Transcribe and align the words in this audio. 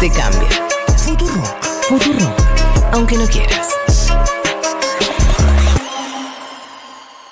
Te 0.00 0.08
cambia. 0.08 0.48
Futurock. 1.88 2.40
Aunque 2.92 3.16
no 3.16 3.26
quieras. 3.26 3.68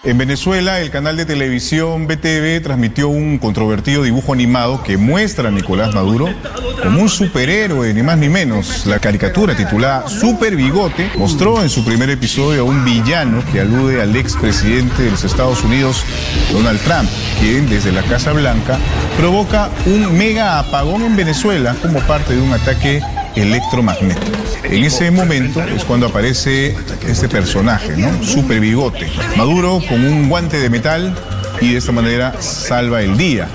En 0.03 0.19
Venezuela, 0.19 0.80
el 0.80 0.91
canal 0.91 1.17
de 1.17 1.25
televisión 1.25 2.06
BTV 2.06 2.63
transmitió 2.63 3.09
un 3.09 3.38
controvertido 3.38 4.03
dibujo 4.03 4.35
animado 4.35 4.83
que 4.83 4.99
muestra 4.99 5.49
a 5.49 5.51
Nicolás 5.51 5.95
Maduro 5.95 6.29
como 6.83 7.03
un 7.03 7.08
superhéroe, 7.08 7.92
ni 7.94 8.03
más 8.03 8.19
ni 8.19 8.28
menos. 8.28 8.87
La 8.87 8.99
caricatura 8.99 9.56
titulada 9.56 10.08
Super 10.08 10.56
Bigote 10.56 11.10
mostró 11.17 11.63
en 11.63 11.69
su 11.69 11.85
primer 11.85 12.10
episodio 12.10 12.63
a 12.63 12.64
un 12.64 12.85
villano 12.85 13.42
que 13.53 13.60
alude 13.60 14.01
al 14.03 14.17
expresidente 14.17 15.03
de 15.03 15.10
los 15.10 15.24
Estados 15.24 15.63
Unidos, 15.63 16.05
Donald 16.52 16.80
Trump, 16.80 17.09
quien 17.38 17.69
desde 17.69 17.92
la 17.92 18.02
Casa 18.02 18.32
Blanca 18.32 18.78
provoca 19.16 19.70
un 19.86 20.16
mega 20.16 20.58
apagón 20.58 21.02
en 21.02 21.16
Venezuela 21.16 21.74
como 21.82 22.00
parte 22.00 22.34
de 22.34 22.41
un 22.41 22.52
ataque 22.52 23.02
electromagnético. 23.36 24.38
En 24.64 24.84
ese 24.84 25.10
momento 25.10 25.62
es 25.62 25.84
cuando 25.84 26.06
aparece 26.06 26.77
este 27.06 27.28
personaje, 27.28 27.97
¿no? 27.97 28.22
Super 28.24 28.60
bigote. 28.60 29.10
Maduro 29.36 29.80
con 29.88 30.05
un 30.05 30.28
guante 30.28 30.58
de 30.58 30.70
metal 30.70 31.14
y 31.60 31.72
de 31.72 31.78
esta 31.78 31.92
manera 31.92 32.34
salva 32.41 33.02
el 33.02 33.16
día. 33.16 33.48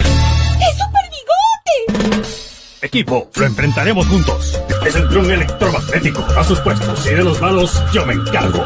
Lo 3.03 3.45
enfrentaremos 3.45 4.07
juntos. 4.07 4.57
Es 4.87 4.95
el 4.95 5.09
dron 5.09 5.29
electromagnético. 5.29 6.21
A 6.37 6.43
sus 6.45 6.61
puestos 6.61 7.05
y 7.05 7.09
de 7.09 7.23
los 7.25 7.41
malos 7.41 7.83
yo 7.93 8.05
me 8.05 8.13
encargo. 8.13 8.63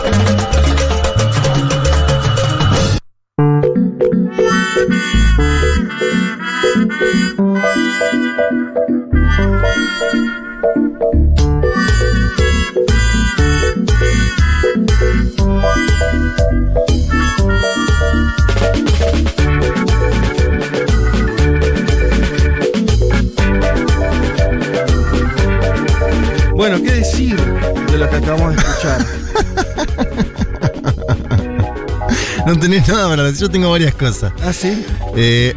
No 32.87 33.23
decir, 33.23 33.41
yo 33.41 33.49
tengo 33.49 33.69
varias 33.71 33.93
cosas. 33.93 34.31
¿Ah, 34.43 34.53
sí? 34.53 34.83
Eh, 35.15 35.53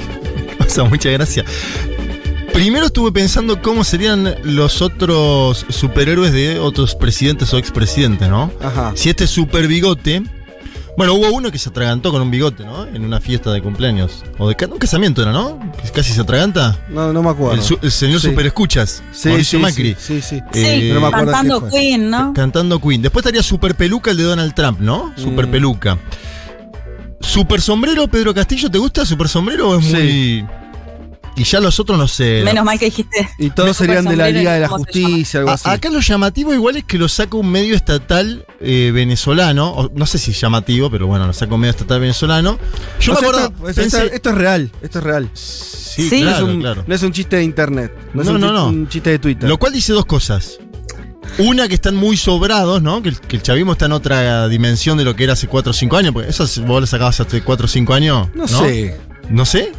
o 0.66 0.68
sea, 0.68 0.84
muchas 0.84 1.12
gracias. 1.12 1.46
Primero 2.52 2.86
estuve 2.86 3.12
pensando 3.12 3.60
cómo 3.60 3.84
serían 3.84 4.34
los 4.42 4.80
otros 4.80 5.66
superhéroes 5.68 6.32
de 6.32 6.58
otros 6.58 6.94
presidentes 6.94 7.52
o 7.52 7.58
expresidentes, 7.58 8.28
¿no? 8.30 8.50
Ajá. 8.62 8.92
Si 8.94 9.10
este 9.10 9.26
super 9.26 9.68
bigote. 9.68 10.22
Bueno, 10.96 11.12
hubo 11.12 11.28
uno 11.30 11.52
que 11.52 11.58
se 11.58 11.68
atragantó 11.68 12.10
con 12.10 12.22
un 12.22 12.30
bigote, 12.30 12.64
¿no? 12.64 12.86
En 12.86 13.04
una 13.04 13.20
fiesta 13.20 13.52
de 13.52 13.60
cumpleaños. 13.60 14.24
O 14.38 14.48
de 14.48 14.56
un 14.64 14.78
casamiento 14.78 15.20
era, 15.20 15.30
¿no? 15.30 15.60
Que 15.82 15.90
casi 15.90 16.14
se 16.14 16.22
atraganta. 16.22 16.78
No, 16.88 17.12
no 17.12 17.22
me 17.22 17.28
acuerdo. 17.28 17.52
El, 17.52 17.62
su- 17.62 17.78
el 17.82 17.92
señor 17.92 18.18
Sí. 18.22 18.28
super 18.28 18.46
escuchas. 18.46 19.02
Sí, 19.12 19.28
Mauricio 19.28 19.58
sí, 19.58 19.62
Macri. 19.62 19.96
Sí, 20.00 20.22
sí. 20.22 20.40
sí. 20.40 20.42
Eh, 20.54 20.80
Sí, 20.86 20.92
no 20.94 21.00
me 21.02 21.08
acuerdo 21.08 21.32
cantando. 21.32 21.68
Queen, 21.68 22.08
¿no? 22.08 22.32
Cantando 22.32 22.80
Queen. 22.80 23.02
Después 23.02 23.22
estaría 23.22 23.42
Super 23.42 23.74
Peluca, 23.74 24.10
el 24.10 24.16
de 24.16 24.22
Donald 24.22 24.54
Trump, 24.54 24.80
¿no? 24.80 25.12
Super 25.16 25.46
Mm. 25.46 25.50
Peluca. 25.50 25.98
Super 27.20 27.60
Sombrero, 27.60 28.06
Pedro 28.08 28.32
Castillo, 28.34 28.70
¿te 28.70 28.78
gusta 28.78 29.04
Super 29.04 29.28
Sombrero 29.28 29.70
o 29.70 29.78
es 29.78 29.84
Sí. 29.86 29.92
muy. 29.92 30.46
Y 31.38 31.44
ya 31.44 31.60
los 31.60 31.78
otros 31.78 31.98
no 31.98 32.08
sé. 32.08 32.40
Menos 32.46 32.64
mal 32.64 32.78
que 32.78 32.86
dijiste. 32.86 33.28
Y 33.38 33.50
todos 33.50 33.76
serían 33.76 34.04
de 34.06 34.16
la 34.16 34.24
Sombrero, 34.24 34.38
Liga 34.38 34.54
de 34.54 34.60
la. 34.60 34.68
Justicia, 34.68 35.40
algo 35.40 35.50
A- 35.50 35.54
así. 35.54 35.68
acá 35.68 35.90
lo 35.90 36.00
llamativo 36.00 36.54
igual 36.54 36.76
es 36.76 36.84
que 36.84 36.96
lo 36.96 37.08
saca 37.10 37.36
un 37.36 37.50
medio 37.50 37.74
estatal 37.76 38.46
eh, 38.60 38.90
venezolano. 38.94 39.68
o 39.70 39.90
no 39.94 40.06
sé 40.06 40.16
si 40.16 40.30
es 40.30 40.40
llamativo, 40.40 40.90
pero 40.90 41.06
bueno, 41.06 41.26
lo 41.26 41.34
saca 41.34 41.52
un 41.54 41.60
medio 41.60 41.72
estatal 41.72 42.00
venezolano. 42.00 42.58
Yo 43.00 43.12
O 43.12 43.14
me 43.16 43.20
sea, 43.20 43.28
acuerdo. 43.28 43.68
esto, 43.68 43.82
pensé- 43.82 43.86
esto- 44.04 44.14
esto 44.14 44.30
es 44.30 44.34
real, 44.34 44.70
esto 44.80 44.98
es 45.00 45.04
real. 45.04 45.30
sí, 45.34 46.08
Sí. 46.08 46.20
no, 46.22 46.30
claro, 46.30 46.36
es 46.46 46.54
un, 46.54 46.60
claro. 46.60 46.84
no 46.86 46.94
es 46.94 47.02
un 47.02 47.12
chiste 47.12 47.36
de 47.36 47.44
internet. 47.44 47.92
No, 48.14 48.22
es 48.22 48.28
No, 48.28 48.34
un, 48.36 48.40
no, 48.40 48.52
no. 48.52 48.68
un 48.68 48.88
chiste 48.88 49.10
de 49.10 49.18
Twitter. 49.18 49.46
Lo 49.46 49.58
cual 49.58 49.74
dice 49.74 49.92
dos 49.92 50.06
cosas. 50.06 50.58
Una 51.38 51.68
que 51.68 51.74
están 51.74 51.96
muy 51.96 52.16
sobrados, 52.16 52.82
¿no? 52.82 53.02
Que 53.02 53.10
el, 53.10 53.20
que 53.20 53.36
el 53.36 53.42
chavismo 53.42 53.72
está 53.72 53.86
en 53.86 53.92
otra 53.92 54.48
dimensión 54.48 54.96
de 54.98 55.04
lo 55.04 55.14
que 55.14 55.24
era 55.24 55.34
hace 55.34 55.48
4 55.48 55.70
o 55.70 55.74
5 55.74 55.96
años. 55.96 56.12
Porque 56.12 56.30
eso 56.30 56.46
vos 56.66 56.80
lo 56.80 56.86
sacabas 56.86 57.20
hace 57.20 57.42
4 57.42 57.64
o 57.64 57.68
5 57.68 57.94
años. 57.94 58.28
no, 58.34 58.46
sé. 58.48 58.96
¿No 59.28 59.44
sé? 59.44 59.72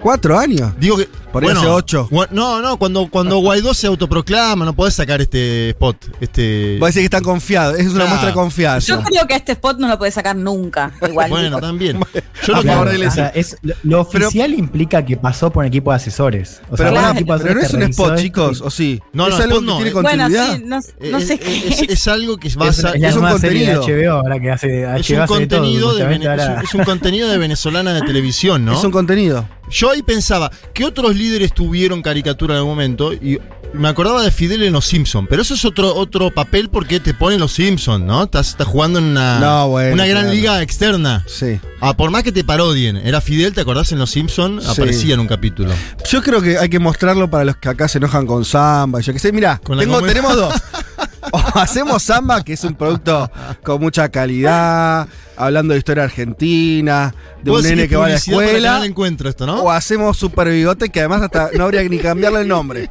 ¿Cuatro 0.00 0.38
años? 0.38 0.72
Digo 0.78 0.96
que. 0.96 1.08
Por 1.42 1.44
ahí 1.52 1.56
hace 1.56 1.66
ocho. 1.66 2.08
gua- 2.10 2.28
No, 2.30 2.60
no, 2.62 2.76
cuando, 2.78 3.08
cuando 3.08 3.38
Guaidó 3.38 3.74
se 3.74 3.86
autoproclama, 3.86 4.64
no 4.64 4.74
podés 4.74 4.94
sacar 4.94 5.20
este 5.20 5.70
spot. 5.70 5.96
Este. 6.20 6.78
Vos 6.78 6.88
decís 6.88 7.00
que 7.00 7.04
están 7.04 7.22
confiados. 7.22 7.78
Es 7.78 7.88
una 7.88 8.06
muestra 8.06 8.28
de 8.28 8.34
confianza. 8.34 8.86
Yo 8.96 9.02
creo 9.02 9.26
que 9.26 9.34
este 9.34 9.52
spot 9.52 9.78
no 9.78 9.88
lo 9.88 9.98
puede 9.98 10.12
sacar 10.12 10.36
nunca. 10.36 10.92
Igual. 11.08 11.30
Bueno, 11.30 11.60
también. 11.60 11.98
Yo 12.46 12.54
A 12.54 12.56
lo 12.58 12.62
Claro, 12.62 12.90
o 13.06 13.10
sea, 13.10 13.28
es, 13.28 13.56
lo, 13.62 13.74
lo 13.82 14.08
Pero- 14.08 14.26
oficial 14.28 14.52
implica 14.54 15.04
que 15.04 15.16
pasó 15.16 15.50
por 15.50 15.62
un 15.64 15.68
equipo 15.68 15.90
de 15.90 15.96
asesores. 15.96 16.60
O 16.70 16.76
sea, 16.76 16.86
Pero, 16.86 16.90
un 16.90 17.02
pará, 17.02 17.10
equipo 17.14 17.38
de 17.38 17.44
pero 17.44 17.54
no 17.54 17.60
es 17.66 17.74
un 17.74 17.82
spot, 17.82 18.16
chicos, 18.16 18.60
¿o 18.60 18.70
sí? 18.70 19.00
No, 19.12 19.28
es 19.28 19.30
no, 19.36 19.42
algo 19.42 19.54
spot 19.56 19.60
que 19.60 19.66
no, 19.66 19.76
tiene 19.76 19.90
eh. 19.90 19.92
Bueno, 19.94 20.08
continuidad. 20.24 20.56
sí, 20.56 20.62
no, 20.66 20.78
Eh, 21.06 21.10
no 21.12 21.20
sé 21.20 21.34
es, 21.34 21.40
qué 21.40 21.68
es- 21.68 21.82
es. 21.82 21.88
es 21.90 22.08
algo 22.08 22.36
que 22.36 22.48
Es, 22.48 22.56
basa. 22.56 22.92
es 22.92 23.00
la 23.00 23.08
es 23.08 23.16
un 23.16 23.22
contenido. 23.28 23.82
HBO, 23.82 24.12
ahora 24.12 24.40
que 24.40 24.50
hace 24.50 24.82
Es 24.82 24.86
HBO 24.86 24.88
un 24.88 24.98
hace 24.98 25.14
de 25.14 25.26
todo, 25.26 25.28
contenido 25.60 25.94
de, 25.94 26.02
es 26.14 26.18
un- 26.20 26.26
ahora- 26.26 26.60
es 26.62 26.74
un 26.74 26.84
contenido 26.84 27.28
de 27.28 27.38
venezolana 27.38 27.94
de 27.94 28.02
televisión, 28.06 28.64
¿no? 28.64 28.76
Es 28.78 28.84
un 28.84 28.90
contenido. 28.90 29.48
Yo 29.70 29.90
ahí 29.90 30.02
pensaba, 30.02 30.50
¿qué 30.72 30.84
otros 30.84 31.16
líderes 31.26 31.52
tuvieron 31.52 32.02
caricatura 32.02 32.54
en 32.54 32.58
algún 32.58 32.72
momento? 32.72 33.12
Y 33.12 33.38
me 33.72 33.88
acordaba 33.88 34.22
de 34.22 34.30
Fidel 34.30 34.62
en 34.62 34.72
Los 34.72 34.86
Simpsons, 34.86 35.26
pero 35.28 35.42
eso 35.42 35.54
es 35.54 35.64
otro, 35.64 35.94
otro 35.94 36.30
papel 36.30 36.70
porque 36.70 37.00
te 37.00 37.14
ponen 37.14 37.40
Los 37.40 37.52
Simpsons, 37.52 38.04
¿no? 38.04 38.24
Estás, 38.24 38.50
estás 38.50 38.66
jugando 38.66 38.98
en 38.98 39.06
una, 39.06 39.38
No, 39.40 39.68
bueno, 39.68 39.94
una 39.94 40.06
gran 40.06 40.22
claro. 40.22 40.34
liga 40.34 40.62
externa. 40.62 41.24
Sí. 41.26 41.60
Ah, 41.80 41.96
por 41.96 42.10
más 42.10 42.22
que 42.22 42.32
te 42.32 42.44
parodien, 42.44 42.96
era 42.96 43.20
Fidel, 43.20 43.52
¿te 43.52 43.60
acordás 43.60 43.92
en 43.92 43.98
Los 43.98 44.10
Simpsons? 44.10 44.64
Sí. 44.64 44.70
Aparecía 44.70 45.14
en 45.14 45.20
un 45.20 45.26
capítulo. 45.26 45.72
Yo 46.08 46.22
creo 46.22 46.40
que 46.40 46.58
hay 46.58 46.68
que 46.68 46.78
mostrarlo 46.78 47.28
para 47.28 47.44
los 47.44 47.56
que 47.56 47.68
acá 47.68 47.88
se 47.88 47.98
enojan 47.98 48.26
con 48.26 48.44
samba. 48.44 49.00
Yo 49.00 49.12
que 49.12 49.18
sé, 49.18 49.30
tengo, 49.32 49.58
comunidad. 49.62 50.00
tenemos 50.06 50.36
dos. 50.36 50.54
O 51.32 51.38
hacemos 51.58 52.02
samba, 52.04 52.42
que 52.44 52.52
es 52.52 52.62
un 52.64 52.74
producto 52.74 53.30
con 53.64 53.80
mucha 53.80 54.08
calidad, 54.08 55.08
hablando 55.36 55.72
de 55.72 55.78
historia 55.78 56.04
argentina, 56.04 57.12
de 57.42 57.50
un 57.50 57.62
nene 57.62 57.88
que 57.88 57.96
va 57.96 58.06
a 58.06 58.08
la 58.10 58.14
escuela. 58.16 58.84
Encuentro 58.86 59.28
esto, 59.28 59.44
¿no? 59.46 59.62
O 59.62 59.70
hacemos 59.70 60.16
super 60.16 60.48
bigote, 60.48 60.88
que 60.88 61.00
además 61.00 61.22
hasta 61.22 61.50
no 61.56 61.64
habría 61.64 61.82
ni 61.82 61.98
cambiarle 61.98 62.42
el 62.42 62.48
nombre. 62.48 62.90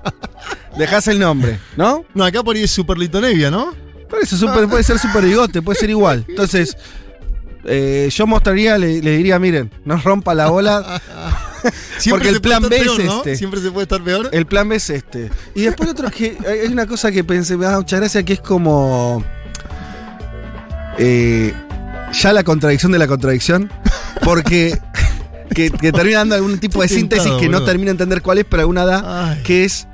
Dejás 0.77 1.07
el 1.07 1.19
nombre, 1.19 1.59
¿no? 1.77 2.03
No, 2.13 2.25
acá 2.25 2.43
por 2.43 2.55
ahí 2.55 2.63
es 2.63 2.71
Super 2.71 2.97
Litonevia, 2.97 3.49
¿no? 3.49 3.73
Por 4.09 4.19
eso 4.21 4.35
super- 4.37 4.67
puede 4.67 4.83
ser 4.83 4.99
super 4.99 5.23
bigote, 5.23 5.61
puede 5.61 5.79
ser 5.79 5.89
igual. 5.89 6.25
Entonces, 6.27 6.77
eh, 7.63 8.09
yo 8.11 8.27
mostraría, 8.27 8.77
le, 8.77 9.01
le 9.01 9.11
diría, 9.17 9.39
miren, 9.39 9.71
no 9.85 9.97
rompa 9.97 10.33
la 10.35 10.47
bola. 10.49 11.01
Porque 12.09 12.29
el 12.29 12.41
plan 12.41 12.67
B 12.67 12.77
es 12.77 12.99
este. 12.99 13.35
Siempre 13.35 13.59
se 13.61 13.71
puede 13.71 13.83
estar 13.83 14.03
peor. 14.03 14.29
El 14.31 14.45
plan 14.45 14.67
B 14.69 14.75
es 14.75 14.89
este. 14.89 15.29
Y 15.53 15.63
después 15.63 15.89
otro 15.89 16.09
que 16.11 16.37
hay 16.47 16.71
una 16.71 16.85
cosa 16.85 17.11
que 17.11 17.23
pensé, 17.23 17.57
me 17.57 17.65
da 17.65 17.77
mucha 17.77 17.97
gracia, 17.97 18.23
que 18.23 18.33
es 18.33 18.41
como. 18.41 19.23
eh, 20.97 21.53
ya 22.13 22.33
la 22.33 22.43
contradicción 22.43 22.91
de 22.91 22.99
la 22.99 23.07
contradicción. 23.07 23.71
Porque. 24.23 24.79
que, 25.53 25.71
que 25.71 25.91
termina 25.91 26.19
dando 26.19 26.35
algún 26.35 26.59
tipo 26.59 26.81
de 26.81 26.87
síntesis 26.87 27.23
tentado, 27.23 27.39
que 27.39 27.49
no 27.49 27.63
termina 27.63 27.87
de 27.87 27.91
entender 27.91 28.21
cuál 28.21 28.39
es, 28.39 28.45
pero 28.49 28.61
alguna 28.61 28.85
da. 28.85 29.31
Ay. 29.31 29.41
Que 29.43 29.65
es. 29.65 29.87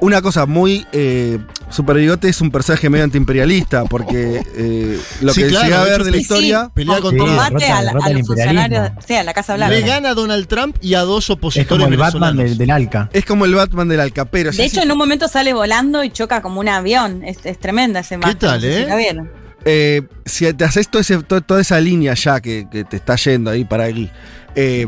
Una 0.00 0.20
cosa 0.22 0.44
muy. 0.46 0.86
Eh, 0.92 1.38
Super 1.70 1.96
Bigote 1.96 2.28
es 2.28 2.40
un 2.40 2.50
personaje 2.50 2.90
medio 2.90 3.04
antiimperialista. 3.04 3.84
Porque 3.86 4.42
eh, 4.56 5.00
lo 5.22 5.32
Sí, 5.32 5.42
que 5.42 5.48
claro, 5.48 5.64
llega 5.64 5.80
a 5.80 5.84
ver 5.84 6.04
de 6.04 6.10
la 6.10 6.16
sí, 6.16 6.22
historia. 6.22 6.70
Pelea 6.74 7.00
Con- 7.00 7.16
contra. 7.16 7.36
Combate 7.48 7.66
a, 7.66 7.82
la- 7.82 7.88
derrota 7.92 8.04
a 8.04 8.08
al 8.08 8.14
los 8.18 8.26
funcionarios. 8.26 8.64
imperialismo. 8.64 9.02
Sí, 9.06 9.14
a 9.14 9.24
la 9.24 9.34
Casa 9.34 9.56
Le 9.56 9.66
Blanca. 9.66 9.86
gana 9.86 10.10
a 10.10 10.14
Donald 10.14 10.46
Trump 10.48 10.76
y 10.82 10.94
a 10.94 11.00
dos 11.00 11.24
Es 11.24 11.30
opositores 11.30 11.68
como 11.84 11.86
el 11.92 11.96
Batman 11.98 12.36
del, 12.36 12.58
del 12.58 12.70
Alca. 12.70 13.08
Es 13.12 13.24
como 13.24 13.44
el 13.46 13.54
Batman 13.54 13.88
del 13.88 14.00
Alcapero. 14.00 14.50
De 14.52 14.64
hecho, 14.64 14.82
en 14.82 14.92
un 14.92 14.98
momento 14.98 15.28
sale 15.28 15.52
volando 15.54 16.04
y 16.04 16.10
choca 16.10 16.42
como 16.42 16.60
un 16.60 16.68
avión. 16.68 17.24
Es, 17.24 17.38
es 17.44 17.58
tremenda 17.58 18.00
ese 18.00 18.18
mapa. 18.18 18.34
tal, 18.34 18.60
sé 18.60 18.72
si 18.76 18.82
eh? 18.82 18.86
la 18.86 18.96
vieron. 18.96 19.30
eh, 19.64 20.02
si 20.24 20.52
te 20.52 20.64
haces 20.64 20.88
todo 20.90 21.00
ese- 21.00 21.22
toda 21.22 21.60
esa 21.60 21.80
línea 21.80 22.14
ya 22.14 22.40
que, 22.40 22.68
que 22.70 22.84
te 22.84 22.96
está 22.96 23.16
yendo 23.16 23.50
ahí 23.50 23.64
para 23.64 23.84
aquí, 23.84 24.10
eh, 24.54 24.86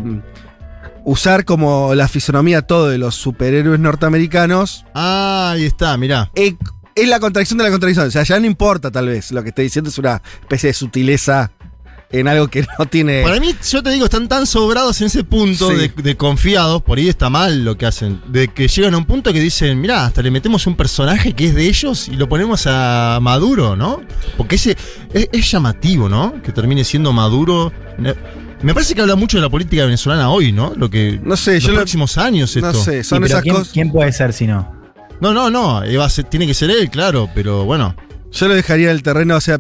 usar 1.11 1.45
como 1.45 1.95
la 1.95 2.07
fisonomía 2.09 2.63
todo 2.63 2.89
de 2.89 2.99
los 2.99 3.15
superhéroes 3.15 3.81
norteamericanos, 3.81 4.85
Ah, 4.95 5.53
ahí 5.55 5.65
está, 5.65 5.97
mirá. 5.97 6.31
eh, 6.35 6.55
es 6.95 7.09
la 7.09 7.21
contradicción 7.21 7.59
de 7.59 7.65
la 7.65 7.71
contradicción. 7.71 8.09
O 8.09 8.11
sea, 8.11 8.25
ya 8.25 8.41
no 8.41 8.47
importa 8.47 8.91
tal 8.91 9.07
vez. 9.07 9.31
Lo 9.31 9.43
que 9.43 9.51
estoy 9.51 9.65
diciendo 9.67 9.89
es 9.89 9.99
una 9.99 10.21
especie 10.41 10.69
de 10.69 10.75
sutileza 10.75 11.53
en 12.11 12.27
algo 12.27 12.49
que 12.49 12.67
no 12.79 12.87
tiene... 12.87 13.23
Para 13.23 13.39
mí, 13.39 13.55
yo 13.71 13.83
te 13.83 13.91
digo, 13.91 14.07
están 14.07 14.27
tan 14.29 14.47
sobrados 14.47 15.01
en 15.01 15.07
ese 15.09 15.23
punto 15.25 15.71
Sí. 15.71 15.77
de, 15.77 15.89
de 16.03 16.17
confiados, 16.17 16.83
por 16.83 16.99
ahí 16.99 17.09
está 17.09 17.29
mal 17.31 17.65
lo 17.65 17.77
que 17.79 17.87
hacen, 17.87 18.21
de 18.29 18.49
que 18.49 18.67
llegan 18.67 18.95
a 18.95 18.99
un 18.99 19.05
punto 19.05 19.33
que 19.33 19.39
dicen, 19.41 19.81
mirá, 19.81 20.07
hasta 20.07 20.23
le 20.23 20.31
metemos 20.31 20.67
un 20.67 20.75
personaje 20.75 21.35
que 21.35 21.47
es 21.49 21.55
de 21.55 21.67
ellos 21.69 22.09
y 22.09 22.17
lo 22.17 22.29
ponemos 22.29 22.65
a 22.67 23.19
Maduro, 23.23 23.77
¿no? 23.77 24.01
Porque 24.37 24.57
ese 24.57 24.77
es, 25.13 25.29
es 25.31 25.51
llamativo, 25.51 26.09
¿no? 26.09 26.43
Que 26.43 26.51
termine 26.53 26.83
siendo 26.83 27.13
Maduro. 27.13 27.73
Me 28.63 28.75
parece 28.75 28.95
que 28.95 29.01
habla 29.01 29.15
mucho 29.17 29.37
de 29.39 29.43
la 29.43 29.49
política 29.49 29.85
venezolana 29.85 30.31
hoy, 30.31 30.51
¿no? 30.53 30.73
Lo 30.77 30.91
que. 30.91 31.21
No 31.23 31.37
sé, 31.37 31.55
los 31.55 31.63
yo 31.65 31.71
lo- 31.71 31.77
próximos 31.77 32.19
años 32.19 32.55
esto. 32.57 32.73
No 32.73 32.79
sé, 32.79 33.03
Sí, 33.05 33.09
son 33.09 33.19
pero 33.19 33.27
esas 33.27 33.43
¿quién, 33.43 33.55
cosas. 33.55 33.73
quién 33.73 33.93
puede 33.93 34.13
ser 34.13 34.33
si 34.33 34.47
no? 34.47 34.73
No, 35.21 35.33
no, 35.33 35.51
no. 35.51 35.83
eh, 35.85 35.97
ser- 36.11 36.25
tiene 36.25 36.47
que 36.47 36.55
ser 36.55 36.71
él, 36.71 36.91
claro, 36.91 37.29
pero 37.35 37.65
bueno. 37.65 37.95
Yo 38.33 38.47
lo 38.49 38.55
dejaría 38.55 38.91
en 38.91 38.97
el 38.97 39.03
terreno, 39.03 39.37
o 39.37 39.41
sea, 39.41 39.59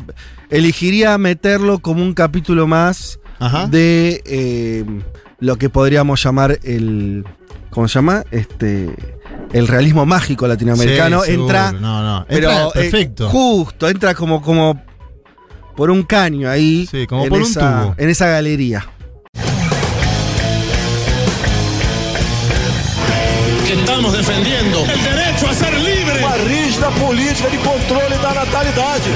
elegiría 0.51 1.17
meterlo 1.17 1.79
como 1.79 2.03
un 2.03 2.13
capítulo 2.13 2.67
más 2.67 3.19
Ajá. 3.39 3.67
de 3.67 4.23
eh, 4.27 4.85
lo 5.41 5.57
que 5.57 5.71
podríamos 5.71 6.23
llamar 6.23 6.59
el. 6.65 7.25
¿Cómo 7.71 7.87
se 7.89 7.95
llama? 7.95 8.25
Este. 8.31 8.95
El 9.53 9.67
realismo 9.69 10.05
mágico 10.05 10.47
latinoamericano. 10.47 11.23
Sí, 11.23 11.33
entra. 11.33 11.73
No, 11.73 12.03
no. 12.03 12.27
Pero 12.29 12.51
Entra 12.51 12.67
eh, 12.67 12.71
perfecto. 12.75 13.29
justo, 13.31 13.89
entra 13.89 14.15
como, 14.15 14.43
como 14.43 14.83
por 15.79 15.93
un 15.93 16.03
caño 16.03 16.51
ahí. 16.51 16.89
En 16.93 18.09
esa, 18.11 18.27
galería. 18.27 18.85
Estamos 23.71 24.13
defendiendo 24.13 24.85
el 24.93 25.05
derecho 25.05 25.49
a 25.49 25.55
ser 25.55 25.79
libre. 25.79 26.19
Rígida 26.49 26.91
política 26.91 27.49
de. 27.49 27.59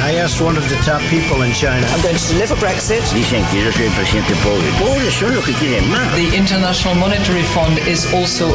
I 0.09 0.21
asked 0.21 0.41
one 0.41 0.57
of 0.57 0.69
the 0.69 0.77
top 0.85 1.01
people 1.11 1.45
in 1.45 1.53
China. 1.53 1.85
I'm 1.91 2.01
going 2.01 2.17
to 2.17 2.29
deliver 2.29 2.55
Brexit. 2.61 3.03
Dicen 3.13 3.45
que 3.51 3.65
yo 3.65 3.73
soy 3.73 3.83
que 4.23 5.81
más. 5.91 6.15
The 6.15 6.37
International 6.37 6.95
Monetary 6.95 7.43
Fund 7.43 7.79
is 7.89 8.07
also. 8.15 8.55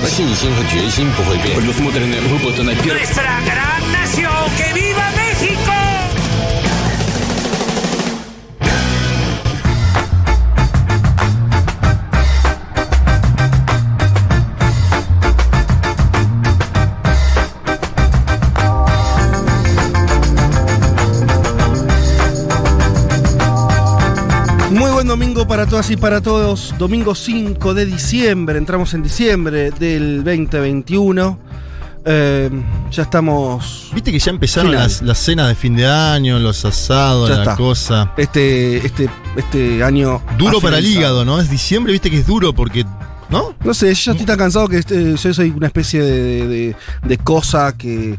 Nuestra 2.85 3.41
gran 3.41 3.91
nación, 3.91 4.31
que 4.55 4.73
viva 4.73 5.11
buen 24.97 25.07
domingo 25.07 25.47
para 25.47 25.67
todas 25.67 25.91
y 25.91 25.95
para 25.95 26.21
todos. 26.21 26.73
Domingo 26.79 27.13
5 27.13 27.75
de 27.75 27.85
diciembre. 27.85 28.57
Entramos 28.57 28.95
en 28.95 29.03
diciembre 29.03 29.69
del 29.69 30.23
2021. 30.23 31.39
Eh, 32.03 32.49
ya 32.89 33.03
estamos. 33.03 33.91
Viste 33.93 34.11
que 34.11 34.17
ya 34.17 34.31
empezaron 34.31 34.71
las, 34.71 35.03
las 35.03 35.19
cenas 35.19 35.49
de 35.49 35.53
fin 35.55 35.75
de 35.75 35.85
año, 35.85 36.39
los 36.39 36.65
asados, 36.65 37.29
Ya 37.29 37.35
la 37.35 37.41
está. 37.43 37.55
cosa. 37.55 38.11
Este, 38.17 38.77
este, 38.83 39.07
este 39.35 39.83
año. 39.83 40.19
Duro 40.39 40.59
para 40.59 40.79
el 40.79 40.87
hígado, 40.87 41.23
¿no? 41.25 41.39
Es 41.39 41.47
diciembre, 41.51 41.91
viste 41.93 42.09
que 42.09 42.17
es 42.17 42.25
duro 42.25 42.55
porque. 42.55 42.83
¿No? 43.29 43.53
No 43.63 43.75
sé, 43.75 43.93
yo 43.93 44.13
estoy 44.13 44.25
tan 44.25 44.39
cansado 44.39 44.67
que 44.67 44.79
este, 44.79 45.15
yo 45.15 45.31
soy 45.31 45.51
una 45.51 45.67
especie 45.67 46.01
de, 46.01 46.75
de- 47.03 47.17
cosa 47.19 47.77
que, 47.77 48.17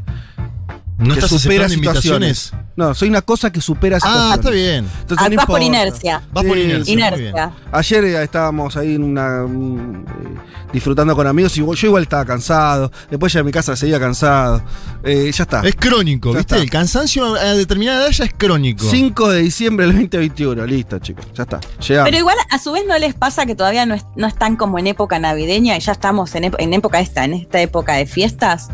¿No 0.97 1.15
que 1.15 1.21
estás 1.21 1.41
supera 1.41 1.69
situaciones. 1.69 2.53
invitaciones? 2.53 2.68
No, 2.79 2.95
soy 2.95 3.09
una 3.09 3.23
cosa 3.23 3.51
que 3.51 3.61
supera 3.61 3.99
situaciones. 3.99 4.31
Ah, 4.31 4.35
está 4.37 4.51
bien. 4.51 4.89
Entonces, 5.01 5.27
Ah, 5.27 5.29
no 5.29 5.37
vas 5.37 5.47
por 5.47 5.61
inercia. 5.61 6.23
Vas 6.33 6.45
por 6.45 6.57
inercia. 6.57 6.93
Inercia. 6.95 7.53
Ayer 7.73 8.05
eh, 8.05 8.23
estábamos 8.23 8.77
ahí 8.77 8.95
en 8.95 9.03
una. 9.03 9.43
mm, 9.49 10.05
eh, 10.07 10.39
disfrutando 10.73 11.17
con 11.17 11.27
amigos 11.27 11.57
y 11.57 11.61
yo 11.61 11.87
igual 11.89 12.05
estaba 12.05 12.25
cansado. 12.25 12.93
Después 13.11 13.33
ya 13.33 13.41
en 13.41 13.47
mi 13.47 13.51
casa 13.53 13.75
seguía 13.75 13.99
cansado. 13.99 14.63
Eh, 15.03 15.29
ya 15.35 15.43
está. 15.43 15.63
Es 15.63 15.75
crónico, 15.75 16.31
Ya 16.33 16.39
¿viste? 16.39 16.55
está. 16.55 16.63
El 16.63 16.71
cansancio 16.71 17.35
a 17.35 17.55
determinada 17.55 18.03
edad 18.05 18.11
ya 18.13 18.25
es 18.27 18.33
crónico. 18.37 18.85
5 18.89 19.29
de 19.31 19.41
diciembre 19.43 19.87
del 19.87 19.97
2021. 19.97 20.65
Listo, 20.65 21.01
chicos. 21.01 21.27
Ya 21.35 21.43
está. 21.43 21.59
Llegamos. 21.81 22.11
Pero 22.11 22.19
igual, 22.19 22.37
a 22.49 22.59
su 22.61 22.71
vez, 22.71 22.85
¿no 22.87 22.97
les 22.99 23.15
pasa 23.15 23.45
que 23.45 23.57
todavía 23.57 23.87
no, 23.87 23.95
es- 23.95 24.05
no 24.15 24.29
están 24.29 24.55
como 24.55 24.79
en 24.79 24.87
época 24.87 25.19
navideña 25.19 25.77
y 25.77 25.81
ya 25.81 25.91
estamos 25.91 26.33
en, 26.37 26.53
en 26.57 26.73
época 26.75 27.01
esta, 27.01 27.25
en 27.25 27.35
esta 27.35 27.61
época 27.61 27.95
de 27.95 28.07
fiestas? 28.07 28.69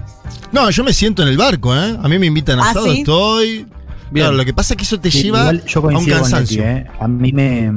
No, 0.52 0.68
yo 0.68 0.84
me 0.84 0.92
siento 0.92 1.22
en 1.22 1.28
el 1.28 1.38
barco, 1.38 1.74
¿eh? 1.74 1.96
A 2.02 2.06
mí 2.08 2.18
me 2.18 2.26
invitan 2.26 2.60
a 2.60 2.66
¿Ah, 2.66 2.70
asado, 2.70 2.86
sí? 2.92 2.98
estoy. 2.98 3.66
Bien. 4.14 4.26
Claro, 4.26 4.36
lo 4.36 4.44
que 4.44 4.54
pasa 4.54 4.74
es 4.74 4.78
que 4.78 4.84
eso 4.84 5.00
te 5.00 5.10
Sí, 5.10 5.24
lleva 5.24 5.40
igual 5.40 5.64
yo 5.66 5.80
a 5.80 5.82
un 5.82 5.86
coincido 5.94 6.20
con 6.20 6.30
Leti, 6.30 6.32
cansancio. 6.32 6.62
¿eh? 6.64 6.86
A 7.00 7.08
mí 7.08 7.32
me. 7.32 7.70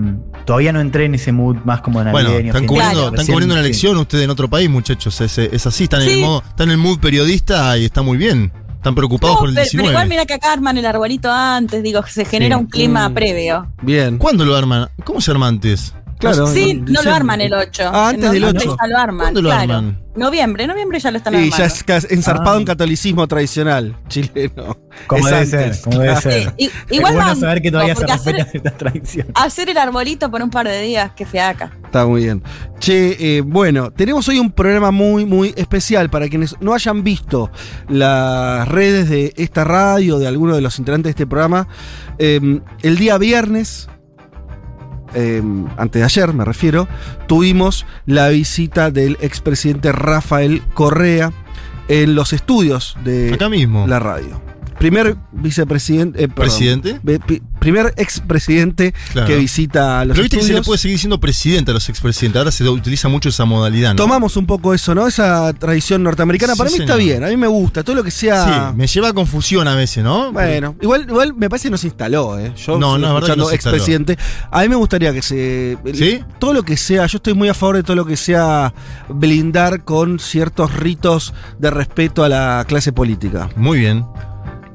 Todavía 0.46 0.72
no 0.72 0.80
entré 0.80 1.06
en 1.06 1.16
ese 1.16 1.32
mood 1.32 1.58
más 1.66 1.82
como 1.82 2.02
Bueno, 2.04 2.30
navideño. 2.30 2.50
están 2.50 2.62
fin 2.62 2.62
de 2.62 2.68
cubriendo, 2.68 3.08
están 3.10 3.26
cubriendo 3.26 3.56
una 3.56 3.62
sí. 3.64 3.66
elección 3.68 3.98
ustedes 3.98 4.24
en 4.24 4.30
otro 4.30 4.48
país, 4.48 4.70
muchachos. 4.70 5.20
Es, 5.20 5.38
es 5.40 5.66
así, 5.68 5.86
están 5.86 6.02
en, 6.04 6.08
el 6.10 6.14
Sí. 6.16 6.22
modo, 6.22 6.44
están 6.48 6.68
en 6.68 6.72
el 6.74 6.78
mood 6.78 7.00
periodista 7.00 7.76
y 7.78 7.86
está 7.86 8.02
muy 8.04 8.18
bien. 8.18 8.54
Están 8.76 8.94
preocupados 8.94 9.36
No, 9.38 9.40
por 9.40 9.50
el 9.50 9.56
pero, 9.56 9.64
19. 9.66 9.88
pero 9.88 9.92
igual 9.98 10.08
mira 10.10 10.26
que 10.28 10.34
acá 10.36 10.54
arman 10.54 10.78
el 10.78 10.86
arbolito 10.86 11.30
antes, 11.32 11.82
digo, 11.82 12.04
se 12.08 12.24
genera 12.24 12.56
Sí. 12.56 12.62
un 12.64 12.70
clima 12.70 13.10
Mm. 13.10 13.14
previo. 13.16 13.74
Bien. 13.82 14.18
¿Cuándo 14.20 14.46
lo 14.46 14.56
arman? 14.56 14.88
¿Cómo 15.04 15.20
se 15.20 15.32
arma 15.32 15.48
antes? 15.48 15.94
Claro. 16.20 16.48
Sí, 16.48 16.72
en 16.72 16.86
no 16.86 17.02
lo 17.04 17.14
arman 17.14 17.42
el 17.42 17.54
8. 17.54 17.84
Ah, 17.94 18.10
antes 18.10 18.32
del 18.32 18.44
8. 18.44 18.76
Ya 18.82 18.88
lo 18.88 18.98
arman, 18.98 19.20
¿Cuándo 19.20 19.42
lo 19.42 19.50
claro. 19.50 19.74
arman? 19.76 20.00
Noviembre, 20.16 20.66
noviembre 20.66 21.00
ya 21.00 21.12
lo 21.12 21.18
están 21.18 21.34
Y 21.34 21.38
armando. 21.38 21.58
ya 21.58 21.66
es 21.66 21.84
cas- 21.84 22.08
enzarpado 22.10 22.58
Ah. 22.58 22.60
en 22.60 22.66
catolicismo 22.66 23.28
tradicional 23.28 23.96
chileno. 24.08 24.76
Como 25.06 25.24
debe 25.28 25.38
antes. 25.42 25.50
ser, 25.78 25.82
como 25.84 26.00
debe 26.00 26.16
Sí, 26.16 26.22
ser. 26.24 26.54
i- 26.58 26.66
Es 26.66 26.72
igual 26.90 27.14
bueno 27.14 27.36
saber 27.36 27.62
que 27.62 27.70
todavía 27.72 27.96
se 27.96 28.08
respetan 28.08 28.48
estas 28.52 28.78
tradiciones. 28.80 29.32
Hacer 29.36 29.70
el 29.70 29.78
arbolito 29.78 30.32
por 30.32 30.42
un 30.42 30.50
par 30.50 30.68
de 30.68 30.82
días, 30.82 31.12
que 31.16 31.24
fiaca. 31.28 31.72
Está 31.86 32.08
muy 32.08 32.24
bien. 32.24 32.42
Che, 32.80 33.38
eh, 33.38 33.42
bueno, 33.42 33.92
tenemos 33.92 34.28
hoy 34.28 34.40
un 34.40 34.52
programa 34.52 34.90
muy, 34.90 35.24
muy 35.26 35.54
especial 35.56 36.10
para 36.10 36.28
quienes 36.30 36.56
no 36.62 36.74
hayan 36.74 37.04
visto 37.04 37.52
las 37.88 38.68
redes 38.68 39.10
de 39.10 39.34
esta 39.38 39.64
radio, 39.64 40.18
de 40.18 40.28
alguno 40.28 40.56
de 40.56 40.62
los 40.62 40.80
integrantes 40.80 41.06
de 41.10 41.12
este 41.12 41.28
programa. 41.28 41.68
Eh, 42.18 42.60
el 42.82 42.98
día 42.98 43.20
viernes, 43.20 43.88
eh, 45.14 45.42
antes 45.78 46.00
de 46.00 46.04
ayer 46.06 46.34
me 46.34 46.46
refiero, 46.46 46.88
tuvimos 47.28 47.86
la 48.06 48.30
visita 48.30 48.92
del 48.92 49.18
expresidente 49.22 49.92
Rafael 49.92 50.62
Correa 50.74 51.32
en 51.88 52.16
los 52.16 52.34
estudios 52.34 52.98
de 53.04 53.34
Acá 53.34 53.50
mismo. 53.50 53.88
la 53.88 54.00
radio. 54.00 54.42
Primer 54.78 55.16
vicepresidente. 55.32 56.24
eh, 56.24 56.28
perdón. 56.28 56.36
¿Presidente? 56.36 57.00
Primer 57.68 57.94
expresidente 57.98 58.94
Claro. 59.12 59.28
que 59.28 59.36
visita 59.36 60.06
los 60.06 60.16
Pero 60.16 60.24
viste 60.24 60.38
que 60.38 60.44
se 60.44 60.48
le 60.48 60.54
estudios. 60.54 60.66
puede 60.68 60.78
seguir 60.78 60.96
diciendo 60.96 61.20
presidente 61.20 61.72
a 61.72 61.74
los 61.74 61.90
expresidentes. 61.90 62.40
Ahora 62.40 62.52
se 62.52 62.64
utiliza 62.70 63.10
mucho 63.10 63.28
esa 63.28 63.44
modalidad, 63.44 63.90
¿no? 63.92 63.96
Tomamos 63.98 64.38
un 64.38 64.46
poco 64.46 64.74
eso, 64.74 64.96
¿no? 64.96 65.06
Esa 65.06 65.52
tradición 65.54 66.02
norteamericana. 66.04 66.54
Sí, 66.54 66.58
Para 66.58 66.70
mí 66.70 66.78
está 66.80 66.96
bien, 66.96 67.26
a 67.26 67.28
mí 67.28 67.36
me 67.36 67.48
gusta. 67.48 67.84
Todo 67.84 67.96
lo 67.98 68.04
que 68.06 68.12
sea. 68.12 68.46
Sí, 68.72 68.76
me 68.78 68.88
lleva 68.88 69.10
a 69.10 69.14
confusión 69.14 69.68
a 69.68 69.76
veces, 69.76 70.02
¿no? 70.04 70.32
Bueno, 70.32 70.76
igual, 70.82 71.06
igual 71.10 71.34
me 71.34 71.50
parece 71.50 71.68
que 71.68 71.72
no 71.72 71.78
se 71.78 71.88
instaló, 71.88 72.40
¿eh? 72.40 72.54
Yo 72.56 72.80
No, 72.80 72.98
no, 72.98 73.16
escuchando 73.18 73.52
expresidente. 73.52 74.18
A 74.50 74.62
mí 74.62 74.70
me 74.70 74.76
gustaría 74.78 75.12
que 75.12 75.22
se. 75.22 75.78
¿Sí? 75.94 76.22
Todo 76.40 76.54
lo 76.54 76.64
que 76.64 76.78
sea, 76.78 77.06
yo 77.08 77.18
estoy 77.18 77.34
muy 77.34 77.50
a 77.50 77.54
favor 77.54 77.76
de 77.76 77.84
todo 77.84 77.98
lo 77.98 78.06
que 78.06 78.16
sea 78.16 78.74
blindar 79.10 79.84
con 79.84 80.20
ciertos 80.20 80.74
ritos 80.74 81.34
de 81.60 81.70
respeto 81.70 82.24
a 82.24 82.30
la 82.30 82.66
clase 82.68 82.94
política. 82.94 83.50
Muy 83.56 83.80
bien. 83.80 84.06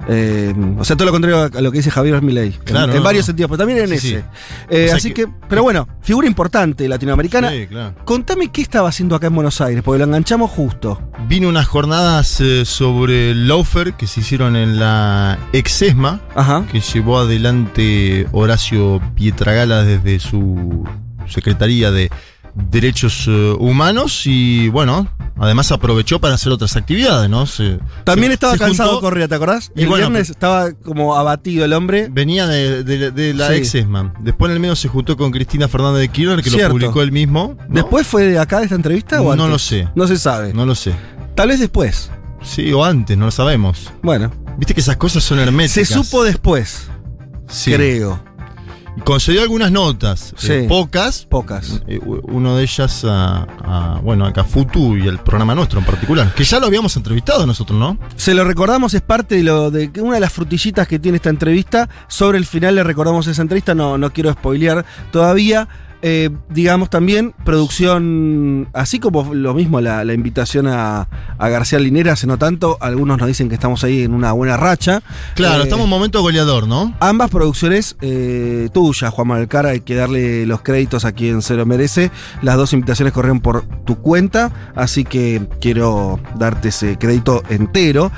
Eh, 0.09 0.53
o 0.79 0.85
sea, 0.85 0.97
todo 0.97 1.07
lo 1.07 1.13
contrario 1.13 1.51
a 1.57 1.61
lo 1.61 1.71
que 1.71 1.79
dice 1.79 1.91
Javier 1.91 2.21
Milei. 2.23 2.49
En- 2.49 2.59
Claro, 2.65 2.93
en, 2.93 2.99
no, 2.99 3.05
varios 3.05 3.25
no. 3.25 3.27
sentidos, 3.27 3.49
pero 3.51 3.59
también 3.59 3.79
en 3.81 3.89
Sí, 3.89 3.95
ese. 3.95 4.09
sí. 4.09 4.25
Eh, 4.71 4.85
O 4.85 4.89
sea 4.89 4.97
así 4.97 5.09
que- 5.13 5.27
que, 5.27 5.33
pero 5.49 5.63
bueno, 5.63 5.87
figura 6.01 6.27
importante 6.27 6.89
latinoamericana. 6.89 7.51
Sí, 7.51 7.67
claro. 7.69 7.95
Contame 8.05 8.49
qué 8.51 8.63
estaba 8.63 8.89
haciendo 8.89 9.15
acá 9.15 9.29
en 9.29 9.35
Buenos 9.35 9.61
Aires, 9.61 9.83
porque 9.85 9.99
lo 9.99 10.05
enganchamos 10.05 10.51
justo. 10.51 11.01
Vino 11.29 11.49
unas 11.49 11.67
jornadas 11.67 12.41
eh, 12.41 12.65
sobre 12.65 13.35
Laufer 13.35 13.95
que 13.95 14.07
se 14.07 14.21
hicieron 14.21 14.57
en 14.57 14.79
la 14.81 15.39
Exesma, 15.53 16.21
Ajá. 16.35 16.65
que 16.71 16.81
llevó 16.81 17.19
adelante 17.21 18.27
Horacio 18.33 19.01
Pietragala 19.15 19.83
desde 19.85 20.19
su 20.21 20.85
Secretaría 21.29 21.91
de 21.91 22.11
Derechos 22.55 23.25
eh, 23.29 23.57
Humanos 23.59 24.23
y 24.27 24.69
bueno, 24.69 25.09
además 25.39 25.73
aprovechó 25.73 26.21
para 26.21 26.35
hacer 26.35 26.53
otras 26.53 26.77
actividades, 26.77 27.31
¿no? 27.31 27.47
Se- 27.47 27.79
También 28.05 28.29
se- 28.31 28.35
estaba 28.35 28.53
se 28.53 28.59
cansado 28.59 28.91
juntó- 28.91 29.01
Correa, 29.03 29.27
¿te 29.29 29.35
acordás? 29.35 29.73
Y 29.75 29.83
el 29.83 29.89
bueno, 29.89 30.09
viernes 30.11 30.29
estaba 30.31 30.73
como 30.73 31.17
abatido 31.17 31.65
el 31.65 31.73
hombre. 31.73 32.09
Venía 32.11 32.47
de, 32.47 32.85
de- 32.85 33.11
de 33.11 33.35
la 33.35 33.49
Sí. 33.49 33.55
Exesma. 33.55 34.13
Después 34.21 34.51
en 34.51 34.55
el 34.57 34.61
medio 34.61 34.77
se 34.77 34.89
juntó 34.89 35.17
con 35.17 35.31
Cristina 35.31 35.67
Fernández 35.69 36.01
de 36.03 36.09
Kirchner, 36.09 36.43
que 36.43 36.51
Cierto. 36.51 36.69
lo 36.69 36.81
publicó 36.81 37.03
él 37.03 37.13
mismo. 37.13 37.57
¿no? 37.69 37.75
¿Después 37.75 38.07
fue 38.07 38.25
de 38.27 38.39
acá 38.39 38.59
de 38.59 38.65
esta 38.65 38.75
entrevista 38.77 39.21
o 39.23 39.25
No 39.25 39.45
antes? 39.45 39.49
lo 39.49 39.59
sé. 39.59 39.89
No 39.95 40.07
se 40.07 40.19
sabe. 40.19 40.53
No 40.53 40.67
lo 40.67 40.75
sé. 40.75 40.93
Tal 41.35 41.49
vez 41.49 41.59
después. 41.61 42.11
Sí, 42.43 42.73
o 42.73 42.85
antes, 42.85 43.17
no 43.17 43.25
lo 43.27 43.31
sabemos. 43.31 43.91
Bueno. 44.03 44.31
Viste 44.59 44.75
que 44.75 44.81
esas 44.81 44.97
cosas 44.99 45.25
son 45.25 45.39
Se 45.39 45.45
herméticas. 45.45 45.89
supo 45.89 46.23
después, 46.25 46.89
Sí. 47.49 47.73
creo. 47.73 48.23
Concedió 49.05 49.43
algunas 49.43 49.73
notas, 49.73 50.35
Sí. 50.37 50.53
eh, 50.53 50.67
pocas. 50.69 51.27
Pocas. 51.29 51.83
eh, 51.87 51.99
uno 52.05 52.57
de 52.57 52.63
ellas 52.63 53.05
a, 53.05 53.47
a, 53.65 54.01
bueno, 54.03 54.27
a 54.27 54.33
Cafutu 54.33 54.97
y 54.97 55.09
el 55.09 55.19
programa 55.19 55.55
nuestro 55.55 55.79
en 55.81 55.87
particular. 55.87 56.35
Que 56.35 56.45
ya 56.45 56.61
lo 56.61 56.67
habíamos 56.67 56.95
entrevistado 56.97 57.47
nosotros, 57.47 57.79
¿no? 57.79 57.97
Se 58.17 58.35
lo 58.35 58.45
recordamos, 58.45 58.93
es 58.95 59.01
parte 59.01 59.37
de 59.37 59.43
lo 59.45 59.71
de 59.71 59.91
una 60.01 60.15
de 60.15 60.21
las 60.21 60.33
frutillitas 60.33 60.87
que 60.87 60.99
tiene 60.99 61.17
esta 61.17 61.31
entrevista. 61.31 61.89
Sobre 62.07 62.39
el 62.39 62.45
final 62.45 62.75
le 62.75 62.85
recordamos 62.85 63.27
esa 63.27 63.43
entrevista, 63.43 63.75
no, 63.75 63.97
no 63.99 64.13
quiero 64.13 64.31
spoilear 64.33 64.85
todavía. 65.11 65.69
Eh, 66.05 66.31
digamos 66.51 66.91
también, 66.91 67.33
producción, 67.45 68.69
así 68.73 68.99
como 68.99 69.33
lo 69.35 69.55
mismo 69.55 69.81
la, 69.81 70.05
la 70.05 70.13
invitación 70.15 70.67
a, 70.67 71.09
a 71.39 71.49
García 71.49 71.79
Linera 71.79 72.15
hace 72.15 72.27
no 72.27 72.39
tanto, 72.39 72.77
algunos 72.81 73.19
nos 73.19 73.29
dicen 73.29 73.49
que 73.49 73.55
estamos 73.55 73.85
ahí 73.85 74.03
en 74.03 74.13
una 74.13 74.33
buena 74.33 74.57
racha. 74.57 75.03
Claro, 75.35 75.61
Eh, 75.61 75.65
estamos 75.65 75.85
en 75.85 75.91
momento 75.91 76.21
goleador, 76.21 76.67
¿no? 76.67 76.95
Ambas 77.01 77.31
producciones 77.31 77.97
eh, 78.01 78.69
tuyas, 78.75 79.13
Juan 79.13 79.29
Manuel 79.29 79.47
Cara, 79.49 79.71
hay 79.71 79.81
que 79.81 79.95
darle 79.95 80.45
los 80.47 80.63
créditos 80.63 81.05
a 81.05 81.13
quien 81.13 81.41
se 81.41 81.55
lo 81.55 81.67
merece. 81.67 82.11
Las 82.43 82.57
dos 82.57 82.73
invitaciones 82.73 83.13
corrieron 83.13 83.41
por 83.41 83.65
tu 83.85 83.97
cuenta, 83.97 84.73
así 84.75 85.05
que 85.05 85.43
quiero 85.61 86.19
darte 86.37 86.69
ese 86.71 86.99
crédito 86.99 87.43
entero. 87.49 88.11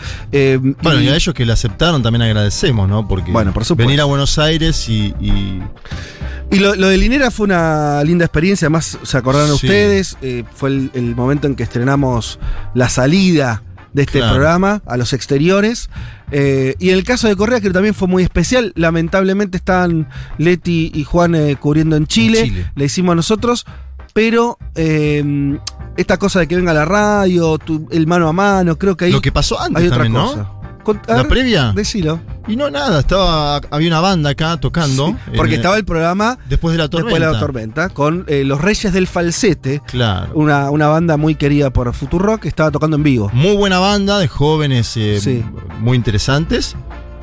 Bueno, 0.83 1.01
y 1.03 1.09
a 1.09 1.15
ellos 1.17 1.35
que 1.35 1.45
le 1.45 1.53
aceptaron 1.53 2.03
también 2.03 2.23
agradecemos, 2.23 2.89
¿no? 2.89 3.07
Porque 3.07 3.31
Bueno, 3.31 3.53
por 3.53 3.65
supuesto. 3.65 3.87
venir 3.89 4.01
a 4.01 4.05
Buenos 4.05 4.39
Aires 4.39 4.89
y, 4.89 5.15
y- 5.21 5.63
Y 6.51 6.59
lo, 6.61 6.75
lo 6.77 6.89
de 6.89 6.99
Linera 6.99 7.31
fue 7.31 7.45
una 7.47 7.74
linda 8.05 8.25
experiencia, 8.25 8.67
además 8.67 8.99
se 9.03 9.17
acordaron 9.17 9.49
Sí. 9.59 9.67
ustedes, 9.67 10.17
eh, 10.23 10.45
fue 10.55 10.71
el, 10.71 10.91
el 10.95 11.15
momento 11.17 11.47
en 11.47 11.55
que 11.55 11.63
estrenamos 11.63 12.39
la 12.75 12.89
salida 12.89 13.63
de 13.93 14.03
este 14.03 14.19
Claro. 14.19 14.35
programa 14.35 14.83
a 14.87 14.97
los 14.97 15.13
exteriores. 15.13 15.89
Eh, 16.33 16.75
y 16.81 16.89
en 16.91 16.97
el 16.97 17.05
caso 17.05 17.29
de 17.29 17.37
Correa, 17.37 17.61
que 17.61 17.71
también 17.71 17.95
fue 17.95 18.09
muy 18.09 18.23
especial, 18.25 18.73
lamentablemente 18.75 19.57
estaban 19.57 20.09
Leti 20.39 20.91
y 20.95 21.05
Juan 21.05 21.35
eh, 21.37 21.57
cubriendo 21.57 21.95
en 21.97 22.07
Chile, 22.07 22.41
En 22.41 22.47
Chile. 22.47 22.73
le 22.75 22.85
hicimos 22.87 23.15
nosotros, 23.15 23.67
pero 24.13 24.59
esta 25.97 26.17
cosa 26.19 26.41
de 26.41 26.49
que 26.49 26.57
venga 26.57 26.73
la 26.75 26.85
radio, 26.85 27.59
tu- 27.59 27.87
el 27.93 28.07
mano 28.07 28.29
a 28.29 28.33
mano, 28.33 28.77
creo 28.79 28.97
que 28.97 29.07
ahí 29.07 29.13
lo 29.13 29.21
que 29.21 29.33
pasó 29.33 29.61
antes 29.61 29.83
hay 29.83 29.89
otra 29.89 30.09
cosa. 30.11 30.37
¿no? 30.37 30.64
¿La 31.09 31.25
previa? 31.25 31.73
Decilo. 31.75 32.21
Y 32.47 32.57
no 32.57 32.71
nada, 32.71 33.01
estaba 33.01 33.57
había 33.71 33.89
una 33.89 34.01
banda 34.01 34.31
acá 34.31 34.57
tocando. 34.59 35.09
Sí, 35.09 35.17
porque 35.37 35.55
en- 35.55 35.61
estaba 35.61 35.77
el 35.77 35.85
programa 35.85 36.39
después 36.49 36.73
de 36.73 36.79
la 36.79 36.89
tormenta. 36.89 37.15
Después 37.15 37.29
de 37.31 37.35
la 37.35 37.41
tormenta, 37.41 37.89
con 37.89 38.25
eh, 38.29 38.45
los 38.45 38.61
Reyes 38.61 38.93
del 38.93 39.07
Falsete, 39.07 39.81
Claro. 39.87 40.33
una, 40.35 40.71
una 40.71 40.89
banda 40.89 41.17
muy 41.17 41.35
querida 41.37 41.71
por 41.71 41.93
Futurock, 41.95 42.41
que 42.43 42.49
estaba 42.49 42.71
tocando 42.71 42.97
en 42.97 43.03
vivo. 43.03 43.31
Muy 43.33 43.57
buena 43.57 43.79
banda 43.79 44.19
de 44.19 44.29
jóvenes 44.29 44.95
eh, 44.97 45.19
Sí. 45.21 45.43
muy 45.81 45.97
interesantes. 45.97 46.77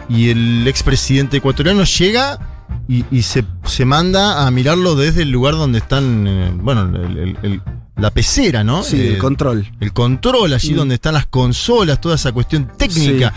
Y 0.09 0.29
el 0.29 0.67
expresidente 0.67 1.37
ecuatoriano 1.37 1.83
llega 1.83 2.39
y, 2.87 3.05
y 3.11 3.21
se, 3.21 3.45
se 3.65 3.85
manda 3.85 4.45
a 4.45 4.51
mirarlo 4.51 4.95
desde 4.95 5.21
el 5.21 5.31
lugar 5.31 5.53
donde 5.53 5.77
están, 5.77 6.25
eh, 6.27 6.51
bueno, 6.55 6.81
el- 6.95 7.17
el- 7.17 7.37
el- 7.43 7.61
la 8.01 8.11
pecera, 8.11 8.63
¿no? 8.63 8.83
Sí, 8.83 8.97
Eh, 8.99 9.07
el 9.13 9.17
control. 9.17 9.67
el 9.79 9.93
control, 9.93 10.53
allí 10.53 10.73
Mm. 10.73 10.75
donde 10.77 10.95
están 10.95 11.13
las 11.13 11.27
consolas, 11.27 12.01
toda 12.01 12.15
esa 12.15 12.31
cuestión 12.31 12.69
técnica. 12.77 13.33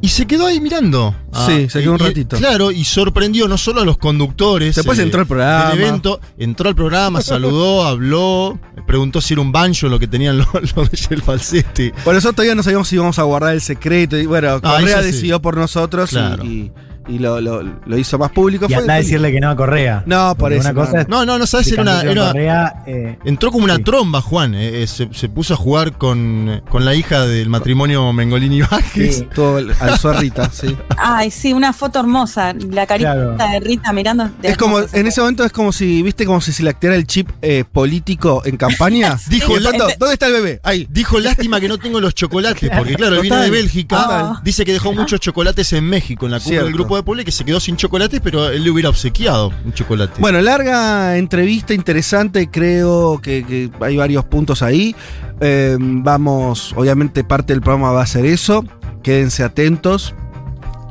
Y 0.00 0.10
se 0.10 0.28
quedó 0.28 0.46
ahí 0.46 0.60
mirando. 0.60 1.12
Sí, 1.46 1.68
se 1.68 1.80
quedó 1.82 1.94
un 1.94 2.00
y- 2.00 2.04
ratito. 2.04 2.36
Claro, 2.36 2.70
y 2.70 2.84
sorprendió 2.84 3.48
no 3.48 3.58
solo 3.58 3.80
a 3.80 3.84
los 3.84 3.98
conductores. 3.98 4.76
Después 4.76 4.96
entró 5.00 5.20
al 5.22 5.26
programa. 5.26 5.70
del 5.70 5.80
evento, 5.80 6.20
entró 6.38 6.68
al 6.68 6.76
programa, 6.76 7.20
saludó, 7.20 7.82
habló, 7.88 8.60
preguntó 8.86 9.20
si 9.20 9.34
era 9.34 9.40
un 9.42 9.50
banjo 9.50 9.88
lo 9.88 9.98
que 9.98 10.06
tenían 10.06 10.38
los, 10.38 10.46
los 10.76 10.90
de 10.90 11.14
el 11.16 11.22
falsete. 11.22 11.92
Por 12.04 12.14
eso 12.14 12.32
todavía 12.32 12.54
no 12.54 12.62
sabíamos 12.62 12.86
si 12.86 12.94
íbamos 12.94 13.18
a 13.18 13.24
guardar 13.24 13.54
el 13.54 13.60
secreto. 13.60 14.16
Y 14.16 14.26
bueno, 14.26 14.60
Ah, 14.62 14.76
Correa 14.78 15.00
sí. 15.00 15.06
decidió 15.06 15.42
por 15.42 15.56
nosotros 15.56 16.10
y- 16.12 16.14
Claro. 16.14 16.44
y, 16.44 16.70
y 17.08 17.18
lo, 17.18 17.40
lo- 17.40 17.62
lo 17.62 17.98
hizo 17.98 18.18
más 18.18 18.30
público. 18.30 18.66
Y 18.68 18.72
Fue- 18.74 18.82
anda 18.82 18.94
a 18.94 18.96
decirle 18.98 19.32
que 19.32 19.40
no 19.40 19.50
a 19.50 19.56
Correa. 19.56 20.02
No, 20.06 20.28
por 20.34 20.50
Porque 20.50 20.56
eso, 20.56 20.70
Una 20.70 20.74
cosa 20.80 20.92
no. 20.92 21.00
es 21.00 21.08
No, 21.08 21.26
no, 21.26 21.38
no 21.38 21.46
sabes, 21.46 21.70
era 21.72 21.82
una. 21.82 22.00
Era- 22.02 22.26
Correa, 22.28 22.84
eh, 22.86 23.18
entró 23.24 23.50
como 23.50 23.64
una 23.64 23.76
Sí. 23.76 23.82
tromba, 23.82 24.20
Juan. 24.20 24.54
eh, 24.54 24.82
eh, 24.82 24.86
se, 24.86 25.08
se 25.12 25.28
puso 25.28 25.54
a 25.54 25.56
jugar 25.56 25.92
con, 25.98 26.62
con 26.68 26.84
la 26.84 26.94
hija 26.94 27.26
del 27.26 27.48
matrimonio 27.48 28.12
Mengolini 28.12 28.60
Vázquez. 28.62 29.16
Sí. 29.18 29.28
El- 29.36 29.72
alzó 29.80 30.10
a 30.10 30.14
Rita, 30.20 30.50
sí. 30.52 30.76
Ay, 30.96 31.30
sí, 31.30 31.52
una 31.52 31.72
foto 31.72 32.00
hermosa. 32.00 32.52
La 32.70 32.86
carita 32.86 33.14
Claro. 33.14 33.36
de 33.36 33.60
Rita 33.60 33.92
mirando. 33.92 34.30
de 34.40 34.48
Es 34.48 34.56
como, 34.56 34.78
en 34.92 35.06
ese 35.06 35.20
momento 35.20 35.44
es 35.44 35.52
como 35.52 35.72
si, 35.72 36.02
viste, 36.02 36.26
como 36.26 36.40
si 36.40 36.52
se 36.52 36.62
le 36.62 36.70
activara 36.70 36.96
el 36.96 37.06
chip 37.06 37.28
eh, 37.42 37.64
político 37.70 38.42
en 38.44 38.56
campaña. 38.56 39.16
Dijo, 39.28 39.54
de 39.54 39.60
pronto, 39.60 39.86
¿dónde 39.98 40.12
está 40.14 40.26
el 40.26 40.32
bebé? 40.34 40.60
Ahí. 40.62 40.86
Dijo, 40.90 41.18
lástima 41.20 41.60
que 41.60 41.68
no 41.68 41.78
tengo 41.78 42.00
los 42.00 42.14
chocolates, 42.14 42.70
porque 42.76 42.94
claro, 42.94 43.16
Total. 43.22 43.42
de 43.44 43.50
Bélgica, 43.50 44.02
Total. 44.02 44.32
dice 44.42 44.64
que 44.64 44.72
dejó 44.72 44.92
muchos 44.92 45.20
chocolates 45.20 45.72
en 45.72 45.84
México, 45.84 46.26
en 46.26 46.32
la 46.32 46.40
cumbre 46.40 46.62
del 46.64 46.72
grupo 46.72 46.97
de 46.98 47.04
pueblo, 47.04 47.22
y 47.22 47.24
que 47.24 47.32
se 47.32 47.44
quedó 47.44 47.60
sin 47.60 47.76
chocolates, 47.76 48.20
pero 48.22 48.48
él 48.48 48.64
le 48.64 48.70
hubiera 48.70 48.88
obsequiado 48.88 49.52
un 49.64 49.72
chocolate. 49.72 50.20
Bueno, 50.20 50.40
larga 50.40 51.16
entrevista, 51.16 51.74
interesante, 51.74 52.48
creo 52.50 53.20
que, 53.20 53.70
hay 53.80 53.96
varios 53.96 54.24
puntos 54.24 54.62
ahí. 54.62 54.94
Eh, 55.40 55.76
vamos, 55.78 56.72
obviamente 56.76 57.24
parte 57.24 57.52
del 57.52 57.62
programa 57.62 57.92
va 57.92 58.02
a 58.02 58.06
ser 58.06 58.26
eso, 58.26 58.64
quédense 59.02 59.44
atentos. 59.44 60.14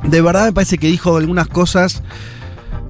De 0.04 0.20
verdad 0.20 0.46
me 0.46 0.52
parece 0.52 0.78
que 0.78 0.86
dijo 0.86 1.16
algunas 1.16 1.48
cosas 1.48 2.02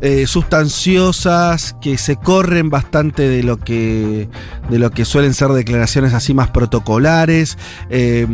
eh, 0.00 0.26
sustanciosas 0.26 1.74
que 1.80 1.98
se 1.98 2.16
corren 2.16 2.70
bastante 2.70 3.28
de 3.28 3.42
lo 3.42 3.58
que 3.58 4.28
de 4.70 4.78
lo 4.78 4.90
que 4.90 5.04
suelen 5.04 5.34
ser 5.34 5.48
declaraciones 5.48 6.14
así 6.14 6.34
más 6.34 6.50
protocolares. 6.50 7.58
Eh, 7.90 8.26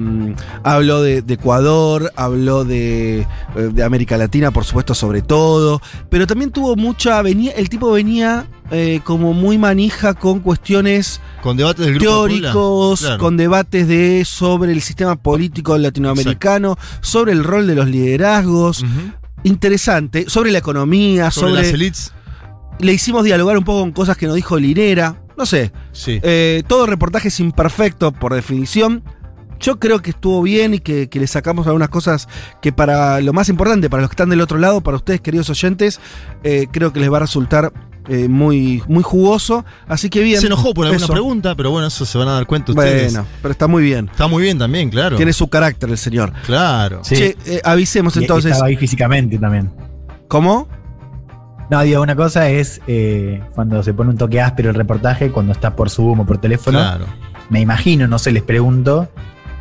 habló 0.63 1.03
de, 1.03 1.23
de 1.23 1.35
Ecuador, 1.35 2.13
habló 2.17 2.65
de, 2.65 3.21
eh, 3.21 3.27
de 3.73 3.83
América 3.83 4.17
Latina, 4.17 4.51
por 4.51 4.65
supuesto, 4.65 4.95
sobre 4.95 5.23
todo. 5.23 5.81
Pero 6.11 6.27
también 6.27 6.51
tuvo 6.51 6.77
mucha. 6.77 7.23
Venía, 7.23 7.53
el 7.53 7.69
tipo 7.69 7.91
venía 7.93 8.47
eh, 8.71 9.01
como 9.05 9.33
muy 9.33 9.59
manija 9.59 10.15
con 10.15 10.41
cuestiones 10.41 11.21
con 11.43 11.57
debates 11.57 11.85
del 11.87 11.99
grupo 11.99 12.27
de 12.27 12.41
teóricos. 12.41 13.01
Claro. 13.01 13.19
con 13.19 13.37
debates 13.37 13.89
de 13.89 14.25
sobre 14.25 14.73
el 14.73 14.83
sistema 14.83 15.17
político 15.17 15.77
latinoamericano, 15.77 16.77
sobre 17.01 17.33
el 17.33 17.45
rol 17.45 17.67
de 17.67 17.75
los 17.75 17.89
liderazgos. 17.89 18.85
Interesante, 19.45 20.29
sobre 20.29 20.51
la 20.51 20.59
economía, 20.59 21.31
sobre, 21.31 21.51
sobre. 21.51 21.63
las 21.63 21.73
elites. 21.73 22.13
le 22.81 22.93
hicimos 22.93 23.25
dialogar 23.25 23.57
un 23.57 23.65
poco 23.65 23.81
con 23.81 23.93
cosas 23.93 24.17
que 24.17 24.27
nos 24.27 24.35
dijo 24.35 24.59
Linera. 24.59 25.23
No 25.37 25.47
sé. 25.47 25.73
Sí. 25.93 26.21
Eh, 26.23 26.63
todo 26.67 26.87
reportaje 26.87 27.29
es 27.29 27.41
imperfecto 27.41 28.13
por 28.13 28.35
definición. 28.35 29.05
Yo 29.61 29.79
creo 29.79 30.01
que 30.01 30.11
estuvo 30.11 30.43
bien 30.43 30.75
y 30.75 30.79
que, 30.81 31.09
que 31.09 31.19
le 31.21 31.27
sacamos 31.27 31.67
algunas 31.67 31.89
cosas 31.89 32.29
que 32.61 32.73
para 32.73 33.21
lo 33.21 33.33
más 33.33 33.49
importante, 33.49 33.89
para 33.89 34.03
los 34.03 34.11
que 34.11 34.15
están 34.15 34.29
del 34.31 34.41
otro 34.41 34.59
lado, 34.59 34.81
para 34.81 34.97
ustedes 34.97 35.21
queridos 35.21 35.49
oyentes, 35.51 36.01
eh, 36.43 36.67
creo 36.71 36.93
que 36.93 37.01
les 37.01 37.11
va 37.13 37.19
a 37.19 37.21
resultar 37.21 37.73
eh, 38.09 38.29
muy, 38.29 38.83
muy 38.87 39.03
jugoso. 39.03 39.65
Así 39.89 40.11
que 40.11 40.23
bien. 40.23 40.41
se 40.41 40.47
enojó 40.49 40.75
por 40.75 40.87
alguna 40.87 41.05
eso. 41.05 41.13
pregunta, 41.13 41.55
pero 41.55 41.71
bueno, 41.71 41.87
eso 41.89 42.05
se 42.05 42.19
van 42.19 42.29
a 42.29 42.33
dar 42.33 42.47
cuenta 42.47 42.73
ustedes. 42.73 43.13
Bueno, 43.15 43.27
pero 43.41 43.53
está 43.53 43.67
muy 43.67 43.83
bien. 43.83 44.09
Está 44.11 44.27
muy 44.27 44.43
bien 44.43 44.59
también, 44.59 44.91
claro. 44.91 45.17
Tiene 45.17 45.33
su 45.33 45.49
carácter 45.49 45.89
el 45.89 45.99
señor. 45.99 46.33
Claro. 46.45 47.01
Sí. 47.03 47.17
Che, 47.17 47.37
eh, 47.47 47.61
avisemos 47.65 48.15
y- 48.17 48.21
entonces. 48.21 48.53
Estaba 48.53 48.69
ahí 48.69 48.77
físicamente 48.77 49.39
también. 49.39 49.71
¿Cómo? 50.29 50.69
No, 51.71 51.81
digo, 51.83 52.03
una 52.03 52.15
cosa 52.15 52.51
es 52.51 52.83
eh, 52.87 53.43
cuando 53.55 53.83
se 53.83 53.95
pone 53.95 54.11
un 54.11 54.19
toque 54.19 54.41
áspero 54.41 54.69
el 54.69 54.75
reportaje, 54.75 55.31
cuando 55.31 55.53
está 55.53 55.75
por 55.75 55.89
Zoom 55.89 56.21
o 56.21 56.27
por 56.27 56.37
teléfono. 56.39 56.79
Claro. 56.79 57.07
Me 57.49 57.61
imagino, 57.61 58.07
no 58.07 58.19
sé, 58.19 58.33
les 58.33 58.43
pregunto. 58.43 59.09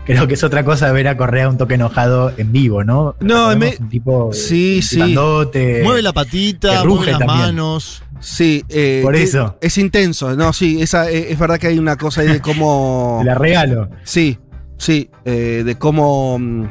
Creo 0.05 0.27
que 0.27 0.33
es 0.33 0.43
otra 0.43 0.65
cosa 0.65 0.91
ver 0.91 1.07
a 1.07 1.15
Correa 1.15 1.47
un 1.49 1.57
toque 1.57 1.75
enojado 1.75 2.33
en 2.37 2.51
vivo, 2.51 2.83
¿no? 2.83 3.15
No, 3.21 3.55
me- 3.55 3.75
un 3.79 3.89
tipo 3.89 4.31
eh, 4.31 4.35
Sí, 4.35 4.81
sí. 4.81 4.97
grandote. 4.97 5.81
mueve 5.83 6.01
la 6.01 6.11
patita, 6.11 6.69
mueve 6.69 6.83
ruge 6.85 7.11
las 7.11 7.19
también. 7.19 7.39
manos. 7.39 8.03
Sí, 8.19 8.63
eh, 8.69 8.99
Por 9.03 9.13
que- 9.15 9.23
eso. 9.23 9.57
Es 9.61 9.77
intenso. 9.77 10.35
No, 10.35 10.51
sí, 10.53 10.81
esa, 10.81 11.09
eh, 11.09 11.31
es 11.31 11.39
verdad 11.39 11.57
que 11.59 11.67
hay 11.67 11.79
una 11.79 11.97
cosa 11.97 12.21
ahí 12.21 12.27
de 12.27 12.41
cómo. 12.41 13.17
Te 13.23 13.25
la 13.27 13.35
regalo. 13.35 13.89
Sí, 14.03 14.37
sí, 14.77 15.09
eh, 15.25 15.63
de 15.65 15.75
cómo 15.77 16.37
mm, 16.39 16.65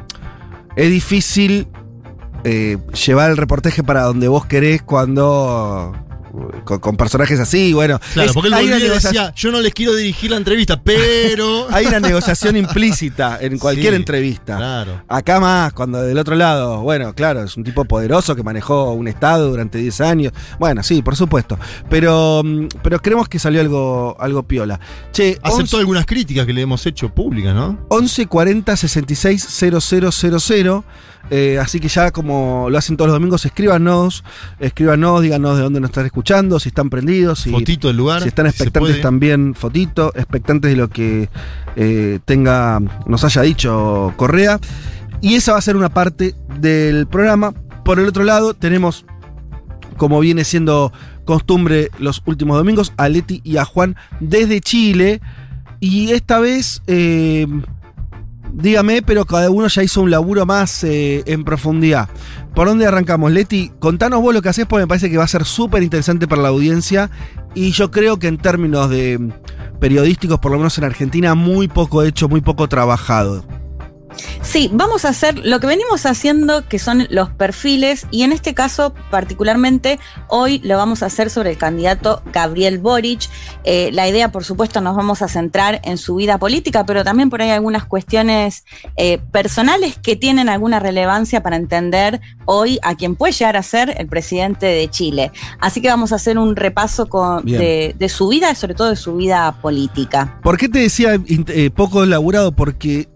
es 0.75 0.89
difícil 0.91 1.67
eh, 2.43 2.77
llevar 3.05 3.31
el 3.31 3.37
reportaje 3.37 3.83
para 3.83 4.03
donde 4.03 4.27
vos 4.27 4.45
querés 4.45 4.81
cuando 4.83 5.93
con, 6.63 6.79
con 6.79 6.97
personajes 6.97 7.39
así, 7.39 7.73
bueno. 7.73 7.99
Claro, 8.13 8.29
es- 8.29 8.33
porque 8.33 8.53
hay, 8.53 8.67
una 8.67 8.79
negociación, 8.79 9.13
decía, 9.13 9.33
yo 9.35 9.51
no 9.51 9.61
les 9.61 9.73
quiero 9.73 9.95
dirigir 9.95 10.31
la 10.31 10.37
entrevista, 10.37 10.81
pero... 10.81 11.67
hay 11.71 11.85
una 11.85 11.99
negociación 11.99 12.57
implícita 12.57 13.37
en 13.39 13.57
cualquier 13.59 13.93
Sí, 13.93 13.97
entrevista. 13.97 14.57
Claro. 14.57 15.01
Acá 15.07 15.39
más, 15.39 15.73
cuando 15.73 16.01
del 16.01 16.17
otro 16.17 16.35
lado, 16.35 16.81
bueno, 16.81 17.13
claro, 17.13 17.43
es 17.43 17.55
un 17.57 17.63
tipo 17.63 17.85
poderoso 17.85 18.35
que 18.35 18.43
manejó 18.43 18.93
un 18.93 19.07
estado 19.07 19.49
durante 19.49 19.77
10 19.77 20.01
años. 20.01 20.33
Bueno, 20.59 20.81
sí, 20.83 21.01
por 21.01 21.15
supuesto. 21.15 21.57
Pero, 21.89 22.41
mm, 22.43 22.67
pero 22.81 22.99
creemos 22.99 23.29
que 23.29 23.39
salió 23.39 23.61
algo, 23.61 24.15
algo 24.19 24.43
piola. 24.43 24.79
Che, 25.11 25.37
Aceptó 25.43 25.77
algunas 25.77 26.05
críticas 26.05 26.45
que 26.45 26.53
le 26.53 26.61
hemos 26.61 26.85
hecho 26.85 27.09
públicas, 27.09 27.53
¿no? 27.53 27.79
11 27.89 28.27
40 28.27 28.75
66 28.75 29.45
000. 29.47 30.83
Eh, 31.29 31.57
así 31.59 31.79
que 31.79 31.87
ya 31.87 32.11
como 32.11 32.67
lo 32.69 32.77
hacen 32.77 32.97
todos 32.97 33.07
los 33.07 33.15
domingos, 33.15 33.45
escríbanos, 33.45 34.23
escríbanos, 34.59 35.21
díganos 35.21 35.55
de 35.57 35.63
dónde 35.63 35.79
nos 35.79 35.89
están 35.89 36.05
escuchando, 36.05 36.59
si 36.59 36.69
están 36.69 36.89
prendidos, 36.89 37.39
si, 37.39 37.49
Fotito 37.49 37.87
del 37.87 37.97
lugar. 37.97 38.21
si 38.21 38.27
están 38.27 38.45
expectantes 38.45 39.01
también, 39.01 39.55
fotito, 39.55 40.11
expectantes 40.15 40.71
de 40.71 40.77
lo 40.77 40.89
que 40.89 41.29
eh, 41.75 42.19
tenga, 42.25 42.81
nos 43.07 43.23
haya 43.23 43.41
dicho 43.41 44.13
Correa. 44.17 44.59
Y 45.21 45.35
esa 45.35 45.53
va 45.53 45.59
a 45.59 45.61
ser 45.61 45.77
una 45.77 45.89
parte 45.89 46.35
del 46.59 47.07
programa. 47.07 47.53
Por 47.85 47.99
el 47.99 48.07
otro 48.07 48.25
lado, 48.25 48.53
tenemos, 48.53 49.05
como 49.95 50.19
viene 50.19 50.43
siendo 50.43 50.91
costumbre 51.23 51.89
los 51.97 52.21
últimos 52.25 52.57
domingos, 52.57 52.91
a 52.97 53.07
Leti 53.07 53.39
y 53.45 53.55
a 53.57 53.63
Juan 53.63 53.95
desde 54.19 54.59
Chile. 54.59 55.21
Y 55.79 56.11
esta 56.11 56.39
vez, 56.39 56.81
eh, 56.87 57.47
dígame, 58.53 59.01
pero 59.01 59.25
cada 59.25 59.49
uno 59.49 59.67
ya 59.67 59.83
hizo 59.83 60.01
un 60.01 60.11
laburo 60.11 60.45
más 60.45 60.83
eh, 60.83 61.23
en 61.25 61.43
profundidad. 61.43 62.09
¿Por 62.53 62.67
dónde 62.67 62.85
arrancamos, 62.85 63.31
Leti? 63.31 63.71
Contanos 63.79 64.21
vos 64.21 64.33
lo 64.33 64.41
que 64.41 64.49
haces, 64.49 64.65
porque 64.65 64.83
me 64.83 64.87
parece 64.87 65.09
que 65.09 65.17
va 65.17 65.23
a 65.23 65.27
ser 65.27 65.45
súper 65.45 65.83
interesante 65.83 66.27
para 66.27 66.41
la 66.41 66.49
audiencia. 66.49 67.09
Y 67.55 67.71
yo 67.71 67.91
creo 67.91 68.19
que 68.19 68.27
en 68.27 68.37
términos 68.37 68.89
de 68.89 69.19
periodísticos, 69.79 70.39
por 70.39 70.51
lo 70.51 70.57
menos 70.57 70.77
en 70.77 70.85
Argentina, 70.85 71.35
muy 71.35 71.67
poco 71.67 72.03
hecho, 72.03 72.29
muy 72.29 72.41
poco 72.41 72.69
trabajado. 72.69 73.45
Sí, 74.41 74.69
vamos 74.73 75.05
a 75.05 75.09
hacer 75.09 75.39
lo 75.39 75.59
que 75.59 75.67
venimos 75.67 76.05
haciendo, 76.05 76.67
que 76.67 76.79
son 76.79 77.07
los 77.09 77.29
perfiles, 77.29 78.07
y 78.11 78.23
en 78.23 78.31
este 78.31 78.53
caso 78.53 78.93
particularmente 79.09 79.99
hoy 80.27 80.59
lo 80.59 80.77
vamos 80.77 81.03
a 81.03 81.07
hacer 81.07 81.29
sobre 81.29 81.51
el 81.51 81.57
candidato 81.57 82.21
Gabriel 82.31 82.79
Boric. 82.79 83.29
Eh, 83.63 83.89
la 83.93 84.07
idea, 84.07 84.31
por 84.31 84.43
supuesto, 84.43 84.81
nos 84.81 84.95
vamos 84.95 85.21
a 85.21 85.27
centrar 85.27 85.81
en 85.83 85.97
su 85.97 86.15
vida 86.15 86.37
política, 86.37 86.85
pero 86.85 87.03
también 87.03 87.29
por 87.29 87.41
ahí 87.41 87.49
algunas 87.49 87.85
cuestiones 87.85 88.65
eh, 88.97 89.19
personales 89.31 89.97
que 89.97 90.15
tienen 90.15 90.49
alguna 90.49 90.79
relevancia 90.79 91.41
para 91.41 91.55
entender 91.55 92.21
hoy 92.45 92.79
a 92.83 92.95
quién 92.95 93.15
puede 93.15 93.33
llegar 93.33 93.57
a 93.57 93.63
ser 93.63 93.95
el 93.97 94.07
presidente 94.07 94.65
de 94.65 94.89
Chile. 94.89 95.31
Así 95.59 95.81
que 95.81 95.87
vamos 95.87 96.11
a 96.11 96.15
hacer 96.15 96.37
un 96.37 96.55
repaso 96.55 97.07
con, 97.07 97.45
de, 97.45 97.95
de 97.97 98.09
su 98.09 98.27
vida 98.27 98.51
y 98.51 98.55
sobre 98.55 98.73
todo 98.73 98.89
de 98.89 98.95
su 98.95 99.15
vida 99.15 99.59
política. 99.61 100.39
¿Por 100.43 100.57
qué 100.57 100.69
te 100.69 100.79
decía 100.79 101.19
eh, 101.27 101.69
poco 101.69 102.03
elaborado? 102.03 102.51
Porque 102.51 103.07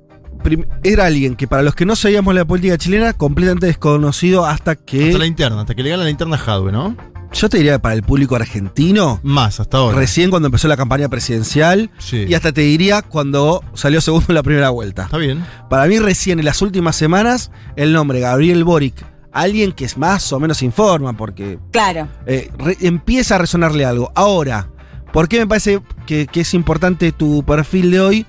era 0.83 1.05
alguien 1.05 1.35
que 1.35 1.47
para 1.47 1.61
los 1.63 1.75
que 1.75 1.85
no 1.85 1.95
sabíamos 1.95 2.33
la 2.35 2.45
política 2.45 2.77
chilena, 2.77 3.13
completamente 3.13 3.67
desconocido 3.67 4.45
hasta 4.45 4.75
que... 4.75 5.07
Hasta 5.07 5.17
la 5.19 5.25
interna, 5.25 5.61
hasta 5.61 5.75
que 5.75 5.83
le 5.83 5.89
gana 5.89 6.03
la 6.03 6.09
interna 6.09 6.37
Jadwe, 6.37 6.71
¿no? 6.71 6.95
Yo 7.33 7.49
te 7.49 7.57
diría 7.57 7.73
que 7.73 7.79
para 7.79 7.93
el 7.95 8.03
público 8.03 8.35
argentino, 8.37 9.19
Más, 9.21 9.59
hasta 9.59 9.77
ahora. 9.77 9.97
recién 9.97 10.29
cuando 10.29 10.47
empezó 10.47 10.67
la 10.69 10.77
campaña 10.77 11.09
presidencial, 11.09 11.89
Sí. 11.97 12.25
y 12.27 12.33
hasta 12.33 12.51
te 12.53 12.61
diría 12.61 13.01
cuando 13.01 13.63
salió 13.73 13.99
segundo 14.01 14.27
en 14.29 14.35
la 14.35 14.43
primera 14.43 14.69
vuelta. 14.69 15.03
Está 15.03 15.17
bien. 15.17 15.45
Para 15.69 15.87
mí 15.87 15.99
recién 15.99 16.39
en 16.39 16.45
las 16.45 16.61
últimas 16.61 16.95
semanas, 16.95 17.51
el 17.75 17.91
nombre 17.91 18.21
Gabriel 18.21 18.63
Boric, 18.63 19.05
alguien 19.33 19.73
que 19.73 19.83
es 19.85 19.97
más 19.97 20.31
o 20.31 20.39
menos 20.39 20.63
informa, 20.63 21.13
porque 21.17 21.59
Claro. 21.71 22.07
eh, 22.25 22.49
re- 22.57 22.77
empieza 22.81 23.35
a 23.35 23.39
resonarle 23.39 23.83
algo. 23.85 24.09
Ahora, 24.15 24.69
¿por 25.11 25.27
qué 25.27 25.39
me 25.39 25.47
parece 25.47 25.81
que, 26.05 26.27
que 26.27 26.41
es 26.41 26.53
importante 26.53 27.11
tu 27.11 27.43
perfil 27.43 27.91
de 27.91 27.99
hoy? 27.99 28.25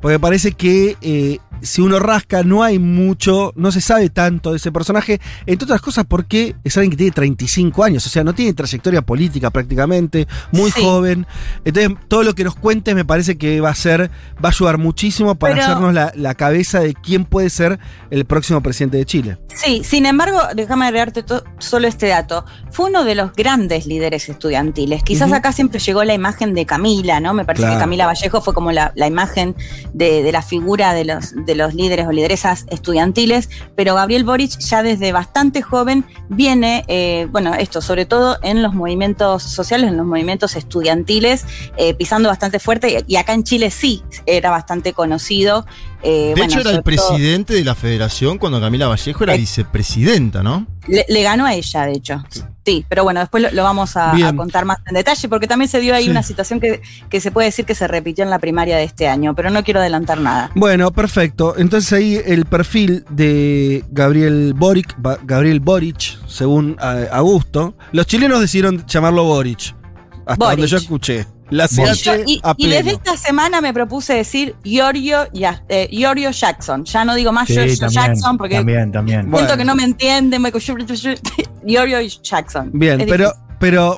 Porque 0.00 0.18
parece 0.18 0.52
que 0.52 0.96
eh, 1.02 1.38
si 1.62 1.80
uno 1.82 1.98
rasca 1.98 2.42
no 2.42 2.62
hay 2.62 2.78
mucho, 2.78 3.52
no 3.56 3.72
se 3.72 3.80
sabe 3.80 4.10
tanto 4.10 4.50
de 4.50 4.56
ese 4.58 4.72
personaje, 4.72 5.20
entre 5.46 5.64
otras 5.64 5.80
cosas 5.80 6.04
porque 6.08 6.54
es 6.64 6.76
alguien 6.76 6.90
que 6.90 6.96
tiene 6.96 7.12
35 7.12 7.84
años, 7.84 8.06
o 8.06 8.08
sea, 8.08 8.24
no 8.24 8.34
tiene 8.34 8.52
trayectoria 8.52 9.02
política 9.02 9.50
prácticamente, 9.50 10.26
muy 10.52 10.70
Sí. 10.70 10.82
joven. 10.82 11.26
Entonces, 11.64 11.96
todo 12.08 12.22
lo 12.22 12.34
que 12.34 12.44
nos 12.44 12.54
cuentes 12.54 12.94
me 12.94 13.04
parece 13.04 13.36
que 13.38 13.60
va 13.60 13.70
a 13.70 13.74
ser, 13.74 14.10
va 14.42 14.48
a 14.48 14.52
ayudar 14.52 14.78
muchísimo 14.78 15.34
para 15.34 15.54
Pero- 15.54 15.66
hacernos 15.66 15.94
la, 15.94 16.12
la 16.14 16.34
cabeza 16.34 16.80
de 16.80 16.94
quién 16.94 17.24
puede 17.24 17.50
ser 17.50 17.78
el 18.10 18.24
próximo 18.24 18.62
presidente 18.62 18.96
de 18.96 19.04
Chile. 19.06 19.38
Sí, 19.54 19.82
sin 19.84 20.06
embargo, 20.06 20.38
déjame 20.54 20.86
agregarte 20.86 21.24
solo 21.58 21.88
este 21.88 22.06
dato. 22.08 22.44
Fue 22.70 22.88
uno 22.90 23.04
de 23.04 23.14
los 23.14 23.32
grandes 23.32 23.86
líderes 23.86 24.28
estudiantiles. 24.28 25.02
Quizás 25.02 25.32
acá 25.32 25.52
siempre 25.52 25.80
llegó 25.80 26.04
la 26.04 26.14
imagen 26.14 26.54
de 26.54 26.64
Camila, 26.66 27.18
¿no? 27.20 27.34
Me 27.34 27.44
parece 27.44 27.62
Claro. 27.64 27.76
que 27.76 27.80
Camila 27.80 28.06
Vallejo 28.06 28.40
fue 28.40 28.54
como 28.54 28.70
la, 28.72 28.92
la 28.94 29.06
imagen 29.06 29.56
de, 29.92 30.22
de 30.22 30.32
la 30.32 30.42
figura 30.42 30.92
de 30.94 31.04
los, 31.04 31.34
de 31.48 31.54
los 31.56 31.72
líderes 31.74 32.06
o 32.06 32.12
lideresas 32.12 32.66
estudiantiles, 32.68 33.48
pero 33.74 33.94
Gabriel 33.94 34.22
Boric 34.22 34.58
ya 34.60 34.82
desde 34.82 35.10
bastante 35.12 35.62
joven 35.62 36.04
viene, 36.28 36.84
eh, 36.88 37.26
bueno, 37.32 37.54
esto, 37.54 37.80
sobre 37.80 38.04
todo 38.04 38.36
en 38.42 38.62
los 38.62 38.74
movimientos 38.74 39.42
sociales, 39.42 39.88
en 39.88 39.96
los 39.96 40.04
movimientos 40.06 40.54
estudiantiles, 40.56 41.46
eh, 41.78 41.94
pisando 41.94 42.28
bastante 42.28 42.58
fuerte, 42.58 43.02
y 43.08 43.16
acá 43.16 43.32
en 43.32 43.44
Chile 43.44 43.70
sí 43.70 44.02
era 44.26 44.50
bastante 44.50 44.92
conocido. 44.92 45.66
eh, 46.04 46.28
De 46.28 46.34
bueno, 46.36 46.44
hecho, 46.44 46.60
era 46.60 46.70
el 46.70 46.76
todo- 46.76 46.84
presidente 46.84 47.54
de 47.54 47.64
la 47.64 47.74
federación 47.74 48.38
cuando 48.38 48.60
Camila 48.60 48.86
Vallejo 48.86 49.24
era 49.24 49.34
Eh. 49.34 49.38
vicepresidenta, 49.38 50.42
¿no? 50.44 50.64
Le, 50.86 51.04
le 51.08 51.22
ganó 51.22 51.46
a 51.46 51.54
ella, 51.54 51.86
de 51.86 51.92
hecho. 51.92 52.24
Sí, 52.64 52.84
pero 52.88 53.02
bueno, 53.02 53.20
después 53.20 53.42
lo, 53.42 53.50
lo 53.50 53.62
vamos 53.62 53.96
a, 53.96 54.12
contar 54.36 54.66
más 54.66 54.78
en 54.86 54.94
detalle, 54.94 55.26
porque 55.28 55.46
también 55.46 55.68
se 55.70 55.80
dio 55.80 55.94
ahí 55.94 56.04
Sí. 56.04 56.10
una 56.10 56.22
situación 56.22 56.60
que, 56.60 56.82
que 57.08 57.20
se 57.20 57.30
puede 57.30 57.46
decir 57.46 57.64
que 57.64 57.74
se 57.74 57.88
repitió 57.88 58.24
en 58.24 58.30
la 58.30 58.38
primaria 58.38 58.76
de 58.76 58.84
este 58.84 59.08
año, 59.08 59.34
pero 59.34 59.48
no 59.50 59.64
quiero 59.64 59.80
adelantar 59.80 60.20
nada. 60.20 60.50
Bueno, 60.54 60.90
perfecto. 60.92 61.54
Entonces 61.56 61.92
ahí 61.94 62.20
el 62.24 62.44
perfil 62.44 63.04
de 63.08 63.84
Gabriel 63.90 64.52
Boric, 64.54 64.94
Gabriel 65.24 65.60
Boric, 65.60 66.18
según 66.26 66.76
eh, 66.82 67.08
Augusto. 67.10 67.74
Los 67.92 68.06
chilenos 68.06 68.40
decidieron 68.40 68.84
llamarlo 68.86 69.24
Boric. 69.24 69.74
Hasta 70.32 70.44
Boric. 70.44 70.58
donde 70.58 70.66
yo 70.70 70.76
escuché. 70.76 71.26
La 71.50 71.64
Y, 71.64 71.76
yo- 71.76 71.84
CH 71.94 72.24
y- 72.26 72.40
a 72.42 72.54
y 72.58 72.68
desde 72.68 72.90
esta 72.92 73.16
semana 73.16 73.60
me 73.62 73.72
propuse 73.72 74.12
decir 74.14 74.54
Giorgio, 74.62 75.26
Ya- 75.32 75.64
eh, 75.70 75.88
Giorgio 75.90 76.30
Jackson. 76.30 76.84
Ya 76.84 77.04
no 77.06 77.14
digo 77.14 77.32
más 77.32 77.46
Sí, 77.48 77.54
Giorgio 77.54 77.78
también, 77.78 78.02
Jackson 78.04 78.36
porque 78.38 78.56
también, 78.56 78.92
también. 78.92 79.20
siento 79.22 79.36
Bueno. 79.38 79.56
que 79.56 79.64
no 79.64 79.74
me 79.74 79.84
entienden. 79.84 80.42
me- 80.42 80.52
Giorgio 81.66 82.00
Jackson. 82.22 82.70
Bien, 82.74 83.00
Es 83.00 83.06
pero, 83.08 83.24
difícil. 83.28 83.46
pero 83.58 83.96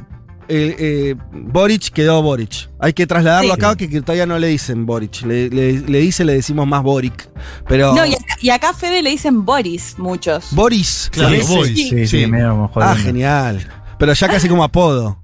eh, 0.48 0.76
eh, 0.78 1.14
Boric 1.33 1.90
quedó 1.90 2.22
Boric. 2.22 2.68
Hay 2.81 2.92
que 2.92 3.07
trasladarlo 3.07 3.55
Sí. 3.55 3.61
acá, 3.61 3.76
que, 3.76 3.88
todavía 4.00 4.26
no 4.26 4.38
le 4.38 4.48
dicen 4.48 4.85
Boric. 4.87 5.22
Le, 5.22 5.48
le- 5.48 5.81
le 5.81 5.98
dice, 5.98 6.24
le 6.24 6.33
decimos 6.35 6.66
más 6.66 6.83
Boric. 6.83 7.28
Pero. 7.68 7.94
No, 7.94 8.05
y 8.07 8.14
acá, 8.14 8.37
y 8.40 8.50
acá 8.50 8.68
a 8.70 8.74
Fede 8.74 9.02
le 9.02 9.11
dicen 9.11 9.44
Boris, 9.44 9.94
muchos. 9.98 10.52
Boris. 10.52 11.09
Claro, 11.12 11.35
¿sí? 11.35 11.55
Boris. 11.55 11.88
Sí, 11.90 12.07
sí, 12.07 12.24
Ah, 12.76 12.94
genial. 12.96 13.68
Pero 13.98 14.12
ya 14.12 14.28
casi 14.28 14.48
como 14.48 14.64
apodo. 14.64 15.19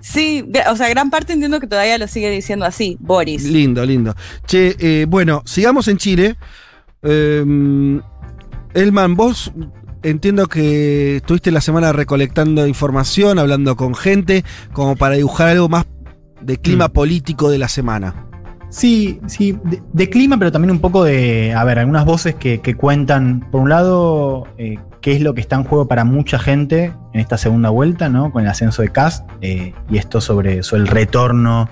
Sí, 0.00 0.44
o 0.70 0.76
sea, 0.76 0.88
gran 0.88 1.10
parte 1.10 1.32
entiendo 1.32 1.60
que 1.60 1.66
todavía 1.66 1.98
lo 1.98 2.06
sigue 2.06 2.30
diciendo 2.30 2.64
así, 2.64 2.96
Boris. 3.00 3.44
Lindo, 3.44 3.84
lindo. 3.84 4.14
Che, 4.46 4.76
eh, 4.78 5.06
bueno, 5.08 5.42
sigamos 5.44 5.88
en 5.88 5.98
Chile. 5.98 6.36
Eh, 7.02 8.00
Elman, 8.74 9.16
vos 9.16 9.52
entiendo 10.02 10.46
que 10.46 11.16
estuviste 11.16 11.50
la 11.50 11.60
semana 11.60 11.92
recolectando 11.92 12.66
información, 12.66 13.38
hablando 13.38 13.76
con 13.76 13.94
gente, 13.94 14.44
como 14.72 14.94
para 14.96 15.16
dibujar 15.16 15.48
algo 15.48 15.68
más 15.68 15.86
de 16.40 16.56
clima 16.58 16.86
Mm. 16.88 16.92
político 16.92 17.50
de 17.50 17.58
la 17.58 17.68
semana. 17.68 18.24
Sí, 18.70 19.18
sí, 19.26 19.56
de, 19.64 19.82
de 19.92 20.10
clima, 20.10 20.38
pero 20.38 20.52
también 20.52 20.70
un 20.70 20.78
poco 20.80 21.02
de, 21.02 21.54
a 21.54 21.64
ver, 21.64 21.78
algunas 21.78 22.04
voces 22.04 22.34
que, 22.34 22.60
que 22.60 22.74
cuentan, 22.74 23.48
por 23.50 23.62
un 23.62 23.70
lado, 23.70 24.46
eh, 24.58 24.76
qué 25.00 25.12
es 25.12 25.20
lo 25.20 25.34
que 25.34 25.40
está 25.40 25.56
en 25.56 25.64
juego 25.64 25.88
para 25.88 26.04
mucha 26.04 26.38
gente 26.38 26.92
en 27.12 27.20
esta 27.20 27.38
segunda 27.38 27.70
vuelta, 27.70 28.08
¿no? 28.08 28.32
Con 28.32 28.42
el 28.42 28.48
ascenso 28.48 28.82
de 28.82 28.88
Cast 28.88 29.28
eh, 29.40 29.72
y 29.90 29.98
esto 29.98 30.20
sobre, 30.20 30.60
el 30.72 30.86
retorno 30.86 31.68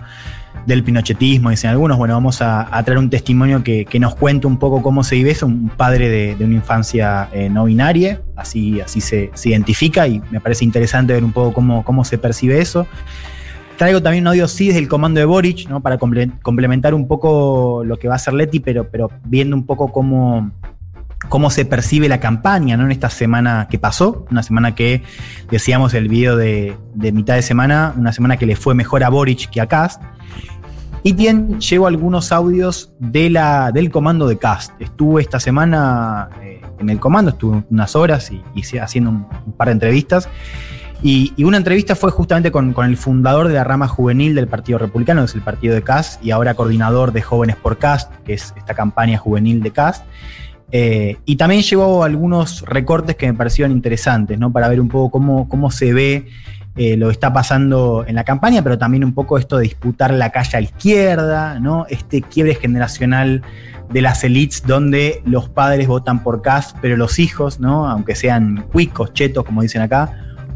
del 0.67 0.83
pinochetismo, 0.83 1.51
dicen 1.51 1.71
algunos. 1.71 1.97
Bueno, 1.99 2.15
vamos 2.15 2.43
a, 2.43 2.69
traer 2.85 2.99
un 2.99 3.11
testimonio 3.11 3.63
que, 3.63 3.87
nos 4.01 4.15
cuente 4.17 4.47
un 4.47 4.59
poco 4.59 4.83
cómo 4.83 5.05
se 5.05 5.17
vive 5.17 5.31
eso, 5.31 5.47
un 5.47 5.69
padre 5.69 6.09
de, 6.09 6.45
una 6.45 6.55
infancia 6.55 7.29
eh, 7.33 7.49
no 7.49 7.65
binaria, 7.65 8.21
así, 8.35 8.81
así 8.81 9.01
se, 9.01 9.31
identifica 9.45 10.09
y 10.09 10.21
me 10.31 10.41
parece 10.41 10.65
interesante 10.65 11.13
ver 11.13 11.25
un 11.25 11.33
poco 11.33 11.53
cómo, 11.53 11.85
cómo 11.85 12.05
se 12.05 12.19
percibe 12.19 12.61
eso. 12.61 12.87
Traigo 13.77 14.03
también 14.03 14.25
un 14.25 14.29
audio 14.29 14.49
sí 14.49 14.69
desde 14.69 14.81
el 14.81 14.89
comando 14.89 15.21
de 15.21 15.27
Boric, 15.27 15.69
¿no? 15.69 15.81
Para 15.81 15.99
comple- 15.99 16.33
complementar 16.41 16.95
un 16.95 17.07
poco 17.07 17.83
lo 17.85 17.99
que 17.99 18.09
va 18.09 18.15
a 18.15 18.17
hacer 18.17 18.33
Leti, 18.33 18.59
pero, 18.59 18.89
pero 18.89 19.11
viendo 19.25 19.55
un 19.55 19.67
poco 19.67 19.93
cómo, 19.93 20.51
cómo 21.29 21.51
se 21.51 21.65
percibe 21.65 22.09
la 22.09 22.21
campaña, 22.21 22.77
¿no? 22.77 22.85
En 22.85 22.93
esta 22.93 23.11
semana 23.11 23.69
que 23.71 23.79
pasó, 23.79 24.27
una 24.31 24.43
semana 24.43 24.75
que 24.75 25.03
decíamos 25.51 25.95
el 25.95 26.09
video 26.09 26.37
de, 26.37 26.77
de 26.95 27.13
mitad 27.13 27.35
de 27.35 27.43
semana, 27.43 27.95
una 27.97 28.13
semana 28.13 28.37
que 28.37 28.47
le 28.47 28.57
fue 28.57 28.75
mejor 28.75 29.03
a 29.03 29.09
Boric 29.09 29.51
que 29.51 29.61
a 29.61 29.67
Cast. 29.67 30.03
Y 31.03 31.13
bien, 31.13 31.61
llevo 31.61 31.87
algunos 31.87 32.33
audios 32.33 32.93
de 32.99 33.31
la, 33.31 33.71
del 33.73 33.91
comando 33.91 34.27
de 34.27 34.39
Cast. 34.39 34.73
Estuve 34.81 35.23
esta 35.23 35.39
semana 35.39 36.31
eh, 36.43 36.61
en 36.79 36.91
el 36.91 36.99
comando, 36.99 37.31
estuve 37.31 37.63
unas 37.71 37.95
horas 37.95 38.31
y, 38.31 38.43
y 38.55 38.79
haciendo 38.79 39.11
un, 39.11 39.27
un 39.47 39.53
par 39.53 39.69
de 39.69 39.73
entrevistas. 39.73 40.29
Y, 41.03 41.33
y 41.37 41.45
una 41.45 41.59
entrevista 41.59 41.95
fue 41.95 42.11
justamente 42.11 42.51
con, 42.51 42.73
con 42.73 42.87
el 42.87 42.97
fundador 42.97 43.49
de 43.49 43.55
la 43.55 43.65
rama 43.65 43.87
juvenil 43.87 44.35
del 44.35 44.49
Partido 44.49 44.79
Republicano, 44.79 45.21
que 45.21 45.27
es 45.27 45.35
el 45.35 45.43
partido 45.43 45.75
de 45.75 45.83
CAS, 45.83 46.19
y 46.23 46.31
ahora 46.31 46.55
coordinador 46.55 47.13
de 47.13 47.23
Jóvenes 47.23 47.57
por 47.57 47.79
CAST, 47.79 48.11
que 48.25 48.33
es 48.33 48.55
esta 48.57 48.75
campaña 48.75 49.19
juvenil 49.19 49.63
de 49.63 49.71
CAST. 49.71 50.05
Eh, 50.73 51.17
y 51.25 51.37
también 51.37 51.63
llevó 51.63 52.03
algunos 52.03 52.63
recortes 52.63 53.17
que 53.17 53.27
me 53.27 53.35
parecieron 53.35 53.73
interesantes, 53.73 54.39
¿no? 54.39 54.53
Para 54.53 54.69
ver 54.69 54.81
un 54.81 54.89
poco 54.89 55.11
cómo, 55.11 55.49
cómo 55.49 55.71
se 55.71 55.93
ve 55.93 56.27
eh, 56.77 56.97
lo 56.97 57.07
que 57.07 57.13
está 57.13 57.33
pasando 57.33 58.05
en 58.07 58.17
la 58.17 58.25
campaña, 58.25 58.63
pero 58.63 58.77
también 58.77 59.05
un 59.05 59.15
poco 59.15 59.39
esto 59.39 59.57
de 59.59 59.63
disputar 59.63 60.13
la 60.13 60.31
calle 60.31 60.57
a 60.59 60.61
la 60.61 60.67
izquierda, 60.67 61.61
¿no? 61.61 61.87
Este 61.89 62.21
quiebre 62.21 62.55
generacional 62.57 63.43
de 63.93 64.03
las 64.03 64.25
elites 64.25 64.65
donde 64.67 65.23
los 65.25 65.49
padres 65.49 65.87
votan 65.87 66.23
por 66.23 66.43
Cast, 66.43 66.77
pero 66.83 66.97
los 66.97 67.19
hijos, 67.21 67.61
¿no? 67.61 67.89
Aunque 67.89 68.17
sean 68.17 68.67
cuicos, 68.73 69.13
chetos, 69.15 69.45
como 69.45 69.63
dicen 69.63 69.81
acá, 69.83 70.11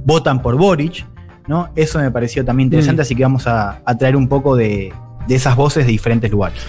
votan 0.05 0.43
por 0.43 0.57
Boric, 0.57 1.07
¿no? 1.47 1.71
Eso 1.77 2.01
me 2.01 2.11
pareció 2.11 2.45
también 2.45 2.67
interesante, 2.67 3.01
Mm. 3.01 3.05
así 3.05 3.15
que 3.15 3.23
vamos 3.23 3.47
a, 3.47 3.81
a 3.85 3.97
traer 3.97 4.17
un 4.17 4.29
poco 4.29 4.57
de, 4.57 4.93
de 5.29 5.35
esas 5.35 5.55
voces 5.55 5.87
de 5.87 5.93
diferentes 5.93 6.31
lugares. 6.31 6.61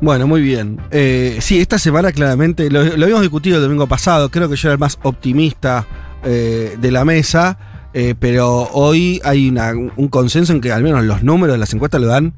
Bueno, 0.00 0.26
muy 0.26 0.42
bien. 0.42 0.80
Eh, 0.90 1.38
sí, 1.40 1.60
esta 1.60 1.78
semana 1.78 2.12
claramente, 2.12 2.70
lo, 2.70 2.84
lo 2.84 3.04
habíamos 3.04 3.22
discutido 3.22 3.56
el 3.56 3.62
domingo 3.62 3.86
pasado, 3.86 4.30
creo 4.30 4.48
que 4.48 4.56
yo 4.56 4.68
era 4.68 4.74
el 4.74 4.78
más 4.78 4.98
optimista 5.02 5.86
eh, 6.24 6.76
de 6.78 6.90
la 6.90 7.04
mesa, 7.04 7.58
eh, 7.94 8.14
pero 8.18 8.68
hoy 8.72 9.20
hay 9.24 9.48
una- 9.48 9.72
un 9.72 10.08
consenso 10.08 10.52
en 10.52 10.60
que 10.60 10.72
al 10.72 10.82
menos 10.82 11.04
los 11.04 11.22
números 11.22 11.54
de 11.54 11.58
las 11.58 11.72
encuestas 11.72 12.00
lo 12.00 12.06
dan 12.08 12.34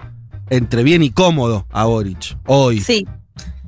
entre 0.51 0.83
bien 0.85 1.03
y 1.03 1.11
cómodo 1.11 1.67
a 1.73 1.85
Boric. 1.87 2.37
Hoy. 2.47 2.81
Sí. 2.81 3.07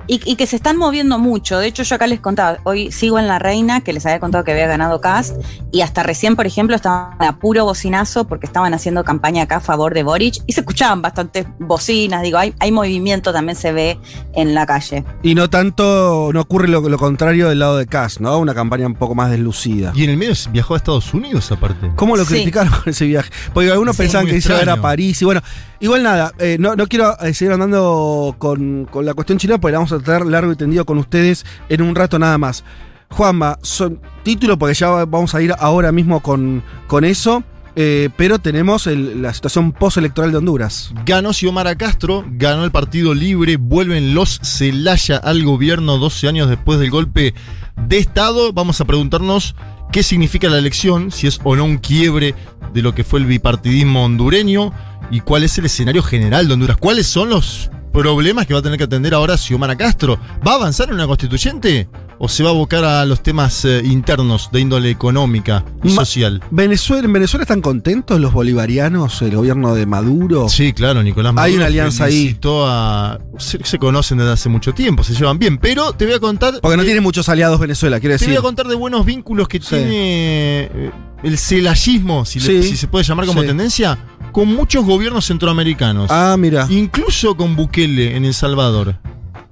Y, 0.09 0.21
y 0.25 0.37
que 0.37 0.47
se 0.47 0.57
están 0.57 0.77
moviendo 0.77 1.19
mucho. 1.19 1.59
De 1.59 1.67
hecho, 1.69 1.83
yo 1.85 1.95
acá 1.95 2.07
les 2.07 2.19
contaba, 2.19 2.59
hoy 2.65 2.91
sigo 2.91 3.19
en 3.19 3.29
La 3.29 3.39
Reina, 3.39 3.83
que 3.83 3.93
les 3.93 4.05
había 4.07 4.19
contado 4.19 4.43
que 4.43 4.53
había 4.53 4.67
ganado 4.67 5.01
Cast, 5.01 5.37
y 5.71 5.83
hasta 5.83 6.03
recién, 6.03 6.35
por 6.35 6.47
ejemplo, 6.47 6.75
estaban 6.75 7.15
a 7.23 7.39
puro 7.39 7.65
bocinazo 7.65 8.27
porque 8.27 8.47
estaban 8.47 8.73
haciendo 8.75 9.05
campaña 9.05 9.43
acá 9.45 9.57
a 9.57 9.61
favor 9.61 9.93
de 9.95 10.03
Boric 10.03 10.37
y 10.47 10.55
se 10.55 10.61
escuchaban 10.61 11.03
bastantes 11.03 11.47
bocinas. 11.59 12.23
Digo, 12.23 12.39
hay, 12.39 12.55
hay 12.59 12.73
movimiento, 12.73 13.33
también 13.33 13.55
se 13.57 13.73
ve 13.73 13.99
en 14.35 14.55
la 14.55 14.65
calle. 14.67 15.05
Y 15.23 15.35
no 15.35 15.51
tanto, 15.51 16.31
no 16.33 16.41
ocurre 16.41 16.69
lo, 16.69 16.81
lo 16.89 16.99
contrario 16.99 17.49
del 17.51 17.59
lado 17.59 17.77
de 17.77 17.87
Cass, 17.87 18.21
¿no? 18.21 18.39
Una 18.39 18.55
campaña 18.55 18.87
un 18.87 18.95
poco 18.95 19.15
más 19.15 19.31
deslucida. 19.31 19.93
Y 19.95 20.05
en 20.05 20.11
el 20.11 20.17
medio 20.17 20.33
viajó 20.51 20.75
a 20.75 20.79
Estados 20.79 21.13
Unidos 21.13 21.53
aparte. 21.53 21.91
¿Cómo 21.97 22.17
lo 22.17 22.25
Sí. 22.25 22.35
criticaron 22.35 22.73
con 22.73 22.89
ese 22.89 23.05
viaje? 23.05 23.31
Porque 23.53 23.71
algunos 23.71 23.95
Sí, 23.97 24.03
pensaban 24.05 24.27
que 24.27 24.37
iba 24.39 24.57
a 24.59 24.63
ir 24.63 24.71
a. 24.71 24.79
París 24.81 25.21
y 25.21 25.25
bueno, 25.25 25.43
igual 25.81 26.03
nada, 26.03 26.33
eh, 26.39 26.57
no, 26.59 26.77
no 26.77 26.87
quiero 26.87 27.19
eh, 27.21 27.35
seguir 27.35 27.53
andando 27.53 28.35
con, 28.39 28.87
con 28.91 29.05
la 29.05 29.13
cuestión 29.15 29.39
china 29.39 29.59
porque 29.59 29.73
la 29.73 29.79
vamos 29.79 29.93
a 29.93 29.98
tratar 30.01 30.27
largo 30.27 30.53
y 30.53 30.57
tendido 30.57 30.85
con 30.85 30.99
ustedes 30.99 31.45
en 31.69 31.83
un 31.83 31.95
rato 31.95 32.19
nada 32.19 32.39
más. 32.39 32.65
Juanma, 33.11 33.59
son 33.63 34.01
título 34.23 34.59
porque 34.59 34.75
ya 34.75 34.89
va- 34.91 35.05
vamos 35.07 35.35
a 35.35 35.41
ir 35.43 35.55
ahora 35.59 35.93
mismo 35.93 36.21
con, 36.21 36.63
con 36.87 37.05
eso, 37.05 37.43
eh, 37.75 38.11
pero 38.17 38.39
tenemos 38.39 38.87
la 38.87 39.33
situación 39.33 39.73
postelectoral 39.73 40.31
de 40.33 40.39
Honduras. 40.39 40.93
Ganó 41.07 41.33
Xiomara 41.33 41.77
Castro, 41.77 42.25
ganó 42.33 42.65
el 42.65 42.71
Partido 42.71 43.15
Libre, 43.15 43.57
vuelven 43.57 44.15
los 44.15 44.41
Celaya 44.43 45.17
al 45.17 45.43
gobierno 45.45 45.97
12 45.99 46.29
años 46.29 46.49
después 46.51 46.79
del 46.81 46.91
golpe 46.91 47.35
de 47.77 47.99
Estado. 47.99 48.53
Vamos 48.53 48.81
a 48.81 48.85
preguntarnos 48.85 49.55
qué 49.93 50.03
significa 50.03 50.49
la 50.51 50.59
elección, 50.59 51.11
si 51.11 51.29
es 51.29 51.41
o 51.45 51.57
no 51.57 51.65
un 51.65 51.79
quiebre 51.79 52.35
de 52.75 52.83
lo 52.83 52.95
que 52.95 53.05
fue 53.05 53.21
el 53.21 53.27
bipartidismo 53.27 54.05
hondureño 54.05 54.73
y 55.11 55.21
cuál 55.21 55.45
es 55.45 55.57
el 55.57 55.65
escenario 55.65 56.03
general 56.03 56.47
de 56.49 56.55
Honduras. 56.55 56.77
¿Cuáles 56.77 57.07
son 57.07 57.31
los 57.31 57.71
problemas 57.93 58.47
que 58.47 58.55
va 58.55 58.61
a 58.61 58.63
tener 58.63 58.79
que 58.79 58.85
atender 58.85 59.15
ahora 59.15 59.37
Xiomara 59.37 59.77
Castro? 59.77 60.19
¿Va 60.47 60.53
a 60.53 60.55
avanzar 60.57 60.89
en 60.89 60.95
una 60.95 61.07
constituyente 61.07 61.89
o 62.21 62.29
se 62.29 62.43
va 62.43 62.51
a 62.51 62.53
abocar 62.53 62.85
a 62.85 63.05
los 63.07 63.23
temas 63.23 63.65
eh, 63.65 63.81
internos 63.85 64.51
de 64.53 64.61
índole 64.61 64.91
económica 64.91 65.65
y 65.85 65.89
Ma- 65.91 66.05
social? 66.05 66.43
Venezuela, 66.51 67.05
¿En 67.07 67.13
Venezuela 67.13 67.43
están 67.43 67.61
contentos 67.61 68.19
los 68.21 68.33
bolivarianos, 68.33 69.23
el 69.23 69.37
gobierno 69.37 69.75
de 69.75 69.87
Maduro? 69.87 70.49
Sí, 70.49 70.73
claro, 70.73 71.03
Nicolás 71.03 71.33
Maduro 71.35 71.51
Hay 71.51 71.57
una 71.57 71.67
alianza 71.67 72.05
ahí. 72.05 72.37
a- 72.45 73.19
Se, 73.39 73.65
se 73.65 73.79
conocen 73.79 74.19
desde 74.19 74.33
hace 74.33 74.49
mucho 74.49 74.75
tiempo, 74.75 75.03
se 75.05 75.15
llevan 75.15 75.39
bien, 75.39 75.59
pero 75.59 75.93
te 75.93 76.05
voy 76.07 76.15
a 76.15 76.21
contar. 76.21 76.61
Porque 76.61 76.77
no 76.77 76.83
de- 76.83 76.89
tiene 76.89 77.01
muchos 77.01 77.29
aliados 77.29 77.59
Venezuela, 77.61 78.01
quiero 78.01 78.15
Te 78.17 78.19
decir. 78.25 78.29
voy 78.31 78.39
a 78.39 78.43
contar 78.43 78.67
de 78.67 78.75
buenos 78.75 79.05
vínculos 79.07 79.47
que 79.49 79.59
Sí. 79.61 79.67
tiene 79.77 80.63
eh, 80.65 80.91
el 81.23 81.39
celayismo, 81.39 82.25
si, 82.25 82.41
le- 82.41 82.63
Sí. 82.63 82.71
si 82.71 82.77
se 82.77 82.87
puede 82.89 83.05
llamar 83.05 83.27
como 83.27 83.41
Sí. 83.43 83.47
tendencia, 83.49 83.99
con 84.33 84.49
muchos 84.49 84.85
gobiernos 84.85 85.27
centroamericanos. 85.27 86.11
Ah, 86.11 86.37
mira. 86.39 86.67
Incluso 86.71 87.37
con 87.37 87.57
Bukele 87.57 88.17
en 88.17 88.25
El 88.25 88.35
Salvador. 88.35 88.99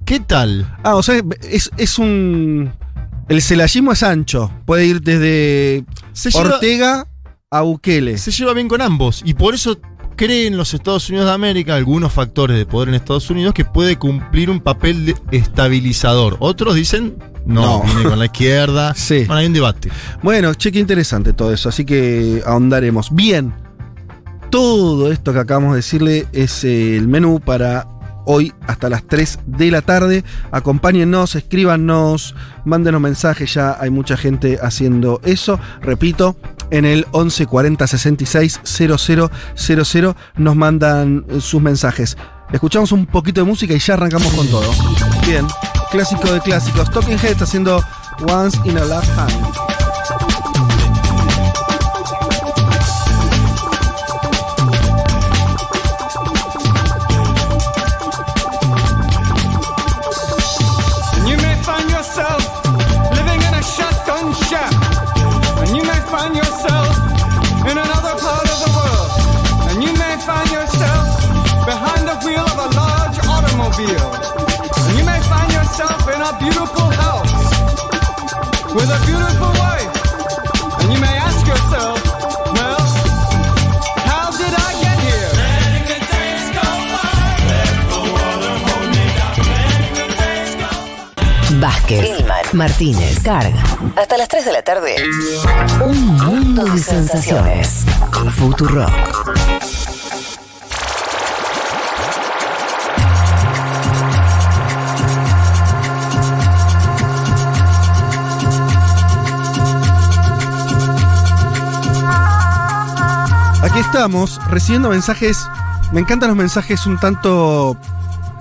¿Qué 0.05 0.19
tal? 0.19 0.77
Ah, 0.83 0.95
o 0.95 1.03
sea, 1.03 1.21
es, 1.49 1.69
es 1.77 1.99
un. 1.99 2.71
El 3.27 3.41
celayismo 3.41 3.91
es 3.91 4.03
ancho. 4.03 4.51
Puede 4.65 4.85
ir 4.85 5.01
desde 5.01 5.83
Se 6.13 6.31
lleva, 6.31 6.55
Ortega 6.55 7.07
a 7.51 7.61
Bukele. 7.61 8.17
se 8.17 8.31
lleva 8.31 8.53
bien 8.53 8.69
con 8.69 8.81
ambos 8.81 9.21
y 9.25 9.33
por 9.33 9.53
eso 9.53 9.77
creen 10.17 10.57
los 10.57 10.73
Estados 10.73 11.07
Unidos 11.09 11.27
de 11.27 11.31
América, 11.33 11.75
algunos 11.75 12.11
factores 12.11 12.57
de 12.57 12.65
poder 12.65 12.89
en 12.89 12.95
Estados 12.95 13.29
Unidos, 13.29 13.53
que 13.53 13.63
puede 13.63 13.95
cumplir 13.97 14.49
un 14.49 14.59
papel 14.59 15.05
de 15.05 15.15
estabilizador. 15.31 16.35
Otros 16.39 16.75
dicen, 16.75 17.15
no, 17.45 17.61
No. 17.61 17.83
viene 17.83 18.03
con 18.03 18.19
la 18.19 18.25
izquierda. 18.31 18.93
Sí. 18.95 19.19
Bueno, 19.19 19.35
hay 19.35 19.45
un 19.45 19.53
debate. 19.53 19.89
Bueno, 20.21 20.53
che, 20.55 20.71
qué 20.73 20.79
interesante 20.79 21.31
todo 21.31 21.53
eso. 21.53 21.69
Así 21.69 21.85
que 21.85 22.43
ahondaremos. 22.45 23.15
Bien. 23.15 23.53
Todo 24.49 25.11
esto 25.11 25.33
que 25.33 25.39
acabamos 25.39 25.71
de 25.71 25.77
decirle 25.77 26.27
es 26.33 26.63
eh, 26.63 26.95
el 26.97 27.07
menú 27.07 27.39
para 27.41 27.87
hoy 28.25 28.53
hasta 28.65 28.89
las 28.89 29.03
3 29.03 29.39
de 29.45 29.71
la 29.71 29.81
tarde. 29.81 30.23
Acompáñennos, 30.51 31.35
escríbanos, 31.35 32.33
mándenos 32.65 33.01
mensajes. 33.01 33.53
Ya 33.53 33.77
hay 33.79 33.89
mucha 33.89 34.15
gente 34.17 34.57
haciendo 34.61 35.19
eso. 35.23 35.59
Repito, 35.81 36.37
en 36.71 36.85
el 36.85 37.05
11 37.11 37.45
40 37.45 37.87
66 37.87 38.61
0000 38.63 40.15
nos 40.35 40.55
mandan 40.55 41.25
eh, 41.29 41.41
sus 41.41 41.61
mensajes. 41.61 42.17
Escuchamos 42.51 42.91
un 42.91 43.05
poquito 43.05 43.41
de 43.41 43.47
música 43.47 43.73
y 43.73 43.79
ya 43.79 43.95
arrancamos 43.95 44.33
con 44.33 44.47
todo. 44.47 44.69
Bien, 45.25 45.45
clásico 45.91 46.31
de 46.31 46.39
clásicos. 46.39 46.89
Talking 46.91 47.19
Heads 47.19 47.41
haciendo 47.41 47.83
Once 48.27 48.57
in 48.65 48.77
a 48.77 48.85
Lifetime. 48.85 49.76
A 76.29 76.37
beautiful 76.39 76.89
house 76.91 77.31
with 78.75 78.89
a 78.89 78.99
beautiful 79.05 79.51
wife. 79.63 79.93
And 80.81 80.91
you 80.91 80.99
may 80.99 81.15
ask 81.27 81.47
yourself, 81.47 82.03
well, 82.51 82.83
how 84.09 84.27
did 84.31 84.53
I 84.67 84.71
get 84.83 84.97
here? 85.07 85.31
Vázquez, 91.59 92.53
Martínez, 92.53 93.19
Carga. 93.23 93.63
Hasta 93.95 94.17
las 94.17 94.27
3 94.27 94.45
de 94.45 94.51
la 94.51 94.61
tarde. 94.61 94.95
Un 95.85 96.17
mundo 96.17 96.65
de 96.65 96.79
sensaciones. 96.79 97.85
Futuro. 98.35 98.85
Aquí 113.77 113.85
estamos 113.85 114.41
recibiendo 114.49 114.89
mensajes. 114.89 115.47
Me 115.91 115.99
encantan 115.99 116.29
los 116.29 116.35
mensajes 116.37 116.87
un 116.87 116.97
tanto 116.97 117.77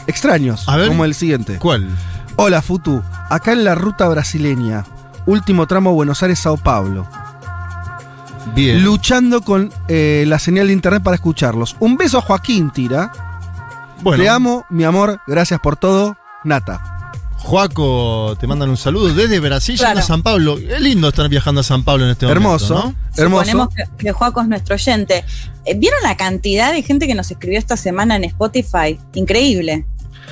extraños, 0.06 0.66
A 0.66 0.78
ver. 0.78 0.88
como 0.88 1.04
el 1.04 1.14
siguiente. 1.14 1.58
¿Cuál? 1.58 1.90
Hola 2.36 2.62
Futu, 2.62 3.02
acá 3.28 3.52
en 3.52 3.62
la 3.62 3.74
ruta 3.74 4.08
brasileña, 4.08 4.86
último 5.26 5.66
tramo 5.66 5.92
Buenos 5.92 6.22
Aires-Sao 6.22 6.56
Paulo, 6.56 7.06
Bien. 8.54 8.82
luchando 8.82 9.42
con 9.42 9.70
eh, 9.88 10.24
la 10.26 10.38
señal 10.38 10.68
de 10.68 10.72
internet 10.72 11.02
para 11.02 11.16
escucharlos. 11.16 11.76
Un 11.80 11.98
beso 11.98 12.16
a 12.16 12.22
Joaquín 12.22 12.70
Tira. 12.70 13.12
bueno, 14.00 14.22
Te 14.22 14.30
amo, 14.30 14.64
mi 14.70 14.84
amor, 14.84 15.20
gracias 15.26 15.60
por 15.60 15.76
todo. 15.76 16.16
Nata. 16.44 16.95
Joaco, 17.38 18.36
te 18.40 18.46
mandan 18.46 18.70
un 18.70 18.76
saludo 18.76 19.12
desde 19.14 19.38
Brasil 19.40 19.76
Claro. 19.78 20.00
a 20.00 20.02
San 20.02 20.22
Pablo. 20.22 20.58
Es 20.58 20.80
lindo 20.80 21.08
estar 21.08 21.28
viajando 21.28 21.60
a 21.60 21.64
San 21.64 21.84
Pablo 21.84 22.04
en 22.04 22.10
este 22.10 22.26
Hermoso, 22.26 22.74
momento. 22.74 22.98
¿no? 23.16 23.22
hermoso. 23.22 23.44
Suponemos 23.44 23.74
que, 23.74 24.04
que 24.04 24.12
Joaco 24.12 24.40
es 24.40 24.48
nuestro 24.48 24.74
oyente. 24.74 25.24
Eh, 25.64 25.74
¿Vieron 25.76 25.98
la 26.02 26.16
cantidad 26.16 26.72
de 26.72 26.82
gente 26.82 27.06
que 27.06 27.14
nos 27.14 27.30
escribió 27.30 27.58
esta 27.58 27.76
semana 27.76 28.16
en 28.16 28.24
Spotify? 28.24 28.98
Increíble. 29.14 29.86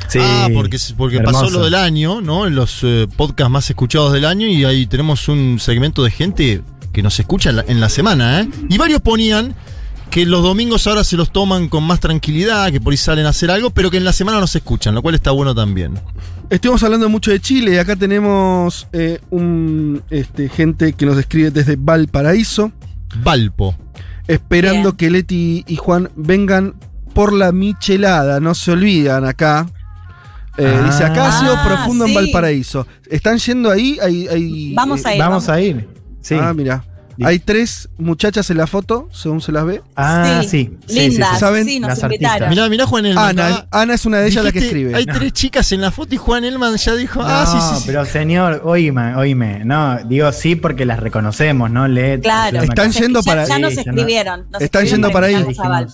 Sí, 0.09 0.19
ah, 0.21 0.49
porque, 0.53 0.77
porque 0.97 1.21
pasó 1.21 1.49
lo 1.51 1.65
del 1.65 1.75
año, 1.75 2.21
¿no? 2.21 2.47
En 2.47 2.55
los 2.55 2.81
eh, 2.83 3.07
podcasts 3.17 3.51
más 3.51 3.71
escuchados 3.71 4.13
del 4.13 4.25
año 4.25 4.47
y 4.47 4.65
ahí 4.65 4.87
tenemos 4.87 5.29
un 5.29 5.59
segmento 5.61 6.03
de 6.03 6.11
gente 6.11 6.63
que 6.93 7.03
nos 7.03 7.19
escucha 7.21 7.51
en 7.51 7.57
la, 7.57 7.65
en 7.69 7.81
la 7.81 7.89
semana, 7.89 8.41
¿eh? 8.41 8.49
Y 8.69 8.77
varios 8.77 9.01
ponían 9.01 9.55
que 10.15 10.25
los 10.27 10.45
domingos 10.45 10.87
ahora 10.87 11.03
se 11.03 11.17
los 11.17 11.33
toman 11.33 11.69
con 11.69 11.83
más 11.83 11.99
tranquilidad, 11.99 12.71
que 12.71 12.81
por 12.81 12.93
ahí 12.93 12.97
salen 12.97 13.27
a 13.27 13.31
hacer 13.31 13.51
algo, 13.51 13.71
pero 13.71 13.91
que 13.91 13.97
en 13.97 14.05
la 14.05 14.13
semana 14.13 14.39
no 14.39 14.47
se 14.47 14.59
escuchan, 14.59 14.95
lo 14.95 15.03
cual 15.03 15.17
está 15.17 15.33
bueno 15.33 15.57
también. 15.57 15.95
Estuvimos 16.51 16.85
hablando 16.85 17.09
mucho 17.09 17.33
de 17.33 17.41
Chile 17.41 17.75
y 17.75 17.79
acá 17.79 17.97
tenemos 17.97 18.87
eh, 18.93 19.19
un 19.31 20.05
este, 20.11 20.49
gente 20.49 20.93
que 20.93 21.05
nos 21.05 21.19
escribe 21.19 21.51
desde 21.51 21.75
Valparaíso, 21.77 22.71
Valpo. 23.25 23.75
esperando 24.29 24.93
Bien. 24.93 24.97
que 24.97 25.11
Leti 25.11 25.65
y 25.67 25.75
Juan 25.75 26.09
vengan 26.15 26.77
por 27.13 27.33
la 27.33 27.51
michelada, 27.51 28.39
no 28.39 28.55
se 28.55 28.71
olvidan 28.71 29.25
acá. 29.25 29.67
Eh, 30.57 30.73
Ah. 30.81 30.87
dice, 30.87 31.03
acá 31.03 31.27
ha 31.29 31.41
sido 31.41 31.57
Ah, 31.57 31.65
profundo 31.67 32.07
en. 32.07 32.15
Valparaíso. 32.15 32.87
¿Están 33.11 33.39
yendo 33.39 33.69
ahí? 33.69 33.99
Hay, 34.01 34.29
hay- 34.29 34.75
Vamos 34.75 35.05
eh, 35.05 35.09
a 35.09 35.15
ir. 35.15 35.19
Vamos 35.19 35.49
a 35.49 35.61
ir. 35.61 35.89
Sí. 36.21 36.37
Ah, 36.41 36.53
mira. 36.55 36.85
Hay 37.23 37.39
tres 37.39 37.89
muchachas 37.99 38.51
en 38.51 38.57
la 38.57 38.67
foto, 38.67 39.09
según 39.13 39.41
se 39.41 39.53
las 39.53 39.65
ve. 39.67 39.83
Ah, 39.97 40.41
Sí, 40.43 40.49
sí. 40.49 40.79
sí, 40.87 40.95
lindas, 41.11 41.29
sí, 41.29 41.35
sí. 41.35 41.41
¿Saben? 41.41 41.65
sí, 41.65 41.81
nos 41.81 41.89
Las 41.91 42.03
invitaron. 42.03 42.33
artistas. 42.33 42.51
Mirá, 42.51 42.69
mirá 42.69 42.87
Juan 42.87 43.07
Elman. 43.07 43.39
Ana, 43.41 43.67
Ana 43.71 43.95
es 43.95 44.07
una 44.07 44.19
de 44.19 44.29
ellas 44.29 44.45
la 44.45 44.53
que 44.53 44.59
escribe. 44.59 44.95
Hay 44.95 45.07
tres 45.07 45.33
chicas 45.33 45.71
en 45.73 45.81
la 45.81 45.91
foto 45.91 46.15
y 46.15 46.19
Juan 46.19 46.45
Elman 46.45 46.77
ya 46.77 46.95
dijo, 46.95 47.21
ah, 47.23 47.47
sí, 47.47 47.59
sí, 47.61 47.81
sí. 47.81 47.85
pero 47.87 48.05
señor, 48.05 48.63
oíme, 48.65 49.15
oíme. 49.17 49.65
No, 49.65 49.99
digo 50.05 50.33
sí 50.33 50.57
porque 50.57 50.85
las 50.85 50.99
reconocemos, 51.01 51.71
¿no? 51.71 51.87
Led. 51.89 52.21
Claro. 52.23 52.63
Están 52.63 52.91
yendo 52.93 53.21
ya, 53.21 53.25
para- 53.31 53.45
ya 53.47 53.59
nos 53.59 53.75
ya 53.75 53.83
no- 53.85 53.91
escribieron. 53.93 54.47
nos 54.51 54.63
Están 54.63 54.85
escribieron 54.85 54.87
yendo 54.91 55.11
para 55.13 55.27
ahí. 55.29 55.87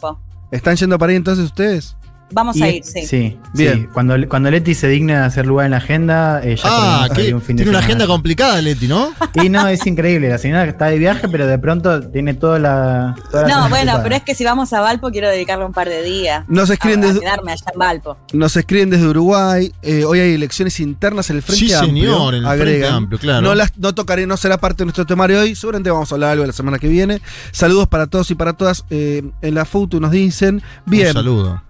¿Están 0.50 0.76
yendo 0.76 0.98
para 0.98 1.10
ahí 1.10 1.16
entonces 1.16 1.44
ustedes? 1.44 1.96
Vamos 2.32 2.56
Y 2.56 2.62
a 2.62 2.70
ir, 2.70 2.84
sí. 2.84 3.06
Sí, 3.06 3.38
Bien. 3.54 3.74
sí. 3.82 3.88
Cuando, 3.92 4.16
cuando 4.28 4.50
Leti 4.50 4.74
se 4.74 4.88
digna 4.88 5.20
de 5.20 5.24
hacer 5.26 5.46
lugar 5.46 5.64
en 5.66 5.72
la 5.72 5.78
agenda, 5.78 6.40
eh, 6.44 6.56
ya 6.56 6.62
Ah, 6.64 7.08
que 7.14 7.34
un 7.34 7.40
fin 7.42 7.56
de 7.56 7.62
tiene 7.64 7.70
una 7.70 7.80
semana. 7.80 7.84
agenda 7.86 8.06
complicada, 8.06 8.60
Leti, 8.62 8.86
¿no? 8.88 9.10
Y 9.34 9.48
no, 9.48 9.66
es 9.68 9.86
increíble. 9.86 10.28
La 10.28 10.38
señora 10.38 10.64
está 10.64 10.86
de 10.86 10.98
viaje, 10.98 11.28
pero 11.28 11.46
de 11.46 11.58
pronto 11.58 12.00
tiene 12.10 12.34
toda 12.34 12.58
la. 12.58 13.14
toda 13.30 13.48
No, 13.48 13.68
bueno, 13.68 14.00
pero 14.02 14.14
es 14.16 14.22
que 14.22 14.34
si 14.34 14.44
vamos 14.44 14.72
a 14.72 14.80
Valpo 14.80 15.10
quiero 15.10 15.28
dedicarle 15.28 15.64
un 15.64 15.72
par 15.72 15.88
de 15.88 16.02
días. 16.02 16.44
Nos 16.48 16.70
escriben 16.70 17.00
a, 17.02 17.04
a 17.04 17.08
desde- 17.08 17.20
quedarme 17.20 17.52
allá 17.52 17.64
en 17.72 17.78
Valpo. 17.78 18.16
Nos 18.32 18.56
escriben 18.56 18.90
desde 18.90 19.06
Uruguay. 19.06 19.72
eh, 19.82 20.04
hoy 20.04 20.20
hay 20.20 20.34
elecciones 20.34 20.78
internas 20.80 21.30
en 21.30 21.36
el 21.36 21.42
Frente 21.42 21.66
Sí, 21.66 21.72
Amplio. 21.72 22.12
señor, 22.14 22.34
en 22.34 22.42
el 22.44 22.46
Frente 22.48 22.62
agregan. 22.62 22.94
Amplio, 22.94 23.18
claro. 23.18 23.40
No, 23.42 23.54
las, 23.54 23.76
no 23.78 23.94
tocaré, 23.94 24.26
no 24.26 24.36
será 24.36 24.58
parte 24.58 24.78
de 24.78 24.86
nuestro 24.86 25.06
temario 25.06 25.40
hoy. 25.40 25.54
Seguramente 25.54 25.90
vamos 25.90 26.10
a 26.12 26.14
hablar 26.14 26.30
algo 26.32 26.46
la 26.46 26.52
semana 26.52 26.78
que 26.78 26.88
viene. 26.88 27.20
Saludos 27.52 27.88
para 27.88 28.06
todos 28.06 28.30
y 28.30 28.34
para 28.34 28.52
todas. 28.52 28.84
eh, 28.90 29.22
en 29.42 29.54
la 29.54 29.64
foto 29.64 29.98
nos 30.00 30.10
dicen. 30.10 30.62
Bien. 30.86 31.08
Un 31.08 31.12
saludo. 31.14 31.62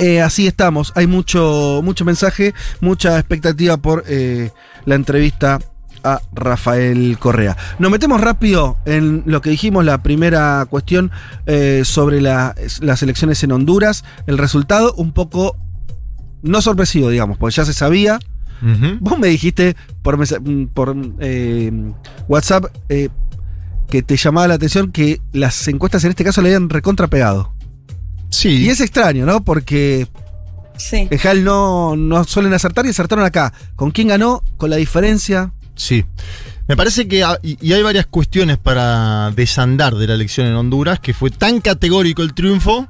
Eh, 0.00 0.20
así 0.22 0.46
estamos. 0.46 0.92
Hay 0.96 1.06
mucho, 1.06 1.80
mucho 1.84 2.04
mensaje, 2.04 2.54
mucha 2.80 3.18
expectativa 3.18 3.76
por 3.76 4.04
eh, 4.08 4.50
la 4.86 4.94
entrevista 4.94 5.58
a 6.02 6.22
Rafael 6.32 7.18
Correa. 7.18 7.56
Nos 7.78 7.90
metemos 7.90 8.20
rápido 8.20 8.78
en 8.86 9.22
lo 9.26 9.42
que 9.42 9.50
dijimos, 9.50 9.84
la 9.84 10.02
primera 10.02 10.66
cuestión 10.70 11.10
eh, 11.44 11.82
sobre 11.84 12.22
la- 12.22 12.54
las 12.80 13.02
elecciones 13.02 13.42
en 13.44 13.52
Honduras. 13.52 14.04
El 14.26 14.38
resultado 14.38 14.94
un 14.94 15.12
poco 15.12 15.56
no 16.42 16.62
sorpresivo, 16.62 17.10
digamos, 17.10 17.36
porque 17.36 17.56
ya 17.56 17.66
se 17.66 17.74
sabía. 17.74 18.18
Vos 19.00 19.18
me 19.18 19.28
dijiste 19.28 19.76
por, 20.02 20.18
eh, 21.20 21.92
WhatsApp 22.28 22.64
eh, 22.88 23.08
que 23.90 24.02
te 24.02 24.16
llamaba 24.16 24.48
la 24.48 24.54
atención 24.54 24.92
que 24.92 25.20
las 25.32 25.66
encuestas 25.68 26.04
en 26.04 26.10
este 26.10 26.24
caso 26.24 26.40
le 26.42 26.48
habían 26.48 26.70
recontrapegado. 26.70 27.52
Sí. 28.30 28.48
Y 28.64 28.68
es 28.68 28.80
extraño, 28.80 29.26
¿no? 29.26 29.42
Porque 29.44 30.06
Sí. 30.76 31.08
en 31.10 31.18
no, 31.44 31.94
no 31.96 32.24
suelen 32.24 32.54
acertar 32.54 32.86
y 32.86 32.90
acertaron 32.90 33.24
acá. 33.24 33.52
¿Con 33.76 33.90
quién 33.90 34.08
ganó? 34.08 34.42
¿Con 34.56 34.70
la 34.70 34.76
diferencia? 34.76 35.52
Sí. 35.74 36.04
Me 36.68 36.76
parece 36.76 37.08
que 37.08 37.24
y 37.42 37.58
y 37.60 37.72
hay 37.72 37.82
varias 37.82 38.06
cuestiones 38.06 38.56
para 38.56 39.30
desandar 39.32 39.94
de 39.96 40.06
la 40.06 40.14
elección 40.14 40.46
en 40.46 40.54
Honduras, 40.54 41.00
que 41.00 41.12
fue 41.12 41.30
tan 41.30 41.60
categórico 41.60 42.22
el 42.22 42.32
triunfo 42.32 42.86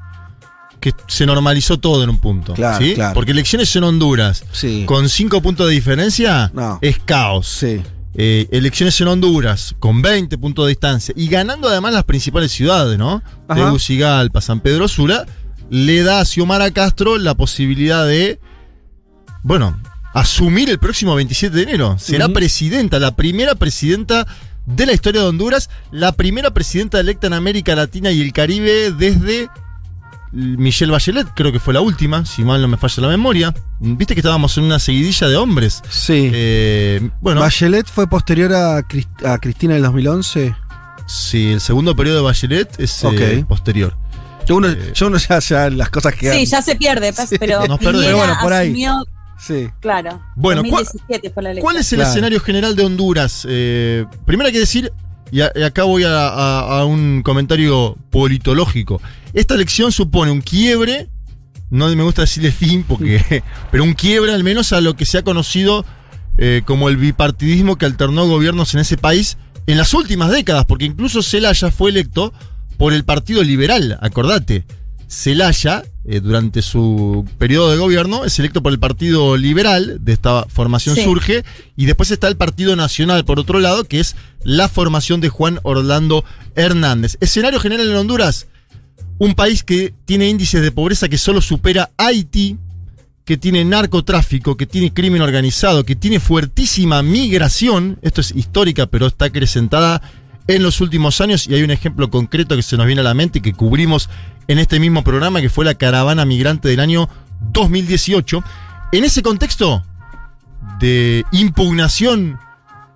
que 0.81 0.93
se 1.09 1.27
normalizó 1.27 1.79
todo 1.79 2.03
en 2.05 2.11
un 2.11 2.19
punto. 2.19 2.55
Claro, 2.55 2.79
¿sí? 2.85 2.95
claro. 2.95 3.15
Porque 3.15 3.33
elecciones 3.33 3.75
en 3.77 3.85
Honduras 3.85 4.45
Sí. 4.53 4.85
con 4.87 5.09
cinco 5.09 5.41
puntos 5.43 5.67
de 5.69 5.73
diferencia 5.75 6.51
No. 6.55 6.79
es 6.83 6.99
caos. 6.99 7.47
Sí. 7.49 7.83
Eh, 8.15 8.49
elecciones 8.51 9.01
en 9.01 9.07
Honduras 9.07 9.77
con 9.79 10.03
20 10.03 10.37
puntos 10.37 10.67
de 10.67 10.71
distancia 10.71 11.15
y 11.17 11.29
ganando 11.29 11.69
además 11.69 11.93
las 11.93 12.05
principales 12.05 12.51
ciudades, 12.51 12.99
¿no? 12.99 13.23
Ajá. 13.47 13.67
Tegucigalpa, 13.67 14.41
San 14.41 14.61
Pedro 14.61 14.89
Sula, 14.89 15.27
le 15.71 16.03
da 16.03 16.21
a 16.21 16.25
Xiomara 16.25 16.73
Castro 16.73 17.19
la 17.19 17.35
posibilidad 17.35 18.05
de, 18.05 18.41
bueno, 19.45 19.81
asumir 20.13 20.69
el 20.71 20.79
próximo 20.79 21.15
27 21.15 21.57
de 21.57 21.63
enero. 21.63 21.97
Será 21.99 22.29
presidenta, 22.29 22.99
la 22.99 23.15
primera 23.15 23.55
presidenta 23.55 24.27
de 24.67 24.87
la 24.87 24.93
historia 24.93 25.23
de 25.23 25.29
Honduras, 25.29 25.71
la 25.93 26.13
primera 26.13 26.53
presidenta 26.53 26.99
electa 26.99 27.29
en 27.29 27.35
América 27.35 27.77
Latina 27.77 28.11
y 28.11 28.21
el 28.21 28.33
Caribe 28.33 28.91
desde 28.91 29.49
Michelle 30.33 30.93
Bachelet, 30.93 31.27
creo 31.35 31.51
que 31.53 31.59
fue 31.59 31.75
la 31.75 31.81
última, 31.81 32.25
si 32.25 32.43
mal 32.45 32.63
no 32.63 32.69
me 32.69 32.77
falla 32.77 33.03
la 33.03 33.09
memoria. 33.09 33.53
Viste 33.81 34.15
que 34.15 34.21
estábamos 34.21 34.57
en 34.59 34.65
una 34.65 34.79
seguidilla 34.79 35.27
de 35.29 35.37
hombres. 35.37 35.83
Sí. 35.91 36.31
Eh, 36.33 37.11
bueno, 37.21 37.41
Bachelet 37.41 37.87
fue 37.89 38.09
posterior 38.09 38.53
a, 38.53 38.81
Cris- 38.83 39.09
a 39.25 39.39
Cristina 39.39 39.75
del 39.75 39.83
2011. 39.83 40.55
Sí, 41.07 41.53
el 41.53 41.61
segundo 41.61 41.97
periodo 41.97 42.19
de 42.19 42.23
Bachelet 42.23 42.79
es 42.79 43.03
eh, 43.05 43.45
posterior. 43.49 43.97
Yo 44.47 44.57
uno, 44.57 44.69
Eh, 44.69 44.93
yo 44.95 45.09
uno 45.09 45.19
ya, 45.19 45.39
ya 45.41 45.69
las 45.71 45.91
cosas 45.91 46.15
que. 46.15 46.31
Sí, 46.33 46.47
ya 46.47 46.63
se 46.63 46.77
pierde, 46.77 47.13
Sí. 47.13 47.37
pero 47.39 47.67
Nos 47.69 47.79
Pero 47.81 47.99
bueno, 48.17 48.37
por 48.41 48.53
ahí. 48.53 48.69
asumió, 48.69 49.05
Sí. 49.39 49.69
claro. 49.81 50.23
Bueno, 50.37 50.63
¿cuál- 50.63 50.85
2017 50.85 51.31
fue 51.31 51.43
la. 51.43 51.61
¿Cuál 51.61 51.77
es 51.79 51.93
el 51.93 51.97
Claro. 51.99 52.11
escenario 52.11 52.41
general 52.41 52.77
de 52.77 52.85
Honduras? 52.85 53.45
Eh, 53.49 54.07
primero 54.27 54.47
hay 54.47 54.53
que 54.53 54.61
decir, 54.61 54.93
y, 55.31 55.41
a- 55.43 55.53
y 55.55 55.63
acá 55.63 55.85
voy 55.85 56.05
a, 56.05 56.29
a- 56.29 56.81
a 56.81 56.85
un 56.85 57.23
comentario 57.23 57.97
politológico. 58.11 59.01
Esta 59.33 59.55
elección 59.55 59.93
supone 59.93 60.31
un 60.31 60.41
quiebre, 60.41 61.09
no 61.71 61.89
me 61.95 62.03
gusta 62.03 62.23
decirle 62.23 62.53
fin, 62.53 62.85
porque, 62.87 63.43
pero 63.71 63.85
un 63.85 63.95
quiebre 63.95 64.33
al 64.35 64.45
menos 64.45 64.73
a 64.73 64.81
lo 64.81 64.95
que 64.97 65.05
se 65.07 65.19
ha 65.19 65.23
conocido 65.23 65.85
eh, 66.39 66.63
como 66.65 66.89
el 66.89 66.97
bipartidismo 66.97 67.77
que 67.77 67.87
alternó 67.87 68.27
gobiernos 68.27 68.75
en 68.75 68.81
ese 68.81 68.97
país 68.97 69.37
en 69.67 69.77
las 69.77 69.95
últimas 69.95 70.31
décadas, 70.31 70.65
porque 70.65 70.85
incluso 70.87 71.23
Zelaya 71.23 71.71
fue 71.71 71.91
electo 71.91 72.33
por 72.77 72.93
el 72.93 73.05
Partido 73.05 73.43
Liberal, 73.43 73.99
acordate. 74.01 74.65
Zelaya, 75.11 75.83
eh, 76.05 76.21
durante 76.21 76.63
su 76.63 77.27
periodo 77.37 77.73
de 77.73 77.77
gobierno, 77.79 78.25
es 78.25 78.39
electo 78.39 78.63
por 78.63 78.73
el 78.73 78.79
Partido 78.79 79.37
Liberal, 79.37 79.99
de 80.01 80.13
esta 80.13 80.47
formación 80.49 80.95
Sí. 80.95 81.03
surge, 81.03 81.45
y 81.77 81.87
después 81.87 82.13
está 82.13 82.29
el 82.29 82.37
Partido 82.37 82.77
Nacional, 82.77 83.25
por 83.25 83.41
otro 83.41 83.59
lado, 83.59 83.85
que 83.85 83.99
es 83.99 84.15
la 84.45 84.69
formación 84.69 85.21
de 85.21 85.29
Juan 85.29 85.59
Orlando 85.65 86.25
Hernández. 86.55 87.17
Escenario 87.21 87.59
general 87.59 87.91
en 87.91 87.97
Honduras, 87.97 88.47
un 89.19 89.35
país 89.35 89.65
que 89.65 89.93
tiene 90.05 90.29
índices 90.29 90.63
de 90.63 90.71
pobreza 90.71 91.09
que 91.09 91.19
solo 91.19 91.41
supera 91.41 91.91
Haití, 91.97 92.57
que 93.25 93.37
tiene 93.37 93.65
narcotráfico, 93.65 94.57
que 94.57 94.67
tiene 94.67 94.93
crimen 94.93 95.23
organizado, 95.23 95.85
que 95.85 95.97
tiene 95.97 96.21
fuertísima 96.21 97.03
migración, 97.03 97.99
esto 98.03 98.21
es 98.21 98.33
histórica, 98.35 98.87
pero 98.87 99.07
está 99.09 99.27
acrecentada 99.27 100.01
en 100.47 100.63
los 100.63 100.81
últimos 100.81 101.21
años 101.21 101.47
y 101.47 101.55
hay 101.55 101.63
un 101.63 101.71
ejemplo 101.71 102.11
concreto 102.11 102.57
que 102.57 102.63
se 102.63 102.77
nos 102.77 102.87
viene 102.87 103.01
a 103.01 103.05
la 103.05 103.15
mente 103.15 103.39
y 103.39 103.43
que 103.43 103.53
cubrimos 103.53 104.09
en 104.49 104.59
este 104.59 104.81
mismo 104.81 105.05
programa, 105.05 105.41
que 105.41 105.49
fue 105.49 105.65
la 105.65 105.75
caravana 105.75 106.25
migrante 106.25 106.69
del 106.69 106.81
año 106.81 107.09
2018. 107.53 108.43
En 108.93 109.05
ese 109.05 109.23
contexto 109.23 109.85
de 110.81 111.25
impugnación 111.33 112.39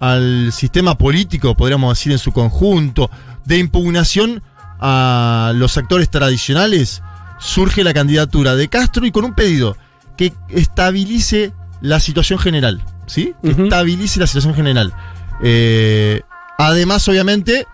al 0.01 0.53
sistema 0.53 0.99
político, 0.99 1.55
podríamos 1.55 1.97
decir 1.97 2.13
en 2.13 2.19
su 2.19 2.33
conjunto, 2.33 3.11
de 3.45 3.59
impugnación 3.59 4.43
a 4.81 5.53
los 5.55 5.77
actores 5.77 6.11
tradicionales, 6.11 7.03
surge 7.39 7.85
la 7.85 7.95
candidatura 7.95 8.55
de 8.57 8.69
Castro 8.69 9.07
y 9.07 9.13
con 9.13 9.25
un 9.25 9.35
pedido 9.35 9.77
que 10.17 10.33
estabilice 10.49 11.53
la 11.81 12.01
situación 12.01 12.39
general, 12.39 12.83
¿sí? 13.07 13.35
Que 13.43 13.51
estabilice 13.51 14.21
la 14.21 14.27
situación 14.27 14.55
general. 14.55 14.95
Eh, 15.43 16.23
además, 16.59 17.09
obviamente, 17.09 17.67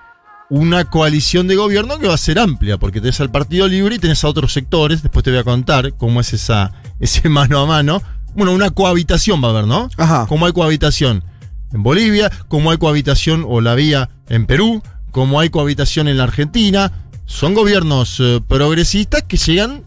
una 0.51 0.85
coalición 0.85 1.47
de 1.47 1.57
gobierno 1.57 1.99
que 1.99 2.09
va 2.09 2.15
a 2.15 2.19
ser 2.19 2.39
amplia, 2.39 2.77
porque 2.77 3.01
tenés 3.01 3.21
al 3.21 3.31
Partido 3.31 3.69
Libre 3.69 3.95
y 3.95 3.99
tenés 3.99 4.25
a 4.25 4.29
otros 4.29 4.53
sectores, 4.53 5.03
después 5.03 5.25
te 5.25 5.31
voy 5.31 5.39
a 5.41 5.45
contar 5.45 5.95
cómo 5.95 6.21
es 6.21 6.33
esa, 6.33 6.73
ese 7.01 7.29
mano 7.29 7.61
a 7.61 7.67
mano. 7.67 8.03
Bueno, 8.35 8.53
una 8.53 8.71
cohabitación 8.71 9.43
va 9.43 9.49
a 9.49 9.51
haber, 9.51 9.67
¿no? 9.67 9.89
Ajá. 9.97 10.27
Cómo 10.29 10.47
hay 10.47 10.53
cohabitación 10.53 11.25
en 11.73 11.83
Bolivia, 11.83 12.31
cómo 12.49 12.71
hay 12.71 12.79
cohabitación 12.79 13.45
o 13.47 13.61
la 13.61 13.75
vía 13.75 14.11
en 14.29 14.47
Perú, 14.47 14.83
cómo 15.11 15.41
hay 15.41 15.51
cohabitación 15.51 16.09
en 16.09 16.17
la 16.17 16.25
Argentina. 16.25 16.93
Son 17.27 17.55
gobiernos 17.55 18.19
eh, 18.19 18.41
progresistas 18.47 19.23
que 19.23 19.37
llegan 19.37 19.85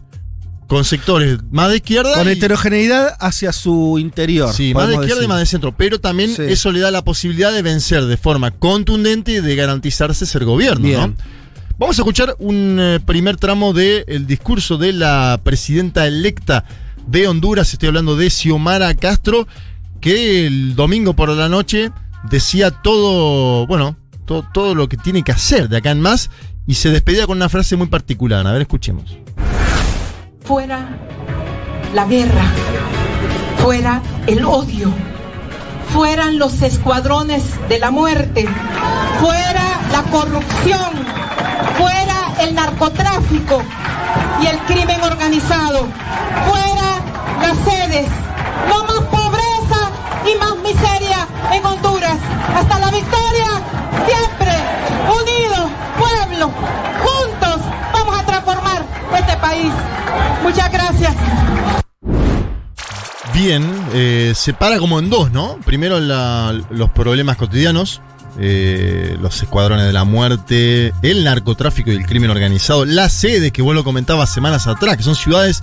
con 0.66 0.84
sectores 0.84 1.38
más 1.50 1.70
de 1.70 1.76
izquierda. 1.76 2.14
Con 2.14 2.28
y- 2.28 2.32
heterogeneidad 2.32 3.16
hacia 3.20 3.52
su 3.52 3.98
interior. 3.98 4.52
Sí, 4.52 4.72
más 4.74 4.88
de 4.88 4.94
izquierda 4.94 5.24
y 5.24 5.28
más 5.28 5.38
de 5.38 5.46
centro. 5.46 5.76
Pero 5.76 6.00
también 6.00 6.34
Sí. 6.34 6.42
eso 6.48 6.72
le 6.72 6.80
da 6.80 6.90
la 6.90 7.02
posibilidad 7.04 7.52
de 7.52 7.62
vencer 7.62 8.04
de 8.06 8.16
forma 8.16 8.50
contundente 8.50 9.32
y 9.32 9.40
de 9.40 9.56
garantizarse 9.56 10.26
ser 10.26 10.44
gobierno. 10.44 10.84
Bien. 10.86 11.00
¿no? 11.00 11.14
Vamos 11.78 11.98
a 11.98 12.02
escuchar 12.02 12.36
un 12.38 12.78
eh, 12.80 13.00
primer 13.04 13.36
tramo 13.36 13.72
del 13.72 14.26
discurso 14.26 14.78
de 14.78 14.92
la 14.92 15.40
presidenta 15.42 16.06
electa 16.06 16.64
de 17.06 17.26
Honduras. 17.28 17.72
Estoy 17.72 17.88
hablando 17.88 18.16
de 18.16 18.30
Xiomara 18.30 18.94
Castro, 18.94 19.46
que 20.00 20.46
el 20.46 20.76
domingo 20.76 21.14
por 21.14 21.28
la 21.30 21.48
noche 21.48 21.90
decía 22.30 22.70
todo, 22.70 23.66
bueno, 23.66 23.96
to- 24.24 24.46
todo 24.54 24.74
lo 24.74 24.88
que 24.88 24.96
tiene 24.96 25.22
que 25.22 25.32
hacer 25.32 25.68
de 25.68 25.76
acá 25.78 25.90
en 25.90 26.00
más 26.00 26.30
y 26.66 26.74
se 26.74 26.90
despedía 26.90 27.26
con 27.26 27.36
una 27.38 27.48
frase 27.48 27.76
muy 27.76 27.88
particular. 27.88 28.46
A 28.46 28.52
ver, 28.52 28.62
escuchemos. 28.62 29.04
Fuera 30.44 30.88
la 31.94 32.04
guerra, 32.04 32.44
fuera 33.62 34.02
el 34.26 34.44
odio, 34.44 34.92
fueran 35.94 36.38
los 36.38 36.60
escuadrones 36.60 37.42
de 37.70 37.78
la 37.78 37.90
muerte, 37.90 38.46
fuera 39.20 39.80
la 39.90 40.02
corrupción, 40.10 40.92
fuera 41.78 42.34
el 42.40 42.54
narcotráfico 42.54 43.62
y 44.42 44.46
el 44.46 44.58
crimen 44.60 45.00
organizado, 45.02 45.86
fuera 46.46 47.00
las 47.40 47.56
sedes, 47.64 48.06
no 48.68 48.84
más 48.84 49.00
pobreza 49.10 49.90
y 50.30 50.38
más 50.38 50.56
miseria 50.58 51.26
en 51.52 51.64
Honduras. 51.64 52.18
Hasta 52.54 52.78
la 52.80 52.90
victoria, 52.90 53.48
siempre 54.06 54.52
unidos, 55.08 55.70
pueblo, 55.98 56.50
este 59.16 59.36
país. 59.38 59.72
Muchas 60.42 60.70
gracias. 60.72 61.14
Bien, 63.32 63.68
eh, 63.92 64.32
se 64.36 64.52
para 64.52 64.78
como 64.78 64.98
en 65.00 65.10
dos, 65.10 65.32
¿no? 65.32 65.58
Primero 65.64 65.98
la- 65.98 66.54
los 66.70 66.90
problemas 66.90 67.36
cotidianos, 67.36 68.00
eh, 68.38 69.16
los 69.20 69.42
escuadrones 69.42 69.86
de 69.86 69.92
la 69.92 70.04
muerte, 70.04 70.92
el 71.02 71.24
narcotráfico 71.24 71.90
y 71.90 71.94
el 71.96 72.06
crimen 72.06 72.30
organizado, 72.30 72.84
las 72.84 73.12
sedes 73.12 73.50
que 73.52 73.60
vos 73.62 73.74
lo 73.74 73.82
comentabas 73.82 74.32
semanas 74.32 74.66
atrás, 74.68 74.96
que 74.96 75.02
son 75.02 75.16
ciudades 75.16 75.62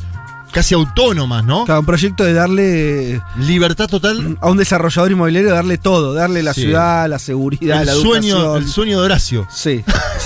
casi 0.52 0.74
autónomas, 0.76 1.46
¿no? 1.46 1.64
Claro, 1.64 1.80
un 1.80 1.86
proyecto 1.86 2.26
de 2.26 2.34
darle 2.34 3.22
Libertad 3.38 3.88
total. 3.88 4.38
a 4.42 4.50
un 4.50 4.58
desarrollador 4.58 5.10
inmobiliario, 5.12 5.52
darle 5.54 5.78
todo, 5.78 6.14
darle 6.14 6.44
la 6.44 6.54
Sí. 6.54 6.64
ciudad, 6.64 7.08
la 7.08 7.20
seguridad, 7.20 7.80
El 7.80 7.86
la 7.88 7.94
sueño, 7.94 8.36
educación. 8.36 8.58
el 8.64 8.68
sueño 8.70 9.00
de 9.00 9.06
Horacio. 9.06 9.48
Sí, 9.50 9.82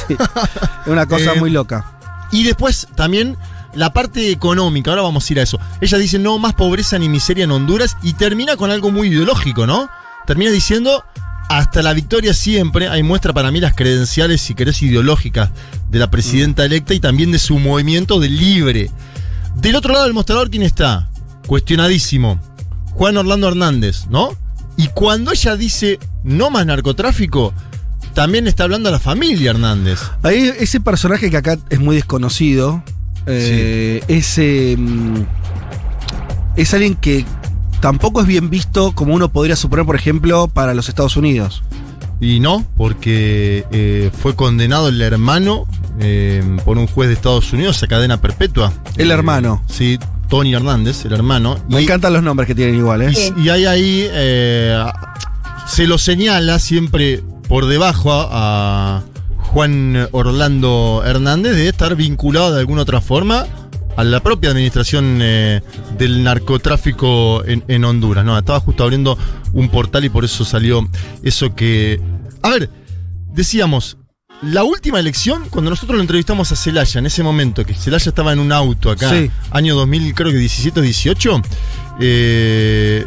sí. 0.08 0.16
Es 0.18 0.88
una 0.88 1.06
cosa 1.06 1.34
Eh, 1.36 1.40
muy 1.40 1.52
loca. 1.52 1.86
Y 2.32 2.44
después 2.44 2.88
también 2.96 3.38
la 3.74 3.94
parte 3.94 4.32
económica, 4.32 4.92
ahora 4.92 5.04
vamos 5.04 5.30
a 5.30 5.34
ir 5.34 5.40
a 5.40 5.44
eso. 5.44 5.60
Ella 5.82 5.98
dice 5.98 6.20
no 6.20 6.40
más 6.40 6.54
pobreza 6.54 6.98
ni 6.98 7.10
miseria 7.10 7.44
en 7.44 7.52
Honduras 7.52 7.98
y 8.02 8.14
termina 8.14 8.56
con 8.56 8.72
algo 8.72 8.92
muy 8.92 9.10
ideológico, 9.10 9.68
¿no? 9.68 9.90
Termina 10.26 10.52
diciendo 10.52 11.04
hasta 11.50 11.84
la 11.84 11.94
victoria 11.94 12.34
siempre, 12.34 12.88
ahí 12.88 13.04
muestra 13.04 13.34
para 13.34 13.52
mí 13.52 13.60
las 13.60 13.76
credenciales, 13.76 14.42
si 14.42 14.56
querés, 14.56 14.82
ideológicas 14.82 15.52
de 15.90 16.00
la 16.00 16.10
presidenta 16.10 16.66
electa 16.66 16.94
y 16.94 17.00
también 17.00 17.32
de 17.32 17.40
su 17.40 17.60
movimiento 17.60 18.20
de 18.20 18.30
libre. 18.30 18.90
Del 19.56 19.76
otro 19.76 19.94
lado 19.94 20.06
del 20.06 20.14
mostrador, 20.14 20.50
¿quién 20.50 20.64
está? 20.64 21.10
Cuestionadísimo. 21.46 22.40
Juan 22.94 23.18
Orlando 23.18 23.48
Hernández, 23.48 24.08
¿no? 24.10 24.30
Y 24.78 24.88
cuando 24.88 25.32
ella 25.32 25.56
dice 25.56 26.00
no 26.24 26.50
más 26.50 26.66
narcotráfico, 26.66 27.54
también 28.16 28.48
está 28.48 28.64
hablando 28.64 28.90
a 28.90 28.92
la 28.92 29.00
familia 29.00 29.52
Hernández. 29.52 30.00
Ahí 30.24 30.52
ese 30.60 30.80
personaje 30.80 31.30
que 31.30 31.38
acá 31.38 31.60
es 31.70 31.80
muy 31.80 31.96
desconocido, 31.96 32.84
eh, 33.28 34.02
es, 34.08 34.38
eh, 34.40 34.76
mm, 34.78 35.22
es 36.56 36.74
alguien 36.74 36.96
que 36.96 37.26
tampoco 37.82 38.22
es 38.22 38.28
bien 38.28 38.50
visto 38.50 38.94
como 38.94 39.14
uno 39.14 39.30
podría 39.30 39.56
suponer, 39.56 39.86
por 39.86 39.96
ejemplo, 39.96 40.48
para 40.48 40.74
los 40.74 40.90
Estados 40.90 41.18
Unidos. 41.18 41.62
Y 42.22 42.40
no, 42.40 42.66
porque 42.78 43.66
eh, 43.72 44.10
fue 44.22 44.36
condenado 44.36 44.88
el 44.88 45.02
hermano 45.02 45.68
eh, 46.00 46.42
por 46.64 46.78
un 46.78 46.88
juez 46.88 47.10
de 47.10 47.14
Estados 47.16 47.52
Unidos 47.52 47.84
a 47.84 47.88
cadena 47.88 48.22
perpetua. 48.22 48.72
El 48.98 49.12
Eh, 49.12 49.14
hermano. 49.14 49.62
Sí, 49.68 50.00
Tony 50.30 50.54
Hernández, 50.56 51.04
el 51.06 51.14
hermano. 51.14 51.58
Me 51.70 51.82
Y- 51.82 51.84
encantan 51.84 52.14
los 52.14 52.24
nombres 52.24 52.48
que 52.48 52.56
tienen 52.56 52.76
igual, 52.76 53.02
¿eh? 53.02 53.12
y, 53.38 53.42
y 53.42 53.50
hay 53.50 53.66
ahí, 53.66 54.08
eh, 54.10 54.84
se 55.68 55.86
lo 55.88 55.98
señala 55.98 56.58
siempre 56.60 57.22
por 57.48 57.66
debajo 57.68 58.12
a, 58.12 58.28
a 58.98 59.04
Juan 59.38 60.08
Orlando 60.12 61.04
Hernández 61.06 61.56
de 61.56 61.68
estar 61.70 61.96
vinculado 61.96 62.54
de 62.54 62.60
alguna 62.60 62.82
otra 62.82 63.02
forma 63.02 63.46
a 63.98 64.04
la 64.04 64.20
propia 64.22 64.50
administración 64.50 65.20
eh, 65.22 65.62
del 65.98 66.24
narcotráfico 66.24 67.44
en, 67.46 67.64
en 67.68 67.86
Honduras. 67.86 68.26
No, 68.26 68.38
estaba 68.38 68.60
justo 68.60 68.84
abriendo 68.84 69.18
un 69.54 69.70
portal 69.70 70.04
y 70.04 70.10
por 70.10 70.26
eso 70.26 70.44
salió 70.44 70.88
eso 71.24 71.56
que... 71.56 72.02
A 72.42 72.50
ver, 72.50 72.70
decíamos, 73.32 73.98
la 74.42 74.64
última 74.66 75.00
elección, 75.00 75.44
cuando 75.50 75.70
nosotros 75.70 75.96
lo 75.96 76.02
entrevistamos 76.02 76.52
a 76.52 76.58
Celaya, 76.58 77.00
en 77.00 77.06
ese 77.06 77.24
momento, 77.24 77.66
que 77.66 77.74
Celaya 77.74 78.10
estaba 78.10 78.34
en 78.34 78.40
un 78.40 78.52
auto 78.52 78.92
acá, 78.92 79.10
Sí. 79.10 79.32
año 79.52 79.76
2000, 79.76 80.14
creo 80.14 80.32
que 80.32 80.38
17 80.40 80.80
o 80.82 80.84
18, 80.84 81.42
eh, 82.02 83.06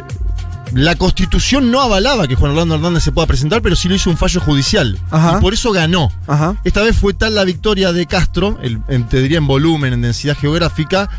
la 0.73 0.95
constitución 0.95 1.71
no 1.71 1.81
avalaba 1.81 2.27
que 2.27 2.35
Juan 2.35 2.51
Orlando 2.51 2.75
Hernández 2.75 3.03
se 3.03 3.11
pueda 3.11 3.27
presentar, 3.27 3.61
pero 3.61 3.75
sí 3.75 3.87
lo 3.89 3.95
hizo 3.95 4.09
un 4.09 4.17
fallo 4.17 4.39
judicial. 4.41 4.97
Ajá. 5.11 5.37
Y 5.37 5.41
por 5.41 5.53
eso 5.53 5.71
ganó. 5.71 6.11
Ajá. 6.27 6.55
Esta 6.63 6.81
vez 6.81 6.95
fue 6.95 7.13
tal 7.13 7.35
la 7.35 7.43
victoria 7.43 7.91
de 7.93 8.05
Castro, 8.05 8.59
el- 8.61 8.79
en- 8.87 9.07
te 9.07 9.21
diría 9.21 9.37
en 9.39 9.47
volumen, 9.47 9.93
en 9.93 10.01
densidad 10.01 10.37
geográfica, 10.37 11.09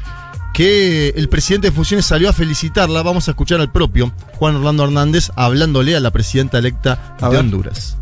que 0.53 1.11
el 1.17 1.29
presidente 1.29 1.69
de 1.69 1.73
funciones 1.73 2.07
salió 2.07 2.29
a 2.29 2.33
felicitarla. 2.33 3.03
Vamos 3.03 3.29
a 3.29 3.31
escuchar 3.33 3.61
al 3.61 3.71
propio 3.71 4.13
Juan 4.35 4.57
Orlando 4.57 4.85
Hernández 4.85 5.31
hablándole 5.37 5.95
a 5.97 6.01
la 6.01 6.11
presidenta 6.11 6.59
electa 6.59 7.17
A 7.21 7.27
de 7.27 7.31
ver. 7.37 7.41
Honduras. 7.41 7.97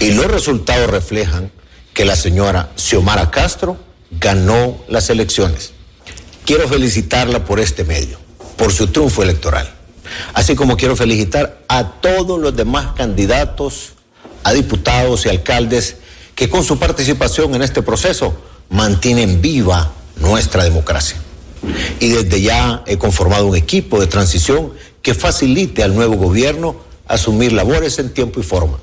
Y 0.00 0.12
los 0.12 0.26
resultados 0.26 0.88
reflejan 0.90 1.50
que 1.94 2.04
la 2.04 2.14
señora 2.16 2.70
Xiomara 2.76 3.30
Castro 3.30 3.76
ganó 4.12 4.78
las 4.88 5.10
elecciones. 5.10 5.72
Quiero 6.44 6.68
felicitarla 6.68 7.44
por 7.44 7.58
este 7.60 7.84
medio, 7.84 8.18
por 8.58 8.72
su 8.72 8.88
triunfo 8.88 9.22
electoral. 9.22 9.72
Así 10.34 10.54
como 10.54 10.76
quiero 10.76 10.96
felicitar 10.96 11.62
a 11.68 11.92
todos 12.00 12.38
los 12.38 12.54
demás 12.54 12.94
candidatos, 12.94 13.92
a 14.44 14.52
diputados 14.52 15.24
y 15.24 15.30
alcaldes 15.30 15.96
que 16.34 16.50
con 16.50 16.64
su 16.64 16.78
participación 16.78 17.54
en 17.54 17.62
este 17.62 17.82
proceso 17.82 18.36
mantienen 18.68 19.40
viva 19.40 19.92
nuestra 20.16 20.64
democracia. 20.64 21.16
Y 22.00 22.10
desde 22.10 22.40
ya 22.42 22.82
he 22.86 22.98
conformado 22.98 23.46
un 23.46 23.56
equipo 23.56 24.00
de 24.00 24.06
transición 24.06 24.72
que 25.02 25.14
facilite 25.14 25.82
al 25.82 25.94
nuevo 25.94 26.16
gobierno 26.16 26.76
asumir 27.06 27.52
labores 27.52 27.98
en 27.98 28.12
tiempo 28.12 28.40
y 28.40 28.42
forma. 28.42 28.78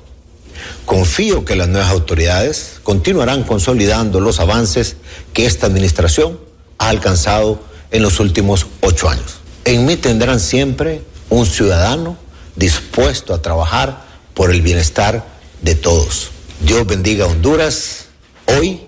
Confío 0.84 1.44
que 1.44 1.56
las 1.56 1.68
nuevas 1.68 1.90
autoridades 1.90 2.80
continuarán 2.82 3.44
consolidando 3.44 4.20
los 4.20 4.40
avances 4.40 4.96
que 5.32 5.46
esta 5.46 5.66
administración 5.66 6.38
ha 6.78 6.88
alcanzado 6.88 7.60
en 7.90 8.02
los 8.02 8.20
últimos 8.20 8.66
ocho 8.80 9.08
años. 9.08 9.45
En 9.66 9.84
mí 9.84 9.96
tendrán 9.96 10.38
siempre 10.38 11.02
un 11.28 11.44
ciudadano 11.44 12.16
dispuesto 12.54 13.34
a 13.34 13.42
trabajar 13.42 14.04
por 14.32 14.52
el 14.52 14.62
bienestar 14.62 15.26
de 15.60 15.74
todos. 15.74 16.30
Dios 16.60 16.86
bendiga 16.86 17.24
a 17.24 17.28
Honduras 17.28 18.06
hoy 18.46 18.82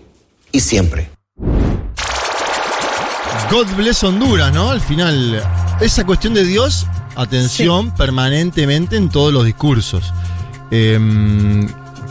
y 0.53 0.61
siempre. 0.61 1.11
God 3.51 3.67
bless 3.77 4.05
Honduras, 4.05 4.53
¿no? 4.53 4.71
Al 4.71 4.81
final, 4.81 5.43
esa 5.81 6.07
cuestión 6.07 6.33
de 6.33 6.45
Dios, 6.45 6.87
atención 7.17 7.93
permanentemente 7.97 8.97
en 8.97 9.09
todos 9.09 9.33
los 9.33 9.45
discursos. 9.45 10.13
Em, 10.71 11.67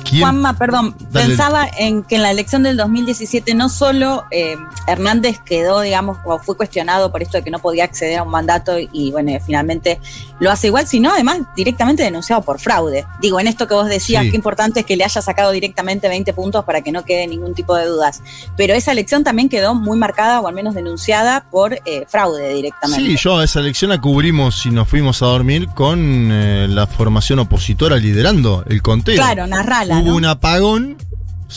¿quién- 0.10 0.22
Juanma, 0.22 0.54
perdón, 0.58 0.96
Dale. 1.12 1.28
pensaba 1.28 1.68
en 1.78 2.04
que 2.04 2.16
en 2.16 2.24
la 2.24 2.32
elección 2.32 2.64
del 2.64 2.78
2017 2.78 3.54
no 3.54 3.70
solo 3.70 4.26
eh, 4.32 4.56
Hernández 4.88 5.40
quedó, 5.44 5.82
digamos, 5.82 6.18
o 6.26 6.40
fue 6.40 6.56
cuestionado 6.58 7.12
por 7.12 7.22
esto 7.22 7.38
de 7.38 7.44
que 7.44 7.52
no 7.52 7.60
podía 7.60 7.84
acceder 7.84 8.20
a 8.20 8.24
un 8.24 8.30
mandato 8.30 8.78
y, 8.80 9.12
bueno, 9.12 9.32
finalmente 9.46 10.00
lo 10.40 10.52
hace 10.52 10.68
igual, 10.68 10.88
sino 10.88 11.12
además 11.12 11.40
directamente 11.56 12.04
denunciado 12.04 12.42
por 12.42 12.60
fraude. 12.60 13.06
Digo, 13.22 13.40
en 13.40 13.48
esto 13.48 13.68
que 13.68 13.74
vos 13.74 13.88
decías, 13.88 14.24
Sí. 14.24 14.30
qué 14.32 14.36
importante 14.36 14.82
es 14.82 14.86
que 14.86 14.96
le 14.96 15.04
haya 15.04 15.22
sacado 15.22 15.52
directamente 15.52 16.08
20 16.08 16.34
puntos 16.34 16.64
para 16.64 16.82
que 16.82 16.92
no 16.92 17.04
quede 17.06 17.28
ningún 17.28 17.54
tipo 17.54 17.76
de 17.76 17.86
dudas. 17.86 18.22
Pero 18.56 18.74
esa 18.74 18.92
elección 18.92 19.24
también 19.24 19.50
quedó 19.50 19.76
muy 19.76 19.98
marcada, 19.98 20.40
o 20.42 20.48
al 20.48 20.54
menos 20.54 20.76
denunciada, 20.76 21.46
por 21.52 21.74
eh, 21.86 22.06
fraude 22.08 22.54
directamente. 22.54 23.04
Sí, 23.06 23.18
yo 23.18 23.42
esa 23.42 23.60
elección 23.60 23.90
la 23.90 24.00
cubrimos 24.00 24.66
y 24.66 24.70
nos 24.72 24.88
fuimos 24.88 25.22
a 25.22 25.26
dormir 25.28 25.68
con 25.70 26.30
eh, 26.32 26.68
la 26.70 26.88
formación 26.88 27.40
opositora 27.40 27.98
liderando 27.98 28.64
el 28.68 28.82
conteo. 28.82 29.16
Claro, 29.16 29.48
narrala, 29.48 29.97
Hubo 30.00 30.12
¿no? 30.12 30.16
un 30.18 30.26
apagón. 30.26 30.98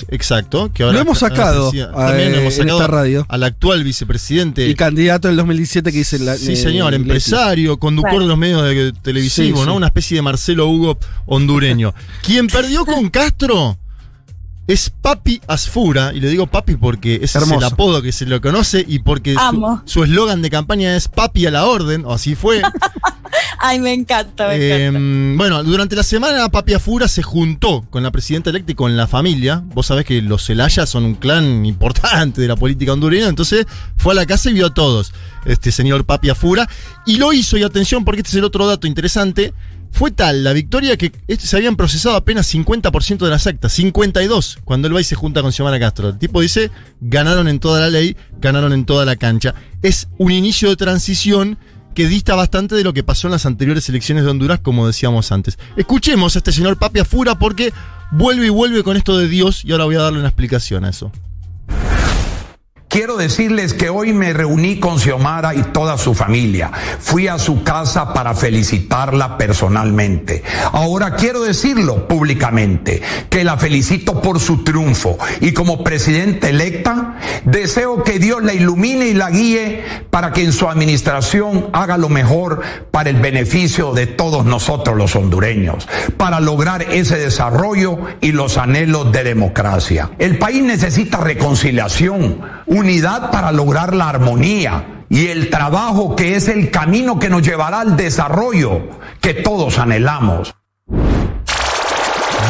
Exacto, 0.08 0.70
que 0.72 0.84
ahora 0.84 0.94
Lo 0.94 1.00
hemos 1.00 1.18
sacado, 1.18 1.66
decía- 1.72 1.90
también 1.90 2.32
eh, 2.32 2.38
hemos 2.40 2.54
en 2.54 2.60
sacado 2.62 2.80
esta 2.80 2.86
radio. 2.92 3.26
al 3.28 3.42
actual 3.42 3.82
vicepresidente. 3.82 4.68
Y 4.68 4.74
candidato 4.76 5.26
del 5.26 5.36
2017 5.36 5.90
que 5.90 5.98
dice 5.98 6.18
la. 6.20 6.36
Sí, 6.36 6.52
eh, 6.52 6.56
señor, 6.56 6.94
empresario, 6.94 7.76
conductor 7.78 8.10
Claro. 8.12 8.24
de 8.24 8.28
los 8.28 8.38
medios 8.38 8.62
de 8.62 8.92
televisivos, 8.92 9.60
Sí, 9.60 9.66
¿no? 9.66 9.72
sí. 9.72 9.76
Una 9.76 9.86
especie 9.88 10.14
de 10.16 10.22
Marcelo 10.22 10.68
Hugo 10.68 10.96
hondureño. 11.26 11.92
Quien 12.22 12.46
perdió 12.46 12.84
con 12.86 13.10
Castro 13.10 13.78
es 14.72 14.90
Papi 14.90 15.40
Asfura, 15.46 16.12
y 16.14 16.20
le 16.20 16.28
digo 16.28 16.46
Papi 16.46 16.76
porque 16.76 17.16
ese 17.22 17.38
es 17.38 17.50
el 17.50 17.64
apodo 17.64 18.02
que 18.02 18.12
se 18.12 18.26
lo 18.26 18.40
conoce 18.40 18.84
y 18.86 19.00
porque 19.00 19.34
su- 19.34 19.40
Amo. 19.40 19.82
su 19.84 20.04
eslogan 20.04 20.42
de 20.42 20.50
campaña 20.50 20.96
es 20.96 21.08
Papi 21.08 21.46
a 21.46 21.50
la 21.50 21.66
orden, 21.66 22.04
o 22.04 22.12
así 22.12 22.34
fue. 22.34 22.62
Ay, 23.62 23.78
me 23.78 23.92
encanta, 23.92 24.48
me 24.48 24.56
Eh, 24.56 24.86
encanta. 24.86 25.36
bueno, 25.36 25.62
durante 25.62 25.94
la 25.96 26.02
semana 26.02 26.48
Papi 26.48 26.74
Afura 26.74 27.08
se 27.08 27.22
juntó 27.22 27.82
con 27.90 28.02
la 28.02 28.10
presidenta 28.10 28.50
electa 28.50 28.72
y 28.72 28.74
con 28.74 28.96
la 28.96 29.06
familia. 29.06 29.62
Vos 29.74 29.86
sabés 29.86 30.04
que 30.06 30.22
los 30.22 30.44
Celaya 30.46 30.86
son 30.86 31.04
un 31.04 31.14
clan 31.14 31.64
importante 31.66 32.40
de 32.40 32.48
la 32.48 32.56
política 32.56 32.92
hondureña, 32.92 33.28
entonces 33.28 33.66
fue 33.96 34.12
a 34.12 34.16
la 34.16 34.26
casa 34.26 34.50
y 34.50 34.54
vio 34.54 34.66
a 34.66 34.74
todos, 34.74 35.12
este 35.44 35.72
señor 35.72 36.04
Papi 36.06 36.30
Afura. 36.30 36.68
Y 37.06 37.16
lo 37.16 37.32
hizo, 37.32 37.56
y 37.58 37.62
atención, 37.62 38.04
porque 38.04 38.20
este 38.20 38.30
es 38.30 38.36
el 38.36 38.44
otro 38.44 38.66
dato 38.66 38.86
interesante. 38.86 39.52
Fue 39.92 40.10
tal 40.10 40.44
la 40.44 40.52
victoria 40.52 40.96
que 40.96 41.12
este- 41.28 41.46
se 41.46 41.56
habían 41.56 41.76
procesado 41.76 42.16
apenas 42.16 42.46
50% 42.46 43.24
de 43.24 43.30
las 43.30 43.46
actas, 43.46 43.72
52, 43.72 44.58
cuando 44.64 44.88
él 44.88 44.94
va 44.96 45.00
y 45.00 45.04
se 45.04 45.14
junta 45.14 45.42
con 45.42 45.52
Xiomara 45.52 45.78
Castro. 45.78 46.08
El 46.10 46.18
tipo 46.18 46.40
dice, 46.40 46.70
ganaron 47.00 47.48
en 47.48 47.58
toda 47.58 47.80
la 47.80 47.90
ley, 47.90 48.16
ganaron 48.40 48.72
en 48.72 48.84
toda 48.86 49.04
la 49.04 49.16
cancha. 49.16 49.54
Es 49.82 50.08
un 50.18 50.32
inicio 50.32 50.70
de 50.70 50.76
transición 50.76 51.58
que 51.94 52.06
dista 52.06 52.34
bastante 52.36 52.76
de 52.76 52.84
lo 52.84 52.92
que 52.94 53.02
pasó 53.02 53.26
en 53.26 53.32
las 53.32 53.46
anteriores 53.46 53.88
elecciones 53.88 54.24
de 54.24 54.30
Honduras, 54.30 54.60
como 54.60 54.86
decíamos 54.86 55.32
antes. 55.32 55.58
Escuchemos 55.76 56.34
a 56.36 56.38
este 56.38 56.52
señor 56.52 56.78
Papi 56.78 57.00
Afura 57.00 57.38
porque 57.38 57.72
vuelve 58.12 58.46
y 58.46 58.50
vuelve 58.50 58.82
con 58.84 58.96
esto 58.96 59.18
de 59.18 59.28
Dios 59.28 59.64
y 59.64 59.72
ahora 59.72 59.84
voy 59.84 59.96
a 59.96 60.02
darle 60.02 60.20
una 60.20 60.28
explicación 60.28 60.84
a 60.84 60.90
eso. 60.90 61.10
Quiero 62.90 63.16
decirles 63.16 63.72
que 63.72 63.88
hoy 63.88 64.12
me 64.12 64.32
reuní 64.32 64.80
con 64.80 64.98
Xiomara 64.98 65.54
y 65.54 65.62
toda 65.62 65.96
su 65.96 66.12
familia. 66.12 66.72
Fui 66.98 67.28
a 67.28 67.38
su 67.38 67.62
casa 67.62 68.12
para 68.12 68.34
felicitarla 68.34 69.38
personalmente. 69.38 70.42
Ahora 70.72 71.14
quiero 71.14 71.42
decirlo 71.42 72.08
públicamente, 72.08 73.00
que 73.28 73.44
la 73.44 73.56
felicito 73.58 74.20
por 74.20 74.40
su 74.40 74.64
triunfo 74.64 75.18
y 75.40 75.52
como 75.52 75.84
presidenta 75.84 76.48
electa, 76.48 77.16
deseo 77.44 78.02
que 78.02 78.18
Dios 78.18 78.42
la 78.42 78.54
ilumine 78.54 79.06
y 79.06 79.14
la 79.14 79.30
guíe 79.30 79.84
para 80.10 80.32
que 80.32 80.42
en 80.42 80.52
su 80.52 80.68
administración 80.68 81.70
haga 81.72 81.96
lo 81.96 82.08
mejor 82.08 82.60
para 82.90 83.08
el 83.08 83.20
beneficio 83.20 83.92
de 83.92 84.08
todos 84.08 84.44
nosotros 84.44 84.96
los 84.96 85.14
hondureños, 85.14 85.86
para 86.16 86.40
lograr 86.40 86.82
ese 86.82 87.18
desarrollo 87.18 88.00
y 88.20 88.32
los 88.32 88.58
anhelos 88.58 89.12
de 89.12 89.22
democracia. 89.22 90.10
El 90.18 90.38
país 90.38 90.64
necesita 90.64 91.18
reconciliación, 91.18 92.40
unidad 92.80 93.30
para 93.30 93.52
lograr 93.52 93.94
la 93.94 94.08
armonía 94.08 95.04
y 95.08 95.28
el 95.28 95.50
trabajo 95.50 96.16
que 96.16 96.36
es 96.36 96.48
el 96.48 96.70
camino 96.70 97.18
que 97.18 97.30
nos 97.30 97.42
llevará 97.42 97.80
al 97.80 97.96
desarrollo 97.96 98.88
que 99.20 99.34
todos 99.34 99.78
anhelamos. 99.78 100.54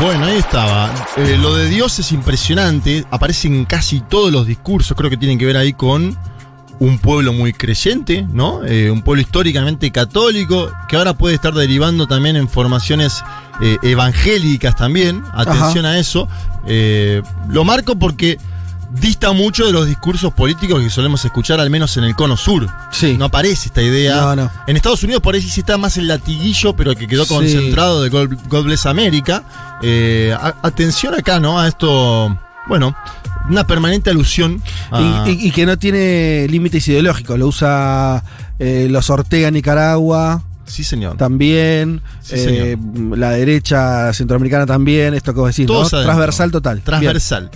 Bueno, 0.00 0.24
ahí 0.24 0.38
estaba. 0.38 0.90
Eh, 1.16 1.36
lo 1.38 1.54
de 1.54 1.68
Dios 1.68 1.98
es 1.98 2.12
impresionante. 2.12 3.04
Aparece 3.10 3.48
en 3.48 3.66
casi 3.66 4.00
todos 4.00 4.32
los 4.32 4.46
discursos. 4.46 4.96
Creo 4.96 5.10
que 5.10 5.18
tienen 5.18 5.38
que 5.38 5.44
ver 5.44 5.58
ahí 5.58 5.74
con 5.74 6.16
un 6.80 6.98
pueblo 6.98 7.34
muy 7.34 7.52
creyente, 7.52 8.26
¿no? 8.32 8.64
Eh, 8.64 8.90
un 8.90 9.02
pueblo 9.02 9.20
históricamente 9.20 9.90
católico, 9.90 10.72
que 10.88 10.96
ahora 10.96 11.12
puede 11.12 11.34
estar 11.34 11.52
derivando 11.52 12.06
también 12.06 12.36
en 12.36 12.48
formaciones 12.48 13.22
eh, 13.60 13.76
evangélicas 13.82 14.74
también. 14.76 15.22
Atención 15.32 15.84
a 15.84 15.98
eso. 15.98 16.26
Eh, 16.66 17.22
lo 17.50 17.64
marco 17.64 17.96
porque 17.96 18.38
dista 18.90 19.32
mucho 19.32 19.66
de 19.66 19.72
los 19.72 19.86
discursos 19.86 20.32
políticos 20.34 20.82
que 20.82 20.90
solemos 20.90 21.24
escuchar, 21.24 21.60
al 21.60 21.70
menos 21.70 21.96
en 21.96 22.04
el 22.04 22.14
cono 22.14 22.36
sur. 22.36 22.68
Sí. 22.90 23.16
No 23.18 23.26
aparece 23.26 23.68
esta 23.68 23.82
idea. 23.82 24.16
No, 24.16 24.36
no. 24.36 24.50
En 24.66 24.76
Estados 24.76 25.02
Unidos 25.04 25.22
por 25.22 25.34
ahí 25.34 25.42
sí 25.42 25.60
está 25.60 25.78
más 25.78 25.96
el 25.96 26.08
latiguillo, 26.08 26.74
pero 26.74 26.94
que 26.96 27.06
quedó 27.06 27.24
Sí. 27.24 27.34
concentrado 27.34 28.02
de 28.02 28.08
God, 28.08 28.34
God 28.48 28.64
Bless 28.64 28.86
America. 28.86 29.44
Eh, 29.82 30.34
a- 30.38 30.54
atención 30.62 31.14
acá, 31.14 31.38
¿no? 31.40 31.58
A 31.60 31.68
esto, 31.68 32.36
bueno, 32.68 32.94
una 33.48 33.66
permanente 33.66 34.10
alusión 34.10 34.62
a... 34.90 35.24
Y, 35.26 35.30
y- 35.30 35.46
y 35.48 35.50
que 35.52 35.66
no 35.66 35.78
tiene 35.78 36.46
límites 36.48 36.86
ideológicos. 36.88 37.38
Lo 37.38 37.46
usa 37.46 38.22
eh, 38.58 38.88
los 38.90 39.08
Ortega 39.10 39.50
Nicaragua. 39.50 40.42
Sí, 40.66 40.84
señor. 40.84 41.16
También. 41.16 42.00
Sí, 42.22 42.34
eh, 42.36 42.76
la 43.16 43.30
derecha 43.30 44.12
centroamericana 44.12 44.66
también. 44.66 45.14
Esto 45.14 45.34
que 45.34 45.40
vos 45.40 45.48
decís, 45.48 45.66
¿no? 45.66 45.74
Todos 45.74 45.92
adentro. 45.94 46.12
Transversal 46.12 46.50
total. 46.52 46.80
Transversal. 46.82 47.50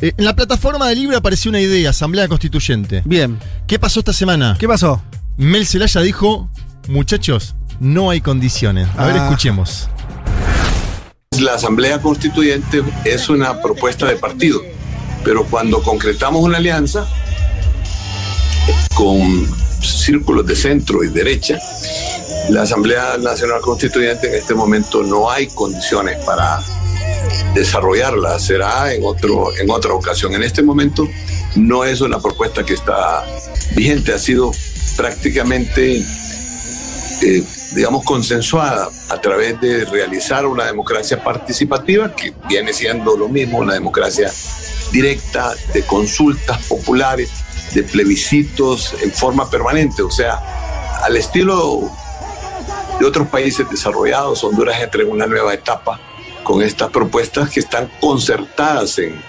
Eh, 0.00 0.12
en 0.16 0.24
la 0.24 0.34
plataforma 0.36 0.88
de 0.88 0.94
Libre 0.94 1.16
apareció 1.16 1.48
una 1.50 1.60
idea, 1.60 1.90
Asamblea 1.90 2.28
Constituyente. 2.28 3.02
Bien. 3.04 3.38
¿Qué 3.66 3.78
pasó 3.78 4.00
esta 4.00 4.12
semana? 4.12 4.56
¿Qué 4.58 4.68
pasó? 4.68 5.02
Mel 5.36 5.66
Zelaya 5.66 6.00
dijo, 6.02 6.48
muchachos, 6.88 7.54
no 7.80 8.10
hay 8.10 8.20
condiciones. 8.20 8.88
A 8.96 9.06
ver, 9.06 9.16
Ah. 9.18 9.24
escuchemos. 9.24 9.88
La 11.40 11.54
Asamblea 11.54 12.00
Constituyente 12.00 12.82
es 13.04 13.28
una 13.28 13.60
propuesta 13.60 14.06
de 14.06 14.16
partido, 14.16 14.60
pero 15.24 15.44
cuando 15.44 15.82
concretamos 15.82 16.42
una 16.42 16.58
alianza 16.58 17.06
con 18.94 19.46
círculos 19.80 20.46
de 20.46 20.56
centro 20.56 21.04
y 21.04 21.08
derecha, 21.08 21.56
la 22.50 22.62
Asamblea 22.62 23.16
Nacional 23.18 23.60
Constituyente 23.60 24.28
en 24.28 24.34
este 24.34 24.54
momento 24.54 25.02
no 25.04 25.30
hay 25.30 25.46
condiciones 25.48 26.16
para 26.24 26.60
desarrollarla, 27.54 28.38
será 28.38 28.92
en, 28.92 29.04
otro, 29.04 29.56
en 29.56 29.70
otra 29.70 29.92
ocasión. 29.94 30.34
En 30.34 30.42
este 30.42 30.62
momento 30.62 31.08
no 31.56 31.84
es 31.84 32.00
una 32.00 32.20
propuesta 32.20 32.64
que 32.64 32.74
está 32.74 33.24
vigente, 33.74 34.12
ha 34.12 34.18
sido 34.18 34.52
prácticamente 34.96 36.04
eh, 37.22 37.44
digamos, 37.72 38.04
consensuada 38.04 38.88
a 39.08 39.20
través 39.20 39.60
de 39.60 39.84
realizar 39.84 40.46
una 40.46 40.64
democracia 40.64 41.22
participativa, 41.22 42.14
que 42.14 42.32
viene 42.48 42.72
siendo 42.72 43.16
lo 43.16 43.28
mismo, 43.28 43.58
una 43.58 43.74
democracia 43.74 44.32
directa, 44.92 45.54
de 45.74 45.82
consultas 45.82 46.64
populares, 46.66 47.30
de 47.74 47.82
plebiscitos 47.82 48.94
en 49.02 49.12
forma 49.12 49.50
permanente, 49.50 50.02
o 50.02 50.10
sea, 50.10 50.40
al 51.02 51.16
estilo 51.16 51.90
de 52.98 53.06
otros 53.06 53.28
países 53.28 53.68
desarrollados, 53.70 54.42
Honduras 54.42 54.80
entra 54.80 55.02
en 55.02 55.10
una 55.10 55.26
nueva 55.26 55.52
etapa 55.52 56.00
con 56.44 56.62
estas 56.62 56.90
propuestas 56.90 57.50
que 57.50 57.60
están 57.60 57.90
concertadas 58.00 58.98
en, 58.98 59.20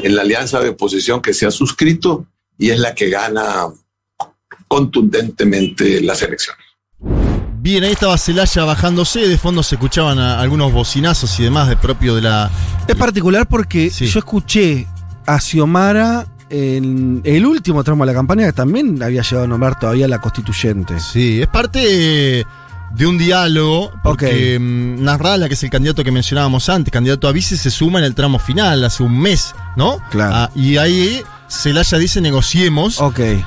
en 0.00 0.14
la 0.16 0.22
alianza 0.22 0.60
de 0.60 0.70
oposición 0.70 1.20
que 1.20 1.34
se 1.34 1.46
ha 1.46 1.50
suscrito 1.50 2.26
y 2.58 2.70
es 2.70 2.78
la 2.78 2.94
que 2.94 3.08
gana 3.10 3.66
contundentemente 4.68 6.00
las 6.00 6.22
elecciones. 6.22 6.62
Bien, 7.62 7.84
ahí 7.84 7.92
estaba 7.92 8.16
Celaya 8.16 8.64
bajándose, 8.64 9.28
de 9.28 9.36
fondo 9.36 9.62
se 9.62 9.74
escuchaban 9.74 10.18
a- 10.18 10.40
algunos 10.40 10.72
bocinazos 10.72 11.38
y 11.40 11.42
demás 11.42 11.68
de 11.68 11.76
propio 11.76 12.14
de 12.14 12.22
la... 12.22 12.50
Es 12.88 12.96
particular 12.96 13.46
porque 13.46 13.90
yo 13.90 14.18
escuché 14.18 14.86
a 15.26 15.38
Xiomara 15.38 16.26
en 16.48 17.20
el 17.24 17.44
último 17.46 17.84
tramo 17.84 18.04
de 18.04 18.12
la 18.12 18.16
campaña 18.18 18.46
que 18.46 18.52
también 18.52 19.02
había 19.02 19.22
llegado 19.22 19.44
a 19.44 19.46
nombrar 19.46 19.78
todavía 19.78 20.08
la 20.08 20.20
constituyente. 20.20 20.98
Sí, 21.00 21.42
es 21.42 21.48
parte 21.48 22.40
eh, 22.40 22.44
de 22.96 23.06
un 23.06 23.18
diálogo, 23.18 23.92
porque 24.02 24.58
mm, 24.58 25.02
Nasralla, 25.02 25.48
que 25.48 25.54
es 25.54 25.62
el 25.62 25.70
candidato 25.70 26.02
que 26.04 26.10
mencionábamos 26.10 26.68
antes, 26.68 26.92
candidato 26.92 27.28
a 27.28 27.32
vice, 27.32 27.56
se 27.56 27.70
suma 27.70 27.98
en 28.00 28.04
el 28.04 28.14
tramo 28.14 28.38
final, 28.38 28.82
hace 28.84 29.02
un 29.02 29.18
mes, 29.18 29.54
¿no? 29.76 29.98
Claro. 30.10 30.34
Ah, 30.34 30.50
y 30.54 30.76
ahí 30.76 31.22
Celaya 31.48 31.98
dice 31.98 32.20
negociemos 32.20 33.00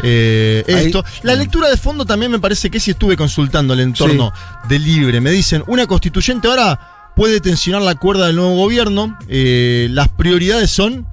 eh, 0.03 0.63
Ahí- 0.67 0.85
esto. 0.87 1.03
La 1.23 1.35
lectura 1.35 1.69
de 1.69 1.77
fondo 1.77 2.05
también 2.05 2.31
me 2.31 2.39
parece 2.39 2.69
que 2.69 2.79
sí 2.79 2.91
estuve 2.91 3.15
consultando 3.17 3.73
el 3.73 3.81
entorno 3.81 4.31
de 4.67 4.79
Libre. 4.79 5.19
Me 5.21 5.31
dicen, 5.31 5.63
una 5.67 5.87
constituyente 5.87 6.47
ahora 6.47 7.11
puede 7.15 7.39
tensionar 7.41 7.81
la 7.81 7.95
cuerda 7.95 8.27
del 8.27 8.37
nuevo 8.37 8.55
gobierno. 8.55 9.17
eh, 9.27 9.87
las 9.91 10.09
prioridades 10.09 10.69
son 10.71 11.05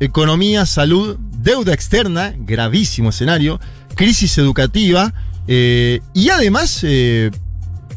economía, 0.00 0.66
salud, 0.66 1.16
deuda 1.38 1.72
externa, 1.72 2.34
gravísimo 2.36 3.10
escenario, 3.10 3.60
crisis 3.94 4.36
educativa 4.38 5.12
eh, 5.46 6.00
y 6.14 6.30
además 6.30 6.80
eh, 6.82 7.30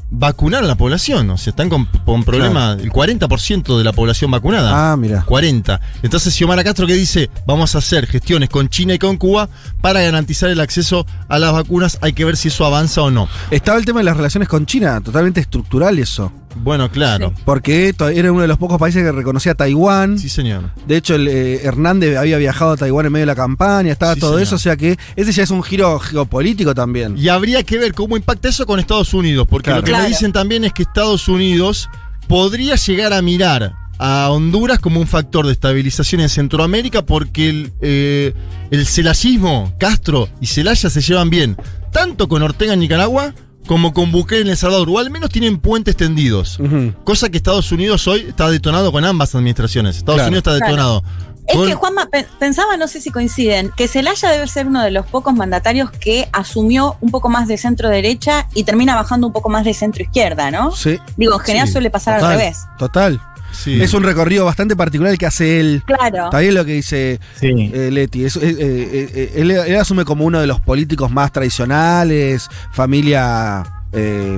vacunar 0.09 0.63
a 0.63 0.67
la 0.67 0.75
población. 0.75 1.29
O 1.29 1.37
sea, 1.37 1.51
están 1.51 1.69
con, 1.69 1.85
con 2.05 2.23
problemas, 2.23 2.79
el 2.81 2.91
40% 2.91 3.77
de 3.77 3.83
la 3.83 3.93
población 3.93 4.31
vacunada. 4.31 4.91
Ah, 4.91 4.97
mira. 4.97 5.23
40. 5.25 5.79
Entonces 6.03 6.33
Xiomara 6.33 6.63
Castro 6.63 6.87
que 6.87 6.93
dice, 6.93 7.29
vamos 7.45 7.75
a 7.75 7.79
hacer 7.79 8.07
gestiones 8.07 8.49
con 8.49 8.69
China 8.69 8.93
y 8.93 8.99
con 8.99 9.17
Cuba 9.17 9.49
para 9.81 10.01
garantizar 10.01 10.49
el 10.49 10.59
acceso 10.59 11.05
a 11.27 11.39
las 11.39 11.51
vacunas, 11.53 11.97
hay 12.01 12.13
que 12.13 12.25
ver 12.25 12.37
si 12.37 12.47
eso 12.49 12.65
avanza 12.65 13.01
o 13.01 13.11
no. 13.11 13.27
Estaba 13.51 13.77
el 13.77 13.85
tema 13.85 13.99
de 13.99 14.05
las 14.05 14.17
relaciones 14.17 14.47
con 14.49 14.65
China, 14.65 15.01
totalmente 15.01 15.39
estructural 15.41 15.99
eso. 15.99 16.31
Bueno, 16.63 16.89
claro. 16.89 17.33
Porque 17.45 17.93
to- 17.93 18.09
era 18.09 18.31
uno 18.31 18.41
de 18.41 18.47
los 18.47 18.57
pocos 18.57 18.79
países 18.79 19.03
que 19.03 19.11
reconocía 19.11 19.51
a 19.51 19.55
Taiwán. 19.55 20.17
Sí, 20.17 20.27
señor. 20.27 20.71
De 20.87 20.97
hecho, 20.97 21.13
el, 21.13 21.27
eh, 21.27 21.61
Hernández 21.63 22.17
había 22.17 22.37
viajado 22.39 22.71
a 22.71 22.77
Taiwán 22.77 23.05
en 23.05 23.11
medio 23.11 23.21
de 23.23 23.27
la 23.27 23.35
campaña, 23.35 23.91
estaba 23.91 24.15
Sí, 24.15 24.19
todo 24.21 24.31
señor. 24.31 24.41
eso, 24.43 24.55
o 24.55 24.59
sea 24.59 24.75
que 24.75 24.97
ese 25.15 25.31
ya 25.33 25.43
es 25.43 25.51
un 25.51 25.61
giro 25.61 25.99
geopolítico 25.99 26.73
también. 26.73 27.15
Y 27.15 27.29
habría 27.29 27.61
que 27.61 27.77
ver 27.77 27.93
cómo 27.93 28.17
impacta 28.17 28.49
eso 28.49 28.65
con 28.65 28.79
Estados 28.79 29.13
Unidos, 29.13 29.45
porque 29.47 29.65
Claro. 29.69 29.81
lo 29.81 29.85
que 29.85 29.91
Claro. 29.97 30.03
me 30.03 30.09
dicen 30.09 30.31
también 30.31 30.63
es 30.63 30.73
que 30.73 30.83
Estados 30.83 31.27
Unidos 31.27 31.89
podría 32.27 32.75
llegar 32.75 33.13
a 33.13 33.21
mirar 33.21 33.73
a 33.99 34.29
Honduras 34.29 34.79
como 34.79 34.99
un 34.99 35.07
factor 35.07 35.45
de 35.47 35.53
estabilización 35.53 36.21
en 36.21 36.29
Centroamérica 36.29 37.05
porque 37.05 37.49
el, 37.49 37.73
eh, 37.81 38.33
el 38.69 38.85
celayismo, 38.85 39.73
Castro 39.79 40.29
y 40.39 40.45
Celaya 40.47 40.89
se 40.89 41.01
llevan 41.01 41.29
bien, 41.29 41.57
tanto 41.91 42.27
con 42.27 42.43
Ortega 42.43 42.73
en 42.73 42.79
Nicaragua 42.79 43.33
como 43.65 43.93
con 43.93 44.11
Bukele 44.13 44.41
en 44.43 44.47
El 44.49 44.55
Salvador, 44.57 44.87
o 44.89 44.97
al 44.99 45.09
menos 45.09 45.29
tienen 45.29 45.57
puentes 45.57 45.97
tendidos. 45.97 46.57
Cosa 47.03 47.27
que 47.29 47.35
Estados 47.37 47.69
Unidos 47.73 48.07
hoy 48.07 48.21
está 48.29 48.49
detonado 48.49 48.93
con 48.93 49.03
ambas 49.03 49.35
administraciones. 49.35 49.97
Estados 49.97 50.19
Claro. 50.19 50.29
Unidos 50.29 50.53
está 50.55 50.65
Claro. 50.65 51.03
Es 51.47 51.57
que 51.67 51.73
Juanma, 51.75 52.07
pe- 52.07 52.27
pensaba, 52.39 52.75
no 52.77 52.87
sé 52.87 52.99
si 53.01 53.09
coinciden, 53.09 53.71
que 53.77 53.87
Celaya 53.87 54.29
debe 54.29 54.47
ser 54.47 54.67
uno 54.67 54.83
de 54.83 54.91
los 54.91 55.05
pocos 55.05 55.33
mandatarios 55.33 55.89
que 55.91 56.27
asumió 56.33 56.97
un 57.01 57.09
poco 57.11 57.29
más 57.29 57.47
de 57.47 57.57
centro 57.57 57.89
derecha 57.89 58.47
y 58.53 58.63
termina 58.63 58.95
bajando 58.95 59.27
un 59.27 59.33
poco 59.33 59.49
más 59.49 59.63
de 59.65 59.73
centro 59.73 60.03
izquierda, 60.03 60.51
¿no? 60.51 60.71
Sí. 60.71 60.99
Digo, 61.15 61.33
en 61.35 61.39
general 61.39 61.67
Sí, 61.67 61.73
suele 61.73 61.89
pasar 61.89 62.19
total, 62.19 62.31
al 62.33 62.37
revés. 62.39 62.57
Total. 62.77 63.21
Sí. 63.53 63.81
Es 63.81 63.93
un 63.93 64.03
recorrido 64.03 64.43
bastante 64.43 64.75
particular 64.75 65.11
el 65.13 65.17
que 65.17 65.25
hace 65.25 65.59
él. 65.61 65.81
Claro. 65.87 66.25
Está 66.25 66.39
bien 66.39 66.53
lo 66.53 66.65
que 66.65 66.73
dice 66.73 67.19
eh, 67.41 67.89
Leti. 67.91 68.25
Es- 68.25 68.35
eh, 68.35 68.41
eh, 68.41 69.09
eh, 69.15 69.31
él, 69.37 69.51
él 69.51 69.75
asume 69.77 70.03
como 70.03 70.25
uno 70.25 70.39
de 70.41 70.47
los 70.47 70.59
políticos 70.59 71.09
más 71.11 71.31
tradicionales, 71.31 72.49
familia 72.71 73.63
eh, 73.91 74.37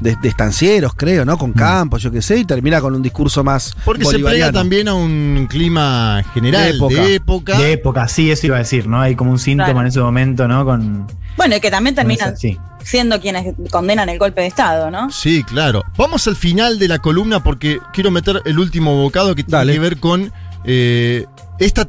de, 0.00 0.16
de 0.16 0.28
estancieros, 0.28 0.92
creo, 0.94 1.24
¿no? 1.24 1.38
Con 1.38 1.52
campos, 1.52 2.02
yo 2.02 2.10
qué 2.10 2.20
sé, 2.22 2.38
y 2.38 2.44
termina 2.44 2.80
con 2.80 2.94
un 2.94 3.02
discurso 3.02 3.44
más. 3.44 3.74
Porque 3.84 4.04
se 4.04 4.12
pega 4.12 4.22
bolivariano. 4.24 4.52
también 4.58 4.88
a 4.88 4.94
un 4.94 5.46
clima 5.48 6.22
general, 6.34 6.62
De 6.64 6.76
época. 6.76 6.94
de 6.94 7.14
época. 7.14 7.58
De 7.58 7.72
época, 7.72 8.08
sí, 8.08 8.30
eso 8.30 8.46
iba 8.46 8.56
a 8.56 8.60
decir, 8.60 8.86
¿no? 8.88 9.00
Hay 9.00 9.14
como 9.14 9.30
un 9.30 9.38
síntoma 9.38 9.66
Claro. 9.66 9.80
en 9.82 9.86
ese 9.86 10.00
momento, 10.00 10.48
¿no? 10.48 10.64
Con. 10.64 11.06
Bueno, 11.36 11.56
y 11.56 11.60
que 11.60 11.70
también 11.70 11.94
terminan 11.94 12.36
sí. 12.36 12.58
siendo 12.82 13.20
quienes 13.20 13.54
condenan 13.70 14.08
el 14.08 14.18
golpe 14.18 14.40
de 14.42 14.46
Estado, 14.48 14.90
¿no? 14.90 15.10
Sí, 15.10 15.42
claro. 15.44 15.82
Vamos 15.96 16.26
al 16.28 16.36
final 16.36 16.78
de 16.78 16.88
la 16.88 16.98
columna 16.98 17.42
porque 17.42 17.78
quiero 17.92 18.10
meter 18.10 18.40
el 18.44 18.58
último 18.58 18.94
bocado 19.02 19.34
que 19.34 19.42
tiene 19.44 19.72
que 19.72 19.78
ver 19.78 19.98
con 19.98 20.32
eh, 20.64 21.26
esta. 21.58 21.88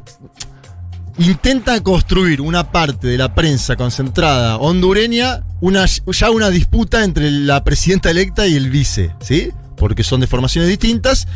Intenta 1.18 1.82
construir 1.82 2.42
una 2.42 2.70
parte 2.70 3.06
de 3.06 3.16
la 3.16 3.34
prensa 3.34 3.74
concentrada 3.76 4.58
hondureña, 4.58 5.44
una, 5.62 5.86
ya 5.86 6.30
una 6.30 6.50
disputa 6.50 7.04
entre 7.04 7.30
la 7.30 7.64
presidenta 7.64 8.10
electa 8.10 8.46
y 8.46 8.54
el 8.54 8.68
vice, 8.68 9.12
¿sí? 9.20 9.50
Porque 9.78 10.02
son 10.02 10.20
de 10.20 10.26
formaciones 10.26 10.68
distintas. 10.68 11.26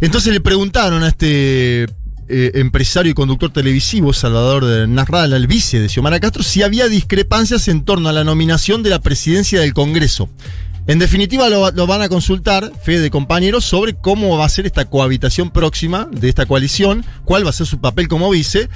Entonces 0.00 0.32
le 0.32 0.40
preguntaron 0.40 1.02
a 1.02 1.08
este 1.08 1.86
eh, 2.28 2.52
empresario 2.54 3.10
y 3.10 3.14
conductor 3.14 3.52
televisivo, 3.52 4.12
Salvador 4.12 4.64
de 4.64 4.86
Narrala, 4.86 5.36
el 5.36 5.48
vice 5.48 5.80
de 5.80 5.88
Xiomara 5.88 6.20
Castro, 6.20 6.44
si 6.44 6.62
había 6.62 6.86
discrepancias 6.86 7.66
en 7.66 7.84
torno 7.84 8.08
a 8.08 8.12
la 8.12 8.22
nominación 8.22 8.84
de 8.84 8.90
la 8.90 9.00
presidencia 9.00 9.60
del 9.60 9.74
Congreso. 9.74 10.28
En 10.86 11.00
definitiva, 11.00 11.48
lo, 11.48 11.72
lo 11.72 11.86
van 11.88 12.00
a 12.00 12.08
consultar, 12.08 12.72
fe 12.84 13.00
de 13.00 13.10
compañeros, 13.10 13.64
sobre 13.64 13.94
cómo 13.94 14.38
va 14.38 14.44
a 14.44 14.48
ser 14.48 14.66
esta 14.66 14.84
cohabitación 14.84 15.50
próxima 15.50 16.08
de 16.12 16.28
esta 16.28 16.46
coalición, 16.46 17.04
cuál 17.24 17.44
va 17.44 17.50
a 17.50 17.52
ser 17.52 17.66
su 17.66 17.80
papel 17.80 18.06
como 18.06 18.30
vice. 18.30 18.68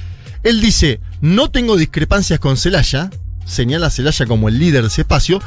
Él 0.42 0.60
dice, 0.60 1.00
no 1.20 1.50
tengo 1.50 1.76
discrepancias 1.76 2.38
con 2.40 2.56
Celaya, 2.56 3.10
señala 3.44 3.88
a 3.88 3.90
Celaya 3.90 4.26
como 4.26 4.48
el 4.48 4.58
líder 4.58 4.82
de 4.82 4.88
ese 4.88 5.02
espacio, 5.02 5.40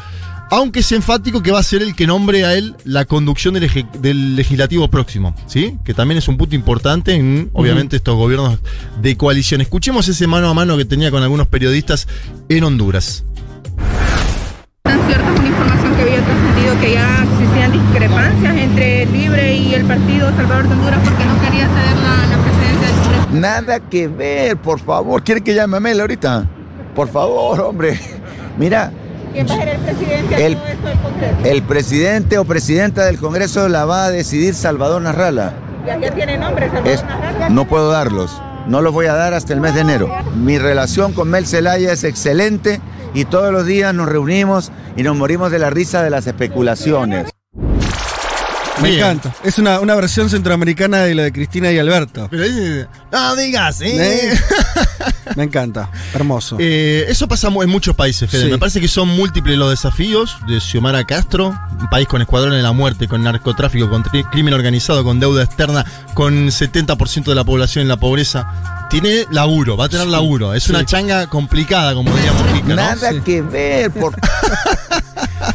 aunque 0.51 0.81
es 0.81 0.91
enfático 0.91 1.41
que 1.41 1.51
va 1.51 1.59
a 1.59 1.63
ser 1.63 1.81
el 1.81 1.95
que 1.95 2.05
nombre 2.05 2.45
a 2.45 2.53
él 2.53 2.75
la 2.83 3.05
conducción 3.05 3.55
del, 3.55 3.63
eje- 3.63 3.89
del 3.99 4.35
legislativo 4.35 4.87
próximo, 4.89 5.35
¿sí? 5.47 5.77
Que 5.83 5.95
también 5.95 6.19
es 6.19 6.27
un 6.27 6.37
punto 6.37 6.53
importante 6.55 7.13
en, 7.15 7.49
obviamente, 7.53 7.95
estos 7.95 8.15
gobiernos 8.15 8.59
de 9.01 9.17
coalición. 9.17 9.61
Escuchemos 9.61 10.07
ese 10.09 10.27
mano 10.27 10.49
a 10.49 10.53
mano 10.53 10.77
que 10.77 10.85
tenía 10.85 11.09
con 11.09 11.23
algunos 11.23 11.47
periodistas 11.47 12.07
en 12.49 12.63
Honduras. 12.65 13.23
tan 14.83 15.07
cierta 15.07 15.33
es 15.33 15.39
una 15.39 15.47
información 15.49 15.95
que 15.95 16.01
había 16.03 16.23
trascendido 16.23 16.79
que 16.81 16.93
ya 16.93 17.23
existían 17.23 17.71
discrepancias 17.71 18.55
entre 18.57 19.05
Libre 19.07 19.55
y 19.57 19.73
el 19.73 19.85
partido 19.85 20.27
Salvador 20.35 20.67
de 20.67 20.73
Honduras 20.75 20.99
porque 21.03 21.25
no 21.25 21.41
quería 21.41 21.67
ceder 21.67 21.95
la, 21.95 22.27
la 22.27 22.43
presidencia 22.43 22.87
del 22.87 22.95
Congreso. 23.01 23.22
Nada 23.33 23.79
que 23.79 24.07
ver, 24.07 24.57
por 24.57 24.79
favor. 24.79 25.23
¿Quiere 25.23 25.41
que 25.41 25.53
llame 25.55 25.77
a 25.77 25.79
Mel 25.79 25.99
ahorita? 25.99 26.45
Por 26.95 27.07
favor, 27.07 27.59
hombre. 27.61 27.99
Mira, 28.57 28.91
¿Quién 29.33 29.47
va 29.47 29.53
a 29.53 29.57
ser 29.57 29.67
el 29.69 29.79
presidente 29.79 30.35
de 30.35 30.45
El- 30.45 30.53
del 30.53 30.99
Congreso? 30.99 31.35
el 31.45 31.63
presidente 31.63 32.37
o 32.37 32.45
presidenta 32.45 33.05
del 33.05 33.17
Congreso 33.17 33.67
la 33.67 33.85
va 33.85 34.05
a 34.05 34.11
decidir 34.11 34.53
Salvador 34.53 35.01
Narrala. 35.01 35.53
Ya, 35.85 35.97
ya 35.99 36.11
tiene 36.11 36.37
nombre, 36.37 36.67
Salvador 36.67 36.87
Es- 36.87 37.03
Narrala. 37.03 37.49
no 37.49 37.67
puedo 37.67 37.89
darlos. 37.91 38.39
No 38.67 38.81
los 38.81 38.93
voy 38.93 39.07
a 39.07 39.13
dar 39.13 39.33
hasta 39.33 39.51
el 39.53 39.59
mes 39.59 39.73
de 39.75 39.81
enero. 39.81 40.09
Mi 40.37 40.57
relación 40.57 41.11
con 41.13 41.29
Mel 41.29 41.45
Zelaya 41.47 41.91
es 41.91 42.03
excelente 42.05 42.79
y 43.13 43.25
todos 43.25 43.51
los 43.51 43.65
días 43.65 43.93
nos 43.93 44.07
reunimos 44.07 44.71
y 44.95 45.03
nos 45.03 45.17
morimos 45.17 45.51
de 45.51 45.59
la 45.59 45.69
risa 45.69 46.01
de 46.03 46.09
las 46.09 46.27
especulaciones. 46.27 47.29
Me 48.81 48.89
Bien. 48.89 49.01
encanta. 49.01 49.33
Es 49.43 49.59
una, 49.59 49.79
una 49.79 49.93
versión 49.95 50.29
centroamericana 50.29 50.99
de 51.03 51.13
lo 51.15 51.21
de 51.23 51.31
Cristina 51.31 51.71
y 51.71 51.77
Alberto. 51.77 52.27
Pero 52.31 52.43
dice, 52.43 52.87
no 53.11 53.35
digas, 53.35 53.81
¿eh? 53.81 54.31
¿Eh? 54.33 54.39
Me 55.35 55.43
encanta. 55.43 55.89
Hermoso. 56.13 56.57
Eh, 56.59 57.05
eso 57.07 57.27
pasa 57.27 57.47
en 57.49 57.69
muchos 57.69 57.95
países, 57.95 58.29
Fede. 58.29 58.45
Sí. 58.45 58.49
Me 58.51 58.57
parece 58.57 58.81
que 58.81 58.87
son 58.87 59.07
múltiples 59.09 59.57
los 59.57 59.69
desafíos 59.69 60.37
de 60.47 60.59
Xiomara 60.59 61.05
Castro, 61.05 61.53
un 61.79 61.89
país 61.89 62.07
con 62.07 62.21
escuadrones 62.21 62.57
de 62.57 62.63
la 62.63 62.71
muerte, 62.71 63.07
con 63.07 63.23
narcotráfico, 63.23 63.89
con 63.89 64.03
crimen 64.03 64.53
organizado, 64.53 65.03
con 65.03 65.19
deuda 65.19 65.43
externa, 65.43 65.85
con 66.13 66.47
70% 66.47 67.25
de 67.25 67.35
la 67.35 67.43
población 67.43 67.83
en 67.83 67.87
la 67.89 67.97
pobreza. 67.97 68.85
Tiene 68.89 69.25
laburo, 69.31 69.77
va 69.77 69.85
a 69.85 69.89
tener 69.89 70.07
laburo. 70.07 70.53
Es 70.53 70.67
una 70.69 70.85
changa 70.85 71.27
complicada, 71.27 71.93
como 71.93 72.13
diría 72.15 72.33
Mujica, 72.33 72.67
¿no? 72.67 72.75
Nada 72.75 73.11
Sí. 73.11 73.21
que 73.21 73.41
ver, 73.41 73.91
por 73.91 74.15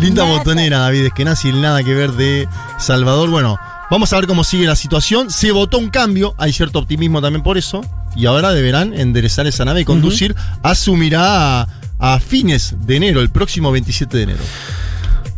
Linda 0.00 0.24
botonera, 0.24 0.78
David 0.80 1.06
Eskenazi, 1.06 1.52
nada 1.52 1.82
que 1.82 1.94
ver 1.94 2.12
de 2.12 2.48
Salvador. 2.78 3.28
Bueno, 3.30 3.58
vamos 3.90 4.12
a 4.12 4.16
ver 4.16 4.26
cómo 4.26 4.44
sigue 4.44 4.66
la 4.66 4.76
situación. 4.76 5.30
Se 5.30 5.52
votó 5.52 5.78
un 5.78 5.90
cambio, 5.90 6.34
hay 6.38 6.52
cierto 6.52 6.78
optimismo 6.78 7.20
también 7.20 7.42
por 7.42 7.58
eso. 7.58 7.82
Y 8.16 8.26
ahora 8.26 8.50
deberán 8.52 8.92
enderezar 8.98 9.46
esa 9.46 9.64
nave 9.64 9.82
y 9.82 9.84
conducir. 9.84 10.34
Asumirá 10.62 11.60
a, 11.62 11.68
a 11.98 12.18
fines 12.20 12.74
de 12.86 12.96
enero, 12.96 13.20
el 13.20 13.30
próximo 13.30 13.70
27 13.72 14.16
de 14.16 14.22
enero. 14.24 14.40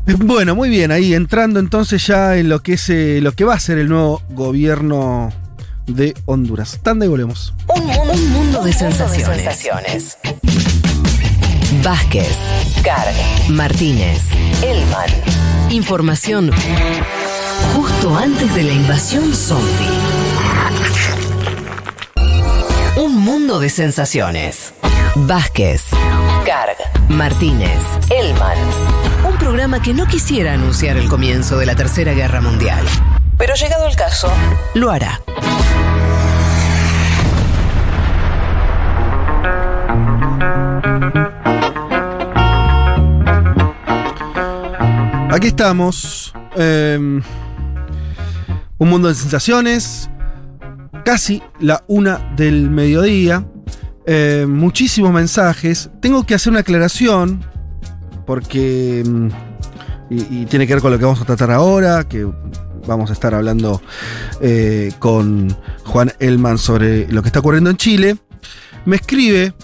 Eh, 0.06 0.14
Bueno, 0.18 0.54
muy 0.54 0.68
bien, 0.68 0.90
ahí 0.90 1.12
entrando 1.14 1.60
entonces 1.60 2.06
ya 2.06 2.36
en 2.36 2.48
lo 2.48 2.60
que 2.62 2.74
es 2.74 2.88
eh, 2.88 3.20
lo 3.20 3.32
que 3.32 3.44
va 3.44 3.54
a 3.54 3.60
ser 3.60 3.78
el 3.78 3.88
nuevo 3.88 4.22
gobierno 4.30 5.32
de 5.86 6.14
Honduras. 6.26 6.78
Tanda 6.82 7.04
y 7.04 7.08
volvemos. 7.08 7.52
Un, 7.68 7.84
mundo- 7.86 8.12
un 8.12 8.30
mundo 8.30 8.62
de 8.62 8.72
sensaciones. 8.72 10.18
Vázquez, 11.82 12.38
Carg, 12.84 13.12
Martínez, 13.48 14.22
Elman. 14.62 15.10
Información 15.70 16.52
justo 17.74 18.16
antes 18.16 18.54
de 18.54 18.62
la 18.62 18.72
invasión 18.72 19.34
zombie. 19.34 19.88
Un 22.96 23.16
mundo 23.16 23.58
de 23.58 23.68
sensaciones. 23.68 24.74
Vázquez, 25.16 25.82
Carg, 26.46 26.76
Martínez, 27.08 27.80
Elman. 28.10 28.58
Un 29.28 29.36
programa 29.38 29.82
que 29.82 29.92
no 29.92 30.06
quisiera 30.06 30.52
anunciar 30.52 30.96
el 30.96 31.08
comienzo 31.08 31.58
de 31.58 31.66
la 31.66 31.74
Tercera 31.74 32.12
Guerra 32.12 32.40
Mundial. 32.40 32.84
Pero 33.38 33.54
llegado 33.56 33.88
el 33.88 33.96
caso, 33.96 34.32
lo 34.74 34.92
hará. 34.92 35.20
Aquí 45.32 45.46
estamos. 45.48 46.34
eh, 46.56 46.98
un 48.78 48.88
mundo 48.88 49.08
de 49.08 49.14
sensaciones. 49.14 50.10
Casi 51.04 51.42
la 51.58 51.82
una 51.88 52.18
del 52.36 52.70
mediodía. 52.70 53.46
eh, 54.04 54.46
muchísimos 54.48 55.12
mensajes. 55.12 55.88
Tengo 56.00 56.24
que 56.26 56.34
hacer 56.34 56.50
una 56.50 56.60
aclaración. 56.60 57.42
Porque. 58.26 59.02
Y, 60.10 60.42
y 60.42 60.46
tiene 60.46 60.66
que 60.66 60.74
ver 60.74 60.82
con 60.82 60.92
lo 60.92 60.98
que 60.98 61.04
vamos 61.04 61.22
a 61.22 61.24
tratar 61.24 61.50
ahora. 61.50 62.04
Que 62.06 62.28
vamos 62.86 63.08
a 63.08 63.14
estar 63.14 63.34
hablando 63.34 63.80
eh, 64.42 64.92
con 64.98 65.56
Juan 65.84 66.12
Elman 66.18 66.58
sobre 66.58 67.08
lo 67.10 67.22
que 67.22 67.28
está 67.28 67.38
ocurriendo 67.40 67.70
en 67.70 67.76
Chile. 67.78 68.16
Me 68.84 68.96
escribe 68.96 69.54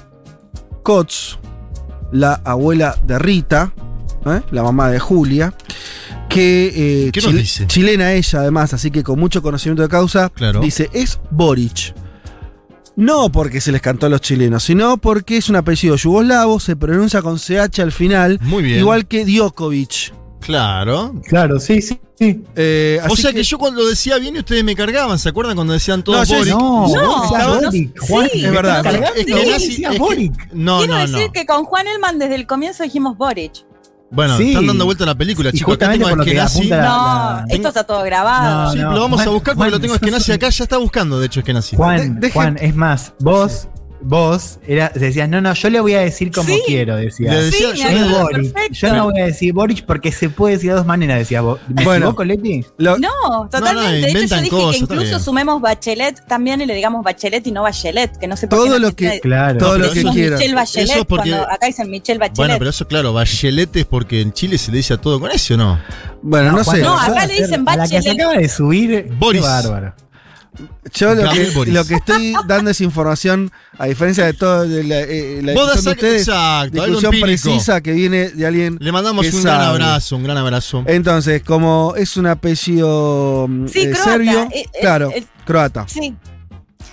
Cots, 0.83 1.39
la 2.13 2.41
abuela 2.45 2.95
de 3.05 3.19
Rita, 3.19 3.73
¿eh? 4.27 4.41
la 4.51 4.63
mamá 4.63 4.91
de 4.91 4.99
Julia, 4.99 5.55
que 6.29 7.07
eh, 7.07 7.11
¿Qué 7.13 7.21
nos 7.21 7.31
chile- 7.31 7.41
dice? 7.43 7.67
chilena 7.67 8.13
ella 8.13 8.41
además, 8.41 8.75
así 8.75 8.91
que 8.91 9.03
con 9.03 9.19
mucho 9.19 9.43
conocimiento 9.43 9.83
de 9.83 9.89
causa, 9.89 10.29
Claro. 10.31 10.61
dice, 10.61 10.91
es 10.93 11.21
Boric. 11.31 11.95
No 12.97 13.31
porque 13.31 13.61
se 13.61 13.71
les 13.71 13.81
cantó 13.81 14.07
a 14.07 14.09
los 14.09 14.21
chilenos, 14.21 14.65
sino 14.65 14.97
porque 14.99 15.37
es 15.37 15.49
un 15.49 15.57
apellido 15.57 15.95
yugoslavo, 15.97 16.59
se 16.59 16.75
pronuncia 16.75 17.23
con 17.23 17.39
CH 17.39 17.79
al 17.81 17.93
final, 17.93 18.39
Muy 18.43 18.63
bien. 18.65 18.81
igual 18.81 19.07
que 19.07 19.25
Djokovic. 19.25 20.13
Claro. 20.41 21.15
Claro, 21.29 21.61
sí, 21.61 21.81
sí, 21.83 22.01
sí. 22.19 22.43
Eh, 22.57 22.99
O 23.03 23.13
así 23.13 23.23
sea 23.23 23.33
que, 23.33 23.43
yo 23.43 23.59
cuando 23.59 23.83
lo 23.83 23.89
decía 23.89 24.19
bien 24.19 24.35
y 24.37 24.39
ustedes 24.41 24.65
me 24.65 24.75
cargaban, 24.75 25.19
¿se 25.19 25.29
acuerdan 25.29 25.55
cuando 25.57 25.73
decían 25.75 26.03
todos 26.03 26.29
No, 26.29 26.35
yo- 26.35 26.39
Boric? 26.39 26.55
No, 26.55 26.89
No, 27.05 27.23
decías 27.23 27.47
no, 27.47 27.55
Boric, 27.55 27.71
sí, 27.73 27.93
Juan, 28.09 28.29
es 28.33 28.43
me 28.43 28.51
verdad. 28.51 28.87
Es 28.87 29.25
que 29.27 29.33
Nazi- 29.35 29.85
es 29.85 29.91
que- 29.91 29.99
Boric. 29.99 30.53
No, 30.55 30.79
Quiero 30.79 30.95
no, 30.95 31.01
decir 31.01 31.27
no. 31.27 31.33
que 31.33 31.47
con 31.47 31.65
Juan 31.65 31.87
Elman 31.89 32.19
desde 32.19 32.35
el 32.37 32.47
comienzo 32.47 32.83
dijimos 32.83 33.17
Boric. 33.17 33.65
Bueno, 34.11 34.37
Sí. 34.39 34.49
están 34.49 34.67
dando 34.67 34.85
vuelta 34.87 35.05
la 35.05 35.15
película, 35.15 35.53
chicos. 35.53 35.75
Acá 35.75 35.91
tengo 35.93 36.07
a 36.09 36.15
que 36.17 36.31
Eskenazi. 36.31 36.69
No, 36.71 36.77
la- 36.77 37.45
esto 37.49 37.69
está 37.69 37.85
todo 37.85 38.03
grabado. 38.05 38.65
No, 38.65 38.73
Sí, 38.73 38.79
no. 38.79 38.93
lo 38.93 39.01
vamos 39.03 39.21
a 39.21 39.29
buscar 39.29 39.55
porque 39.55 39.69
Juan, 39.69 39.71
lo 39.71 39.81
tengo 39.81 39.93
a 39.95 39.97
Eskenazi 39.97 40.33
acá. 40.33 40.49
Ya 40.49 40.65
está 40.65 40.79
buscando, 40.79 41.21
de 41.21 41.27
hecho, 41.27 41.41
Eskenazi. 41.41 41.77
Juan, 41.77 42.19
De- 42.19 42.31
Juan, 42.31 42.57
es 42.59 42.75
más, 42.75 43.13
vos, 43.21 43.69
vos 44.01 44.59
era, 44.67 44.91
decías, 44.95 45.29
no, 45.29 45.41
no, 45.41 45.55
yo 45.55 45.71
le 45.71 45.81
voy 45.81 45.95
a 45.95 46.01
decir 46.01 46.31
como 46.31 46.49
Sí. 46.49 46.61
quiero, 46.67 46.97
decía. 46.97 47.33
Le 47.33 47.43
decía, 47.45 47.59
Sí, 47.75 47.79
yo 47.83 47.85
me 47.85 47.95
Es 47.95 48.01
le- 48.01 48.07
acuerdo. 48.09 48.23
Boric. 48.23 48.53
perfecto. 48.53 48.75
Yo 48.87 48.93
no 48.95 49.05
voy 49.11 49.21
a 49.21 49.25
decir 49.27 49.53
Boric 49.53 49.85
porque 49.87 50.13
se 50.13 50.31
puede 50.31 50.55
decir 50.55 50.71
de 50.71 50.77
dos 50.77 50.87
maneras, 50.87 51.19
decía 51.19 51.41
vos. 51.41 51.59
¿Me 51.69 51.85
Bueno. 51.85 52.15
Leti? 52.25 52.65
Lo- 52.79 52.99
No, 52.99 53.09
totalmente. 53.51 54.01
de 54.01 54.09
hecho, 54.25 54.37
yo 54.37 54.37
dije 54.43 54.49
cosas, 54.51 54.73
que 54.77 54.79
incluso 54.95 55.19
sumemos 55.19 55.61
Bachelet 55.61 56.27
también 56.27 56.61
y 56.61 56.67
le 56.67 56.75
digamos 56.75 57.03
Bachelet 57.05 57.47
y 57.47 57.53
no 57.53 57.63
Bachelet, 57.63 58.17
que 58.19 58.27
no 58.29 58.37
sé 58.37 58.49
por 58.49 58.59
todo 58.59 58.79
lo 58.79 58.95
que, 58.95 59.21
Claro. 59.21 59.59
todo 59.59 59.79
lo 59.79 59.91
que 59.93 60.01
eso- 60.01 60.13
quiera. 60.13 60.37
Michelle 60.37 60.55
Bachelet, 60.55 60.91
Eso 60.91 60.99
es 61.01 61.05
porque- 61.07 61.31
cuando 61.31 61.51
acá 61.51 61.67
dicen 61.67 61.91
Michelle 61.91 62.19
Bachelet. 62.19 62.37
Bueno, 62.37 62.55
pero 62.59 62.71
eso, 62.71 62.87
claro, 62.87 63.13
Bachelet 63.13 63.75
es 63.77 63.85
porque 63.85 64.21
en 64.21 64.33
Chile 64.33 64.59
se 64.59 64.71
le 64.71 64.79
dice 64.79 64.95
a 64.95 64.99
todo 64.99 65.19
con 65.21 65.31
ese, 65.31 65.55
¿o 65.55 65.57
no? 65.57 65.79
Bueno, 66.23 66.53
no, 66.53 66.65
sé. 66.65 66.79
No, 66.83 66.99
acá 66.99 67.27
le 67.27 67.35
dicen 67.35 67.65
A 67.69 67.77
la 67.77 67.83
que 67.85 67.89
se 67.89 67.95
Bachelet. 67.97 68.21
acaba 68.21 68.39
de 68.41 68.49
subir, 68.49 69.09
Boris. 69.19 69.41
qué 69.43 69.47
bárbaro. 69.47 69.95
Yo 70.95 71.15
lo 71.15 71.31
que, 71.31 71.51
Boris. 71.51 71.73
lo 71.75 71.85
que 71.85 71.95
estoy 71.95 72.35
dando 72.47 72.71
es 72.71 72.81
información, 72.81 73.53
a 73.79 73.87
diferencia 73.87 74.25
de 74.25 74.33
todo 74.33 74.67
de 74.67 74.83
la, 74.85 75.01
eh, 75.01 75.41
la 75.43 75.53
Vos 75.55 75.67
discusión 75.67 75.85
de 75.85 75.91
das- 75.91 75.95
ustedes, 75.97 76.23
exacto, 76.29 76.83
algo 76.83 76.87
discusión 76.97 77.15
empírico. 77.15 77.43
precisa 77.45 77.81
que 77.81 77.93
viene 77.93 78.29
de 78.31 78.47
alguien 78.47 78.77
Le 78.81 78.91
mandamos 78.91 79.27
que 79.27 79.37
un 79.37 79.43
gran 79.43 79.61
abrazo, 79.61 80.17
un 80.17 80.25
gran 80.25 80.37
abrazo. 80.37 80.85
Entonces, 80.87 81.43
como 81.45 81.95
es 81.97 82.17
un 82.17 82.27
apellido 82.27 83.49
Sí, 83.73 83.81
eh, 83.83 83.91
croata, 83.91 84.05
serbio, 84.11 84.43
eh, 84.45 84.49
eh, 84.55 84.79
claro, 84.81 85.11
eh, 85.15 85.25
croata. 85.45 85.85
Sí. 85.89 86.15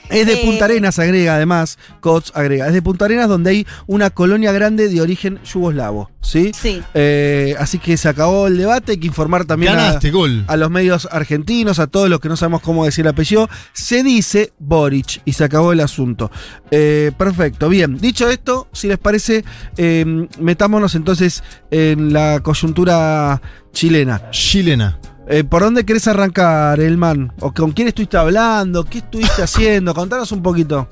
Es 0.10 0.28
de 0.28 0.34
eh, 0.34 0.42
Punta 0.46 0.66
Arenas, 0.66 1.00
agrega 1.00 1.36
además, 1.36 1.78
Cots 2.00 2.32
agrega, 2.36 2.68
es 2.68 2.74
de 2.74 2.82
Punta 2.82 3.06
Arenas 3.06 3.30
donde 3.30 3.50
hay 3.52 3.68
una 3.88 4.10
colonia 4.10 4.52
grande 4.52 4.90
de 4.90 5.02
origen 5.02 5.40
yugoslavo, 5.44 6.12
¿sí? 6.22 6.52
Sí. 6.60 6.82
Eh, 6.94 7.56
así 7.60 7.80
que 7.80 7.98
se 7.98 8.10
acabó 8.10 8.48
el 8.48 8.58
debate, 8.58 8.94
hay 8.94 8.98
que 8.98 9.08
informar 9.08 9.46
también 9.46 9.74
a, 9.74 9.76
Ganaste, 9.76 10.12
gol. 10.12 10.44
a 10.48 10.58
los 10.58 10.70
medios 10.70 11.08
argentinos, 11.12 11.80
a 11.80 11.88
todos 11.88 12.10
los 12.10 12.20
que 12.20 12.30
no 12.30 12.38
sabemos 12.38 12.62
cómo 12.62 12.86
decir 12.86 13.06
el 13.06 13.10
apellido, 13.10 13.50
se 13.74 14.04
dice 14.04 14.54
Boric 14.60 15.22
y 15.26 15.34
se 15.34 15.44
acabó 15.44 15.72
el 15.72 15.80
asunto. 15.80 16.32
Eh, 16.72 17.12
perfecto, 17.18 17.70
bien. 17.70 17.98
Dicho 17.98 18.30
esto, 18.30 18.68
si 18.74 18.88
les 18.88 18.98
parece, 18.98 19.44
eh, 19.78 20.28
metámonos 20.40 20.96
entonces 20.96 21.44
en 21.72 22.14
la 22.14 22.40
coyuntura 22.42 23.42
chilena. 23.72 24.30
Chilena. 24.32 25.00
Eh, 25.28 25.44
¿Por 25.44 25.64
dónde 25.64 25.86
querés 25.86 26.08
arrancar, 26.08 26.80
Elman? 26.80 27.34
¿O 27.40 27.52
con 27.52 27.72
quién 27.72 27.88
estuviste 27.88 28.18
hablando? 28.18 28.86
¿Qué 28.86 29.00
estuviste 29.00 29.42
haciendo? 29.44 29.94
Contanos 29.94 30.32
un 30.32 30.42
poquito. 30.42 30.88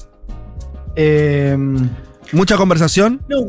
Eh, 0.96 1.58
¿Mucha 2.32 2.58
conversación? 2.58 3.22
No. 3.30 3.48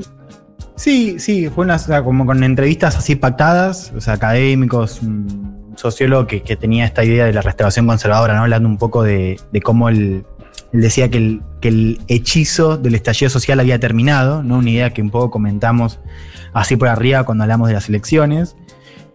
Sí, 0.77 1.19
sí, 1.21 1.49
fue 1.49 1.65
una, 1.65 1.77
o 1.77 1.79
sea, 1.79 2.03
como 2.03 2.27
con 2.27 2.43
entrevistas 2.43 2.97
así 2.97 3.15
pactadas, 3.15 3.93
o 3.97 4.01
sea, 4.01 4.15
académicos, 4.15 5.01
un 5.03 5.73
sociólogo 5.77 6.27
que, 6.27 6.43
que 6.43 6.57
tenía 6.57 6.85
esta 6.85 7.05
idea 7.05 7.27
de 7.27 7.33
la 7.33 7.43
restauración 7.43 7.87
conservadora, 7.87 8.35
¿no? 8.35 8.43
Hablando 8.43 8.69
un 8.69 8.77
poco 8.77 9.05
de, 9.05 9.41
de 9.53 9.61
cómo 9.61 9.89
Él 9.89 10.25
decía 10.73 11.09
que 11.09 11.19
el, 11.19 11.43
que 11.61 11.69
el 11.69 12.01
hechizo 12.09 12.77
del 12.77 12.97
estallido 12.97 13.31
social 13.31 13.61
había 13.61 13.79
terminado, 13.79 14.43
¿no? 14.43 14.59
Una 14.59 14.71
idea 14.71 14.91
que 14.91 15.01
un 15.01 15.11
poco 15.11 15.31
comentamos 15.31 16.01
así 16.53 16.77
por 16.77 16.89
arriba 16.89 17.25
cuando 17.25 17.45
hablamos 17.45 17.69
de 17.69 17.75
las 17.75 17.89
elecciones. 17.89 18.57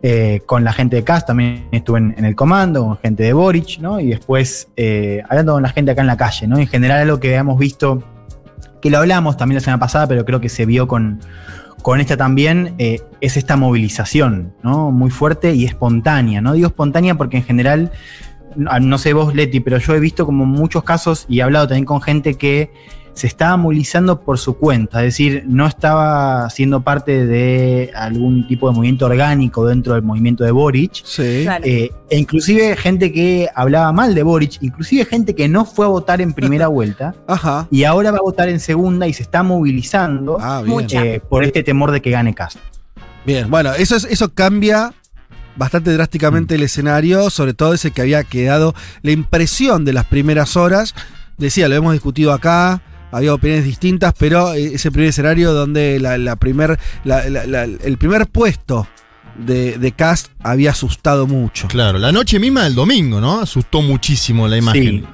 Eh, 0.01 0.41
con 0.45 0.63
la 0.63 0.71
gente 0.71 0.95
de 0.95 1.03
CAS 1.03 1.25
también 1.25 1.67
estuve 1.73 1.99
en, 1.99 2.23
el 2.23 2.33
comando, 2.33 2.85
con 2.85 2.97
gente 2.99 3.23
de 3.23 3.33
Boric, 3.33 3.79
¿no? 3.79 3.99
Y 3.99 4.07
después 4.07 4.69
eh, 4.77 5.21
hablando 5.27 5.53
con 5.53 5.63
la 5.63 5.69
gente 5.69 5.91
acá 5.91 5.99
en 5.99 6.07
la 6.07 6.15
calle, 6.15 6.47
¿no? 6.47 6.57
En 6.57 6.67
general 6.67 7.05
lo 7.05 7.19
que 7.19 7.35
hemos 7.35 7.59
visto, 7.59 8.01
que 8.81 8.89
lo 8.89 8.99
hablamos 8.99 9.35
también 9.35 9.55
la 9.55 9.61
semana 9.61 9.79
pasada, 9.79 10.07
pero 10.07 10.23
creo 10.23 10.39
que 10.39 10.47
se 10.47 10.65
vio 10.65 10.87
con, 10.87 11.19
con 11.81 11.99
esta 11.99 12.15
también, 12.15 12.75
eh, 12.77 13.01
es 13.19 13.35
esta 13.35 13.57
movilización, 13.57 14.53
¿no? 14.63 14.91
Muy 14.91 15.09
fuerte 15.09 15.53
y 15.53 15.65
espontánea, 15.65 16.39
¿no? 16.39 16.53
Digo 16.53 16.67
espontánea 16.67 17.15
porque 17.15 17.35
en 17.35 17.43
general, 17.43 17.91
no 18.55 18.97
sé 18.97 19.11
vos, 19.11 19.35
Leti, 19.35 19.59
pero 19.59 19.79
yo 19.79 19.95
he 19.95 19.99
visto 19.99 20.25
como 20.25 20.45
muchos 20.45 20.85
casos 20.85 21.25
y 21.27 21.39
he 21.39 21.43
hablado 21.43 21.67
también 21.67 21.83
con 21.83 22.01
gente 22.01 22.35
que 22.35 22.71
se 23.19 23.27
estaba 23.27 23.57
movilizando 23.57 24.21
por 24.21 24.39
su 24.39 24.55
cuenta, 24.55 24.99
es 24.99 25.13
decir, 25.13 25.43
no 25.45 25.67
estaba 25.67 26.49
siendo 26.49 26.81
parte 26.81 27.25
de 27.25 27.91
algún 27.93 28.47
tipo 28.47 28.69
de 28.69 28.75
movimiento 28.75 29.05
orgánico 29.07 29.65
dentro 29.65 29.93
del 29.93 30.03
movimiento 30.03 30.45
de 30.45 30.51
Boric. 30.51 31.03
Claro. 31.43 31.65
Eh, 31.65 31.91
e 32.09 32.17
inclusive 32.17 32.77
gente 32.77 33.11
que 33.11 33.49
hablaba 33.53 33.91
mal 33.91 34.15
de 34.15 34.23
Boric, 34.23 34.57
inclusive 34.61 35.03
gente 35.03 35.35
que 35.35 35.49
no 35.49 35.65
fue 35.65 35.85
a 35.85 35.89
votar 35.89 36.21
en 36.21 36.31
primera 36.31 36.67
vuelta 36.79 37.13
y 37.69 37.83
ahora 37.83 38.11
va 38.11 38.19
a 38.19 38.21
votar 38.21 38.47
en 38.47 38.61
segunda 38.61 39.05
y 39.07 39.13
se 39.13 39.23
está 39.23 39.43
movilizando 39.43 40.37
Ah, 40.39 40.63
eh, 40.91 41.19
por 41.27 41.43
este 41.43 41.61
temor 41.61 41.91
de 41.91 42.01
que 42.01 42.11
gane 42.11 42.33
Castro. 42.33 42.61
Bien, 43.25 43.51
bueno, 43.51 43.73
eso, 43.73 43.97
es, 43.97 44.05
eso 44.05 44.33
cambia 44.33 44.93
bastante 45.57 45.91
drásticamente 45.91 46.55
el 46.55 46.63
escenario, 46.63 47.29
sobre 47.29 47.53
todo 47.53 47.73
ese 47.73 47.91
que 47.91 48.01
había 48.01 48.23
quedado 48.23 48.73
la 49.01 49.11
impresión 49.11 49.83
de 49.83 49.91
las 49.91 50.05
primeras 50.05 50.55
horas. 50.55 50.95
Decía, 51.37 51.67
lo 51.67 51.75
hemos 51.75 51.93
discutido 51.93 52.33
acá, 52.33 52.81
había 53.11 53.33
opiniones 53.33 53.65
distintas, 53.65 54.13
pero 54.17 54.53
eh, 54.53 54.71
ese 54.75 54.91
primer 54.91 55.09
escenario 55.09 55.53
donde 55.53 55.99
la, 55.99 56.17
la 56.17 56.35
primer, 56.35 56.79
la- 57.03 57.27
la- 57.29 57.45
la- 57.45 57.63
el 57.63 57.97
primer 57.97 58.27
puesto 58.27 58.87
de, 59.37 59.77
de 59.77 59.91
Cast 59.93 60.27
había 60.43 60.71
asustado 60.71 61.27
mucho. 61.27 61.67
Claro, 61.67 61.97
la 61.99 62.11
noche 62.11 62.39
misma 62.39 62.63
del 62.65 62.75
domingo, 62.75 63.21
¿no? 63.21 63.39
Asustó 63.41 63.81
muchísimo 63.81 64.47
la 64.47 64.57
imagen. 64.57 65.05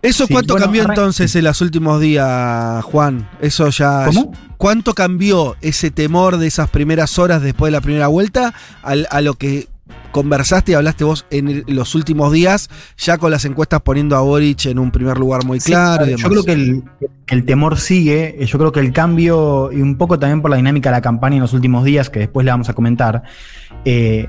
¿Eso 0.00 0.26
Sí, 0.26 0.32
cuánto 0.32 0.54
bueno, 0.54 0.66
cambió 0.66 0.82
entonces 0.84 1.34
en 1.34 1.44
los 1.44 1.60
últimos 1.60 2.00
días, 2.00 2.84
Juan? 2.84 3.28
Eso 3.40 3.68
ya. 3.70 4.04
¿Cómo? 4.06 4.32
¿Cuánto 4.56 4.94
cambió 4.94 5.56
ese 5.60 5.90
temor 5.90 6.38
de 6.38 6.46
esas 6.46 6.70
primeras 6.70 7.18
horas 7.18 7.42
después 7.42 7.68
de 7.68 7.72
la 7.72 7.80
primera 7.80 8.06
vuelta 8.08 8.54
al- 8.82 9.08
a 9.10 9.20
lo 9.20 9.34
que 9.34 9.68
conversaste 10.10 10.72
y 10.72 10.74
hablaste 10.74 11.04
vos 11.04 11.26
en 11.30 11.64
los 11.66 11.94
últimos 11.94 12.32
días, 12.32 12.70
ya 12.96 13.18
con 13.18 13.30
las 13.30 13.44
encuestas 13.44 13.80
poniendo 13.82 14.16
a 14.16 14.20
Boric 14.20 14.66
en 14.66 14.78
un 14.78 14.90
primer 14.90 15.18
lugar 15.18 15.44
muy 15.44 15.60
claro? 15.60 16.06
y 16.06 16.16
yo 16.16 16.28
creo 16.28 16.44
que 16.44 16.52
el, 16.52 17.44
temor 17.44 17.78
sigue, 17.78 18.36
eh, 18.42 18.46
yo 18.46 18.58
creo 18.58 18.72
que 18.72 18.80
el 18.80 18.92
cambio, 18.92 19.70
y 19.72 19.80
un 19.80 19.96
poco 19.96 20.18
también 20.18 20.40
por 20.40 20.50
la 20.50 20.56
dinámica 20.56 20.90
de 20.90 20.96
la 20.96 21.02
campaña 21.02 21.36
en 21.36 21.42
los 21.42 21.52
últimos 21.52 21.84
días, 21.84 22.10
que 22.10 22.20
después 22.20 22.44
le 22.44 22.50
vamos 22.50 22.68
a 22.68 22.74
comentar, 22.74 23.22
eh, 23.84 24.28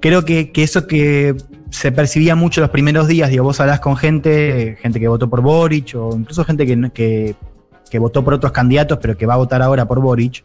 creo 0.00 0.24
que, 0.24 0.52
que 0.52 0.62
eso 0.62 0.86
que 0.86 1.36
se 1.70 1.92
percibía 1.92 2.34
mucho 2.34 2.60
los 2.60 2.70
primeros 2.70 3.08
días, 3.08 3.30
digo, 3.30 3.44
vos 3.44 3.60
hablás 3.60 3.80
con 3.80 3.96
gente, 3.96 4.76
gente 4.80 5.00
que 5.00 5.08
votó 5.08 5.30
por 5.30 5.40
Boric, 5.40 5.94
o 5.94 6.14
incluso 6.16 6.44
gente 6.44 6.66
que, 6.66 6.90
que, 6.90 7.36
que 7.90 7.98
votó 7.98 8.24
por 8.24 8.34
otros 8.34 8.52
candidatos, 8.52 8.98
pero 9.00 9.16
que 9.16 9.26
va 9.26 9.34
a 9.34 9.38
votar 9.38 9.62
ahora 9.62 9.86
por 9.86 10.00
Boric, 10.00 10.44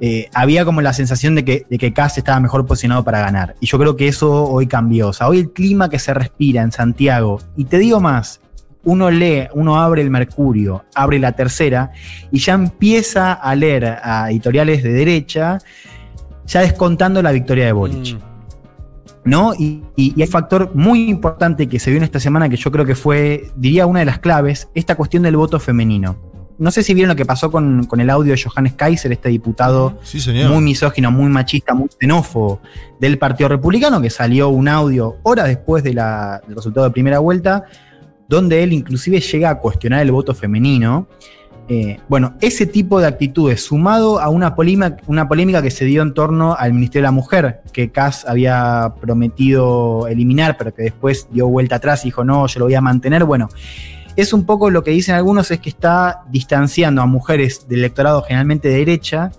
eh, 0.00 0.28
había 0.34 0.64
como 0.64 0.80
la 0.80 0.92
sensación 0.92 1.34
de 1.34 1.44
que, 1.44 1.66
de 1.70 1.78
que 1.78 1.92
Kass 1.92 2.18
estaba 2.18 2.40
mejor 2.40 2.66
posicionado 2.66 3.04
para 3.04 3.20
ganar. 3.20 3.54
Y 3.60 3.66
yo 3.66 3.78
creo 3.78 3.96
que 3.96 4.08
eso 4.08 4.44
hoy 4.44 4.66
cambió. 4.66 5.08
O 5.08 5.12
sea, 5.12 5.28
hoy 5.28 5.38
el 5.38 5.52
clima 5.52 5.88
que 5.88 5.98
se 5.98 6.12
respira 6.14 6.62
en 6.62 6.72
Santiago, 6.72 7.40
y 7.56 7.64
te 7.64 7.78
digo 7.78 8.00
más, 8.00 8.40
uno 8.84 9.10
lee, 9.10 9.48
uno 9.54 9.80
abre 9.80 10.02
el 10.02 10.10
Mercurio, 10.10 10.84
abre 10.94 11.18
la 11.18 11.32
tercera, 11.32 11.92
y 12.30 12.38
ya 12.38 12.52
empieza 12.54 13.32
a 13.32 13.54
leer 13.54 13.86
a 14.02 14.30
editoriales 14.30 14.82
de 14.82 14.92
derecha, 14.92 15.58
ya 16.46 16.60
descontando 16.60 17.22
la 17.22 17.32
victoria 17.32 17.64
de 17.66 17.72
Boric. 17.72 18.18
¿No? 19.24 19.54
Y, 19.54 19.82
y- 19.96 20.12
y 20.14 20.20
hay 20.20 20.26
un 20.28 20.32
factor 20.32 20.72
muy 20.74 21.08
importante 21.08 21.66
que 21.66 21.78
se 21.78 21.88
vio 21.90 21.96
en 21.96 22.04
esta 22.04 22.20
semana 22.20 22.50
que 22.50 22.56
yo 22.56 22.70
creo 22.70 22.84
que 22.84 22.94
fue, 22.94 23.50
diría, 23.56 23.86
una 23.86 24.00
de 24.00 24.04
las 24.04 24.18
claves, 24.18 24.68
esta 24.74 24.96
cuestión 24.96 25.22
del 25.22 25.36
voto 25.38 25.58
femenino. 25.58 26.33
No 26.58 26.70
sé 26.70 26.82
si 26.82 26.94
vieron 26.94 27.08
lo 27.08 27.16
que 27.16 27.24
pasó 27.26 27.50
con, 27.50 27.84
con 27.86 28.00
el 28.00 28.08
audio 28.10 28.32
de 28.34 28.40
Johannes 28.40 28.74
Kaiser, 28.74 29.10
este 29.10 29.28
diputado 29.28 29.98
Sí, 30.02 30.20
muy 30.48 30.62
misógino, 30.62 31.10
muy 31.10 31.28
machista, 31.28 31.74
muy 31.74 31.88
xenófobo 32.00 32.60
del 33.00 33.18
Partido 33.18 33.48
Republicano, 33.48 34.00
que 34.00 34.10
salió 34.10 34.48
un 34.50 34.68
audio 34.68 35.16
horas 35.24 35.48
después 35.48 35.82
de 35.82 35.94
la- 35.94 36.40
del 36.46 36.54
resultado 36.56 36.86
de 36.86 36.92
primera 36.92 37.18
vuelta, 37.18 37.64
donde 38.28 38.62
él 38.62 38.72
inclusive 38.72 39.20
llega 39.20 39.50
a 39.50 39.58
cuestionar 39.58 40.00
el 40.02 40.12
voto 40.12 40.32
femenino. 40.34 41.08
Eh, 41.66 41.98
bueno, 42.08 42.34
ese 42.42 42.66
tipo 42.66 43.00
de 43.00 43.06
actitudes, 43.06 43.64
sumado 43.64 44.20
a 44.20 44.28
una 44.28 44.54
polémica, 44.54 44.98
una 45.06 45.26
polémica 45.26 45.62
que 45.62 45.70
se 45.70 45.86
dio 45.86 46.02
en 46.02 46.12
torno 46.14 46.54
al 46.54 46.74
Ministerio 46.74 47.02
de 47.04 47.08
la 47.08 47.12
Mujer, 47.12 47.62
que 47.72 47.90
Kass 47.90 48.26
había 48.28 48.92
prometido 49.00 50.06
eliminar, 50.06 50.56
pero 50.58 50.74
que 50.74 50.82
después 50.82 51.26
dio 51.32 51.48
vuelta 51.48 51.76
atrás 51.76 52.04
y 52.04 52.08
dijo, 52.08 52.22
no, 52.22 52.46
yo 52.46 52.58
lo 52.60 52.66
voy 52.66 52.74
a 52.74 52.80
mantener. 52.82 53.24
Bueno, 53.24 53.48
es 54.16 54.32
un 54.32 54.44
poco 54.44 54.70
lo 54.70 54.84
que 54.84 54.90
dicen 54.90 55.14
algunos, 55.14 55.50
es 55.50 55.60
que 55.60 55.68
está 55.68 56.22
distanciando 56.30 57.02
a 57.02 57.06
mujeres 57.06 57.68
del 57.68 57.80
electorado 57.80 58.22
generalmente 58.22 58.68
de 58.68 58.78
derecha, 58.78 59.30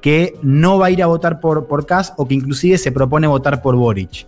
que 0.00 0.34
no 0.42 0.78
va 0.78 0.86
a 0.86 0.90
ir 0.90 1.02
a 1.02 1.06
votar 1.06 1.40
por, 1.40 1.66
por 1.66 1.86
Kass 1.86 2.14
o 2.16 2.26
que 2.26 2.34
inclusive 2.34 2.78
se 2.78 2.92
propone 2.92 3.26
votar 3.26 3.60
por 3.60 3.76
Boric. 3.76 4.26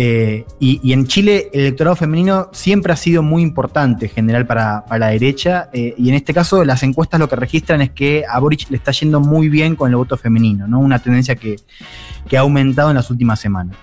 Eh, 0.00 0.44
y, 0.60 0.92
en 0.92 1.08
Chile 1.08 1.50
el 1.52 1.62
electorado 1.62 1.96
femenino 1.96 2.50
siempre 2.52 2.92
ha 2.92 2.96
sido 2.96 3.20
muy 3.20 3.42
importante 3.42 4.06
en 4.06 4.12
general 4.12 4.46
para, 4.46 4.84
para 4.84 5.00
la 5.00 5.06
derecha 5.08 5.70
eh, 5.72 5.92
y 5.98 6.08
en 6.08 6.14
este 6.14 6.32
caso 6.32 6.64
las 6.64 6.84
encuestas 6.84 7.18
lo 7.18 7.28
que 7.28 7.34
registran 7.34 7.82
es 7.82 7.90
que 7.90 8.22
a 8.28 8.38
Boric 8.38 8.70
le 8.70 8.76
está 8.76 8.92
yendo 8.92 9.18
muy 9.18 9.48
bien 9.48 9.74
con 9.74 9.90
el 9.90 9.96
voto 9.96 10.16
femenino, 10.16 10.68
¿no? 10.68 10.78
una 10.78 11.00
tendencia 11.00 11.34
que, 11.34 11.56
que 12.28 12.36
ha 12.36 12.42
aumentado 12.42 12.90
en 12.90 12.94
las 12.94 13.10
últimas 13.10 13.40
semanas. 13.40 13.76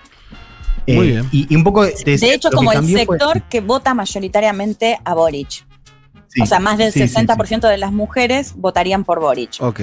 Muy 0.86 1.08
Eh, 1.08 1.10
bien. 1.12 1.28
Y, 1.32 1.52
y 1.52 1.56
un 1.56 1.64
poco... 1.64 1.84
decía, 1.84 2.28
De 2.28 2.34
hecho, 2.34 2.50
como 2.50 2.72
el 2.72 2.78
fue- 2.82 2.88
sector 3.06 3.42
que 3.42 3.60
vota 3.60 3.94
mayoritariamente 3.94 4.98
a 5.04 5.14
Boric. 5.14 5.64
Sí, 6.28 6.42
o 6.42 6.46
sea, 6.46 6.58
más 6.60 6.76
del 6.78 6.92
sí, 6.92 7.06
sí, 7.08 7.14
60% 7.14 7.68
de 7.68 7.78
las 7.78 7.92
mujeres 7.92 8.54
votarían 8.56 9.04
por 9.04 9.20
Boric. 9.20 9.52
Ok. 9.60 9.80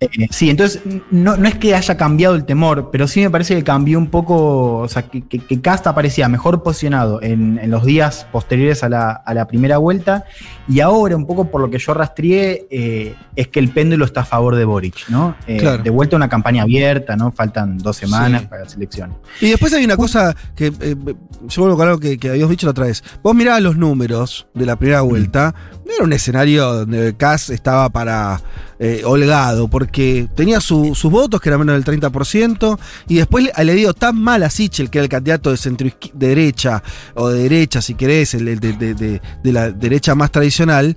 Eh, 0.00 0.08
sí, 0.30 0.48
entonces 0.48 0.80
no, 1.10 1.36
no 1.36 1.46
es 1.46 1.56
que 1.56 1.74
haya 1.74 1.96
cambiado 1.98 2.34
el 2.34 2.44
temor, 2.46 2.88
pero 2.90 3.06
sí 3.06 3.20
me 3.20 3.28
parece 3.30 3.54
que 3.54 3.62
cambió 3.62 3.98
un 3.98 4.06
poco, 4.08 4.78
o 4.78 4.88
sea, 4.88 5.02
que, 5.02 5.20
que, 5.22 5.38
que 5.40 5.60
Casta 5.60 5.94
parecía 5.94 6.26
mejor 6.28 6.62
posicionado 6.62 7.20
en, 7.22 7.58
en 7.62 7.70
los 7.70 7.84
días 7.84 8.26
posteriores 8.32 8.82
a 8.82 8.88
la, 8.88 9.10
a 9.10 9.34
la 9.34 9.46
primera 9.46 9.76
vuelta 9.76 10.24
y 10.68 10.80
ahora 10.80 11.16
un 11.16 11.26
poco 11.26 11.50
por 11.50 11.60
lo 11.60 11.68
que 11.70 11.78
yo 11.78 11.92
rastreé 11.92 12.66
eh, 12.70 13.14
es 13.36 13.48
que 13.48 13.60
el 13.60 13.68
péndulo 13.70 14.06
está 14.06 14.22
a 14.22 14.24
favor 14.24 14.56
de 14.56 14.64
Boric, 14.64 15.08
¿no? 15.10 15.34
Eh, 15.46 15.58
Claro. 15.58 15.82
De 15.82 15.90
vuelta 15.90 16.16
a 16.16 16.18
una 16.18 16.28
campaña 16.30 16.62
abierta, 16.62 17.14
¿no? 17.16 17.30
Faltan 17.30 17.76
dos 17.76 17.96
semanas 17.98 18.40
Sí. 18.42 18.46
para 18.48 18.64
las 18.64 18.74
elecciones. 18.74 19.16
Y 19.42 19.50
después 19.50 19.72
hay 19.74 19.84
una 19.84 19.96
cosa 19.98 20.34
que 20.56 20.70
yo 20.70 21.62
vuelvo 21.62 21.76
con 21.76 21.88
algo 21.88 22.00
que, 22.00 22.16
que 22.18 22.30
habíamos 22.30 22.50
dicho 22.50 22.66
la 22.66 22.70
otra 22.70 22.86
vez. 22.86 23.04
Vos 23.22 23.34
mirabas 23.34 23.60
los 23.62 23.76
números 23.76 24.46
de 24.54 24.64
la 24.64 24.76
primera 24.76 25.02
vuelta, 25.02 25.54
no 25.84 25.92
era 25.92 26.04
un 26.04 26.12
escenario 26.14 26.72
donde 26.72 27.14
Kass 27.16 27.50
estaba 27.50 27.90
para 27.90 28.40
eh, 28.82 29.02
holgado, 29.04 29.68
porque 29.68 30.26
tenía 30.34 30.60
su- 30.60 30.94
sus 30.94 31.12
votos, 31.12 31.40
que 31.40 31.50
eran 31.50 31.60
menos 31.60 31.74
del 31.74 31.84
30%, 31.84 32.78
y 33.08 33.16
después 33.16 33.44
le, 33.44 33.64
le 33.64 33.74
dio 33.74 33.92
tan 33.94 34.16
mal 34.18 34.42
a 34.42 34.48
Sichel, 34.50 34.88
que 34.90 34.98
era 34.98 35.04
el 35.04 35.10
candidato 35.10 35.50
de 35.50 35.58
centro 35.58 35.86
de 36.14 36.26
derecha, 36.28 36.82
o 37.14 37.28
de 37.28 37.42
derecha, 37.42 37.82
si 37.82 37.94
querés, 37.94 38.34
el, 38.34 38.48
el 38.48 38.58
de, 38.58 38.72
de- 38.72 38.94
de- 38.94 39.20
de 39.44 39.52
la 39.52 39.70
derecha 39.70 40.14
más 40.14 40.32
tradicional. 40.32 40.96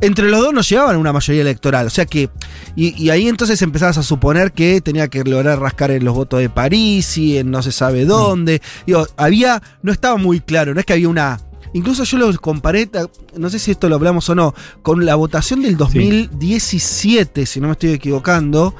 Entre 0.00 0.28
los 0.28 0.40
dos 0.42 0.52
no 0.52 0.60
llevaban 0.60 0.96
una 0.96 1.12
mayoría 1.14 1.40
electoral. 1.40 1.86
O 1.86 1.90
sea 1.90 2.04
que. 2.04 2.28
Y, 2.76 3.00
y 3.02 3.08
ahí 3.10 3.26
entonces 3.28 3.62
empezabas 3.62 3.96
a 3.96 4.02
suponer 4.02 4.52
que 4.52 4.80
tenía 4.82 5.08
que 5.08 5.22
lograr 5.24 5.58
rascar 5.60 5.92
en 5.92 6.04
los 6.04 6.14
votos 6.14 6.40
de 6.40 6.50
París 6.50 7.16
y 7.16 7.38
en 7.38 7.50
no 7.50 7.62
se 7.62 7.72
sabe 7.72 8.04
dónde. 8.04 8.60
Digo, 8.86 9.06
había. 9.16 9.62
No 9.82 9.92
estaba 9.92 10.16
muy 10.18 10.40
claro. 10.40 10.74
No 10.74 10.80
es 10.80 10.84
que 10.84 10.92
había 10.94 11.08
una. 11.08 11.40
Incluso 11.74 12.04
yo 12.04 12.16
lo 12.18 12.32
comparé, 12.40 12.88
no 13.36 13.50
sé 13.50 13.58
si 13.58 13.72
esto 13.72 13.88
lo 13.88 13.96
hablamos 13.96 14.28
o 14.30 14.34
no, 14.34 14.54
con 14.82 15.04
la 15.04 15.14
votación 15.16 15.60
del 15.62 15.76
2017, 15.76 17.46
si 17.46 17.60
no 17.60 17.66
me 17.68 17.72
estoy 17.72 17.90
equivocando. 17.90 18.74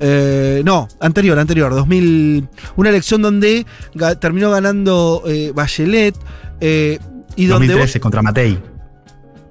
Eh, 0.00 0.62
no, 0.64 0.88
anterior, 1.00 1.38
anterior, 1.38 1.72
2000. 1.74 2.48
Una 2.76 2.88
elección 2.88 3.22
donde 3.22 3.66
ga- 3.94 4.18
terminó 4.18 4.50
ganando 4.50 5.22
eh, 5.26 5.52
Bachelet. 5.54 6.14
eh, 6.60 6.98
y 7.36 7.46
donde 7.46 7.66
vos- 7.68 7.80
2013 7.92 8.00
contra 8.00 8.22
Matei. 8.22 8.58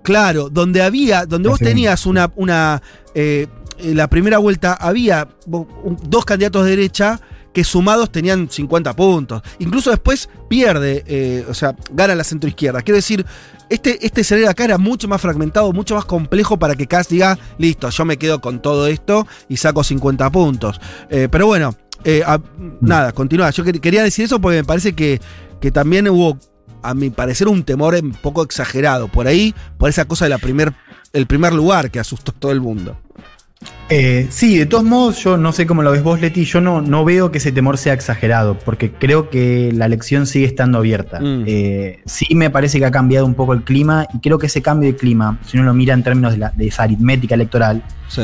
Claro, 0.03 0.49
donde 0.49 0.81
había, 0.81 1.25
donde 1.25 1.49
vos 1.49 1.59
tenías 1.69 2.05
una, 2.05 2.31
una 2.35 2.81
eh, 3.15 3.47
en 3.77 3.95
la 3.97 4.07
primera 4.09 4.37
vuelta 4.39 4.73
había 4.73 5.27
dos 5.45 6.25
candidatos 6.25 6.65
de 6.65 6.71
derecha 6.71 7.19
que 7.53 7.63
sumados 7.63 8.11
tenían 8.11 8.49
50 8.49 8.95
puntos. 8.95 9.41
Incluso 9.59 9.89
después 9.89 10.29
pierde, 10.47 11.03
eh, 11.07 11.45
o 11.49 11.53
sea, 11.53 11.75
gana 11.91 12.15
la 12.15 12.23
centroizquierda. 12.23 12.81
Quiero 12.81 12.95
decir, 12.97 13.25
este, 13.69 14.05
este 14.05 14.21
escenario 14.21 14.49
acá 14.49 14.63
era 14.65 14.77
mucho 14.77 15.07
más 15.07 15.21
fragmentado, 15.21 15.71
mucho 15.73 15.95
más 15.95 16.05
complejo 16.05 16.57
para 16.57 16.75
que 16.75 16.87
Kass 16.87 17.07
diga, 17.09 17.37
listo, 17.57 17.89
yo 17.89 18.05
me 18.05 18.17
quedo 18.17 18.41
con 18.41 18.61
todo 18.61 18.87
esto 18.87 19.27
y 19.47 19.57
saco 19.57 19.83
50 19.83 20.29
puntos. 20.31 20.79
Eh, 21.09 21.27
pero 21.29 21.47
bueno, 21.47 21.75
eh, 22.03 22.23
nada, 22.81 23.11
continúa. 23.11 23.49
Yo 23.51 23.63
quer- 23.65 23.79
quería 23.79 24.03
decir 24.03 24.25
eso 24.25 24.39
porque 24.39 24.57
me 24.57 24.63
parece 24.63 24.93
que, 24.93 25.19
que 25.59 25.71
también 25.71 26.07
hubo 26.09 26.37
a 26.81 26.93
mi 26.93 27.09
parecer, 27.09 27.47
un 27.49 27.63
temor 27.63 27.95
un 27.95 28.11
poco 28.13 28.41
exagerado. 28.43 29.07
Por 29.09 29.27
ahí, 29.27 29.53
por 29.77 29.89
esa 29.89 30.05
cosa 30.05 30.29
del 30.29 30.39
primer, 30.39 30.73
primer 31.27 31.53
lugar 31.53 31.91
que 31.91 31.99
asustó 31.99 32.31
todo 32.31 32.51
el 32.53 32.61
mundo. 32.61 32.97
Eh, 33.91 34.27
sí, 34.29 34.55
de 34.57 34.67
todos 34.67 34.83
modos, 34.83 35.17
yo 35.23 35.35
no 35.35 35.51
sé 35.51 35.65
cómo 35.65 35.81
lo 35.81 35.91
ves 35.91 36.03
vos, 36.03 36.21
Leti, 36.21 36.45
yo 36.45 36.61
no, 36.61 36.79
no 36.79 37.03
veo 37.03 37.31
que 37.31 37.39
ese 37.39 37.51
temor 37.51 37.79
sea 37.79 37.93
exagerado, 37.93 38.57
porque 38.59 38.91
creo 38.91 39.31
que 39.31 39.71
la 39.73 39.85
elección 39.87 40.27
sigue 40.27 40.45
estando 40.45 40.77
abierta. 40.77 41.19
Mm. 41.19 41.43
Eh, 41.47 41.99
sí 42.05 42.35
me 42.35 42.51
parece 42.51 42.77
que 42.77 42.85
ha 42.85 42.91
cambiado 42.91 43.25
un 43.25 43.33
poco 43.33 43.53
el 43.53 43.63
clima, 43.63 44.05
y 44.13 44.19
creo 44.19 44.37
que 44.37 44.45
ese 44.45 44.61
cambio 44.61 44.91
de 44.91 44.95
clima, 44.95 45.39
si 45.43 45.57
uno 45.57 45.65
lo 45.65 45.73
mira 45.73 45.95
en 45.95 46.03
términos 46.03 46.33
de, 46.33 46.37
la- 46.37 46.51
de 46.51 46.67
esa 46.67 46.83
aritmética 46.83 47.33
electoral, 47.33 47.83
Sí. 48.09 48.21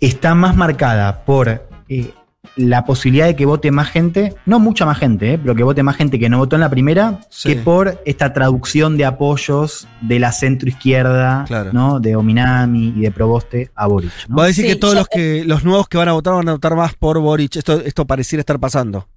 está 0.00 0.34
más 0.34 0.56
marcada 0.56 1.24
por 1.26 1.48
eh, 1.88 2.10
la 2.56 2.84
posibilidad 2.84 3.26
de 3.26 3.34
que 3.36 3.46
vote 3.46 3.70
más 3.70 3.88
gente, 3.90 4.34
no 4.46 4.58
mucha 4.60 4.86
más 4.86 4.98
gente, 4.98 5.34
eh, 5.34 5.38
pero 5.38 5.54
que 5.54 5.62
vote 5.62 5.82
más 5.82 5.96
gente 5.96 6.18
que 6.18 6.28
no 6.28 6.38
votó 6.38 6.56
en 6.56 6.60
la 6.60 6.70
primera, 6.70 7.20
Sí. 7.30 7.48
que 7.50 7.56
por 7.56 8.00
esta 8.04 8.32
traducción 8.32 8.96
de 8.96 9.04
apoyos 9.04 9.88
de 10.00 10.18
la 10.18 10.32
centro 10.32 10.68
izquierda, 10.68 11.44
¿no? 11.72 12.00
de 12.00 12.16
Ominami 12.16 12.94
y 12.96 13.00
de 13.00 13.10
Proboste 13.10 13.70
a 13.74 13.86
Boric. 13.86 14.10
¿no? 14.28 14.36
Va 14.36 14.44
a 14.44 14.46
decir 14.46 14.64
Sí, 14.66 14.70
que 14.72 14.76
todos 14.76 14.94
yo- 14.94 15.00
los 15.00 15.08
que 15.08 15.44
los 15.44 15.64
nuevos 15.64 15.88
que 15.88 15.98
van 15.98 16.08
a 16.08 16.12
votar 16.12 16.34
van 16.34 16.48
a 16.48 16.52
votar 16.52 16.74
más 16.76 16.94
por 16.94 17.18
Boric. 17.20 17.56
Esto, 17.56 17.80
esto 17.80 18.06
pareciera 18.06 18.40
estar 18.40 18.58
pasando. 18.58 19.08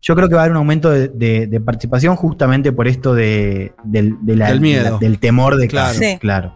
Yo 0.00 0.14
creo 0.14 0.28
que 0.28 0.34
va 0.36 0.42
a 0.42 0.44
haber 0.44 0.52
un 0.52 0.58
aumento 0.58 0.90
de, 0.90 1.08
de- 1.08 1.48
de 1.48 1.60
participación 1.60 2.14
justamente 2.14 2.70
por 2.72 2.86
esto 2.86 3.14
de, 3.14 3.72
del, 3.84 4.14
de 4.22 4.36
la- 4.36 4.48
Del 4.48 4.60
miedo. 4.60 4.84
de 4.84 4.90
la- 4.92 4.98
del 4.98 5.18
temor 5.18 5.56
de 5.56 5.66
Claro. 5.66 5.98
claro. 5.98 6.12
Sí. 6.12 6.18
claro. 6.20 6.52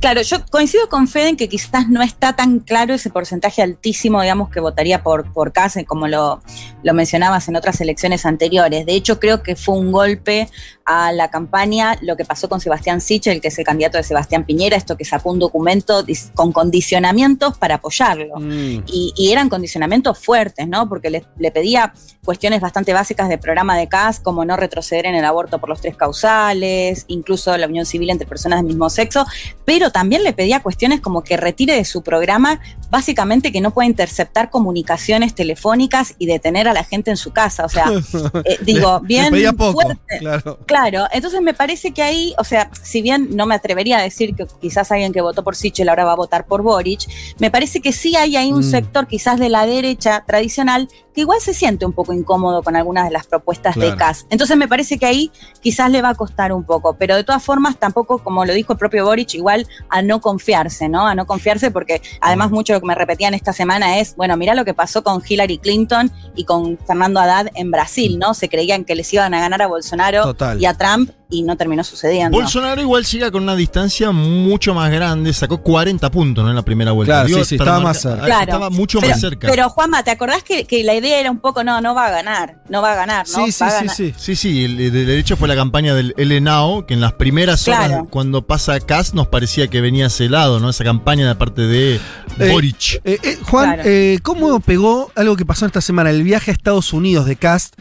Claro, 0.00 0.22
yo 0.22 0.44
coincido 0.50 0.88
con 0.88 1.08
Fede 1.08 1.30
en 1.30 1.36
que 1.36 1.48
quizás 1.48 1.88
no 1.88 2.02
está 2.02 2.36
tan 2.36 2.60
claro 2.60 2.94
ese 2.94 3.10
porcentaje 3.10 3.62
altísimo, 3.62 4.20
digamos, 4.22 4.50
que 4.50 4.60
votaría 4.60 5.02
por, 5.02 5.32
por 5.32 5.52
Kass, 5.52 5.78
como 5.86 6.08
lo, 6.08 6.42
lo 6.82 6.94
mencionabas 6.94 7.48
en 7.48 7.56
otras 7.56 7.80
elecciones 7.80 8.26
anteriores. 8.26 8.86
De 8.86 8.94
hecho, 8.94 9.18
creo 9.18 9.42
que 9.42 9.56
fue 9.56 9.76
un 9.76 9.92
golpe 9.92 10.48
a 10.84 11.12
la 11.12 11.28
campaña 11.30 11.96
lo 12.02 12.16
que 12.16 12.24
pasó 12.24 12.48
con 12.48 12.60
Sebastián 12.60 13.00
Sichel, 13.00 13.40
que 13.40 13.48
es 13.48 13.58
el 13.58 13.64
candidato 13.64 13.96
de 13.96 14.04
Sebastián 14.04 14.44
Piñera, 14.44 14.76
esto 14.76 14.96
que 14.96 15.04
sacó 15.04 15.30
un 15.30 15.38
documento 15.38 16.04
con 16.34 16.52
condicionamientos 16.52 17.56
para 17.58 17.76
apoyarlo. 17.76 18.34
Y, 18.40 19.12
y 19.16 19.32
eran 19.32 19.48
condicionamientos 19.48 20.18
fuertes, 20.18 20.68
¿no? 20.68 20.88
Porque 20.88 21.10
le, 21.10 21.24
le 21.38 21.50
pedía 21.50 21.92
cuestiones 22.24 22.60
bastante 22.60 22.92
básicas 22.92 23.28
del 23.28 23.38
programa 23.38 23.76
de 23.76 23.88
CAS, 23.88 24.20
como 24.20 24.44
no 24.44 24.56
retroceder 24.56 25.06
en 25.06 25.14
el 25.14 25.24
aborto 25.24 25.58
por 25.58 25.68
los 25.68 25.80
tres 25.80 25.96
causales, 25.96 27.04
incluso 27.08 27.56
la 27.56 27.66
unión 27.66 27.86
civil 27.86 28.10
entre 28.10 28.26
personas 28.26 28.58
del 28.58 28.66
mismo 28.66 28.90
sexo, 28.90 29.26
pero 29.64 29.90
también 29.90 30.22
le 30.24 30.32
pedía 30.32 30.62
cuestiones 30.62 31.00
como 31.00 31.22
que 31.22 31.36
retire 31.36 31.74
de 31.74 31.84
su 31.84 32.02
programa, 32.02 32.60
básicamente 32.94 33.50
que 33.50 33.60
no 33.60 33.72
pueda 33.72 33.86
interceptar 33.88 34.50
comunicaciones 34.50 35.34
telefónicas 35.34 36.14
y 36.18 36.26
detener 36.26 36.68
a 36.68 36.72
la 36.72 36.84
gente 36.84 37.10
en 37.10 37.16
su 37.16 37.32
casa. 37.32 37.64
O 37.64 37.68
sea, 37.68 37.86
eh, 38.44 38.58
digo, 38.62 39.00
Le- 39.02 39.06
bien 39.08 39.24
le 39.24 39.30
pedía 39.32 39.52
poco, 39.52 39.80
fuerte. 39.82 40.18
claro. 40.20 40.58
Claro, 40.64 41.04
entonces 41.12 41.40
me 41.42 41.54
parece 41.54 41.90
que 41.92 42.02
ahí, 42.04 42.34
o 42.38 42.44
sea, 42.44 42.70
si 42.82 43.02
bien 43.02 43.30
no 43.34 43.46
me 43.46 43.56
atrevería 43.56 43.98
a 43.98 44.02
decir 44.02 44.36
que 44.36 44.46
quizás 44.60 44.92
alguien 44.92 45.12
que 45.12 45.20
votó 45.20 45.42
por 45.42 45.56
Sichel 45.56 45.88
ahora 45.88 46.04
va 46.04 46.12
a 46.12 46.16
votar 46.16 46.46
por 46.46 46.62
Boric, 46.62 47.00
me 47.40 47.50
parece 47.50 47.80
que 47.80 47.92
sí 47.92 48.14
hay 48.14 48.36
ahí 48.36 48.52
un 48.52 48.60
Mm. 48.60 48.70
sector 48.70 49.06
quizás 49.08 49.40
de 49.40 49.48
la 49.48 49.66
derecha 49.66 50.22
tradicional 50.24 50.88
que 51.14 51.20
igual 51.20 51.40
se 51.40 51.54
siente 51.54 51.86
un 51.86 51.92
poco 51.92 52.12
incómodo 52.12 52.62
con 52.62 52.76
algunas 52.76 53.04
de 53.04 53.12
las 53.12 53.26
propuestas 53.26 53.76
de. 53.76 53.94
CAS. 53.94 54.26
Entonces 54.30 54.56
me 54.56 54.66
parece 54.66 54.98
que 54.98 55.06
ahí 55.06 55.30
quizás 55.60 55.90
le 55.90 56.02
va 56.02 56.10
a 56.10 56.14
costar 56.14 56.52
un 56.52 56.64
poco, 56.64 56.96
pero 56.98 57.14
de 57.14 57.22
todas 57.22 57.42
formas 57.42 57.78
tampoco, 57.78 58.18
como 58.18 58.44
lo 58.44 58.52
dijo 58.52 58.72
el 58.72 58.78
propio 58.78 59.04
Boric, 59.04 59.34
igual 59.34 59.68
a 59.88 60.02
no 60.02 60.20
confiarse, 60.20 60.88
¿no? 60.88 61.06
A 61.06 61.14
no 61.14 61.26
confiarse 61.26 61.70
porque 61.70 62.02
además 62.20 62.50
mucho 62.50 62.72
lo 62.72 62.80
que 62.80 62.86
me 62.86 62.94
repetían 62.94 63.34
esta 63.34 63.52
semana 63.52 64.00
es, 64.00 64.16
bueno, 64.16 64.36
mira 64.36 64.54
lo 64.54 64.64
que 64.64 64.74
pasó 64.74 65.04
con 65.04 65.22
Hillary 65.26 65.58
Clinton 65.58 66.10
y 66.34 66.44
con 66.44 66.76
Fernando 66.78 67.20
Haddad 67.20 67.48
en 67.54 67.70
Brasil, 67.70 68.18
¿no? 68.18 68.34
Se 68.34 68.48
creían 68.48 68.84
que 68.84 68.96
les 68.96 69.12
iban 69.12 69.32
a 69.34 69.40
ganar 69.40 69.62
a 69.62 69.68
Bolsonaro 69.68 70.22
Total. 70.24 70.60
y 70.60 70.66
a 70.66 70.74
Trump 70.74 71.10
y 71.30 71.42
no 71.42 71.56
terminó 71.56 71.82
sucediendo. 71.82 72.36
Bolsonaro 72.36 72.80
igual 72.80 73.04
llega 73.04 73.30
con 73.30 73.42
una 73.42 73.56
distancia 73.56 74.10
mucho 74.12 74.74
más 74.74 74.90
grande, 74.90 75.32
sacó 75.32 75.62
40 75.62 76.10
puntos 76.10 76.44
¿no? 76.44 76.50
en 76.50 76.56
la 76.56 76.62
primera 76.62 76.92
vuelta. 76.92 77.24
Claro, 77.24 77.42
sí, 77.44 77.44
sí, 77.50 77.54
estaba 77.56 77.80
más 77.80 78.00
cerca. 78.02 78.24
Claro. 78.24 78.42
Estaba 78.42 78.70
mucho 78.70 79.00
pero, 79.00 79.10
más 79.12 79.20
cerca. 79.20 79.48
Pero 79.48 79.68
Juanma, 79.70 80.02
¿te 80.04 80.10
acordás 80.10 80.42
que, 80.42 80.64
que 80.64 80.84
la 80.84 80.94
idea 80.94 81.18
era 81.18 81.30
un 81.30 81.38
poco, 81.40 81.64
no, 81.64 81.80
no 81.80 81.94
va 81.94 82.06
a 82.06 82.10
ganar, 82.10 82.56
no 82.68 82.82
va 82.82 82.92
a 82.92 82.94
ganar, 82.94 83.26
¿no? 83.28 83.46
Sí, 83.46 83.52
sí, 83.52 83.64
sí, 83.80 83.88
sí. 83.88 84.14
Sí, 84.16 84.36
sí, 84.36 84.64
el- 84.64 84.92
de 84.92 85.18
hecho 85.18 85.36
fue 85.36 85.48
la 85.48 85.56
campaña 85.56 85.94
del 85.94 86.14
LNAO, 86.16 86.86
que 86.86 86.94
en 86.94 87.00
las 87.00 87.14
primeras 87.14 87.66
horas, 87.68 87.88
Claro. 87.88 88.08
cuando 88.10 88.46
pasa 88.46 88.78
Kass, 88.80 89.14
nos 89.14 89.26
parecía 89.28 89.68
que 89.68 89.80
venía 89.80 90.06
ese 90.06 90.28
lado, 90.28 90.60
¿no? 90.60 90.70
Esa 90.70 90.84
campaña 90.84 91.26
de 91.26 91.34
parte 91.34 91.62
de 91.62 91.96
Eh, 92.38 92.50
Boric. 92.52 93.00
eh, 93.04 93.18
eh, 93.22 93.38
Juan, 93.44 93.74
Claro. 93.74 93.82
eh, 93.88 94.18
¿cómo 94.22 94.60
pegó 94.60 95.10
algo 95.14 95.36
que 95.36 95.44
pasó 95.46 95.66
esta 95.66 95.80
semana? 95.80 96.10
El 96.10 96.22
viaje 96.22 96.50
a 96.50 96.54
Estados 96.54 96.92
Unidos 96.92 97.26
de 97.26 97.36
Cast, 97.36 97.74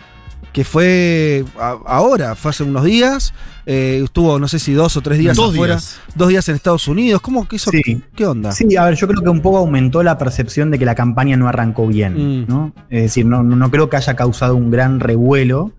que 0.54 0.64
fue 0.64 1.43
a- 1.60 1.78
ahora, 1.86 2.36
fue 2.36 2.51
hace 2.51 2.64
unos 2.64 2.84
días. 2.86 3.34
eh, 3.66 4.01
estuvo, 4.04 4.39
no 4.39 4.47
sé 4.49 4.60
si 4.60 4.74
dos 4.74 4.97
o 4.97 5.01
tres 5.01 5.18
días 5.20 5.38
Dos 5.38 5.54
afuera. 5.54 5.76
días. 5.76 5.97
Dos 6.16 6.28
días 6.28 6.49
en 6.49 6.56
Estados 6.56 6.86
Unidos. 6.89 7.22
¿Cómo 7.22 7.47
que 7.47 7.56
eso? 7.56 7.72
Sí. 7.72 8.01
¿Qué 8.14 8.26
onda? 8.26 8.51
Sí, 8.51 8.76
a 8.76 8.84
ver, 8.84 8.95
yo 8.95 9.08
creo 9.08 9.22
que 9.24 9.30
un 9.30 9.39
poco 9.41 9.58
aumentó 9.60 10.04
la 10.04 10.18
percepción 10.18 10.70
de 10.70 10.78
que 10.78 10.84
la 10.86 10.95
campaña 10.95 11.38
no 11.38 11.47
arrancó 11.47 11.88
bien, 11.88 12.41
Mm. 12.41 12.45
¿no? 12.49 12.74
Es 12.89 13.04
decir, 13.04 13.26
no, 13.26 13.41
no 13.41 13.56
no 13.56 13.72
creo 13.72 13.89
que 13.89 13.95
haya 13.95 14.16
causado 14.16 14.56
un 14.58 14.70
gran 14.70 14.99
revuelo. 14.99 15.72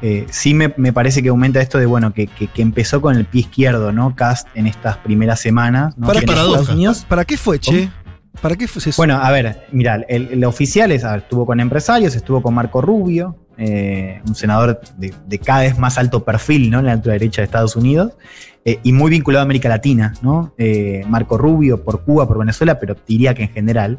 Eh, 0.00 0.26
sí 0.30 0.54
me, 0.54 0.72
me 0.78 0.94
parece 0.94 1.22
que 1.22 1.28
aumenta 1.28 1.60
esto 1.60 1.76
de, 1.78 1.84
bueno, 1.84 2.14
que, 2.14 2.26
que- 2.26 2.46
que 2.48 2.62
empezó 2.62 3.02
con 3.02 3.16
el 3.16 3.26
pie 3.26 3.42
izquierdo, 3.42 3.92
¿no? 3.92 4.16
Cast 4.16 4.48
en 4.54 4.66
estas 4.66 4.96
primeras 4.98 5.38
semanas. 5.38 5.92
¿no? 5.98 6.06
¿Para, 6.06 6.20
Estados 6.20 6.64
fue? 6.66 6.74
Unidos- 6.74 7.04
¿Para 7.08 7.24
qué 7.26 7.36
fue, 7.36 7.58
che? 7.58 7.90
¿Para 8.40 8.56
qué 8.56 8.66
fue 8.66 8.80
eso? 8.80 8.92
Bueno, 8.96 9.16
a 9.22 9.30
ver, 9.30 9.66
mira, 9.72 9.96
el, 10.08 10.28
el 10.32 10.44
oficial 10.44 10.90
es, 10.90 11.04
a 11.04 11.10
ver, 11.12 11.20
estuvo 11.20 11.44
con 11.44 11.60
empresarios, 11.60 12.14
estuvo 12.16 12.40
con 12.42 12.54
Marco 12.54 12.80
Rubio, 12.82 13.36
eh, 13.58 14.20
un 14.26 14.34
senador 14.34 14.80
de, 14.96 15.14
de 15.26 15.38
cada 15.38 15.60
vez 15.60 15.78
más 15.78 15.98
alto 15.98 16.24
perfil, 16.24 16.70
¿no? 16.70 16.80
En 16.80 16.86
la 16.86 16.92
altura 16.92 17.14
derecha 17.14 17.40
de 17.40 17.46
Estados 17.46 17.76
Unidos, 17.76 18.12
eh, 18.64 18.80
y 18.82 18.92
muy 18.92 19.10
vinculado 19.10 19.42
a 19.42 19.44
América 19.44 19.68
Latina, 19.68 20.12
¿no? 20.22 20.52
Eh, 20.58 21.04
Marco 21.08 21.38
Rubio 21.38 21.82
por 21.82 22.02
Cuba, 22.02 22.26
por 22.26 22.38
Venezuela, 22.38 22.78
pero 22.78 22.96
diría 23.06 23.34
que 23.34 23.44
en 23.44 23.50
general. 23.50 23.98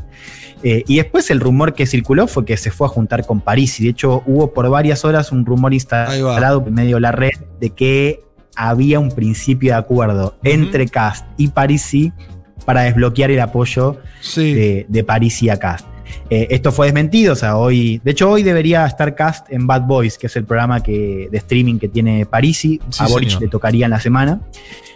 Y 0.64 0.98
después 0.98 1.30
el 1.30 1.40
rumor 1.40 1.76
que 1.76 1.86
circuló 1.86 2.28
fue 2.28 2.44
que 2.44 2.58
se 2.58 2.72
fue 2.72 2.88
a 2.88 2.90
juntar 2.90 3.26
con 3.26 3.42
París, 3.42 3.80
y 3.80 3.84
de 3.84 3.90
hecho 3.92 4.24
hubo 4.26 4.54
por 4.54 4.68
varias 4.70 5.06
horas 5.06 5.32
un 5.32 5.46
rumor 5.46 5.74
instalado 5.74 6.64
en 6.68 6.74
medio 6.74 6.98
de 6.98 7.02
la 7.02 7.12
red 7.12 7.34
de 7.60 7.70
que 7.70 8.22
había 8.56 9.00
un 9.00 9.12
principio 9.12 9.74
de 9.74 9.78
acuerdo 9.78 10.36
entre 10.44 10.88
Cast 10.88 11.28
y 11.38 11.50
Parisi 11.50 12.12
para 12.66 12.82
desbloquear 12.82 13.30
el 13.32 13.40
apoyo 13.40 13.98
de, 14.36 14.88
de 14.90 15.04
Parisi 15.04 15.50
a 15.50 15.58
Cast. 15.58 15.86
Eh, 16.30 16.48
esto 16.52 16.72
fue 16.72 16.88
desmentido, 16.88 17.34
o 17.34 17.36
sea, 17.36 17.58
hoy, 17.58 18.02
de 18.04 18.12
hecho 18.12 18.30
hoy 18.30 18.44
debería 18.44 18.86
estar 18.86 19.16
Cast 19.16 19.52
en 19.52 19.66
Bad 19.68 19.84
Boys, 19.84 20.18
que 20.18 20.28
es 20.28 20.36
el 20.36 20.46
programa 20.46 20.82
que, 20.84 21.30
de 21.32 21.38
streaming 21.38 21.80
que 21.80 21.88
tiene 21.88 22.26
Parisi, 22.26 22.80
Sí, 22.90 23.04
a 23.04 23.08
Boric 23.08 23.30
señor. 23.30 23.44
le 23.44 23.48
tocaría 23.50 23.86
en 23.86 23.92
la 23.92 24.00
semana. 24.00 24.42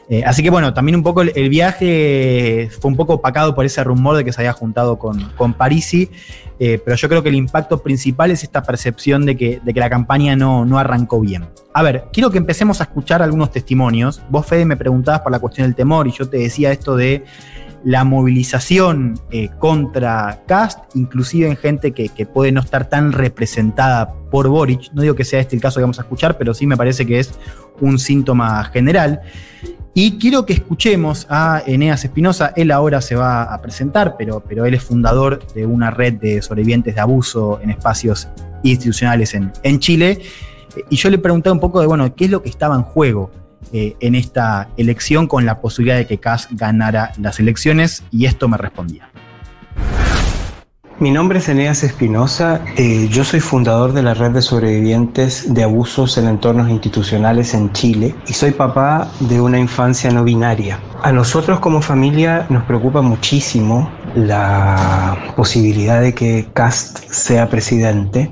Eh, 0.09 0.24
así 0.26 0.43
que 0.43 0.49
bueno, 0.49 0.74
también 0.74 0.97
un 0.97 1.03
poco 1.03 1.22
el, 1.22 1.32
el 1.36 1.47
viaje 1.47 2.70
fue 2.82 2.91
un 2.91 2.97
poco 2.97 3.14
opacado 3.14 3.55
por 3.55 3.66
ese 3.66 3.82
rumor 3.82 4.18
de 4.18 4.26
que 4.26 4.34
se 4.34 4.41
había 4.41 4.51
juntado 4.51 4.99
con, 4.99 5.22
con 5.38 5.53
Parisi, 5.53 6.09
eh, 6.59 6.82
pero 6.84 6.97
yo 6.97 7.07
creo 7.07 7.24
que 7.24 7.30
el 7.30 7.36
impacto 7.36 7.82
principal 7.82 8.30
es 8.30 8.43
esta 8.43 8.62
percepción 8.62 9.26
de 9.26 9.38
que, 9.38 9.62
de 9.64 9.74
que 9.74 9.80
la 9.80 9.89
campaña 9.89 10.36
no, 10.36 10.66
no 10.66 10.78
arrancó 10.78 11.22
bien. 11.22 11.47
A 11.74 11.82
ver, 11.82 12.05
quiero 12.12 12.30
que 12.30 12.38
empecemos 12.38 12.82
a 12.82 12.84
escuchar 12.84 13.22
algunos 13.22 13.51
testimonios. 13.51 14.22
Vos, 14.30 14.45
Fede, 14.45 14.66
me 14.66 14.76
preguntabas 14.76 15.22
por 15.22 15.32
la 15.32 15.39
cuestión 15.39 15.66
del 15.68 15.76
temor 15.76 16.07
y 16.07 16.12
yo 16.12 16.28
te 16.28 16.38
decía 16.38 16.74
esto 16.74 16.97
de 16.97 17.24
la 17.84 18.04
movilización 18.04 19.20
eh, 19.32 19.50
contra 19.60 20.44
Cast, 20.48 20.80
inclusive 20.96 21.48
en 21.48 21.58
gente 21.58 21.92
que, 21.92 22.10
que 22.10 22.26
puede 22.26 22.52
no 22.52 22.62
estar 22.62 22.90
tan 22.90 23.12
representada 23.12 24.14
por 24.30 24.48
Boric. 24.48 24.92
No 24.94 25.02
digo 25.02 25.16
que 25.16 25.26
sea 25.26 25.40
este 25.40 25.56
el 25.56 25.62
caso 25.62 25.80
que 25.80 25.84
vamos 25.84 26.00
a 26.00 26.04
escuchar, 26.04 26.38
pero 26.38 26.54
sí 26.54 26.68
me 26.68 26.78
parece 26.78 27.06
que 27.06 27.20
es 27.20 27.34
un 27.80 27.98
síntoma 27.98 28.64
general. 28.66 29.22
Y 29.94 30.18
quiero 30.20 30.46
que 30.46 30.54
escuchemos 30.54 31.28
a 31.30 31.64
Eneas 31.66 32.06
Espinosa. 32.06 32.54
Él 32.56 32.72
ahora 32.72 33.02
se 33.02 33.16
va 33.16 33.44
a 33.44 33.62
presentar, 33.62 34.16
pero, 34.18 34.42
pero 34.48 34.66
él 34.66 34.74
es 34.74 34.84
fundador 34.84 35.46
de 35.54 35.66
una 35.66 35.92
red 35.92 36.14
de 36.14 36.42
sobrevivientes 36.42 36.96
de 36.96 37.02
abuso 37.02 37.60
en 37.62 37.72
espacios 37.72 38.30
institucionales 38.64 39.34
en, 39.34 39.52
en 39.64 39.80
Chile. 39.80 40.20
Eh, 40.78 40.84
Y 40.90 40.96
yo 40.96 41.10
le 41.10 41.18
pregunté 41.18 41.52
un 41.52 41.60
poco 41.60 41.82
de, 41.82 41.88
bueno, 41.88 42.16
qué 42.16 42.26
es 42.26 42.32
lo 42.32 42.42
que 42.42 42.50
estaba 42.50 42.76
en 42.76 42.84
juego 42.84 43.32
eh, 43.74 43.95
en 43.99 44.16
esta 44.16 44.70
elección 44.78 45.28
con 45.28 45.45
la 45.45 45.62
posibilidad 45.62 45.97
de 45.97 46.07
que 46.07 46.20
Kass 46.20 46.47
ganara 46.51 47.14
las 47.18 47.39
elecciones, 47.39 48.03
y 48.12 48.26
esto 48.26 48.47
me 48.47 48.57
respondía. 48.57 49.09
Mi 51.01 51.09
nombre 51.09 51.39
es 51.39 51.49
Eneas 51.49 51.84
Espinosa, 51.84 52.62
eh, 52.78 53.07
yo 53.09 53.24
soy 53.24 53.39
fundador 53.39 53.91
de 53.91 54.03
la 54.03 54.14
red 54.14 54.34
de 54.34 54.41
sobrevivientes 54.43 55.51
de 55.51 55.64
abusos 55.64 56.16
en 56.20 56.28
entornos 56.28 56.70
institucionales 56.70 57.55
en 57.55 57.72
Chile 57.72 58.14
y 58.28 58.34
soy 58.34 58.51
papá 58.51 59.09
de 59.20 59.41
una 59.41 59.57
infancia 59.57 60.12
no 60.12 60.24
binaria. 60.24 60.80
A 61.01 61.12
nosotros 61.12 61.59
como 61.59 61.82
familia 61.82 62.45
nos 62.49 62.66
preocupa 62.66 63.01
muchísimo 63.01 63.91
la 64.14 65.18
posibilidad 65.36 66.01
de 66.01 66.14
que 66.14 66.49
Cast 66.53 66.99
sea 67.09 67.49
presidente 67.49 68.32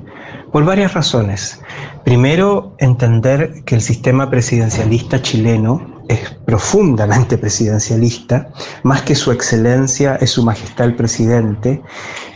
por 0.52 0.64
varias 0.64 0.94
razones. 0.94 1.60
Primero, 2.04 2.74
entender 2.78 3.62
que 3.64 3.74
el 3.74 3.80
sistema 3.80 4.30
presidencialista 4.30 5.22
chileno 5.22 6.00
es 6.08 6.30
profundamente 6.44 7.38
presidencialista, 7.44 8.48
más 8.82 9.02
que 9.02 9.14
su 9.14 9.30
excelencia 9.30 10.16
es 10.16 10.30
su 10.30 10.42
majestad 10.42 10.86
el 10.86 10.96
presidente, 10.96 11.82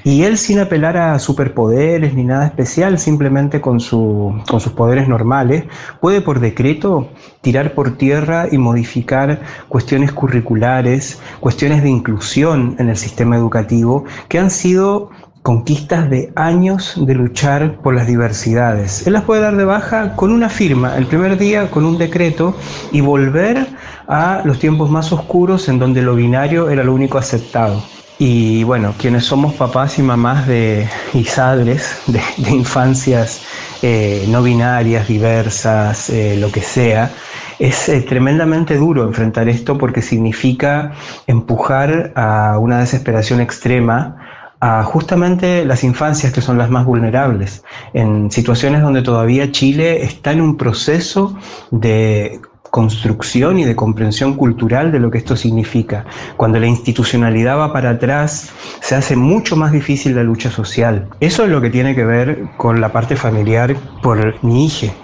y 0.04 0.22
él 0.22 0.38
sin 0.38 0.60
apelar 0.60 0.96
a 0.96 1.18
superpoderes 1.18 2.14
ni 2.14 2.24
nada 2.24 2.46
especial, 2.46 2.98
simplemente 2.98 3.60
con, 3.60 3.78
con 3.80 4.60
sus 4.60 4.72
poderes 4.74 5.08
normales, 5.08 5.64
puede 6.00 6.20
por 6.20 6.40
decreto 6.40 7.08
tirar 7.40 7.74
por 7.74 7.96
tierra 7.96 8.46
y 8.50 8.58
modificar 8.58 9.40
cuestiones 9.68 10.12
curriculares, 10.12 11.18
cuestiones 11.40 11.82
de 11.82 11.88
inclusión 11.88 12.76
en 12.78 12.90
el 12.90 12.96
sistema 12.96 13.36
educativo, 13.36 14.04
que 14.28 14.38
han 14.38 14.50
sido 14.50 15.10
conquistas 15.44 16.08
de 16.08 16.32
años 16.36 16.94
de 16.96 17.14
luchar 17.14 17.76
por 17.82 17.94
las 17.94 18.06
diversidades. 18.06 19.06
Él 19.06 19.12
las 19.12 19.24
puede 19.24 19.42
dar 19.42 19.56
de 19.56 19.66
baja 19.66 20.16
con 20.16 20.32
una 20.32 20.48
firma, 20.48 20.96
el 20.96 21.04
primer 21.04 21.36
día 21.36 21.70
con 21.70 21.84
un 21.84 21.98
decreto 21.98 22.56
y 22.92 23.02
volver 23.02 23.66
a 24.08 24.40
los 24.46 24.58
tiempos 24.58 24.88
más 24.88 25.12
oscuros 25.12 25.68
en 25.68 25.78
donde 25.78 26.00
lo 26.00 26.14
binario 26.14 26.70
era 26.70 26.82
lo 26.82 26.94
único 26.94 27.18
aceptado. 27.18 27.82
Y 28.18 28.64
bueno, 28.64 28.94
quienes 28.96 29.26
somos 29.26 29.52
papás 29.52 29.98
y 29.98 30.02
mamás 30.02 30.46
de 30.46 30.88
isadres, 31.12 32.00
de, 32.06 32.22
de 32.38 32.50
infancias 32.50 33.42
eh, 33.82 34.24
no 34.30 34.42
binarias, 34.42 35.06
diversas, 35.06 36.08
eh, 36.08 36.38
lo 36.38 36.50
que 36.50 36.62
sea, 36.62 37.10
es 37.58 37.90
eh, 37.90 38.00
tremendamente 38.00 38.76
duro 38.78 39.04
enfrentar 39.04 39.46
esto 39.50 39.76
porque 39.76 40.00
significa 40.00 40.92
empujar 41.26 42.12
a 42.16 42.56
una 42.58 42.78
desesperación 42.78 43.42
extrema 43.42 44.23
a 44.64 44.82
justamente 44.82 45.66
las 45.66 45.84
infancias 45.84 46.32
que 46.32 46.40
son 46.40 46.56
las 46.56 46.70
más 46.70 46.86
vulnerables, 46.86 47.62
en 47.92 48.30
situaciones 48.30 48.80
donde 48.80 49.02
todavía 49.02 49.52
Chile 49.52 50.02
está 50.02 50.32
en 50.32 50.40
un 50.40 50.56
proceso 50.56 51.36
de 51.70 52.40
construcción 52.70 53.58
y 53.58 53.64
de 53.66 53.76
comprensión 53.76 54.36
cultural 54.36 54.90
de 54.90 55.00
lo 55.00 55.10
que 55.10 55.18
esto 55.18 55.36
significa. 55.36 56.06
Cuando 56.38 56.58
la 56.58 56.66
institucionalidad 56.66 57.58
va 57.58 57.74
para 57.74 57.90
atrás, 57.90 58.52
se 58.80 58.94
hace 58.94 59.16
mucho 59.16 59.54
más 59.54 59.70
difícil 59.70 60.16
la 60.16 60.22
lucha 60.22 60.50
social. 60.50 61.10
Eso 61.20 61.44
es 61.44 61.50
lo 61.50 61.60
que 61.60 61.68
tiene 61.68 61.94
que 61.94 62.06
ver 62.06 62.44
con 62.56 62.80
la 62.80 62.90
parte 62.90 63.16
familiar 63.16 63.76
por 64.02 64.42
mi 64.42 64.64
hija. 64.64 64.94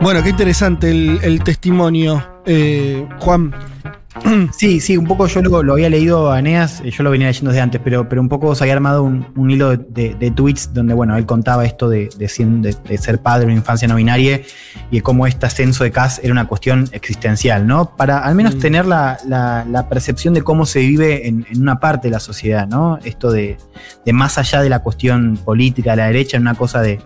Bueno, 0.00 0.22
qué 0.22 0.30
interesante 0.30 0.90
el, 0.90 1.44
testimonio. 1.44 2.26
Eh, 2.46 3.06
Juan, 3.20 3.54
Sí, 4.56 4.80
sí, 4.80 4.96
un 4.96 5.06
poco 5.06 5.26
yo 5.26 5.42
lo, 5.42 5.62
lo 5.62 5.72
había 5.74 5.90
leído 5.90 6.30
a 6.30 6.38
Eneas, 6.38 6.80
eh, 6.84 6.90
yo 6.90 7.02
lo 7.02 7.10
venía 7.10 7.26
leyendo 7.28 7.50
desde 7.50 7.62
antes, 7.62 7.80
pero, 7.82 8.08
pero 8.08 8.20
un 8.20 8.28
poco 8.28 8.54
se 8.54 8.64
había 8.64 8.74
armado 8.74 9.02
un, 9.02 9.26
un 9.36 9.50
hilo 9.50 9.70
de, 9.70 9.76
de- 9.88 10.14
de 10.14 10.30
tweets 10.30 10.72
donde, 10.72 10.94
bueno, 10.94 11.16
él 11.16 11.26
contaba 11.26 11.64
esto 11.64 11.88
de, 11.88 12.08
de, 12.16 12.28
ser 12.98 13.20
padre 13.20 13.40
de 13.40 13.46
una 13.46 13.54
infancia 13.56 13.88
no 13.88 13.96
binaria 13.96 14.40
y 14.90 14.96
de 14.96 15.02
cómo 15.02 15.26
este 15.26 15.46
ascenso 15.46 15.84
de 15.84 15.90
CAS 15.90 16.20
era 16.22 16.32
una 16.32 16.46
cuestión 16.46 16.88
existencial, 16.92 17.66
¿no? 17.66 17.96
Para 17.96 18.18
al 18.18 18.34
menos 18.34 18.58
tener 18.58 18.86
la, 18.86 19.18
la- 19.26 19.64
la 19.68 19.88
percepción 19.88 20.34
de 20.34 20.42
cómo 20.42 20.66
se 20.66 20.80
vive 20.80 21.26
en, 21.26 21.46
en 21.50 21.60
una 21.62 21.80
parte 21.80 22.08
de 22.08 22.12
la 22.12 22.20
sociedad, 22.20 22.66
¿no? 22.68 22.98
Esto 23.04 23.30
de, 23.30 23.56
de 24.04 24.12
más 24.12 24.38
allá 24.38 24.62
de 24.62 24.68
la 24.70 24.80
cuestión 24.80 25.36
política 25.44 25.92
de 25.92 25.96
la 25.98 26.06
derecha, 26.06 26.36
en 26.36 26.42
una 26.42 26.54
cosa 26.54 26.80
de, 26.80 27.00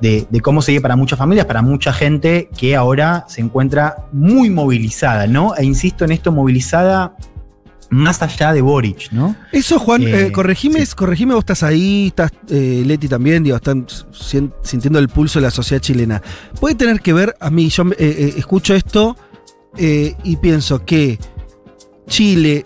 de, 0.00 0.26
de 0.28 0.40
cómo 0.40 0.62
se 0.62 0.80
para 0.80 0.96
muchas 0.96 1.18
familias, 1.18 1.46
para 1.46 1.62
mucha 1.62 1.92
gente 1.92 2.48
que 2.56 2.76
ahora 2.76 3.24
se 3.28 3.40
encuentra 3.40 4.06
muy 4.12 4.50
movilizada, 4.50 5.26
¿no? 5.26 5.54
E 5.56 5.64
insisto 5.64 6.04
en 6.04 6.12
esto, 6.12 6.32
movilizada 6.32 7.16
más 7.90 8.22
allá 8.22 8.52
de 8.52 8.62
Boric, 8.62 9.10
¿no? 9.10 9.34
Eso, 9.50 9.78
Juan, 9.80 10.02
Eh, 10.02 10.26
eh, 10.26 10.32
corregime, 10.32 10.86
corregime, 10.94 11.34
vos 11.34 11.42
estás 11.42 11.64
ahí, 11.64 12.06
estás 12.06 12.30
eh, 12.48 12.84
Leti 12.86 13.08
también, 13.08 13.42
digo, 13.42 13.56
están 13.56 13.84
sintiendo 14.62 15.00
el 15.00 15.08
pulso 15.08 15.40
de 15.40 15.46
la 15.46 15.50
sociedad 15.50 15.82
chilena. 15.82 16.22
Puede 16.60 16.76
tener 16.76 17.00
que 17.00 17.12
ver, 17.12 17.34
a 17.40 17.50
mí, 17.50 17.68
yo 17.68 17.82
eh, 17.82 17.94
eh, 17.98 18.34
escucho 18.36 18.74
esto 18.74 19.16
y 19.76 20.36
pienso 20.36 20.84
que 20.84 21.18
Chile 22.08 22.64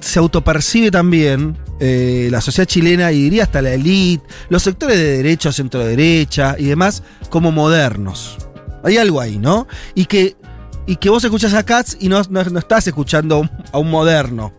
se 0.00 0.18
autopercibe 0.18 0.90
también, 0.90 1.56
eh, 1.80 2.28
la 2.30 2.40
sociedad 2.40 2.66
chilena, 2.66 3.12
y 3.12 3.22
diría 3.24 3.44
hasta 3.44 3.62
la 3.62 3.72
élite, 3.72 4.26
los 4.48 4.62
sectores 4.62 4.96
de 4.96 5.16
derecha, 5.18 5.52
centro 5.52 5.84
derecha 5.84 6.56
y 6.58 6.64
demás, 6.64 7.02
como 7.30 7.52
modernos. 7.52 8.36
Hay 8.84 8.96
algo 8.96 9.20
ahí, 9.20 9.38
¿no? 9.38 9.66
Y 9.94 10.06
que, 10.06 10.36
y 10.86 10.96
que 10.96 11.10
vos 11.10 11.22
escuchas 11.24 11.54
a 11.54 11.64
Katz 11.64 11.96
y 12.00 12.08
no, 12.08 12.22
no- 12.30 12.40
estás 12.58 12.86
escuchando 12.86 13.48
a 13.72 13.78
un 13.78 13.90
moderno. 13.90 14.54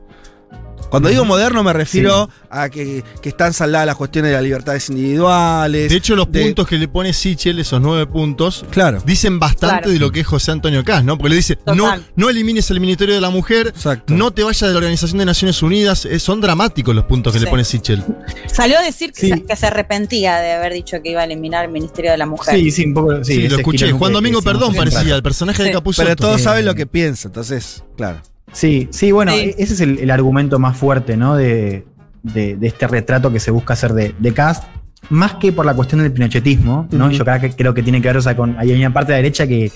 Cuando 0.89 1.09
digo 1.09 1.23
moderno 1.25 1.63
me 1.63 1.71
refiero 1.73 2.29
a 2.49 2.69
que, 2.69 3.03
que 3.21 3.29
están 3.29 3.53
saldadas 3.53 3.85
las 3.87 3.95
cuestiones 3.95 4.29
de 4.29 4.33
las 4.35 4.43
libertades 4.43 4.89
individuales. 4.89 5.89
De 5.89 5.95
hecho, 5.95 6.15
los 6.15 6.31
de- 6.31 6.41
puntos 6.43 6.67
que 6.67 6.77
le 6.77 6.87
pone 6.87 7.13
Sichel, 7.13 7.59
esos 7.59 7.79
nueve 7.81 8.07
puntos, 8.07 8.65
Claro. 8.71 9.01
dicen 9.05 9.39
bastante 9.39 9.75
Claro. 9.83 9.89
de 9.91 9.99
lo 9.99 10.11
que 10.11 10.21
es 10.21 10.27
José 10.27 10.51
Antonio 10.51 10.83
Caz, 10.83 11.03
¿no? 11.03 11.17
Porque 11.17 11.29
le 11.29 11.35
dice, 11.35 11.57
no, 11.67 11.75
Total. 11.75 12.05
no 12.15 12.29
elimines 12.29 12.69
el 12.71 12.79
Ministerio 12.79 13.13
de 13.15 13.21
la 13.21 13.29
Mujer, 13.29 13.73
no 14.07 14.31
te 14.31 14.43
vayas 14.43 14.61
de 14.61 14.71
la 14.71 14.77
Organización 14.77 15.19
de 15.19 15.25
Naciones 15.25 15.61
Unidas. 15.61 16.05
Eh, 16.05 16.19
son 16.19 16.41
dramáticos 16.41 16.95
los 16.95 17.05
puntos 17.05 17.33
que 17.33 17.39
le 17.39 17.47
pone 17.47 17.63
Sichel. 17.63 18.03
Salió 18.51 18.79
a 18.79 18.81
decir 18.81 19.11
que, 19.13 19.21
Sí. 19.21 19.29
se, 19.29 19.43
que 19.43 19.55
se 19.55 19.67
arrepentía 19.67 20.37
de 20.37 20.53
haber 20.53 20.73
dicho 20.73 20.97
que 21.03 21.11
iba 21.11 21.21
a 21.21 21.25
eliminar 21.25 21.65
el 21.65 21.71
Ministerio 21.71 22.11
de 22.11 22.17
la 22.17 22.25
Mujer. 22.25 22.55
Sí, 22.55 22.71
sí, 22.71 22.85
un 22.85 22.93
poco. 22.93 23.23
Sí, 23.23 23.47
lo 23.47 23.57
escuché. 23.57 23.91
Juan 23.91 24.13
Domingo 24.13 24.41
Perdón 24.41 24.73
parecía, 24.73 25.15
el 25.15 25.23
personaje 25.23 25.61
de 25.63 25.69
Sí. 25.69 25.73
Capuzotto. 25.73 26.03
Pero 26.05 26.15
todos 26.15 26.41
saben 26.41 26.65
lo 26.65 26.73
que 26.75 26.87
piensa, 26.87 27.27
entonces, 27.27 27.83
claro. 27.95 28.21
Sí, 28.51 28.87
sí, 28.91 29.11
bueno, 29.11 29.31
Sí. 29.33 29.53
ese 29.57 29.73
es 29.73 29.81
el, 29.81 29.99
el 29.99 30.11
argumento 30.11 30.59
más 30.59 30.75
fuerte, 30.77 31.15
¿no? 31.17 31.35
De, 31.35 31.85
de- 32.23 32.55
de 32.57 32.67
este 32.67 32.87
retrato 32.87 33.31
que 33.31 33.39
se 33.39 33.51
busca 33.51 33.73
hacer 33.73 33.93
de, 33.93 34.13
de 34.17 34.33
Cast. 34.33 34.63
Más 35.09 35.35
que 35.35 35.53
por 35.53 35.65
la 35.65 35.73
cuestión 35.73 36.01
del 36.01 36.11
pinochetismo, 36.11 36.87
¿no? 36.91 37.09
Yo 37.09 37.23
creo 37.23 37.39
que, 37.39 37.51
creo 37.51 37.73
que 37.73 37.81
tiene 37.81 38.01
que 38.01 38.09
ver, 38.09 38.17
o 38.17 38.21
sea, 38.21 38.35
con. 38.35 38.57
Hay 38.59 38.71
una 38.73 38.91
parte 38.91 39.13
de 39.13 39.19
la 39.19 39.21
derecha 39.23 39.47
que, 39.47 39.71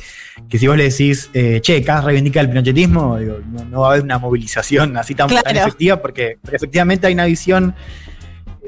que 0.49 0.59
si 0.59 0.67
vos 0.67 0.75
le 0.75 0.83
decís, 0.89 1.29
eh, 1.33 1.59
che, 1.61 1.81
Cast 1.81 2.05
reivindica 2.05 2.41
el 2.41 2.49
pinochetismo, 2.49 3.17
digo, 3.17 3.37
no, 3.49 3.63
no 3.63 3.79
va 3.81 3.87
a 3.87 3.91
haber 3.91 4.03
una 4.03 4.19
movilización 4.19 4.97
así 4.97 5.15
tan, 5.15 5.29
efectiva, 5.31 6.01
porque, 6.01 6.37
porque 6.41 6.57
efectivamente 6.57 7.07
hay 7.07 7.13
una 7.13 7.23
visión, 7.25 7.73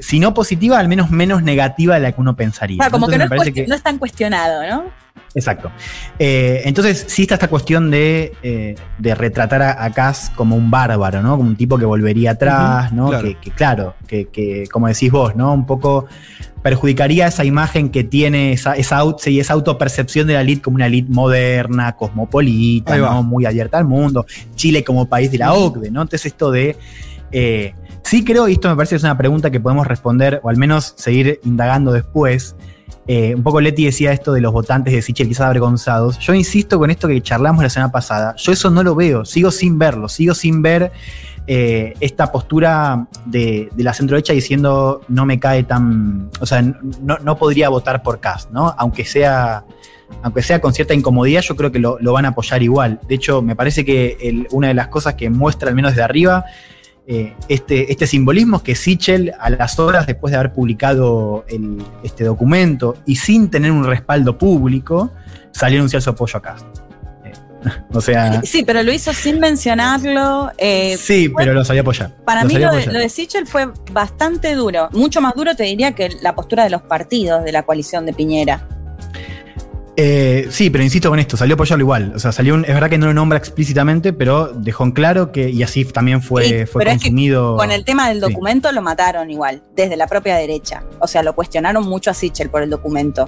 si 0.00 0.20
no 0.20 0.34
positiva, 0.34 0.78
al 0.78 0.88
menos 0.88 1.10
menos 1.10 1.42
negativa 1.42 1.94
de 1.94 2.00
la 2.00 2.12
que 2.12 2.20
uno 2.20 2.36
pensaría. 2.36 2.76
Claro, 2.78 2.92
como 2.92 3.08
que 3.08 3.18
no, 3.18 3.24
es 3.24 3.30
parece 3.30 3.50
cuestion- 3.50 3.54
que- 3.54 3.66
no 3.66 3.74
es 3.74 3.82
tan 3.82 3.98
cuestionado, 3.98 4.66
¿no? 4.68 5.06
Exacto. 5.34 5.70
Eh, 6.18 6.62
entonces, 6.64 7.04
sí 7.08 7.22
está 7.22 7.34
esta 7.34 7.48
cuestión 7.48 7.90
de, 7.90 8.32
eh, 8.42 8.74
de 8.98 9.14
retratar 9.14 9.60
a, 9.62 9.84
a 9.84 9.90
Cass 9.92 10.30
como 10.34 10.56
un 10.56 10.70
bárbaro, 10.70 11.22
¿no? 11.22 11.36
Como 11.36 11.48
un 11.50 11.56
tipo 11.56 11.76
que 11.78 11.84
volvería 11.84 12.32
atrás, 12.32 12.92
¿no? 12.92 13.08
claro. 13.08 13.24
Que, 13.28 13.34
que, 13.36 13.50
claro, 13.50 13.94
que, 14.06 14.26
que, 14.28 14.64
como 14.70 14.88
decís 14.88 15.10
vos, 15.10 15.36
¿no? 15.36 15.52
Un 15.52 15.66
poco 15.66 16.06
perjudicaría 16.62 17.26
esa 17.26 17.44
imagen 17.44 17.90
que 17.90 18.02
tiene 18.02 18.52
esa, 18.52 18.74
esa, 18.74 19.02
sí, 19.18 19.38
esa 19.38 19.52
autopercepción 19.54 20.26
de 20.26 20.34
la 20.34 20.40
elite 20.40 20.62
como 20.62 20.76
una 20.76 20.86
elite 20.86 21.10
moderna, 21.12 21.92
cosmopolita. 21.96 22.96
¿no? 22.96 23.22
Muy 23.22 23.44
abierta 23.46 23.78
al 23.78 23.84
mundo. 23.84 24.26
Chile 24.54 24.82
como 24.84 25.06
país 25.06 25.30
de 25.30 25.38
la 25.38 25.52
OCDE, 25.52 25.90
¿no? 25.90 26.02
Entonces, 26.02 26.26
esto 26.26 26.50
de. 26.50 26.76
Eh, 27.32 27.74
sí, 28.02 28.24
creo, 28.24 28.48
y 28.48 28.52
esto 28.52 28.68
me 28.68 28.76
parece 28.76 28.90
que 28.90 28.96
es 28.96 29.04
una 29.04 29.18
pregunta 29.18 29.50
que 29.50 29.60
podemos 29.60 29.86
responder, 29.86 30.40
o 30.42 30.48
al 30.48 30.56
menos 30.56 30.94
seguir 30.96 31.40
indagando 31.44 31.92
después. 31.92 32.56
Eh, 33.08 33.34
un 33.36 33.42
poco 33.44 33.60
Leti 33.60 33.84
decía 33.84 34.12
esto 34.12 34.32
de 34.32 34.40
los 34.40 34.52
votantes 34.52 34.92
de 34.92 35.00
Sichel 35.00 35.28
quizás 35.28 35.46
avergonzados. 35.46 36.18
Yo 36.18 36.34
insisto 36.34 36.78
con 36.78 36.90
esto 36.90 37.06
que 37.06 37.20
charlamos 37.20 37.62
la 37.62 37.70
semana 37.70 37.92
pasada. 37.92 38.34
Yo 38.36 38.52
eso 38.52 38.70
no 38.70 38.82
lo 38.82 38.94
veo, 38.94 39.24
sigo 39.24 39.50
sin 39.50 39.78
verlo, 39.78 40.08
sigo 40.08 40.34
sin 40.34 40.60
ver 40.60 40.90
eh, 41.48 41.94
esta 42.00 42.32
postura 42.32 43.06
de, 43.24 43.68
la 43.76 43.94
centroderecha 43.94 44.32
diciendo 44.32 45.02
no 45.08 45.26
me 45.26 45.38
cae 45.38 45.62
tan. 45.62 46.30
O 46.40 46.46
sea, 46.46 46.62
no, 46.62 47.18
no 47.22 47.36
podría 47.36 47.68
votar 47.68 48.02
por 48.02 48.18
Cast, 48.18 48.50
¿no? 48.50 48.74
Aunque 48.78 49.04
sea. 49.04 49.64
Aunque 50.22 50.40
sea 50.40 50.60
con 50.60 50.72
cierta 50.72 50.94
incomodidad, 50.94 51.40
yo 51.40 51.56
creo 51.56 51.72
que 51.72 51.80
lo, 51.80 51.98
lo 52.00 52.12
van 52.12 52.26
a 52.26 52.28
apoyar 52.28 52.62
igual. 52.62 53.00
De 53.08 53.16
hecho, 53.16 53.42
me 53.42 53.56
parece 53.56 53.84
que 53.84 54.46
una 54.52 54.68
de 54.68 54.74
las 54.74 54.86
cosas 54.86 55.14
que 55.14 55.30
muestra, 55.30 55.68
al 55.68 55.74
menos 55.74 55.92
desde 55.92 56.04
arriba, 56.04 56.44
eh, 57.08 57.34
este, 57.48 57.90
este 57.92 58.06
simbolismo 58.06 58.56
es 58.58 58.62
que 58.62 58.74
Sichel, 58.74 59.32
a 59.38 59.48
las 59.50 59.78
horas 59.78 60.06
después 60.06 60.32
de 60.32 60.38
haber 60.38 60.52
publicado 60.52 61.44
el- 61.48 61.82
este 62.02 62.24
documento 62.24 62.96
y 63.06 63.16
sin 63.16 63.48
tener 63.48 63.70
un 63.70 63.84
respaldo 63.84 64.36
público, 64.38 65.10
salió 65.52 65.78
a 65.78 65.80
anunciar 65.80 66.02
su 66.02 66.10
apoyo 66.10 66.36
a 66.38 66.42
Cast. 66.42 66.66
Eh, 67.24 67.32
o 67.92 68.00
sea, 68.00 68.42
Sí, 68.42 68.64
pero 68.64 68.82
lo 68.82 68.92
hizo 68.92 69.12
sin 69.12 69.38
mencionarlo. 69.38 70.50
eh, 70.58 70.96
sí, 70.98 71.28
fue- 71.28 71.42
pero 71.44 71.54
lo 71.54 71.64
salió 71.64 71.80
a 71.80 71.84
apoyar. 71.84 72.10
Para 72.24 72.42
Lo 72.42 72.48
mí 72.48 72.54
lo 72.58 72.72
de, 72.72 72.86
lo 72.86 72.98
de 72.98 73.08
Sichel 73.08 73.46
fue 73.46 73.68
bastante 73.92 74.54
duro. 74.54 74.88
Mucho 74.92 75.20
más 75.20 75.34
duro 75.34 75.54
te 75.54 75.62
diría 75.62 75.92
que 75.92 76.08
la 76.22 76.34
postura 76.34 76.64
de 76.64 76.70
los 76.70 76.82
partidos 76.82 77.44
de 77.44 77.52
la 77.52 77.62
coalición 77.62 78.04
de 78.06 78.12
Piñera. 78.14 78.66
Eh, 79.98 80.48
sí, 80.50 80.68
pero 80.68 80.84
insisto 80.84 81.08
con 81.08 81.18
esto, 81.18 81.38
salió 81.38 81.54
a 81.54 81.56
apoyarlo 81.56 81.82
igual. 81.82 82.12
O 82.14 82.18
sea, 82.18 82.30
salió 82.30 82.54
un- 82.54 82.64
es 82.66 82.74
verdad 82.74 82.90
que 82.90 82.98
no 82.98 83.06
lo 83.06 83.14
nombra 83.14 83.38
explícitamente, 83.38 84.12
pero 84.12 84.48
dejó 84.54 84.84
en 84.84 84.90
claro 84.92 85.32
que, 85.32 85.48
y 85.48 85.62
así 85.62 85.84
también 85.86 86.20
fue, 86.20 86.44
Sí, 86.44 86.66
fue 86.66 86.80
pero 86.80 86.90
es 86.90 86.98
que 86.98 87.08
consumido. 87.08 87.56
Con 87.56 87.70
el 87.72 87.84
tema 87.84 88.08
del 88.08 88.18
Sí. 88.18 88.20
documento 88.30 88.70
lo 88.72 88.82
mataron 88.82 89.30
igual, 89.30 89.62
desde 89.74 89.96
la 89.96 90.06
propia 90.06 90.36
derecha. 90.36 90.82
O 91.00 91.06
sea, 91.06 91.22
lo 91.22 91.34
cuestionaron 91.34 91.84
mucho 91.88 92.10
a 92.10 92.14
Sichel 92.14 92.50
por 92.50 92.62
el 92.62 92.68
documento. 92.68 93.26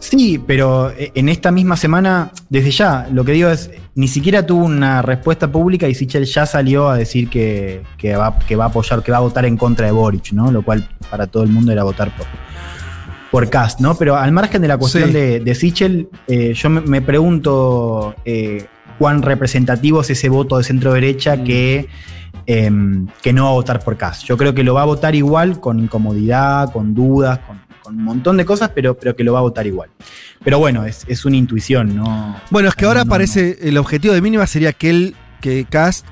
Sí, 0.00 0.42
pero 0.46 0.90
eh, 0.90 1.12
en 1.14 1.28
esta 1.28 1.50
misma 1.50 1.76
semana, 1.76 2.30
desde 2.48 2.70
ya, 2.70 3.06
lo 3.12 3.22
que 3.24 3.32
digo 3.32 3.48
es, 3.50 3.70
ni 3.94 4.08
siquiera 4.08 4.44
tuvo 4.46 4.64
una 4.64 5.02
respuesta 5.02 5.50
pública 5.52 5.88
y 5.88 5.94
Sichel 5.94 6.24
ya 6.24 6.44
salió 6.46 6.88
a 6.88 6.96
decir 6.96 7.28
que, 7.30 7.82
que 7.98 8.16
va, 8.16 8.38
que 8.38 8.56
va 8.56 8.64
a 8.64 8.68
apoyar, 8.68 9.02
que 9.02 9.12
va 9.12 9.18
a 9.18 9.20
votar 9.20 9.44
en 9.46 9.56
contra 9.58 9.86
de 9.86 9.92
Boric, 9.92 10.32
¿no? 10.32 10.50
Lo 10.52 10.62
cual 10.62 10.88
para 11.10 11.26
todo 11.26 11.42
el 11.42 11.50
mundo 11.50 11.70
era 11.72 11.84
votar 11.84 12.14
por, 12.16 12.26
por 13.30 13.48
Cast, 13.48 13.80
¿no? 13.80 13.96
Pero 13.96 14.16
al 14.16 14.32
margen 14.32 14.60
de 14.62 14.68
la 14.68 14.76
cuestión 14.76 15.08
Sí. 15.08 15.12
de, 15.14 15.40
de 15.40 15.54
Sichel, 15.54 16.08
eh, 16.26 16.52
yo 16.54 16.68
me, 16.70 16.80
me 16.80 17.00
pregunto 17.02 18.14
eh, 18.24 18.66
cuán 18.98 19.22
representativo 19.22 20.00
es 20.00 20.10
ese 20.10 20.28
voto 20.28 20.58
de 20.58 20.64
centro 20.64 20.92
derecha 20.92 21.42
que, 21.42 21.88
em, 22.46 23.06
que 23.22 23.32
no 23.32 23.44
va 23.44 23.50
a 23.50 23.54
votar 23.54 23.80
por 23.84 23.96
Cast. 23.96 24.24
Yo 24.24 24.36
creo 24.36 24.54
que 24.54 24.64
lo 24.64 24.74
va 24.74 24.82
a 24.82 24.86
votar 24.86 25.14
igual, 25.14 25.60
con 25.60 25.78
incomodidad, 25.78 26.72
con 26.72 26.94
dudas, 26.94 27.38
con, 27.40 27.60
con 27.82 27.96
un 27.96 28.04
montón 28.04 28.36
de 28.36 28.44
cosas, 28.44 28.70
pero, 28.74 28.96
pero 28.96 29.14
que 29.14 29.24
lo 29.24 29.32
va 29.32 29.38
a 29.38 29.42
votar 29.42 29.66
igual. 29.66 29.90
Pero 30.42 30.58
bueno, 30.58 30.84
es, 30.84 31.04
es 31.06 31.24
una 31.24 31.36
intuición, 31.36 31.96
¿no? 31.96 32.36
Bueno, 32.50 32.68
es 32.68 32.74
que 32.74 32.84
ahora 32.86 33.00
No, 33.00 33.04
no, 33.06 33.10
parece 33.10 33.58
el 33.62 33.78
objetivo 33.78 34.12
de 34.14 34.20
mínima 34.20 34.46
sería 34.46 34.72
que 34.72 34.90
él, 34.90 35.14
que 35.40 35.64
Cast 35.66 36.06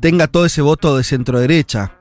tenga 0.00 0.26
todo 0.26 0.46
ese 0.46 0.62
voto 0.62 0.96
de 0.96 1.04
centro 1.04 1.38
derecha. 1.40 1.92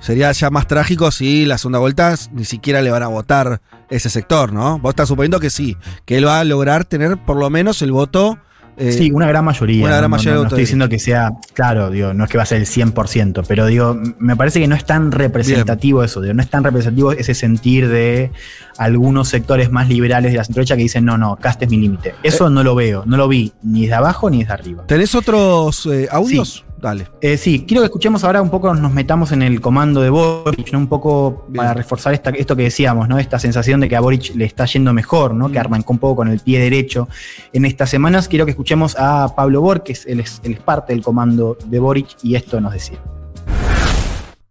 Sería 0.00 0.30
ya 0.32 0.50
más 0.50 0.66
trágico 0.66 1.10
si 1.10 1.44
la 1.44 1.58
segunda 1.58 1.80
vuelta 1.80 2.14
ni 2.32 2.44
siquiera 2.44 2.82
le 2.82 2.90
van 2.90 3.02
a 3.02 3.08
votar 3.08 3.60
ese 3.90 4.10
sector, 4.10 4.52
¿no? 4.52 4.78
Vos 4.78 4.90
estás 4.90 5.08
suponiendo 5.08 5.40
que 5.40 5.50
sí, 5.50 5.76
que 6.04 6.18
él 6.18 6.26
va 6.26 6.40
a 6.40 6.44
lograr 6.44 6.84
tener 6.84 7.16
por 7.18 7.36
lo 7.36 7.50
menos 7.50 7.82
el 7.82 7.92
voto. 7.92 8.38
eh, 8.76 8.92
sí, 8.92 9.10
una 9.10 9.26
gran 9.26 9.44
mayoría. 9.44 9.84
una 9.84 9.96
gran 9.96 10.02
no, 10.02 10.08
no, 10.08 10.10
mayoría 10.10 10.32
no, 10.34 10.38
de 10.38 10.38
no 10.38 10.44
voto 10.44 10.54
estoy 10.54 10.62
diciendo 10.62 10.88
que 10.88 10.98
sea, 11.00 11.32
claro, 11.52 11.90
digo, 11.90 12.14
no 12.14 12.24
es 12.24 12.30
que 12.30 12.36
va 12.36 12.44
a 12.44 12.46
ser 12.46 12.58
el 12.58 12.66
100%, 12.66 13.44
pero 13.48 13.66
digo, 13.66 13.96
me 14.20 14.36
parece 14.36 14.60
que 14.60 14.68
no 14.68 14.76
es 14.76 14.84
tan 14.84 15.10
representativo 15.10 16.04
eso, 16.04 16.20
digo, 16.20 16.32
no 16.32 16.42
es 16.42 16.48
tan 16.48 16.62
representativo 16.62 17.10
ese 17.10 17.34
sentir 17.34 17.88
de 17.88 18.30
algunos 18.76 19.28
sectores 19.28 19.72
más 19.72 19.88
liberales 19.88 20.30
de 20.30 20.38
la 20.38 20.44
centroderecha 20.44 20.76
que 20.76 20.82
dicen, 20.82 21.04
no, 21.04 21.18
no, 21.18 21.34
Cast 21.36 21.60
es 21.62 21.70
mi 21.70 21.78
límite. 21.78 22.14
Eso 22.22 22.50
no 22.50 22.62
lo 22.62 22.76
veo, 22.76 23.02
no 23.04 23.16
lo 23.16 23.26
vi 23.26 23.52
ni 23.62 23.82
desde 23.82 23.94
abajo 23.96 24.30
ni 24.30 24.40
desde 24.40 24.52
arriba. 24.52 24.84
¿Tenés 24.86 25.16
otros 25.16 25.86
eh, 25.86 26.06
audios? 26.12 26.64
Dale. 26.80 27.08
Eh, 27.20 27.36
sí, 27.36 27.64
quiero 27.66 27.80
que 27.82 27.86
escuchemos 27.86 28.22
ahora 28.22 28.40
un 28.40 28.50
poco, 28.50 28.72
nos 28.72 28.92
metamos 28.92 29.32
en 29.32 29.42
el 29.42 29.60
comando 29.60 30.00
de 30.00 30.10
Boric, 30.10 30.72
¿no? 30.72 30.78
un 30.78 30.86
poco 30.86 31.46
para 31.54 31.74
reforzar 31.74 32.14
esta- 32.14 32.30
esto 32.30 32.54
que 32.54 32.62
decíamos, 32.62 33.08
¿no? 33.08 33.18
Esta 33.18 33.40
sensación 33.40 33.80
de 33.80 33.88
que 33.88 33.96
a 33.96 34.00
Boric 34.00 34.34
le 34.36 34.44
está 34.44 34.64
yendo 34.66 34.92
mejor, 34.92 35.34
¿no? 35.34 35.50
Que 35.50 35.58
arrancó 35.58 35.92
un 35.92 35.98
poco 35.98 36.16
con 36.16 36.28
el 36.28 36.38
pie 36.38 36.60
derecho 36.60 37.08
en 37.52 37.64
estas 37.64 37.90
semanas. 37.90 38.28
Quiero 38.28 38.44
que 38.44 38.52
escuchemos 38.52 38.94
a 38.96 39.34
Pablo 39.34 39.60
Borges, 39.60 40.06
él 40.06 40.20
es, 40.20 40.40
él 40.44 40.52
es 40.52 40.60
parte 40.60 40.92
del 40.92 41.02
comando 41.02 41.58
de 41.66 41.80
Boric 41.80 42.16
y 42.22 42.36
esto 42.36 42.60
nos 42.60 42.72
decía. 42.72 42.98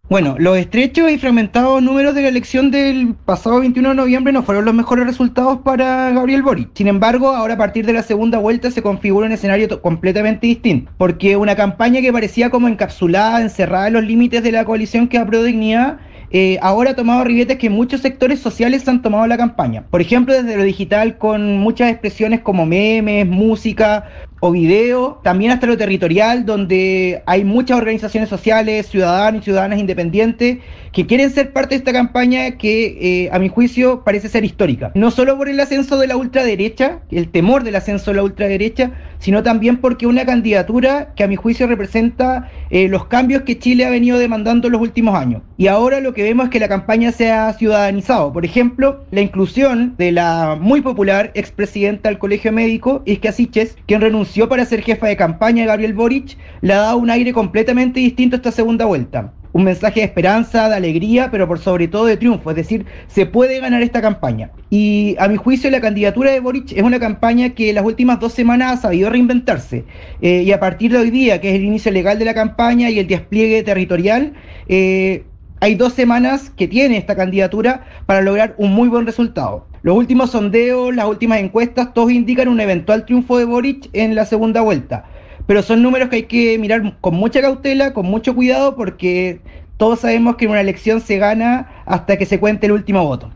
Bueno, 0.09 0.37
los 0.39 0.57
estrechos 0.57 1.11
y 1.11 1.17
fragmentados 1.17 1.83
números 1.83 2.15
de 2.15 2.21
la 2.21 2.29
elección 2.29 2.71
del 2.71 3.13
pasado 3.25 3.59
21 3.59 3.89
de 3.89 3.95
noviembre 3.95 4.31
no 4.31 4.41
fueron 4.41 4.63
los 4.63 4.73
mejores 4.73 5.05
resultados 5.05 5.59
para 5.65 6.11
Gabriel 6.11 6.43
Boric. 6.43 6.69
Sin 6.75 6.87
embargo, 6.87 7.33
ahora 7.35 7.55
a 7.55 7.57
partir 7.57 7.85
de 7.85 7.91
la 7.91 8.01
segunda 8.03 8.37
vuelta 8.37 8.71
se 8.71 8.81
configura 8.81 9.27
un 9.27 9.33
escenario 9.33 9.81
completamente 9.81 10.47
distinto, 10.47 10.89
porque 10.97 11.35
una 11.35 11.57
campaña 11.57 11.99
que 11.99 12.13
parecía 12.13 12.49
como 12.49 12.69
encapsulada, 12.69 13.41
encerrada 13.41 13.87
en 13.87 13.95
los 13.95 14.03
límites 14.05 14.43
de 14.43 14.53
la 14.53 14.63
coalición 14.63 15.09
que 15.09 15.17
aprobó 15.17 15.43
dignidad, 15.43 15.97
eh, 16.29 16.57
ahora 16.61 16.91
ha 16.91 16.95
tomado 16.95 17.23
ribetes 17.23 17.57
que 17.57 17.69
muchos 17.69 18.01
sectores 18.01 18.39
sociales 18.39 18.87
han 18.87 19.01
tomado 19.01 19.27
la 19.27 19.37
campaña. 19.37 19.83
Por 19.89 20.01
ejemplo, 20.01 20.33
desde 20.33 20.57
lo 20.57 20.63
digital 20.63 21.17
con 21.17 21.57
muchas 21.57 21.91
expresiones 21.91 22.41
como 22.41 22.65
memes, 22.65 23.27
música 23.27 24.05
o 24.39 24.51
video, 24.51 25.19
también 25.23 25.51
hasta 25.51 25.65
lo 25.67 25.77
territorial, 25.77 26.45
donde 26.45 27.23
hay 27.25 27.43
muchas 27.43 27.77
organizaciones 27.77 28.29
sociales, 28.29 28.87
ciudadanos 28.87 29.41
y 29.41 29.45
ciudadanas 29.45 29.79
independientes 29.79 30.59
que 30.91 31.05
quieren 31.05 31.29
ser 31.29 31.53
parte 31.53 31.75
de 31.75 31.79
esta 31.79 31.93
campaña 31.93 32.57
que, 32.57 33.25
eh, 33.25 33.29
a 33.31 33.39
mi 33.39 33.49
juicio, 33.49 34.03
parece 34.03 34.29
ser 34.29 34.45
histórica. 34.45 34.91
No 34.95 35.11
solo 35.11 35.37
por 35.37 35.49
el 35.49 35.59
ascenso 35.59 35.97
de 35.97 36.07
la 36.07 36.17
ultraderecha, 36.17 36.99
el 37.11 37.29
temor 37.29 37.63
del 37.63 37.75
ascenso 37.75 38.11
de 38.11 38.17
la 38.17 38.23
ultraderecha, 38.23 38.91
sino 39.19 39.43
también 39.43 39.77
porque 39.77 40.07
una 40.07 40.25
candidatura 40.25 41.13
que 41.15 41.23
a 41.23 41.27
mi 41.27 41.35
juicio 41.35 41.67
representa 41.67 42.49
eh, 42.69 42.87
los 42.87 43.05
cambios 43.05 43.43
que 43.43 43.57
Chile 43.59 43.85
ha 43.85 43.89
venido 43.89 44.17
demandando 44.17 44.67
en 44.67 44.73
los 44.73 44.81
últimos 44.81 45.15
años. 45.15 45.41
Y 45.57 45.67
ahora 45.67 45.99
lo 45.99 46.13
que 46.13 46.23
vemos 46.23 46.45
es 46.45 46.51
que 46.51 46.59
la 46.59 46.67
campaña 46.67 47.11
se 47.11 47.31
ha 47.31 47.51
ciudadanizado. 47.53 48.31
Por 48.33 48.45
ejemplo, 48.45 49.03
la 49.11 49.21
inclusión 49.21 49.95
de 49.97 50.11
la 50.11 50.57
muy 50.59 50.81
popular 50.81 51.31
expresidenta 51.33 52.09
del 52.09 52.19
Colegio 52.19 52.51
Médico, 52.51 53.01
Iskia 53.05 53.31
Siches, 53.31 53.75
quien 53.85 54.01
renunció 54.01 54.26
para 54.49 54.65
ser 54.65 54.81
jefa 54.81 55.07
de 55.07 55.15
campaña 55.15 55.63
de 55.63 55.67
Gabriel 55.67 55.93
Boric, 55.93 56.37
le 56.61 56.73
ha 56.73 56.77
dado 56.77 56.97
un 56.97 57.09
aire 57.09 57.33
completamente 57.33 57.99
distinto 57.99 58.35
a 58.35 58.37
esta 58.37 58.51
segunda 58.51 58.85
vuelta. 58.85 59.33
Un 59.53 59.63
mensaje 59.63 60.01
de 60.01 60.05
esperanza, 60.05 60.69
de 60.69 60.75
alegría, 60.75 61.31
pero 61.31 61.47
por 61.47 61.57
sobre 61.57 61.87
todo 61.87 62.05
de 62.05 62.17
triunfo. 62.17 62.51
Es 62.51 62.55
decir, 62.55 62.85
se 63.07 63.25
puede 63.25 63.59
ganar 63.59 63.81
esta 63.81 64.01
campaña. 64.01 64.51
Y 64.69 65.15
a 65.19 65.27
mi 65.27 65.37
juicio, 65.37 65.71
la 65.71 65.81
candidatura 65.81 66.31
de 66.31 66.39
Boric 66.39 66.73
es 66.73 66.83
una 66.83 66.99
campaña 66.99 67.49
que 67.55 67.69
en 67.69 67.75
las 67.75 67.85
últimas 67.85 68.19
dos 68.19 68.33
semanas 68.33 68.73
ha 68.73 68.81
sabido 68.81 69.09
reinventarse. 69.09 69.85
Eh, 70.21 70.43
y 70.45 70.51
a 70.51 70.59
partir 70.59 70.91
de 70.91 70.99
hoy 70.99 71.09
día, 71.09 71.41
que 71.41 71.49
es 71.49 71.55
el 71.55 71.63
inicio 71.63 71.91
legal 71.91 72.19
de 72.19 72.25
la 72.25 72.35
campaña 72.35 72.89
y 72.89 72.99
el 72.99 73.07
despliegue 73.07 73.63
territorial, 73.63 74.33
eh, 74.67 75.23
hay 75.59 75.75
dos 75.75 75.93
semanas 75.93 76.51
que 76.51 76.67
tiene 76.67 76.97
esta 76.97 77.15
candidatura 77.15 77.85
para 78.05 78.21
lograr 78.21 78.55
un 78.57 78.73
muy 78.73 78.89
buen 78.89 79.05
resultado. 79.05 79.67
Los 79.81 79.95
últimos 79.97 80.31
sondeos, 80.31 80.93
las 80.93 81.07
últimas 81.07 81.39
encuestas, 81.39 81.93
todos 81.93 82.11
indican 82.11 82.47
un 82.47 82.59
eventual 82.59 83.05
triunfo 83.05 83.37
de 83.37 83.45
Boric 83.45 83.89
en 83.93 84.15
la 84.15 84.25
segunda 84.25 84.61
vuelta. 84.61 85.05
Pero 85.45 85.61
son 85.61 85.81
números 85.81 86.09
que 86.09 86.17
hay 86.17 86.23
que 86.23 86.57
mirar 86.59 86.97
con 86.99 87.15
mucha 87.15 87.41
cautela, 87.41 87.93
con 87.93 88.05
mucho 88.05 88.35
cuidado, 88.35 88.75
porque 88.75 89.41
todos 89.77 90.01
sabemos 90.01 90.35
que 90.35 90.45
en 90.45 90.51
una 90.51 90.61
elección 90.61 91.01
se 91.01 91.17
gana 91.17 91.69
hasta 91.85 92.17
que 92.17 92.25
se 92.25 92.39
cuente 92.39 92.65
el 92.65 92.73
último 92.73 93.03
voto. 93.03 93.31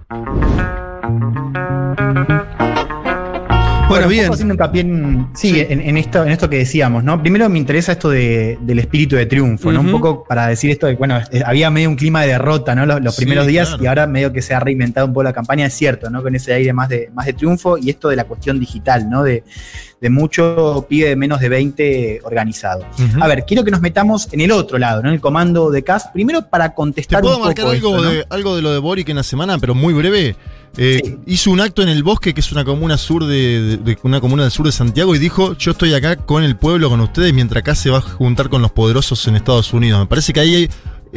Bueno, 3.92 4.08
bien. 4.08 4.22
un 4.22 4.28
poco 4.28 4.34
haciendo 4.36 4.54
hincapié 4.56 4.82
en, 4.82 5.28
sí, 5.34 5.60
En, 5.60 5.82
en 5.82 5.98
esto, 5.98 6.24
en 6.24 6.30
esto 6.32 6.50
que 6.50 6.58
decíamos, 6.58 7.04
¿no? 7.04 7.22
Primero 7.22 7.48
me 7.50 7.58
interesa 7.60 7.92
esto 7.94 8.10
de- 8.10 8.58
del 8.62 8.80
espíritu 8.80 9.16
de 9.16 9.26
triunfo, 9.26 9.72
¿no? 9.72 9.82
Un 9.82 9.92
poco 9.92 10.24
para 10.24 10.48
decir 10.48 10.70
esto 10.72 10.88
de, 10.88 10.96
bueno, 10.96 11.20
había 11.46 11.70
medio 11.70 11.90
un 11.90 11.96
clima 11.96 12.22
de 12.22 12.28
derrota, 12.30 12.74
¿no? 12.76 12.86
Los, 12.86 13.02
los 13.02 13.16
Sí, 13.16 13.22
primeros 13.22 13.48
días 13.48 13.68
claro. 13.70 13.84
y 13.84 13.88
ahora 13.88 14.08
medio 14.08 14.32
que 14.34 14.42
se 14.42 14.54
ha 14.54 14.60
reinventado 14.60 15.06
un 15.08 15.14
poco 15.14 15.24
la 15.24 15.34
campaña, 15.34 15.66
es 15.66 15.74
cierto, 15.74 16.10
¿no? 16.10 16.22
Con 16.24 16.36
ese 16.36 16.54
aire 16.54 16.74
más 16.74 16.90
de, 16.90 17.10
más 17.14 17.26
de 17.26 17.34
triunfo 17.34 17.78
y 17.78 17.90
esto 17.90 18.10
de 18.10 18.16
la 18.16 18.24
cuestión 18.26 18.60
digital, 18.60 19.10
¿no? 19.10 19.24
De, 19.24 19.44
de 20.00 20.10
mucho 20.10 20.86
pibe 20.90 21.10
de 21.10 21.16
menos 21.16 21.40
de 21.40 21.50
20 21.50 22.22
organizado. 22.24 22.86
A 23.20 23.28
ver, 23.28 23.46
quiero 23.46 23.64
que 23.64 23.70
nos 23.72 23.82
metamos 23.82 24.28
en 24.32 24.42
el 24.42 24.52
otro 24.52 24.78
lado, 24.80 25.02
¿no? 25.04 25.10
En 25.10 25.16
el 25.16 25.22
comando 25.22 25.70
de 25.70 25.84
CAS. 25.84 26.08
Primero 26.14 26.48
para 26.50 26.70
Te 26.70 26.76
contestar 26.76 27.22
puedo 27.22 27.38
un 27.38 27.44
marcar 27.44 27.66
poco 27.66 27.76
algo, 27.76 27.90
esto, 27.98 28.04
¿no? 28.04 28.10
de, 28.12 28.26
algo 28.30 28.56
de 28.56 28.62
lo 28.64 28.72
de 28.74 28.80
Boric 28.80 29.10
en 29.10 29.18
la 29.18 29.24
semana, 29.24 29.58
pero 29.60 29.76
muy 29.76 29.94
breve. 29.94 30.36
Eh, 30.78 31.18
Hizo 31.26 31.52
un 31.52 31.60
acto 31.60 31.82
en 31.82 31.90
el 31.90 32.02
bosque, 32.04 32.34
que 32.34 32.40
es 32.40 32.52
una 32.52 32.64
comuna 32.64 32.98
sur 32.98 33.26
de, 33.26 33.62
de- 33.62 33.78
de- 33.78 33.98
una 34.04 34.22
comuna 34.22 34.44
del 34.44 34.52
sur 34.52 34.66
de 34.66 34.72
Santiago, 34.72 35.14
y 35.16 35.20
dijo: 35.20 35.56
Yo 35.58 35.72
estoy 35.72 35.94
acá 35.94 36.16
con 36.16 36.44
el 36.44 36.56
pueblo, 36.56 36.90
con 36.90 37.02
ustedes, 37.02 37.34
mientras 37.34 37.60
acá 37.62 37.76
se 37.76 37.90
va 37.90 37.98
a 37.98 38.02
juntar 38.02 38.50
con 38.50 38.62
los 38.62 38.72
poderosos 38.72 39.28
en 39.28 39.36
Estados 39.36 39.74
Unidos. 39.74 40.00
Me 40.00 40.06
parece 40.08 40.32
que 40.34 40.40
ahí 40.40 40.56
hay- 40.56 40.70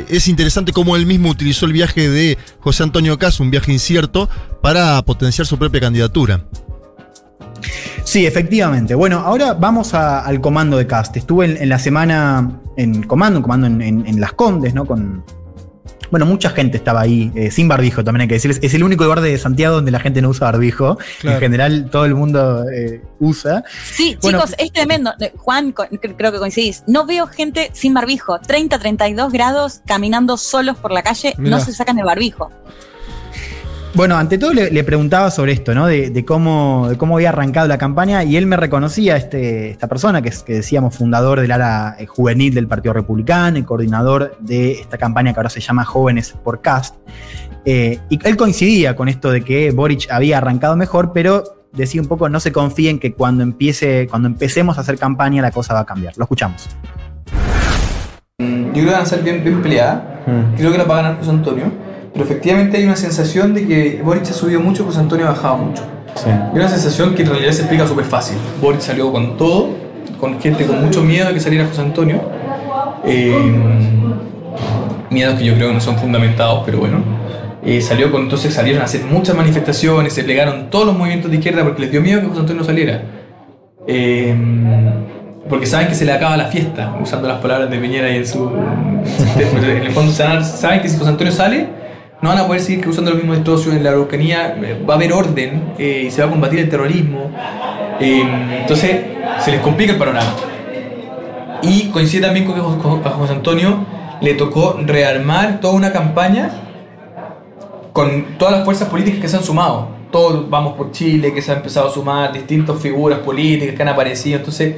es 0.08 0.26
interesante 0.26 0.72
cómo 0.72 0.96
él 0.96 1.06
mismo 1.06 1.28
utilizó 1.30 1.66
el 1.66 1.72
viaje 1.72 2.10
de 2.10 2.36
José 2.58 2.82
Antonio 2.82 3.16
Cas, 3.16 3.38
un 3.38 3.50
viaje 3.52 3.72
incierto, 3.72 4.28
para 4.60 5.00
potenciar 5.02 5.46
su 5.46 5.56
propia 5.56 5.80
candidatura. 5.80 6.44
Sí, 8.02 8.26
efectivamente. 8.26 8.94
Bueno, 8.94 9.20
ahora 9.20 9.54
vamos 9.54 9.94
a- 9.94 10.20
al 10.20 10.40
comando 10.40 10.76
de 10.76 10.86
cast. 10.86 11.16
Estuve 11.16 11.46
en, 11.46 11.56
en 11.62 11.68
la 11.68 11.78
semana 11.78 12.60
en 12.76 13.04
comando, 13.04 13.36
en 13.38 13.42
comando 13.42 13.66
en, 13.68 13.80
en- 13.80 14.06
en 14.06 14.20
Las 14.20 14.32
Condes, 14.32 14.74
¿no? 14.74 14.84
Con. 14.84 15.24
Bueno, 16.14 16.26
mucha 16.26 16.50
gente 16.50 16.76
estaba 16.76 17.00
ahí, 17.00 17.32
eh, 17.34 17.50
sin 17.50 17.66
barbijo, 17.66 18.04
también 18.04 18.20
hay 18.20 18.28
que 18.28 18.34
decirles. 18.34 18.60
Es 18.62 18.72
el 18.72 18.84
único 18.84 19.02
lugar 19.02 19.20
de 19.20 19.36
Santiago 19.36 19.74
donde 19.74 19.90
la 19.90 19.98
gente 19.98 20.22
no 20.22 20.28
usa 20.28 20.44
barbijo. 20.44 20.96
Claro. 21.18 21.38
En 21.38 21.40
general, 21.40 21.88
todo 21.90 22.04
el 22.04 22.14
mundo 22.14 22.64
eh, 22.70 23.02
usa. 23.18 23.64
Sí, 23.84 24.16
Bueno, 24.22 24.38
chicos, 24.38 24.54
es 24.56 24.72
tremendo. 24.72 25.12
Eh, 25.18 25.32
Juan, 25.36 25.72
creo 25.72 26.30
que 26.30 26.38
coincidís. 26.38 26.84
No 26.86 27.04
veo 27.04 27.26
gente 27.26 27.70
sin 27.72 27.94
barbijo. 27.94 28.38
30, 28.38 28.78
32 28.78 29.32
grados 29.32 29.80
caminando 29.84 30.36
solos 30.36 30.76
por 30.76 30.92
la 30.92 31.02
calle, 31.02 31.34
Mirá. 31.36 31.56
no 31.56 31.64
se 31.64 31.72
sacan 31.72 31.98
el 31.98 32.04
barbijo. 32.04 32.48
Bueno, 33.94 34.16
ante 34.16 34.38
todo 34.38 34.52
le, 34.52 34.72
le 34.72 34.82
preguntaba 34.82 35.30
sobre 35.30 35.52
esto, 35.52 35.72
¿no? 35.72 35.86
De, 35.86 36.10
de 36.10 36.24
cómo, 36.24 36.88
de 36.88 36.98
cómo 36.98 37.14
había 37.14 37.28
arrancado 37.28 37.68
la 37.68 37.78
campaña 37.78 38.24
y 38.24 38.36
él 38.36 38.44
me 38.44 38.56
reconocía, 38.56 39.16
este, 39.16 39.70
esta 39.70 39.86
persona 39.86 40.20
que 40.20 40.30
es, 40.30 40.42
que 40.42 40.54
decíamos, 40.54 40.96
fundador 40.96 41.40
del 41.40 41.52
ala 41.52 41.94
eh, 42.00 42.06
juvenil 42.06 42.52
del 42.54 42.66
Partido 42.66 42.92
Republicano 42.92 43.56
y 43.56 43.62
coordinador 43.62 44.36
de 44.40 44.72
esta 44.72 44.98
campaña 44.98 45.32
que 45.32 45.38
ahora 45.38 45.48
se 45.48 45.60
llama 45.60 45.84
Jóvenes 45.84 46.34
por 46.42 46.60
Cast. 46.60 46.96
Eh, 47.64 48.00
y 48.10 48.18
él 48.26 48.36
coincidía 48.36 48.96
con 48.96 49.08
esto 49.08 49.30
de 49.30 49.42
que 49.42 49.70
Boric 49.70 50.10
había 50.10 50.38
arrancado 50.38 50.74
mejor, 50.74 51.12
pero 51.12 51.44
decía 51.72 52.02
un 52.02 52.08
poco, 52.08 52.28
no 52.28 52.40
se 52.40 52.50
confíen 52.50 52.98
que 52.98 53.12
cuando 53.14 53.44
empiece, 53.44 54.08
cuando 54.08 54.26
empecemos 54.26 54.76
a 54.76 54.80
hacer 54.80 54.98
campaña 54.98 55.40
la 55.40 55.52
cosa 55.52 55.72
va 55.72 55.80
a 55.80 55.86
cambiar. 55.86 56.14
Lo 56.16 56.24
escuchamos. 56.24 56.68
Yo 58.40 58.72
creo 58.72 58.86
que 58.86 58.90
van 58.90 59.02
a 59.02 59.06
ser 59.06 59.22
bien, 59.22 59.44
bien 59.44 59.62
peleadas. 59.62 60.02
Creo 60.56 60.72
que 60.72 60.78
la 60.78 60.84
va 60.84 60.98
a 60.98 61.02
ganar 61.02 61.18
José 61.18 61.30
Antonio. 61.30 61.83
Pero 62.14 62.24
efectivamente 62.24 62.76
hay 62.76 62.84
una 62.84 62.94
sensación 62.94 63.54
de 63.54 63.66
que 63.66 64.00
Boric 64.02 64.22
ha 64.22 64.32
subido 64.32 64.60
mucho, 64.60 64.84
José 64.84 65.00
Antonio 65.00 65.26
ha 65.26 65.30
bajado 65.30 65.58
mucho. 65.58 65.82
Y 66.54 66.56
una 66.56 66.68
sensación 66.68 67.12
que 67.16 67.22
en 67.22 67.28
realidad 67.28 67.50
se 67.50 67.62
explica 67.62 67.88
súper 67.88 68.04
fácil. 68.04 68.36
Boric 68.62 68.80
salió 68.80 69.10
con 69.10 69.36
todo, 69.36 69.70
con 70.20 70.40
gente 70.40 70.64
con 70.64 70.80
mucho 70.80 71.02
miedo 71.02 71.26
de 71.26 71.34
que 71.34 71.40
saliera 71.40 71.66
José 71.66 71.80
Antonio. 71.80 72.22
Eh, 73.04 73.52
miedos 75.10 75.34
que 75.40 75.44
yo 75.44 75.54
creo 75.56 75.68
que 75.68 75.74
no 75.74 75.80
son 75.80 75.98
fundamentados, 75.98 76.62
pero 76.64 76.78
bueno. 76.78 76.98
Eh, 77.64 77.80
salió 77.80 78.12
con, 78.12 78.22
entonces 78.22 78.54
salieron 78.54 78.82
a 78.82 78.84
hacer 78.84 79.02
muchas 79.02 79.34
manifestaciones, 79.34 80.12
se 80.12 80.22
plegaron 80.22 80.70
todos 80.70 80.86
los 80.86 80.96
movimientos 80.96 81.32
de 81.32 81.38
izquierda 81.38 81.64
porque 81.64 81.82
les 81.82 81.90
dio 81.90 82.00
miedo 82.00 82.20
que 82.20 82.28
José 82.28 82.40
Antonio 82.40 82.60
no 82.60 82.66
saliera. 82.66 83.02
Eh, 83.88 84.36
porque 85.48 85.66
saben 85.66 85.88
que 85.88 85.94
se 85.94 86.04
le 86.04 86.12
acaba 86.12 86.36
la 86.36 86.46
fiesta, 86.46 86.96
usando 87.02 87.26
las 87.26 87.40
palabras 87.40 87.68
de 87.70 87.78
Piñera 87.78 88.08
y 88.10 88.18
en 88.18 88.26
su. 88.26 88.50
en 89.36 89.82
el 89.82 89.90
fondo 89.90 90.12
saben 90.12 90.80
que 90.80 90.88
si 90.88 90.96
José 90.96 91.10
Antonio 91.10 91.32
sale, 91.32 91.83
no 92.24 92.30
van 92.30 92.38
a 92.38 92.46
poder 92.46 92.62
seguir 92.62 92.88
usando 92.88 93.10
los 93.10 93.18
mismos 93.18 93.36
destrozos 93.36 93.74
en 93.74 93.84
la 93.84 93.90
Araucanía, 93.90 94.56
eh, 94.56 94.82
va 94.88 94.94
a 94.94 94.96
haber 94.96 95.12
orden 95.12 95.74
eh, 95.78 96.04
y 96.06 96.10
se 96.10 96.22
va 96.22 96.28
a 96.28 96.30
combatir 96.30 96.58
el 96.58 96.70
terrorismo. 96.70 97.30
Eh, 98.00 98.22
entonces 98.62 98.96
se 99.40 99.50
les 99.50 99.60
complica 99.60 99.92
el 99.92 99.98
panorama. 99.98 100.32
Y 101.60 101.90
coincide 101.90 102.22
también 102.22 102.46
con 102.46 103.02
que 103.02 103.08
a 103.08 103.12
José 103.12 103.34
Antonio 103.34 103.84
le 104.22 104.32
tocó 104.34 104.80
rearmar 104.86 105.60
toda 105.60 105.74
una 105.74 105.92
campaña 105.92 106.50
con 107.92 108.38
todas 108.38 108.54
las 108.54 108.64
fuerzas 108.64 108.88
políticas 108.88 109.20
que 109.20 109.28
se 109.28 109.36
han 109.36 109.44
sumado. 109.44 109.88
Todos 110.10 110.48
vamos 110.48 110.78
por 110.78 110.92
Chile, 110.92 111.34
que 111.34 111.42
se 111.42 111.52
han 111.52 111.58
empezado 111.58 111.88
a 111.88 111.92
sumar, 111.92 112.32
distintas 112.32 112.80
figuras 112.80 113.18
políticas 113.18 113.76
que 113.76 113.82
han 113.82 113.88
aparecido. 113.88 114.38
Entonces, 114.38 114.76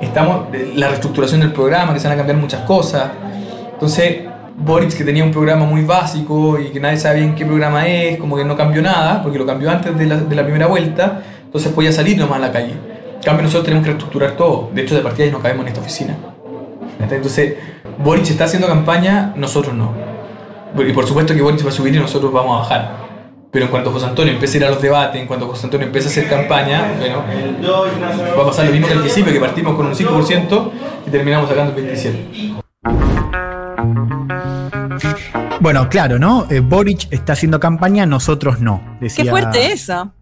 estamos, 0.00 0.46
la 0.76 0.88
reestructuración 0.88 1.40
del 1.40 1.52
programa, 1.52 1.92
que 1.92 2.00
se 2.00 2.08
van 2.08 2.14
a 2.14 2.16
cambiar 2.16 2.38
muchas 2.38 2.62
cosas. 2.62 3.10
Entonces, 3.74 4.33
Boric, 4.56 4.96
que 4.96 5.04
tenía 5.04 5.24
un 5.24 5.32
programa 5.32 5.64
muy 5.64 5.82
básico 5.82 6.58
y 6.58 6.70
que 6.70 6.80
nadie 6.80 6.96
sabe 6.96 7.20
bien 7.20 7.34
qué 7.34 7.44
programa 7.44 7.86
es, 7.88 8.18
como 8.18 8.36
que 8.36 8.44
no 8.44 8.56
cambió 8.56 8.82
nada, 8.82 9.22
porque 9.22 9.38
lo 9.38 9.46
cambió 9.46 9.70
antes 9.70 9.96
de 9.96 10.06
la, 10.06 10.42
primera 10.42 10.66
vuelta, 10.66 11.22
entonces 11.44 11.72
podía 11.72 11.92
salir 11.92 12.16
nomás 12.18 12.38
a 12.38 12.40
la 12.40 12.52
calle. 12.52 12.72
En 12.72 13.22
cambio, 13.22 13.42
nosotros 13.42 13.64
tenemos 13.64 13.84
que 13.84 13.90
reestructurar 13.90 14.32
todo. 14.32 14.70
De 14.72 14.82
hecho, 14.82 14.94
de 14.94 15.00
partida 15.00 15.26
ya 15.26 15.32
no 15.32 15.40
cabemos 15.40 15.62
en 15.62 15.68
esta 15.68 15.80
oficina. 15.80 16.16
Entonces, 17.00 17.54
Boric 17.98 18.30
está 18.30 18.44
haciendo 18.44 18.68
campaña, 18.68 19.32
nosotros 19.36 19.74
no. 19.74 19.92
Y 20.76 20.92
por 20.92 21.06
supuesto 21.06 21.34
que 21.34 21.42
Boric 21.42 21.64
va 21.64 21.70
a 21.70 21.72
subir 21.72 21.94
y 21.94 21.98
nosotros 21.98 22.32
vamos 22.32 22.56
a 22.56 22.60
bajar. 22.60 23.04
Pero 23.50 23.66
en 23.66 23.70
cuanto 23.70 23.92
José 23.92 24.06
Antonio 24.06 24.32
empiece 24.32 24.58
a 24.58 24.60
ir 24.60 24.66
a 24.66 24.70
los 24.70 24.82
debates, 24.82 25.20
en 25.20 25.28
cuanto 25.28 25.46
José 25.46 25.66
Antonio 25.66 25.86
empiece 25.86 26.08
a 26.08 26.10
hacer 26.10 26.28
campaña, 26.28 26.92
bueno, 26.98 27.22
va 28.36 28.42
a 28.42 28.46
pasar 28.46 28.66
lo 28.66 28.72
mismo 28.72 28.88
que 28.88 28.94
al 28.94 29.00
principio, 29.00 29.32
que 29.32 29.40
partimos 29.40 29.76
con 29.76 29.86
un 29.86 29.94
5% 29.94 30.70
y 31.06 31.10
terminamos 31.10 31.48
sacando 31.48 31.72
el 31.76 31.88
27%. 31.88 32.64
Bueno, 35.64 35.88
claro, 35.88 36.18
¿no? 36.18 36.46
Eh, 36.50 36.60
Boric 36.60 37.08
está 37.10 37.32
haciendo 37.32 37.58
campaña, 37.58 38.04
nosotros 38.04 38.60
no. 38.60 38.82
Qué 39.00 39.24
fuerte 39.24 39.72
eso. 39.72 40.12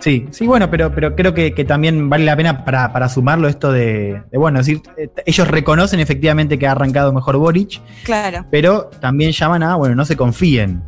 Sí, 0.00 0.26
sí, 0.32 0.46
bueno, 0.46 0.68
pero, 0.70 0.94
pero 0.94 1.16
creo 1.16 1.32
que, 1.32 1.54
que 1.54 1.64
también 1.64 2.10
vale 2.10 2.26
la 2.26 2.36
pena 2.36 2.62
para, 2.62 2.92
para 2.92 3.08
sumarlo 3.08 3.48
esto 3.48 3.72
de, 3.72 4.20
de, 4.30 4.36
bueno, 4.36 4.60
es 4.60 4.66
decir, 4.66 4.82
eh, 4.98 5.08
ellos 5.24 5.48
reconocen 5.48 5.98
efectivamente 6.00 6.58
que 6.58 6.66
ha 6.66 6.72
arrancado 6.72 7.10
mejor 7.10 7.38
Boric, 7.38 7.80
Claro. 8.04 8.44
pero 8.50 8.90
también 9.00 9.32
llaman 9.32 9.62
a, 9.62 9.76
bueno, 9.76 9.94
no 9.94 10.04
se 10.04 10.14
confíen. 10.14 10.82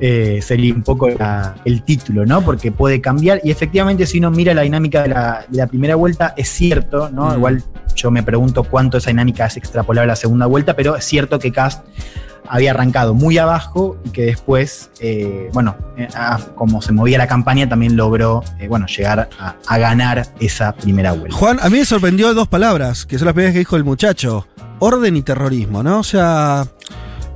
Eh, 0.00 0.40
sería 0.42 0.74
un 0.74 0.82
poco 0.82 1.08
la- 1.08 1.54
el 1.64 1.82
título, 1.82 2.26
¿no? 2.26 2.42
Porque 2.42 2.72
puede 2.72 3.00
cambiar 3.00 3.40
y 3.42 3.50
efectivamente 3.50 4.04
si 4.04 4.18
uno 4.18 4.30
mira 4.30 4.52
la 4.52 4.62
dinámica 4.62 5.00
de 5.02 5.08
la, 5.08 5.46
de 5.48 5.56
la 5.56 5.66
primera 5.66 5.94
vuelta, 5.94 6.34
es 6.36 6.50
cierto, 6.50 7.08
¿no? 7.10 7.30
Mm. 7.30 7.36
Igual 7.36 7.62
yo 7.96 8.10
me 8.12 8.22
pregunto 8.22 8.62
cuánto 8.62 8.98
esa 8.98 9.10
dinámica 9.10 9.46
es 9.46 9.56
extrapolable 9.56 10.04
a 10.04 10.12
la 10.12 10.16
segunda 10.16 10.46
vuelta, 10.46 10.74
pero 10.76 10.94
es 10.96 11.04
cierto 11.04 11.38
que 11.40 11.50
Cast 11.50 11.84
había 12.48 12.70
arrancado 12.70 13.12
muy 13.12 13.38
abajo 13.38 13.96
y 14.04 14.10
que 14.10 14.22
después, 14.26 14.90
eh, 15.00 15.50
bueno, 15.52 15.74
eh, 15.96 16.06
a- 16.14 16.38
como 16.54 16.80
se 16.80 16.92
movía 16.92 17.18
la 17.18 17.26
campaña, 17.26 17.68
también 17.68 17.96
logró, 17.96 18.44
eh, 18.60 18.68
bueno, 18.68 18.86
llegar 18.86 19.28
a, 19.40 19.56
a 19.66 19.78
ganar 19.78 20.28
esa 20.38 20.72
primera 20.72 21.10
vuelta. 21.12 21.36
Juan, 21.36 21.58
a 21.60 21.68
mí 21.68 21.78
me 21.78 21.84
sorprendió 21.84 22.32
dos 22.34 22.46
palabras, 22.46 23.04
que 23.04 23.18
son 23.18 23.24
las 23.26 23.34
primeras 23.34 23.52
que 23.52 23.58
dijo 23.60 23.74
el 23.74 23.82
muchacho. 23.82 24.46
Orden 24.78 25.16
y 25.16 25.22
terrorismo, 25.22 25.82
¿no? 25.82 25.98
O 26.00 26.04
sea, 26.04 26.66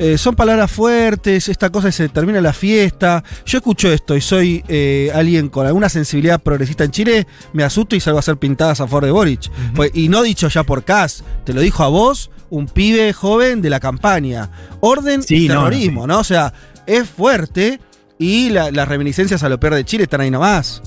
eh, 0.01 0.18
son 0.18 0.34
palabras 0.34 0.70
fuertes, 0.72 1.48
esta 1.48 1.70
cosa 1.70 1.92
se 1.92 2.09
termina 2.09 2.40
la 2.40 2.53
fiesta. 2.53 3.22
Yo 3.46 3.59
escucho 3.59 3.92
esto 3.92 4.16
y 4.16 4.20
soy 4.20 4.64
eh, 4.66 5.12
alguien 5.14 5.48
con 5.51 5.66
alguna 5.66 5.88
sensibilidad 5.88 6.40
progresista 6.40 6.84
en 6.84 6.90
Chile, 6.90 7.26
me 7.53 7.62
asusto 7.62 7.94
y 7.94 8.01
salgo 8.01 8.18
a 8.18 8.20
hacer 8.20 8.36
pintadas 8.38 8.80
a 8.80 8.86
favor 8.88 9.05
de 9.05 9.11
Boric. 9.12 9.51
Pues, 9.74 9.90
y 9.94 10.09
no 10.09 10.22
dicho 10.22 10.48
ya 10.48 10.64
por 10.64 10.82
Cas, 10.84 11.22
te 11.44 11.53
lo 11.53 11.61
dijo 11.61 11.84
a 11.84 11.88
vos, 11.88 12.30
un 12.48 12.66
pibe 12.66 13.12
joven 13.12 13.62
de 13.62 13.70
la 13.70 13.78
campaña. 13.78 14.51
Orden 14.80 15.22
Sí, 15.22 15.44
y 15.44 15.48
no, 15.48 15.55
terrorismo, 15.55 16.07
¿no? 16.07 16.18
O 16.20 16.24
sea, 16.24 16.53
es 16.86 17.09
fuerte 17.09 17.78
y 18.18 18.48
la- 18.51 18.70
las 18.70 18.88
reminiscencias 18.88 19.42
a 19.42 19.48
lo 19.48 19.61
peor 19.61 19.74
de 19.74 19.84
Chile 19.84 20.05
están 20.05 20.22
ahí 20.22 20.30
nomás. 20.30 20.82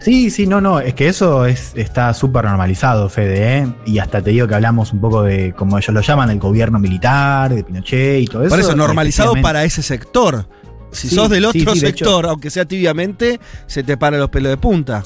Sí, 0.00 0.30
sí, 0.30 0.46
no, 0.46 0.60
no, 0.60 0.80
es 0.80 0.94
que 0.94 1.06
eso 1.08 1.46
es, 1.46 1.72
está 1.76 2.12
súper 2.12 2.44
normalizado, 2.44 3.08
Fede, 3.08 3.58
¿eh? 3.58 3.66
Y 3.86 3.98
hasta 4.00 4.20
te 4.20 4.30
digo 4.30 4.48
que 4.48 4.54
hablamos 4.56 4.92
un 4.92 5.00
poco 5.00 5.22
de, 5.22 5.52
como 5.52 5.78
ellos 5.78 5.94
lo 5.94 6.00
llaman, 6.00 6.28
el 6.30 6.38
gobierno 6.40 6.78
militar, 6.80 7.54
de 7.54 7.62
Pinochet 7.62 8.20
y 8.22 8.26
todo 8.26 8.42
eso. 8.42 8.50
Por 8.50 8.58
eso, 8.60 8.74
normalizado 8.74 9.34
para 9.40 9.62
ese 9.64 9.82
sector. 9.82 10.46
Si 10.90 11.08
Sí, 11.08 11.14
sos 11.14 11.30
del 11.30 11.44
sí, 11.52 11.60
otro 11.62 11.74
sí, 11.74 11.80
de 11.80 11.88
hecho- 11.88 12.04
sector, 12.04 12.26
aunque 12.26 12.50
sea 12.50 12.64
tibiamente, 12.64 13.38
se 13.66 13.82
te 13.82 13.96
paran 13.96 14.18
los 14.20 14.28
pelos 14.28 14.50
de 14.50 14.56
punta. 14.56 15.02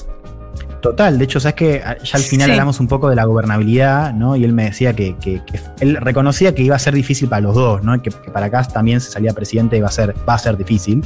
Total, 0.81 1.17
de 1.17 1.23
hecho, 1.25 1.39
sabes 1.39 1.55
que 1.55 1.79
ya 1.79 1.97
al 2.13 2.21
final 2.21 2.45
Sí. 2.47 2.51
hablamos 2.51 2.79
un 2.79 2.87
poco 2.87 3.09
de 3.09 3.15
la 3.15 3.25
gobernabilidad, 3.25 4.13
¿no? 4.13 4.35
Y 4.35 4.43
él 4.43 4.53
me 4.53 4.65
decía 4.65 4.93
que, 4.93 5.15
que- 5.17 5.43
que 5.45 5.59
él 5.79 5.95
reconocía 5.97 6.53
que 6.55 6.61
iba 6.63 6.75
a 6.75 6.79
ser 6.79 6.93
difícil 6.93 7.29
para 7.29 7.41
los 7.41 7.55
dos, 7.55 7.83
¿no? 7.83 8.01
Que, 8.01 8.09
que 8.09 8.31
para 8.31 8.47
acá 8.47 8.63
también 8.63 8.99
se 8.99 9.11
salía 9.11 9.33
presidente 9.33 9.77
iba 9.77 9.87
a 9.87 9.91
ser, 9.91 10.15
va 10.27 10.33
a 10.35 10.39
ser 10.39 10.57
difícil. 10.57 11.03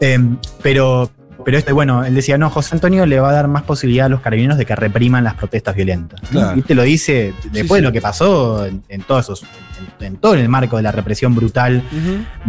Em, 0.00 0.38
pero, 0.62 1.10
pero 1.44 1.58
este, 1.58 1.72
bueno, 1.72 2.04
él 2.04 2.14
decía, 2.14 2.38
no, 2.38 2.50
José 2.50 2.74
Antonio 2.74 3.06
le 3.06 3.18
va 3.20 3.30
a 3.30 3.32
dar 3.32 3.48
más 3.48 3.62
posibilidad 3.62 4.06
a 4.06 4.08
los 4.08 4.20
carabineros 4.20 4.58
de 4.58 4.66
que 4.66 4.74
repriman 4.76 5.24
las 5.24 5.34
protestas 5.34 5.74
violentas. 5.74 6.20
Y 6.56 6.62
te 6.62 6.74
lo 6.74 6.82
dice 6.82 7.32
después 7.52 7.78
sí. 7.78 7.82
de 7.82 7.82
lo 7.82 7.92
que 7.92 8.00
pasó 8.00 8.66
en, 8.66 8.82
en 8.88 9.02
todos 9.02 9.24
esos, 9.26 9.42
en, 10.00 10.06
en 10.06 10.16
todo 10.16 10.34
el 10.34 10.48
marco 10.48 10.76
de 10.76 10.82
la 10.82 10.92
represión 10.92 11.34
brutal 11.34 11.82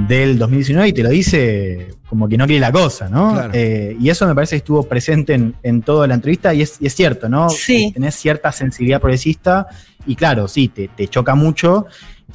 del 0.08 0.38
2019 0.38 0.90
y 0.90 0.94
te 0.94 1.04
lo 1.04 1.10
dice 1.10 1.90
como 2.08 2.28
que 2.28 2.38
no 2.38 2.46
quiere 2.46 2.60
la 2.60 2.72
cosa, 2.74 3.08
¿no? 3.08 3.32
Claro. 3.34 3.52
Eh, 3.54 3.96
y 4.00 4.10
eso 4.10 4.28
me 4.28 4.36
parece 4.36 4.52
que 4.56 4.58
estuvo 4.58 4.84
presente 4.84 5.34
en, 5.34 5.56
en 5.64 5.82
toda 5.82 6.08
la 6.08 6.14
entrevista 6.16 6.54
y 6.54 6.62
es, 6.62 6.76
y 6.82 6.88
es 6.88 6.94
cierto, 6.96 7.30
¿no? 7.30 7.50
Sí. 7.50 7.92
Tenés 7.94 8.16
cierta 8.16 8.52
sensibilidad 8.52 9.00
progresista 9.00 9.68
y 10.06 10.16
claro, 10.16 10.48
sí, 10.50 10.68
te, 10.68 10.90
te 10.90 11.08
choca 11.08 11.36
mucho, 11.36 11.86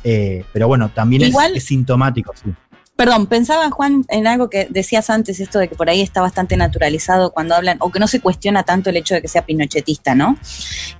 eh, 0.03 0.45
pero 0.53 0.67
bueno, 0.69 0.89
también 0.95 1.23
es- 1.25 1.35
es, 1.55 1.65
sintomático, 1.65 2.33
sí. 2.43 2.51
Perdón, 2.97 3.27
pensaba, 3.27 3.71
Juan, 3.71 4.07
en 4.09 4.27
algo 4.27 4.49
que 4.49 4.69
decías 4.71 5.11
antes, 5.11 5.39
esto 5.39 5.59
de 5.59 5.69
que 5.69 5.75
por 5.75 5.91
ahí 5.91 6.01
está 6.01 6.23
bastante 6.23 6.57
naturalizado 6.57 7.31
cuando 7.31 7.55
hablan, 7.55 7.77
o 7.81 7.93
que 7.93 8.01
no 8.01 8.09
se 8.09 8.21
cuestiona 8.21 8.63
tanto 8.63 8.89
el 8.89 8.97
hecho 8.97 9.15
de 9.15 9.21
que 9.21 9.29
sea 9.29 9.45
pinochetista, 9.45 10.15
¿no? 10.15 10.39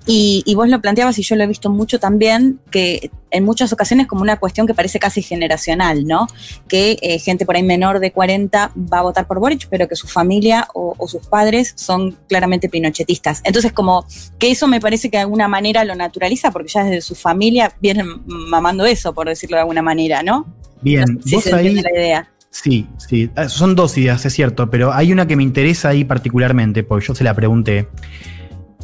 Y, 0.05 0.45
vos 0.55 0.69
lo 0.69 0.83
planteabas, 0.83 1.19
y 1.19 1.23
yo 1.23 1.37
lo 1.37 1.45
he 1.45 1.47
visto 1.47 1.71
mucho 1.71 1.99
también, 1.99 2.61
que 2.71 3.11
en 3.31 3.45
muchas 3.45 3.73
ocasiones 3.73 4.07
como 4.07 4.21
una 4.21 4.39
cuestión 4.39 4.67
que 4.67 4.75
parece 4.75 4.99
casi 4.99 5.23
generacional, 5.23 6.07
¿no? 6.07 6.27
Que 6.69 6.99
eh, 7.01 7.19
gente 7.19 7.47
por 7.47 7.57
ahí 7.57 7.63
menor 7.63 7.99
de 7.99 8.13
40 8.13 8.73
va 8.77 8.99
a 8.99 9.03
votar 9.03 9.27
por 9.27 9.41
Boric, 9.41 9.67
pero 9.71 9.89
que 9.89 9.97
su 9.97 10.07
familia 10.07 10.69
o, 10.75 10.95
o 10.99 11.09
sus 11.09 11.27
padres 11.27 11.73
son 11.77 12.19
claramente 12.29 12.69
pinochetistas. 12.69 13.41
Entonces, 13.43 13.73
como 13.73 14.05
que 14.39 14.51
eso 14.51 14.69
me 14.69 14.81
parece 14.81 15.11
que 15.11 15.17
de 15.17 15.23
alguna 15.23 15.49
manera 15.49 15.83
lo 15.85 15.95
naturaliza, 15.95 16.51
porque 16.51 16.69
ya 16.69 16.85
desde 16.85 17.01
su 17.01 17.15
familia 17.15 17.73
vienen 17.81 18.23
mamando 18.27 18.85
eso, 18.85 19.15
por 19.15 19.29
decirlo 19.29 19.57
de 19.57 19.63
alguna 19.63 19.81
manera, 19.81 20.23
¿no? 20.23 20.47
Bien, 20.87 21.21
Si 21.25 21.35
vos 21.35 21.47
ahí... 21.49 21.67
entiende 21.69 21.83
la 21.83 21.99
idea. 22.01 22.31
Sí, 22.49 22.87
sí, 22.97 23.29
eh, 23.37 23.49
son 23.49 23.75
dos 23.75 23.99
ideas, 23.99 24.25
es 24.25 24.33
cierto, 24.33 24.71
pero 24.71 24.93
hay 24.93 25.13
una 25.13 25.27
que 25.27 25.37
me 25.37 25.43
interesa 25.43 25.89
ahí 25.91 26.05
particularmente, 26.05 26.85
porque 26.85 27.07
yo 27.07 27.15
se 27.15 27.23
la 27.25 27.35
pregunté, 27.35 27.89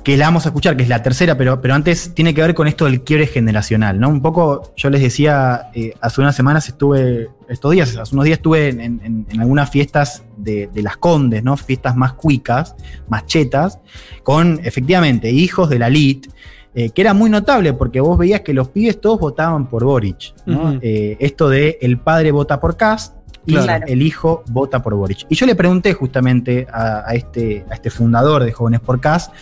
que 0.04 0.16
la 0.16 0.26
vamos 0.26 0.44
a 0.44 0.48
escuchar, 0.48 0.76
que 0.76 0.82
es 0.82 0.88
la 0.88 1.00
tercera, 1.02 1.38
pero, 1.38 1.60
pero 1.62 1.74
antes 1.74 2.12
tiene 2.12 2.34
que 2.34 2.42
ver 2.42 2.54
con 2.54 2.66
esto 2.66 2.86
del 2.86 3.02
quiebre 3.02 3.28
generacional, 3.28 4.00
¿no? 4.00 4.08
Un 4.08 4.20
poco, 4.20 4.74
yo 4.76 4.90
les 4.90 5.00
decía, 5.00 5.68
eh, 5.74 5.94
hace 6.00 6.20
unas 6.20 6.34
semanas 6.34 6.68
estuve, 6.68 7.28
estos 7.48 7.70
días, 7.72 7.96
hace 7.96 8.14
unos 8.14 8.24
días 8.24 8.38
estuve 8.38 8.68
en, 8.68 8.80
en- 8.80 9.26
en 9.30 9.40
algunas 9.40 9.70
fiestas 9.70 10.24
de, 10.36 10.68
de 10.74 10.82
las 10.82 10.96
condes, 10.96 11.44
¿no? 11.44 11.56
Fiestas 11.56 11.94
más 11.96 12.14
cuicas, 12.14 12.74
más 13.08 13.26
chetas, 13.26 13.78
con 14.24 14.60
efectivamente 14.64 15.30
hijos 15.30 15.70
de 15.70 15.78
la 15.78 15.86
elite, 15.86 16.28
eh, 16.74 16.90
que 16.90 17.02
era 17.02 17.12
muy 17.14 17.28
notable 17.30 17.72
porque 17.74 18.00
vos 18.00 18.16
veías 18.18 18.40
que 18.40 18.54
los 18.54 18.68
pibes 18.68 19.00
todos 19.00 19.20
votaban 19.20 19.68
por 19.68 19.84
Boric. 19.84 20.34
Eh, 20.80 21.16
esto 21.20 21.48
de 21.48 21.78
el 21.82 21.98
padre 21.98 22.32
vota 22.32 22.58
por 22.60 22.76
Cast 22.76 23.16
y 23.44 23.54
Claro. 23.56 23.84
el 23.88 24.02
hijo 24.02 24.42
vota 24.50 24.82
por 24.82 24.94
Boric. 24.94 25.26
Y 25.28 25.34
yo 25.34 25.46
le 25.46 25.54
pregunté 25.54 25.92
justamente 25.94 26.66
a, 26.72 27.02
a 27.08 27.14
este, 27.14 27.64
a 27.70 27.74
este 27.74 27.90
fundador 27.90 28.44
de 28.44 28.52
Jóvenes 28.52 28.80
por 28.80 29.00
Cast 29.00 29.32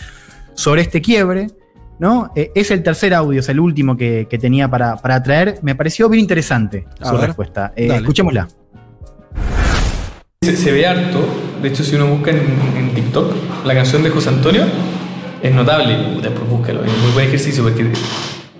sobre 0.54 0.82
este 0.82 1.00
quiebre, 1.00 1.48
¿no? 1.98 2.32
Eh, 2.34 2.50
es 2.54 2.70
el 2.70 2.82
tercer 2.82 3.12
audio, 3.14 3.40
es 3.40 3.48
el 3.48 3.60
último 3.60 3.96
que, 3.96 4.26
que 4.28 4.38
tenía 4.38 4.68
para, 4.70 4.96
para 4.96 5.22
traer. 5.22 5.58
Me 5.62 5.74
pareció 5.74 6.08
bien 6.08 6.20
interesante 6.22 6.86
A 6.98 7.08
su 7.10 7.16
ver. 7.16 7.26
respuesta. 7.26 7.72
Eh, 7.76 7.88
escuchémosla. 7.94 8.48
Se, 10.42 10.56
se 10.56 10.72
ve 10.72 10.86
harto, 10.86 11.20
de 11.62 11.68
hecho 11.68 11.84
si 11.84 11.94
uno 11.96 12.06
busca 12.06 12.30
en, 12.30 12.38
en 12.76 12.94
TikTok 12.94 13.32
la 13.66 13.74
canción 13.74 14.02
de 14.02 14.08
José 14.10 14.30
Antonio, 14.30 14.64
es 15.42 15.52
notable, 15.52 15.96
pues 16.20 16.50
búscalo, 16.50 16.84
es 16.84 16.90
muy 17.02 17.10
buen 17.12 17.26
ejercicio 17.26 17.62
porque 17.62 17.86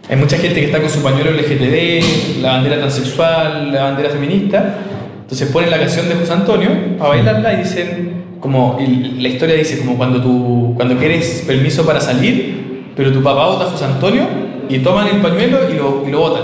hay 0.09 0.16
mucha 0.16 0.36
gente 0.39 0.61
que 0.61 0.66
está 0.66 0.81
con 0.81 0.90
su 0.90 1.02
pañuelo 1.02 1.31
LGTB, 1.32 2.40
la 2.43 2.52
bandera 2.52 2.78
transexual, 2.78 3.73
la 3.73 3.85
bandera 3.85 4.11
feminista, 4.11 4.78
entonces 5.23 5.48
ponen 5.51 5.70
la 5.70 5.78
canción 5.78 6.09
de 6.09 6.15
José 6.16 6.32
Antonio 6.32 6.70
a 6.98 7.09
bailarla 7.09 7.52
y 7.55 7.57
dicen, 7.59 8.12
como, 8.40 8.78
y 8.81 9.20
la 9.20 9.28
historia 9.28 9.55
dice 9.55 9.78
como 9.78 9.97
cuando 9.97 10.20
tú, 10.20 10.73
cuando 10.77 10.97
quieres 10.97 11.44
permiso 11.47 11.85
para 11.85 12.01
salir, 12.01 12.90
pero 12.97 13.12
tu 13.12 13.23
papá 13.23 13.47
vota 13.47 13.66
a 13.66 13.70
José 13.70 13.85
Antonio 13.85 14.23
y 14.69 14.78
toman 14.78 15.07
el 15.09 15.16
pañuelo 15.20 15.59
y 15.70 15.77
lo, 15.77 16.05
y 16.09 16.11
lo 16.11 16.19
votan. 16.20 16.43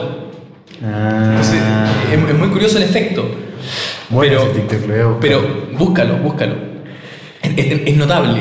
Entonces, 1.31 1.61
es, 2.13 2.31
es 2.31 2.39
muy 2.39 2.49
curioso 2.49 2.77
el 2.77 2.85
efecto. 2.85 3.25
pero, 4.87 5.19
pero 5.21 5.43
búscalo, 5.77 6.17
búscalo. 6.19 6.55
Es, 7.43 7.51
es- 7.59 7.81
es 7.87 7.97
notable. 7.97 8.41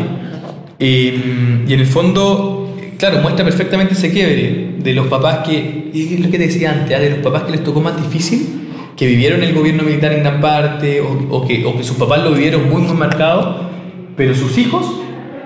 Eh, 0.79 1.63
y 1.67 1.73
en 1.73 1.79
el 1.79 1.85
fondo, 1.85 2.75
claro, 2.97 3.19
muestra 3.21 3.45
perfectamente 3.45 3.93
ese 3.93 4.11
quiebre 4.11 4.75
de 4.79 4.93
los 4.93 5.07
papás 5.07 5.47
que, 5.47 5.91
es 5.93 6.19
lo 6.19 6.29
que 6.29 6.37
te 6.37 6.45
decía 6.45 6.71
antes, 6.71 6.95
ah, 6.95 6.99
de 6.99 7.09
los 7.11 7.19
papás 7.19 7.43
que 7.43 7.51
les 7.51 7.63
tocó 7.63 7.81
más 7.81 8.01
difícil, 8.01 8.69
que 8.95 9.07
vivieron 9.07 9.43
el 9.43 9.53
gobierno 9.53 9.83
militar 9.83 10.13
en 10.13 10.21
gran 10.21 10.41
parte 10.41 11.01
o, 11.01 11.27
o 11.29 11.47
que, 11.47 11.65
o 11.65 11.75
que 11.75 11.83
sus 11.83 11.97
papás 11.97 12.23
lo 12.23 12.31
vivieron 12.31 12.69
muy, 12.69 12.81
muy 12.81 12.95
marcado, 12.95 13.69
pero 14.15 14.33
sus 14.33 14.57
hijos 14.57 14.85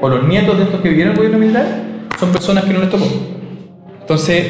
o 0.02 0.10
los 0.10 0.28
nietos 0.28 0.58
de 0.58 0.64
estos 0.64 0.82
que 0.82 0.90
vivieron 0.90 1.12
el 1.12 1.18
gobierno 1.18 1.40
militar 1.40 1.84
son 2.20 2.32
personas 2.32 2.66
que 2.66 2.74
no 2.74 2.80
les 2.80 2.90
tocó. 2.90 3.08
Entonces, 4.02 4.46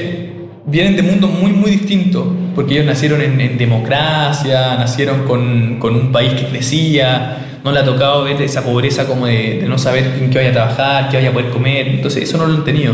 vienen 0.65 0.95
de 0.95 1.01
mundos 1.01 1.31
muy, 1.31 1.51
muy 1.51 1.71
distintos, 1.71 2.25
porque 2.55 2.75
ellos 2.75 2.85
nacieron 2.85 3.21
en, 3.21 3.39
en 3.39 3.57
democracia, 3.57 4.75
nacieron 4.77 5.25
con, 5.25 5.77
con, 5.79 5.95
un 5.95 6.11
país 6.11 6.33
que 6.33 6.45
crecía, 6.45 7.48
no 7.63 7.71
le 7.71 7.79
ha 7.79 7.83
tocado 7.83 8.23
ver 8.23 8.41
esa 8.41 8.63
pobreza 8.63 9.05
como 9.05 9.25
de, 9.25 9.59
de, 9.61 9.67
no 9.67 9.77
saber 9.77 10.17
en 10.21 10.29
qué 10.29 10.37
vaya 10.37 10.49
a 10.49 10.53
trabajar, 10.53 11.09
qué 11.09 11.17
vaya 11.17 11.29
a 11.29 11.33
poder 11.33 11.49
comer, 11.49 11.87
entonces 11.87 12.23
eso 12.23 12.37
no 12.37 12.45
lo 12.45 12.53
han 12.55 12.63
tenido. 12.63 12.93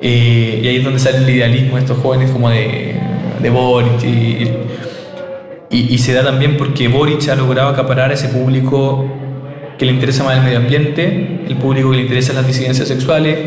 Eh, 0.00 0.60
y 0.62 0.68
ahí 0.68 0.76
es 0.76 0.84
donde 0.84 0.98
sale 0.98 1.18
el 1.18 1.28
idealismo 1.28 1.76
de 1.76 1.82
estos 1.82 1.98
jóvenes 1.98 2.30
como 2.30 2.48
de, 2.48 2.94
de 3.40 3.50
Boric. 3.50 4.02
Y, 4.02 4.48
y, 5.70 5.94
y, 5.94 5.98
se 5.98 6.14
da 6.14 6.24
también 6.24 6.56
porque 6.56 6.88
Boric 6.88 7.28
ha 7.28 7.36
logrado 7.36 7.68
acaparar 7.68 8.10
a 8.10 8.14
ese 8.14 8.28
público 8.28 9.06
que 9.78 9.86
le 9.86 9.92
interesa 9.92 10.24
más 10.24 10.36
el 10.36 10.42
medio 10.42 10.58
ambiente, 10.58 11.40
el 11.46 11.56
público 11.56 11.90
que 11.90 11.96
le 11.96 12.02
interesa 12.02 12.32
las 12.32 12.46
disidencias 12.46 12.88
sexuales, 12.88 13.38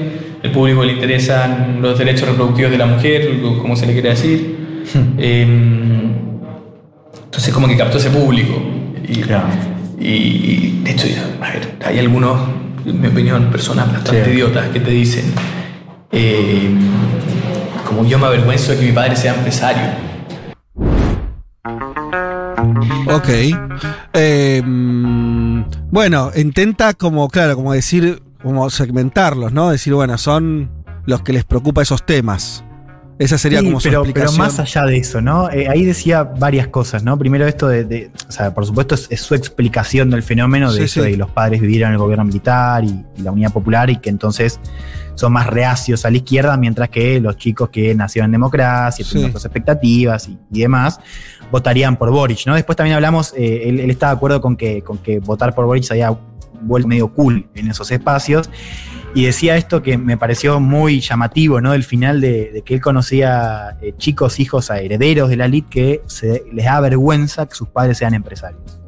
el 0.41 0.51
público 0.51 0.81
que 0.81 0.87
le 0.87 0.93
interesan 0.93 1.79
los 1.81 1.97
derechos 1.97 2.29
reproductivos 2.29 2.71
de 2.71 2.77
la 2.77 2.85
mujer, 2.85 3.41
como 3.61 3.75
se 3.75 3.87
le 3.87 3.93
quiere 3.93 4.09
decir. 4.09 4.57
eh, 5.17 5.47
entonces 7.25 7.53
como 7.53 7.67
que 7.67 7.75
captó 7.75 7.97
ese 7.97 8.09
público. 8.09 8.61
Y, 9.07 9.21
claro. 9.21 9.47
Y, 10.03 10.81
de 10.83 10.91
hecho, 10.91 11.07
a 11.41 11.49
ver, 11.49 11.77
hay 11.85 11.99
algunos, 11.99 12.37
en 12.85 12.99
mi 12.99 13.07
opinión, 13.07 13.49
personas 13.49 13.91
bastante 13.91 14.25
sí. 14.25 14.31
idiotas 14.31 14.67
que 14.69 14.81
te 14.81 14.91
dicen, 14.91 15.25
eh, 16.11 16.69
como 17.87 18.05
yo 18.05 18.19
me 18.19 18.25
avergüenzo 18.25 18.73
de 18.73 18.79
que 18.79 18.85
mi 18.87 18.91
padre 18.91 19.15
sea 19.15 19.33
empresario. 19.33 19.83
Ok. 23.07 23.29
Eh, 24.13 24.61
bueno, 25.89 26.31
intenta 26.35 26.93
como, 26.93 27.29
claro, 27.29 27.55
como 27.55 27.71
decir, 27.71 28.21
como 28.41 28.69
segmentarlos, 28.69 29.53
¿no? 29.53 29.69
Decir, 29.69 29.93
bueno, 29.93 30.17
son 30.17 30.69
los 31.05 31.21
que 31.21 31.31
les 31.31 31.45
preocupa 31.45 31.81
esos 31.81 32.05
temas. 32.05 32.65
Esa 33.19 33.37
sería 33.37 33.59
sí, 33.59 33.65
como 33.65 33.79
su 33.79 33.89
pero, 33.89 34.01
explicación. 34.01 34.35
Pero 34.35 34.43
más 34.43 34.59
allá 34.59 34.85
de 34.85 34.97
eso, 34.97 35.21
¿no? 35.21 35.49
Eh, 35.51 35.67
ahí 35.69 35.85
decía 35.85 36.23
varias 36.23 36.67
cosas, 36.67 37.03
¿no? 37.03 37.17
Primero 37.17 37.47
esto 37.47 37.67
de, 37.67 37.83
de 37.83 38.11
o 38.27 38.31
sea, 38.31 38.53
por 38.53 38.65
supuesto 38.65 38.95
es, 38.95 39.07
es, 39.11 39.21
su 39.21 39.35
explicación 39.35 40.09
del 40.09 40.23
fenómeno 40.23 40.71
de 40.71 40.79
sí, 40.79 40.83
eso 40.85 40.93
sí. 40.95 41.05
de 41.05 41.11
que 41.11 41.17
los 41.17 41.29
padres 41.29 41.61
vivieron 41.61 41.89
en 41.89 41.93
el 41.93 41.99
gobierno 41.99 42.25
militar 42.25 42.83
y, 42.83 43.05
y, 43.15 43.21
la 43.21 43.31
unidad 43.31 43.53
popular 43.53 43.89
y 43.89 43.97
que 43.97 44.09
entonces 44.09 44.59
son 45.15 45.31
más 45.31 45.47
reacios 45.47 46.05
a 46.05 46.09
la 46.09 46.17
izquierda, 46.17 46.57
mientras 46.57 46.89
que 46.89 47.19
los 47.19 47.37
chicos 47.37 47.69
que 47.69 47.93
nacieron 47.93 48.29
en 48.29 48.33
democracia, 48.33 49.05
tienen 49.07 49.29
otras 49.29 49.45
expectativas 49.45 50.27
y, 50.27 50.39
y, 50.51 50.61
demás, 50.61 50.99
votarían 51.51 51.97
por 51.97 52.09
Boric, 52.09 52.47
¿no? 52.47 52.55
Después 52.55 52.75
también 52.75 52.95
hablamos, 52.95 53.33
eh, 53.37 53.69
él, 53.69 53.79
él 53.79 53.91
está 53.91 54.07
de 54.07 54.13
acuerdo 54.13 54.41
con 54.41 54.55
que, 54.57 54.81
con 54.81 54.97
que 54.97 55.19
votar 55.19 55.53
por 55.53 55.65
Boric 55.65 55.83
se 55.83 55.93
había 55.93 56.17
vuelto 56.61 56.87
medio 56.87 57.09
cool 57.13 57.47
en 57.53 57.69
esos 57.69 57.91
espacios 57.91 58.49
y 59.15 59.25
decía 59.25 59.55
esto 59.57 59.83
que 59.83 59.97
me 59.97 60.17
pareció 60.17 60.59
muy 60.59 60.99
llamativo, 60.99 61.61
¿no? 61.61 61.71
Del 61.71 61.83
final 61.83 62.19
de, 62.19 62.51
de 62.51 62.61
que 62.63 62.75
él 62.75 62.81
conocía 62.81 63.77
eh, 63.81 63.93
chicos, 63.97 64.39
hijos, 64.39 64.71
a 64.71 64.79
herederos 64.79 65.29
de 65.29 65.37
la 65.37 65.45
elite 65.45 65.69
que 65.69 66.01
se, 66.07 66.43
les 66.51 66.65
da 66.65 66.79
vergüenza 66.79 67.45
que 67.45 67.55
sus 67.55 67.67
padres 67.69 67.97
sean 67.97 68.13
empresarios. 68.13 68.79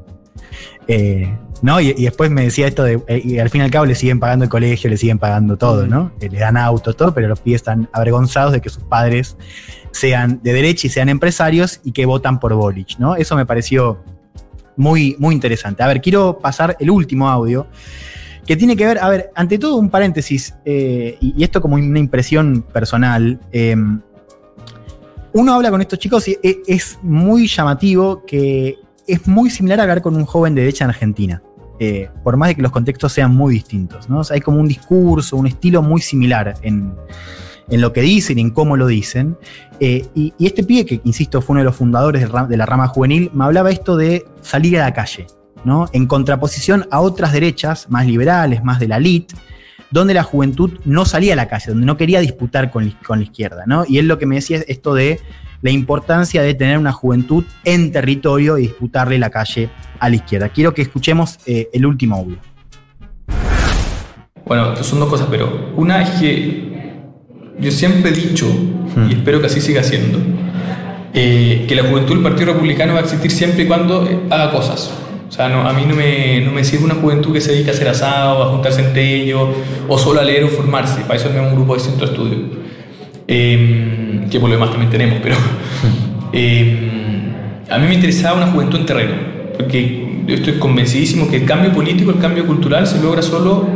Eh, 0.88 1.36
¿no? 1.62 1.80
Y, 1.80 1.90
y, 1.98 2.04
después 2.04 2.30
me 2.30 2.44
decía 2.44 2.68
esto 2.68 2.84
de, 2.84 3.02
eh, 3.08 3.22
y 3.24 3.40
al 3.40 3.50
fin 3.50 3.62
y 3.62 3.64
al 3.64 3.72
cabo 3.72 3.86
le 3.86 3.96
siguen 3.96 4.20
pagando 4.20 4.46
el 4.46 4.50
colegio, 4.50 4.90
le 4.90 4.98
siguen 4.98 5.20
pagando 5.20 5.58
todo, 5.58 5.88
¿no? 5.88 6.12
Eh, 6.20 6.30
le 6.30 6.40
dan 6.40 6.58
auto, 6.58 6.94
todo, 6.94 7.14
pero 7.14 7.28
los 7.28 7.40
pibes 7.40 7.62
están 7.62 7.90
avergonzados 7.94 8.52
de 8.52 8.62
que 8.62 8.70
sus 8.70 8.84
padres 8.84 9.38
sean 9.92 10.42
de 10.44 10.54
derecha 10.54 10.88
y 10.88 10.90
sean 10.90 11.10
empresarios 11.10 11.80
y 11.84 11.92
que 11.92 12.06
votan 12.06 12.40
por 12.40 12.54
Boric, 12.54 12.98
¿no? 13.00 13.16
Eso 13.16 13.36
me 13.36 13.46
pareció 13.46 14.04
muy, 14.76 15.16
muy 15.20 15.34
interesante. 15.34 15.84
A 15.84 15.88
ver, 15.88 16.02
quiero 16.02 16.40
pasar 16.40 16.76
el 16.80 16.90
último 16.92 17.30
audio 17.30 17.68
que 18.46 18.56
tiene 18.56 18.76
que 18.76 18.86
ver, 18.86 19.00
a 19.00 19.10
ver, 19.10 19.32
ante 19.36 19.58
todo 19.58 19.78
un 19.78 19.90
paréntesis, 19.90 20.56
eh, 20.66 21.18
y, 21.20 21.44
esto 21.44 21.62
como 21.62 21.76
una 21.76 22.00
impresión 22.00 22.62
personal, 22.62 23.40
eh, 23.52 23.76
uno 25.34 25.54
habla 25.54 25.72
con 25.72 25.82
estos 25.82 26.00
chicos 26.00 26.28
y 26.28 26.38
es, 26.42 26.58
es, 26.68 27.00
muy 27.02 27.48
llamativo 27.48 28.24
que 28.26 28.78
es 29.08 29.28
muy 29.28 29.50
similar 29.50 29.80
a 29.80 29.84
hablar 29.84 30.02
con 30.02 30.16
un 30.16 30.26
joven 30.26 30.56
de 30.56 30.62
derecha 30.62 30.86
en 30.86 30.90
Argentina, 30.92 31.42
eh, 31.80 32.10
por 32.24 32.38
más 32.38 32.50
de 32.50 32.56
que 32.56 32.62
los 32.62 32.72
contextos 32.72 33.12
sean 33.12 33.36
muy 33.36 33.56
distintos, 33.56 34.10
¿no? 34.10 34.22
Hay 34.30 34.42
como 34.42 34.60
un 34.60 34.68
discurso, 34.68 35.36
un 35.36 35.48
estilo 35.48 35.82
muy 35.82 36.02
similar 36.02 36.56
en, 36.62 36.94
en 37.70 37.82
lo 37.82 37.94
que 37.94 38.02
dicen 38.02 38.38
y 38.40 38.42
en 38.42 38.52
cómo 38.52 38.78
lo 38.78 38.88
dicen. 38.88 39.38
Eh, 39.80 40.06
y, 40.16 40.34
este 40.40 40.64
pibe, 40.64 40.86
que 40.86 41.02
insisto, 41.04 41.42
fue 41.42 41.54
uno 41.54 41.62
de 41.62 41.66
los 41.66 41.76
fundadores 41.76 42.28
de 42.48 42.58
la 42.58 42.66
rama 42.66 42.88
juvenil, 42.88 43.30
me 43.34 43.46
hablaba 43.46 43.72
esto 43.72 43.98
de 43.98 44.26
salir 44.42 44.80
a 44.80 44.86
la 44.86 44.94
calle, 44.94 45.28
¿no? 45.66 45.88
En 45.92 46.08
contraposición 46.08 46.88
a 46.92 47.02
otras 47.02 47.34
derechas 47.34 47.88
más 47.90 48.06
liberales, 48.06 48.64
más 48.64 48.80
de 48.80 48.88
la 48.88 48.98
elite, 48.98 49.36
donde 49.92 50.14
la 50.14 50.24
juventud 50.24 50.80
no 50.86 51.06
salía 51.06 51.34
a 51.34 51.36
la 51.36 51.48
calle, 51.48 51.66
donde 51.70 51.86
no 51.86 51.98
quería 51.98 52.20
disputar 52.20 52.72
con, 52.72 52.90
con 53.06 53.20
la 53.20 53.26
izquierda, 53.26 53.64
¿no? 53.66 53.86
Y 53.88 53.98
él 53.98 54.08
lo 54.08 54.18
que 54.18 54.26
me 54.26 54.36
decía 54.36 54.58
es 54.58 54.66
esto 54.68 54.94
de 54.94 55.20
la 55.62 55.72
importancia 55.72 56.42
de 56.42 56.54
tener 56.54 56.78
una 56.78 56.92
juventud 56.92 57.44
en 57.64 57.92
territorio 57.92 58.58
y 58.58 58.64
disputarle 58.64 59.18
la 59.18 59.30
calle 59.30 59.70
a 60.00 60.10
la 60.10 60.16
izquierda. 60.16 60.50
Quiero 60.50 60.74
que 60.74 60.82
escuchemos 60.82 61.40
eh, 61.46 61.70
el 61.74 61.86
último 61.86 62.16
audio. 62.16 62.38
Bueno, 64.46 64.76
son 64.84 65.00
dos 65.00 65.10
cosas, 65.10 65.28
pero 65.32 65.74
una 65.76 66.04
es 66.04 66.10
que 66.20 66.76
yo 67.60 67.72
siempre 67.72 68.12
he 68.12 68.14
dicho, 68.14 68.46
hmm. 68.48 69.10
y 69.10 69.14
espero 69.14 69.40
que 69.40 69.48
así 69.48 69.60
siga 69.60 69.82
siendo, 69.82 70.20
eh, 71.14 71.66
que 71.68 71.76
la 71.76 71.84
juventud 71.84 72.14
del 72.14 72.24
Partido 72.24 72.54
Republicano 72.54 72.94
va 72.94 73.00
a 73.00 73.04
existir 73.04 73.32
siempre 73.32 73.64
y 73.64 73.68
cuando 73.68 74.06
eh, 74.06 74.20
haga 74.30 74.52
cosas. 74.52 74.94
O 75.28 75.32
sea, 75.32 75.50
no, 75.50 75.68
a 75.68 75.74
mí 75.74 75.84
no 75.88 75.96
me, 75.96 76.42
no 76.42 76.52
me 76.52 76.64
sirve 76.64 76.86
una 76.86 76.96
juventud 76.96 77.34
que 77.34 77.42
se 77.42 77.52
dedique 77.52 77.72
a 77.72 77.74
hacer 77.74 77.88
asado, 77.88 78.44
a 78.44 78.48
juntarse 78.48 78.82
entre 78.82 79.22
ellos, 79.22 79.50
o 79.88 79.98
solo 79.98 80.22
a 80.22 80.24
leer 80.24 80.44
o 80.44 80.48
formarse. 80.50 81.02
Para 81.02 81.16
eso 81.16 81.30
tenemos 81.30 81.50
un 81.52 81.58
grupo 81.58 81.74
de 81.74 81.80
centro 81.80 82.06
de 82.06 82.14
estudio. 82.14 82.38
Eh, 83.28 84.28
que 84.30 84.40
por 84.40 84.50
lo 84.50 84.56
demás 84.56 84.70
también 84.70 84.92
tenemos, 84.92 85.20
pero 85.22 85.36
eh, 86.34 86.90
a 87.70 87.78
mí 87.80 87.88
me 87.88 87.96
interesaba 87.96 88.38
una 88.38 88.52
juventud 88.52 88.80
en 88.80 88.86
terreno, 88.86 89.14
porque 89.58 90.24
yo 90.28 90.36
estoy 90.36 90.54
convencidísimo 90.54 91.28
que 91.30 91.38
el 91.38 91.46
cambio 91.46 91.72
político, 91.72 92.12
el 92.12 92.20
cambio 92.20 92.46
cultural 92.46 92.86
se 92.86 93.02
logra 93.02 93.22
solo, 93.22 93.68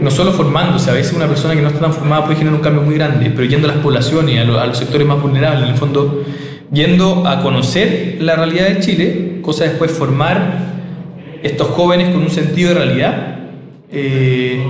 no 0.00 0.10
solo 0.10 0.32
formándose, 0.32 0.90
a 0.90 0.94
veces 0.94 1.14
una 1.14 1.26
persona 1.26 1.54
que 1.54 1.62
no 1.62 1.68
está 1.68 1.80
tan 1.80 1.92
formada 1.92 2.24
puede 2.24 2.38
generar 2.38 2.56
un 2.56 2.62
cambio 2.62 2.82
muy 2.82 2.94
grande, 2.94 3.30
pero 3.30 3.48
yendo 3.48 3.68
a 3.68 3.74
las 3.74 3.82
poblaciones, 3.82 4.40
a, 4.40 4.44
lo, 4.44 4.60
a 4.60 4.66
los 4.66 4.78
sectores 4.78 5.06
más 5.06 5.20
vulnerables, 5.20 5.64
en 5.64 5.70
el 5.70 5.76
fondo, 5.76 6.24
yendo 6.72 7.26
a 7.26 7.42
conocer 7.42 8.18
la 8.20 8.36
realidad 8.36 8.68
de 8.68 8.80
Chile, 8.80 9.27
cosa 9.42 9.64
después 9.64 9.90
formar 9.90 10.78
estos 11.42 11.68
jóvenes 11.68 12.10
con 12.10 12.22
un 12.22 12.30
sentido 12.30 12.70
de 12.70 12.74
realidad, 12.74 13.38
eh, 13.90 14.62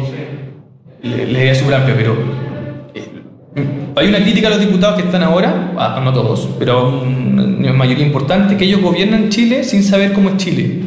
les 1.03 1.33
le, 1.33 1.45
le 1.45 1.55
súper 1.55 1.75
amplia, 1.75 1.97
pero 1.97 2.17
hay 3.97 4.09
una 4.09 4.21
crítica 4.21 4.49
a 4.49 4.51
los 4.51 4.61
diputados 4.61 4.97
que 4.97 5.07
están 5.07 5.23
ahora, 5.23 5.73
ah, 5.77 6.01
no 6.03 6.13
todos, 6.13 6.51
pero 6.59 7.01
una 7.01 7.73
mayoría 7.73 8.07
importante, 8.07 8.57
que 8.57 8.65
ellos 8.65 8.81
gobiernan 8.81 9.29
Chile 9.29 9.65
sin 9.65 9.83
saber 9.83 10.13
cómo 10.13 10.31
es 10.31 10.37
Chile. 10.37 10.83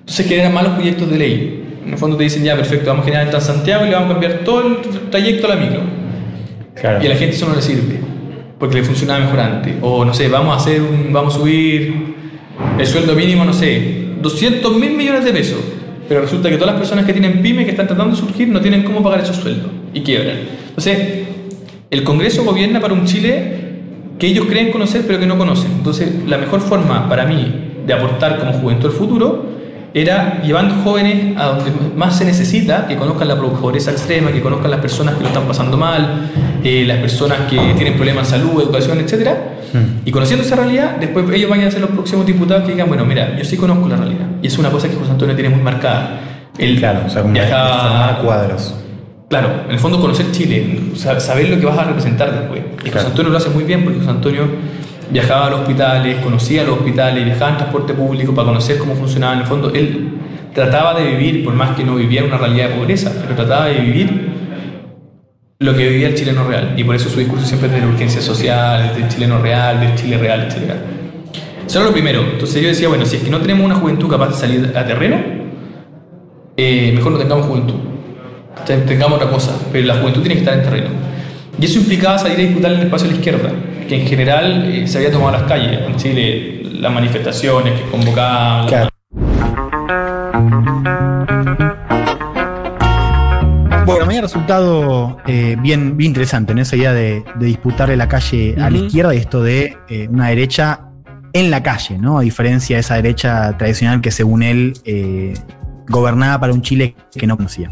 Entonces 0.00 0.26
generan 0.26 0.54
malos 0.54 0.72
proyectos 0.72 1.10
de 1.10 1.18
ley. 1.18 1.62
En 1.84 1.92
el 1.92 1.98
fondo 1.98 2.16
te 2.16 2.24
dicen, 2.24 2.42
ya, 2.42 2.56
perfecto, 2.56 2.90
vamos 2.90 3.02
a 3.02 3.06
generar 3.06 3.32
en 3.32 3.40
Santiago 3.40 3.84
y 3.86 3.90
le 3.90 3.94
vamos 3.94 4.10
a 4.10 4.12
cambiar 4.14 4.40
todo 4.44 4.66
el 4.66 4.76
trayecto 5.10 5.46
a 5.46 5.54
la 5.54 5.56
micro. 5.56 5.80
Claro. 6.74 7.02
Y 7.02 7.06
a 7.06 7.10
la 7.10 7.16
gente 7.16 7.36
eso 7.36 7.48
no 7.48 7.54
le 7.54 7.62
sirve, 7.62 8.00
porque 8.58 8.76
le 8.76 8.82
funcionaba 8.82 9.20
mejor 9.20 9.40
antes. 9.40 9.74
O 9.82 10.04
no 10.04 10.12
sé, 10.12 10.28
vamos 10.28 10.54
a 10.54 10.56
hacer 10.56 10.82
un, 10.82 11.12
vamos 11.12 11.34
a 11.34 11.38
subir 11.38 12.15
el 12.78 12.86
sueldo 12.86 13.14
mínimo, 13.14 13.44
no 13.44 13.52
sé, 13.52 14.14
200 14.20 14.76
mil 14.76 14.96
millones 14.96 15.24
de 15.24 15.32
pesos. 15.32 15.58
Pero 16.08 16.20
resulta 16.20 16.48
que 16.48 16.56
todas 16.56 16.72
las 16.72 16.80
personas 16.80 17.04
que 17.04 17.12
tienen 17.12 17.42
pyme, 17.42 17.64
que 17.64 17.72
están 17.72 17.86
tratando 17.86 18.14
de 18.14 18.20
surgir, 18.20 18.48
no 18.48 18.60
tienen 18.60 18.84
cómo 18.84 19.02
pagar 19.02 19.20
esos 19.20 19.36
sueldos 19.36 19.70
y 19.92 20.00
quiebran. 20.02 20.36
Entonces, 20.68 20.98
el 21.90 22.04
Congreso 22.04 22.44
gobierna 22.44 22.80
para 22.80 22.94
un 22.94 23.06
Chile 23.06 23.64
que 24.18 24.28
ellos 24.28 24.46
creen 24.46 24.70
conocer 24.70 25.04
pero 25.06 25.18
que 25.18 25.26
no 25.26 25.36
conocen. 25.36 25.72
Entonces, 25.78 26.10
la 26.26 26.38
mejor 26.38 26.60
forma 26.60 27.08
para 27.08 27.26
mí 27.26 27.52
de 27.86 27.92
aportar 27.92 28.38
como 28.38 28.52
juventud 28.52 28.86
al 28.86 28.92
futuro 28.92 29.55
era 29.94 30.42
llevando 30.42 30.74
jóvenes 30.84 31.36
a 31.36 31.46
donde 31.46 31.72
más 31.96 32.18
se 32.18 32.24
necesita, 32.24 32.86
que 32.86 32.96
conozcan 32.96 33.28
la 33.28 33.36
pobreza 33.36 33.90
extrema, 33.90 34.30
que 34.30 34.42
conozcan 34.42 34.70
las 34.70 34.80
personas 34.80 35.14
que 35.14 35.22
lo 35.22 35.28
están 35.28 35.44
pasando 35.44 35.76
mal, 35.76 36.30
eh, 36.62 36.84
las 36.86 36.98
personas 36.98 37.40
que 37.48 37.56
tienen 37.74 37.94
problemas 37.94 38.30
de 38.30 38.38
salud, 38.38 38.62
educación, 38.62 39.00
etc. 39.00 39.30
Hmm. 39.72 40.06
Y 40.06 40.10
conociendo 40.10 40.44
esa 40.44 40.56
realidad, 40.56 40.96
después 41.00 41.24
ellos 41.32 41.48
vayan 41.48 41.68
a 41.68 41.70
ser 41.70 41.80
los 41.80 41.90
próximos 41.90 42.26
diputados 42.26 42.64
que 42.64 42.72
digan, 42.72 42.88
bueno, 42.88 43.04
mira, 43.04 43.36
yo 43.36 43.44
sí 43.44 43.56
conozco 43.56 43.88
la 43.88 43.96
realidad. 43.96 44.26
Y 44.42 44.48
es 44.48 44.58
una 44.58 44.70
cosa 44.70 44.88
que 44.88 44.96
José 44.96 45.12
Antonio 45.12 45.34
tiene 45.34 45.50
muy 45.50 45.62
marcada. 45.62 46.20
Él 46.58 46.78
claro, 46.78 47.00
o 47.06 47.10
sea, 47.10 47.22
como 47.22 47.34
viaja, 47.34 48.18
cuadros. 48.22 48.74
Claro, 49.28 49.64
en 49.66 49.72
el 49.72 49.78
fondo 49.78 50.00
conocer 50.00 50.30
Chile, 50.30 50.78
saber 50.94 51.48
lo 51.48 51.58
que 51.58 51.66
vas 51.66 51.78
a 51.78 51.84
representar 51.84 52.32
después. 52.32 52.62
Y 52.84 52.90
José 52.90 53.06
Antonio 53.06 53.32
lo 53.32 53.38
hace 53.38 53.50
muy 53.50 53.64
bien 53.64 53.82
porque 53.82 53.98
José 53.98 54.10
Antonio 54.10 54.42
viajaba 55.10 55.46
a 55.46 55.50
los 55.50 55.60
hospitales, 55.60 56.16
conocía 56.22 56.64
los 56.64 56.78
hospitales, 56.78 57.24
viajaba 57.24 57.52
en 57.52 57.56
transporte 57.58 57.94
público 57.94 58.34
para 58.34 58.48
conocer 58.48 58.78
cómo 58.78 58.94
funcionaba. 58.94 59.34
En 59.34 59.40
el 59.40 59.46
fondo, 59.46 59.70
él 59.72 60.10
trataba 60.54 60.98
de 60.98 61.04
vivir, 61.10 61.44
por 61.44 61.54
más 61.54 61.76
que 61.76 61.84
no 61.84 61.94
vivía 61.96 62.20
en 62.20 62.26
una 62.26 62.38
realidad 62.38 62.68
de 62.70 62.74
pobreza, 62.76 63.12
pero 63.22 63.34
trataba 63.34 63.66
de 63.66 63.74
vivir 63.80 64.34
lo 65.58 65.74
que 65.74 65.88
vivía 65.88 66.08
el 66.08 66.14
chileno 66.14 66.44
real. 66.46 66.74
Y 66.76 66.84
por 66.84 66.94
eso 66.94 67.08
su 67.08 67.18
discurso 67.18 67.46
siempre 67.46 67.68
es 67.68 67.74
de 67.82 67.86
urgencia 67.88 68.20
social, 68.20 68.92
del 68.94 69.08
chileno 69.08 69.38
real, 69.40 69.80
del 69.80 69.94
Chile 69.94 70.18
real, 70.18 70.42
etc. 70.50 70.72
Eso 71.66 71.78
era 71.80 71.88
lo 71.88 71.92
primero. 71.92 72.20
Entonces 72.32 72.62
yo 72.62 72.68
decía, 72.68 72.88
bueno, 72.88 73.04
si 73.06 73.16
es 73.16 73.22
que 73.22 73.30
no 73.30 73.38
tenemos 73.40 73.64
una 73.64 73.74
juventud 73.76 74.08
capaz 74.08 74.28
de 74.28 74.34
salir 74.34 74.72
a 74.76 74.84
terreno, 74.86 75.16
eh, 76.56 76.92
mejor 76.94 77.12
no 77.12 77.18
tengamos 77.18 77.46
juventud. 77.46 77.74
Ten- 78.66 78.86
Tengamos 78.86 79.16
otra 79.18 79.30
cosa, 79.30 79.52
pero 79.72 79.86
la 79.86 79.94
juventud 79.96 80.20
tiene 80.22 80.34
que 80.34 80.40
estar 80.40 80.54
en 80.54 80.62
terreno. 80.62 80.88
Y 81.60 81.64
eso 81.64 81.78
implicaba 81.78 82.18
salir 82.18 82.38
a 82.38 82.42
disputar 82.42 82.72
el 82.72 82.80
espacio 82.80 83.08
de 83.08 83.12
la 83.14 83.18
izquierda, 83.18 83.48
que 83.86 84.00
en 84.00 84.06
general 84.06 84.64
eh, 84.72 84.86
se 84.86 84.98
había 84.98 85.10
tomado 85.10 85.32
las 85.32 85.42
calles 85.44 85.80
en 85.86 85.96
Chile, 85.96 86.62
las 86.80 86.92
manifestaciones 86.92 87.80
que 87.80 87.90
convocaban. 87.90 88.88
Bueno, 93.86 94.00
me 94.04 94.14
había 94.14 94.22
resultado 94.22 95.18
eh, 95.28 95.56
bien, 95.60 95.96
bien 95.96 96.10
interesante 96.10 96.52
en 96.52 96.58
esa 96.58 96.74
idea 96.76 96.92
de, 96.92 97.22
de 97.38 97.46
disputarle 97.46 97.96
la 97.96 98.08
calle 98.08 98.56
a 98.60 98.68
la 98.68 98.78
izquierda 98.78 99.14
y 99.14 99.18
esto 99.18 99.42
de 99.42 99.76
eh, 99.88 100.08
una 100.10 100.28
derecha 100.28 100.80
en 101.32 101.50
la 101.52 101.62
calle, 101.62 101.96
¿no? 101.98 102.18
A 102.18 102.22
diferencia 102.22 102.76
de 102.76 102.80
esa 102.80 102.96
derecha 102.96 103.56
tradicional 103.56 104.00
que 104.00 104.10
según 104.10 104.42
él 104.42 104.72
eh, 104.84 105.34
gobernaba 105.88 106.40
para 106.40 106.52
un 106.52 106.62
Chile 106.62 106.96
que 107.14 107.26
no 107.28 107.36
conocía. 107.36 107.70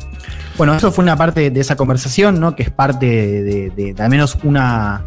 Bueno, 0.57 0.75
eso 0.77 0.93
fue 0.93 1.03
una 1.03 1.17
parte 1.17 1.51
de 1.51 1.61
esa 1.61 1.75
conversación, 1.75 2.39
¿no? 2.39 2.55
Que 2.55 2.63
es 2.65 2.71
parte 2.71 3.07
de, 3.07 3.43
de- 3.43 3.71
de- 3.71 3.95
de 3.95 4.03
al 4.03 4.09
menos 4.11 4.39
una, 4.45 5.05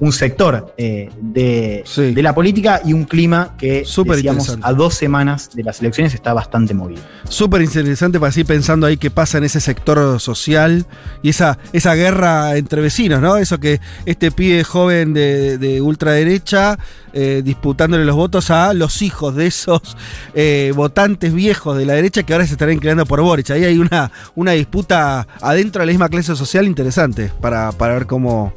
un 0.00 0.12
sector 0.12 0.74
eh, 0.76 1.10
de, 1.20 1.84
de 1.96 2.22
la 2.22 2.34
política 2.34 2.80
y 2.84 2.92
un 2.92 3.04
clima 3.04 3.54
que, 3.58 3.84
Súper 3.84 4.16
decíamos, 4.16 4.58
a 4.62 4.72
dos 4.72 4.94
semanas 4.94 5.50
de 5.54 5.62
las 5.62 5.80
elecciones 5.80 6.14
está 6.14 6.32
bastante 6.32 6.74
movido. 6.74 7.02
Súper 7.28 7.62
interesante 7.62 8.20
para 8.20 8.32
seguir 8.32 8.46
pensando 8.46 8.86
ahí 8.86 8.96
qué 8.96 9.10
pasa 9.10 9.38
en 9.38 9.44
ese 9.44 9.60
sector 9.60 10.20
social 10.20 10.86
y 11.22 11.30
esa, 11.30 11.58
esa 11.72 11.94
guerra 11.94 12.56
entre 12.56 12.80
vecinos, 12.80 13.20
¿no? 13.20 13.36
Eso 13.36 13.58
que 13.58 13.80
este 14.06 14.30
pibe 14.30 14.64
joven 14.64 15.14
de, 15.14 15.58
de 15.58 15.80
ultraderecha 15.80 16.78
eh, 17.12 17.42
disputándole 17.44 18.04
los 18.04 18.16
votos 18.16 18.50
a 18.50 18.74
los 18.74 19.02
hijos 19.02 19.34
de 19.34 19.46
esos 19.46 19.96
eh, 20.34 20.72
votantes 20.74 21.32
viejos 21.32 21.76
de 21.76 21.86
la 21.86 21.94
derecha 21.94 22.22
que 22.22 22.32
ahora 22.32 22.46
se 22.46 22.52
estarán 22.52 22.74
inclinando 22.74 23.06
por 23.06 23.20
Boric. 23.20 23.50
Ahí 23.50 23.64
hay 23.64 23.78
una, 23.78 24.10
una 24.34 24.52
disputa 24.52 25.26
adentro 25.40 25.80
de 25.80 25.86
la 25.86 25.92
misma 25.92 26.08
clase 26.08 26.36
social 26.36 26.66
interesante 26.66 27.32
para, 27.40 27.72
para 27.72 27.94
ver 27.94 28.06
cómo, 28.06 28.52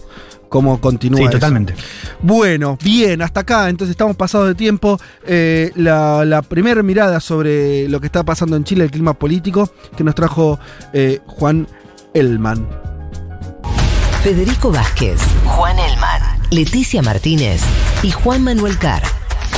cómo 0.52 0.82
continúa. 0.82 1.18
Sí, 1.18 1.24
eso. 1.24 1.32
totalmente. 1.32 1.74
Bueno, 2.22 2.78
bien, 2.84 3.22
hasta 3.22 3.40
acá, 3.40 3.70
entonces 3.70 3.92
estamos 3.92 4.18
pasados 4.18 4.50
de 4.50 4.56
tiempo. 4.56 5.00
Eh, 5.26 5.72
la, 5.76 6.26
la 6.26 6.42
primera 6.42 6.84
mirada 6.84 7.22
sobre 7.22 7.88
lo 7.88 8.02
que 8.02 8.08
está 8.08 8.24
pasando 8.24 8.58
en 8.58 8.66
Chile, 8.66 8.84
el 8.84 8.92
clima 8.92 9.14
político, 9.14 9.72
que 9.96 10.04
nos 10.04 10.14
trajo 10.14 10.60
eh, 10.92 11.22
Juan 11.26 11.68
Elman. 12.14 12.68
Federico 14.24 14.72
Vázquez, 14.72 15.22
Juan 15.46 15.80
Elman, 15.80 16.22
Leticia 16.52 17.02
Martínez 17.02 17.62
y 18.04 18.12
Juan 18.12 18.44
Manuel 18.44 18.78
Carr. 18.78 19.04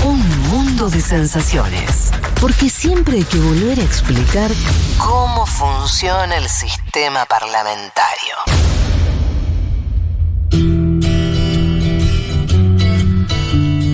Un 0.06 0.22
mundo 0.50 0.92
de 0.92 1.02
sensaciones. 1.02 2.12
Porque 2.40 2.70
siempre 2.70 3.18
hay 3.18 3.24
que 3.24 3.40
volver 3.40 3.80
a 3.80 3.84
explicar 3.84 4.52
cómo 5.00 5.48
funciona 5.48 6.38
el 6.38 6.48
sistema 6.48 7.26
parlamentario. 7.26 8.73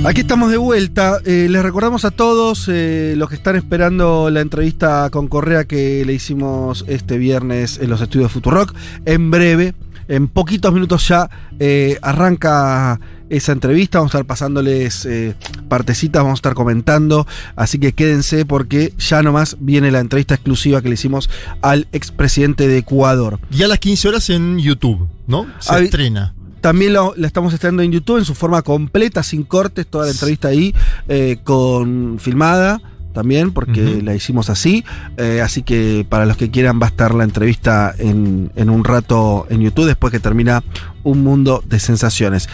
Aquí 0.05 0.21
estamos 0.21 0.49
de 0.49 0.57
vuelta. 0.57 1.19
Eh, 1.25 1.47
les 1.49 1.61
recordamos 1.61 2.05
a 2.05 2.11
todos 2.11 2.67
eh, 2.69 3.13
los 3.17 3.29
que 3.29 3.35
están 3.35 3.55
esperando 3.57 4.29
la 4.29 4.39
entrevista 4.41 5.09
con 5.11 5.27
Correa 5.27 5.65
que 5.65 6.03
le 6.05 6.13
hicimos 6.13 6.85
este 6.87 7.17
viernes 7.17 7.77
en 7.81 7.89
los 7.89 8.01
estudios 8.01 8.29
de 8.29 8.33
Futurock. 8.33 8.73
En 9.05 9.29
breve, 9.29 9.75
en 10.07 10.27
poquitos 10.27 10.73
minutos 10.73 11.07
ya 11.07 11.29
eh, 11.59 11.99
arranca 12.01 12.99
esa 13.29 13.51
entrevista. 13.51 13.99
Vamos 13.99 14.15
a 14.15 14.17
estar 14.19 14.25
pasándoles 14.25 15.05
eh, 15.05 15.35
partecitas, 15.67 16.23
vamos 16.23 16.37
a 16.37 16.39
estar 16.39 16.53
comentando. 16.55 17.27
Así 17.55 17.77
que 17.77 17.91
quédense 17.93 18.45
porque 18.45 18.93
ya 18.97 19.21
nomás 19.21 19.57
viene 19.59 19.91
la 19.91 19.99
entrevista 19.99 20.33
exclusiva 20.33 20.81
que 20.81 20.87
le 20.87 20.95
hicimos 20.95 21.29
al 21.61 21.87
expresidente 21.91 22.67
de 22.67 22.79
Ecuador. 22.79 23.39
Y 23.51 23.61
a 23.63 23.67
las 23.67 23.79
15 23.79 24.07
horas 24.07 24.29
en 24.31 24.57
YouTube, 24.59 25.07
¿no? 25.27 25.45
Se 25.59 25.73
Avi- 25.73 25.83
estrena. 25.83 26.33
También 26.61 26.93
lo- 26.93 27.13
la 27.15 27.27
estamos 27.27 27.53
estrenando 27.53 27.83
en 27.83 27.91
YouTube 27.91 28.17
en 28.17 28.25
su 28.25 28.35
forma 28.35 28.61
completa, 28.61 29.23
sin 29.23 29.43
cortes, 29.43 29.87
toda 29.87 30.05
la 30.05 30.11
entrevista 30.11 30.49
ahí, 30.49 30.73
eh, 31.07 31.37
con 31.43 32.17
filmada 32.19 32.81
también, 33.13 33.51
porque 33.51 34.01
la 34.03 34.13
hicimos 34.15 34.49
así. 34.49 34.83
Eh, 35.17 35.41
así 35.43 35.63
que 35.63 36.05
para 36.07 36.25
los 36.25 36.37
que 36.37 36.51
quieran 36.51 36.79
va 36.81 36.85
a 36.85 36.89
estar 36.89 37.13
la 37.15 37.23
entrevista 37.23 37.93
en, 37.97 38.51
en 38.55 38.69
un 38.69 38.83
rato 38.83 39.47
en 39.49 39.61
YouTube, 39.61 39.87
después 39.87 40.11
que 40.11 40.19
termina 40.19 40.63
Un 41.03 41.23
Mundo 41.23 41.63
de 41.67 41.79
Sensaciones. 41.79 42.47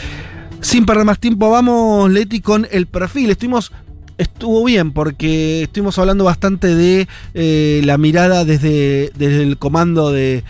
Sin 0.61 0.85
perder 0.85 1.05
más 1.05 1.19
tiempo, 1.19 1.49
vamos, 1.51 2.09
Leti, 2.09 2.39
con 2.41 2.67
el 2.71 2.87
perfil. 2.87 3.29
Estuvimos 3.29 3.71
estuvo 4.17 4.63
bien 4.63 4.93
porque 4.93 5.63
estuvimos 5.63 5.99
hablando 5.99 6.23
bastante 6.23 6.73
de 6.73 7.05
eh, 7.33 7.81
la 7.83 7.97
mirada 7.97 8.45
desde, 8.45 9.11
desde 9.17 9.43
el 9.43 9.57
comando 9.57 10.11
de, 10.13 10.45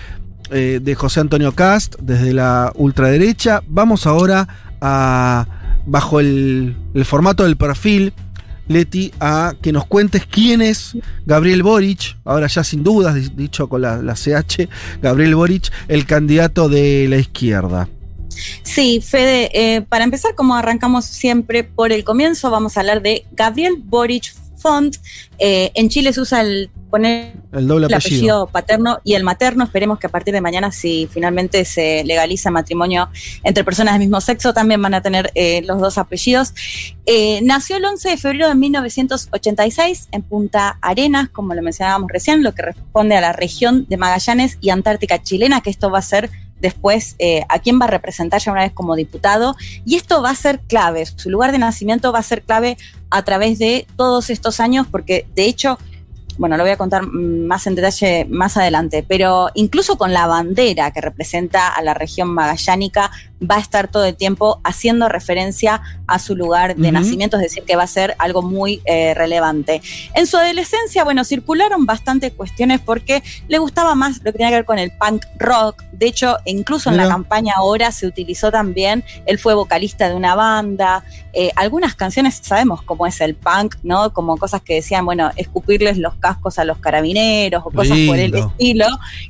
eh, 0.52 0.80
de 0.82 0.96
José 0.96 1.20
Antonio 1.20 1.54
Cast, 1.54 1.96
desde 2.00 2.34
la 2.34 2.72
ultraderecha. 2.76 3.62
Vamos 3.68 4.06
ahora 4.08 4.48
a, 4.82 5.46
bajo 5.86 6.20
el, 6.20 6.76
formato 7.06 7.44
del 7.44 7.58
perfil, 7.58 8.14
Leti, 8.68 9.12
a 9.20 9.54
que 9.62 9.72
nos 9.72 9.86
cuentes 9.86 10.26
quién 10.26 10.62
es 10.62 10.98
Gabriel 11.26 11.62
Boric, 11.64 12.18
ahora 12.26 12.48
ya 12.48 12.64
sin 12.64 12.84
dudas, 12.84 13.14
di- 13.16 13.30
dicho 13.36 13.70
con 13.70 13.82
la, 13.82 13.98
la 13.98 14.16
CH, 14.16 14.68
Gabriel 15.02 15.36
Boric, 15.36 15.72
el 15.88 16.06
candidato 16.06 16.68
de 16.68 17.08
la 17.08 17.18
izquierda. 17.18 17.88
Sí, 18.64 19.02
Fede, 19.02 19.50
eh, 19.54 19.82
para 19.82 20.04
empezar, 20.04 20.36
como 20.36 20.56
arrancamos 20.56 21.06
siempre 21.06 21.64
por 21.64 21.92
el 21.92 22.04
comienzo, 22.04 22.50
vamos 22.50 22.76
a 22.76 22.82
hablar 22.82 23.02
de 23.02 23.26
Gabriel 23.32 23.76
Boric 23.82 24.34
Font. 24.66 24.96
Eh, 25.38 25.72
en 25.76 25.90
Chile 25.90 26.12
se 26.12 26.22
usa 26.22 26.42
el 26.42 26.72
poner 26.90 27.34
El 27.52 27.68
doble 27.68 27.86
el 27.86 27.94
apellido. 27.94 28.16
apellido 28.16 28.48
paterno 28.48 29.00
y 29.04 29.14
el 29.14 29.24
materno. 29.24 29.64
Esperemos 29.64 30.00
que 30.00 30.08
a 30.08 30.10
partir 30.10 30.34
de 30.34 30.42
mañana, 30.42 30.72
si 30.72 31.08
finalmente 31.12 31.66
se 31.66 32.04
legaliza 32.04 32.50
matrimonio 32.50 33.10
entre 33.44 33.64
personas 33.64 33.94
del 33.94 34.00
mismo 34.00 34.20
sexo, 34.22 34.56
también 34.56 34.82
van 34.82 34.96
a 34.96 35.02
tener 35.02 35.30
eh, 35.36 35.62
los 35.68 35.80
dos 35.80 36.00
apellidos. 36.00 36.56
Eh, 37.06 37.42
nació 37.44 37.78
el 37.78 37.86
11 37.86 38.10
de 38.10 38.18
febrero 38.18 38.48
de 38.48 38.56
1986 38.56 40.08
en 40.12 40.24
Punta 40.24 40.80
Arenas, 40.82 41.30
como 41.30 41.54
lo 41.54 41.62
mencionábamos 41.62 42.10
recién, 42.12 42.42
lo 42.42 42.56
que 42.56 42.64
responde 42.64 43.16
a 43.16 43.22
la 43.22 43.34
región 43.34 43.86
de 43.88 43.98
Magallanes 43.98 44.58
y 44.62 44.72
Antártica 44.72 45.22
chilena, 45.22 45.62
que 45.62 45.70
esto 45.70 45.92
va 45.92 46.00
a 46.00 46.02
ser 46.02 46.32
después 46.60 47.16
eh, 47.20 47.44
a 47.50 47.60
quién 47.60 47.80
va 47.80 47.86
a 47.86 47.90
representar 47.90 48.42
ya 48.42 48.52
una 48.52 48.62
vez 48.62 48.72
como 48.72 48.96
diputado. 48.96 49.56
Y 49.86 49.96
esto 49.96 50.22
va 50.22 50.32
a 50.32 50.36
ser 50.36 50.62
clave, 50.62 51.06
su 51.06 51.30
lugar 51.30 51.52
de 51.52 51.60
nacimiento 51.60 52.12
va 52.12 52.20
a 52.20 52.24
ser 52.24 52.42
clave 52.42 52.78
a 53.16 53.24
través 53.24 53.60
de 53.60 53.88
todos 53.96 54.30
estos 54.30 54.60
años, 54.60 54.88
porque 54.92 55.26
de 55.36 55.46
hecho 55.46 55.80
bueno, 56.38 56.58
lo 56.58 56.64
voy 56.64 56.72
a 56.72 56.78
contar 56.78 57.06
más 57.08 57.68
en 57.68 57.76
detalle 57.76 58.26
más 58.30 58.58
adelante, 58.58 59.06
pero 59.08 59.50
incluso 59.54 59.98
con 59.98 60.14
la 60.14 60.28
bandera 60.28 60.92
que 60.92 61.02
representa 61.02 61.70
a 61.70 61.82
la 61.82 61.94
región 61.94 62.30
magallánica, 62.30 63.12
va 63.42 63.56
a 63.56 63.60
estar 63.60 63.88
todo 63.88 64.06
el 64.06 64.16
tiempo 64.16 64.60
haciendo 64.64 65.10
referencia 65.10 65.82
a 66.08 66.20
su 66.20 66.36
lugar 66.36 66.76
de 66.76 66.92
nacimiento, 66.92 67.38
es 67.38 67.44
decir, 67.44 67.64
que 67.64 67.76
va 67.76 67.84
a 67.84 67.88
ser 67.88 68.16
algo 68.18 68.42
muy 68.42 68.82
eh, 68.86 69.14
relevante. 69.14 69.82
En 70.14 70.28
su 70.28 70.38
adolescencia, 70.38 71.04
bueno, 71.04 71.24
circularon 71.24 71.86
bastantes 71.86 72.32
cuestiones 72.34 72.80
porque 72.80 73.24
le 73.48 73.58
gustaba 73.58 73.96
más 73.96 74.18
lo 74.20 74.26
que 74.26 74.34
tenía 74.34 74.50
que 74.50 74.56
ver 74.56 74.66
con 74.66 74.80
el 74.80 74.92
punk 74.92 75.26
rock. 75.38 75.84
De 75.92 76.08
hecho, 76.08 76.38
incluso 76.46 76.90
en 76.90 76.98
la 76.98 77.08
campaña 77.08 77.54
ahora 77.58 77.92
se 77.92 78.08
utilizó 78.08 78.52
también, 78.52 79.04
él 79.26 79.40
fue 79.40 79.54
vocalista 79.54 80.10
de 80.10 80.16
una 80.16 80.36
banda, 80.36 81.04
eh, 81.34 81.52
algunas 81.56 81.96
canciones 81.96 82.40
sabemos 82.42 82.82
cómo 82.82 83.06
es 83.08 83.20
el 83.22 83.36
punk, 83.36 83.76
¿no? 83.84 84.14
Como 84.14 84.38
cosas 84.38 84.62
que 84.62 84.76
decían, 84.76 85.06
bueno, 85.06 85.32
escupirles 85.36 85.98
los 85.98 86.16
cascos 86.26 86.58
a 86.58 86.66
los 86.66 86.80
carabineros 86.80 87.62
o 87.66 87.70
cosas 87.70 87.98
por 88.08 88.18
el 88.18 88.34
estilo, 88.34 88.88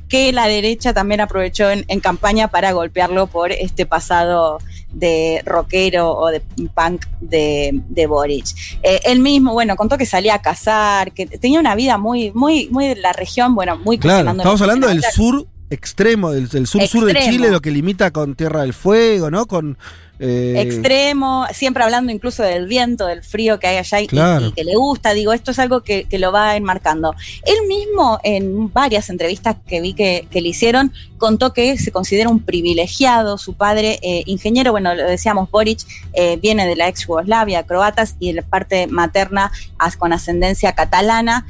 que 0.08 0.32
la 0.32 0.48
derecha 0.48 0.94
también 0.94 1.20
aprovechó 1.20 1.68
en, 1.68 1.84
en 1.88 2.00
campaña 2.00 2.48
para 2.48 2.72
golpearlo 2.72 3.26
por 3.26 3.52
este 3.52 3.84
pasado 3.84 4.58
de 4.92 5.42
rockero 5.44 6.10
o 6.16 6.28
de 6.28 6.40
punk 6.74 7.04
de, 7.20 7.82
de 7.90 8.06
Boric. 8.06 8.46
Eh, 8.82 9.00
él 9.04 9.20
mismo, 9.20 9.52
bueno, 9.52 9.76
contó 9.76 9.98
que 9.98 10.06
salía 10.06 10.36
a 10.36 10.40
cazar, 10.40 11.12
que 11.12 11.26
tenía 11.26 11.60
una 11.60 11.74
vida 11.74 11.98
muy, 11.98 12.32
muy, 12.32 12.68
muy 12.70 12.88
de 12.88 12.96
la 12.96 13.12
región, 13.12 13.54
bueno, 13.54 13.76
muy 13.76 13.98
Claro, 13.98 14.30
estamos 14.30 14.62
hablando 14.62 14.88
del 14.88 15.02
sur 15.02 15.46
extremo, 15.68 16.30
del, 16.30 16.48
del 16.48 16.66
sur-sur 16.66 17.04
de. 17.04 17.14
Chile, 17.20 17.50
lo 17.50 17.60
que 17.60 17.70
limita 17.70 18.10
con 18.10 18.36
Tierra 18.36 18.62
del 18.62 18.72
Fuego, 18.72 19.30
¿no? 19.30 19.44
Con. 19.46 19.76
Eh, 20.18 20.54
extremo, 20.58 21.46
siempre 21.52 21.82
hablando 21.84 22.10
incluso 22.12 22.42
del 22.42 22.66
viento, 22.66 23.06
del 23.06 23.22
frío 23.22 23.58
que 23.58 23.66
hay 23.66 23.76
allá 23.76 24.00
y, 24.00 24.06
Claro. 24.06 24.46
y 24.46 24.52
que 24.52 24.64
le 24.64 24.74
gusta, 24.76 25.12
digo, 25.12 25.32
esto 25.32 25.50
es 25.50 25.58
algo 25.58 25.82
que, 25.82 26.04
que 26.04 26.18
lo 26.18 26.32
va 26.32 26.56
enmarcando. 26.56 27.14
Él 27.44 27.66
mismo 27.68 28.18
en 28.22 28.72
varias 28.72 29.10
entrevistas 29.10 29.56
que 29.66 29.80
vi 29.80 29.92
que, 29.94 30.26
que 30.30 30.40
le 30.40 30.48
hicieron, 30.48 30.92
contó 31.18 31.52
que 31.52 31.76
se 31.78 31.92
considera 31.92 32.28
un 32.28 32.40
privilegiado, 32.40 33.38
su 33.38 33.54
padre 33.54 33.98
eh, 34.02 34.22
ingeniero, 34.26 34.72
bueno, 34.72 34.94
lo 34.94 35.04
decíamos, 35.04 35.50
Boric 35.50 35.80
eh, 36.12 36.38
viene 36.40 36.66
de 36.66 36.76
la 36.76 36.88
ex 36.88 37.06
Yugoslavia, 37.06 37.62
croatas, 37.64 38.16
y 38.18 38.28
de 38.28 38.40
la 38.40 38.42
parte 38.42 38.86
materna 38.86 39.50
as- 39.78 39.96
con 39.96 40.12
ascendencia 40.12 40.72
catalana, 40.72 41.46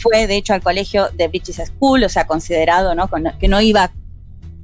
fue 0.00 0.26
de 0.26 0.36
hecho 0.36 0.54
al 0.54 0.62
colegio 0.62 1.08
de 1.14 1.28
British 1.28 1.56
School, 1.64 2.04
o 2.04 2.08
sea, 2.08 2.26
considerado, 2.26 2.94
¿no? 2.94 3.08
Con- 3.08 3.32
que 3.38 3.48
no 3.48 3.60
iba 3.60 3.90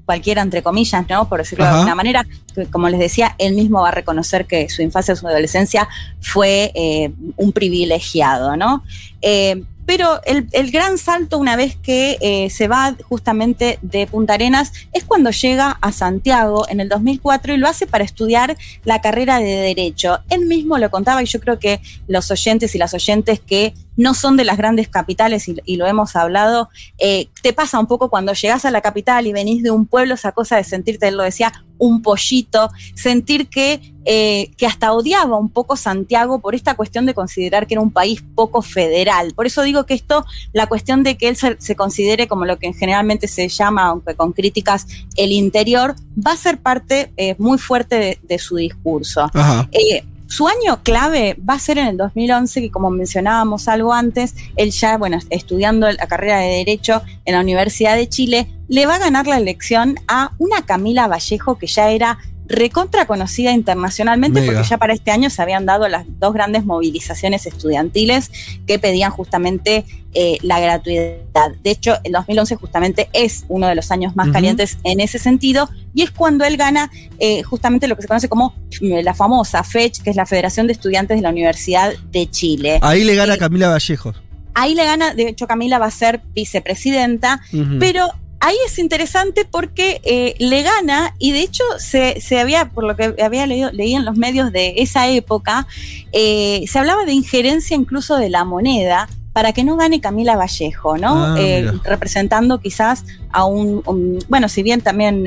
cualquiera 0.04 0.42
entre 0.42 0.62
comillas, 0.62 1.08
¿no? 1.08 1.28
Por 1.28 1.38
decirlo 1.38 1.64
de 1.64 1.70
alguna 1.70 1.94
manera, 1.94 2.26
que, 2.54 2.66
como 2.66 2.88
les 2.88 3.00
decía, 3.00 3.34
él 3.38 3.54
mismo 3.54 3.82
va 3.82 3.88
a 3.88 3.92
reconocer 3.92 4.46
que 4.46 4.68
su 4.68 4.82
infancia, 4.82 5.16
su 5.16 5.26
adolescencia 5.26 5.88
fue 6.20 6.72
eh, 6.74 7.12
un 7.36 7.52
privilegiado, 7.52 8.56
¿no? 8.56 8.84
Eh, 9.22 9.62
pero 9.86 10.22
el, 10.24 10.48
el 10.52 10.70
gran 10.70 10.96
salto 10.98 11.38
una 11.38 11.56
vez 11.56 11.76
que 11.76 12.16
eh, 12.20 12.48
se 12.50 12.68
va 12.68 12.96
justamente 13.08 13.78
de 13.82 14.06
Punta 14.06 14.34
Arenas 14.34 14.72
es 14.92 15.04
cuando 15.04 15.30
llega 15.30 15.78
a 15.80 15.92
Santiago 15.92 16.66
en 16.68 16.80
el 16.80 16.88
2004 16.88 17.54
y 17.54 17.58
lo 17.58 17.68
hace 17.68 17.86
para 17.86 18.04
estudiar 18.04 18.56
la 18.84 19.00
carrera 19.02 19.38
de 19.38 19.56
Derecho. 19.56 20.20
Él 20.30 20.46
mismo 20.46 20.78
lo 20.78 20.90
contaba 20.90 21.22
y 21.22 21.26
yo 21.26 21.40
creo 21.40 21.58
que 21.58 21.80
los 22.06 22.30
oyentes 22.30 22.74
y 22.74 22.78
las 22.78 22.94
oyentes 22.94 23.40
que 23.40 23.74
no 23.96 24.14
son 24.14 24.36
de 24.36 24.44
las 24.44 24.56
grandes 24.56 24.88
capitales 24.88 25.48
y, 25.48 25.56
y 25.64 25.76
lo 25.76 25.86
hemos 25.86 26.16
hablado, 26.16 26.68
eh, 26.98 27.28
te 27.42 27.52
pasa 27.52 27.78
un 27.78 27.86
poco 27.86 28.10
cuando 28.10 28.32
llegas 28.32 28.64
a 28.64 28.70
la 28.70 28.80
capital 28.80 29.26
y 29.26 29.32
venís 29.32 29.62
de 29.62 29.70
un 29.70 29.86
pueblo, 29.86 30.14
esa 30.14 30.32
cosa 30.32 30.56
de 30.56 30.64
sentirte, 30.64 31.08
él 31.08 31.16
lo 31.16 31.22
decía, 31.22 31.64
un 31.78 32.02
pollito, 32.02 32.70
sentir 32.94 33.48
que, 33.48 33.80
eh, 34.04 34.50
que 34.56 34.66
hasta 34.66 34.92
odiaba 34.92 35.36
un 35.36 35.50
poco 35.50 35.76
Santiago 35.76 36.40
por 36.40 36.54
esta 36.54 36.74
cuestión 36.74 37.04
de 37.06 37.14
considerar 37.14 37.66
que 37.66 37.74
era 37.74 37.80
un 37.80 37.90
país 37.90 38.22
poco 38.34 38.62
federal. 38.62 39.32
Por 39.34 39.46
eso 39.46 39.62
digo 39.62 39.84
que 39.84 39.94
esto, 39.94 40.24
la 40.52 40.66
cuestión 40.66 41.02
de 41.02 41.16
que 41.16 41.28
él 41.28 41.36
se, 41.36 41.56
se 41.58 41.76
considere 41.76 42.28
como 42.28 42.44
lo 42.44 42.58
que 42.58 42.72
generalmente 42.72 43.28
se 43.28 43.48
llama, 43.48 43.86
aunque 43.86 44.14
con 44.14 44.32
críticas, 44.32 44.86
el 45.16 45.32
interior, 45.32 45.96
va 46.16 46.32
a 46.32 46.36
ser 46.36 46.58
parte 46.58 47.12
eh, 47.16 47.34
muy 47.38 47.58
fuerte 47.58 47.96
de, 47.96 48.18
de 48.22 48.38
su 48.38 48.56
discurso. 48.56 49.28
Ajá. 49.32 49.68
Eh, 49.72 50.04
su 50.26 50.48
año 50.48 50.82
clave 50.82 51.36
va 51.48 51.54
a 51.54 51.58
ser 51.58 51.78
en 51.78 51.86
el 51.86 51.96
2011, 51.96 52.60
que 52.60 52.70
como 52.70 52.90
mencionábamos 52.90 53.68
algo 53.68 53.92
antes, 53.92 54.34
él 54.56 54.70
ya, 54.70 54.96
bueno, 54.96 55.18
estudiando 55.30 55.90
la 55.90 56.06
carrera 56.06 56.38
de 56.38 56.48
Derecho 56.48 57.02
en 57.24 57.34
la 57.34 57.40
Universidad 57.40 57.96
de 57.96 58.08
Chile, 58.08 58.48
le 58.68 58.86
va 58.86 58.96
a 58.96 58.98
ganar 58.98 59.26
la 59.26 59.36
elección 59.36 59.96
a 60.08 60.32
una 60.38 60.64
Camila 60.64 61.06
Vallejo 61.06 61.58
que 61.58 61.66
ya 61.66 61.90
era 61.90 62.18
recontra 62.46 63.06
conocida 63.06 63.52
internacionalmente 63.52 64.40
Mega. 64.40 64.52
porque 64.52 64.68
ya 64.68 64.78
para 64.78 64.92
este 64.92 65.10
año 65.10 65.30
se 65.30 65.40
habían 65.40 65.66
dado 65.66 65.88
las 65.88 66.04
dos 66.18 66.34
grandes 66.34 66.64
movilizaciones 66.64 67.46
estudiantiles 67.46 68.30
que 68.66 68.78
pedían 68.78 69.10
justamente 69.10 69.84
eh, 70.16 70.38
la 70.42 70.60
gratuidad. 70.60 71.50
De 71.62 71.70
hecho, 71.70 71.96
el 72.04 72.12
2011 72.12 72.56
justamente 72.56 73.08
es 73.12 73.44
uno 73.48 73.66
de 73.66 73.74
los 73.74 73.90
años 73.90 74.14
más 74.14 74.30
calientes 74.30 74.78
en 74.84 75.00
ese 75.00 75.18
sentido 75.18 75.68
y 75.92 76.02
es 76.02 76.12
cuando 76.12 76.44
él 76.44 76.56
gana 76.56 76.90
eh, 77.18 77.42
justamente 77.42 77.88
lo 77.88 77.96
que 77.96 78.02
se 78.02 78.08
conoce 78.08 78.28
como 78.28 78.54
eh, 78.80 79.02
la 79.02 79.14
famosa 79.14 79.64
FECH, 79.64 80.02
que 80.02 80.10
es 80.10 80.16
la 80.16 80.26
Federación 80.26 80.66
de 80.66 80.74
Estudiantes 80.74 81.16
de 81.16 81.22
la 81.22 81.30
Universidad 81.30 81.94
de 82.12 82.30
Chile. 82.30 82.78
Ahí 82.82 83.02
le 83.02 83.16
gana 83.16 83.36
Camila 83.38 83.68
Vallejos. 83.68 84.16
Ahí 84.54 84.74
le 84.74 84.84
gana, 84.84 85.14
de 85.14 85.28
hecho 85.28 85.48
Camila 85.48 85.80
va 85.80 85.86
a 85.86 85.90
ser 85.90 86.20
vicepresidenta, 86.32 87.40
pero 87.80 88.12
ahí 88.40 88.56
es 88.66 88.78
interesante 88.78 89.44
porque 89.44 90.00
eh, 90.04 90.34
le 90.38 90.62
gana 90.62 91.14
y 91.18 91.32
de 91.32 91.40
hecho 91.40 91.64
se, 91.78 92.20
se 92.20 92.38
había, 92.38 92.70
por 92.70 92.84
lo 92.84 92.94
que 92.96 93.14
había 93.22 93.46
leído, 93.46 93.70
leí 93.72 93.94
en 93.94 94.04
los 94.04 94.16
medios 94.16 94.52
de 94.52 94.74
esa 94.78 95.08
época, 95.08 95.66
eh, 96.12 96.64
se 96.68 96.78
hablaba 96.78 97.04
de 97.04 97.12
injerencia 97.12 97.76
incluso 97.76 98.16
de 98.16 98.28
la 98.30 98.44
moneda 98.44 99.08
para 99.32 99.52
que 99.52 99.64
no 99.64 99.76
gane 99.76 100.00
Camila 100.00 100.36
Vallejo, 100.36 100.96
¿no? 100.96 101.24
Ah, 101.24 101.34
Eh, 101.38 101.68
representando 101.84 102.60
quizás 102.60 103.04
a 103.32 103.44
un, 103.44 103.82
un- 103.86 104.18
bueno, 104.28 104.48
si 104.48 104.62
bien 104.62 104.80
también, 104.80 105.24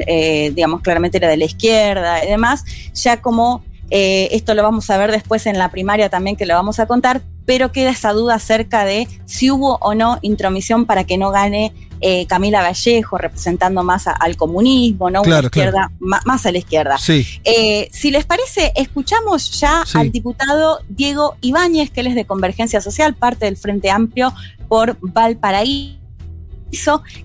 digamos, 0.53 0.81
claramente 0.81 1.17
era 1.17 1.27
de 1.27 1.35
la 1.37 1.43
izquierda 1.45 2.23
y 2.23 2.27
demás, 2.29 2.63
ya 2.93 3.21
como 3.21 3.63
esto 3.89 4.53
lo 4.53 4.63
vamos 4.63 4.89
a 4.89 4.97
ver 4.97 5.11
después 5.11 5.45
en 5.45 5.57
la 5.57 5.71
primaria 5.71 6.09
también 6.09 6.35
que 6.35 6.45
lo 6.45 6.53
vamos 6.53 6.79
a 6.79 6.87
contar, 6.87 7.21
pero 7.45 7.71
queda 7.71 7.89
esa 7.91 8.11
duda 8.11 8.35
acerca 8.35 8.83
de 8.85 9.07
si 9.25 9.49
hubo 9.49 9.77
o 9.81 9.93
no 9.95 10.19
intromisión 10.21 10.85
para 10.85 11.05
que 11.05 11.17
no 11.17 11.31
gane 11.31 11.73
eh, 12.01 12.25
Camila 12.27 12.61
Vallejo, 12.61 13.17
representando 13.17 13.83
más 13.83 14.07
a- 14.07 14.11
al 14.11 14.35
comunismo, 14.37 15.09
¿no? 15.09 15.21
Claro, 15.21 15.39
Una 15.39 15.47
izquierda, 15.47 15.91
más 15.99 16.45
a 16.45 16.51
la 16.51 16.57
izquierda. 16.57 16.97
Sí. 16.97 17.25
Eh, 17.43 17.89
si 17.91 18.11
les 18.11 18.25
parece, 18.25 18.71
escuchamos 18.75 19.59
ya 19.59 19.83
Sí. 19.85 19.97
al 19.97 20.11
diputado 20.11 20.79
Diego 20.89 21.35
Ibáñez, 21.41 21.89
que 21.91 22.01
él 22.01 22.07
es 22.07 22.15
de 22.15 22.25
Convergencia 22.25 22.81
Social, 22.81 23.15
parte 23.15 23.45
del 23.45 23.57
Frente 23.57 23.89
Amplio 23.91 24.33
por 24.67 24.97
Valparaíso, 25.01 25.97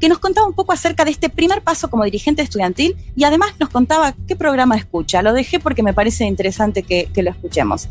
que 0.00 0.08
nos 0.08 0.18
contaba 0.18 0.46
un 0.46 0.54
poco 0.54 0.72
acerca 0.72 1.04
de 1.04 1.10
este 1.10 1.28
primer 1.28 1.62
paso 1.62 1.90
como 1.90 2.04
dirigente 2.04 2.42
estudiantil 2.42 2.96
y 3.16 3.24
además 3.24 3.54
nos 3.58 3.68
contaba 3.70 4.14
qué 4.28 4.36
programa 4.36 4.76
escucha. 4.76 5.20
Lo 5.22 5.32
dejé 5.32 5.58
porque 5.60 5.82
me 5.82 5.92
parece 5.92 6.24
interesante 6.26 6.82
que, 6.84 7.10
que 7.12 7.22
lo 7.22 7.30
escuchemos. 7.30 7.88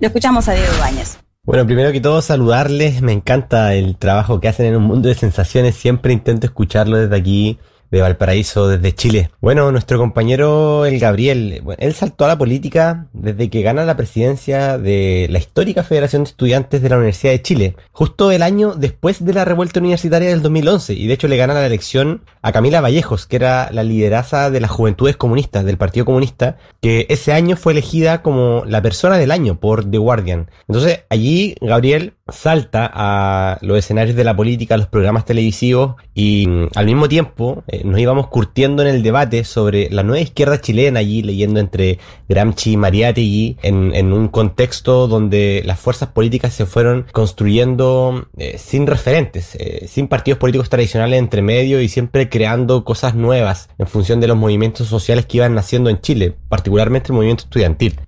Lo 0.00 0.06
escuchamos 0.06 0.46
a 0.48 0.52
Diego 0.52 0.72
Ibáñez. 0.76 1.18
Bueno, 1.42 1.64
primero 1.64 1.90
que 1.90 2.02
todo 2.02 2.20
saludarles, 2.20 3.00
me 3.00 3.12
encanta 3.12 3.74
el 3.74 3.96
trabajo 3.96 4.40
que 4.40 4.48
hacen 4.48 4.66
en 4.66 4.76
un 4.76 4.82
mundo 4.82 5.08
de 5.08 5.14
sensaciones, 5.14 5.74
siempre 5.74 6.12
intento 6.12 6.46
escucharlo 6.46 6.98
desde 6.98 7.16
aquí, 7.16 7.58
de 7.90 8.00
Valparaíso, 8.00 8.68
desde 8.68 8.94
Chile. 8.94 9.30
Bueno, 9.40 9.72
nuestro 9.72 9.98
compañero 9.98 10.86
el 10.86 10.98
Gabriel, 10.98 11.62
él 11.78 11.94
saltó 11.94 12.24
a 12.24 12.28
la 12.28 12.38
política 12.38 13.06
desde 13.12 13.50
que 13.50 13.62
gana 13.62 13.84
la 13.84 13.96
presidencia 13.96 14.78
de 14.78 15.26
la 15.30 15.38
histórica 15.38 15.82
Federación 15.82 16.24
de 16.24 16.30
Estudiantes 16.30 16.82
de 16.82 16.88
la 16.88 16.96
Universidad 16.96 17.32
de 17.32 17.42
Chile, 17.42 17.76
justo 17.92 18.30
el 18.30 18.42
año 18.42 18.74
después 18.74 19.24
de 19.24 19.34
la 19.34 19.44
revuelta 19.44 19.80
universitaria 19.80 20.30
del 20.30 20.42
2011, 20.42 20.94
y 20.94 21.06
de 21.06 21.14
hecho 21.14 21.28
le 21.28 21.36
gana 21.36 21.54
la 21.54 21.66
elección 21.66 22.22
a 22.42 22.52
Camila 22.52 22.80
Vallejos, 22.80 23.26
que 23.26 23.36
era 23.36 23.70
la 23.72 23.82
lideraza 23.82 24.50
de 24.50 24.60
las 24.60 24.70
Juventudes 24.70 25.16
Comunistas, 25.16 25.64
del 25.64 25.78
Partido 25.78 26.06
Comunista, 26.06 26.56
que 26.80 27.06
ese 27.08 27.32
año 27.32 27.56
fue 27.56 27.72
elegida 27.72 28.22
como 28.22 28.64
la 28.66 28.82
persona 28.82 29.18
del 29.18 29.30
año 29.30 29.58
por 29.58 29.90
The 29.90 29.98
Guardian. 29.98 30.50
Entonces 30.68 31.00
allí 31.10 31.54
Gabriel 31.60 32.14
salta 32.32 32.90
a 32.92 33.58
los 33.62 33.78
escenarios 33.78 34.16
de 34.16 34.24
la 34.24 34.36
política, 34.36 34.74
a 34.74 34.78
los 34.78 34.86
programas 34.86 35.24
televisivos 35.24 35.96
y 36.14 36.46
mm, 36.46 36.68
al 36.74 36.86
mismo 36.86 37.08
tiempo 37.08 37.62
eh, 37.68 37.82
nos 37.84 38.00
íbamos 38.00 38.28
curtiendo 38.28 38.82
en 38.82 38.88
el 38.88 39.02
debate 39.02 39.44
sobre 39.44 39.90
la 39.90 40.02
nueva 40.02 40.20
izquierda 40.20 40.60
chilena 40.60 41.00
allí 41.00 41.22
leyendo 41.22 41.60
entre 41.60 41.98
Gramsci 42.28 42.72
y 42.72 42.76
Mariátegui 42.76 43.56
en, 43.62 43.94
en 43.94 44.12
un 44.12 44.28
contexto 44.28 45.08
donde 45.08 45.62
las 45.64 45.78
fuerzas 45.78 46.10
políticas 46.10 46.52
se 46.54 46.66
fueron 46.66 47.06
construyendo 47.12 48.28
eh, 48.36 48.56
sin 48.58 48.86
referentes, 48.86 49.54
eh, 49.56 49.86
sin 49.88 50.08
partidos 50.08 50.38
políticos 50.38 50.68
tradicionales 50.68 51.18
entre 51.18 51.42
medio 51.42 51.80
y 51.80 51.88
siempre 51.88 52.28
creando 52.28 52.84
cosas 52.84 53.14
nuevas 53.14 53.68
en 53.78 53.86
función 53.86 54.20
de 54.20 54.28
los 54.28 54.36
movimientos 54.36 54.88
sociales 54.88 55.26
que 55.26 55.38
iban 55.38 55.54
naciendo 55.54 55.90
en 55.90 56.00
Chile, 56.00 56.34
particularmente 56.48 57.08
el 57.08 57.14
movimiento 57.14 57.44
estudiantil. 57.44 58.00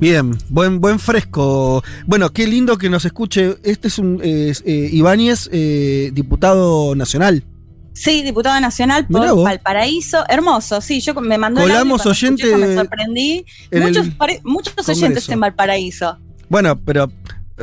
Bien, 0.00 0.36
buen, 0.48 0.80
buen 0.80 0.98
fresco. 0.98 1.84
Bueno, 2.06 2.30
qué 2.32 2.46
lindo 2.46 2.78
que 2.78 2.88
nos 2.88 3.04
escuche. 3.04 3.56
Este 3.62 3.88
es 3.88 3.98
un 3.98 4.18
eh, 4.22 4.54
Ibáñez, 4.92 5.48
eh, 5.52 6.10
diputado 6.14 6.94
nacional. 6.94 7.44
Sí, 7.92 8.22
diputado 8.22 8.58
nacional 8.60 9.06
por. 9.06 9.44
Valparaíso. 9.44 10.24
Hermoso, 10.28 10.80
sí, 10.80 11.00
yo 11.00 11.14
me 11.20 11.36
mandó 11.36 11.60
el 11.60 11.66
Colamos 11.68 12.00
cuando 12.02 12.10
oyente 12.12 12.44
escuché 12.44 12.66
me 12.66 12.74
sorprendí. 12.76 13.44
en 13.70 13.82
Muchos, 13.82 14.06
el 14.06 14.40
muchos 14.44 14.72
Congreso. 14.74 14.92
oyentes 15.04 15.28
en 15.28 15.40
Valparaíso. 15.40 16.18
Bueno, 16.48 16.80
pero 16.82 17.12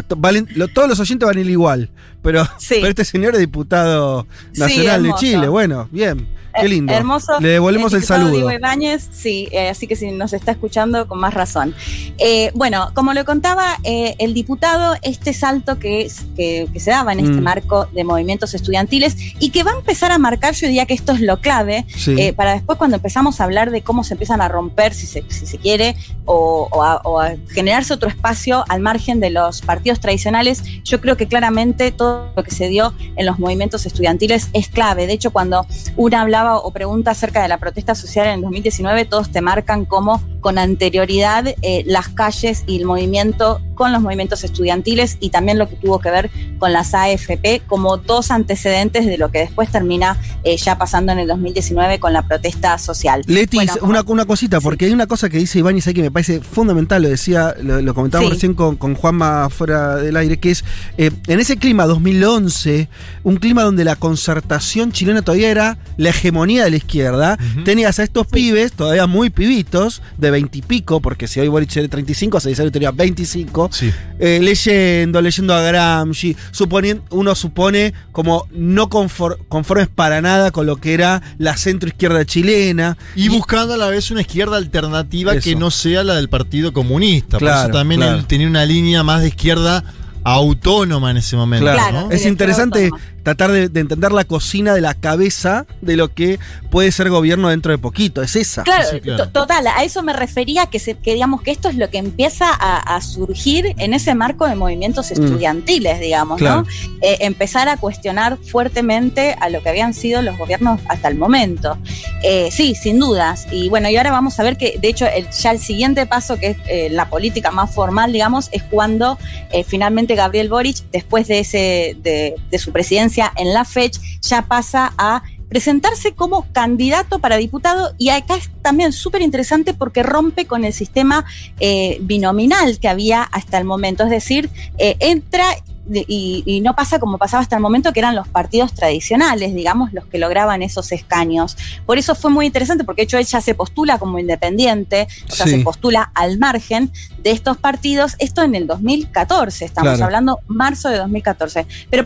valen- 0.09 0.47
lo- 0.55 0.67
todos 0.67 0.87
los 0.87 0.99
oyentes 0.99 1.25
van 1.25 1.37
a 1.37 1.41
ir 1.41 1.49
igual. 1.49 1.89
Pero, 2.21 2.47
pero 2.69 2.87
este 2.87 3.03
señor 3.05 3.33
es 3.33 3.39
diputado 3.39 4.27
Sí, 4.51 4.59
nacional 4.59 5.03
de. 5.03 5.13
Chile. 5.15 5.47
Bueno, 5.47 5.89
bien. 5.91 6.27
Qué 6.59 6.65
Eh, 6.65 6.69
lindo. 6.69 6.93
Hermoso. 6.93 7.39
Le 7.39 7.49
devolvemos 7.49 7.93
el 7.93 8.01
diputado 8.01 8.21
saludo. 8.21 8.33
Diego 8.35 8.51
Ibáñez, 8.51 9.07
sí, 9.11 9.47
eh, 9.51 9.69
así 9.69 9.87
que 9.87 9.95
si 9.95 10.11
nos 10.11 10.33
está 10.33 10.51
escuchando, 10.51 11.07
con 11.07 11.19
más 11.19 11.33
razón. 11.33 11.73
Eh, 12.17 12.51
bueno, 12.55 12.91
como 12.93 13.13
lo 13.13 13.25
contaba 13.25 13.77
eh, 13.83 14.15
el 14.19 14.33
diputado, 14.33 14.95
este 15.01 15.33
salto 15.33 15.79
que, 15.79 16.09
que, 16.35 16.67
que 16.71 16.79
se 16.79 16.91
daba 16.91 17.13
en 17.13 17.19
este 17.19 17.31
Mm. 17.39 17.43
marco 17.43 17.85
de 17.93 18.03
movimientos 18.03 18.53
estudiantiles 18.53 19.15
y 19.39 19.49
que 19.51 19.63
va 19.63 19.71
a 19.71 19.75
empezar 19.75 20.11
a 20.11 20.17
marcar, 20.17 20.53
yo 20.53 20.67
diría 20.67 20.85
que 20.85 20.93
esto 20.93 21.11
es 21.13 21.21
lo 21.21 21.39
clave, 21.39 21.85
Sí. 21.95 22.15
para 22.35 22.53
después 22.53 22.77
cuando 22.77 22.97
empezamos 22.97 23.39
a 23.39 23.43
hablar 23.43 23.71
de 23.71 23.81
cómo 23.81 24.03
se 24.03 24.13
empiezan 24.15 24.41
a 24.41 24.47
romper, 24.47 24.93
si 24.93 25.05
se, 25.07 25.23
si 25.29 25.45
se 25.45 25.57
quiere, 25.57 25.95
o, 26.25 26.67
o 26.71 26.83
a, 26.83 26.97
o 27.03 27.19
a 27.21 27.33
generarse 27.49 27.93
otro 27.93 28.09
espacio 28.09 28.63
al 28.69 28.81
margen 28.81 29.19
de 29.19 29.29
los 29.29 29.61
partidos 29.61 29.99
tradicionales, 29.99 30.63
yo 30.83 30.99
creo 31.01 31.17
que 31.17 31.27
claramente 31.27 31.91
todo 31.91 32.31
lo 32.35 32.43
que 32.43 32.51
se 32.51 32.67
dio 32.69 32.93
en 33.15 33.25
los 33.25 33.39
movimientos 33.39 33.85
estudiantiles 33.85 34.49
es 34.53 34.67
clave. 34.69 35.07
De 35.07 35.13
hecho, 35.13 35.31
cuando 35.31 35.65
una 35.95 36.21
hablaba 36.21 36.46
o 36.55 36.71
pregunta 36.71 37.11
acerca 37.11 37.41
de 37.41 37.47
la 37.47 37.57
protesta 37.57 37.93
social 37.93 38.27
en 38.27 38.33
el 38.35 38.41
2019, 38.41 39.05
todos 39.05 39.31
te 39.31 39.41
marcan 39.41 39.85
como 39.85 40.21
con 40.47 40.57
anterioridad 40.57 41.45
eh, 41.61 41.83
las 41.87 42.07
calles 42.07 42.63
y 42.67 42.77
el 42.77 42.85
movimiento 42.85 43.59
con 43.75 43.91
los 43.91 44.01
movimientos 44.01 44.45
estudiantiles 44.45 45.17
y 45.19 45.29
también 45.29 45.59
lo 45.59 45.67
que 45.67 45.75
tuvo 45.75 45.99
que 45.99 46.09
ver 46.09 46.31
con 46.57 46.71
las 46.71 46.93
AFP 46.93 47.63
como 47.67 47.97
dos 47.97 48.31
antecedentes 48.31 49.05
de 49.05 49.17
lo 49.17 49.29
que 49.29 49.39
después 49.39 49.69
termina 49.69 50.17
eh, 50.45 50.55
ya 50.55 50.77
pasando 50.77 51.11
en 51.11 51.19
el 51.19 51.27
2019 51.27 51.99
con 51.99 52.13
la 52.13 52.25
protesta 52.29 52.77
social. 52.77 53.23
Leti, 53.27 53.57
Bueno, 53.57 53.73
una, 53.81 54.01
una 54.07 54.25
cosita, 54.25 54.61
porque 54.61 54.85
hay 54.85 54.93
una 54.93 55.05
cosa 55.05 55.27
que 55.27 55.37
dice 55.37 55.59
Ibáñez 55.59 55.85
ahí 55.87 55.93
que 55.93 56.01
me 56.01 56.11
parece 56.11 56.39
fundamental, 56.39 57.03
lo 57.03 57.09
decía, 57.09 57.53
lo, 57.61 57.81
lo 57.81 57.93
comentábamos 57.93 58.29
Sí. 58.29 58.35
recién 58.35 58.53
con, 58.53 58.77
con 58.77 58.95
Juanma 58.95 59.49
fuera 59.49 59.97
del 59.97 60.15
aire, 60.15 60.37
que 60.37 60.51
es 60.51 60.63
eh, 60.97 61.11
en 61.27 61.39
ese 61.41 61.57
clima 61.57 61.85
2011, 61.87 62.87
un 63.23 63.35
clima 63.35 63.63
donde 63.63 63.83
la 63.83 63.97
concertación 63.97 64.93
chilena 64.93 65.21
todavía 65.23 65.51
era 65.51 65.77
la 65.97 66.09
hegemonía 66.11 66.63
de 66.63 66.69
la 66.71 66.77
izquierda, 66.77 67.37
tenías 67.65 67.99
a 67.99 68.03
estos 68.03 68.27
pibes, 68.27 68.71
todavía 68.71 69.07
muy 69.07 69.29
pibitos, 69.29 70.01
de 70.17 70.31
20 70.37 70.57
y 70.57 70.61
pico, 70.61 70.99
porque 71.01 71.27
si 71.27 71.39
hoy 71.39 71.47
Boric 71.47 71.69
tiene 71.71 71.87
35, 71.87 72.39
Celisario 72.39 72.71
tenía 72.71 72.91
25, 72.91 73.69
tiempo, 73.69 73.97
eh, 74.19 74.39
leyendo, 74.41 75.19
leyendo 75.21 75.53
a 75.55 75.61
Gramsci, 75.61 76.35
suponiendo, 76.51 77.03
uno 77.09 77.33
supone 77.33 77.93
como 78.11 78.47
no 78.51 78.87
confor- 78.89 79.37
conformes 79.49 79.87
para 79.87 80.21
nada 80.21 80.51
con 80.51 80.65
lo 80.67 80.75
que 80.77 80.93
era 80.93 81.21
la 81.39 81.57
centroizquierda 81.57 82.23
chilena. 82.25 82.97
Y 83.15 83.29
buscando 83.29 83.73
a 83.73 83.77
la 83.77 83.87
vez 83.87 84.11
una 84.11 84.21
izquierda 84.21 84.57
alternativa 84.57 85.33
Eso. 85.33 85.41
que 85.43 85.55
no 85.55 85.71
sea 85.71 86.03
la 86.03 86.15
del 86.15 86.29
Partido 86.29 86.71
Comunista. 86.71 87.39
Por 87.39 87.47
Claro, 87.47 87.69
eso 87.69 87.77
también 87.79 88.01
claro. 88.01 88.17
él 88.19 88.25
tenía 88.25 88.47
una 88.47 88.65
línea 88.65 89.03
más 89.03 89.21
de 89.21 89.29
izquierda 89.29 89.83
autónoma 90.23 91.11
en 91.11 91.17
ese 91.17 91.35
momento. 91.35 91.65
Claro, 91.65 92.01
¿no? 92.07 92.11
es 92.11 92.25
interesante 92.25 92.89
tratar 93.27 93.51
de, 93.51 93.67
de 93.67 93.79
entender 93.81 94.13
la 94.13 94.23
cocina 94.23 94.73
de 94.73 94.79
la 94.79 94.93
cabeza 94.93 95.65
de 95.81 95.97
lo 95.97 96.13
que 96.13 96.39
puede 96.71 96.93
ser 96.93 97.09
gobierno 97.09 97.49
dentro 97.49 97.73
de 97.73 97.77
poquito. 97.77 98.21
Es 98.21 98.37
esa. 98.37 98.63
Claro, 98.63 98.87
to- 99.17 99.29
total, 99.29 99.67
a 99.67 99.83
eso 99.83 100.01
me 100.01 100.13
refería 100.13 100.67
que, 100.67 100.79
se, 100.79 100.93
que 100.95 101.13
digamos 101.13 101.41
que 101.41 101.51
esto 101.51 101.67
es 101.67 101.75
lo 101.75 101.89
que 101.89 101.97
empieza 101.97 102.49
a, 102.49 102.95
a 102.95 103.01
surgir 103.01 103.75
en 103.79 103.93
ese 103.93 104.15
marco 104.15 104.47
de 104.47 104.55
movimientos 104.55 105.07
Mm. 105.11 105.13
estudiantiles, 105.23 105.99
digamos, 105.99 106.37
Claro. 106.37 106.61
¿no? 106.61 106.67
Eh, 107.01 107.17
empezar 107.21 107.67
a 107.67 107.75
cuestionar 107.77 108.37
fuertemente 108.37 109.35
a 109.41 109.49
lo 109.49 109.61
que 109.61 109.69
habían 109.69 109.93
sido 109.93 110.21
los 110.21 110.37
gobiernos 110.37 110.79
hasta 110.87 111.09
el 111.09 111.15
momento. 111.17 111.77
Eh, 112.23 112.49
sí, 112.51 112.75
sin 112.75 112.97
dudas. 112.99 113.45
Y 113.51 113.67
bueno, 113.69 113.89
y 113.89 113.97
ahora 113.97 114.11
vamos 114.11 114.39
a 114.39 114.43
ver 114.43 114.55
que, 114.57 114.77
de 114.79 114.87
hecho, 114.87 115.05
el, 115.05 115.29
ya 115.29 115.51
el 115.51 115.59
siguiente 115.59 116.05
paso, 116.05 116.37
que 116.37 116.47
es 116.51 116.57
eh, 116.69 116.89
la 116.89 117.09
política 117.09 117.51
más 117.51 117.73
formal, 117.73 118.13
digamos, 118.13 118.47
es 118.53 118.63
cuando 118.63 119.17
eh, 119.51 119.63
finalmente 119.65 120.15
Gabriel 120.15 120.47
Boric, 120.49 120.77
después 120.91 121.27
de, 121.27 121.39
ese, 121.39 121.97
de, 122.01 122.35
de 122.49 122.57
su 122.59 122.71
presidencia 122.71 123.16
en 123.35 123.53
la 123.53 123.65
FECH, 123.65 123.99
ya 124.21 124.43
pasa 124.43 124.93
a 124.97 125.23
presentarse 125.49 126.13
como 126.13 126.45
candidato 126.51 127.19
para 127.19 127.37
diputado 127.37 127.93
y 127.97 128.09
acá 128.09 128.35
es 128.35 128.49
también 128.61 128.91
súper 128.91 129.21
interesante 129.21 129.73
porque 129.73 130.03
rompe 130.03 130.45
con 130.45 130.65
el 130.65 130.73
sistema 130.73 131.23
eh, 131.61 131.99
binominal 132.01 132.79
que 132.79 132.89
había 132.89 133.23
hasta 133.23 133.57
el 133.57 133.63
momento, 133.63 134.03
es 134.03 134.09
decir, 134.09 134.49
eh, 134.77 134.97
entra 134.99 135.45
y, 135.89 136.43
y 136.45 136.59
no 136.59 136.75
pasa 136.75 136.99
como 136.99 137.17
pasaba 137.17 137.41
hasta 137.41 137.55
el 137.55 137.61
momento, 137.61 137.93
que 137.93 138.01
eran 138.01 138.13
los 138.13 138.27
partidos 138.27 138.73
tradicionales, 138.73 139.55
digamos, 139.55 139.93
los 139.93 140.05
que 140.07 140.17
lograban 140.17 140.61
esos 140.61 140.91
escaños. 140.91 141.55
Por 141.85 141.97
eso 141.97 142.13
fue 142.13 142.29
muy 142.29 142.45
interesante, 142.45 142.83
porque 142.83 143.03
de 143.03 143.05
hecho 143.05 143.17
ella 143.17 143.39
se 143.39 143.55
postula 143.55 143.97
como 143.97 144.19
independiente, 144.19 145.07
o 145.29 145.33
sea, 145.33 145.45
Sí. 145.45 145.53
se 145.53 145.59
postula 145.59 146.11
al 146.13 146.39
margen 146.39 146.91
de 147.23 147.31
estos 147.31 147.55
partidos, 147.55 148.15
esto 148.19 148.43
en 148.43 148.53
el 148.55 148.67
2014, 148.67 149.63
estamos 149.63 149.91
Claro. 149.91 150.03
hablando 150.03 150.39
marzo 150.47 150.89
de 150.89 150.97
2014. 150.97 151.65
Pero 151.89 152.05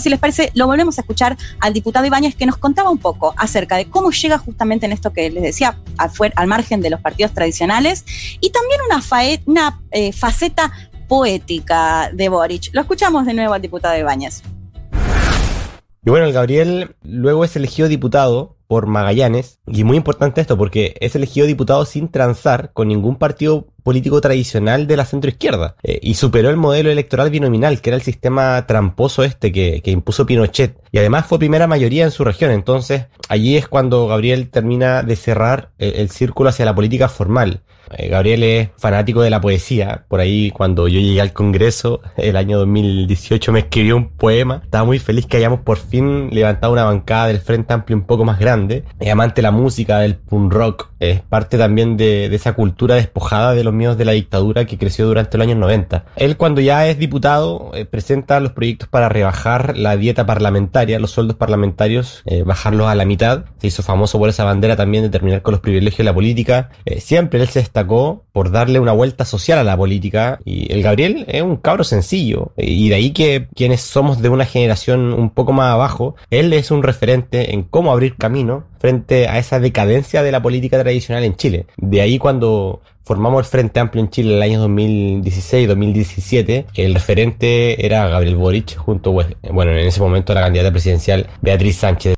si 0.00 0.08
les 0.08 0.18
parece, 0.18 0.50
lo 0.54 0.66
volvemos 0.66 0.98
a 0.98 1.02
escuchar 1.02 1.36
al 1.60 1.72
diputado 1.72 2.06
Ibáñez 2.06 2.34
que 2.34 2.46
nos 2.46 2.56
contaba 2.56 2.90
un 2.90 2.98
poco 2.98 3.34
acerca 3.36 3.76
de 3.76 3.86
cómo 3.86 4.10
llega 4.10 4.38
justamente 4.38 4.86
en 4.86 4.92
esto 4.92 5.12
que 5.12 5.30
les 5.30 5.42
decía, 5.42 5.78
al 5.96 6.46
margen 6.46 6.80
de 6.80 6.90
los 6.90 7.00
partidos 7.00 7.32
tradicionales, 7.32 8.04
y 8.40 8.50
también 8.50 8.80
una, 8.88 9.00
fae- 9.00 9.42
una 9.46 9.80
eh, 9.90 10.12
faceta 10.12 10.72
poética 11.08 12.10
de 12.12 12.28
Boric. 12.28 12.70
Lo 12.72 12.80
escuchamos 12.80 13.26
de 13.26 13.34
nuevo 13.34 13.54
al 13.54 13.62
diputado 13.62 13.98
Ibáñez. 13.98 14.42
Y 16.06 16.10
bueno, 16.10 16.26
el 16.26 16.32
Gabriel 16.34 16.96
luego 17.02 17.44
es 17.44 17.56
elegido 17.56 17.88
diputado 17.88 18.56
por 18.66 18.86
Magallanes. 18.86 19.58
Y 19.66 19.84
muy 19.84 19.96
importante 19.96 20.40
esto, 20.40 20.58
porque 20.58 20.96
es 21.00 21.14
elegido 21.14 21.46
diputado 21.46 21.84
sin 21.86 22.08
transar 22.10 22.72
con 22.72 22.88
ningún 22.88 23.16
partido 23.16 23.68
político 23.84 24.20
tradicional 24.20 24.88
de 24.88 24.96
la 24.96 25.04
centroizquierda. 25.04 25.76
Eh, 25.84 26.00
y 26.02 26.14
superó 26.14 26.50
el 26.50 26.56
modelo 26.56 26.90
electoral 26.90 27.30
binominal, 27.30 27.80
que 27.80 27.90
era 27.90 27.96
el 27.96 28.02
sistema 28.02 28.66
tramposo 28.66 29.22
este 29.22 29.52
que, 29.52 29.80
que 29.84 29.92
impuso 29.92 30.26
Pinochet. 30.26 30.76
Y 30.90 30.98
además 30.98 31.26
fue 31.26 31.38
primera 31.38 31.68
mayoría 31.68 32.04
en 32.04 32.10
su 32.10 32.24
región. 32.24 32.50
Entonces, 32.50 33.04
allí 33.28 33.56
es 33.56 33.68
cuando 33.68 34.08
Gabriel 34.08 34.48
termina 34.48 35.02
de 35.04 35.14
cerrar 35.14 35.70
el, 35.78 35.94
el 35.94 36.10
círculo 36.10 36.48
hacia 36.48 36.64
la 36.64 36.74
política 36.74 37.08
formal. 37.08 37.60
Eh, 37.96 38.08
Gabriel 38.08 38.42
es 38.42 38.68
fanático 38.76 39.22
de 39.22 39.30
la 39.30 39.40
poesía. 39.40 40.04
Por 40.08 40.20
ahí, 40.20 40.50
cuando 40.50 40.88
yo 40.88 41.00
llegué 41.00 41.20
al 41.20 41.32
Congreso, 41.32 42.00
el 42.16 42.36
año 42.36 42.58
2018, 42.58 43.52
me 43.52 43.60
escribió 43.60 43.96
un 43.96 44.10
poema. 44.10 44.60
Estaba 44.64 44.84
muy 44.84 44.98
feliz 44.98 45.26
que 45.26 45.36
hayamos 45.36 45.60
por 45.60 45.78
fin 45.78 46.28
levantado 46.30 46.72
una 46.72 46.84
bancada 46.84 47.28
del 47.28 47.38
Frente 47.38 47.72
Amplio 47.72 47.96
un 47.96 48.04
poco 48.04 48.24
más 48.24 48.38
grande. 48.38 48.84
Es 49.00 49.10
amante 49.10 49.36
de 49.36 49.42
la 49.42 49.50
música, 49.50 49.98
del 49.98 50.16
punk 50.16 50.52
rock. 50.52 50.88
Es 51.00 51.20
parte 51.20 51.58
también 51.58 51.96
de, 51.96 52.26
esa 52.34 52.54
cultura 52.54 52.94
despojada 52.94 53.54
de 53.54 53.62
los 53.62 53.74
miedos 53.74 53.98
de 53.98 54.04
la 54.04 54.12
dictadura 54.12 54.64
que 54.64 54.78
creció 54.78 55.06
durante 55.06 55.36
los 55.36 55.46
años 55.46 55.58
90. 55.58 56.04
Él, 56.16 56.36
cuando 56.36 56.60
ya 56.60 56.86
es 56.88 56.98
diputado, 56.98 57.70
eh, 57.74 57.84
presenta 57.84 58.40
los 58.40 58.52
proyectos 58.52 58.88
para 58.88 59.08
rebajar 59.08 59.76
la 59.76 59.96
dieta 59.96 60.26
parlamentaria, 60.26 60.98
los 60.98 61.10
sueldos 61.10 61.36
parlamentarios, 61.36 62.22
eh, 62.26 62.42
bajarlos 62.42 62.88
a 62.88 62.94
la 62.94 63.04
mitad. 63.04 63.44
Se 63.58 63.66
hizo 63.66 63.82
famoso 63.82 64.18
por 64.18 64.28
esa 64.28 64.44
bandera 64.44 64.76
también 64.76 65.04
de 65.04 65.10
terminar 65.10 65.42
con 65.42 65.52
los 65.52 65.60
privilegios 65.60 65.98
de 65.98 66.04
la 66.04 66.14
política. 66.14 66.70
Eh, 66.84 67.00
siempre 67.00 67.40
él 67.40 67.48
se 67.48 67.60
destacó 67.74 68.24
por 68.30 68.52
darle 68.52 68.78
una 68.78 68.92
vuelta 68.92 69.24
social 69.24 69.58
a 69.58 69.64
la 69.64 69.76
política 69.76 70.38
y 70.44 70.72
el 70.72 70.80
Gabriel 70.84 71.24
es 71.26 71.42
un 71.42 71.56
cabro 71.56 71.82
sencillo 71.82 72.52
y 72.56 72.88
de 72.88 72.94
ahí 72.94 73.10
que 73.10 73.48
quienes 73.52 73.80
somos 73.80 74.22
de 74.22 74.28
una 74.28 74.44
generación 74.44 75.12
un 75.12 75.30
poco 75.30 75.52
más 75.52 75.72
abajo, 75.72 76.14
él 76.30 76.52
es 76.52 76.70
un 76.70 76.84
referente 76.84 77.52
en 77.52 77.64
cómo 77.64 77.90
abrir 77.90 78.14
camino 78.14 78.62
frente 78.78 79.26
a 79.26 79.38
esa 79.38 79.58
decadencia 79.58 80.22
de 80.22 80.30
la 80.30 80.40
política 80.40 80.80
tradicional 80.80 81.24
en 81.24 81.34
Chile. 81.34 81.66
De 81.76 82.00
ahí 82.00 82.16
cuando 82.16 82.80
formamos 83.02 83.40
el 83.40 83.46
Frente 83.46 83.80
Amplio 83.80 84.04
en 84.04 84.10
Chile 84.10 84.30
en 84.30 84.36
el 84.36 84.42
año 84.42 84.68
2016-2017, 84.68 86.66
el 86.76 86.94
referente 86.94 87.84
era 87.84 88.06
Gabriel 88.06 88.36
Boric 88.36 88.76
junto, 88.76 89.12
pues, 89.12 89.26
bueno, 89.50 89.72
en 89.72 89.88
ese 89.88 90.00
momento 90.00 90.32
la 90.32 90.42
candidata 90.42 90.70
presidencial 90.70 91.26
Beatriz 91.42 91.78
Sánchez. 91.78 92.14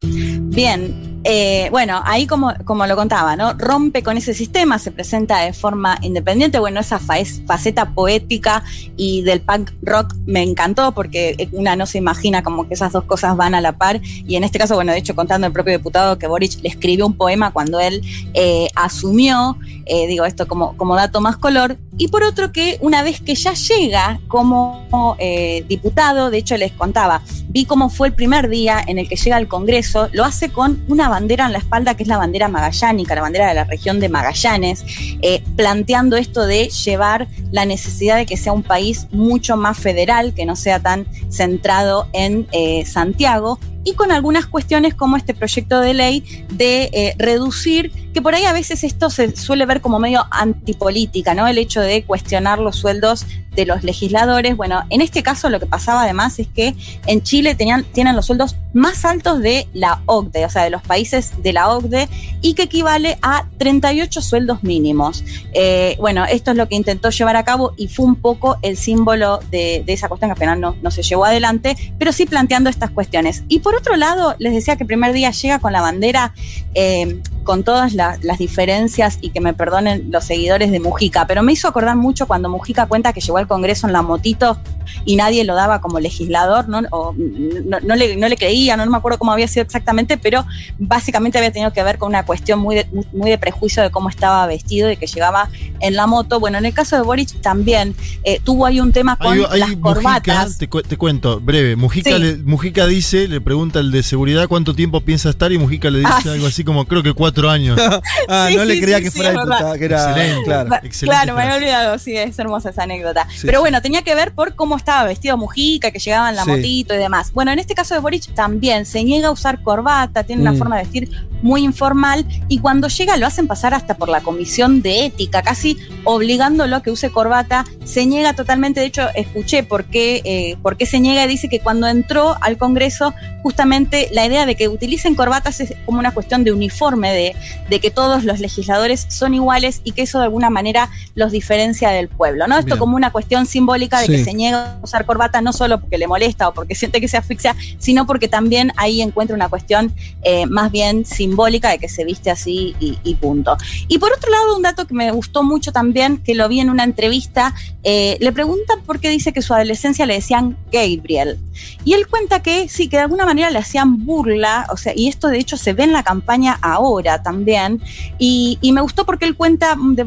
Bien, 0.00 1.07
eh, 1.30 1.68
bueno, 1.70 2.00
ahí 2.06 2.26
como, 2.26 2.54
como 2.64 2.86
lo 2.86 2.96
contaba, 2.96 3.36
¿no? 3.36 3.52
Rompe 3.52 4.02
con 4.02 4.16
ese 4.16 4.32
sistema, 4.32 4.78
se 4.78 4.90
presenta 4.90 5.40
de 5.40 5.52
forma 5.52 5.98
independiente. 6.00 6.58
Bueno, 6.58 6.80
esa 6.80 6.98
fa- 6.98 7.18
es 7.18 7.42
faceta 7.46 7.90
poética 7.90 8.64
y 8.96 9.22
del 9.22 9.42
punk 9.42 9.72
rock 9.82 10.14
me 10.24 10.42
encantó 10.42 10.92
porque 10.92 11.48
una 11.52 11.76
no 11.76 11.84
se 11.84 11.98
imagina 11.98 12.42
como 12.42 12.66
que 12.66 12.72
esas 12.72 12.92
dos 12.92 13.04
cosas 13.04 13.36
van 13.36 13.54
a 13.54 13.60
la 13.60 13.72
par. 13.76 14.00
Y 14.02 14.36
en 14.36 14.44
este 14.44 14.58
caso, 14.58 14.74
bueno, 14.74 14.92
de 14.92 14.98
hecho, 14.98 15.14
contando 15.14 15.46
el 15.46 15.52
propio 15.52 15.76
diputado 15.76 16.18
que 16.18 16.26
Boric 16.26 16.62
le 16.62 16.70
escribió 16.70 17.06
un 17.06 17.14
poema 17.14 17.50
cuando 17.50 17.78
él 17.78 18.00
eh, 18.32 18.68
asumió, 18.74 19.58
eh, 19.84 20.06
digo 20.06 20.24
esto 20.24 20.48
como, 20.48 20.76
como 20.78 20.96
dato 20.96 21.20
más 21.20 21.36
color. 21.36 21.76
Y 21.98 22.08
por 22.08 22.22
otro 22.22 22.52
que 22.52 22.78
una 22.80 23.02
vez 23.02 23.20
que 23.20 23.34
ya 23.34 23.52
llega 23.52 24.20
como 24.28 25.16
eh, 25.18 25.64
diputado, 25.68 26.30
de 26.30 26.38
hecho 26.38 26.56
les 26.56 26.72
contaba, 26.72 27.20
vi 27.48 27.66
cómo 27.66 27.90
fue 27.90 28.08
el 28.08 28.14
primer 28.14 28.48
día 28.48 28.80
en 28.86 28.98
el 28.98 29.08
que 29.08 29.16
llega 29.16 29.36
al 29.36 29.48
Congreso, 29.48 30.08
lo 30.12 30.24
hace 30.24 30.50
con 30.50 30.82
una 30.88 31.08
bandera 31.08 31.17
en 31.18 31.52
la 31.52 31.58
espalda 31.58 31.94
que 31.94 32.04
es 32.04 32.08
la 32.08 32.16
bandera 32.16 32.48
magallánica, 32.48 33.14
la 33.14 33.22
bandera 33.22 33.48
de 33.48 33.54
la 33.54 33.64
región 33.64 34.00
de 34.00 34.08
Magallanes, 34.08 34.84
eh, 35.22 35.42
planteando 35.56 36.16
esto 36.16 36.46
de 36.46 36.68
llevar 36.68 37.28
la 37.50 37.64
necesidad 37.64 38.16
de 38.16 38.26
que 38.26 38.36
sea 38.36 38.52
un 38.52 38.62
país 38.62 39.08
mucho 39.10 39.56
más 39.56 39.78
federal, 39.78 40.32
que 40.34 40.46
no 40.46 40.56
sea 40.56 40.80
tan 40.80 41.06
centrado 41.30 42.08
en 42.12 42.46
eh, 42.52 42.84
Santiago, 42.86 43.58
y 43.84 43.94
con 43.94 44.12
algunas 44.12 44.46
cuestiones 44.46 44.94
como 44.94 45.16
este 45.16 45.34
proyecto 45.34 45.80
de 45.80 45.94
ley 45.94 46.46
de 46.50 46.90
eh, 46.92 47.14
reducir, 47.18 47.92
que 48.12 48.22
por 48.22 48.34
ahí 48.34 48.44
a 48.44 48.52
veces 48.52 48.84
esto 48.84 49.10
se 49.10 49.36
suele 49.36 49.66
ver 49.66 49.80
como 49.80 49.98
medio 49.98 50.26
antipolítica, 50.30 51.34
¿no? 51.34 51.46
El 51.46 51.58
hecho 51.58 51.80
de 51.80 52.04
cuestionar 52.04 52.58
los 52.58 52.76
sueldos 52.76 53.26
de 53.54 53.66
los 53.66 53.82
legisladores. 53.82 54.56
Bueno, 54.56 54.84
en 54.90 55.00
este 55.00 55.22
caso 55.22 55.48
lo 55.50 55.58
que 55.58 55.66
pasaba 55.66 56.02
además 56.02 56.38
es 56.38 56.46
que 56.46 56.74
en 57.06 57.22
Chile 57.22 57.54
tenían, 57.54 57.84
tienen 57.84 58.14
los 58.14 58.26
sueldos 58.26 58.56
más 58.72 59.04
altos 59.04 59.40
de 59.40 59.66
la 59.72 60.02
OCDE, 60.06 60.44
o 60.44 60.50
sea, 60.50 60.62
de 60.62 60.70
los 60.70 60.82
países 60.82 61.32
de 61.42 61.52
la 61.52 61.68
OCDE, 61.68 62.08
y 62.40 62.54
que 62.54 62.62
equivale 62.64 63.18
a 63.20 63.46
38 63.58 64.22
sueldos 64.22 64.62
mínimos. 64.62 65.24
Eh, 65.52 65.96
bueno, 65.98 66.24
esto 66.24 66.52
es 66.52 66.56
lo 66.56 66.68
que 66.68 66.76
intentó 66.76 67.10
llevar 67.10 67.36
a 67.36 67.44
cabo 67.44 67.72
y 67.76 67.88
fue 67.88 68.06
un 68.06 68.16
poco 68.16 68.58
el 68.62 68.76
símbolo 68.76 69.40
de, 69.50 69.82
de 69.84 69.92
esa 69.92 70.08
cuestión 70.08 70.28
que 70.28 70.32
al 70.32 70.38
final 70.38 70.60
no, 70.60 70.76
no 70.80 70.90
se 70.90 71.02
llevó 71.02 71.24
adelante, 71.24 71.76
pero 71.98 72.12
sí 72.12 72.26
planteando 72.26 72.70
estas 72.70 72.90
cuestiones. 72.90 73.42
Otro 73.74 73.96
lado, 73.96 74.34
les 74.38 74.52
decía 74.52 74.76
que 74.76 74.84
el 74.84 74.86
primer 74.86 75.12
día 75.12 75.30
llega 75.30 75.58
con 75.58 75.72
la 75.72 75.80
bandera, 75.80 76.34
eh, 76.74 77.20
con 77.48 77.62
todas 77.64 77.94
la- 77.94 78.18
las 78.20 78.36
diferencias, 78.36 79.16
y 79.22 79.30
que 79.30 79.40
me 79.40 79.54
perdonen 79.54 80.10
los 80.10 80.22
seguidores 80.24 80.70
de 80.70 80.80
Mujica, 80.80 81.26
pero 81.26 81.42
me 81.42 81.54
hizo 81.54 81.66
acordar 81.66 81.96
mucho 81.96 82.26
cuando 82.26 82.50
Mujica 82.50 82.84
cuenta 82.84 83.14
que 83.14 83.22
llegó 83.22 83.38
al 83.38 83.46
Congreso 83.48 83.86
en 83.86 83.94
la 83.94 84.02
motito 84.02 84.58
y 85.06 85.16
nadie 85.16 85.44
lo 85.44 85.54
daba 85.54 85.80
como 85.80 85.98
legislador, 85.98 86.68
¿no? 86.68 86.80
O, 86.90 87.14
no, 87.16 87.78
no 87.80 87.96
le, 87.96 88.16
no 88.16 88.28
le 88.28 88.36
creía, 88.36 88.76
no, 88.76 88.84
me 88.84 88.98
acuerdo 88.98 89.18
cómo 89.18 89.32
había 89.32 89.48
sido 89.48 89.62
exactamente, 89.62 90.18
pero 90.18 90.44
básicamente 90.78 91.38
había 91.38 91.50
tenido 91.50 91.72
que 91.72 91.82
ver 91.82 91.96
con 91.96 92.10
una 92.10 92.26
cuestión 92.26 92.58
muy 92.58 92.74
de, 92.76 92.86
muy 93.14 93.30
de 93.30 93.38
prejuicio 93.38 93.82
de 93.82 93.90
cómo 93.90 94.10
estaba 94.10 94.46
vestido 94.46 94.90
y 94.90 94.98
que 94.98 95.06
llegaba 95.06 95.48
en 95.80 95.96
la 95.96 96.06
moto. 96.06 96.40
Bueno, 96.40 96.58
en 96.58 96.66
el 96.66 96.74
caso 96.74 96.96
de 96.96 97.02
Boric 97.02 97.40
también 97.40 97.94
eh, 98.24 98.40
tuvo 98.44 98.66
ahí 98.66 98.78
un 98.80 98.92
tema 98.92 99.16
con 99.16 99.38
las 99.38 99.50
Mujica, 99.70 99.80
corbatas. 99.80 100.58
te, 100.58 100.68
cu- 100.68 100.82
te 100.82 100.98
cuento, 100.98 101.40
breve. 101.40 101.76
Mujica, 101.76 102.10
Sí. 102.16 102.18
le- 102.22 102.36
Mujica 102.36 102.86
dice, 102.86 103.26
le 103.26 103.40
pregunta 103.40 103.78
al 103.78 103.90
de 103.90 104.02
seguridad 104.02 104.48
cuánto 104.48 104.74
tiempo 104.74 105.00
piensa 105.00 105.30
estar 105.30 105.50
y 105.52 105.56
Mujica 105.58 105.90
le 105.90 106.00
dice 106.00 106.10
Ah, 106.28 106.32
algo 106.32 106.46
así 106.46 106.62
como, 106.64 106.84
creo 106.86 107.02
que 107.02 107.12
cuatro 107.12 107.37
años. 107.46 107.78
ah, 108.28 108.46
Sí, 108.48 108.56
no 108.56 108.64
le 108.64 108.80
creía 108.80 108.98
sí, 108.98 109.04
que 109.04 109.10
sí, 109.10 109.16
fuera 109.18 109.32
diputada, 109.32 109.78
que 109.78 109.84
era. 109.84 110.10
Excelente. 110.10 110.44
Claro. 110.44 110.74
Excelente 110.82 111.06
Claro, 111.16 111.34
me 111.36 111.42
había 111.42 111.56
olvidado, 111.56 111.98
sí, 111.98 112.16
es 112.16 112.38
hermosa 112.38 112.70
esa 112.70 112.82
anécdota. 112.84 113.26
Sí. 113.30 113.42
Pero 113.46 113.60
bueno, 113.60 113.80
tenía 113.82 114.02
que 114.02 114.14
ver 114.14 114.32
por 114.32 114.54
cómo 114.54 114.76
estaba 114.76 115.04
vestido 115.04 115.36
Mujica, 115.36 115.90
que 115.90 115.98
llegaba 115.98 116.30
en 116.30 116.36
la 116.36 116.44
Sí. 116.44 116.50
motito 116.50 116.94
y 116.94 116.98
demás. 116.98 117.32
Bueno, 117.32 117.52
en 117.52 117.58
este 117.58 117.74
caso 117.74 117.94
de 117.94 118.00
Boric 118.00 118.32
también 118.34 118.86
se 118.86 119.04
niega 119.04 119.28
a 119.28 119.30
usar 119.30 119.62
corbata, 119.62 120.24
tiene 120.24 120.42
una 120.42 120.52
Mm. 120.52 120.58
forma 120.58 120.76
de 120.76 120.82
vestir 120.82 121.27
muy 121.42 121.62
informal 121.62 122.26
y 122.48 122.58
cuando 122.58 122.88
llega 122.88 123.16
lo 123.16 123.26
hacen 123.26 123.46
pasar 123.46 123.74
hasta 123.74 123.96
por 123.96 124.08
la 124.08 124.20
comisión 124.20 124.82
de 124.82 125.06
ética, 125.06 125.42
casi 125.42 125.78
obligándolo 126.04 126.76
a 126.76 126.82
que 126.82 126.90
use 126.90 127.10
corbata, 127.10 127.64
se 127.84 128.06
niega 128.06 128.34
totalmente, 128.34 128.80
de 128.80 128.86
hecho 128.86 129.06
escuché 129.14 129.62
por 129.62 129.84
qué, 129.84 130.20
eh, 130.24 130.56
por 130.62 130.76
qué 130.76 130.86
se 130.86 131.00
niega, 131.00 131.26
dice 131.26 131.48
que 131.48 131.60
cuando 131.60 131.86
entró 131.86 132.36
al 132.40 132.58
Congreso, 132.58 133.14
justamente 133.42 134.08
la 134.12 134.26
idea 134.26 134.46
de 134.46 134.56
que 134.56 134.68
utilicen 134.68 135.14
corbatas 135.14 135.60
es 135.60 135.74
como 135.86 135.98
una 135.98 136.12
cuestión 136.12 136.44
de 136.44 136.52
uniforme, 136.52 137.12
de, 137.12 137.36
de 137.68 137.80
que 137.80 137.90
todos 137.90 138.24
los 138.24 138.40
legisladores 138.40 139.06
son 139.08 139.34
iguales 139.34 139.80
y 139.84 139.92
que 139.92 140.02
eso 140.02 140.18
de 140.18 140.24
alguna 140.24 140.50
manera 140.50 140.90
los 141.14 141.32
diferencia 141.32 141.90
del 141.90 142.08
pueblo, 142.08 142.46
¿no? 142.46 142.56
Esto 142.56 142.66
Bien. 142.66 142.78
como 142.78 142.96
una 142.96 143.10
cuestión 143.10 143.46
simbólica 143.46 144.00
de 144.00 144.08
que 144.08 144.24
se 144.24 144.34
niega 144.34 144.72
a 144.72 144.78
usar 144.82 145.06
corbata 145.06 145.40
no 145.40 145.52
solo 145.52 145.80
porque 145.80 145.98
le 145.98 146.06
molesta 146.06 146.48
o 146.48 146.54
porque 146.54 146.74
siente 146.74 147.00
que 147.00 147.08
se 147.08 147.16
asfixia, 147.16 147.54
sino 147.78 148.06
porque 148.06 148.28
también 148.28 148.72
ahí 148.76 149.00
encuentra 149.00 149.36
una 149.36 149.48
cuestión 149.48 149.94
eh, 150.22 150.46
más 150.46 150.70
bien 150.72 151.04
simbólica 151.04 151.27
de 151.36 151.78
que 151.80 151.88
se 151.88 152.04
viste 152.04 152.30
así 152.30 152.74
y, 152.78 153.14
punto. 153.16 153.56
Y 153.88 153.98
por 153.98 154.12
otro 154.12 154.30
lado, 154.30 154.56
un 154.56 154.62
dato 154.62 154.86
que 154.86 154.94
me 154.94 155.10
gustó 155.10 155.42
mucho 155.42 155.72
también, 155.72 156.18
que 156.18 156.34
lo 156.34 156.48
vi 156.48 156.60
en 156.60 156.70
una 156.70 156.84
entrevista, 156.84 157.54
eh, 157.82 158.16
le 158.20 158.32
preguntan 158.32 158.82
por 158.82 159.00
qué 159.00 159.08
dice 159.08 159.32
que 159.32 159.42
su 159.42 159.54
adolescencia 159.54 160.06
le 160.06 160.14
decían 160.14 160.56
Gabriel. 160.70 161.38
Y 161.84 161.94
él 161.94 162.06
cuenta 162.06 162.42
que 162.42 162.68
sí, 162.68 162.88
que 162.88 162.96
de 162.96 163.04
alguna 163.04 163.24
manera 163.24 163.50
le 163.50 163.58
hacían 163.58 164.04
burla, 164.04 164.66
o 164.70 164.76
sea, 164.76 164.92
y 164.94 165.08
esto 165.08 165.28
de 165.28 165.38
hecho 165.38 165.56
se 165.56 165.72
ve 165.72 165.84
en 165.84 165.92
la 165.92 166.02
campaña 166.02 166.58
ahora 166.62 167.22
también, 167.22 167.80
y, 168.18 168.58
me 168.72 168.82
gustó 168.82 169.06
porque 169.06 169.24
él 169.24 169.34
cuenta 169.34 169.76
de, 169.76 170.04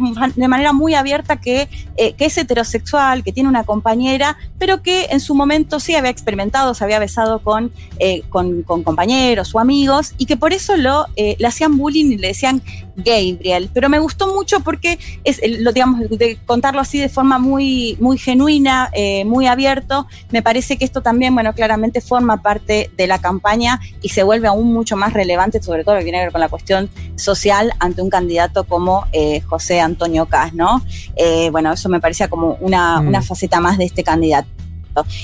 manera 0.48 0.72
muy 0.72 0.94
abierta 0.94 1.38
que, 1.42 1.68
eh, 1.98 2.14
que 2.14 2.26
es 2.26 2.38
heterosexual, 2.38 3.24
que 3.24 3.34
tiene 3.34 3.50
una 3.50 3.64
compañera, 3.64 4.38
pero 4.60 4.82
que 4.82 5.08
en 5.10 5.20
su 5.20 5.36
momento 5.36 5.80
sí 5.80 5.96
había 5.96 6.12
experimentado, 6.12 6.74
se 6.74 6.84
había 6.84 7.00
besado 7.00 7.40
con, 7.40 7.72
eh, 8.00 8.22
con 8.30 8.62
compañeros 8.64 9.54
o 9.56 9.60
amigos, 9.60 10.14
y 10.18 10.26
que 10.26 10.38
por 10.38 10.54
eso 10.54 10.78
lo, 10.78 11.08
eh, 11.16 11.36
le 11.40 11.48
hacían 11.48 11.78
bullying 11.78 12.12
y 12.12 12.18
le 12.18 12.28
decían 12.30 12.62
Gabriel. 12.96 13.70
Pero 13.74 13.90
me 13.90 14.00
gustó 14.00 14.34
mucho 14.34 14.60
porque 14.60 15.00
es, 15.24 15.42
lo, 15.60 15.72
digamos, 15.72 16.02
de 16.10 16.38
contarlo 16.46 16.82
así 16.82 17.00
de 17.00 17.10
forma 17.10 17.40
muy, 17.40 17.98
muy 18.00 18.18
genuina, 18.18 18.90
eh, 18.94 19.26
muy 19.26 19.48
abierto, 19.48 20.08
me 20.32 20.42
parece 20.42 20.78
que 20.78 20.86
esto 20.86 21.02
también, 21.02 21.34
bueno, 21.34 21.54
claramente 21.54 22.02
forma 22.02 22.42
parte 22.42 22.92
de 22.96 23.08
la 23.08 23.20
campaña 23.20 23.80
y 24.02 24.10
se 24.10 24.24
vuelve 24.24 24.48
aún 24.48 24.74
mucho 24.74 24.96
más 24.96 25.14
relevante, 25.14 25.62
sobre 25.62 25.84
todo 25.84 25.96
lo 25.96 26.00
que 26.00 26.06
tiene 26.06 26.20
que 26.20 26.26
ver 26.26 26.32
con 26.32 26.42
la 26.42 26.50
cuestión 26.50 26.90
social 27.16 27.74
ante 27.80 28.02
un 28.02 28.10
candidato 28.10 28.64
como 28.66 29.06
eh, 29.12 29.42
José 29.42 29.80
Antonio 29.80 30.26
Cas, 30.26 30.54
¿no? 30.54 30.84
Eh, 31.16 31.50
bueno, 31.52 31.74
eso 31.74 31.90
me 31.90 32.00
parecía 32.00 32.28
como 32.28 32.58
una, 32.62 32.92
Mm. 33.02 33.08
una 33.08 33.22
faceta 33.22 33.60
más 33.60 33.78
de 33.78 33.86
este 33.86 34.04
candidato. 34.04 34.48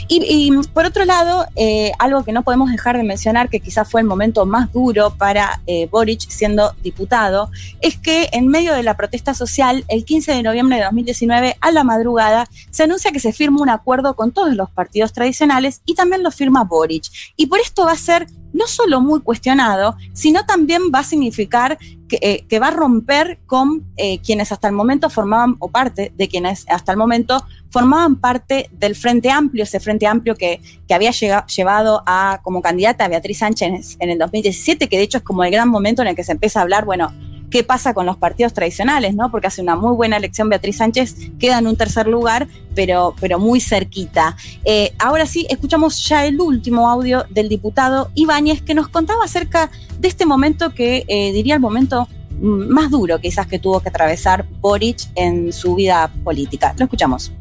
Y, 0.07 0.23
y, 0.23 0.67
por 0.73 0.85
otro 0.85 1.05
lado, 1.05 1.45
eh, 1.55 1.91
algo 1.99 2.23
que 2.23 2.31
no 2.31 2.43
podemos 2.43 2.71
dejar 2.71 2.97
de 2.97 3.03
mencionar, 3.03 3.49
que 3.49 3.59
quizás 3.59 3.89
fue 3.89 4.01
el 4.01 4.07
momento 4.07 4.45
más 4.45 4.71
duro 4.71 5.13
para 5.17 5.61
eh, 5.67 5.87
Boric 5.91 6.29
siendo 6.29 6.73
diputado, 6.83 7.49
es 7.81 7.97
que 7.97 8.29
en 8.31 8.47
medio 8.47 8.73
de 8.73 8.83
la 8.83 8.95
protesta 8.95 9.33
social, 9.33 9.85
el 9.87 10.05
15 10.05 10.33
de 10.33 10.43
noviembre 10.43 10.77
de 10.77 10.83
2019, 10.83 11.57
a 11.59 11.71
la 11.71 11.83
madrugada, 11.83 12.47
se 12.71 12.83
anuncia 12.83 13.11
que 13.11 13.19
se 13.19 13.33
firma 13.33 13.61
un 13.61 13.69
acuerdo 13.69 14.15
con 14.15 14.31
todos 14.31 14.55
los 14.55 14.69
partidos 14.69 15.13
tradicionales 15.13 15.81
y 15.85 15.95
también 15.95 16.23
lo 16.23 16.31
firma 16.31 16.63
Boric. 16.63 17.05
Y 17.35 17.47
por 17.47 17.59
esto 17.59 17.85
va 17.85 17.93
a 17.93 17.97
ser 17.97 18.27
no 18.53 18.67
solo 18.67 19.01
muy 19.01 19.21
cuestionado, 19.21 19.95
sino 20.13 20.45
también 20.45 20.83
va 20.93 20.99
a 20.99 21.03
significar 21.03 21.77
que, 22.07 22.45
eh, 22.49 22.59
va 22.59 22.67
a 22.67 22.71
romper 22.71 23.39
con 23.45 23.85
eh, 23.97 24.19
quienes 24.21 24.51
hasta 24.51 24.67
el 24.67 24.73
momento 24.73 25.09
formaban, 25.09 25.55
o 25.59 25.69
parte 25.69 26.11
de 26.15 26.27
quienes 26.27 26.65
hasta 26.69 26.91
el 26.91 26.97
momento 26.97 27.43
formaban 27.69 28.15
parte 28.15 28.69
del 28.71 28.95
Frente 28.95 29.29
Amplio, 29.29 29.63
ese 29.63 29.79
Frente 29.79 30.07
Amplio 30.07 30.35
que, 30.35 30.61
que 30.87 30.93
había 30.93 31.11
llega- 31.11 31.45
llevado 31.47 32.01
a 32.05 32.39
como 32.43 32.61
candidata 32.61 33.05
a 33.05 33.09
Beatriz 33.09 33.39
Sánchez 33.39 33.97
en 33.99 34.09
el 34.09 34.17
2017, 34.17 34.87
que 34.87 34.97
de 34.97 35.03
hecho 35.03 35.17
es 35.17 35.23
como 35.23 35.43
el 35.43 35.51
gran 35.51 35.67
momento 35.69 36.01
en 36.01 36.07
el 36.09 36.15
que 36.15 36.23
se 36.23 36.31
empieza 36.31 36.59
a 36.59 36.63
hablar, 36.63 36.85
bueno, 36.85 37.13
qué 37.49 37.63
pasa 37.63 37.93
con 37.93 38.05
los 38.05 38.17
partidos 38.17 38.53
tradicionales, 38.53 39.15
¿no? 39.15 39.31
Porque 39.31 39.47
hace 39.47 39.61
una 39.61 39.75
muy 39.75 39.95
buena 39.95 40.17
elección 40.17 40.49
Beatriz 40.49 40.77
Sánchez, 40.77 41.15
queda 41.39 41.59
en 41.59 41.67
un 41.67 41.75
tercer 41.75 42.07
lugar, 42.07 42.47
pero, 42.75 43.15
pero 43.19 43.39
muy 43.39 43.59
cerquita. 43.59 44.35
Eh, 44.65 44.93
ahora 44.99 45.25
sí, 45.25 45.47
escuchamos 45.49 46.05
ya 46.07 46.25
el 46.25 46.39
último 46.39 46.89
audio 46.89 47.25
del 47.29 47.49
diputado 47.49 48.11
Ibáñez 48.15 48.61
que 48.61 48.73
nos 48.73 48.89
contaba 48.89 49.23
acerca 49.23 49.71
de 49.99 50.07
este 50.07 50.25
momento 50.25 50.73
que 50.73 51.05
eh, 51.07 51.31
diría 51.31 51.55
el 51.55 51.61
momento 51.61 52.07
más 52.39 52.91
duro 52.91 53.19
quizás 53.19 53.47
que 53.47 53.57
tuvo 53.57 53.79
que 53.79 53.89
atravesar 53.89 54.45
Boric 54.61 54.99
en 55.15 55.51
su 55.51 55.75
vida 55.75 56.11
política. 56.23 56.75
Lo 56.77 56.85
escuchamos. 56.85 57.31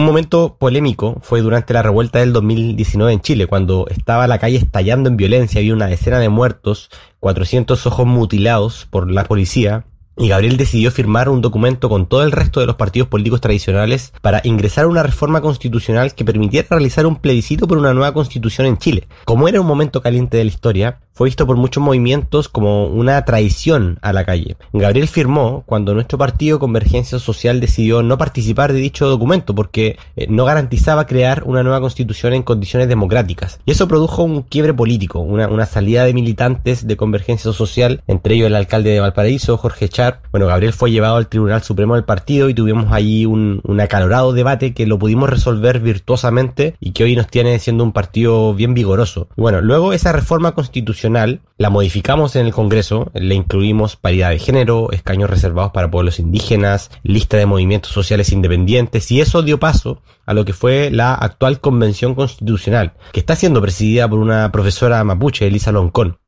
Un 0.00 0.06
momento 0.06 0.56
polémico 0.58 1.18
fue 1.20 1.42
durante 1.42 1.74
la 1.74 1.82
revuelta 1.82 2.20
del 2.20 2.32
2019 2.32 3.12
en 3.12 3.20
Chile, 3.20 3.46
cuando 3.46 3.86
estaba 3.90 4.26
la 4.26 4.38
calle 4.38 4.56
estallando 4.56 5.10
en 5.10 5.18
violencia, 5.18 5.58
había 5.58 5.74
una 5.74 5.88
decena 5.88 6.18
de 6.18 6.30
muertos, 6.30 6.88
400 7.20 7.84
ojos 7.84 8.06
mutilados 8.06 8.88
por 8.88 9.10
la 9.10 9.24
policía, 9.24 9.84
y 10.16 10.28
Gabriel 10.28 10.56
decidió 10.56 10.90
firmar 10.90 11.28
un 11.28 11.42
documento 11.42 11.90
con 11.90 12.06
todo 12.06 12.22
el 12.22 12.32
resto 12.32 12.60
de 12.60 12.66
los 12.66 12.76
partidos 12.76 13.08
políticos 13.08 13.42
tradicionales 13.42 14.14
para 14.22 14.40
ingresar 14.44 14.86
una 14.86 15.02
reforma 15.02 15.42
constitucional 15.42 16.14
que 16.14 16.24
permitiera 16.24 16.68
realizar 16.70 17.06
un 17.06 17.16
plebiscito 17.16 17.68
por 17.68 17.76
una 17.76 17.92
nueva 17.92 18.14
constitución 18.14 18.66
en 18.66 18.78
Chile. 18.78 19.06
Como 19.26 19.48
era 19.48 19.60
un 19.60 19.66
momento 19.66 20.00
caliente 20.00 20.38
de 20.38 20.44
la 20.44 20.50
historia, 20.50 21.00
fue 21.20 21.26
visto 21.26 21.46
por 21.46 21.58
muchos 21.58 21.82
movimientos 21.82 22.48
como 22.48 22.86
una 22.86 23.22
traición 23.26 23.98
a 24.00 24.14
la 24.14 24.24
calle. 24.24 24.56
Gabriel 24.72 25.06
firmó 25.06 25.64
cuando 25.66 25.92
nuestro 25.92 26.16
partido 26.16 26.58
Convergencia 26.58 27.18
Social 27.18 27.60
decidió 27.60 28.02
no 28.02 28.16
participar 28.16 28.72
de 28.72 28.78
dicho 28.78 29.06
documento 29.06 29.54
porque 29.54 29.98
eh, 30.16 30.28
no 30.30 30.46
garantizaba 30.46 31.06
crear 31.06 31.42
una 31.44 31.62
nueva 31.62 31.82
constitución 31.82 32.32
en 32.32 32.42
condiciones 32.42 32.88
democráticas. 32.88 33.60
Y 33.66 33.72
eso 33.72 33.86
produjo 33.86 34.22
un 34.22 34.44
quiebre 34.44 34.72
político, 34.72 35.20
una, 35.20 35.66
salida 35.66 36.06
de 36.06 36.14
militantes 36.14 36.86
de 36.86 36.96
Convergencia 36.96 37.52
Social, 37.52 38.02
entre 38.06 38.36
ellos 38.36 38.46
el 38.46 38.56
alcalde 38.56 38.88
de 38.88 39.00
Valparaíso, 39.00 39.58
Jorge 39.58 39.90
Char. 39.90 40.22
Bueno, 40.30 40.46
Gabriel 40.46 40.72
fue 40.72 40.90
llevado 40.90 41.16
al 41.16 41.28
Tribunal 41.28 41.62
Supremo 41.62 41.96
del 41.96 42.04
partido 42.04 42.48
y 42.48 42.54
tuvimos 42.54 42.92
ahí 42.92 43.26
un, 43.26 43.60
acalorado 43.78 44.32
debate 44.32 44.72
que 44.72 44.86
lo 44.86 44.98
pudimos 44.98 45.28
resolver 45.28 45.80
virtuosamente 45.80 46.76
y 46.80 46.92
que 46.92 47.04
hoy 47.04 47.14
nos 47.14 47.26
tiene 47.26 47.58
siendo 47.58 47.84
un 47.84 47.92
partido 47.92 48.54
bien 48.54 48.72
vigoroso. 48.72 49.28
Bueno, 49.36 49.60
luego 49.60 49.92
esa 49.92 50.12
reforma 50.12 50.52
constitucional 50.52 51.09
la 51.12 51.70
modificamos 51.70 52.36
en 52.36 52.46
el 52.46 52.52
Congreso, 52.52 53.10
le 53.14 53.34
incluimos 53.34 53.96
paridad 53.96 54.30
de 54.30 54.38
género, 54.38 54.90
escaños 54.92 55.30
reservados 55.30 55.72
para 55.72 55.90
pueblos 55.90 56.18
indígenas, 56.18 56.90
lista 57.02 57.36
de 57.36 57.46
movimientos 57.46 57.92
sociales 57.92 58.32
independientes 58.32 59.10
y 59.10 59.20
eso 59.20 59.42
dio 59.42 59.58
paso 59.58 60.02
a 60.26 60.34
lo 60.34 60.44
que 60.44 60.52
fue 60.52 60.90
la 60.90 61.14
actual 61.14 61.60
Convención 61.60 62.14
Constitucional, 62.14 62.94
que 63.12 63.20
está 63.20 63.36
siendo 63.36 63.60
presidida 63.60 64.08
por 64.08 64.18
una 64.18 64.50
profesora 64.52 65.02
mapuche, 65.04 65.46
Elisa 65.46 65.72
Loncón. 65.72 66.18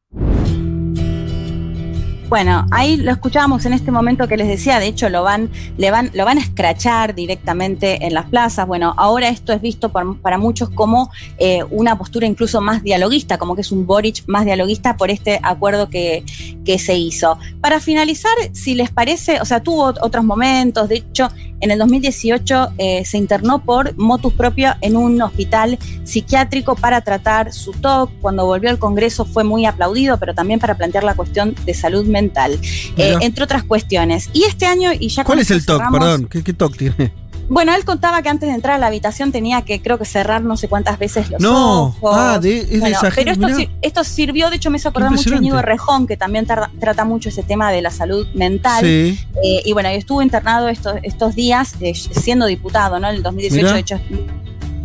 Bueno, 2.32 2.64
ahí 2.70 2.96
lo 2.96 3.10
escuchábamos 3.12 3.66
en 3.66 3.74
este 3.74 3.90
momento 3.90 4.26
que 4.26 4.38
les 4.38 4.48
decía, 4.48 4.78
de 4.78 4.86
hecho 4.86 5.10
lo 5.10 5.22
van, 5.22 5.50
le 5.76 5.90
van, 5.90 6.10
lo 6.14 6.24
van 6.24 6.38
a 6.38 6.40
escrachar 6.40 7.14
directamente 7.14 8.06
en 8.06 8.14
las 8.14 8.24
plazas. 8.24 8.66
Bueno, 8.66 8.94
ahora 8.96 9.28
esto 9.28 9.52
es 9.52 9.60
visto 9.60 9.90
por- 9.92 10.16
para 10.18 10.38
muchos 10.38 10.70
como 10.70 11.10
eh, 11.36 11.62
una 11.70 11.98
postura 11.98 12.26
incluso 12.26 12.62
más 12.62 12.82
dialoguista, 12.82 13.36
como 13.36 13.54
que 13.54 13.60
es 13.60 13.70
un 13.70 13.86
Boric 13.86 14.24
más 14.28 14.46
dialoguista 14.46 14.96
por 14.96 15.10
este 15.10 15.40
acuerdo 15.42 15.90
que, 15.90 16.24
que 16.64 16.78
se 16.78 16.94
hizo. 16.94 17.38
Para 17.60 17.80
finalizar, 17.80 18.32
si 18.52 18.74
les 18.76 18.88
parece, 18.90 19.38
o 19.42 19.44
sea, 19.44 19.62
tuvo 19.62 19.92
otros 20.00 20.24
momentos, 20.24 20.88
de 20.88 20.96
hecho, 20.96 21.28
en 21.60 21.70
el 21.70 21.78
2018 21.78 22.70
eh, 22.78 23.04
se 23.04 23.18
internó 23.18 23.60
por 23.62 23.96
motus 23.96 24.32
propio 24.32 24.74
en 24.80 24.96
un 24.96 25.22
hospital 25.22 25.78
psiquiátrico 26.02 26.74
para 26.74 27.02
tratar 27.02 27.52
su 27.52 27.70
TOC. 27.70 28.10
Cuando 28.20 28.44
volvió 28.46 28.68
al 28.68 28.80
Congreso 28.80 29.24
fue 29.24 29.44
muy 29.44 29.64
aplaudido, 29.64 30.18
pero 30.18 30.34
también 30.34 30.59
para 30.59 30.74
plantear 30.76 31.04
la 31.04 31.14
cuestión 31.14 31.54
de 31.64 31.72
salud 31.72 32.04
mental, 32.04 32.22
eh, 32.31 32.61
Mirá. 32.97 33.19
entre 33.20 33.44
otras 33.44 33.65
cuestiones. 33.65 34.31
Y 34.32 34.44
este 34.44 34.66
año, 34.66 34.90
y 34.99 35.09
ya 35.09 35.24
¿Cuál 35.24 35.40
es 35.40 35.51
el 35.51 35.65
TOC? 35.66 35.82
Perdón, 35.90 36.28
¿qué, 36.31 36.43
qué 36.43 36.53
TOC 36.53 36.77
tiene? 36.77 37.12
Bueno, 37.49 37.74
él 37.74 37.85
contaba 37.85 38.23
que 38.23 38.28
antes 38.31 38.49
de 38.49 38.55
entrar 38.55 38.77
a 38.77 38.78
la 38.78 38.86
habitación 38.86 39.31
tenía 39.31 39.61
que, 39.62 39.82
creo 39.82 39.99
que 39.99 40.05
cerrar 40.07 40.43
no 40.43 40.57
sé 40.57 40.69
cuántas 40.69 40.99
veces 40.99 41.28
los 41.28 41.40
No, 41.40 41.82
ojos. 41.89 42.15
ah, 42.16 42.39
de- 42.40 42.61
es 42.61 42.81
Bueno, 42.81 42.97
pero 43.15 43.31
esto, 43.32 43.49
sir- 43.49 43.70
esto 43.82 44.05
sirvió, 44.05 44.49
de 44.49 44.57
hecho 44.57 44.70
me 44.70 44.78
hizo 44.78 44.89
acordar 44.89 45.11
mucho 45.11 45.23
impresionante. 45.23 45.47
Íñigo 45.49 45.61
Rejón, 45.61 46.07
que 46.07 46.16
también 46.16 46.47
tarda- 46.47 46.70
trata 46.81 47.05
mucho 47.05 47.28
ese 47.28 47.43
tema 47.43 47.70
de 47.70 47.82
la 47.82 47.90
salud 47.90 48.27
mental. 48.35 48.82
Sí. 48.82 49.19
Eh, 49.44 49.61
y 49.66 49.73
bueno, 49.74 49.90
y 49.90 49.94
estuvo 49.97 50.23
internado 50.23 50.69
estos, 50.69 50.94
estos 51.03 51.35
días 51.35 51.74
eh, 51.81 51.93
siendo 51.94 52.47
diputado, 52.47 52.99
¿no? 53.01 53.09
En 53.11 53.16
el 53.16 53.23
2018, 53.23 53.62
Mirá. 53.65 53.74
de 53.74 53.81
hecho, 53.81 54.01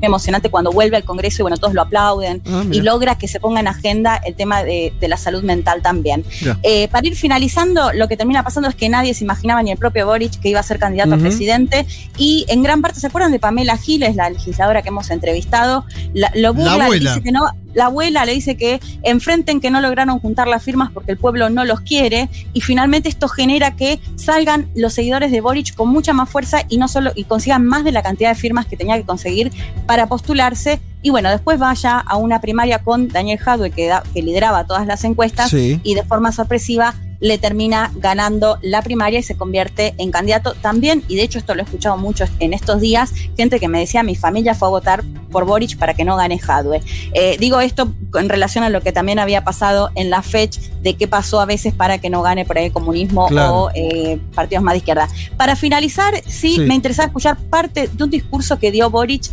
emocionante 0.02 0.50
cuando 0.50 0.72
vuelve 0.72 0.98
al 0.98 1.04
Congreso 1.04 1.42
y 1.42 1.44
bueno, 1.44 1.58
todos 1.58 1.74
lo 1.74 1.82
aplauden 1.82 2.42
Ah, 2.48 2.64
y 2.72 2.82
logra 2.82 3.18
que 3.18 3.28
se 3.28 3.40
ponga 3.40 3.60
en 3.60 3.68
agenda 3.68 4.18
el 4.26 4.36
tema 4.36 4.64
de, 4.64 4.94
de 5.00 5.08
la 5.08 5.18
salud 5.18 5.44
mental 5.44 5.82
también. 5.82 6.24
Eh, 6.64 6.88
para 6.90 7.06
ir 7.08 7.16
finalizando, 7.16 7.92
lo 7.94 8.08
que 8.08 8.18
termina 8.18 8.44
pasando 8.44 8.70
es 8.70 8.76
que 8.76 8.90
nadie 8.90 9.14
se 9.14 9.24
imaginaba, 9.24 9.62
ni 9.64 9.72
el 9.72 9.78
propio 9.78 10.06
Boric, 10.06 10.40
que 10.40 10.50
iba 10.50 10.60
a 10.60 10.64
ser 10.64 10.80
candidato 10.80 11.16
a 11.16 11.18
presidente. 11.18 11.86
Y 12.18 12.46
en 12.50 12.64
gran 12.64 12.82
parte, 12.82 13.00
¿se 13.00 13.08
acuerdan 13.08 13.32
de 13.32 13.40
Pamela 13.40 13.78
Giles, 13.78 14.16
la 14.16 14.30
legisladora 14.30 14.82
que 14.82 14.90
hemos 14.90 15.10
entrevistado? 15.10 15.86
La, 16.14 16.32
lo 16.36 16.54
burla, 16.54 16.86
abuela. 16.86 17.12
dice 17.12 17.24
que 17.24 17.32
no, 17.32 17.46
la 17.78 17.86
abuela 17.86 18.26
le 18.26 18.34
dice 18.34 18.58
que 18.58 18.80
enfrenten 19.04 19.62
que 19.62 19.70
no 19.70 19.80
lograron 19.82 20.18
juntar 20.20 20.48
las 20.48 20.64
firmas 20.64 20.90
porque 20.92 21.12
el 21.12 21.18
pueblo 21.18 21.50
no 21.52 21.64
los 21.64 21.82
quiere. 21.82 22.28
Y 22.52 22.62
finalmente 22.62 23.08
esto 23.08 23.28
genera 23.30 23.76
que 23.76 24.00
salgan 24.16 24.68
los 24.76 24.94
seguidores 24.94 25.32
de 25.32 25.42
Boric 25.42 25.76
con 25.76 25.90
mucha 25.90 26.12
más 26.12 26.28
fuerza 26.28 26.64
y 26.68 26.78
no 26.78 26.88
solo 26.88 27.12
y 27.16 27.26
consigan 27.26 27.64
más 27.66 27.84
de 27.84 27.92
la 27.92 28.02
cantidad 28.02 28.30
de 28.30 28.36
firmas 28.36 28.66
que 28.66 28.78
tenía 28.78 28.98
que 28.98 29.04
conseguir 29.06 29.52
para 29.86 30.08
postularse. 30.08 30.80
Y 31.04 31.12
bueno, 31.12 31.30
después 31.30 31.60
vaya 31.60 32.00
a 32.00 32.18
una 32.18 32.42
primaria 32.42 32.80
con 32.80 33.08
Daniel 33.10 33.38
Jadwe, 33.38 33.70
que, 33.70 33.88
da- 33.88 34.04
que 34.14 34.24
lideraba 34.24 34.66
todas 34.66 34.88
las 34.88 35.04
encuestas, 35.04 35.52
Sí. 35.52 35.80
y 35.84 35.94
de 35.94 36.04
forma 36.04 36.32
sorpresiva 36.32 36.96
le 37.20 37.38
termina 37.38 37.92
ganando 37.96 38.58
la 38.62 38.82
primaria 38.82 39.20
y 39.20 39.24
se 39.24 39.36
convierte 39.36 39.94
en 39.98 40.12
candidato 40.12 40.54
también, 40.62 41.04
y 41.08 41.16
de 41.16 41.24
hecho 41.24 41.40
esto 41.40 41.56
lo 41.56 41.62
he 41.62 41.66
escuchado 41.66 41.98
mucho 41.98 42.26
en 42.40 42.54
estos 42.54 42.80
días, 42.82 43.12
gente 43.36 43.60
que 43.60 43.68
me 43.68 43.80
decía, 43.80 44.04
mi 44.04 44.16
familia 44.16 44.54
fue 44.56 44.68
a 44.68 44.72
votar 44.72 45.04
por 45.32 45.46
Boric 45.46 45.78
para 45.78 45.94
que 45.94 46.04
no 46.06 46.16
gane 46.16 46.40
Jadwe. 46.40 46.82
Eh, 47.14 47.38
digo 47.40 47.60
esto 47.60 47.92
en 48.20 48.30
relación 48.30 48.64
a 48.64 48.70
lo 48.70 48.82
que 48.82 48.92
también 48.92 49.20
había 49.20 49.44
pasado 49.44 49.90
en 49.96 50.10
la 50.10 50.22
fecha 50.22 50.62
de 50.82 50.94
qué 50.96 51.08
pasó 51.08 51.42
a 51.42 51.46
veces 51.46 51.74
para 51.74 51.98
que 51.98 52.10
no 52.10 52.22
gane 52.22 52.46
por 52.46 52.58
ahí 52.58 52.66
el 52.66 52.72
comunismo 52.72 53.28
Claro. 53.28 53.54
o 53.64 53.72
eh, 53.76 54.20
partidos 54.34 54.64
más 54.64 54.74
de 54.74 54.78
izquierda. 54.80 55.08
Para 55.36 55.56
finalizar, 55.56 56.14
sí, 56.28 56.56
Sí. 56.56 56.60
me 56.62 56.76
interesaba 56.76 57.08
escuchar 57.08 57.38
parte 57.50 57.90
de 57.92 58.04
un 58.04 58.10
discurso 58.10 58.58
que 58.60 58.72
dio 58.72 58.90
Boric 58.90 59.24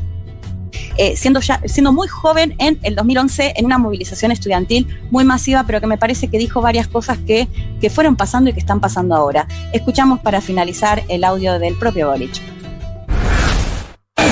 eh, 0.97 1.17
siendo, 1.17 1.41
ya, 1.41 1.61
siendo 1.67 1.93
muy 1.93 2.09
joven 2.09 2.55
en 2.59 2.79
el 2.83 2.95
2011 2.95 3.55
en 3.57 3.65
una 3.67 3.79
movilización 3.79 4.33
estudiantil 4.33 4.87
muy 5.11 5.25
masiva, 5.25 5.65
pero 5.67 5.81
que 5.81 5.87
me 5.87 5.99
parece 5.99 6.29
que 6.29 6.39
dijo 6.39 6.61
varias 6.61 6.89
cosas 6.89 7.19
que, 7.19 7.49
que 7.81 7.91
fueron 7.91 8.17
pasando 8.17 8.51
y 8.51 8.53
que 8.53 8.61
están 8.61 8.81
pasando 8.81 9.15
ahora. 9.15 9.47
Escuchamos 9.73 10.21
para 10.21 10.41
finalizar 10.41 11.03
el 11.09 11.25
audio 11.25 11.59
del 11.59 11.77
propio 11.77 12.09
Boric. 12.11 12.41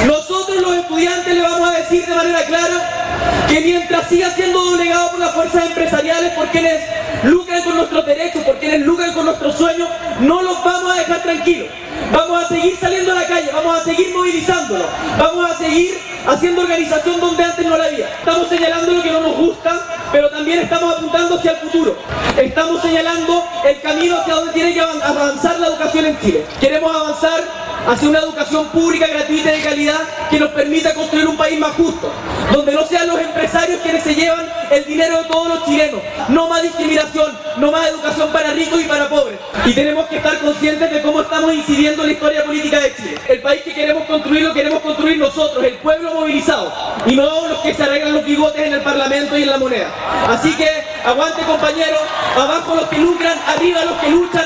Nosotros 0.06 0.60
los 0.60 0.77
estudiantes 0.77 1.35
le 1.35 1.43
vamos 1.43 1.69
a 1.69 1.78
decir 1.78 2.05
de 2.05 2.14
manera 2.14 2.44
clara 2.47 3.47
que 3.48 3.60
mientras 3.60 4.09
siga 4.09 4.31
siendo 4.31 4.64
doblegado 4.64 5.10
por 5.10 5.20
las 5.20 5.32
fuerzas 5.32 5.66
empresariales, 5.66 6.32
por 6.32 6.48
quienes 6.48 6.81
lucran 7.24 7.62
con 7.62 7.77
nuestros 7.77 8.07
derechos, 8.07 8.43
por 8.44 8.59
quienes 8.59 8.81
lucran 8.81 9.12
con 9.12 9.24
nuestros 9.27 9.57
sueños, 9.57 9.89
no 10.20 10.43
los 10.43 10.62
vamos 10.65 10.93
a 10.94 10.99
dejar 10.99 11.23
tranquilos. 11.23 11.69
Vamos 12.12 12.44
a 12.44 12.49
seguir 12.49 12.77
saliendo 12.81 13.12
a 13.12 13.15
la 13.15 13.27
calle, 13.27 13.51
vamos 13.53 13.81
a 13.81 13.85
seguir 13.85 14.12
movilizándonos, 14.15 14.86
vamos 15.19 15.51
a 15.51 15.57
seguir 15.57 15.99
haciendo 16.27 16.62
organización 16.62 17.20
donde 17.20 17.44
antes 17.44 17.66
no 17.66 17.77
la 17.77 17.85
había. 17.85 18.09
Estamos 18.09 18.49
señalando 18.49 18.93
lo 18.93 19.03
que 19.03 19.11
no 19.11 19.20
nos 19.20 19.36
gusta, 19.36 20.09
pero 20.11 20.28
también 20.31 20.61
estamos 20.61 20.97
apuntando 20.97 21.36
hacia 21.36 21.53
el 21.53 21.57
futuro. 21.59 21.97
Estamos 22.36 22.82
señalando 22.82 23.44
el 23.65 23.81
camino 23.81 24.19
hacia 24.19 24.35
donde 24.35 24.53
tiene 24.53 24.74
que 24.74 24.81
avan- 24.81 25.03
avanzar 25.03 25.59
la 25.61 25.69
educación 25.69 26.07
en 26.07 26.20
Chile. 26.20 26.44
Queremos 26.61 26.94
avanzar 26.94 27.40
hacia 27.86 28.09
una 28.09 28.20
educación 28.20 28.66
pública, 28.69 29.07
gratuita 29.09 29.53
y 29.53 29.59
de 29.59 29.65
calidad 29.65 30.01
que 30.31 30.39
nos 30.39 30.51
permita 30.51 30.94
construir 30.94 31.27
un 31.27 31.36
país 31.36 31.59
más 31.59 31.73
justo, 31.73 32.11
donde 32.53 32.73
no 32.73 32.86
sean 32.86 33.09
los 33.09 33.19
empresarios 33.19 33.81
quienes 33.82 34.03
se 34.05 34.15
llevan 34.15 34.47
el 34.70 34.85
dinero 34.85 35.19
de 35.23 35.24
todos 35.28 35.49
los 35.49 35.65
chilenos. 35.65 36.01
No 36.28 36.49
más 36.49 36.62
discriminación, 36.62 37.11
no 37.59 37.70
más 37.70 37.89
educación 37.89 38.32
para 38.32 38.52
ricos 38.52 38.80
y 38.80 38.84
para 38.84 39.09
pobres. 39.09 39.39
Y 39.64 39.72
tenemos 39.72 40.06
que 40.06 40.16
estar 40.16 40.39
conscientes 40.39 40.90
de 40.90 41.02
cómo 41.02 41.20
estamos 41.20 41.52
incidiendo 41.55 42.02
en 42.02 42.09
la 42.09 42.12
historia 42.12 42.44
política 42.44 42.80
de 42.80 42.94
Chile. 42.94 43.14
El 43.28 43.40
país 43.40 43.62
que 43.62 43.74
queremos 43.74 44.05
construir 44.05 44.43
lo 44.43 44.55
queremos 44.55 44.80
construir 44.80 45.18
nosotros, 45.18 45.64
el 45.64 45.74
pueblo 45.74 46.14
movilizado, 46.14 46.72
y 47.06 47.16
no 47.16 47.48
los 47.48 47.59
que 47.59 47.74
se 47.74 47.82
arreglan 47.82 48.14
los 48.14 48.24
bigotes 48.24 48.66
en 48.66 48.74
el 48.74 48.80
Parlamento 48.80 49.36
y 49.39 49.43
en 49.43 49.51
la 49.51 49.59
moneda. 49.59 49.93
Así 50.28 50.52
que 50.56 50.68
aguante 51.05 51.43
compañeros, 51.43 52.01
abajo 52.36 52.74
los 52.74 52.89
que 52.89 52.98
lucran, 52.98 53.39
arriba 53.47 53.84
los 53.84 53.98
que 53.98 54.10
luchan. 54.10 54.44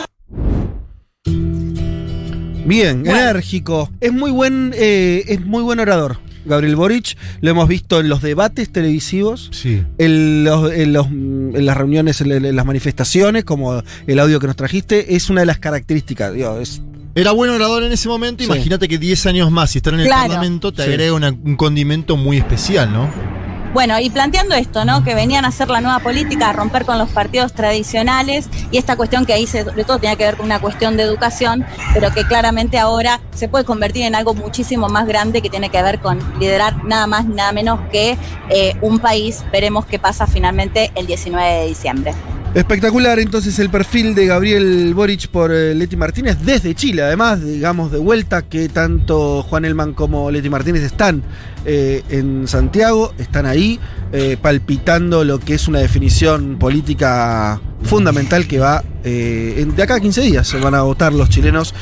Bien, 2.66 3.06
enérgico. 3.06 3.88
Es 4.01 4.12
muy 4.12 4.32
buen, 4.32 4.74
eh, 4.76 5.24
es 5.28 5.40
muy 5.40 5.62
buen 5.62 5.78
orador. 5.78 6.18
Gabriel 6.47 6.77
Boric, 6.77 7.16
lo 7.40 7.51
hemos 7.51 7.68
visto 7.68 8.01
en 8.01 8.09
los 8.09 8.23
debates 8.23 8.70
televisivos, 8.70 9.48
Sí. 9.52 9.82
en, 9.98 10.44
los- 10.44 10.73
en 10.73 10.93
los- 10.93 11.06
en 11.09 11.66
las 11.66 11.77
reuniones, 11.77 12.20
en, 12.20 12.32
en 12.32 12.56
las 12.56 12.64
manifestaciones, 12.66 13.44
como 13.44 13.82
el 14.06 14.18
audio 14.18 14.40
que 14.40 14.47
nos 14.47 14.56
trajiste, 14.56 15.14
es 15.16 15.28
una 15.31 15.40
de 15.40 15.47
las 15.47 15.59
características. 15.59 16.32
digo, 16.32 16.59
es- 16.59 16.81
Era 17.14 17.32
buen 17.32 17.51
orador 17.51 17.82
en 17.82 17.93
ese 17.93 18.09
momento. 18.09 18.44
Sí. 18.44 18.51
Imagínate 18.51 18.89
que 18.89 18.98
10 18.98 19.24
años 19.27 19.51
más 19.51 19.74
y 19.74 19.78
estar 19.78 19.94
en 19.94 20.01
el 20.01 20.06
Claro. 20.06 20.28
Parlamento 20.28 20.70
te 20.73 20.82
Sí. 20.85 20.90
agrega 20.90 21.14
una- 21.14 21.31
un 21.31 21.56
condimento 21.56 22.16
muy 22.18 22.36
especial, 22.36 22.93
¿no? 22.93 23.09
Bueno, 23.77 24.01
y 24.01 24.09
planteando 24.09 24.55
esto, 24.55 24.86
¿no? 24.86 25.05
Que 25.05 25.15
venían 25.15 25.44
a 25.44 25.48
hacer 25.48 25.69
la 25.69 25.82
nueva 25.82 25.98
política, 25.98 26.48
a 26.48 26.55
romper 26.55 26.86
con 26.86 26.97
los 26.97 27.11
partidos 27.11 27.53
tradicionales 27.53 28.48
y 28.70 28.78
esta 28.78 28.97
cuestión 28.97 29.27
que 29.27 29.35
ahí 29.35 29.47
sobre 29.47 29.85
todo 29.85 29.98
tenía 29.98 30.16
que 30.16 30.24
ver 30.24 30.39
con 30.39 30.47
una 30.47 30.62
cuestión 30.62 30.97
de 30.97 31.03
educación, 31.03 31.62
pero 31.93 32.11
que 32.11 32.24
claramente 32.24 32.78
ahora 32.78 33.20
se 33.35 33.51
puede 33.51 33.66
convertir 33.66 34.07
en 34.07 34.15
algo 34.15 34.32
muchísimo 34.32 34.89
más 34.89 35.07
grande 35.07 35.43
que 35.43 35.51
tiene 35.51 35.69
que 35.69 35.82
ver 35.82 36.01
con 36.01 36.19
liderar 36.40 36.85
nada 36.85 37.07
más, 37.07 37.27
nada 37.27 37.53
menos 37.53 37.78
que 37.93 38.16
eh, 38.48 38.78
un 38.81 38.98
país. 38.98 39.44
Veremos 39.53 39.85
qué 39.85 39.98
pasa 39.98 40.27
finalmente 40.27 40.90
el 40.94 41.07
19 41.07 41.47
de 41.47 41.66
diciembre. 41.66 42.15
Espectacular 42.56 43.18
entonces 43.18 43.58
el 43.58 43.68
perfil 43.68 44.14
de 44.14 44.24
Gabriel 44.24 44.94
Boric 44.94 45.28
por 45.28 45.52
eh, 45.52 45.74
Leti 45.74 45.94
Martínez 45.94 46.38
desde 46.42 46.74
Chile, 46.74 47.02
además, 47.02 47.44
digamos, 47.44 47.92
de 47.92 47.98
vuelta 47.98 48.40
que 48.40 48.70
tanto 48.70 49.42
Juan 49.42 49.66
Elman 49.66 49.92
como 49.92 50.30
Leti 50.30 50.48
Martínez 50.48 50.82
están 50.82 51.22
eh, 51.66 52.02
en 52.08 52.48
Santiago, 52.48 53.12
están 53.18 53.44
ahí 53.44 53.78
eh, 54.10 54.38
palpitando 54.40 55.22
lo 55.22 55.38
que 55.38 55.52
es 55.52 55.68
una 55.68 55.80
definición 55.80 56.56
política 56.58 57.60
fundamental 57.82 58.46
que 58.46 58.58
va 58.58 58.82
de 59.04 59.82
acá 59.82 59.96
a 59.96 60.00
15 60.00 60.22
días. 60.22 60.48
Se 60.48 60.58
van 60.58 60.74
a 60.74 60.80
votar 60.80 61.12
los 61.12 61.28
chilenos 61.28 61.74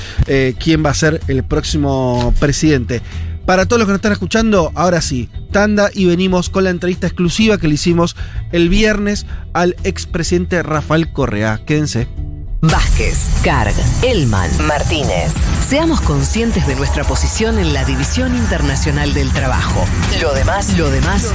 quién 0.59 0.85
va 0.85 0.91
a 0.91 0.95
ser 0.95 1.21
el 1.29 1.45
próximo 1.45 2.35
presidente. 2.39 3.01
Para 3.47 3.67
todos 3.67 3.79
los 3.79 3.87
que 3.87 3.93
nos 3.93 3.99
están 3.99 4.13
escuchando, 4.13 4.73
ahora 4.75 5.03
sí, 5.03 5.29
tanda 5.53 5.91
y 5.93 6.07
venimos 6.07 6.49
con 6.49 6.65
la 6.65 6.71
entrevista 6.71 7.07
exclusiva 7.07 7.59
que 7.59 7.69
le 7.69 7.75
hicimos 7.75 8.17
el 8.53 8.71
viernes 8.71 9.27
al 9.53 9.77
expresidente 9.85 10.63
Rafael 10.63 11.13
Correa. 11.13 11.61
Quédense. 11.67 12.09
Vázquez, 12.63 13.19
Carg, 13.43 13.75
Elman, 14.03 14.51
Martínez. 14.67 15.33
Seamos 15.69 16.01
conscientes 16.01 16.67
de 16.67 16.75
nuestra 16.77 17.05
posición 17.05 17.59
en 17.59 17.75
la 17.75 17.85
División 17.85 18.35
Internacional 18.35 19.13
del 19.13 19.31
Trabajo. 19.31 19.85
Lo 20.23 20.33
demás, 20.33 20.77
lo 20.79 20.91
demás, 20.91 21.31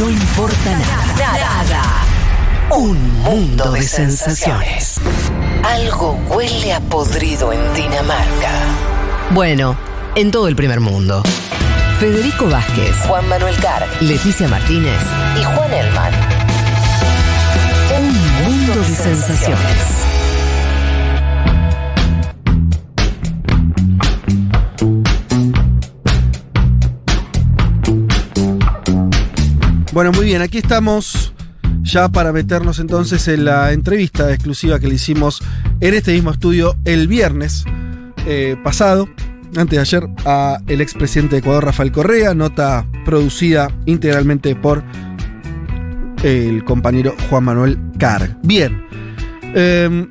no 0.00 0.10
importa 0.10 0.72
nada. 0.72 1.14
Nada. 1.16 1.82
Un 2.76 3.22
mundo 3.22 3.70
de 3.70 3.82
sensaciones. 3.82 5.00
Algo 5.62 6.14
huele 6.28 6.72
a 6.72 6.80
podrido 6.80 7.52
en 7.52 7.60
Dinamarca. 7.74 8.50
Bueno, 9.30 9.76
en 10.14 10.30
todo 10.30 10.48
el 10.48 10.56
primer 10.56 10.80
mundo. 10.80 11.22
Federico 11.98 12.48
Vázquez, 12.48 12.94
Juan 13.06 13.28
Manuel 13.28 13.54
Carg, 13.56 13.86
Leticia 14.00 14.48
Martínez 14.48 14.98
y 15.40 15.44
Juan 15.44 15.72
Elman. 15.72 16.12
Un 17.98 18.08
mundo 18.44 18.74
de 18.74 18.94
sensaciones. 18.94 20.02
Bueno, 29.92 30.10
muy 30.12 30.24
bien, 30.24 30.40
aquí 30.42 30.58
estamos 30.58 31.32
ya 31.82 32.08
para 32.08 32.32
meternos 32.32 32.78
entonces 32.78 33.28
en 33.28 33.44
la 33.44 33.72
entrevista 33.72 34.32
exclusiva 34.32 34.78
que 34.78 34.88
le 34.88 34.94
hicimos 34.94 35.42
en 35.80 35.94
este 35.94 36.12
mismo 36.12 36.30
estudio 36.30 36.76
el 36.84 37.08
viernes 37.08 37.64
eh, 38.26 38.56
pasado, 38.64 39.08
antes 39.56 39.76
de 39.76 39.80
ayer, 39.80 40.08
a 40.24 40.60
el 40.66 40.80
expresidente 40.80 41.36
de 41.36 41.40
Ecuador, 41.40 41.64
Rafael 41.64 41.92
Correa, 41.92 42.34
nota 42.34 42.86
producida 43.04 43.68
integralmente 43.86 44.54
por 44.56 44.82
el 46.22 46.64
compañero 46.64 47.14
Juan 47.28 47.44
Manuel 47.44 47.78
Carg. 47.98 48.36
Bien. 48.42 48.84
em, 49.54 50.08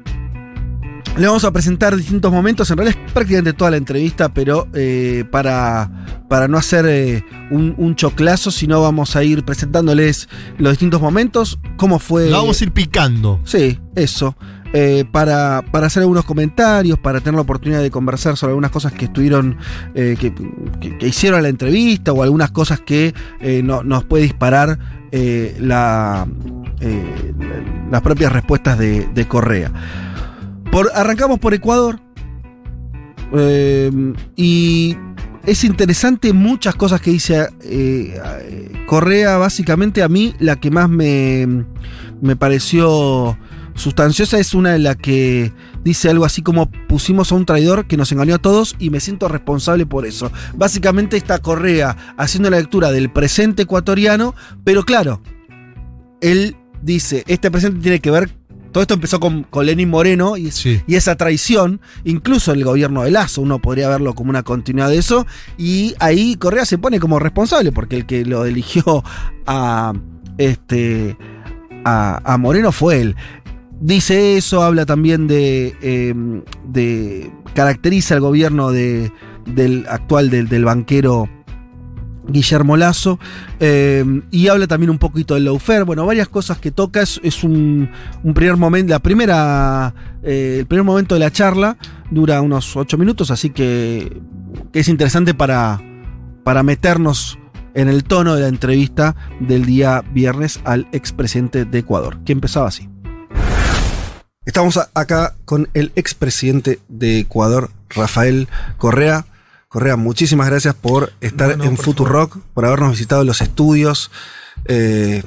le 1.17 1.27
vamos 1.27 1.43
a 1.43 1.51
presentar 1.51 1.95
distintos 1.97 2.31
momentos, 2.31 2.71
en 2.71 2.77
realidad 2.77 3.01
es 3.05 3.11
prácticamente 3.11 3.51
toda 3.53 3.71
la 3.71 3.77
entrevista, 3.77 4.33
pero 4.33 4.67
eh, 4.73 5.25
para, 5.29 6.05
para 6.29 6.47
no 6.47 6.57
hacer 6.57 6.85
eh, 6.87 7.25
un, 7.49 7.75
un 7.77 7.95
choclazo, 7.95 8.49
sino 8.49 8.81
vamos 8.81 9.17
a 9.17 9.23
ir 9.23 9.43
presentándoles 9.43 10.29
los 10.57 10.71
distintos 10.71 11.01
momentos, 11.01 11.59
cómo 11.75 11.99
fue... 11.99 12.29
Lo 12.29 12.37
vamos 12.37 12.61
a 12.61 12.63
ir 12.63 12.71
picando. 12.71 13.41
Sí, 13.43 13.77
eso. 13.95 14.37
Eh, 14.73 15.03
para, 15.11 15.63
para 15.69 15.87
hacer 15.87 16.01
algunos 16.01 16.23
comentarios, 16.23 16.97
para 16.97 17.19
tener 17.19 17.35
la 17.35 17.41
oportunidad 17.41 17.81
de 17.81 17.91
conversar 17.91 18.37
sobre 18.37 18.51
algunas 18.51 18.71
cosas 18.71 18.93
que 18.93 19.05
estuvieron, 19.05 19.57
eh, 19.95 20.15
que, 20.17 20.33
hicieron 21.05 21.39
en 21.39 21.43
la 21.43 21.49
entrevista 21.49 22.13
o 22.13 22.23
algunas 22.23 22.51
cosas 22.51 22.79
que 22.79 23.13
eh, 23.41 23.61
no- 23.63 23.83
nos 23.83 24.05
puede 24.05 24.23
disparar 24.23 24.79
la, 25.11 25.57
la- 25.59 26.27
las 27.91 28.01
propias 28.01 28.31
respuestas 28.31 28.77
de, 28.79 29.25
Correa. 29.27 29.71
Por, 30.71 30.89
arrancamos 30.95 31.37
por 31.39 31.53
Ecuador. 31.53 31.99
y 34.37 34.95
es 35.45 35.63
interesante 35.65 36.31
muchas 36.33 36.75
cosas 36.75 37.01
que 37.01 37.11
dice 37.11 37.47
Correa, 38.87 39.37
básicamente 39.37 40.01
a 40.01 40.07
mí 40.07 40.33
la 40.39 40.55
que 40.57 40.71
más 40.71 40.89
me, 40.89 41.65
me 42.21 42.35
pareció 42.37 43.37
sustanciosa 43.81 44.39
es 44.39 44.53
una 44.53 44.71
de 44.71 44.79
la 44.79 44.95
que 44.95 45.51
dice 45.83 46.09
algo 46.09 46.25
así 46.25 46.41
como 46.41 46.69
pusimos 46.71 47.31
a 47.31 47.35
un 47.35 47.45
traidor 47.45 47.87
que 47.87 47.97
nos 47.97 48.11
engañó 48.11 48.35
a 48.35 48.41
todos 48.41 48.75
y 48.79 48.89
me 48.89 48.99
siento 48.99 49.27
responsable 49.27 49.85
por 49.85 50.05
eso. 50.05 50.31
Básicamente 50.55 51.17
está 51.17 51.39
Correa 51.39 51.97
haciendo 52.17 52.49
la 52.49 52.59
lectura 52.59 52.91
del 52.91 53.11
presente 53.11 53.63
ecuatoriano, 53.63 54.35
pero 54.63 54.83
claro, 54.83 55.21
él 56.21 56.55
dice, 56.81 57.23
este 57.27 57.51
presente 57.51 57.81
tiene 57.81 57.99
que 57.99 58.11
ver, 58.11 58.29
todo 58.71 58.83
esto 58.83 58.93
empezó 58.93 59.19
con, 59.19 59.43
con 59.43 59.65
Lenín 59.65 59.89
Moreno 59.89 60.37
y 60.37 60.47
esa 60.87 61.15
traición, 61.15 61.81
incluso 62.05 62.53
el 62.53 62.63
gobierno 62.63 63.03
de 63.03 63.11
Lazo, 63.11 63.41
uno 63.41 63.59
podría 63.59 63.89
verlo 63.89 64.13
como 64.13 64.29
una 64.29 64.43
continuidad 64.43 64.89
de 64.89 64.97
eso, 64.97 65.25
y 65.57 65.93
ahí 65.99 66.35
Correa 66.35 66.65
se 66.65 66.77
pone 66.77 66.99
como 66.99 67.19
responsable, 67.19 67.71
porque 67.71 67.97
el 67.97 68.05
que 68.05 68.23
lo 68.23 68.45
eligió 68.45 69.03
a, 69.45 69.93
este, 70.37 71.17
a, 71.83 72.21
a 72.33 72.37
Moreno 72.37 72.71
fue 72.71 73.01
él. 73.01 73.15
Dice 73.81 74.37
eso, 74.37 74.63
habla 74.63 74.85
también 74.85 75.27
de, 75.27 75.75
eh, 75.81 76.13
de 76.65 77.31
caracteriza 77.53 78.15
el 78.15 78.21
gobierno 78.21 78.71
de, 78.71 79.11
del 79.45 79.85
actual 79.89 80.29
del, 80.29 80.47
del 80.47 80.63
banquero 80.63 81.27
Guillermo 82.27 82.77
Lazo, 82.77 83.19
eh, 83.59 84.05
y 84.29 84.47
habla 84.47 84.67
también 84.67 84.91
un 84.91 84.99
poquito 84.99 85.33
del 85.33 85.45
lawfare, 85.45 85.83
bueno, 85.83 86.05
varias 86.05 86.29
cosas 86.29 86.59
que 86.59 86.71
toca, 86.71 87.01
es, 87.01 87.43
un 87.43 87.89
primer 88.33 88.57
momento, 88.57 88.91
la 88.91 88.99
primera, 88.99 89.93
eh, 90.23 90.57
el 90.59 90.65
primer 90.67 90.85
momento 90.85 91.15
de 91.15 91.19
la 91.19 91.31
charla 91.31 91.77
dura 92.09 92.41
unos 92.41 92.75
ocho 92.77 92.97
minutos, 92.97 93.31
así 93.31 93.49
que, 93.49 94.21
que 94.71 94.79
es 94.79 94.87
interesante 94.87 95.33
para, 95.33 95.81
para 96.43 96.63
meternos 96.63 97.39
en 97.73 97.89
el 97.89 98.03
tono 98.03 98.35
de 98.35 98.41
la 98.41 98.47
entrevista 98.47 99.15
del 99.39 99.65
día 99.65 100.03
viernes 100.13 100.59
al 100.63 100.87
expresidente 100.91 101.65
de 101.65 101.79
Ecuador, 101.79 102.19
que 102.23 102.33
empezaba 102.33 102.67
así. 102.67 102.87
Estamos 104.45 104.77
a- 104.77 104.89
acá 104.95 105.35
con 105.45 105.69
el 105.75 105.91
expresidente 105.95 106.79
de 106.87 107.19
Ecuador, 107.19 107.69
Rafael 107.89 108.47
Correa. 108.77 109.25
Correa, 109.67 109.95
muchísimas 109.97 110.49
gracias 110.49 110.73
por 110.73 111.13
estar 111.21 111.51
en 111.51 111.77
Futurock, 111.77 112.37
por 112.53 112.65
habernos 112.65 112.91
visitado 112.91 113.23
los 113.23 113.41
estudios. 113.41 114.09
Eh, 114.65 115.21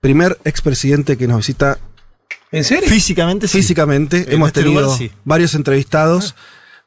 primer 0.00 0.38
expresidente 0.44 1.16
que 1.16 1.26
nos 1.26 1.38
visita. 1.38 1.78
¿En 2.52 2.62
serio? 2.64 2.88
Físicamente 2.90 3.48
sí. 3.48 3.58
Físicamente. 3.58 4.24
En 4.28 4.32
Hemos 4.34 4.48
este 4.48 4.62
tenido 4.64 4.82
lugar, 4.82 4.98
sí. 4.98 5.10
varios 5.24 5.54
entrevistados, 5.54 6.34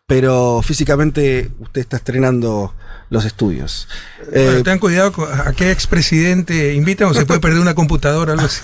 pero 0.05 0.61
físicamente 0.64 1.49
usted 1.60 1.81
está 1.81 1.97
estrenando 1.97 2.76
los 3.14 3.26
estudios. 3.26 3.88
Eh, 4.34 4.45
Bueno, 4.45 4.64
tengan 4.64 4.80
cuidado 4.80 5.11
con 5.14 5.30
a 5.31 5.53
qué 5.53 5.72
expresidente 5.72 6.73
invitan 6.73 7.07
o 7.07 7.14
se 7.14 7.26
puede 7.26 7.40
perder 7.40 7.60
una 7.60 7.76
computadora 7.76 8.31
o 8.34 8.35
algo 8.35 8.48
así. 8.48 8.61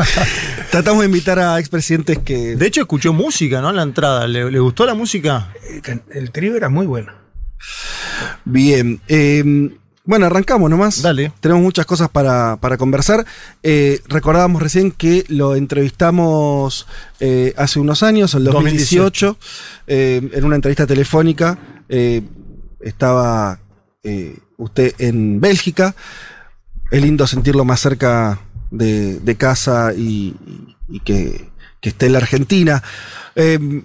tratamos 0.70 1.00
de 1.00 1.06
invitar 1.06 1.38
a 1.38 1.58
expresidentes 1.58 2.18
que. 2.18 2.56
De 2.56 2.66
hecho, 2.66 2.80
escuchó 2.82 3.12
música, 3.12 3.60
¿no? 3.60 3.70
En 3.70 3.76
la 3.76 3.82
entrada. 3.82 4.26
¿Le, 4.26 4.50
le 4.50 4.58
gustó 4.60 4.86
la 4.86 4.94
música? 4.94 5.52
El 6.10 6.30
trío 6.30 6.56
era 6.56 6.68
muy 6.68 6.86
bueno. 6.86 7.12
Bien. 8.44 9.00
eh, 9.08 9.76
bueno, 10.04 10.26
arrancamos 10.26 10.68
nomás. 10.70 11.02
Dale. 11.02 11.32
Tenemos 11.40 11.62
muchas 11.62 11.86
cosas 11.86 12.08
para, 12.08 12.56
para 12.56 12.76
conversar. 12.76 13.24
Eh, 13.62 14.00
recordábamos 14.08 14.60
recién 14.62 14.90
que 14.90 15.24
lo 15.28 15.54
entrevistamos 15.54 16.86
eh, 17.20 17.54
hace 17.56 17.78
unos 17.78 18.02
años, 18.02 18.34
en 18.34 18.42
2018, 18.44 19.36
eh, 19.86 20.30
en 20.32 20.44
una 20.44 20.56
entrevista 20.56 20.86
telefónica. 20.86 21.58
Eh, 21.88 22.22
estaba 22.80 23.59
eh, 24.02 24.38
usted 24.56 24.94
en 24.98 25.40
Bélgica. 25.40 25.94
Es 26.90 27.02
lindo 27.02 27.26
sentirlo 27.26 27.64
más 27.64 27.80
cerca 27.80 28.40
de, 28.70 29.36
casa 29.36 29.92
y, 29.96 30.34
que, 31.04 31.48
esté 31.82 32.06
en 32.06 32.12
la 32.12 32.18
Argentina. 32.18 32.82
Eh, 33.36 33.82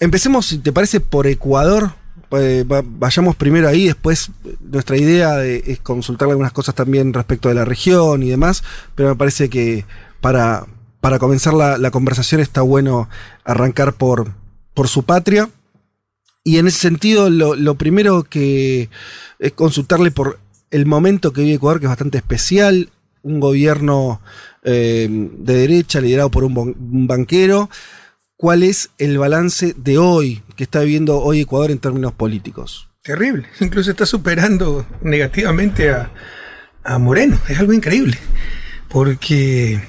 empecemos, 0.00 0.46
si 0.46 0.58
te 0.58 0.72
parece, 0.72 1.00
por 1.00 1.26
Ecuador. 1.26 1.92
Eh, 2.32 2.64
va- 2.70 2.82
vayamos 2.84 3.36
primero 3.36 3.68
ahí, 3.68 3.86
después 3.86 4.30
nuestra 4.60 4.96
idea 4.96 5.36
de- 5.36 5.62
es 5.66 5.78
consultarle 5.80 6.32
algunas 6.32 6.52
cosas 6.52 6.74
también 6.74 7.12
respecto 7.12 7.48
de 7.48 7.54
la 7.54 7.64
región 7.64 8.22
y 8.24 8.28
demás, 8.30 8.64
pero 8.96 9.10
me 9.10 9.14
parece 9.14 9.48
que 9.48 9.84
para, 10.20 10.66
para 11.00 11.20
comenzar 11.20 11.54
la, 11.54 11.78
la 11.78 11.92
conversación 11.92 12.40
está 12.40 12.62
bueno 12.62 13.08
arrancar 13.44 13.92
por, 13.92 14.32
por 14.74 14.88
su 14.88 15.04
patria. 15.04 15.48
Y 16.46 16.58
en 16.58 16.68
ese 16.68 16.78
sentido, 16.78 17.28
lo, 17.28 17.74
primero 17.74 18.22
que 18.22 18.88
es 19.40 19.52
consultarle 19.54 20.12
por 20.12 20.38
el 20.70 20.86
momento 20.86 21.32
que 21.32 21.40
vive 21.40 21.54
Ecuador, 21.54 21.80
que 21.80 21.86
es 21.86 21.90
bastante 21.90 22.18
especial, 22.18 22.90
un 23.22 23.40
gobierno 23.40 24.20
eh, 24.62 25.08
de 25.10 25.54
derecha 25.54 26.00
liderado 26.00 26.30
por 26.30 26.44
un 26.44 27.08
banquero. 27.08 27.68
¿Cuál 28.36 28.62
es 28.62 28.90
el 28.98 29.18
balance 29.18 29.74
de 29.76 29.98
hoy 29.98 30.44
que 30.54 30.62
está 30.62 30.82
viviendo 30.82 31.18
hoy 31.18 31.40
Ecuador 31.40 31.72
en 31.72 31.80
términos 31.80 32.12
políticos? 32.12 32.90
Terrible. 33.02 33.48
Incluso 33.60 33.90
está 33.90 34.06
superando 34.06 34.86
negativamente 35.02 35.90
a, 35.90 36.12
a 36.84 36.96
Moreno. 37.00 37.40
Es 37.48 37.58
algo 37.58 37.72
increíble. 37.72 38.18
Porque 38.88 39.80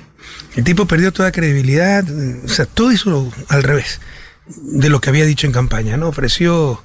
el 0.56 0.64
tipo 0.64 0.88
perdió 0.88 1.14
toda 1.14 1.32
credibilidad. 1.32 2.04
O 2.44 2.50
sea, 2.50 2.66
todo 2.66 2.92
hizo 2.92 3.32
al 3.48 3.62
revés 3.62 4.02
de 4.48 4.90
lo 4.90 5.02
que 5.02 5.10
había 5.10 5.26
dicho 5.26 5.48
en 5.48 5.54
campaña. 5.54 5.98
¿no? 5.98 6.08
Ofreció 6.08 6.82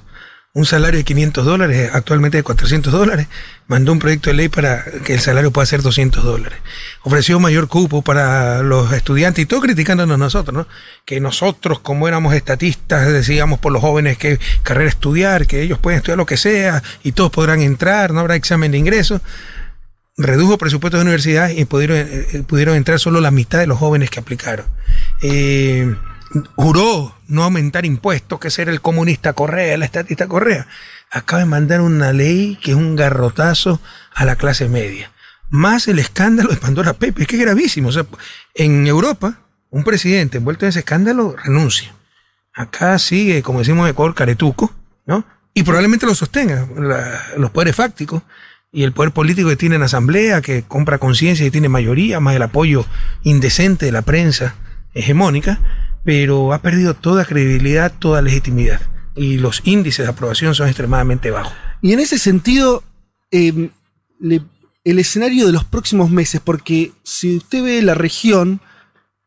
un 0.55 0.65
salario 0.65 0.99
de 0.99 1.03
500 1.03 1.45
dólares, 1.45 1.89
actualmente 1.93 2.37
de 2.37 2.43
400 2.43 2.93
dólares. 2.93 3.27
Mandó 3.65 3.91
un 3.91 3.97
proyecto 3.97 4.29
de 4.29 4.35
ley 4.35 4.49
para 4.49 4.85
que 5.03 5.15
el 5.15 5.19
salario 5.19 5.51
pueda 5.51 5.65
ser 5.65 5.81
200 5.81 6.23
dólares. 6.23 6.59
Ofreció 7.01 7.39
mayor 7.39 7.67
cupo 7.67 8.03
para 8.03 8.61
los 8.61 8.93
estudiantes 8.93 9.41
y 9.41 9.45
todo 9.47 9.61
criticándonos 9.61 10.19
nosotros, 10.19 10.55
¿no? 10.55 10.67
Que 11.05 11.19
nosotros, 11.19 11.79
como 11.79 12.07
éramos 12.07 12.35
estatistas, 12.35 13.11
decíamos 13.11 13.59
por 13.59 13.71
los 13.71 13.81
jóvenes 13.81 14.19
que 14.19 14.39
carrera 14.61 14.89
estudiar, 14.89 15.47
que 15.47 15.63
ellos 15.63 15.79
pueden 15.79 15.97
estudiar 15.97 16.19
lo 16.19 16.27
que 16.27 16.37
sea 16.37 16.83
y 17.01 17.13
todos 17.13 17.31
podrán 17.31 17.61
entrar, 17.61 18.13
no 18.13 18.19
habrá 18.19 18.35
examen 18.35 18.71
de 18.71 18.77
ingreso. 18.77 19.21
Redujo 20.17 20.59
presupuestos 20.59 20.99
de 20.99 21.03
universidad 21.03 21.49
y 21.49 21.65
pudieron, 21.65 21.97
eh, 21.97 22.27
eh, 22.33 22.43
pudieron 22.47 22.75
entrar 22.75 22.99
solo 22.99 23.21
la 23.21 23.31
mitad 23.31 23.57
de 23.57 23.65
los 23.65 23.79
jóvenes 23.79 24.11
que 24.11 24.19
aplicaron. 24.19 24.67
Eh, 25.23 25.95
juró 26.55 27.15
no 27.27 27.43
aumentar 27.43 27.85
impuestos, 27.85 28.39
que 28.39 28.49
ser 28.49 28.69
el 28.69 28.81
comunista 28.81 29.33
Correa, 29.33 29.73
el 29.73 29.83
estatista 29.83 30.27
Correa. 30.27 30.67
Acaba 31.11 31.41
de 31.41 31.45
mandar 31.45 31.81
una 31.81 32.11
ley 32.11 32.57
que 32.61 32.71
es 32.71 32.77
un 32.77 32.95
garrotazo 32.95 33.79
a 34.13 34.25
la 34.25 34.35
clase 34.35 34.67
media. 34.67 35.11
Más 35.49 35.87
el 35.87 35.99
escándalo 35.99 36.49
de 36.49 36.57
Pandora 36.57 36.93
Pepe, 36.93 37.25
que 37.25 37.35
es 37.35 37.41
gravísimo. 37.41 37.89
O 37.89 38.07
en 38.55 38.87
Europa, 38.87 39.39
un 39.69 39.83
presidente 39.83 40.37
envuelto 40.39 40.65
en 40.65 40.69
ese 40.69 40.79
escándalo 40.79 41.35
renuncia. 41.35 41.93
Acá 42.53 42.97
sigue, 42.99 43.41
como 43.41 43.59
decimos 43.59 43.85
en 43.85 43.91
Ecuador, 43.91 44.15
caretuco, 44.15 44.73
¿no? 45.05 45.25
Y 45.53 45.63
probablemente 45.63 46.05
lo 46.05 46.15
sostenga 46.15 46.67
los 47.37 47.51
poderes 47.51 47.75
fácticos 47.75 48.23
y 48.71 48.83
el 48.83 48.91
poder 48.91 49.11
político 49.11 49.49
que 49.49 49.55
tiene 49.55 49.75
en 49.75 49.83
asamblea, 49.83 50.41
que 50.41 50.63
compra 50.63 50.97
conciencia 50.97 51.45
y 51.45 51.51
tiene 51.51 51.69
mayoría, 51.69 52.19
más 52.19 52.35
el 52.35 52.41
apoyo 52.41 52.85
indecente 53.21 53.85
de 53.85 53.91
la 53.91 54.01
prensa 54.01 54.55
hegemónica, 54.95 55.59
pero 56.03 56.53
ha 56.53 56.61
perdido 56.61 56.93
toda 56.93 57.25
credibilidad, 57.25 57.91
toda 57.97 58.21
legitimidad. 58.21 58.81
Y 59.15 59.37
los 59.37 59.61
índices 59.65 60.05
de 60.05 60.11
aprobación 60.11 60.55
son 60.55 60.67
extremadamente 60.67 61.31
bajos. 61.31 61.53
Y 61.81 61.93
en 61.93 61.99
ese 61.99 62.17
sentido, 62.17 62.83
le- 64.19 64.41
el 64.83 64.99
escenario 64.99 65.45
de 65.45 65.53
los 65.53 65.63
próximos 65.63 66.09
meses, 66.09 66.41
porque 66.43 66.91
si 67.03 67.37
usted 67.37 67.63
ve 67.63 67.81
la 67.81 67.93
región, 67.93 68.59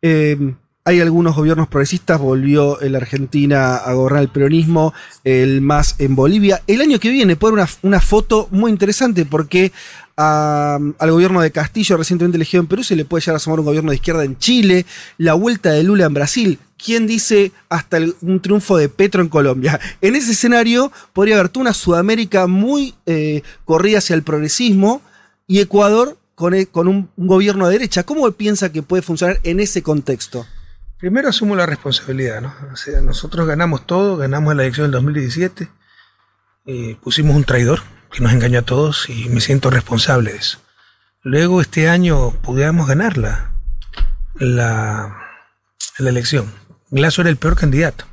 eh, 0.03 0.37
hay 0.85 1.01
algunos 1.01 1.35
gobiernos 1.35 1.67
progresistas, 1.69 2.21
volvió 2.21 2.79
la 2.81 2.99
Argentina 2.99 3.77
a 3.77 3.93
gobernar 3.95 4.23
el 4.23 4.29
peronismo, 4.29 4.93
el 5.25 5.61
más 5.61 5.97
en 5.99 6.15
Bolivia. 6.15 6.63
El 6.67 6.81
año 6.81 7.01
que 7.01 7.11
viene 7.11 7.37
puede 7.37 7.65
una 7.83 8.01
foto 8.01 8.49
muy 8.53 8.71
interesante 8.71 9.25
porque 9.25 9.73
al 10.17 11.11
gobierno 11.11 11.43
de 11.43 11.51
Castillo, 11.53 11.97
recientemente 11.97 12.37
elegido 12.37 12.63
en 12.63 12.67
Perú, 12.67 12.83
se 12.83 12.97
le 12.97 13.05
puede 13.05 13.21
llegar 13.23 13.37
a 13.37 13.39
sumar 13.39 13.61
un 13.61 13.67
gobierno 13.67 13.91
de 13.91 13.97
izquierda 13.97 14.25
en 14.25 14.39
Chile, 14.39 14.87
la 15.19 15.35
vuelta 15.35 15.71
de 15.73 15.83
Lula 15.83 16.07
en 16.07 16.15
Brasil. 16.15 16.59
¿Quién 16.83 17.07
dice 17.07 17.53
hasta 17.69 17.99
un 18.23 18.41
triunfo 18.41 18.77
de 18.77 18.89
Petro 18.89 19.23
en 19.23 19.29
Colombia? 19.29 19.79
En 20.01 20.17
ese 20.17 20.33
escenario 20.33 20.91
podría 21.13 21.37
haber 21.37 21.49
toda 21.51 21.63
una 21.63 21.75
Sudamérica 21.75 22.47
muy 22.47 22.95
eh, 23.07 23.43
corrida 23.65 23.99
hacia 23.99 24.15
el 24.15 24.23
progresismo 24.23 25.03
y 25.47 25.61
Ecuador 25.61 26.17
con, 26.35 26.55
e- 26.55 26.67
con 26.67 26.89
un, 26.89 27.11
un 27.17 27.27
gobierno 27.27 27.67
de 27.67 27.73
derecha. 27.75 28.03
¿Cómo 28.05 28.31
piensa 28.33 28.73
que 28.73 28.83
puede 28.83 29.03
funcionar 29.03 29.41
en 29.43 29.61
ese 29.61 29.83
contexto? 29.83 30.47
Primero 30.99 31.29
asumo 31.29 31.55
la 31.57 31.67
responsabilidad, 31.67 32.41
¿no? 32.41 32.55
O 32.73 32.77
sea, 32.77 33.03
nosotros 33.03 33.47
ganamos 33.47 33.87
todo, 33.87 34.17
ganamos 34.17 34.57
la 34.57 34.63
elección 34.63 34.87
del 34.87 34.93
2017, 34.93 35.69
eh, 36.67 36.97
pusimos 37.03 37.37
un 37.37 37.45
traidor 37.45 37.81
que 38.17 38.23
nos 38.23 38.33
engañó 38.33 38.61
a 38.61 38.63
todos 38.63 39.11
y 39.11 39.29
me 39.29 39.43
siento 39.43 39.69
responsable 39.69 40.33
de 40.33 40.39
eso. 40.39 40.59
Luego 41.23 41.61
este 41.61 41.91
año 41.91 42.31
pudimos 42.31 42.89
ganar 42.89 43.19
la, 43.19 43.53
la, 44.37 45.19
la 45.99 46.09
elección. 46.09 46.51
Glaso 46.91 47.21
era 47.21 47.29
el 47.29 47.37
peor 47.37 47.57
candidato, 47.57 48.07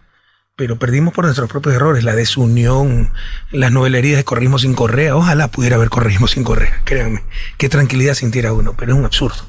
pero 0.57 0.77
perdimos 0.77 1.13
por 1.13 1.23
nuestros 1.23 1.49
propios 1.49 1.75
errores, 1.75 2.03
la 2.03 2.15
desunión, 2.15 3.13
las 3.51 3.71
novelerías 3.71 4.17
de 4.17 4.25
corrismo 4.25 4.59
sin 4.59 4.73
correa. 4.73 5.15
Ojalá 5.15 5.47
pudiera 5.47 5.77
haber 5.77 5.89
corrismo 5.89 6.27
sin 6.27 6.43
correa, 6.43 6.81
créanme. 6.83 7.23
Qué 7.57 7.69
tranquilidad 7.69 8.15
sintiera 8.15 8.51
uno, 8.51 8.75
pero 8.77 8.91
es 8.91 8.99
un 8.99 9.05
absurdo. 9.05 9.47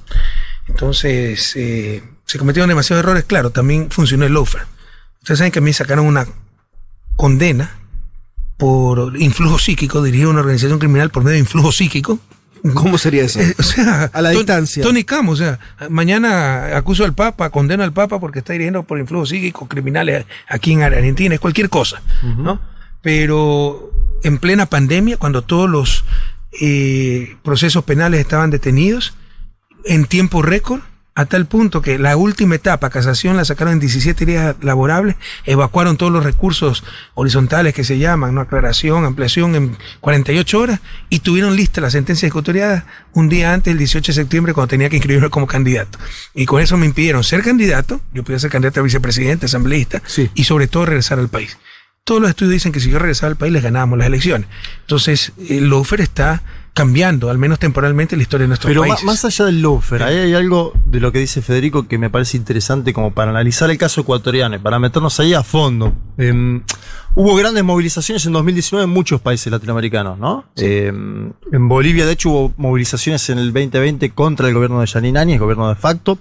Entonces, 0.68 1.56
eh, 1.56 2.04
se 2.26 2.38
cometieron 2.38 2.68
demasiados 2.68 3.02
errores, 3.02 3.24
claro, 3.24 3.50
también 3.50 3.90
funcionó 3.90 4.24
el 4.24 4.32
loafer. 4.32 4.62
Ustedes 5.18 5.38
saben 5.38 5.50
que 5.50 5.58
a 5.58 5.62
mí 5.62 5.72
sacaron 5.72 6.06
una 6.06 6.28
condena 7.16 7.74
por 8.56 9.16
influjo 9.20 9.58
psíquico, 9.58 10.02
dirigir 10.02 10.26
una 10.28 10.40
organización 10.40 10.78
criminal 10.78 11.10
por 11.10 11.22
medio 11.24 11.34
de 11.34 11.40
influjo 11.40 11.72
psíquico. 11.72 12.18
¿Cómo 12.72 12.96
sería 12.96 13.24
eso? 13.24 13.40
Eh, 13.40 13.54
o 13.58 13.62
sea, 13.62 14.04
A 14.12 14.22
la 14.22 14.30
Ton- 14.30 14.38
distancia. 14.38 14.82
Tony 14.82 15.04
Camo, 15.04 15.32
o 15.32 15.36
sea, 15.36 15.58
mañana 15.90 16.76
acuso 16.76 17.04
al 17.04 17.12
Papa, 17.14 17.50
condeno 17.50 17.82
al 17.84 17.92
Papa 17.92 18.18
porque 18.20 18.38
está 18.38 18.54
dirigiendo 18.54 18.84
por 18.84 18.98
influjo 18.98 19.26
psíquico 19.26 19.68
criminales 19.68 20.24
aquí 20.48 20.72
en 20.72 20.82
Argentina, 20.82 21.34
es 21.34 21.40
cualquier 21.40 21.68
cosa, 21.68 22.00
¿no? 22.38 22.60
Pero 23.02 23.92
en 24.22 24.38
plena 24.38 24.64
pandemia, 24.66 25.18
cuando 25.18 25.42
todos 25.42 25.68
los 25.68 26.04
eh, 26.58 27.36
procesos 27.42 27.84
penales 27.84 28.20
estaban 28.20 28.48
detenidos, 28.50 29.12
en 29.84 30.06
tiempo 30.06 30.40
récord, 30.40 30.80
a 31.16 31.26
tal 31.26 31.46
punto 31.46 31.80
que 31.80 31.98
la 31.98 32.16
última 32.16 32.56
etapa, 32.56 32.90
casación, 32.90 33.36
la 33.36 33.44
sacaron 33.44 33.74
en 33.74 33.80
17 33.80 34.26
días 34.26 34.56
laborables, 34.62 35.14
evacuaron 35.44 35.96
todos 35.96 36.12
los 36.12 36.24
recursos 36.24 36.82
horizontales 37.14 37.72
que 37.72 37.84
se 37.84 37.98
llaman, 37.98 38.34
¿no? 38.34 38.40
aclaración, 38.40 39.04
ampliación 39.04 39.54
en 39.54 39.76
48 40.00 40.58
horas, 40.58 40.80
y 41.10 41.20
tuvieron 41.20 41.54
lista 41.54 41.80
la 41.80 41.90
sentencia 41.90 42.26
ejecutoriada 42.26 42.86
un 43.12 43.28
día 43.28 43.52
antes, 43.52 43.70
el 43.70 43.78
18 43.78 44.10
de 44.10 44.14
septiembre, 44.14 44.54
cuando 44.54 44.68
tenía 44.68 44.90
que 44.90 44.96
inscribirme 44.96 45.30
como 45.30 45.46
candidato. 45.46 46.00
Y 46.34 46.46
con 46.46 46.60
eso 46.60 46.76
me 46.76 46.86
impidieron 46.86 47.22
ser 47.22 47.42
candidato, 47.42 48.00
yo 48.12 48.24
podía 48.24 48.40
ser 48.40 48.50
candidato 48.50 48.80
a 48.80 48.82
vicepresidente, 48.82 49.46
asambleísta, 49.46 50.02
y 50.34 50.44
sobre 50.44 50.66
todo 50.66 50.86
regresar 50.86 51.20
al 51.20 51.28
país. 51.28 51.58
Todos 52.02 52.20
los 52.20 52.30
estudios 52.30 52.52
dicen 52.54 52.72
que 52.72 52.80
si 52.80 52.90
yo 52.90 52.98
regresaba 52.98 53.30
al 53.30 53.36
país 53.36 53.52
les 53.52 53.62
ganábamos 53.62 53.98
las 53.98 54.08
elecciones. 54.08 54.48
Entonces, 54.80 55.32
el 55.48 55.70
lawfare 55.70 56.02
está 56.02 56.42
cambiando, 56.74 57.30
al 57.30 57.38
menos 57.38 57.58
temporalmente, 57.60 58.16
la 58.16 58.22
historia 58.22 58.44
de 58.44 58.48
nuestros 58.48 58.68
Pero 58.70 58.82
ma- 58.82 58.88
países. 58.88 59.04
más 59.06 59.24
allá 59.24 59.44
del 59.46 59.62
lawfare, 59.62 60.04
ahí 60.04 60.16
hay 60.16 60.34
algo 60.34 60.72
de 60.84 60.98
lo 61.00 61.12
que 61.12 61.20
dice 61.20 61.40
Federico 61.40 61.86
que 61.86 61.98
me 61.98 62.10
parece 62.10 62.36
interesante 62.36 62.92
como 62.92 63.14
para 63.14 63.30
analizar 63.30 63.70
el 63.70 63.78
caso 63.78 64.00
ecuatoriano, 64.00 64.56
y 64.56 64.58
para 64.58 64.78
meternos 64.80 65.18
ahí 65.20 65.34
a 65.34 65.44
fondo. 65.44 65.92
Em, 66.18 66.62
hubo 67.14 67.36
grandes 67.36 67.62
movilizaciones 67.62 68.26
en 68.26 68.32
2019 68.32 68.84
en 68.84 68.90
muchos 68.90 69.20
países 69.20 69.50
latinoamericanos, 69.52 70.18
¿no? 70.18 70.46
Em, 70.56 71.32
en 71.52 71.68
Bolivia, 71.68 72.06
de 72.06 72.12
hecho, 72.12 72.30
hubo 72.30 72.54
movilizaciones 72.56 73.30
en 73.30 73.38
el 73.38 73.52
2020 73.52 74.10
contra 74.10 74.48
el 74.48 74.54
gobierno 74.54 74.80
de 74.80 74.86
Yanine 74.86 75.18
Áñez, 75.20 75.38
gobierno 75.40 75.68
de 75.68 75.76
facto. 75.76 76.18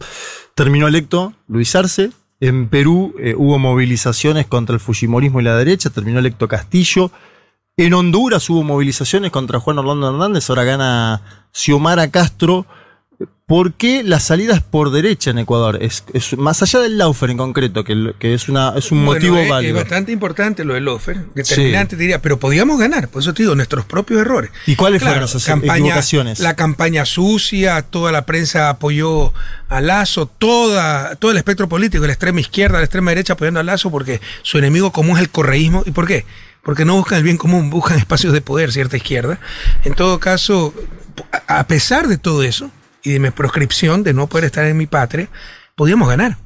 Terminó 0.54 0.88
electo 0.88 1.34
Luis 1.48 1.76
Arce. 1.76 2.12
En 2.40 2.68
Perú 2.68 3.16
eh, 3.20 3.34
hubo 3.38 3.58
movilizaciones 3.58 4.46
contra 4.46 4.74
el 4.76 4.80
Fujimorismo 4.82 5.40
y 5.40 5.44
la 5.46 5.56
derecha, 5.58 5.90
terminó 5.90 6.20
electo 6.20 6.48
Castillo. 6.48 7.10
En 7.76 7.94
Honduras 7.96 8.48
hubo 8.52 8.62
movilizaciones 8.62 9.32
contra 9.32 9.60
Juan 9.60 9.80
Orlando 9.80 10.08
Hernández, 10.10 10.48
ahora 10.50 10.64
gana 10.64 11.22
Xiomara 11.52 12.12
Castro. 12.12 12.68
¿Por 13.48 13.74
qué 13.74 14.04
la 14.04 14.20
salida 14.20 14.54
es 14.54 14.62
por 14.62 14.92
derecha 14.92 15.32
en 15.32 15.40
Ecuador? 15.40 15.80
Es, 15.82 16.04
es 16.14 16.38
más 16.38 16.62
allá 16.62 16.80
del 16.80 17.00
Laufer 17.00 17.32
en 17.32 17.38
concreto, 17.38 17.84
que, 17.84 18.14
es, 18.22 18.48
una, 18.48 18.74
es 18.78 18.92
un 18.92 19.04
Bueno, 19.04 19.20
motivo 19.20 19.38
es, 19.38 19.44
es 19.46 19.50
válido. 19.50 19.76
bastante 19.76 20.12
importante 20.12 20.64
lo 20.64 20.76
del 20.76 20.88
offer, 20.88 21.26
determinante, 21.34 21.96
te 21.96 22.02
diría, 22.04 22.22
pero 22.22 22.38
podíamos 22.40 22.80
ganar, 22.80 23.10
por 23.10 23.22
eso 23.24 23.34
te 23.34 23.42
digo, 23.44 23.56
nuestros 23.56 23.86
propios 23.86 24.22
errores. 24.22 24.52
¿Y 24.68 24.76
cuáles 24.76 25.02
Claro, 25.02 25.28
fueron 25.28 25.36
esas 25.38 25.50
equivocaciones? 25.64 26.40
La 26.40 26.56
campaña 26.56 27.06
sucia, 27.06 27.82
toda 27.82 28.12
la 28.12 28.26
prensa 28.26 28.70
apoyó 28.70 29.34
a 29.68 29.82
Lazo, 29.82 30.28
toda, 30.28 31.16
todo 31.16 31.32
el 31.32 31.38
espectro 31.38 31.68
político, 31.68 32.06
la 32.06 32.14
extrema 32.14 32.40
izquierda, 32.40 32.78
la 32.78 32.86
extrema 32.86 33.12
derecha 33.12 33.34
apoyando 33.34 33.60
a 33.60 33.64
Lazo 33.64 33.90
porque 33.90 34.22
su 34.44 34.58
enemigo 34.60 34.92
común 34.92 35.18
es 35.18 35.24
el 35.24 35.30
correísmo. 35.30 35.84
¿Y 35.88 35.92
por 35.92 36.08
qué? 36.08 36.26
Porque 36.64 36.86
no 36.86 36.96
buscan 36.96 37.18
el 37.18 37.24
bien 37.24 37.38
común, 37.38 37.70
buscan 37.70 37.98
espacios 37.98 38.34
de 38.34 38.42
poder, 38.42 38.72
cierta 38.72 38.98
izquierda. 38.98 39.40
En 39.84 39.94
todo 39.96 40.20
caso, 40.20 40.74
a 41.48 41.68
pesar 41.68 42.08
de 42.08 42.18
todo 42.18 42.44
eso 42.44 42.72
y 43.04 43.12
de 43.12 43.20
mi 43.20 43.32
proscripción 43.32 44.04
de 44.04 44.14
no 44.14 44.28
poder 44.28 44.46
estar 44.46 44.66
en 44.66 44.78
mi 44.78 44.88
patria, 44.88 45.30
podíamos 45.76 46.08
ganar 46.08 46.38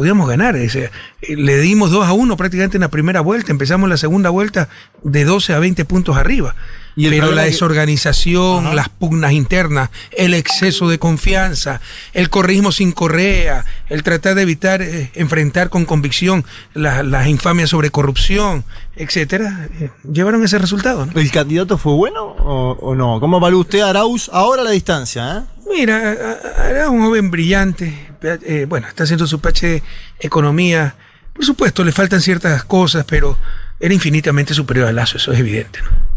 podíamos 0.00 0.26
ganar. 0.26 0.56
Le 0.56 1.58
dimos 1.58 1.90
2 1.90 2.06
a 2.06 2.14
1 2.14 2.36
prácticamente 2.38 2.78
en 2.78 2.80
la 2.80 2.88
primera 2.88 3.20
vuelta. 3.20 3.52
Empezamos 3.52 3.86
la 3.86 3.98
segunda 3.98 4.30
vuelta 4.30 4.70
de 5.02 5.26
12 5.26 5.52
a 5.52 5.58
20 5.58 5.84
puntos 5.84 6.16
arriba. 6.16 6.54
Y 6.96 7.06
el 7.06 7.10
Pero 7.12 7.30
la 7.32 7.44
que- 7.44 7.50
desorganización, 7.50 8.74
las 8.74 8.88
pugnas 8.88 9.32
internas, 9.32 9.90
el 10.16 10.34
exceso 10.34 10.88
de 10.88 10.98
confianza, 10.98 11.80
el 12.12 12.30
correísmo 12.30 12.72
sin 12.72 12.92
correa, 12.92 13.64
el 13.88 14.02
tratar 14.02 14.34
de 14.34 14.42
evitar 14.42 14.82
eh, 14.82 15.10
enfrentar 15.14 15.70
con 15.70 15.84
convicción 15.84 16.44
la- 16.74 17.02
las 17.02 17.26
infamias 17.28 17.70
sobre 17.70 17.90
corrupción, 17.90 18.64
etcétera, 18.96 19.68
eh, 19.80 19.90
llevaron 20.12 20.44
ese 20.44 20.58
resultado. 20.58 21.06
¿no? 21.06 21.20
¿El 21.20 21.30
candidato 21.30 21.78
fue 21.78 21.92
bueno 21.94 22.22
o, 22.24 22.76
o 22.80 22.94
no? 22.94 23.20
¿Cómo 23.20 23.38
evalúa 23.38 23.60
usted 23.60 23.80
a 23.80 23.90
Arauz 23.90 24.28
ahora 24.32 24.62
a 24.62 24.64
la 24.64 24.70
distancia? 24.72 25.38
¿eh? 25.38 25.60
Mira, 25.72 26.38
era 26.68 26.90
un 26.90 27.00
joven 27.02 27.30
brillante, 27.30 28.08
eh, 28.22 28.66
bueno, 28.68 28.88
está 28.88 29.04
haciendo 29.04 29.26
su 29.26 29.38
PhD 29.40 29.82
Economía. 30.18 30.96
Por 31.32 31.44
supuesto, 31.44 31.84
le 31.84 31.92
faltan 31.92 32.20
ciertas 32.20 32.64
cosas, 32.64 33.04
pero 33.08 33.38
era 33.78 33.94
infinitamente 33.94 34.52
superior 34.52 34.88
a 34.88 34.92
Lazo, 34.92 35.16
eso 35.18 35.32
es 35.32 35.38
evidente. 35.38 35.80
¿no? 35.82 36.09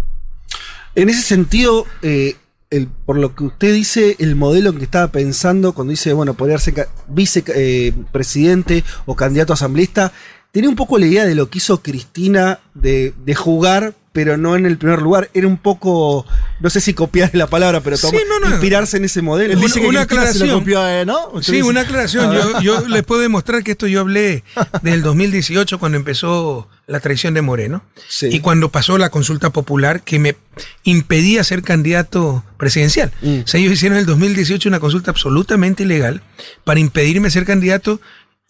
En 0.96 1.10
ese 1.10 1.22
sentido, 1.22 1.86
eh, 2.02 2.36
el- 2.70 2.88
por 2.88 3.18
lo 3.18 3.36
que 3.36 3.46
usted 3.46 3.74
dice, 3.74 4.16
el 4.20 4.36
modelo 4.36 4.70
en 4.72 4.78
que 4.78 4.84
estaba 4.86 5.08
pensando 5.10 5.74
cuando 5.74 5.92
dice, 5.92 6.14
bueno, 6.14 6.34
podría 6.36 6.58
ser 6.60 6.88
vicepresidente 7.08 8.84
o 9.06 9.16
candidato 9.16 9.54
asambleísta, 9.54 10.12
tenía 10.52 10.70
un 10.70 10.76
poco 10.76 10.98
la 10.98 11.06
idea 11.08 11.26
de 11.26 11.36
lo 11.36 11.50
que 11.50 11.58
hizo 11.60 11.82
Cristina 11.82 12.60
de, 12.74 13.14
de 13.26 13.36
jugar, 13.36 13.96
pero 14.14 14.38
no 14.38 14.56
en 14.56 14.66
el 14.66 14.78
primer 14.78 15.02
lugar. 15.02 15.30
Era 15.34 15.48
un 15.48 15.58
poco, 15.58 16.26
no 16.60 16.70
sé 16.70 16.80
si 16.80 16.94
copiar 16.94 17.32
la 17.34 17.48
palabra, 17.48 17.82
pero 17.82 17.98
Sí, 17.98 18.08
no, 18.30 18.40
no. 18.40 18.50
inspirarse 18.54 18.98
en 18.98 19.06
ese 19.06 19.22
modelo. 19.22 19.54
Él 19.54 19.60
dice 19.60 19.82
que 19.82 19.88
Una- 19.88 20.06
Cristina 20.06 20.32
se 20.34 20.46
lo 20.48 20.60
copió 20.60 20.82
a, 20.82 21.04
¿no? 21.04 21.30
Usted 21.30 21.42
Sí, 21.52 21.52
dice- 21.58 21.64
una 21.68 21.82
aclaración. 21.82 22.32
Yo, 22.34 22.62
yo 22.62 22.88
les 22.88 23.04
puedo 23.04 23.22
demostrar 23.22 23.64
que 23.64 23.72
esto 23.72 23.88
yo 23.88 24.00
hablé 24.02 24.44
desde 24.82 24.96
el 24.96 25.02
2018 25.04 25.80
cuando 25.80 25.98
empezó 25.98 26.70
la 26.86 27.00
traición 27.00 27.34
de 27.34 27.42
Moreno 27.42 27.82
y 28.22 28.40
cuando 28.42 28.70
pasó 28.70 28.98
la 28.98 29.10
consulta 29.10 29.50
popular 29.52 30.04
que 30.04 30.20
me 30.20 30.36
impedía 30.84 31.44
ser 31.44 31.64
candidato 31.64 32.44
presidencial. 32.58 33.12
O 33.44 33.48
sea, 33.48 33.60
ellos 33.60 33.74
hicieron 33.74 33.98
en 33.98 34.02
el 34.02 34.06
2018 34.06 34.70
una 34.70 34.80
consulta 34.80 35.10
absolutamente 35.12 35.84
ilegal 35.84 36.22
para 36.64 36.80
impedirme 36.80 37.32
ser 37.32 37.46
candidato 37.46 38.00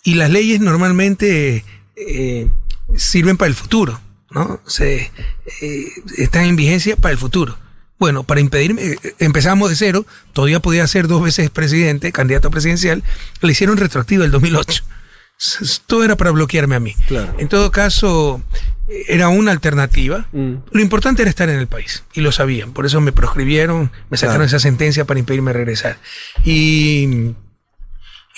y 0.04 0.16
las 0.16 0.30
leyes 0.30 0.60
normalmente 0.60 1.64
eh, 1.96 2.50
sirven 2.98 3.38
para 3.38 3.48
el 3.50 3.56
futuro, 3.56 4.02
¿no? 4.34 4.60
Se, 4.68 5.12
eh, 5.62 5.88
están 6.18 6.46
en 6.46 6.56
vigencia 6.56 6.96
para 6.96 7.12
el 7.12 7.18
futuro. 7.18 7.58
Bueno, 8.00 8.24
para 8.24 8.42
impedirme, 8.42 8.82
eh, 8.84 8.98
empezamos 9.20 9.70
de 9.70 9.76
cero, 9.76 10.06
todavía 10.34 10.60
podía 10.60 10.86
ser 10.88 11.08
dos 11.08 11.24
veces 11.24 11.50
presidente, 11.50 12.12
candidato 12.12 12.52
presidencial, 12.52 13.04
le 13.42 13.52
hicieron 13.52 13.78
retroactivo 13.78 14.24
el 14.24 14.32
2008. 14.32 14.84
S- 15.40 15.64
s- 15.64 15.80
Todo 15.86 16.04
era 16.04 16.16
para 16.18 16.32
bloquearme 16.32 16.76
a 16.76 16.80
mí. 16.80 16.96
En 17.38 17.48
todo 17.48 17.72
caso, 17.72 18.42
eh, 18.90 19.06
era 19.08 19.30
una 19.30 19.52
alternativa. 19.52 20.28
Lo 20.34 20.82
importante 20.82 21.22
era 21.22 21.30
estar 21.30 21.50
en 21.50 21.60
el 21.60 21.68
país, 21.68 22.04
y 22.14 22.22
lo 22.22 22.32
sabían. 22.32 22.74
Por 22.74 22.86
eso 22.86 23.00
me 23.00 23.12
proscribieron, 23.12 23.92
me 24.10 24.18
sacaron 24.18 24.38
Claro. 24.42 24.48
esa 24.48 24.60
sentencia 24.60 25.06
para 25.06 25.20
impedirme 25.20 25.54
regresar. 25.54 25.98
Y 26.44 27.36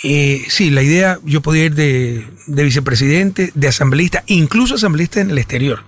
eh, 0.02 0.44
sí, 0.48 0.70
la 0.70 0.82
idea, 0.82 1.18
yo 1.24 1.40
podía 1.40 1.64
ir 1.64 1.74
de, 1.74 2.26
de 2.46 2.64
vicepresidente, 2.64 3.50
de 3.54 3.68
asambleísta, 3.68 4.24
incluso 4.26 4.74
asambleísta 4.74 5.20
en 5.20 5.30
el 5.30 5.38
exterior. 5.38 5.84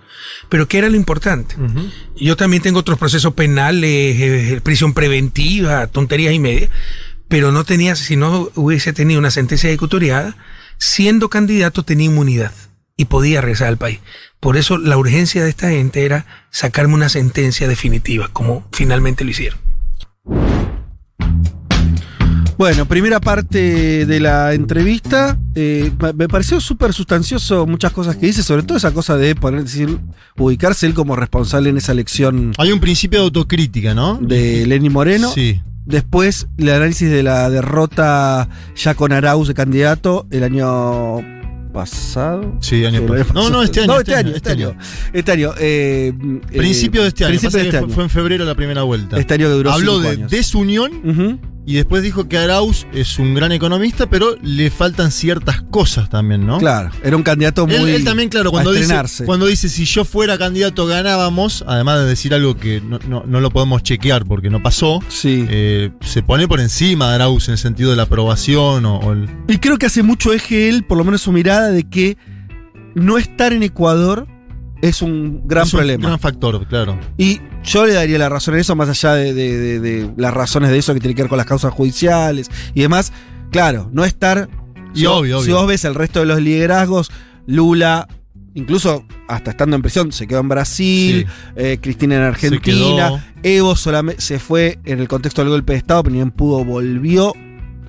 Pero 0.48 0.66
¿qué 0.66 0.78
era 0.78 0.89
lo 0.89 0.97
importante? 0.97 1.56
Yo 2.16 2.36
también 2.36 2.62
tengo 2.62 2.80
otros 2.80 2.98
procesos 2.98 3.35
penales, 3.35 4.16
eh, 4.18 4.60
prisión 4.62 4.94
preventiva, 4.94 5.86
tonterías 5.86 6.35
y 6.35 6.39
media, 6.39 6.68
pero 7.28 7.52
no 7.52 7.64
tenía, 7.64 7.97
si 7.97 8.16
no 8.16 8.51
hubiese 8.55 8.93
tenido 8.93 9.20
una 9.20 9.30
sentencia 9.30 9.68
ejecutoriada, 9.68 10.36
siendo 10.78 11.28
candidato 11.28 11.85
tenía 11.85 12.06
inmunidad 12.06 12.52
y 12.97 13.06
podía 13.06 13.40
regresar 13.40 13.68
al 13.68 13.78
país. 13.78 14.01
Por 14.40 14.56
eso 14.56 14.78
la 14.78 14.97
urgencia 14.97 15.44
de 15.44 15.51
esta 15.51 15.70
gente 15.70 16.05
era 16.05 16.47
sacarme 16.51 16.94
una 16.94 17.09
sentencia 17.09 17.68
definitiva, 17.68 18.28
como 18.32 18.66
finalmente 18.72 19.24
lo 19.24 19.30
hicieron. 19.30 19.59
Bueno, 22.59 22.86
primera 22.86 23.20
parte 23.20 24.05
de 24.05 24.20
la 24.20 24.52
entrevista. 24.52 25.39
eh, 25.55 25.90
me- 26.16 26.28
pareció 26.28 26.60
súper 26.60 26.93
sustancioso 26.93 27.66
muchas 27.66 27.93
cosas 27.93 28.16
que 28.16 28.26
dice, 28.26 28.43
sobre 28.43 28.62
todo 28.64 28.76
esa 28.78 28.93
cosa 28.93 29.16
de 29.16 29.35
poner, 29.36 29.62
decir, 29.64 29.98
ubicarse 30.36 30.86
él 30.86 30.94
como 30.94 31.14
responsable 31.16 31.70
en 31.70 31.76
esa 31.78 31.93
elección. 31.93 32.52
Hay 32.59 32.70
un 32.72 32.80
principio 32.80 33.20
de 33.20 33.24
autocrítica, 33.26 33.94
¿no? 33.94 34.18
De 34.20 34.66
Lenny 34.66 34.90
Moreno. 34.90 35.30
Sí. 35.32 35.60
Después, 35.86 36.48
el 36.59 36.68
análisis 36.70 37.09
de 37.10 37.22
la 37.22 37.48
derrota 37.48 38.48
ya 38.76 38.94
con 38.94 39.12
Arauz 39.12 39.48
de 39.48 39.55
candidato 39.55 40.26
el 40.30 40.43
año 40.44 41.18
pasado. 41.72 42.56
Sí, 42.60 42.85
año 42.85 43.02
pasado. 43.06 43.32
No, 43.35 43.51
no, 43.51 43.62
este 43.62 43.80
año, 43.80 43.94
No, 43.94 43.98
este 44.01 44.12
este 44.12 44.14
año, 44.20 44.28
año, 44.28 44.36
este 44.36 44.51
este 44.51 44.62
año. 44.64 44.78
Este 45.12 45.32
año. 45.32 45.51
eh, 45.59 46.12
Principio 46.56 47.01
eh, 47.01 47.05
de 47.05 47.09
este 47.09 47.24
año. 47.24 47.30
Principio 47.30 47.51
pasa 47.51 47.59
de 47.59 47.62
que 47.64 47.68
este 47.68 47.78
fue, 47.78 47.86
año. 47.86 47.94
fue 47.94 48.05
en 48.05 48.10
febrero 48.10 48.44
la 48.44 48.55
primera 48.55 48.82
vuelta. 48.82 49.16
Este 49.18 49.35
año 49.35 49.47
que 49.47 49.52
duró 49.55 49.72
Habló 49.72 50.01
de 50.01 50.09
años. 50.10 50.30
desunión 50.30 51.40
y 51.70 51.74
después 51.74 52.03
dijo 52.03 52.28
que 52.28 52.39
Arauz 52.39 52.86
es 52.95 53.19
un 53.19 53.35
gran 53.35 53.53
economista, 53.53 54.09
pero 54.09 54.36
le 54.43 54.70
faltan 54.70 55.11
ciertas 55.11 55.61
cosas 55.62 56.09
también, 56.09 56.47
¿no? 56.47 56.59
Claro, 56.59 56.90
era 57.05 57.16
un 57.16 57.23
candidato 57.23 57.66
muy. 57.66 57.74
Él, 57.77 57.89
él 57.89 58.05
también, 58.05 58.28
claro, 58.31 58.51
cuando 58.51 58.70
dice, 58.73 58.86
cuando 59.27 59.47
dice 59.47 59.69
si 59.69 59.85
yo 59.85 60.05
fuera 60.07 60.39
candidato 60.39 60.86
ganábamos, 60.86 61.62
además 61.66 62.01
de 62.01 62.07
decir 62.07 62.32
algo 62.32 62.57
que 62.57 62.81
no, 62.81 62.99
no- 63.07 63.24
no 63.27 63.40
lo 63.40 63.51
podemos 63.51 63.82
chequear 63.82 64.24
porque 64.24 64.49
no 64.49 64.62
pasó, 64.62 65.01
eh, 65.51 65.90
se 66.01 66.23
pone 66.23 66.49
por 66.49 66.61
encima 66.61 67.09
de 67.11 67.16
Arauz 67.16 67.49
en 67.49 67.53
el 67.53 67.59
sentido 67.59 67.90
de 67.90 67.97
la 67.97 68.05
aprobación 68.05 68.86
o, 68.86 68.97
o 69.01 69.12
el- 69.12 69.28
Y 69.49 69.59
creo 69.59 69.77
que 69.78 69.86
hace 69.86 70.03
mucho 70.03 70.32
eje 70.32 70.69
él, 70.70 70.85
por 70.85 70.97
lo 70.97 71.05
menos 71.05 71.20
su 71.20 71.32
mirada, 71.32 71.70
de 71.70 71.85
que 71.85 72.16
no 72.95 73.19
estar 73.19 73.53
en 73.53 73.62
Ecuador 73.62 74.27
es 74.82 75.02
un 75.02 75.42
gran 75.44 75.66
es 75.66 75.72
un 75.74 75.78
problema. 75.78 76.06
gran 76.09 76.18
factor, 76.20 76.66
claro. 76.68 76.98
Y 77.16 77.40
yo 77.64 77.86
le 77.86 77.94
daría 77.94 78.18
la 78.18 78.28
razón 78.28 78.55
en 78.55 78.60
eso, 78.60 78.76
más 78.76 78.88
allá 78.88 79.14
de, 79.14 79.34
de- 79.34 79.59
de- 79.59 79.80
de 79.80 80.10
las 80.16 80.32
razones 80.34 80.70
de 80.70 80.78
eso 80.78 80.94
que 80.94 81.00
tiene 81.00 81.14
que 81.14 81.22
ver 81.22 81.28
con 81.28 81.38
las 81.38 81.46
causas 81.46 81.72
judiciales 81.72 82.50
y 82.74 82.82
demás. 82.82 83.12
Claro, 83.50 83.88
no 83.92 84.05
estar. 84.05 84.48
Y 84.94 85.00
si 85.00 85.06
vos- 85.06 85.20
obvio, 85.20 85.38
Si 85.42 85.46
obvio. 85.50 85.56
vos 85.60 85.66
ves 85.68 85.84
el 85.84 85.94
resto 85.94 86.20
de 86.20 86.26
los 86.26 86.40
liderazgos, 86.40 87.10
Lula, 87.46 88.06
incluso 88.55 89.05
hasta 89.28 89.50
estando 89.50 89.76
en 89.76 89.82
prisión, 89.82 90.12
se 90.12 90.26
quedó 90.26 90.40
en 90.40 90.48
Brasil, 90.48 91.26
eh, 91.56 91.78
Cristina 91.80 92.16
en 92.16 92.22
Argentina. 92.22 93.24
Evo 93.42 93.76
solamente 93.76 94.20
se 94.22 94.38
fue 94.38 94.78
en 94.84 95.00
el 95.00 95.09
contexto 95.09 95.42
del 95.42 95.50
golpe 95.50 95.72
de 95.74 95.78
Estado, 95.78 96.02
pero 96.02 96.12
ni 96.12 96.18
bien 96.18 96.30
pudo, 96.30 96.64
volvió. 96.64 97.34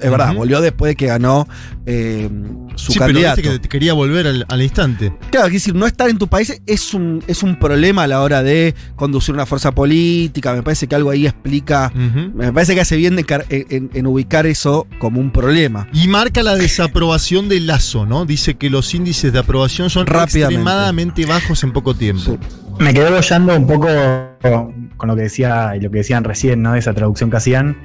Es 0.02 0.10
verdad, 0.12 0.34
volvió 0.34 0.62
después 0.62 0.92
de 0.92 0.96
que 0.96 1.08
ganó 1.08 1.48
eh, 1.86 2.30
su 2.76 2.94
sí, 2.94 3.00
pero 3.00 3.14
candidato. 3.14 3.42
viste 3.42 3.60
que 3.62 3.70
quería 3.70 3.94
volver 3.94 4.28
al, 4.28 4.46
al 4.48 4.62
instante. 4.62 5.14
Claro, 5.32 5.48
es 5.48 5.54
decir, 5.54 5.76
no 5.76 5.86
estar 5.86 6.10
en 6.10 6.18
tu 6.18 6.28
país 6.28 6.62
es 6.66 6.94
un, 6.94 7.24
es 7.28 7.44
un 7.44 7.58
problema 7.58 8.04
a 8.04 8.08
la 8.08 8.22
hora 8.22 8.44
de 8.44 8.76
conducir 8.96 9.34
una 9.34 9.46
fuerza 9.46 9.72
política. 9.72 10.54
Me 10.54 10.64
parece 10.64 10.88
que 10.88 10.96
algo 10.96 11.10
ahí 11.10 11.26
explica. 11.28 11.92
Me 11.96 12.52
parece 12.54 12.76
que 12.76 12.82
hace 12.82 12.96
bien 12.98 13.16
de 13.16 13.26
en, 13.50 13.66
en- 13.70 13.90
en 13.94 14.08
ubicar 14.08 14.46
eso 14.46 14.88
como 15.00 15.20
un 15.20 15.32
problema. 15.32 15.88
Y 15.94 16.08
marca 16.08 16.42
la 16.44 16.56
desaprobación 16.56 17.50
de 17.50 17.60
Lazo, 17.60 18.06
¿no? 18.06 18.26
Dice 18.26 18.56
que 18.56 18.70
los 18.70 18.94
índices 18.94 19.34
de 19.34 19.40
aprobación 19.40 19.90
son 19.90 20.06
Rápidamente. 20.06 20.40
extremadamente 20.62 21.26
bajos 21.26 21.64
en 21.64 21.72
poco 21.74 21.94
tiempo. 21.96 22.38
Me 22.80 22.94
quedé 22.94 23.10
bollando 23.12 23.56
un 23.56 23.68
poco 23.68 23.88
con 24.98 25.08
lo 25.10 25.16
que 25.16 25.24
decía 25.24 25.76
y 25.76 25.82
lo 25.82 25.92
que 25.92 25.98
decían 26.00 26.24
recién, 26.24 26.62
¿no? 26.62 26.76
Esa 26.76 26.94
traducción 26.94 27.30
que 27.30 27.38
hacían. 27.38 27.78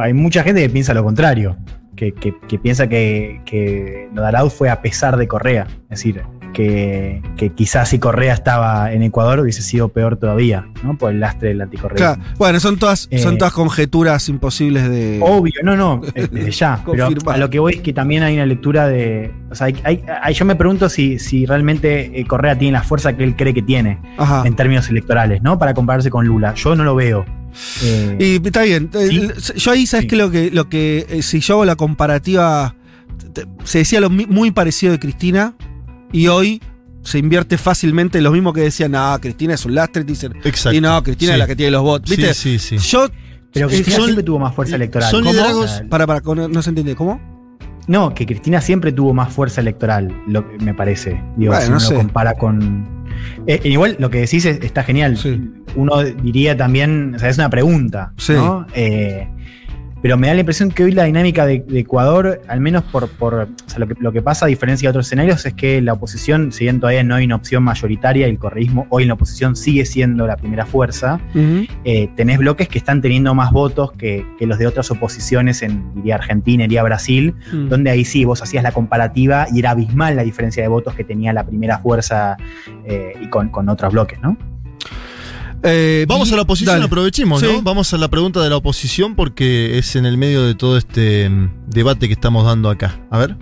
Hay 0.00 0.12
mucha 0.14 0.42
gente 0.42 0.60
que 0.62 0.68
piensa 0.70 0.94
lo 0.94 1.04
contrario, 1.04 1.56
que, 1.96 2.12
que- 2.12 2.34
que 2.48 2.58
piensa 2.58 2.88
que, 2.88 3.40
que 3.44 4.08
lo 4.14 4.22
de 4.22 4.28
Arauz 4.28 4.52
fue 4.54 4.70
a 4.70 4.82
pesar 4.82 5.16
de 5.16 5.26
Correa. 5.28 5.66
Es 5.84 5.98
decir, 6.00 6.22
que, 6.52 7.20
que 7.36 7.50
quizás 7.52 7.88
si 7.88 7.98
Correa 7.98 8.32
estaba 8.32 8.92
en 8.92 9.02
Ecuador 9.02 9.40
hubiese 9.40 9.60
sido 9.60 9.88
peor 9.88 10.16
todavía, 10.18 10.66
¿no? 10.84 10.96
Por 10.96 11.10
el 11.10 11.18
lastre 11.18 11.48
del 11.48 11.60
anticorrea. 11.60 11.96
Claro, 11.96 12.22
bueno, 12.38 12.60
son 12.60 12.78
todas, 12.78 13.08
son 13.16 13.34
Eh, 13.34 13.36
todas 13.38 13.52
conjeturas 13.52 14.28
imposibles 14.28 14.88
de. 14.88 15.18
Obvio, 15.20 15.52
no, 15.64 15.76
no, 15.76 16.00
eh, 16.14 16.28
desde 16.32 16.52
ya. 16.52 16.80
pero 16.88 17.08
a 17.26 17.36
lo 17.38 17.50
que 17.50 17.58
voy 17.58 17.74
es 17.74 17.80
que 17.80 17.92
también 17.92 18.22
hay 18.22 18.34
una 18.34 18.46
lectura 18.46 18.86
de. 18.86 19.32
O 19.50 19.54
sea, 19.56 19.66
hay- 19.66 19.76
hay- 19.82 20.04
hay- 20.22 20.34
yo 20.34 20.44
me 20.44 20.54
pregunto 20.54 20.88
si, 20.88 21.18
si 21.18 21.44
realmente 21.44 22.20
eh, 22.20 22.24
Correa 22.24 22.56
tiene 22.56 22.72
la 22.72 22.82
fuerza 22.84 23.16
que 23.16 23.24
él 23.24 23.34
cree 23.34 23.52
que 23.52 23.62
tiene 23.62 23.98
Ajá. 24.16 24.44
en 24.46 24.54
términos 24.54 24.88
electorales, 24.88 25.42
¿no? 25.42 25.58
Para 25.58 25.74
compararse 25.74 26.08
con 26.08 26.24
Lula. 26.24 26.54
Yo 26.54 26.76
no 26.76 26.84
lo 26.84 26.94
veo. 26.94 27.24
Eh, 27.82 28.16
Y 28.42 28.46
está 28.46 28.62
bien. 28.62 28.90
eh, 28.94 29.32
Yo 29.56 29.70
ahí, 29.72 29.86
¿sabes 29.86 30.06
que 30.06 30.16
Lo 30.16 30.30
que, 30.30 30.50
lo 30.50 30.68
que 30.68 31.06
eh, 31.08 31.22
si 31.22 31.40
yo 31.40 31.54
hago 31.54 31.64
la 31.64 31.76
comparativa, 31.76 32.74
te- 33.32 33.46
se 33.64 33.78
decía 33.78 34.00
lo 34.00 34.10
muy 34.10 34.50
parecido 34.50 34.92
de 34.92 34.98
Cristina 34.98 35.54
y 36.12 36.28
hoy 36.28 36.60
se 37.02 37.18
invierte 37.18 37.58
fácilmente 37.58 38.20
lo 38.22 38.32
mismo 38.32 38.52
que 38.52 38.62
decían, 38.62 38.92
no, 38.92 39.18
Cristina 39.20 39.54
es 39.54 39.64
un 39.66 39.74
lastre, 39.74 40.04
dicen. 40.04 40.32
Exacto. 40.44 40.72
Y 40.76 40.80
no, 40.80 41.02
Cristina 41.02 41.30
Sí. 41.30 41.34
es 41.34 41.38
la 41.38 41.46
que 41.46 41.56
tiene 41.56 41.70
los 41.72 41.82
votos. 41.82 42.08
Sí, 42.10 42.16
¿Viste? 42.16 42.34
sí, 42.34 42.58
sí. 42.58 42.78
Yo. 42.78 43.08
Pero 43.52 43.66
eh, 43.66 43.70
Cristina 43.70 43.96
son- 43.96 44.04
siempre 44.06 44.24
tuvo 44.24 44.38
más 44.38 44.54
fuerza 44.54 44.76
electoral. 44.76 45.10
Son 45.10 45.20
¿Cómo? 45.20 45.32
liderazgos. 45.32 45.82
Para, 45.90 46.06
para, 46.06 46.20
no, 46.48 46.62
se 46.62 46.70
entiende. 46.70 46.94
¿Cómo? 46.96 47.20
No, 47.86 48.14
que 48.14 48.24
Cristina 48.24 48.60
siempre 48.62 48.92
tuvo 48.92 49.12
más 49.12 49.30
fuerza 49.32 49.60
electoral, 49.60 50.08
lo 50.26 50.42
me 50.60 50.72
parece. 50.72 51.22
Digo, 51.36 51.52
Bueno, 51.52 51.60
si 51.60 51.70
no 51.70 51.76
uno 51.76 51.80
sé. 51.80 51.92
lo 51.92 51.98
compara 52.00 52.32
con. 52.34 53.03
Eh, 53.46 53.60
igual 53.64 53.96
lo 53.98 54.10
que 54.10 54.18
decís 54.18 54.44
es- 54.44 54.60
está 54.62 54.82
genial. 54.82 55.18
Uno 55.76 56.02
diría 56.02 56.56
también, 56.56 57.14
o 57.14 57.18
sea, 57.18 57.28
es 57.28 57.38
una 57.38 57.50
pregunta, 57.50 58.12
Sí. 58.16 58.32
¿no? 58.34 58.66
Eh, 58.74 59.28
pero 60.04 60.18
me 60.18 60.26
da 60.26 60.34
la 60.34 60.40
impresión 60.40 60.68
que 60.70 60.84
hoy 60.84 60.92
la 60.92 61.04
dinámica 61.04 61.46
de, 61.46 61.60
de 61.66 61.78
Ecuador, 61.78 62.42
al 62.46 62.60
menos 62.60 62.82
por, 62.84 63.08
por 63.08 63.32
o 63.34 63.48
sea, 63.64 63.78
lo, 63.78 63.88
que, 63.88 63.94
lo 63.98 64.12
que 64.12 64.20
pasa 64.20 64.44
a 64.44 64.48
diferencia 64.48 64.86
de 64.86 64.90
otros 64.90 65.06
escenarios, 65.06 65.46
es 65.46 65.54
que 65.54 65.80
la 65.80 65.94
oposición, 65.94 66.52
si 66.52 66.64
bien 66.64 66.78
todavía 66.78 67.02
no 67.02 67.14
hay 67.14 67.24
una 67.24 67.36
opción 67.36 67.62
mayoritaria, 67.62 68.26
el 68.26 68.38
correísmo 68.38 68.86
hoy 68.90 69.04
en 69.04 69.08
la 69.08 69.14
oposición 69.14 69.56
sigue 69.56 69.86
siendo 69.86 70.26
la 70.26 70.36
primera 70.36 70.66
fuerza, 70.66 71.20
eh, 71.84 72.10
tenés 72.16 72.36
bloques 72.36 72.68
que 72.68 72.76
están 72.76 73.00
teniendo 73.00 73.34
más 73.34 73.50
votos 73.50 73.92
que, 73.92 74.26
que 74.38 74.46
los 74.46 74.58
de 74.58 74.66
otras 74.66 74.90
oposiciones 74.90 75.62
en, 75.62 75.94
diría, 75.94 76.16
Argentina, 76.16 76.64
iría 76.64 76.82
Brasil, 76.82 77.34
Mm. 77.54 77.68
donde 77.68 77.90
ahí 77.90 78.04
sí 78.04 78.26
vos 78.26 78.42
hacías 78.42 78.62
la 78.62 78.72
comparativa 78.72 79.46
y 79.50 79.60
era 79.60 79.70
abismal 79.70 80.16
la 80.16 80.22
diferencia 80.22 80.62
de 80.62 80.68
votos 80.68 80.94
que 80.94 81.04
tenía 81.04 81.32
la 81.32 81.46
primera 81.46 81.78
fuerza 81.78 82.36
eh, 82.84 83.14
y 83.22 83.28
con, 83.28 83.48
con 83.48 83.70
otros 83.70 83.92
bloques, 83.92 84.20
¿no? 84.20 84.36
Eh, 85.64 86.04
Vamos 86.06 86.30
a 86.30 86.36
la 86.36 86.42
oposición, 86.42 86.74
dale. 86.74 86.84
aprovechemos, 86.84 87.40
Sí. 87.40 87.46
¿no? 87.46 87.62
Vamos 87.62 87.92
a 87.94 87.98
la 87.98 88.08
pregunta 88.08 88.40
de 88.42 88.50
la 88.50 88.56
oposición 88.58 89.16
porque 89.16 89.78
es 89.78 89.96
en 89.96 90.04
el 90.04 90.18
medio 90.18 90.42
de 90.42 90.54
todo 90.54 90.76
este 90.76 91.28
mm, 91.30 91.50
debate 91.68 92.06
que 92.06 92.12
estamos 92.12 92.44
dando 92.44 92.68
acá. 92.68 93.00
A 93.10 93.18
ver. 93.18 93.36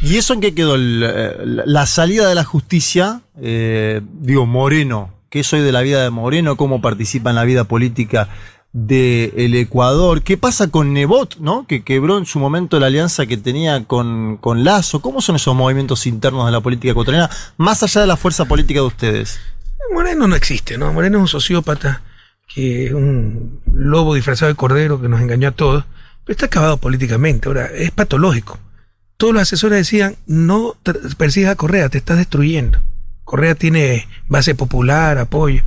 ¿Y 0.00 0.16
eso 0.16 0.34
en 0.34 0.40
qué 0.40 0.54
quedó? 0.54 0.76
El, 0.76 1.02
eh, 1.04 1.36
la 1.44 1.62
la 1.66 1.86
salida 1.86 2.28
de 2.28 2.34
la 2.36 2.44
justicia, 2.44 3.22
eh, 3.40 4.02
digo, 4.20 4.46
Moreno, 4.46 5.10
¿qué 5.30 5.42
soy 5.42 5.60
de 5.60 5.72
la 5.72 5.80
vida 5.82 6.02
de 6.02 6.10
Moreno? 6.10 6.56
¿Cómo 6.56 6.80
participa 6.80 7.30
en 7.30 7.36
la 7.36 7.44
vida 7.44 7.64
política 7.64 8.28
del 8.72 9.54
Ecuador? 9.54 10.22
¿Qué 10.22 10.36
pasa 10.36 10.68
con 10.68 10.92
Nebot, 10.92 11.38
¿no? 11.38 11.66
que 11.66 11.82
quebró 11.82 12.18
en 12.18 12.26
su 12.26 12.38
momento 12.38 12.78
la 12.78 12.86
alianza 12.86 13.26
que 13.26 13.36
tenía 13.38 13.84
con, 13.84 14.36
con 14.36 14.62
Lazo? 14.64 15.00
¿Cómo 15.00 15.20
son 15.22 15.36
esos 15.36 15.56
movimientos 15.56 16.06
internos 16.06 16.44
de 16.46 16.52
la 16.52 16.60
política 16.60 16.92
ecuatoriana, 16.92 17.30
más 17.56 17.82
allá 17.82 18.02
de 18.02 18.06
la 18.06 18.16
fuerza 18.16 18.44
política 18.44 18.80
de 18.80 18.86
ustedes? 18.86 19.40
Moreno 19.92 20.26
no 20.26 20.36
existe, 20.36 20.78
¿no? 20.78 20.92
Moreno 20.92 21.18
es 21.18 21.22
un 21.22 21.28
sociópata, 21.28 22.02
que 22.52 22.86
es 22.86 22.92
un 22.92 23.60
lobo 23.72 24.14
disfrazado 24.14 24.50
de 24.50 24.56
cordero 24.56 25.00
que 25.00 25.08
nos 25.08 25.20
engañó 25.20 25.48
a 25.48 25.52
todos, 25.52 25.84
pero 26.24 26.34
está 26.34 26.46
acabado 26.46 26.78
políticamente. 26.78 27.48
Ahora, 27.48 27.66
es 27.66 27.90
patológico. 27.90 28.58
Todos 29.16 29.32
los 29.32 29.42
asesores 29.42 29.78
decían, 29.78 30.16
no 30.26 30.76
persigas 31.16 31.52
a 31.52 31.56
Correa, 31.56 31.88
te 31.88 31.98
estás 31.98 32.18
destruyendo. 32.18 32.80
Correa 33.24 33.54
tiene 33.54 34.06
base 34.28 34.54
popular, 34.54 35.18
apoyo. 35.18 35.62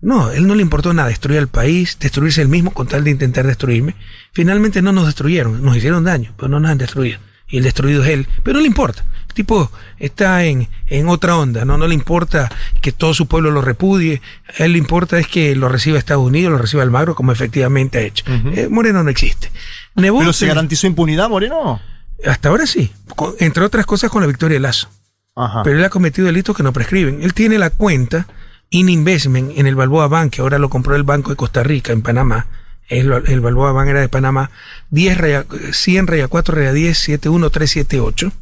No, 0.00 0.30
él 0.30 0.46
no 0.46 0.54
le 0.54 0.62
importó 0.62 0.92
nada, 0.92 1.08
destruir 1.08 1.38
al 1.38 1.48
país, 1.48 1.98
destruirse 1.98 2.42
él 2.42 2.48
mismo 2.48 2.72
con 2.72 2.86
tal 2.86 3.04
de 3.04 3.10
intentar 3.10 3.46
destruirme. 3.46 3.94
Finalmente 4.32 4.82
no 4.82 4.92
nos 4.92 5.06
destruyeron, 5.06 5.62
nos 5.62 5.76
hicieron 5.76 6.04
daño, 6.04 6.34
pero 6.36 6.48
no 6.48 6.60
nos 6.60 6.70
han 6.70 6.78
destruido. 6.78 7.18
Y 7.48 7.58
el 7.58 7.64
destruido 7.64 8.04
es 8.04 8.10
él, 8.10 8.28
pero 8.42 8.56
no 8.56 8.60
le 8.60 8.66
importa. 8.68 9.04
Tipo 9.34 9.70
está 9.98 10.44
en, 10.44 10.68
en 10.86 11.08
otra 11.08 11.36
onda, 11.36 11.64
¿no? 11.64 11.76
No 11.76 11.86
le 11.86 11.94
importa 11.94 12.50
que 12.80 12.92
todo 12.92 13.12
su 13.14 13.26
pueblo 13.26 13.50
lo 13.50 13.60
repudie, 13.60 14.22
a 14.58 14.64
él 14.64 14.72
le 14.72 14.78
importa 14.78 15.18
es 15.18 15.26
que 15.26 15.54
lo 15.56 15.68
reciba 15.68 15.98
Estados 15.98 16.24
Unidos, 16.26 16.52
lo 16.52 16.58
reciba 16.58 16.82
Almagro, 16.82 17.14
como 17.14 17.32
efectivamente 17.32 17.98
ha 17.98 18.02
hecho. 18.02 18.24
Eh, 18.54 18.68
Moreno 18.70 19.02
no 19.02 19.10
existe. 19.10 19.50
Nebot, 19.96 20.20
¿Pero 20.20 20.32
se 20.32 20.46
garantizó 20.46 20.86
impunidad, 20.86 21.28
Moreno? 21.28 21.80
Hasta 22.26 22.48
ahora 22.48 22.66
sí, 22.66 22.90
con- 23.16 23.34
entre 23.40 23.64
otras 23.64 23.84
cosas 23.86 24.10
con 24.10 24.22
la 24.22 24.26
victoria 24.28 24.54
de 24.54 24.60
Lazo. 24.60 24.88
Ajá. 25.36 25.62
Pero 25.64 25.78
él 25.78 25.84
ha 25.84 25.90
cometido 25.90 26.26
delitos 26.26 26.56
que 26.56 26.62
no 26.62 26.72
prescriben. 26.72 27.22
Él 27.22 27.34
tiene 27.34 27.58
la 27.58 27.70
cuenta 27.70 28.26
in 28.70 28.88
investment 28.88 29.58
en 29.58 29.66
el 29.66 29.74
Balboa 29.74 30.06
Bank, 30.08 30.32
que 30.34 30.40
ahora 30.42 30.58
lo 30.58 30.68
compró 30.70 30.94
el 30.96 31.02
Banco 31.02 31.30
de 31.30 31.36
Costa 31.36 31.62
Rica, 31.64 31.92
en 31.92 32.02
Panamá. 32.02 32.46
El, 32.88 33.10
el 33.26 33.40
Balboa 33.40 33.72
Bank 33.72 33.88
era 33.88 34.00
de 34.00 34.08
Panamá. 34.08 34.50
10 34.90 35.16
raya, 35.18 35.44
100 35.72 36.06
raya 36.06 36.28
4 36.28 36.54
raya 36.54 36.72
10 36.72 36.98
71378. 36.98 38.32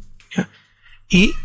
Y 1.13 1.35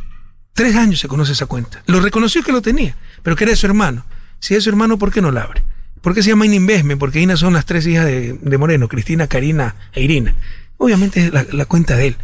tres 0.54 0.74
años 0.76 0.98
se 0.98 1.08
conoce 1.08 1.32
esa 1.32 1.44
cuenta. 1.44 1.82
Lo 1.86 2.00
reconoció 2.00 2.42
que 2.42 2.52
lo 2.52 2.62
tenía, 2.62 2.96
pero 3.22 3.36
que 3.36 3.44
era 3.44 3.50
de 3.50 3.56
su 3.56 3.66
hermano. 3.66 4.06
Si 4.40 4.54
es 4.54 4.64
su 4.64 4.70
hermano, 4.70 4.98
¿por 4.98 5.12
qué 5.12 5.20
no 5.20 5.30
la 5.30 5.42
abre? 5.42 5.62
¿Por 6.00 6.14
qué 6.14 6.22
se 6.22 6.30
llama 6.30 6.46
In 6.46 6.54
Investment? 6.54 6.98
Porque 6.98 7.20
Ina 7.20 7.36
son 7.36 7.52
las 7.52 7.66
tres 7.66 7.86
hijas 7.86 8.06
de, 8.06 8.58
Moreno, 8.58 8.88
Cristina, 8.88 9.26
Karina 9.26 9.74
e 9.92 10.02
Irina. 10.02 10.34
Obviamente 10.78 11.26
es 11.26 11.32
la, 11.32 11.44
la 11.52 11.66
cuenta 11.66 11.96
de 11.96 12.08
él. 12.08 12.16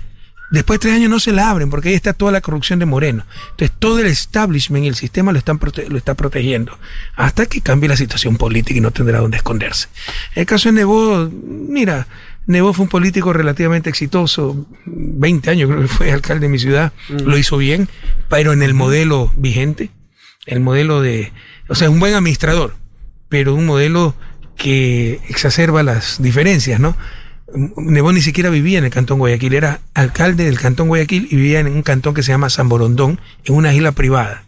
Después 0.51 0.79
de 0.79 0.83
tres 0.83 0.95
años 0.95 1.11
no 1.11 1.19
se 1.19 1.33
la 1.33 1.51
abren 1.51 1.69
porque 1.69 1.89
ahí 1.89 1.95
está 1.97 2.12
toda 2.12 2.31
la 2.31 2.41
corrupción 2.41 2.79
de 2.79 2.87
Moreno. 2.87 3.27
Entonces 3.51 3.77
todo 3.79 3.99
el 3.99 4.07
establishment 4.07 4.85
y 4.85 4.89
el 4.89 4.95
sistema 4.95 5.33
lo, 5.33 5.39
están 5.39 5.59
prote- 5.59 5.89
lo 5.89 5.99
está 5.99 6.15
protegiendo 6.15 6.79
hasta 7.16 7.47
que 7.47 7.61
cambie 7.61 7.89
la 7.89 7.97
situación 7.97 8.37
política 8.37 8.79
y 8.79 8.81
no 8.81 8.91
tendrá 8.93 9.19
dónde 9.19 9.37
esconderse. 9.39 9.89
El 10.35 10.47
caso 10.47 10.69
de 10.69 10.75
Nebo, 10.75 11.29
mira, 11.33 12.07
Nebo 12.47 12.73
fue 12.73 12.85
un 12.85 12.89
político 12.89 13.33
relativamente 13.33 13.89
exitoso, 13.89 14.66
20 14.85 15.51
años 15.51 15.71
creo 15.71 15.83
que 15.83 15.89
fue 15.89 16.12
alcalde 16.12 16.47
de 16.47 16.53
mi 16.53 16.59
ciudad, 16.59 16.93
lo 17.09 17.39
hizo 17.39 17.57
bien, 17.57 17.89
pero 18.29 18.53
en 18.53 18.62
el 18.62 18.75
modelo 18.75 19.33
vigente, 19.37 19.91
el 20.47 20.61
modelo 20.61 21.01
de, 21.01 21.33
o 21.69 21.75
sea, 21.75 21.89
un 21.89 22.01
buen 22.01 22.15
administrador, 22.15 22.77
pero 23.29 23.55
un 23.55 23.65
modelo 23.65 24.15
que 24.57 25.21
exacerba 25.29 25.83
las 25.83 26.23
diferencias, 26.23 26.81
¿no? 26.81 26.97
Nebo 27.77 28.12
ni 28.12 28.21
siquiera 28.21 28.51
vivía 28.51 28.79
en 28.79 28.85
el 28.85 28.91
cantón 28.91 29.19
Guayaquil, 29.19 29.55
era 29.55 29.81
alcalde 29.95 30.45
del 30.45 30.59
cantón 30.59 30.89
Guayaquil 30.89 31.29
y 31.31 31.37
vivía 31.37 31.61
en 31.61 31.69
un 31.69 31.83
cantón 31.83 32.15
que 32.15 32.23
se 32.23 32.33
llama 32.33 32.51
San 32.51 32.69
Borondón, 32.69 33.21
en 33.45 33.55
una 33.55 33.73
isla 33.73 33.93
privada. 33.93 34.45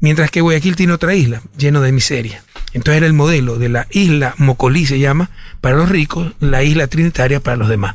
Mientras 0.00 0.30
que 0.30 0.40
Guayaquil 0.40 0.76
tiene 0.76 0.92
otra 0.92 1.14
isla, 1.14 1.42
lleno 1.56 1.80
de 1.80 1.92
miseria. 1.92 2.44
Entonces 2.74 2.98
era 2.98 3.06
el 3.06 3.12
modelo 3.12 3.58
de 3.58 3.68
la 3.68 3.86
isla 3.90 4.34
Mocolí 4.36 4.84
se 4.84 4.98
llama, 4.98 5.30
para 5.60 5.76
los 5.76 5.88
ricos, 5.88 6.32
la 6.40 6.62
isla 6.62 6.88
trinitaria 6.88 7.40
para 7.40 7.56
los 7.56 7.68
demás. 7.68 7.94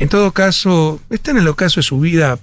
En 0.00 0.08
todo 0.08 0.32
caso, 0.32 1.00
está 1.10 1.30
en 1.30 1.38
el 1.38 1.48
ocaso 1.48 1.80
de 1.80 1.84
su 1.84 2.00
vida, 2.00 2.38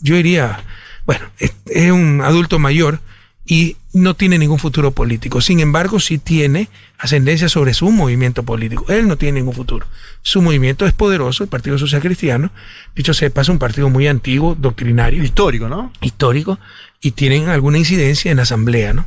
yo 0.00 0.16
diría, 0.16 0.62
bueno, 1.06 1.24
es, 1.38 1.52
es 1.66 1.90
un 1.90 2.20
adulto 2.22 2.58
mayor 2.58 3.00
y 3.46 3.76
no 3.92 4.14
tiene 4.14 4.38
ningún 4.38 4.58
futuro 4.58 4.90
político. 4.90 5.40
Sin 5.40 5.60
embargo, 5.60 6.00
sí 6.00 6.18
tiene 6.18 6.68
ascendencia 6.98 7.48
sobre 7.48 7.72
su 7.72 7.90
movimiento 7.90 8.42
político. 8.42 8.86
Él 8.88 9.08
no 9.08 9.16
tiene 9.16 9.40
ningún 9.40 9.54
futuro. 9.54 9.86
Su 10.22 10.42
movimiento 10.42 10.84
es 10.84 10.92
poderoso, 10.92 11.44
el 11.44 11.48
Partido 11.48 11.78
Social 11.78 12.02
Cristiano. 12.02 12.50
Dicho 12.94 13.14
sea 13.14 13.28
de 13.28 13.34
paso, 13.34 13.52
un 13.52 13.58
partido 13.58 13.88
muy 13.88 14.08
antiguo, 14.08 14.56
doctrinario. 14.58 15.22
Histórico, 15.22 15.68
¿no? 15.68 15.92
Histórico. 16.00 16.58
Y 17.00 17.12
tienen 17.12 17.48
alguna 17.48 17.78
incidencia 17.78 18.30
en 18.30 18.38
la 18.38 18.42
asamblea, 18.42 18.92
¿no? 18.92 19.06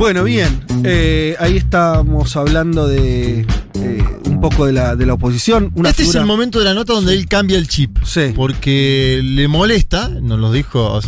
Bueno, 0.00 0.24
bien. 0.24 0.60
eh, 0.84 1.36
ahí 1.40 1.58
estamos 1.58 2.34
hablando 2.34 2.88
de 2.88 3.40
eh, 3.74 4.04
un 4.24 4.40
poco 4.40 4.64
de 4.64 4.72
la, 4.72 4.96
de 4.96 5.04
la 5.04 5.12
oposición. 5.14 5.70
Una 5.74 5.90
este 5.90 6.04
es 6.04 6.14
el 6.14 6.24
momento 6.26 6.58
de 6.58 6.64
la 6.64 6.72
nota 6.74 6.94
donde 6.94 7.12
él 7.12 7.26
cambia 7.28 7.58
el 7.58 7.68
chip. 7.68 7.98
Porque 8.34 9.20
le 9.22 9.46
molesta, 9.46 10.08
nos 10.08 10.38
lo 10.38 10.50
dijo, 10.52 11.00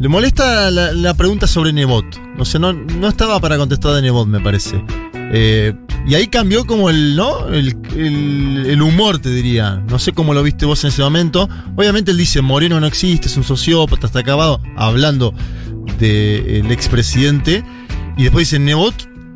Le 0.00 0.08
molesta 0.08 0.70
la, 0.70 0.92
la 0.92 1.12
pregunta 1.14 1.46
sobre 1.46 1.74
Nebot. 1.74 2.06
O 2.38 2.44
sea, 2.46 2.58
no, 2.58 2.72
no 2.72 3.06
estaba 3.08 3.38
para 3.38 3.58
contestar 3.58 3.92
de 3.94 4.00
Nebot, 4.02 4.26
me 4.26 4.40
parece. 4.40 4.82
Eh, 5.34 5.74
y 6.06 6.14
ahí 6.14 6.26
cambió 6.28 6.64
como 6.66 6.88
el, 6.88 7.14
¿no? 7.14 7.48
El, 7.48 7.76
el- 7.96 8.64
el 8.66 8.80
humor, 8.82 9.18
te 9.18 9.28
diría. 9.30 9.82
No 9.90 9.98
sé 9.98 10.12
cómo 10.12 10.32
lo 10.32 10.42
viste 10.42 10.64
vos 10.64 10.82
en 10.84 10.88
ese 10.88 11.02
momento. 11.02 11.50
Obviamente 11.76 12.10
él 12.12 12.16
dice, 12.16 12.40
Moreno 12.40 12.80
no 12.80 12.86
existe, 12.86 13.28
es 13.28 13.36
un 13.36 13.44
sociópata, 13.44 14.06
está 14.06 14.20
acabado, 14.20 14.58
hablando 14.76 15.34
del 15.98 16.70
expresidente. 16.72 17.62
Y 18.16 18.24
después 18.24 18.48
dice, 18.50 18.58
Nebot 18.58 18.94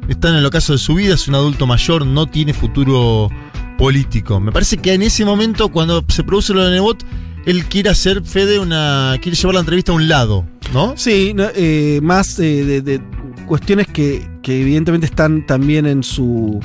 está 0.08 0.28
en 0.28 0.36
el 0.36 0.46
ocaso 0.46 0.72
de 0.72 0.78
su 0.78 0.94
vida, 0.94 1.14
es 1.14 1.26
un 1.28 1.34
adulto 1.34 1.66
mayor, 1.66 2.06
no 2.06 2.26
tiene 2.26 2.52
futuro 2.52 3.30
político. 3.78 4.38
Me 4.40 4.52
parece 4.52 4.76
que 4.76 4.92
en 4.94 5.02
ese 5.02 5.24
momento, 5.24 5.68
cuando 5.70 6.04
se 6.08 6.22
produce 6.22 6.52
lo 6.54 6.64
de 6.64 6.72
Nebot, 6.72 7.04
él 7.46 7.64
quiere 7.66 7.90
hacer 7.90 8.22
Fede 8.24 8.58
una. 8.58 9.16
quiere 9.22 9.36
llevar 9.36 9.54
la 9.54 9.60
entrevista 9.60 9.92
a 9.92 9.94
un 9.94 10.08
lado, 10.08 10.44
¿no? 10.72 10.94
Sí, 10.96 11.34
eh, 11.36 12.00
más 12.02 12.38
eh, 12.38 12.82
de, 12.82 13.00
cuestiones 13.46 13.86
que, 13.86 14.28
que 14.42 14.60
evidentemente 14.60 15.06
están 15.06 15.46
también 15.46 15.86
en 15.86 16.02
su 16.02 16.60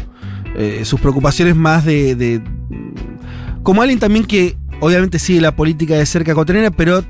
eh, 0.56 0.82
sus 0.84 1.00
preocupaciones 1.00 1.56
más 1.56 1.86
de, 1.86 2.16
de- 2.16 2.42
como 3.64 3.82
alguien 3.84 4.00
también 4.00 4.26
que 4.26 4.58
obviamente 4.80 5.20
sigue 5.20 5.40
la 5.40 5.56
política 5.56 5.96
de 5.96 6.06
cerca 6.06 6.34
cotonera, 6.34 6.72
pero 6.72 7.04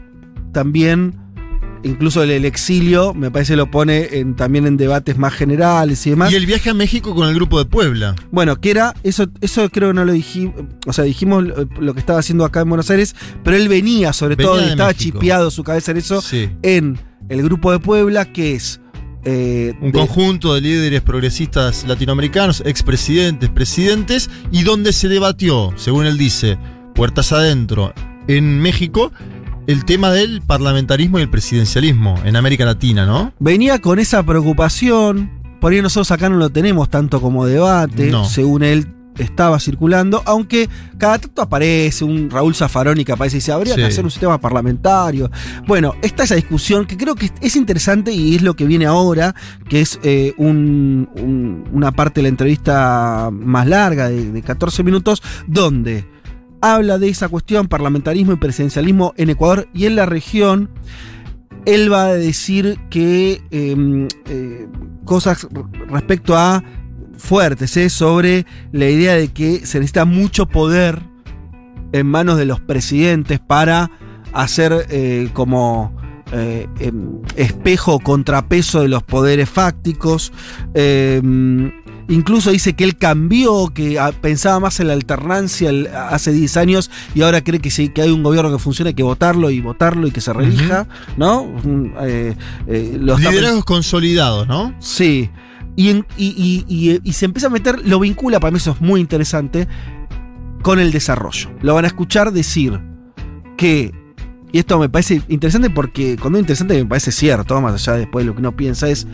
también 0.52 1.16
incluso 1.84 2.24
el, 2.24 2.32
el 2.32 2.46
exilio 2.46 3.14
me 3.14 3.32
parece 3.32 3.56
lo 3.56 3.70
pone 3.72 4.08
en- 4.20 4.36
también 4.36 4.66
en 4.68 4.78
debates 4.78 5.18
más 5.18 5.34
generales 5.34 6.06
y 6.08 6.12
demás. 6.12 6.32
Y 6.32 6.36
el 6.36 6.46
viaje 6.46 6.70
a 6.70 6.74
México 6.74 7.14
con 7.16 7.28
el 7.28 7.36
grupo 7.36 7.58
de 7.60 7.66
Puebla. 7.66 8.16
Bueno, 8.32 8.60
que 8.60 8.72
era, 8.72 8.94
eso, 9.04 9.28
eso 9.42 9.70
creo 9.70 9.90
que 9.90 9.94
no 9.96 10.06
lo 10.06 10.14
dijimos, 10.14 10.56
o 10.88 10.94
sea, 10.94 11.04
dijimos 11.04 11.44
lo, 11.80 11.94
que 11.94 12.00
estaba 12.00 12.20
haciendo 12.20 12.46
acá 12.46 12.62
en 12.62 12.70
Buenos 12.70 12.90
Aires, 12.90 13.16
pero 13.44 13.58
él 13.58 13.68
venía 13.68 14.14
sobre 14.14 14.36
Venía 14.36 14.52
todo, 14.52 14.62
y 14.62 14.70
estaba 14.70 14.90
México. 14.90 15.18
chipeado 15.20 15.52
su 15.52 15.64
cabeza 15.64 15.92
en 15.92 15.98
eso, 15.98 16.22
Sí. 16.22 16.50
en 16.64 17.00
el 17.30 17.42
grupo 17.44 17.72
de 17.72 17.80
Puebla, 17.80 18.26
que 18.26 18.56
es... 18.56 18.80
eh, 19.24 19.74
Un 19.82 19.92
de- 19.92 20.00
conjunto 20.00 20.54
de 20.56 20.62
líderes 20.62 21.02
progresistas 21.02 21.86
latinoamericanos, 21.88 22.62
expresidentes, 22.66 23.50
presidentes, 23.50 24.30
y 24.52 24.64
donde 24.64 24.94
se 24.94 25.08
debatió, 25.08 25.74
según 25.78 26.06
él 26.06 26.18
dice, 26.18 26.58
puertas 26.96 27.32
adentro, 27.32 27.94
en 28.28 28.60
México, 28.60 29.12
el 29.72 29.86
tema 29.86 30.12
del 30.12 30.42
parlamentarismo 30.42 31.20
y 31.20 31.24
el 31.24 31.30
presidencialismo 31.30 32.20
en 32.26 32.36
América 32.36 32.66
Latina, 32.66 33.06
¿no? 33.06 33.34
venía 33.40 33.80
con 33.80 34.00
esa 34.00 34.24
preocupación, 34.24 35.30
por 35.60 35.72
ahí 35.74 35.82
nosotros 35.82 36.12
acá 36.12 36.30
no 36.30 36.38
lo 36.38 36.50
tenemos 36.50 36.90
tanto 36.90 37.22
como 37.22 37.46
debate, 37.46 38.12
No. 38.12 38.26
según 38.26 38.64
él 38.64 38.88
estaba 39.18 39.60
circulando, 39.60 40.24
aunque 40.26 40.70
cada 40.98 41.20
tanto 41.20 41.42
aparece 41.42 42.04
un 42.06 42.30
Raúl 42.30 42.56
Zaffaroni 42.56 43.04
que 43.06 43.12
aparece 43.12 43.38
y 43.38 43.40
dice, 43.40 43.52
habría 43.52 43.76
que 43.76 43.84
hacer 43.86 44.04
un 44.06 44.10
sistema 44.10 44.40
parlamentario. 44.40 45.30
Bueno, 45.68 45.94
está 46.02 46.24
esa 46.24 46.36
discusión 46.36 46.86
que 46.86 46.98
creo 46.98 47.14
que 47.16 47.30
es 47.42 47.56
interesante 47.56 48.12
y 48.14 48.36
es 48.36 48.42
lo 48.42 48.56
que 48.56 48.66
viene 48.66 48.86
ahora, 48.86 49.36
que 49.70 49.82
es 49.82 50.00
eh, 50.04 50.34
un- 50.38 51.10
un- 51.18 51.66
una 51.74 51.92
parte 51.92 52.20
de 52.22 52.24
la 52.24 52.30
entrevista 52.30 53.30
más 53.32 53.68
larga, 53.68 54.10
de, 54.10 54.32
de 54.32 54.42
14 54.42 54.82
minutos, 54.82 55.22
donde 55.46 56.06
habla 56.62 56.98
de 56.98 57.10
esa 57.10 57.28
cuestión, 57.28 57.68
parlamentarismo 57.68 58.34
y 58.34 58.38
presidencialismo 58.38 59.14
en 59.18 59.32
Ecuador 59.32 59.68
y 59.74 59.88
en 59.88 59.96
la 59.96 60.06
región. 60.06 60.70
Él 61.66 61.92
va 61.92 62.06
a 62.06 62.14
decir 62.14 62.80
que 62.90 63.42
eh, 63.52 64.08
eh, 64.26 64.68
cosas 65.06 65.48
respecto 65.90 66.36
a 66.38 66.64
fuertes 67.18 67.78
eh, 67.78 67.90
sobre 67.90 68.46
la 68.72 68.90
idea 68.90 69.16
de 69.16 69.28
que 69.28 69.66
se 69.66 69.80
necesita 69.80 70.06
mucho 70.06 70.48
poder 70.48 71.02
en 71.92 72.08
manos 72.08 72.38
de 72.38 72.46
los 72.46 72.60
presidentes 72.62 73.40
para 73.40 73.92
hacer 74.34 74.88
eh, 74.90 75.30
como 75.34 75.96
em, 76.32 77.22
espejo 77.36 77.96
o 77.96 78.00
contrapeso 78.00 78.82
de 78.82 78.88
los 78.88 79.04
poderes 79.04 79.50
fácticos. 79.50 80.32
Eh, 82.08 82.14
incluso 82.14 82.52
dice 82.52 82.74
que 82.74 82.84
él 82.84 82.98
cambió, 82.98 83.70
que 83.74 84.00
ah, 84.00 84.12
pensaba 84.20 84.60
más 84.60 84.80
en 84.80 84.88
la 84.88 84.94
alternancia 84.94 85.72
hace 86.10 86.32
10 86.32 86.58
años 86.58 86.92
y 87.16 87.22
ahora 87.22 87.42
cree 87.44 87.60
que 87.60 87.72
si 87.72 87.90
que 87.90 88.02
hay 88.02 88.12
un 88.12 88.24
gobierno 88.24 88.52
que 88.52 88.60
funciona 88.60 88.90
hay 88.90 88.96
que 88.96 89.04
votarlo 89.04 89.50
y 89.50 89.62
votarlo 89.62 90.08
y 90.08 90.12
que 90.12 90.22
se 90.22 90.34
relija, 90.34 90.88
¿no? 91.18 91.46
Mm, 91.46 91.86
eh, 92.02 92.36
eh, 92.68 92.98
lo 93.00 93.16
está 93.18 93.30
Liderazgos 93.32 93.66
consolidados, 93.66 94.48
¿no? 94.48 94.74
Sí. 94.80 95.30
Y, 95.76 95.90
en- 95.90 96.06
y- 96.18 96.66
y- 96.68 96.92
y- 96.92 97.00
y 97.04 97.14
se 97.14 97.26
empieza 97.26 97.48
a 97.48 97.50
meter, 97.50 97.86
lo 97.88 98.00
vincula, 98.00 98.40
para 98.40 98.52
mí 98.52 98.58
eso 98.58 98.72
es 98.72 98.82
muy 98.82 99.00
interesante, 99.00 99.68
con 100.62 100.80
el 100.80 100.92
desarrollo. 100.92 101.50
Lo 101.62 101.74
van 101.76 101.86
a 101.86 101.88
escuchar 101.88 102.32
decir 102.32 102.80
que, 103.58 103.92
y 104.52 104.60
esto 104.60 104.78
me 104.80 104.90
parece 104.90 105.22
interesante 105.30 105.70
porque 105.70 106.18
cuando 106.20 106.38
es 106.40 106.44
interesante 106.44 106.76
me 106.78 106.86
parece 106.86 107.12
cierto, 107.12 107.60
más 107.62 107.74
allá 107.74 107.94
de 107.94 108.00
después 108.02 108.24
de 108.26 108.28
lo 108.28 108.34
que 108.36 108.40
uno 108.42 108.56
piensa, 108.56 108.90
es, 108.90 109.08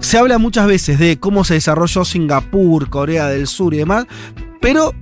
se 0.00 0.18
habla 0.18 0.38
muchas 0.38 0.66
veces 0.66 0.98
de 0.98 1.18
cómo 1.18 1.44
se 1.44 1.54
desarrolló 1.54 2.04
Singapur, 2.04 2.88
Corea 2.90 3.26
del 3.28 3.46
Sur 3.46 3.74
y 3.74 3.78
demás, 3.78 4.06
pero 4.60 4.92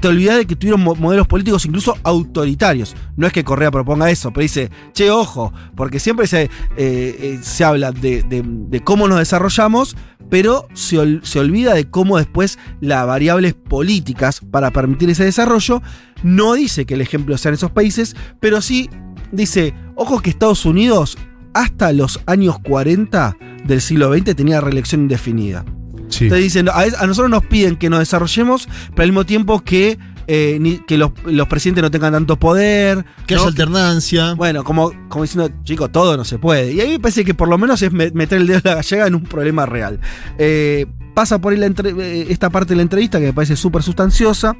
te 0.00 0.06
olvidas 0.08 0.36
de 0.36 0.46
que 0.46 0.54
tuvieron 0.54 0.80
mo- 0.82 0.94
modelos 0.94 1.26
políticos 1.26 1.64
incluso 1.66 1.96
autoritarios. 2.04 2.94
No 3.16 3.26
es 3.26 3.32
que 3.32 3.42
Correa 3.44 3.70
proponga 3.72 4.10
eso, 4.10 4.30
pero 4.32 4.42
dice, 4.42 4.70
che, 4.92 5.10
ojo, 5.10 5.52
porque 5.74 5.98
siempre 5.98 6.26
se, 6.28 6.42
eh, 6.44 6.50
eh, 6.76 7.38
se 7.42 7.64
habla 7.64 7.90
de, 7.92 8.22
de- 8.22 8.80
cómo 8.80 9.08
nos 9.08 9.18
desarrollamos, 9.18 9.96
pero 10.30 10.68
se, 10.74 11.20
se 11.22 11.40
olvida 11.40 11.74
de 11.74 11.88
cómo 11.90 12.18
después 12.18 12.58
las 12.80 13.06
variables 13.06 13.54
políticas 13.54 14.40
para 14.50 14.70
permitir 14.70 15.10
ese 15.10 15.24
desarrollo, 15.24 15.82
no 16.22 16.54
dice 16.54 16.84
que 16.86 16.94
el 16.94 17.00
ejemplo 17.00 17.36
sean 17.38 17.54
esos 17.54 17.70
países, 17.72 18.14
pero 18.38 18.60
sí 18.60 18.88
dice, 19.32 19.74
ojo 19.96 20.20
que 20.20 20.30
Estados 20.30 20.64
Unidos 20.64 21.16
hasta 21.58 21.92
los 21.92 22.20
años 22.26 22.58
40 22.60 23.36
del 23.64 23.80
siglo 23.80 24.12
XX 24.12 24.34
tenía 24.36 24.60
reelección 24.60 25.02
indefinida. 25.02 25.64
Sí. 26.08 26.24
Entonces 26.24 26.44
dicen, 26.44 26.68
a, 26.68 26.72
a 27.00 27.06
nosotros 27.06 27.30
nos 27.30 27.44
piden 27.44 27.76
que 27.76 27.90
nos 27.90 27.98
desarrollemos, 27.98 28.68
pero 28.94 29.02
al 29.04 29.10
mismo 29.10 29.26
tiempo 29.26 29.60
que, 29.62 29.98
eh, 30.26 30.56
ni- 30.60 30.78
que 30.78 30.96
los, 30.96 31.10
los 31.26 31.46
presidentes 31.48 31.82
no 31.82 31.90
tengan 31.90 32.12
tanto 32.14 32.36
poder. 32.38 33.04
Que 33.26 33.34
¿no? 33.34 33.40
haya 33.42 33.48
alternancia. 33.50 34.34
Bueno, 34.34 34.64
como, 34.64 34.92
como 35.08 35.24
diciendo, 35.24 35.50
chicos, 35.64 35.92
todo 35.92 36.16
no 36.16 36.24
se 36.24 36.38
puede. 36.38 36.72
Y 36.72 36.80
a 36.80 36.84
mí 36.84 36.92
me 36.92 37.00
parece 37.00 37.24
que 37.24 37.34
por 37.34 37.48
lo 37.48 37.58
menos 37.58 37.82
es 37.82 37.92
me- 37.92 38.10
meter 38.12 38.40
el 38.40 38.46
dedo 38.46 38.58
en 38.58 38.62
la 38.64 38.74
gallega 38.76 39.06
en 39.06 39.14
un 39.14 39.22
problema 39.24 39.66
real. 39.66 40.00
Eh, 40.38 40.86
pasa 41.14 41.40
por 41.40 41.52
ahí 41.52 41.58
la 41.58 41.66
entre- 41.66 41.90
eh, 41.90 42.26
esta 42.30 42.48
parte 42.48 42.70
de 42.70 42.76
la 42.76 42.82
entrevista 42.82 43.18
que 43.18 43.26
me 43.26 43.32
parece 43.34 43.56
súper 43.56 43.82
sustanciosa. 43.82 44.56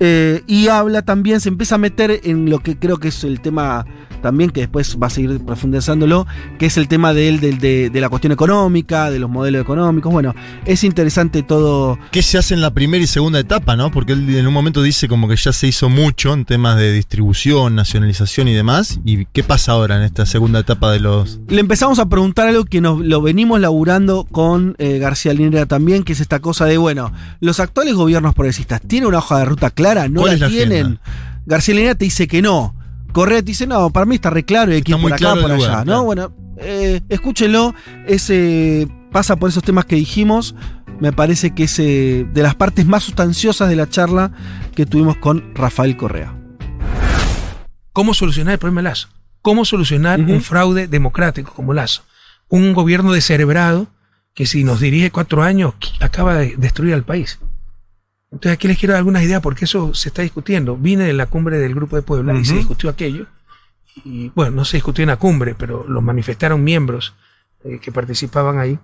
eh, 0.00 0.42
y 0.48 0.66
habla 0.68 1.02
también, 1.02 1.40
se 1.40 1.48
empieza 1.48 1.76
a 1.76 1.78
meter 1.78 2.20
en 2.24 2.50
lo 2.50 2.58
que 2.60 2.76
creo 2.78 2.98
que 2.98 3.08
es 3.08 3.22
el 3.24 3.40
tema 3.40 3.86
también, 4.24 4.48
que 4.48 4.60
después 4.60 4.96
va 5.00 5.08
a 5.08 5.10
seguir 5.10 5.38
profundizándolo, 5.44 6.26
que 6.58 6.64
es 6.64 6.78
el 6.78 6.88
tema 6.88 7.12
de, 7.12 7.28
él, 7.28 7.40
de, 7.40 7.90
de 7.90 8.00
la 8.00 8.08
cuestión 8.08 8.32
económica, 8.32 9.10
de 9.10 9.18
los 9.18 9.28
modelos 9.28 9.60
económicos. 9.60 10.10
Bueno, 10.10 10.34
es 10.64 10.82
interesante 10.82 11.42
todo. 11.42 11.98
¿Qué 12.10 12.22
se 12.22 12.38
hace 12.38 12.54
en 12.54 12.62
la 12.62 12.72
primera 12.72 13.04
y 13.04 13.06
segunda 13.06 13.38
etapa, 13.38 13.76
no? 13.76 13.90
Porque 13.90 14.14
él 14.14 14.34
en 14.34 14.46
un 14.46 14.54
momento 14.54 14.82
dice 14.82 15.08
como 15.08 15.28
que 15.28 15.36
ya 15.36 15.52
se 15.52 15.66
hizo 15.66 15.90
mucho 15.90 16.32
en 16.32 16.46
temas 16.46 16.78
de 16.78 16.90
distribución, 16.92 17.74
nacionalización 17.74 18.48
y 18.48 18.54
demás. 18.54 18.98
¿Y 19.04 19.26
qué 19.26 19.44
pasa 19.44 19.72
ahora 19.72 19.98
en 19.98 20.02
esta 20.02 20.24
segunda 20.24 20.60
etapa 20.60 20.90
de 20.90 21.00
los. 21.00 21.40
Le 21.48 21.60
empezamos 21.60 21.98
a 21.98 22.08
preguntar 22.08 22.48
algo 22.48 22.64
que 22.64 22.80
nos 22.80 23.00
lo 23.00 23.20
venimos 23.20 23.60
laburando 23.60 24.24
con 24.24 24.74
eh, 24.78 24.98
García 24.98 25.34
Linera 25.34 25.66
también, 25.66 26.02
que 26.02 26.14
es 26.14 26.20
esta 26.20 26.40
cosa 26.40 26.64
de, 26.64 26.78
bueno, 26.78 27.12
los 27.40 27.60
actuales 27.60 27.94
gobiernos 27.94 28.34
progresistas 28.34 28.80
tienen 28.80 29.08
una 29.08 29.18
hoja 29.18 29.40
de 29.40 29.44
ruta 29.44 29.70
clara, 29.70 30.08
no 30.08 30.22
¿Cuál 30.22 30.40
la 30.40 30.48
tienen. 30.48 30.72
agenda? 30.86 31.00
García 31.44 31.74
Linera 31.74 31.94
te 31.94 32.06
dice 32.06 32.26
que 32.26 32.40
no. 32.40 32.74
Correa 33.14 33.42
dice, 33.42 33.68
no, 33.68 33.90
para 33.90 34.06
mí 34.06 34.16
está 34.16 34.28
re 34.28 34.44
claro 34.44 34.72
y 34.72 34.74
hay 34.74 34.82
que 34.82 34.90
ir 34.90 35.00
por 35.00 35.12
acá, 35.12 35.18
claro 35.18 35.40
por 35.40 35.52
allá, 35.52 35.56
lugar, 35.56 35.78
¿no? 35.78 35.84
claro. 35.84 36.02
Bueno, 36.02 36.36
eh, 36.58 37.00
escúchenlo, 37.08 37.72
ese 38.08 38.88
pasa 39.12 39.36
por 39.36 39.48
esos 39.48 39.62
temas 39.62 39.84
que 39.84 39.94
dijimos. 39.94 40.56
Me 40.98 41.12
parece 41.12 41.54
que 41.54 41.64
es 41.64 41.78
eh, 41.78 42.26
de 42.32 42.42
las 42.42 42.56
partes 42.56 42.86
más 42.86 43.04
sustanciosas 43.04 43.68
de 43.68 43.76
la 43.76 43.88
charla 43.88 44.32
que 44.74 44.84
tuvimos 44.84 45.16
con 45.16 45.54
Rafael 45.54 45.96
Correa. 45.96 46.34
¿Cómo 47.92 48.14
solucionar 48.14 48.54
el 48.54 48.58
problema 48.58 48.80
de 48.80 48.88
Lazo? 48.88 49.08
¿Cómo 49.42 49.64
solucionar 49.64 50.18
un 50.18 50.40
fraude 50.40 50.88
democrático 50.88 51.52
como 51.54 51.72
Lazo? 51.72 52.02
Un 52.48 52.72
gobierno 52.72 53.12
descerebrado 53.12 53.86
que 54.34 54.46
si 54.46 54.64
nos 54.64 54.80
dirige 54.80 55.12
cuatro 55.12 55.44
años 55.44 55.74
acaba 56.00 56.34
de 56.34 56.56
destruir 56.56 56.94
al 56.94 57.04
país. 57.04 57.38
Entonces 58.34 58.52
aquí 58.52 58.66
les 58.66 58.76
quiero 58.78 58.92
dar 58.92 58.98
algunas 58.98 59.22
ideas 59.22 59.40
porque 59.40 59.64
eso 59.64 59.94
se 59.94 60.08
está 60.08 60.22
discutiendo. 60.22 60.76
Vine 60.76 61.04
de 61.04 61.12
la 61.12 61.26
cumbre 61.26 61.58
del 61.58 61.72
Grupo 61.72 61.94
de 61.94 62.02
Puebla 62.02 62.34
y 62.34 62.44
se 62.44 62.56
discutió 62.56 62.90
aquello. 62.90 63.26
Y 64.04 64.30
bueno, 64.34 64.50
no 64.50 64.64
se 64.64 64.76
discutió 64.76 65.04
en 65.04 65.10
la 65.10 65.18
cumbre, 65.18 65.54
pero 65.54 65.86
lo 65.88 66.02
manifestaron 66.02 66.64
miembros 66.64 67.14
eh, 67.62 67.78
que 67.78 67.92
participaban 67.92 68.58
ahí 68.58 68.76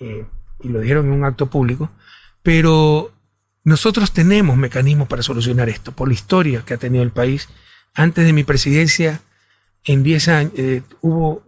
eh, 0.00 0.24
y 0.62 0.68
lo 0.70 0.80
dijeron 0.80 1.04
en 1.04 1.12
un 1.12 1.24
acto 1.24 1.50
público. 1.50 1.90
Pero 2.42 3.12
nosotros 3.62 4.12
tenemos 4.12 4.56
mecanismos 4.56 5.06
para 5.06 5.22
solucionar 5.22 5.68
esto 5.68 5.92
por 5.92 6.08
la 6.08 6.14
historia 6.14 6.62
que 6.64 6.72
ha 6.72 6.78
tenido 6.78 7.04
el 7.04 7.10
país. 7.10 7.50
Antes 7.94 8.24
de 8.24 8.32
mi 8.32 8.42
presidencia, 8.42 9.20
en 9.84 10.02
10 10.02 10.28
años, 10.28 10.52
eh, 10.56 10.82
hubo, 11.02 11.42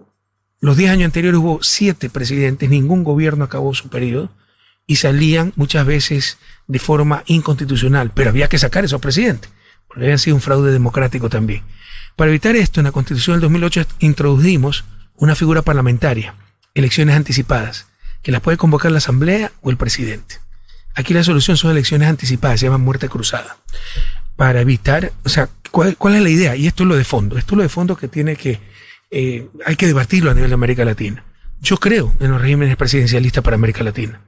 los 0.61 0.77
10 0.77 0.91
años 0.91 1.07
anteriores 1.07 1.41
hubo 1.41 1.63
7 1.63 2.11
presidentes, 2.11 2.69
ningún 2.69 3.03
gobierno 3.03 3.45
acabó 3.45 3.73
su 3.73 3.89
periodo 3.89 4.29
y 4.91 4.97
salían 4.97 5.53
muchas 5.55 5.87
veces 5.87 6.39
de 6.67 6.81
forma 6.81 7.23
inconstitucional, 7.27 8.11
pero 8.13 8.31
había 8.31 8.49
que 8.49 8.59
sacar 8.59 8.85
esos 8.85 9.01
presidentes, 9.01 9.49
porque 9.87 10.03
habían 10.03 10.19
sido 10.19 10.35
un 10.35 10.43
fraude 10.43 10.73
democrático 10.73 11.29
también. 11.29 11.63
Para 12.17 12.33
evitar 12.33 12.57
esto, 12.57 12.81
en 12.81 12.87
la 12.87 12.91
constitución 12.91 13.37
del 13.37 13.43
2008 13.43 13.87
introdujimos 14.01 14.85
una 15.15 15.37
figura 15.37 15.63
parlamentaria, 15.63 16.35
elecciones 16.75 17.15
anticipadas, 17.15 17.87
que 18.21 18.33
las 18.33 18.41
puede 18.41 18.57
convocar 18.57 18.91
la 18.91 18.99
Asamblea 18.99 19.53
o 19.61 19.71
el 19.71 19.77
presidente. 19.77 20.41
Aquí 20.97 21.15
la 21.15 21.23
solución 21.23 21.57
son 21.57 21.71
elecciones 21.71 22.09
anticipadas, 22.09 22.59
se 22.59 22.67
llama 22.67 22.79
muerte 22.79 23.09
cruzada. 23.09 23.59
Para 24.35 24.61
evitar, 24.61 25.13
o 25.23 25.29
sea, 25.29 25.49
¿cuál, 25.71 25.97
cuál 25.97 26.17
es 26.17 26.23
la 26.23 26.31
idea? 26.31 26.57
Y 26.57 26.67
esto 26.67 26.83
es 26.83 26.89
lo 26.89 26.97
de 26.97 27.05
fondo, 27.05 27.39
esto 27.39 27.55
es 27.55 27.57
lo 27.59 27.63
de 27.63 27.69
fondo 27.69 27.97
que 27.97 28.09
tiene 28.09 28.35
que, 28.35 28.59
eh, 29.13 29.47
hay 29.65 29.77
que 29.77 29.87
debatirlo 29.87 30.33
a 30.33 30.35
nivel 30.35 30.51
de 30.51 30.55
América 30.55 30.85
Latina. 30.85 31.23
Yo 31.61 31.77
creo 31.77 32.13
en 32.19 32.33
los 32.33 32.41
regímenes 32.41 32.77
presidencialistas 32.77 33.45
para 33.45 33.55
América 33.55 33.85
Latina. 33.85 34.21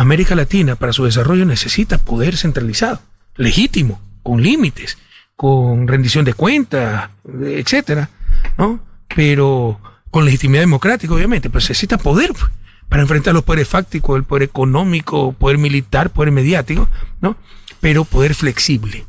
América 0.00 0.34
Latina, 0.34 0.76
para 0.76 0.92
su 0.92 1.04
desarrollo, 1.04 1.44
necesita 1.44 1.98
poder 1.98 2.36
centralizado, 2.36 3.00
legítimo, 3.36 4.00
con 4.22 4.42
límites, 4.42 4.96
con 5.36 5.88
rendición 5.88 6.24
de 6.24 6.34
cuentas, 6.34 7.10
etcétera, 7.42 8.10
¿no? 8.56 8.80
Pero 9.14 9.80
con 10.10 10.24
legitimidad 10.24 10.62
democrática, 10.62 11.12
obviamente, 11.14 11.50
pero 11.50 11.60
necesita 11.60 11.98
poder 11.98 12.32
pues, 12.32 12.50
para 12.88 13.02
enfrentar 13.02 13.34
los 13.34 13.42
poderes 13.44 13.68
fácticos, 13.68 14.16
el 14.16 14.24
poder 14.24 14.44
económico, 14.44 15.32
poder 15.32 15.58
militar, 15.58 16.10
poder 16.10 16.30
mediático, 16.32 16.88
¿no? 17.20 17.36
Pero 17.80 18.04
poder 18.04 18.34
flexible. 18.34 19.04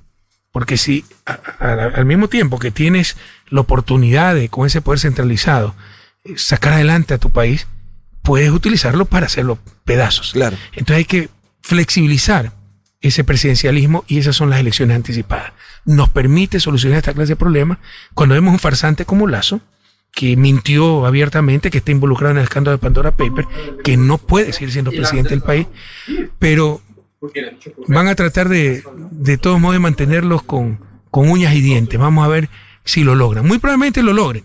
Porque 0.52 0.78
si 0.78 1.06
a- 1.26 1.92
al 1.96 2.06
mismo 2.06 2.28
tiempo 2.28 2.58
que 2.60 2.72
tienes 2.72 3.16
la 3.50 3.62
oportunidad 3.62 4.34
de, 4.36 4.50
con 4.50 4.66
ese 4.66 4.82
poder 4.82 5.00
centralizado, 5.00 5.76
eh, 6.24 6.34
sacar 6.38 6.74
adelante 6.74 7.14
a 7.14 7.18
tu 7.20 7.30
país, 7.30 7.68
puedes 8.30 8.52
utilizarlo 8.52 9.06
para 9.06 9.26
hacerlo 9.26 9.58
pedazos. 9.86 10.34
Claro. 10.34 10.56
Entonces 10.74 10.98
hay 10.98 11.06
que 11.06 11.30
flexibilizar 11.64 12.52
ese 13.02 13.24
presidencialismo 13.24 14.06
y 14.08 14.20
esas 14.20 14.36
son 14.36 14.52
las 14.52 14.60
elecciones 14.60 14.96
anticipadas. 14.96 15.54
Nos 15.84 16.10
permite 16.10 16.60
solucionar 16.60 17.00
esta 17.00 17.16
clase 17.16 17.30
de 17.30 17.36
problemas 17.38 17.80
cuando 18.14 18.36
vemos 18.36 18.54
un 18.54 18.60
farsante 18.60 19.04
como 19.04 19.26
Lazo, 19.26 19.62
que 20.12 20.36
mintió 20.36 21.08
abiertamente, 21.08 21.72
que 21.72 21.80
está 21.80 21.90
involucrado 21.90 22.34
en 22.34 22.38
el 22.38 22.44
escándalo 22.44 22.78
de 22.78 22.84
Pandora 22.84 23.18
Paper, 23.18 23.48
que 23.84 23.98
no 23.98 24.20
puede 24.20 24.54
seguir 24.54 24.74
siendo 24.74 24.92
presidente 24.92 25.32
del 25.32 25.42
país, 25.42 25.66
pero 26.38 26.84
van 27.88 28.10
a 28.10 28.14
tratar 28.14 28.48
de, 28.48 28.84
de 29.10 29.40
todos 29.40 29.60
modos, 29.60 29.74
de 29.74 29.80
mantenerlos 29.80 30.44
con, 30.44 30.80
con 31.10 31.32
uñas 31.32 31.56
y 31.56 31.62
dientes. 31.62 32.00
Vamos 32.00 32.24
a 32.24 32.28
ver 32.28 32.48
si 32.86 33.04
lo 33.04 33.16
logran. 33.16 33.48
Muy 33.48 33.58
probablemente 33.58 34.04
lo 34.04 34.14
logren, 34.14 34.44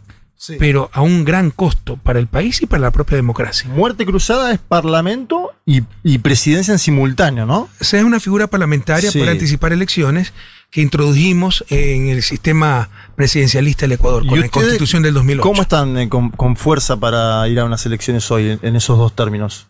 pero 0.59 0.91
a 0.93 1.01
un 1.01 1.25
gran 1.25 1.51
costo 1.51 1.97
para 1.97 2.19
el 2.19 2.27
país 2.27 2.61
y 2.63 2.67
para 2.67 2.81
la 2.83 2.91
propia 2.91 3.17
democracia. 3.17 3.69
Muerte 3.71 4.05
cruzada 4.05 4.53
es 4.53 4.59
parlamento 4.59 5.53
y, 5.65 5.83
y 6.03 6.19
presidencia 6.19 6.73
en 6.73 6.79
simultáneo, 6.79 7.47
¿no? 7.47 7.69
Esa 7.81 7.99
es 7.99 8.05
una 8.05 8.21
figura 8.21 8.47
parlamentaria 8.47 9.11
Sí. 9.11 9.19
para 9.19 9.33
anticipar 9.33 9.73
elecciones 9.73 10.33
que 10.71 10.83
introdujimos 10.83 11.65
en 11.71 12.09
el 12.09 12.23
sistema 12.23 12.91
presidencialista 13.15 13.83
del 13.83 13.93
Ecuador, 13.93 14.27
con 14.27 14.39
¿Y 14.39 14.43
la 14.43 14.49
constitución 14.49 15.03
del 15.03 15.15
2008. 15.15 15.43
¿Cómo 15.49 15.63
están 15.63 15.97
eh, 15.97 16.09
con, 16.09 16.31
con 16.31 16.57
fuerza 16.57 16.97
para 16.99 17.47
ir 17.49 17.61
a 17.61 17.65
unas 17.65 17.87
elecciones 17.87 18.29
hoy 18.31 18.51
en, 18.51 18.59
en 18.63 18.77
esos 18.77 18.99
dos 18.99 19.15
términos? 19.15 19.69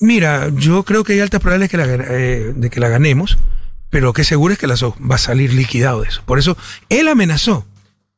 Mira, 0.00 0.50
yo 0.54 0.84
creo 0.84 1.02
que 1.02 1.14
hay 1.14 1.20
altas 1.20 1.40
probabilidades 1.40 1.98
la, 1.98 2.04
eh, 2.14 2.52
de 2.54 2.70
que 2.70 2.78
la 2.78 2.88
ganemos, 2.88 3.38
pero 3.90 4.06
lo 4.06 4.12
que 4.12 4.22
es 4.22 4.28
seguro 4.28 4.52
es 4.52 4.58
que 4.58 4.66
Lazo 4.66 4.94
va 5.00 5.14
a 5.16 5.18
salir 5.18 5.52
liquidado 5.54 6.02
de 6.02 6.08
eso. 6.08 6.22
Por 6.26 6.38
eso, 6.38 6.56
él 6.90 7.08
amenazó 7.08 7.66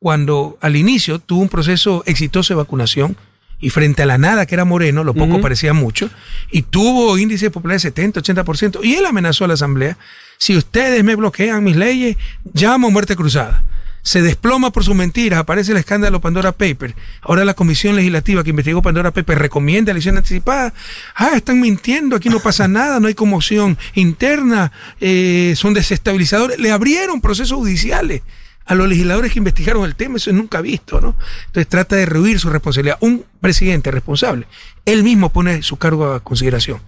cuando 0.01 0.57
al 0.63 0.77
inicio 0.77 1.19
tuvo 1.19 1.43
un 1.43 1.49
proceso 1.49 2.03
exitoso 2.07 2.55
de 2.55 2.59
vacunación 2.59 3.17
y 3.61 3.69
frente 3.69 4.03
a 4.03 4.07
la 4.07 4.17
nada 4.17 4.47
que 4.47 4.55
era 4.55 4.65
Moreno, 4.65 5.05
lo 5.05 5.13
poco 5.13 5.43
parecía 5.43 5.75
mucho, 5.75 6.09
y 6.51 6.63
tuvo 6.63 7.19
índice 7.19 7.47
de 7.47 7.51
popularidad 7.51 7.83
de 7.83 7.91
70, 7.91 8.23
80%, 8.23 8.81
y 8.83 8.95
él 8.95 9.05
amenazó 9.05 9.45
a 9.45 9.49
la 9.49 9.55
Asamblea, 9.55 9.99
si 10.39 10.57
ustedes 10.57 11.05
me 11.05 11.15
bloquean 11.15 11.63
mis 11.63 11.77
leyes, 11.77 12.17
llamo 12.55 12.89
a 12.89 12.91
muerte 12.91 13.15
cruzada. 13.15 13.63
Se 14.03 14.23
desploma 14.23 14.73
por 14.73 14.83
sus 14.83 14.95
mentiras, 14.95 15.41
aparece 15.41 15.73
el 15.73 15.77
escándalo 15.77 16.23
Pandora 16.23 16.53
Paper. 16.53 16.95
Ahora 17.21 17.45
la 17.45 17.53
comisión 17.53 17.97
legislativa 17.97 18.43
que 18.43 18.49
investigó 18.49 18.81
Pandora 18.81 19.11
Paper 19.11 19.39
recomienda 19.39 19.91
elección 19.91 20.17
anticipada. 20.17 20.73
Ah, 21.15 21.33
están 21.37 21.61
mintiendo, 21.61 22.17
aquí 22.17 22.31
no 22.31 22.41
pasa 22.41 22.67
nada, 22.67 22.99
no 22.99 23.09
hay 23.09 23.15
conmoción 23.15 23.77
interna, 23.95 24.73
eh, 25.03 25.53
son 25.55 25.75
desestabilizadores. 25.75 26.59
Le 26.59 26.71
abrieron 26.71 27.21
procesos 27.21 27.59
judiciales 27.59 28.23
a 28.71 28.75
los 28.77 28.89
legisladores 28.89 29.33
que 29.33 29.39
investigaron 29.41 29.85
el 29.85 29.97
tema, 29.97 30.17
eso 30.17 30.31
es 30.31 30.37
nunca 30.37 30.61
visto, 30.61 31.01
¿no? 31.01 31.17
Entonces 31.47 31.69
trata 31.69 31.97
de 31.97 32.07
rehuir 32.07 32.39
su 32.39 32.49
responsabilidad. 32.51 32.99
Un 33.01 33.25
presidente 33.41 33.91
responsable, 33.91 34.47
él 34.85 35.03
mismo 35.03 35.31
pone 35.31 35.63
su 35.63 35.77
cargo 35.77 36.13
a 36.13 36.21
consideración, 36.21 36.79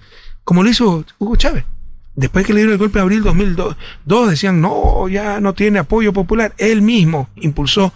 como 0.45 0.63
lo 0.63 0.71
hizo 0.71 1.05
Hugo 1.19 1.37
Chávez. 1.37 1.65
Después 2.15 2.47
que 2.47 2.53
le 2.53 2.61
dieron 2.61 2.75
el 2.75 2.79
golpe 2.79 2.99
de 2.99 3.03
abril 3.03 3.23
2002, 3.23 3.77
dos 4.05 4.31
decían, 4.31 4.61
no, 4.61 5.09
ya 5.09 5.41
no 5.41 5.55
tiene 5.55 5.79
apoyo 5.79 6.13
popular. 6.13 6.55
Él 6.59 6.83
mismo 6.83 7.31
impulsó 7.37 7.93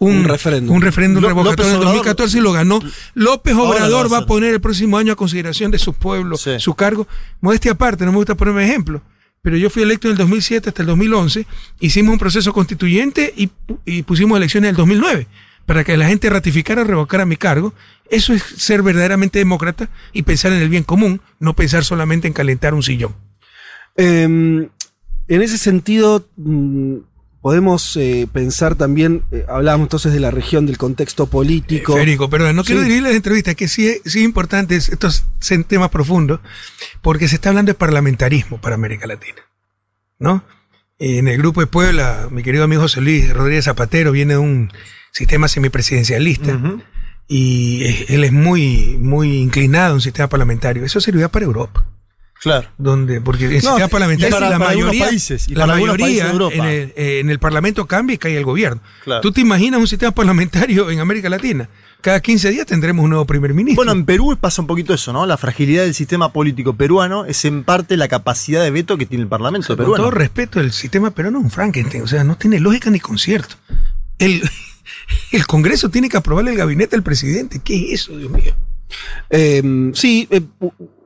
un, 0.00 0.16
Un 0.18 0.24
referéndum. 0.24 0.74
un 0.76 0.82
referéndum 0.82 1.22
revocatorio 1.24 1.64
en 1.66 1.72
López 1.74 1.86
Obrador- 1.86 1.94
2014 1.94 2.38
y 2.38 2.40
lo 2.40 2.52
ganó. 2.52 2.80
López 3.14 3.54
lo 3.54 3.62
Obrador 3.64 4.12
va 4.12 4.18
a 4.18 4.26
poner 4.26 4.52
el 4.54 4.60
próximo 4.60 4.98
año 4.98 5.12
a 5.12 5.16
consideración 5.16 5.70
de 5.70 5.78
su 5.78 5.92
pueblo, 5.94 6.36
su 6.36 6.74
cargo. 6.74 7.06
Modestia 7.40 7.72
aparte, 7.72 8.04
no 8.04 8.10
me 8.12 8.16
gusta 8.18 8.34
ponerme 8.34 8.64
ejemplo. 8.64 9.00
Pero 9.42 9.56
yo 9.56 9.70
fui 9.70 9.82
electo 9.82 10.08
en 10.08 10.12
el 10.12 10.18
2007 10.18 10.68
hasta 10.68 10.82
el 10.82 10.88
2011, 10.88 11.46
hicimos 11.80 12.12
un 12.12 12.18
proceso 12.18 12.52
constituyente 12.52 13.32
y, 13.36 13.50
y 13.84 14.02
pusimos 14.02 14.36
elecciones 14.36 14.68
en 14.68 14.74
el 14.74 14.76
2009 14.76 15.26
para 15.66 15.84
que 15.84 15.96
la 15.96 16.08
gente 16.08 16.28
ratificara 16.28 16.84
revocara 16.84 17.24
mi 17.24 17.36
cargo. 17.36 17.72
Eso 18.10 18.32
es 18.32 18.42
ser 18.42 18.82
verdaderamente 18.82 19.38
demócrata 19.38 19.88
y 20.12 20.22
pensar 20.22 20.52
en 20.52 20.60
el 20.60 20.68
bien 20.68 20.82
común, 20.82 21.20
no 21.38 21.54
pensar 21.54 21.84
solamente 21.84 22.26
en 22.26 22.34
calentar 22.34 22.74
un 22.74 22.82
sillón. 22.82 23.14
Em, 23.96 24.68
en 25.28 25.42
ese 25.42 25.58
sentido, 25.58 26.26
mm, 26.36 26.96
podemos 27.40 27.96
eh, 27.96 28.28
pensar 28.32 28.74
también, 28.74 29.22
eh, 29.32 29.44
hablábamos 29.48 29.86
entonces 29.86 30.12
de 30.12 30.20
la 30.20 30.30
región, 30.30 30.66
del 30.66 30.76
contexto 30.78 31.26
político. 31.26 31.94
Federico, 31.94 32.28
perdón, 32.28 32.56
no 32.56 32.64
quiero 32.64 32.80
Sí. 32.82 32.88
dirigir 32.88 33.02
la 33.04 33.10
entrevista, 33.16 33.54
que 33.54 33.66
sí, 33.68 33.88
es- 33.88 34.00
sí 34.04 34.22
importante 34.22 34.76
es- 34.76 34.88
estos 34.90 35.24
son 35.40 35.64
temas 35.64 35.88
profundos, 35.90 36.40
porque 37.02 37.28
se 37.28 37.36
está 37.36 37.48
hablando 37.48 37.70
de 37.70 37.74
parlamentarismo 37.78 38.60
para 38.60 38.74
América 38.74 39.06
Latina. 39.06 39.38
¿No? 40.18 40.44
En 40.98 41.28
el 41.28 41.38
grupo 41.38 41.62
de 41.62 41.66
Puebla, 41.66 42.28
mi 42.30 42.42
querido 42.42 42.64
amigo 42.64 42.82
José 42.82 43.00
Luis 43.00 43.32
Rodríguez 43.32 43.64
Zapatero 43.64 44.12
viene 44.12 44.34
de 44.34 44.38
un 44.38 44.70
sistema 45.12 45.48
semipresidencialista 45.48 46.60
y 47.26 47.84
eh, 47.84 48.04
él 48.10 48.24
es 48.24 48.32
muy, 48.32 48.98
muy 49.00 49.38
inclinado 49.38 49.92
a 49.92 49.94
un 49.94 50.02
sistema 50.02 50.28
parlamentario. 50.28 50.84
Eso 50.84 51.00
serviría 51.00 51.28
para 51.30 51.46
Europa. 51.46 51.86
Claro. 52.40 52.68
Donde, 52.78 53.20
porque 53.20 53.44
el 53.44 53.52
No, 53.56 53.60
sistema 53.60 53.88
parlamentario 53.88 54.34
para- 54.34 54.48
la 54.50 54.58
para 54.58 54.70
mayoría, 54.70 55.04
países, 55.06 55.46
y 55.46 55.54
la 55.54 55.66
mayoría 55.66 56.06
países 56.06 56.24
en 56.54 56.64
el, 56.64 56.92
eh, 56.96 57.20
en 57.20 57.28
el 57.28 57.38
Parlamento 57.38 57.86
cambia 57.86 58.14
y 58.14 58.18
cae 58.18 58.36
el 58.36 58.44
gobierno. 58.44 58.80
Claro. 59.04 59.20
¿Tú 59.20 59.30
te 59.30 59.42
imaginas 59.42 59.78
un 59.78 59.86
sistema 59.86 60.12
parlamentario 60.12 60.90
en 60.90 61.00
América 61.00 61.28
Latina? 61.28 61.68
Cada 62.00 62.18
15 62.20 62.48
días 62.50 62.64
tendremos 62.64 63.04
un 63.04 63.10
nuevo 63.10 63.26
primer 63.26 63.52
ministro. 63.52 63.76
Bueno, 63.84 63.92
en 63.92 64.06
Perú 64.06 64.34
pasa 64.40 64.62
un 64.62 64.66
poquito 64.66 64.94
eso, 64.94 65.12
¿no? 65.12 65.26
La 65.26 65.36
fragilidad 65.36 65.82
del 65.82 65.92
sistema 65.92 66.32
político 66.32 66.72
peruano 66.74 67.26
es 67.26 67.44
en 67.44 67.62
parte 67.62 67.98
la 67.98 68.08
capacidad 68.08 68.62
de 68.62 68.70
veto 68.70 68.96
que 68.96 69.04
tiene 69.04 69.22
el 69.24 69.28
Parlamento 69.28 69.66
Con 69.68 69.76
peruano. 69.76 70.02
todo 70.04 70.10
respeto, 70.10 70.60
el 70.60 70.72
sistema 70.72 71.10
peruano 71.10 71.40
es 71.40 71.44
un 71.44 71.50
Frankenstein, 71.50 72.02
o 72.04 72.06
sea, 72.06 72.24
no 72.24 72.38
tiene 72.38 72.58
lógica 72.58 72.88
ni 72.88 73.00
concierto. 73.00 73.56
El, 74.18 74.40
el 75.32 75.46
Congreso 75.46 75.90
tiene 75.90 76.08
que 76.08 76.16
aprobarle 76.16 76.52
el 76.52 76.56
gabinete 76.56 76.96
del 76.96 77.02
presidente. 77.02 77.60
¿Qué 77.62 77.92
es 77.92 78.00
eso, 78.00 78.16
Dios 78.16 78.30
mío? 78.30 78.54
Em, 79.28 79.92
sí, 79.92 80.26
eh, 80.30 80.40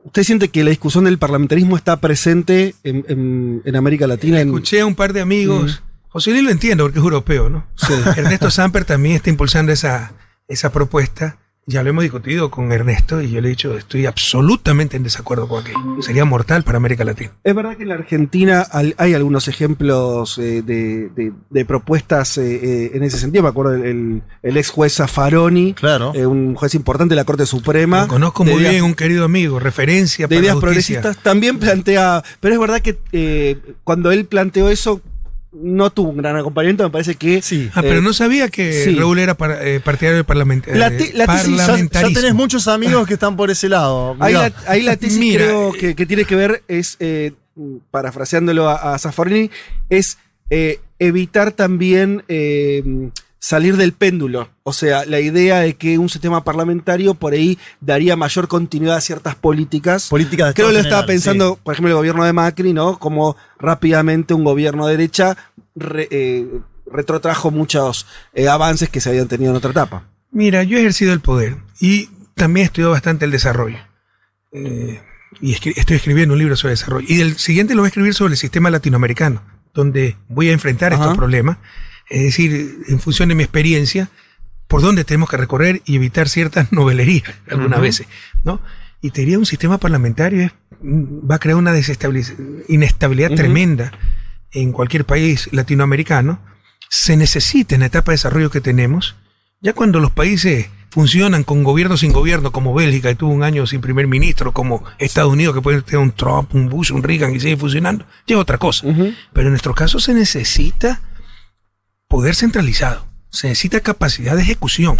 ¿usted 0.05 0.23
siente 0.23 0.47
que 0.49 0.63
la 0.63 0.69
discusión 0.69 1.03
del 1.03 1.17
parlamentarismo 1.17 1.75
está 1.75 1.99
presente 1.99 2.75
en, 2.83 3.03
en- 3.09 3.61
en 3.65 3.75
América 3.75 4.07
Latina? 4.07 4.39
Escuché 4.39 4.79
a 4.81 4.85
un 4.85 4.95
par 4.95 5.11
de 5.13 5.19
amigos. 5.21 5.83
José 6.09 6.31
Luis 6.31 6.43
lo 6.43 6.49
entiendo 6.51 6.85
porque 6.85 6.99
es 6.99 7.03
europeo, 7.03 7.49
¿no? 7.49 7.67
Sí. 7.75 7.93
Ernesto 8.17 8.49
Samper 8.49 8.85
también 8.85 9.15
está 9.17 9.29
impulsando 9.29 9.71
esa, 9.73 10.13
esa 10.47 10.71
propuesta. 10.71 11.37
Ya 11.67 11.81
lo 11.81 11.89
hemos 11.89 12.03
discutido 12.03 12.51
con 12.51 12.71
Ernesto 12.71 13.23
y 13.23 13.31
yo 13.31 13.41
le 13.41 13.47
he 13.47 13.49
dicho, 13.49 13.75
estoy 13.75 14.05
absolutamente 14.05 14.97
en 14.97 15.03
desacuerdo 15.03 15.47
con 15.47 15.61
aquello. 15.63 15.79
Sería 16.01 16.23
mortal 16.23 16.61
para 16.63 16.77
América 16.77 17.03
Latina. 17.03 17.31
Es 17.43 17.55
verdad 17.55 17.75
que 17.75 17.81
en 17.81 17.89
la 17.89 17.95
Argentina 17.95 18.67
hay 18.71 19.13
algunos 19.15 19.47
ejemplos 19.47 20.37
eh, 20.37 20.61
de, 20.61 21.09
de- 21.15 21.33
de 21.49 21.65
propuestas 21.65 22.37
eh, 22.37 22.59
eh, 22.61 22.91
en 22.93 23.01
ese 23.01 23.17
sentido. 23.17 23.41
Me 23.41 23.49
acuerdo 23.49 23.73
el, 23.73 24.21
el- 24.43 24.57
ex 24.57 24.69
juez 24.69 24.93
Zaffaroni, 24.93 25.73
claro. 25.73 26.11
un 26.11 26.53
juez 26.53 26.75
importante 26.75 27.13
de 27.13 27.15
la 27.15 27.25
Corte 27.25 27.47
Suprema. 27.47 28.01
Lo 28.03 28.09
conozco 28.09 28.43
de 28.43 28.51
muy 28.51 28.61
ideas- 28.61 28.73
bien, 28.73 28.83
un 28.83 28.93
querido 28.93 29.25
amigo, 29.25 29.59
referencia 29.59 30.27
de 30.27 30.35
para 30.35 30.41
ideas 30.41 30.55
la 30.57 30.61
justicia. 30.61 31.01
progresistas 31.01 31.23
también 31.23 31.57
plantea, 31.57 32.23
pero 32.41 32.53
es 32.53 32.59
verdad 32.59 32.81
que 32.81 32.99
eh, 33.11 33.57
cuando 33.83 34.11
él 34.11 34.25
planteó 34.25 34.69
eso 34.69 35.01
no 35.61 35.89
tuvo 35.89 36.09
un 36.09 36.17
gran 36.17 36.35
acompañamiento, 36.35 36.83
me 36.83 36.89
parece 36.89 37.15
que... 37.15 37.41
Sí, 37.41 37.69
Ah, 37.73 37.81
pero 37.81 38.01
no 38.01 38.13
sabía 38.13 38.49
que 38.49 38.93
Raúl 38.97 39.19
era 39.19 39.35
para- 39.35 39.65
eh, 39.65 39.79
partidario 39.79 40.17
del 40.17 40.25
parlamento. 40.25 40.69
La 40.73 40.89
te- 40.89 41.13
la 41.13 41.25
tesis- 41.25 41.43
Ya, 41.43 41.57
ya 41.57 41.65
parlamentarismo. 41.65 42.19
tenés 42.19 42.33
muchos 42.33 42.67
amigos 42.67 43.07
que 43.07 43.13
están 43.13 43.35
por 43.37 43.49
ese 43.49 43.69
lado. 43.69 44.15
Ahí 44.19 44.33
la, 44.33 44.51
ahí 44.67 44.81
la 44.83 44.97
tesis 44.97 45.17
Mira, 45.17 45.45
creo 45.45 45.71
que, 45.71 45.95
que 45.95 46.05
tiene 46.05 46.25
que 46.25 46.35
ver 46.35 46.63
es, 46.67 46.97
eh, 46.99 47.31
parafraseándolo 47.91 48.69
a, 48.69 48.93
a 48.95 48.97
es 49.89 50.17
eh, 50.49 50.79
evitar 50.99 51.51
también 51.51 52.23
eh, 52.27 52.83
salir 53.47 53.77
del 53.77 53.93
péndulo. 53.93 54.49
O 54.63 54.73
sea, 54.73 55.05
la 55.05 55.19
idea 55.19 55.59
de 55.59 55.75
que 55.75 55.99
un 55.99 56.09
sistema 56.09 56.43
parlamentario 56.43 57.13
por 57.13 57.33
ahí 57.33 57.59
daría 57.79 58.15
mayor 58.15 58.47
continuidad 58.47 58.95
a 58.97 59.01
ciertas 59.01 59.35
políticas. 59.35 60.07
Políticas 60.09 60.47
de 60.47 60.53
Creo 60.55 60.67
que 60.69 60.73
lo 60.73 60.79
estaba 60.79 61.05
pensando, 61.05 61.55
por 61.63 61.73
ejemplo, 61.73 61.91
el 61.91 61.95
gobierno 61.97 62.23
de 62.23 62.33
Macri, 62.33 62.73
¿no? 62.73 62.97
Como 62.97 63.35
rápidamente 63.59 64.33
un 64.33 64.43
gobierno 64.43 64.87
de 64.87 64.97
derecha 64.97 65.37
re- 65.75 66.07
eh, 66.09 66.47
retrotrajo 66.91 67.51
muchos 67.51 68.07
eh, 68.33 68.47
avances 68.47 68.89
que 68.89 68.99
se 68.99 69.09
habían 69.09 69.27
tenido 69.27 69.51
en 69.51 69.57
otra 69.57 69.69
etapa. 69.71 70.03
Mira, 70.31 70.63
yo 70.63 70.77
he 70.77 70.81
ejercido 70.81 71.13
el 71.13 71.19
poder 71.19 71.57
y 71.79 72.09
también 72.33 72.63
he 72.63 72.67
estudiado 72.67 72.93
bastante 72.93 73.25
el 73.25 73.31
desarrollo. 73.31 73.77
Eh, 74.53 75.01
y 75.39 75.53
escri- 75.53 75.73
estoy 75.75 75.97
escribiendo 75.97 76.33
un 76.33 76.39
libro 76.39 76.55
sobre 76.55 76.71
desarrollo. 76.71 77.05
Y 77.07 77.21
el 77.21 77.37
siguiente 77.37 77.75
lo 77.75 77.81
voy 77.81 77.87
a 77.87 77.89
escribir 77.89 78.15
sobre 78.15 78.33
el 78.33 78.37
sistema 78.37 78.71
latinoamericano, 78.71 79.43
donde 79.73 80.15
voy 80.29 80.49
a 80.49 80.53
enfrentar 80.53 80.93
estos 80.93 81.15
problemas. 81.15 81.57
Es 82.09 82.21
decir, 82.23 82.77
en 82.87 82.99
función 82.99 83.29
de 83.29 83.35
mi 83.35 83.43
experiencia, 83.43 84.09
por 84.67 84.81
dónde 84.81 85.03
tenemos 85.03 85.29
que 85.29 85.37
recorrer 85.37 85.81
y 85.85 85.95
evitar 85.95 86.29
ciertas 86.29 86.71
novelerías 86.71 87.33
algunas 87.49 87.77
Ujú. 87.77 87.81
veces, 87.81 88.07
¿no? 88.43 88.59
Y 89.01 89.11
te 89.11 89.21
diría 89.21 89.37
un 89.39 89.45
sistema 89.45 89.77
parlamentario 89.77 90.45
es- 90.45 90.51
va 90.81 91.35
a 91.35 91.39
crear 91.39 91.57
una 91.57 91.71
inestabilidad 92.67 93.31
tremenda 93.31 93.91
en 94.51 94.71
cualquier 94.71 95.05
país 95.05 95.49
latinoamericano. 95.51 96.39
Se 96.89 97.17
necesita 97.17 97.75
en 97.75 97.81
la 97.81 97.87
etapa 97.87 98.11
de 98.11 98.15
desarrollo 98.15 98.49
que 98.49 98.61
tenemos, 98.61 99.15
ya 99.61 99.73
cuando 99.73 99.99
los 99.99 100.11
países 100.11 100.67
funcionan 100.89 101.43
con 101.43 101.63
gobierno 101.63 101.97
sin 101.97 102.13
gobierno, 102.13 102.51
como 102.51 102.73
Bélgica, 102.73 103.09
que 103.09 103.15
tuvo 103.15 103.31
un 103.33 103.43
año 103.43 103.67
sin 103.67 103.81
primer 103.81 104.07
ministro, 104.07 104.53
como 104.53 104.83
Estados 104.97 105.33
Unidos, 105.33 105.53
que 105.55 105.61
puede 105.61 105.81
tener 105.81 105.99
un 105.99 106.11
Trump, 106.11 106.53
un 106.55 106.69
Bush, 106.69 106.91
un 106.91 107.03
Reagan 107.03 107.35
y 107.35 107.39
sigue 107.39 107.57
funcionando, 107.57 108.05
ya 108.27 108.35
es 108.35 108.41
otra 108.41 108.57
cosa. 108.57 108.87
Pero 109.33 109.47
en 109.47 109.49
nuestro 109.51 109.73
caso 109.75 109.99
se 109.99 110.13
necesita 110.13 111.01
poder 112.15 112.33
centralizado, 112.33 113.05
se 113.29 113.49
necesita 113.49 113.81
capacidad 113.81 114.37
de 114.37 114.41
ejecución, 114.41 114.95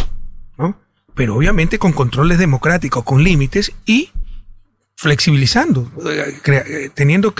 ¿no? 0.58 0.78
Pero 1.14 1.34
obviamente 1.34 1.78
con 1.78 1.92
controles 1.92 2.36
democráticos, 2.38 3.04
con 3.04 3.24
límites 3.24 3.72
y 3.86 4.10
flexibilizando, 4.96 5.90
eh, 6.04 6.38
eh, 6.46 6.90
teniendo 6.92 7.34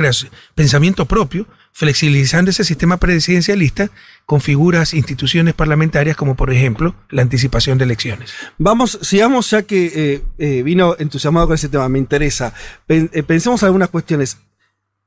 pensamiento 0.54 1.04
propio, 1.04 1.46
flexibilizando 1.72 2.50
ese 2.50 2.64
sistema 2.64 2.96
presidencialista 2.96 3.90
con 4.24 4.40
figuras, 4.40 4.94
instituciones 4.94 5.52
parlamentarias 5.52 6.16
como 6.16 6.36
por 6.36 6.50
ejemplo 6.50 6.94
la 7.10 7.20
anticipación 7.20 7.76
de 7.76 7.84
elecciones. 7.84 8.32
Vamos, 8.56 8.98
sigamos 9.02 9.50
ya 9.50 9.60
que 9.64 10.22
eh, 10.38 10.62
vino 10.62 10.96
entusiasmado 10.98 11.48
con 11.48 11.54
ese 11.56 11.68
tema, 11.68 11.86
me 11.90 11.98
interesa. 11.98 12.54
Pen- 12.86 13.10
pensemos 13.26 13.62
algunas 13.62 13.90
cuestiones. 13.90 14.38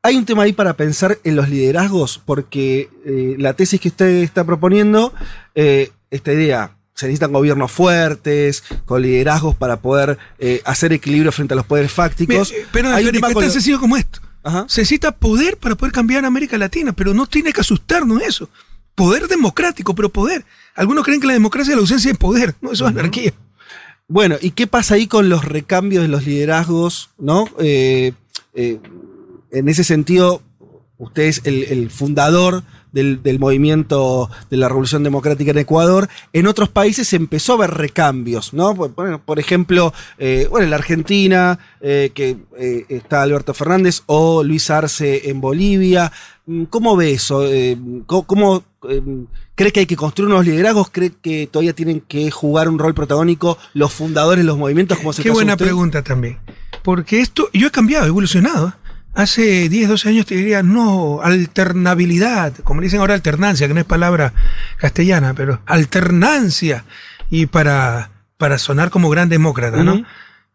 Hay 0.01 0.15
un 0.15 0.25
tema 0.25 0.43
ahí 0.43 0.53
para 0.53 0.75
pensar 0.77 1.17
en 1.25 1.35
los 1.35 1.49
liderazgos, 1.49 2.21
porque 2.23 2.89
eh, 3.05 3.35
la 3.37 3.53
tesis 3.53 3.81
que 3.81 3.89
usted 3.89 4.07
está 4.23 4.45
proponiendo, 4.45 5.13
eh, 5.55 5.91
esta 6.09 6.31
idea, 6.31 6.77
se 6.93 7.07
necesitan 7.07 7.33
gobiernos 7.33 7.69
fuertes, 7.71 8.63
con 8.85 9.01
liderazgos 9.01 9.55
para 9.55 9.81
poder 9.81 10.17
eh, 10.39 10.61
hacer 10.63 10.93
equilibrio 10.93 11.33
frente 11.33 11.53
a 11.53 11.57
los 11.57 11.65
poderes 11.65 11.91
fácticos. 11.91 12.51
Mira, 12.51 12.67
Pero 12.71 12.87
Hay 12.89 12.93
un 12.93 12.99
Federico, 12.99 13.17
tema 13.17 13.27
es 13.27 13.33
con 13.33 13.41
tan 13.41 13.47
lo- 13.49 13.53
sencillo 13.53 13.79
como 13.79 13.97
esto. 13.97 14.19
Se 14.67 14.81
necesita 14.81 15.11
poder 15.11 15.57
para 15.57 15.75
poder 15.75 15.91
cambiar 15.91 16.23
América 16.23 16.57
Latina, 16.57 16.93
pero 16.93 17.13
no 17.13 17.27
tiene 17.27 17.51
que 17.51 17.59
asustarnos 17.61 18.21
eso. 18.21 18.49
Poder 18.95 19.27
democrático, 19.27 19.93
pero 19.95 20.09
poder. 20.09 20.45
Algunos 20.75 21.03
creen 21.03 21.19
que 21.19 21.27
la 21.27 21.33
democracia 21.33 21.71
es 21.71 21.75
la 21.75 21.81
ausencia 21.81 22.11
de 22.11 22.17
poder. 22.17 22.55
No, 22.61 22.71
eso 22.71 22.85
es 22.85 22.91
anarquía. 22.91 23.33
Bueno, 24.07 24.37
¿y 24.41 24.51
qué 24.51 24.65
pasa 24.65 24.95
ahí 24.95 25.07
con 25.07 25.27
los 25.29 25.43
recambios 25.43 26.03
de 26.03 26.07
los 26.07 26.25
liderazgos? 26.25 27.09
¿No? 27.19 27.47
Eh, 27.59 28.13
eh, 28.55 28.79
en 29.51 29.69
ese 29.69 29.83
sentido, 29.83 30.41
usted 30.97 31.23
es 31.23 31.41
el, 31.45 31.63
el 31.65 31.89
fundador 31.89 32.63
del, 32.91 33.21
del 33.23 33.39
movimiento 33.39 34.29
de 34.49 34.57
la 34.57 34.67
Revolución 34.67 35.03
Democrática 35.03 35.51
en 35.51 35.59
Ecuador. 35.59 36.09
En 36.33 36.47
otros 36.47 36.69
países 36.69 37.07
se 37.07 37.15
empezó 37.15 37.53
a 37.53 37.57
ver 37.57 37.71
recambios, 37.71 38.53
¿no? 38.53 38.75
Por, 38.75 38.93
bueno, 38.95 39.21
por 39.23 39.39
ejemplo, 39.39 39.93
eh, 40.17 40.47
bueno, 40.49 40.65
en 40.65 40.71
la 40.71 40.77
Argentina, 40.77 41.59
eh, 41.81 42.11
que 42.13 42.37
eh, 42.57 42.85
está 42.89 43.21
Alberto 43.21 43.53
Fernández, 43.53 44.03
o 44.07 44.43
Luis 44.43 44.69
Arce 44.69 45.29
en 45.29 45.41
Bolivia. 45.41 46.11
Mm, 46.45 46.63
¿Cómo 46.63 46.95
ve 46.95 47.11
eso? 47.11 47.45
Eh, 47.45 47.77
¿Cómo, 48.05 48.23
cómo, 48.23 48.63
eh, 48.89 49.01
cree 49.55 49.71
que 49.71 49.81
hay 49.81 49.85
que 49.85 49.95
construir 49.95 50.31
unos 50.31 50.45
liderazgos? 50.45 50.89
¿Cree 50.89 51.11
que 51.21 51.47
todavía 51.47 51.73
tienen 51.73 52.01
que 52.01 52.31
jugar 52.31 52.67
un 52.69 52.79
rol 52.79 52.93
protagónico 52.93 53.57
los 53.73 53.93
fundadores 53.93 54.43
de 54.43 54.47
los 54.47 54.57
movimientos? 54.57 54.97
Como 54.97 55.13
se 55.13 55.21
Qué 55.21 55.31
buena 55.31 55.57
pregunta 55.57 56.03
también. 56.03 56.39
Porque 56.83 57.19
esto, 57.19 57.49
yo 57.53 57.67
he 57.67 57.71
cambiado, 57.71 58.05
he 58.05 58.09
evolucionado. 58.09 58.73
Hace 59.15 59.69
10, 59.69 59.89
12 59.89 60.09
años 60.09 60.25
te 60.25 60.35
diría, 60.35 60.63
no, 60.63 61.21
alternabilidad, 61.21 62.53
como 62.63 62.79
le 62.81 62.85
dicen 62.85 62.99
ahora 63.01 63.15
alternancia, 63.15 63.67
que 63.67 63.73
no 63.73 63.79
es 63.79 63.85
palabra 63.85 64.33
castellana, 64.77 65.33
pero 65.33 65.61
alternancia. 65.65 66.85
Y 67.29 67.47
para, 67.47 68.11
para 68.37 68.57
sonar 68.57 68.89
como 68.89 69.09
gran 69.09 69.29
demócrata, 69.29 69.83
¿no? 69.83 70.05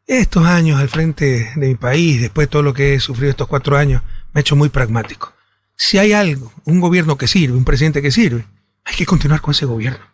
Estos 0.07 0.45
años 0.47 0.81
al 0.81 0.89
frente 0.89 1.51
de 1.57 1.69
mi 1.69 1.75
país, 1.77 2.21
después 2.21 2.47
de 2.47 2.51
todo 2.51 2.63
lo 2.63 2.75
que 2.75 2.95
he 2.95 3.01
sufrido 3.01 3.31
estos 3.31 3.49
cuatro 3.49 3.77
años, 3.77 4.03
me 4.33 4.39
ha 4.39 4.43
hecho 4.43 4.57
muy 4.57 4.69
pragmático. 4.69 5.33
Si 5.77 5.99
hay 5.99 6.13
algo, 6.13 6.53
un 6.65 6.81
gobierno 6.81 7.17
que 7.17 7.27
sirve, 7.27 7.57
un 7.57 7.65
presidente 7.65 8.03
que 8.03 8.11
sirve, 8.11 8.45
hay 8.85 8.95
que 8.97 9.07
continuar 9.07 9.41
con 9.41 9.53
ese 9.53 9.65
gobierno. 9.67 10.05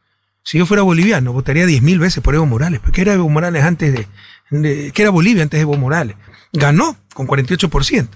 Si 0.42 0.58
yo 0.58 0.64
fuera 0.66 0.82
boliviano, 0.82 1.32
votaría 1.32 1.66
10.000 1.66 1.98
veces 1.98 2.22
por 2.22 2.34
Evo 2.34 2.46
Morales. 2.46 2.80
porque 2.80 3.02
era 3.02 3.12
Evo 3.14 3.28
Morales 3.28 3.64
antes 3.64 3.92
de, 3.92 4.06
de- 4.50 4.92
que 4.92 5.02
era 5.02 5.10
Bolivia 5.10 5.42
antes 5.42 5.58
de 5.58 5.62
Evo 5.62 5.76
Morales? 5.76 6.16
Ganó 6.52 6.96
con 7.12 7.26
48%. 7.26 8.08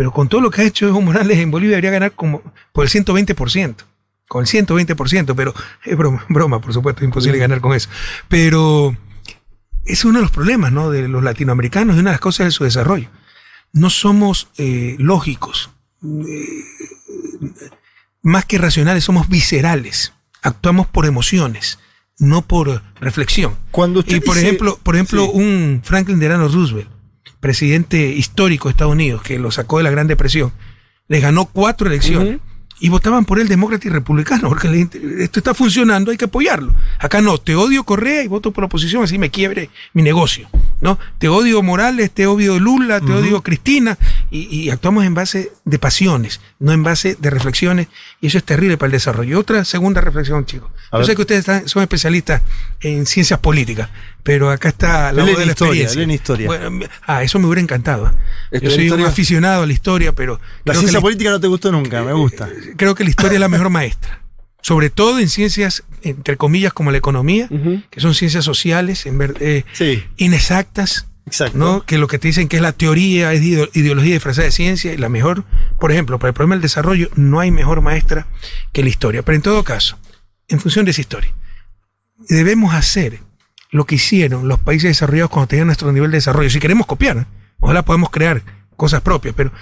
Pero 0.00 0.12
con 0.12 0.30
todo 0.30 0.40
lo 0.40 0.50
que 0.50 0.62
ha 0.62 0.64
hecho 0.64 0.88
Evo 0.88 1.02
Morales 1.02 1.36
en 1.36 1.50
Bolivia 1.50 1.72
debería 1.76 1.90
ganar 1.90 2.12
como 2.12 2.40
por 2.72 2.86
el 2.86 2.90
120%. 2.90 3.74
Con 4.26 4.40
el 4.40 4.48
120%, 4.48 5.34
pero 5.36 5.52
es 5.84 5.94
broma, 5.94 6.24
broma, 6.30 6.58
por 6.58 6.72
supuesto, 6.72 7.02
es 7.02 7.04
imposible 7.04 7.36
ganar 7.36 7.60
con 7.60 7.74
eso. 7.74 7.90
Pero 8.26 8.96
es 9.84 10.02
uno 10.06 10.20
de 10.20 10.22
los 10.22 10.30
problemas 10.30 10.72
¿no? 10.72 10.90
de 10.90 11.06
los 11.06 11.22
latinoamericanos 11.22 11.96
y 11.96 11.98
una 11.98 12.12
de 12.12 12.14
las 12.14 12.20
cosas 12.22 12.46
de 12.46 12.50
su 12.50 12.64
desarrollo. 12.64 13.10
No 13.74 13.90
somos 13.90 14.48
eh, 14.56 14.96
lógicos, 14.98 15.68
eh, 16.02 16.64
más 18.22 18.46
que 18.46 18.56
racionales, 18.56 19.04
somos 19.04 19.28
viscerales. 19.28 20.14
Actuamos 20.40 20.86
por 20.86 21.04
emociones, 21.04 21.78
no 22.18 22.40
por 22.40 22.82
reflexión. 23.02 23.54
Cuando 23.70 24.00
y 24.00 24.20
por 24.20 24.36
dice- 24.36 24.46
ejemplo, 24.46 24.78
por 24.82 24.94
ejemplo, 24.94 25.26
un 25.30 25.82
Franklin 25.84 26.18
Delano 26.18 26.48
Roosevelt, 26.48 26.88
presidente 27.40 28.08
histórico 28.08 28.68
de 28.68 28.72
Estados 28.72 28.92
Unidos, 28.92 29.22
que 29.22 29.38
lo 29.38 29.50
sacó 29.50 29.78
de 29.78 29.84
la 29.84 29.90
Gran 29.90 30.06
Depresión, 30.06 30.52
le 31.08 31.20
ganó 31.20 31.46
cuatro 31.46 31.88
elecciones. 31.88 32.38
Y 32.82 32.88
votaban 32.88 33.26
por 33.26 33.38
él 33.38 33.46
demócrata 33.48 33.86
y 33.86 33.90
republicano, 33.90 34.48
porque 34.48 34.88
esto 35.18 35.38
está 35.40 35.52
funcionando, 35.54 36.10
hay 36.10 36.16
que 36.16 36.24
apoyarlo. 36.24 36.74
Acá 36.98 37.20
no, 37.20 37.36
te 37.38 37.54
odio 37.54 37.84
Correa 37.84 38.22
y 38.24 38.26
voto 38.28 38.52
por 38.52 38.62
la 38.62 38.66
oposición, 38.66 39.04
así 39.04 39.18
me 39.18 39.30
quiebre 39.30 39.68
mi 39.92 40.02
negocio. 40.02 40.48
¿no? 40.80 40.98
Te 41.18 41.28
odio 41.28 41.62
Morales, 41.62 42.10
te 42.10 42.26
odio 42.26 42.58
Lula, 42.58 43.00
te 43.00 43.12
odio 43.12 43.42
Cristina, 43.42 43.98
y, 44.30 44.46
y 44.48 44.70
actuamos 44.70 45.04
en 45.04 45.12
base 45.14 45.52
de 45.66 45.78
pasiones, 45.78 46.40
no 46.58 46.72
en 46.72 46.82
base 46.82 47.16
de 47.20 47.28
reflexiones, 47.28 47.88
y 48.22 48.28
eso 48.28 48.38
es 48.38 48.44
terrible 48.44 48.78
para 48.78 48.86
el 48.86 48.92
desarrollo. 48.92 49.38
Otra 49.38 49.62
segunda 49.66 50.00
reflexión, 50.00 50.46
chicos. 50.46 50.70
A 50.90 50.96
Yo 50.96 50.98
ver. 51.00 51.06
sé 51.06 51.16
que 51.16 51.20
ustedes 51.22 51.40
están- 51.40 51.68
son 51.68 51.82
especialistas 51.82 52.40
en 52.80 53.04
ciencias 53.04 53.38
políticas, 53.40 53.90
pero 54.22 54.50
acá 54.50 54.70
está 54.70 55.12
la 55.12 55.22
voz 55.24 55.36
de 55.38 55.44
la 55.46 55.52
historia, 55.52 55.82
experiencia. 55.82 56.14
historia. 56.14 56.46
Bueno, 56.46 56.86
ah, 57.06 57.22
eso 57.22 57.38
me 57.38 57.46
hubiera 57.46 57.60
encantado. 57.60 58.10
¿eh? 58.50 58.60
Yo 58.62 58.70
soy 58.70 58.88
un 58.90 59.02
aficionado 59.02 59.64
a 59.64 59.66
la 59.66 59.72
historia, 59.74 60.14
pero 60.14 60.40
La 60.64 60.72
ciencia 60.74 60.98
la- 60.98 61.02
política 61.02 61.28
no 61.30 61.40
te 61.40 61.46
gustó 61.46 61.70
nunca, 61.70 62.02
me 62.02 62.14
gusta. 62.14 62.48
Creo 62.76 62.94
que 62.94 63.04
la 63.04 63.10
historia 63.10 63.34
es 63.34 63.40
la 63.40 63.48
mejor 63.48 63.70
maestra. 63.70 64.22
Sobre 64.62 64.90
todo 64.90 65.18
en 65.20 65.28
ciencias, 65.30 65.84
entre 66.02 66.36
comillas, 66.36 66.72
como 66.72 66.90
la 66.90 66.98
economía, 66.98 67.48
que 67.90 68.00
son 68.00 68.14
ciencias 68.14 68.44
sociales, 68.44 69.06
en 69.06 69.16
ver- 69.18 69.36
eh, 69.40 69.64
inexactas, 70.18 71.06
¿no? 71.54 71.82
que 71.86 71.96
lo 71.98 72.08
que 72.08 72.18
te 72.18 72.28
dicen 72.28 72.46
que 72.48 72.56
es 72.56 72.62
la 72.62 72.72
teoría, 72.72 73.32
es 73.32 73.40
ide- 73.40 73.70
ideología 73.72 74.14
disfrazada 74.14 74.44
de 74.46 74.52
ciencia, 74.52 74.92
y 74.92 74.96
la 74.98 75.08
mejor, 75.08 75.44
por 75.78 75.92
ejemplo, 75.92 76.18
para 76.18 76.28
el 76.28 76.34
problema 76.34 76.56
del 76.56 76.62
desarrollo, 76.62 77.08
no 77.14 77.40
hay 77.40 77.50
mejor 77.50 77.80
maestra 77.80 78.26
que 78.72 78.82
la 78.82 78.88
historia. 78.90 79.22
Pero 79.22 79.36
en 79.36 79.42
todo 79.42 79.64
caso, 79.64 79.98
en 80.48 80.60
función 80.60 80.84
de 80.84 80.90
esa 80.90 81.00
historia, 81.00 81.32
debemos 82.28 82.74
hacer 82.74 83.20
lo 83.70 83.86
que 83.86 83.94
hicieron 83.94 84.48
los 84.48 84.58
países 84.58 84.90
desarrollados 84.90 85.30
cuando 85.30 85.46
tenían 85.48 85.66
nuestro 85.68 85.90
nivel 85.92 86.10
de 86.10 86.16
desarrollo. 86.18 86.50
Si 86.50 86.58
queremos 86.58 86.86
copiar, 86.86 87.26
ojalá 87.60 87.82
podamos 87.84 88.10
crear 88.10 88.42
cosas 88.76 89.00
propias, 89.00 89.34
pero 89.36 89.52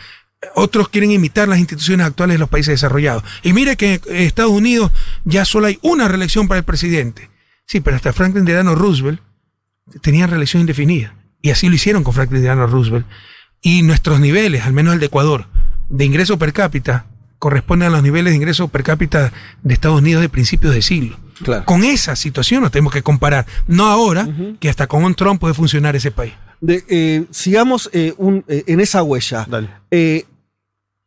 otros 0.55 0.89
quieren 0.89 1.10
imitar 1.10 1.48
las 1.48 1.59
instituciones 1.59 2.06
actuales 2.06 2.35
de 2.35 2.39
los 2.39 2.48
países 2.48 2.74
desarrollados. 2.74 3.24
Y 3.43 3.52
mire 3.52 3.77
que 3.77 4.01
en 4.06 4.16
Estados 4.16 4.52
Unidos 4.52 4.93
ya 5.24 5.44
solo 5.44 5.66
hay 5.66 5.78
una 5.82 6.09
reelección 6.09 6.48
para 6.48 6.59
el 6.59 6.65
presidente. 6.65 7.31
Sí, 7.66 7.81
pero 7.81 7.97
hasta 7.97 8.12
Franklin 8.12 8.44
Delano 8.44 8.74
Roosevelt 8.74 9.20
tenía 10.02 10.27
reelección 10.27 10.60
indefinida. 10.60 11.15
Y 11.43 11.51
así 11.51 11.69
lo 11.69 11.74
hicieron 11.74 12.05
con 12.05 12.15
Franklin 12.15 12.43
Delano 12.43 12.66
Roosevelt. 12.66 13.06
Y 13.60 13.82
nuestros 13.82 14.20
niveles, 14.20 14.65
al 14.65 14.73
menos 14.73 14.94
el 14.94 15.01
de 15.01 15.06
Ecuador, 15.06 15.47
de 15.89 16.05
ingreso 16.05 16.39
per 16.39 16.52
cápita, 16.52 17.06
corresponden 17.39 17.89
a 17.89 17.90
los 17.90 18.02
niveles 18.02 18.32
de 18.32 18.36
ingreso 18.36 18.69
per 18.69 18.82
cápita 18.82 19.32
de 19.62 19.74
Estados 19.74 20.01
Unidos 20.01 20.23
de 20.23 20.28
principios 20.28 20.74
de 20.74 20.82
siglo. 20.82 21.19
Con 21.65 21.85
esa 21.85 22.16
situación 22.16 22.62
nos 22.62 22.73
tenemos 22.73 22.93
que 22.93 23.02
comparar. 23.02 23.47
No 23.66 23.86
ahora, 23.86 24.28
que 24.59 24.69
hasta 24.69 24.86
con 24.86 25.05
un 25.05 25.15
Trump 25.15 25.40
puede 25.40 25.55
funcionar 25.55 25.94
ese 25.94 26.10
país. 26.10 26.35
De, 26.60 26.85
eh, 26.89 27.24
sigamos 27.30 27.89
eh, 27.93 28.14
un- 28.18 28.44
eh, 28.48 28.64
en 28.66 28.80
esa 28.80 29.02
huella. 29.02 29.47
Eh, 29.90 30.24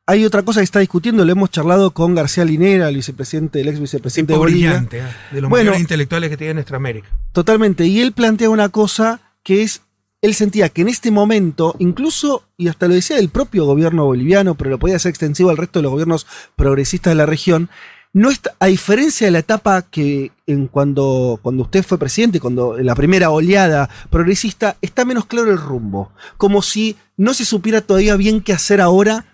hay 0.07 0.26
otra 0.26 0.44
cosa 0.44 0.60
que 0.60 0.65
está 0.65 0.80
discutiendo, 0.80 1.23
lo 1.23 1.32
hemos 1.32 1.52
charlado 1.52 1.91
con 1.91 2.15
García 2.15 2.44
Linera, 2.44 2.90
el 2.90 2.95
vicepresidente, 2.95 3.61
el 3.61 3.68
ex 3.69 3.80
vicepresidente 3.80 4.34
de 4.34 4.40
Bolivia. 4.40 4.69
brillante, 4.72 4.99
¿eh? 4.99 5.03
de 5.32 5.41
los 5.41 5.49
Bueno, 5.49 5.65
mayores 5.72 5.82
intelectuales 5.82 6.30
que 6.30 6.38
tiene 6.38 6.56
nuestra 6.56 6.78
América. 6.78 7.07
Totalmente. 7.32 7.86
Y 7.86 8.02
él 8.02 8.11
plantea 8.11 8.49
una 8.49 8.69
cosa 8.69 9.22
que 9.44 9.61
es, 9.61 9.82
él 10.22 10.34
sentía 10.34 10.69
que 10.69 10.82
en 10.82 10.90
este 10.90 11.11
momento, 11.11 11.76
incluso, 11.80 12.44
y 12.57 12.68
hasta 12.68 12.88
lo 12.88 12.94
decía 12.94 13.15
del 13.15 13.30
propio 13.30 13.65
gobierno 13.65 14.06
boliviano, 14.06 14.56
pero 14.56 14.69
lo 14.69 14.80
podía 14.80 14.95
hacer 14.98 15.10
extensivo 15.11 15.49
al 15.49 15.57
resto 15.57 15.80
de 15.80 15.84
los 15.84 15.91
gobiernos 15.91 16.28
progresistas 16.56 17.11
de 17.11 17.15
la 17.15 17.26
región, 17.26 17.69
no 18.14 18.30
está, 18.30 18.54
a 18.60 18.68
diferencia 18.68 19.28
de 19.28 19.32
la 19.32 19.40
etapa 19.40 19.84
que 19.84 20.32
en 20.46 20.68
cuando, 20.68 21.40
cuando 21.42 21.64
usted 21.64 21.84
fue 21.84 21.98
presidente, 21.98 22.40
cuando 22.40 22.78
la 22.78 22.96
primera 22.96 23.30
oleada 23.30 23.90
progresista, 24.10 24.76
está 24.82 25.06
menos 25.06 25.26
claro 25.26 25.52
el 25.52 25.58
rumbo. 25.58 26.12
Como 26.38 26.62
si 26.62 26.98
no 27.16 27.34
se 27.34 27.46
supiera 27.46 27.82
todavía 27.82 28.16
bien 28.18 28.42
qué 28.42 28.54
hacer 28.54 28.82
ahora, 28.82 29.26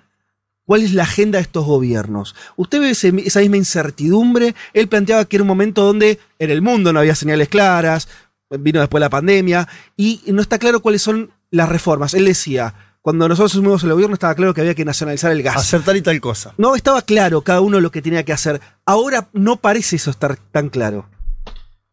cuál 0.65 0.83
es 0.83 0.93
la 0.93 1.03
agenda 1.03 1.37
de 1.37 1.43
estos 1.43 1.65
gobiernos. 1.65 2.35
Usted 2.55 2.81
ve 2.81 2.91
esa 2.91 3.39
misma 3.39 3.57
incertidumbre. 3.57 4.53
Él 4.73 4.87
planteaba 4.87 5.25
que 5.25 5.37
era 5.37 5.43
un 5.43 5.47
momento 5.47 5.83
donde 5.83 6.19
en 6.37 6.51
el 6.51 6.61
mundo 6.61 6.93
no 6.93 6.99
había 6.99 7.15
señales 7.15 7.47
claras, 7.49 8.07
vino 8.49 8.79
después 8.79 9.01
la 9.01 9.09
pandemia, 9.09 9.67
y 9.95 10.21
no 10.27 10.41
está 10.41 10.59
claro 10.59 10.81
cuáles 10.81 11.01
son 11.01 11.31
las 11.49 11.69
reformas. 11.69 12.13
Él 12.13 12.25
decía, 12.25 12.75
cuando 13.07 13.29
nosotros 13.29 13.53
asumimos 13.53 13.81
el 13.85 13.91
gobierno 13.93 14.15
estaba 14.15 14.35
claro 14.35 14.53
que 14.53 14.59
había 14.59 14.75
que 14.75 14.83
nacionalizar 14.83 15.31
el 15.31 15.41
gas. 15.41 15.55
Hacer 15.55 15.81
tal 15.81 15.95
y 15.95 16.01
tal 16.01 16.19
cosa. 16.19 16.53
No 16.57 16.75
estaba 16.75 17.01
claro 17.03 17.41
cada 17.41 17.61
uno 17.61 17.79
lo 17.79 17.89
que 17.89 18.01
tenía 18.01 18.25
que 18.25 18.33
hacer. 18.33 18.59
Ahora 18.85 19.29
no 19.31 19.61
parece 19.61 19.95
eso 19.95 20.11
estar 20.11 20.35
tan 20.35 20.67
claro. 20.67 21.09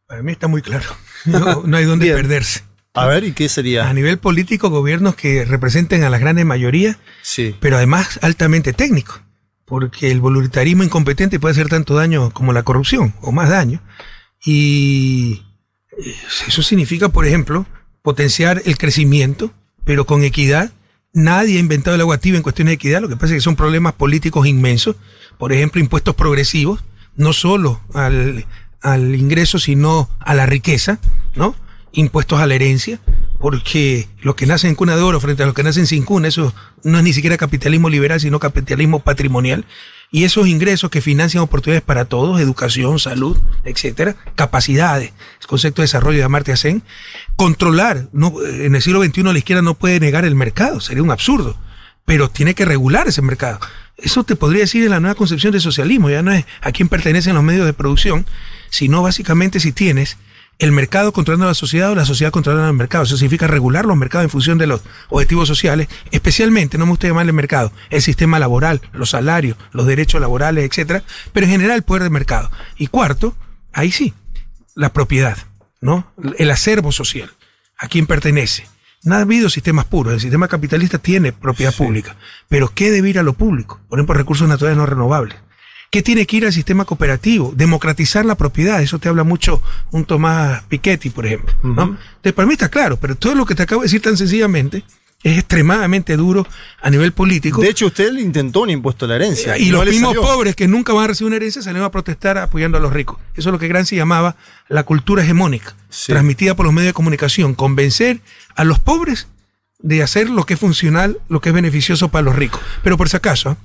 Para 0.08 0.24
mí 0.24 0.32
está 0.32 0.48
muy 0.48 0.60
claro. 0.60 0.86
No, 1.24 1.62
no 1.66 1.76
hay 1.76 1.84
dónde 1.84 2.12
perderse. 2.16 2.62
A 2.94 3.06
ver, 3.06 3.22
¿y 3.22 3.30
qué 3.30 3.48
sería? 3.48 3.88
A 3.88 3.94
nivel 3.94 4.18
político, 4.18 4.70
gobiernos 4.70 5.14
que 5.14 5.44
representen 5.44 6.02
a 6.02 6.10
las 6.10 6.18
grandes 6.20 6.46
mayorías, 6.46 6.96
Sí. 7.22 7.54
pero 7.60 7.76
además 7.76 8.18
altamente 8.20 8.72
técnicos. 8.72 9.20
Porque 9.66 10.10
el 10.10 10.20
voluntarismo 10.20 10.82
incompetente 10.82 11.38
puede 11.38 11.52
hacer 11.52 11.68
tanto 11.68 11.94
daño 11.94 12.32
como 12.32 12.52
la 12.52 12.64
corrupción, 12.64 13.14
o 13.20 13.30
más 13.30 13.50
daño. 13.50 13.80
Y 14.44 15.44
eh, 15.96 16.16
eso 16.48 16.60
significa, 16.64 17.08
por 17.10 17.24
ejemplo, 17.24 17.66
potenciar 18.02 18.62
el 18.64 18.76
crecimiento, 18.78 19.52
pero 19.84 20.06
con 20.06 20.24
equidad. 20.24 20.72
Nadie 21.14 21.58
ha 21.58 21.60
inventado 21.60 21.94
el 21.94 22.00
agua 22.00 22.18
tibia 22.18 22.36
en 22.36 22.42
cuestiones 22.42 22.72
de 22.72 22.74
equidad, 22.74 23.00
lo 23.00 23.08
que 23.08 23.14
pasa 23.14 23.26
es 23.26 23.38
que 23.38 23.40
son 23.40 23.54
problemas 23.54 23.92
políticos 23.92 24.48
inmensos. 24.48 24.96
Por 25.38 25.52
ejemplo, 25.52 25.80
impuestos 25.80 26.16
progresivos, 26.16 26.82
no 27.16 27.32
solo 27.32 27.80
al, 27.94 28.46
al 28.82 29.14
ingreso, 29.14 29.60
sino 29.60 30.10
a 30.18 30.34
la 30.34 30.46
riqueza, 30.46 30.98
¿no? 31.36 31.54
Impuestos 31.92 32.40
a 32.40 32.48
la 32.48 32.56
herencia, 32.56 32.98
porque 33.38 34.08
los 34.22 34.34
que 34.34 34.46
nacen 34.46 34.70
en 34.70 34.74
cuna 34.74 34.96
de 34.96 35.02
oro 35.02 35.20
frente 35.20 35.44
a 35.44 35.46
los 35.46 35.54
que 35.54 35.62
nacen 35.62 35.86
sin 35.86 36.02
cuna, 36.02 36.26
eso 36.26 36.52
no 36.82 36.98
es 36.98 37.04
ni 37.04 37.12
siquiera 37.12 37.36
capitalismo 37.36 37.88
liberal, 37.88 38.18
sino 38.18 38.40
capitalismo 38.40 38.98
patrimonial. 38.98 39.64
Y 40.14 40.22
esos 40.22 40.46
ingresos 40.46 40.90
que 40.90 41.00
financian 41.00 41.42
oportunidades 41.42 41.82
para 41.82 42.04
todos, 42.04 42.40
educación, 42.40 43.00
salud, 43.00 43.36
etcétera, 43.64 44.14
capacidades, 44.36 45.12
el 45.40 45.46
concepto 45.48 45.82
de 45.82 45.86
desarrollo 45.86 46.18
de 46.18 46.22
Amartya 46.22 46.56
Sen, 46.56 46.84
controlar, 47.34 48.06
no, 48.12 48.32
en 48.46 48.76
el 48.76 48.80
siglo 48.80 49.02
XXI 49.02 49.24
la 49.24 49.38
izquierda 49.38 49.62
no 49.62 49.74
puede 49.74 49.98
negar 49.98 50.24
el 50.24 50.36
mercado, 50.36 50.78
sería 50.78 51.02
un 51.02 51.10
absurdo, 51.10 51.58
pero 52.04 52.30
tiene 52.30 52.54
que 52.54 52.64
regular 52.64 53.08
ese 53.08 53.22
mercado. 53.22 53.58
Eso 53.96 54.22
te 54.22 54.36
podría 54.36 54.60
decir 54.60 54.84
en 54.84 54.90
la 54.90 55.00
nueva 55.00 55.16
concepción 55.16 55.52
de 55.52 55.58
socialismo, 55.58 56.08
ya 56.08 56.22
no 56.22 56.30
es 56.30 56.44
a 56.60 56.70
quién 56.70 56.88
pertenecen 56.88 57.34
los 57.34 57.42
medios 57.42 57.66
de 57.66 57.72
producción, 57.72 58.24
sino 58.70 59.02
básicamente 59.02 59.58
si 59.58 59.72
tienes 59.72 60.16
el 60.58 60.72
mercado 60.72 61.12
controlando 61.12 61.46
a 61.46 61.50
la 61.50 61.54
sociedad 61.54 61.90
o 61.90 61.94
la 61.94 62.04
sociedad 62.04 62.32
controlando 62.32 62.68
al 62.68 62.74
mercado. 62.74 63.04
Eso 63.04 63.16
significa 63.16 63.46
regular 63.46 63.84
los 63.84 63.96
mercados 63.96 64.24
en 64.24 64.30
función 64.30 64.58
de 64.58 64.66
los 64.66 64.82
objetivos 65.08 65.48
sociales, 65.48 65.88
especialmente, 66.10 66.78
no 66.78 66.86
me 66.86 66.90
gusta 66.90 67.08
llamarle 67.08 67.32
mercado, 67.32 67.72
el 67.90 68.02
sistema 68.02 68.38
laboral, 68.38 68.80
los 68.92 69.10
salarios, 69.10 69.56
los 69.72 69.86
derechos 69.86 70.20
laborales, 70.20 70.64
etcétera, 70.64 71.02
pero 71.32 71.46
en 71.46 71.52
general 71.52 71.76
el 71.76 71.82
poder 71.82 72.04
de 72.04 72.10
mercado. 72.10 72.50
Y 72.76 72.86
cuarto, 72.86 73.36
ahí 73.72 73.90
sí, 73.90 74.14
la 74.74 74.92
propiedad, 74.92 75.38
¿no? 75.80 76.12
El 76.38 76.50
acervo 76.50 76.92
social, 76.92 77.30
a 77.78 77.88
quién 77.88 78.06
pertenece. 78.06 78.66
No 79.04 79.16
ha 79.16 79.20
habido 79.20 79.50
sistemas 79.50 79.84
puros. 79.84 80.14
El 80.14 80.20
sistema 80.20 80.48
capitalista 80.48 80.96
tiene 80.98 81.30
propiedad 81.32 81.74
pública. 81.74 82.16
Pero 82.48 82.72
¿qué 82.74 82.90
debe 82.90 83.10
ir 83.10 83.18
a 83.18 83.22
lo 83.22 83.34
público? 83.34 83.78
Por 83.90 83.98
ejemplo, 83.98 84.14
recursos 84.14 84.48
naturales 84.48 84.78
no 84.78 84.86
renovables. 84.86 85.36
¿Qué 85.94 86.02
tiene 86.02 86.26
que 86.26 86.38
ir 86.38 86.44
al 86.44 86.52
sistema 86.52 86.84
cooperativo? 86.84 87.52
Democratizar 87.54 88.24
la 88.24 88.34
propiedad. 88.34 88.82
Eso 88.82 88.98
te 88.98 89.08
habla 89.08 89.22
mucho 89.22 89.62
un 89.92 90.04
Tomás 90.04 90.64
Piketty, 90.64 91.10
por 91.10 91.24
ejemplo. 91.24 91.54
¿no? 91.62 91.82
Entonces, 91.82 92.32
para 92.32 92.46
mí 92.46 92.54
está 92.54 92.68
claro, 92.68 92.98
pero 92.98 93.14
todo 93.14 93.36
lo 93.36 93.46
que 93.46 93.54
te 93.54 93.62
acabo 93.62 93.82
de 93.82 93.84
decir 93.84 94.02
tan 94.02 94.16
sencillamente 94.16 94.82
es 95.22 95.38
extremadamente 95.38 96.16
duro 96.16 96.48
a 96.82 96.90
nivel 96.90 97.12
político. 97.12 97.60
De 97.60 97.68
hecho, 97.68 97.86
usted 97.86 98.10
le 98.10 98.22
intentó 98.22 98.62
un 98.62 98.70
impuesto 98.70 99.04
a 99.04 99.08
la 99.08 99.14
herencia. 99.14 99.56
Y 99.56 99.70
no 99.70 99.84
los 99.84 99.94
mismos 99.94 100.14
salió. 100.14 100.22
pobres 100.22 100.56
que 100.56 100.66
nunca 100.66 100.92
van 100.92 101.04
a 101.04 101.06
recibir 101.06 101.28
una 101.28 101.36
herencia 101.36 101.62
salieron 101.62 101.86
a 101.86 101.92
protestar 101.92 102.38
apoyando 102.38 102.76
a 102.76 102.80
los 102.80 102.92
ricos. 102.92 103.18
Eso 103.36 103.50
es 103.50 103.52
lo 103.52 103.60
que 103.60 103.68
Gramsci 103.68 103.94
llamaba 103.94 104.34
la 104.68 104.82
cultura 104.82 105.22
hegemónica, 105.22 105.76
transmitida 106.08 106.56
por 106.56 106.66
los 106.66 106.74
medios 106.74 106.88
de 106.88 106.94
comunicación. 106.94 107.54
Convencer 107.54 108.20
a 108.56 108.64
los 108.64 108.80
pobres 108.80 109.28
de 109.78 110.02
hacer 110.02 110.28
lo 110.28 110.44
que 110.44 110.54
es 110.54 110.60
funcional, 110.60 111.20
lo 111.28 111.40
que 111.40 111.50
es 111.50 111.54
beneficioso 111.54 112.08
para 112.08 112.22
los 112.22 112.34
ricos. 112.34 112.60
Pero 112.82 112.96
por 112.96 113.08
si 113.08 113.16
acaso, 113.16 113.50
¿ah? 113.50 113.56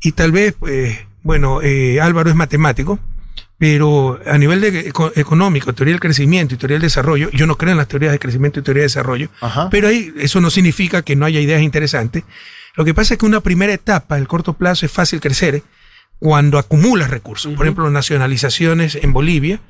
y 0.00 0.12
tal 0.12 0.32
vez, 0.32 0.54
pues, 0.58 1.05
bueno, 1.26 1.60
eh, 1.62 2.00
Álvaro 2.00 2.30
es 2.30 2.36
matemático, 2.36 2.98
pero 3.58 4.20
a 4.26 4.38
nivel 4.38 4.60
de 4.60 4.88
eco- 4.88 5.12
económico, 5.16 5.72
teoría 5.74 5.92
del 5.94 6.00
crecimiento 6.00 6.54
y 6.54 6.58
teoría 6.58 6.74
del 6.76 6.82
desarrollo, 6.82 7.30
yo 7.32 7.46
no 7.46 7.56
creo 7.56 7.72
en 7.72 7.78
las 7.78 7.88
teorías 7.88 8.12
de 8.12 8.18
crecimiento 8.18 8.60
y 8.60 8.62
teoría 8.62 8.82
de 8.82 8.86
desarrollo, 8.86 9.28
pero 9.70 9.88
ahí 9.88 10.12
eso 10.18 10.40
no 10.40 10.50
significa 10.50 11.02
que 11.02 11.16
no 11.16 11.24
haya 11.26 11.40
ideas 11.40 11.62
interesantes. 11.62 12.24
Lo 12.76 12.84
que 12.84 12.94
pasa 12.94 13.14
es 13.14 13.18
que 13.20 13.26
una 13.26 13.40
primera 13.40 13.72
etapa, 13.72 14.18
el 14.18 14.28
corto 14.28 14.52
plazo, 14.52 14.86
es 14.86 14.92
fácil 14.92 15.20
crecer 15.20 15.62
cuando 16.18 16.58
acumulas 16.58 17.10
recursos. 17.10 17.52
Por 17.54 17.66
ejemplo, 17.66 17.90
nacionalizaciones 17.90 18.96
en 18.96 19.12
Bolivia, 19.12 19.60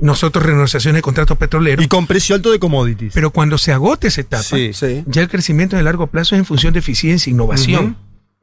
nosotros 0.00 0.44
renegociaciones 0.44 0.98
de 0.98 1.02
contratos 1.02 1.38
petroleros. 1.38 1.84
Y 1.84 1.88
con 1.88 2.06
precio 2.06 2.34
alto 2.34 2.50
de 2.52 2.58
commodities. 2.58 3.12
Pero 3.14 3.30
cuando 3.30 3.56
se 3.58 3.72
agote 3.72 4.08
esa 4.08 4.20
etapa, 4.22 4.42
Sí. 4.42 4.70
ya 5.06 5.22
el 5.22 5.28
crecimiento 5.28 5.76
de 5.76 5.82
largo 5.82 6.06
plazo 6.08 6.34
es 6.34 6.38
en 6.40 6.44
función 6.44 6.72
de 6.72 6.80
eficiencia, 6.80 7.30
innovación, 7.30 7.96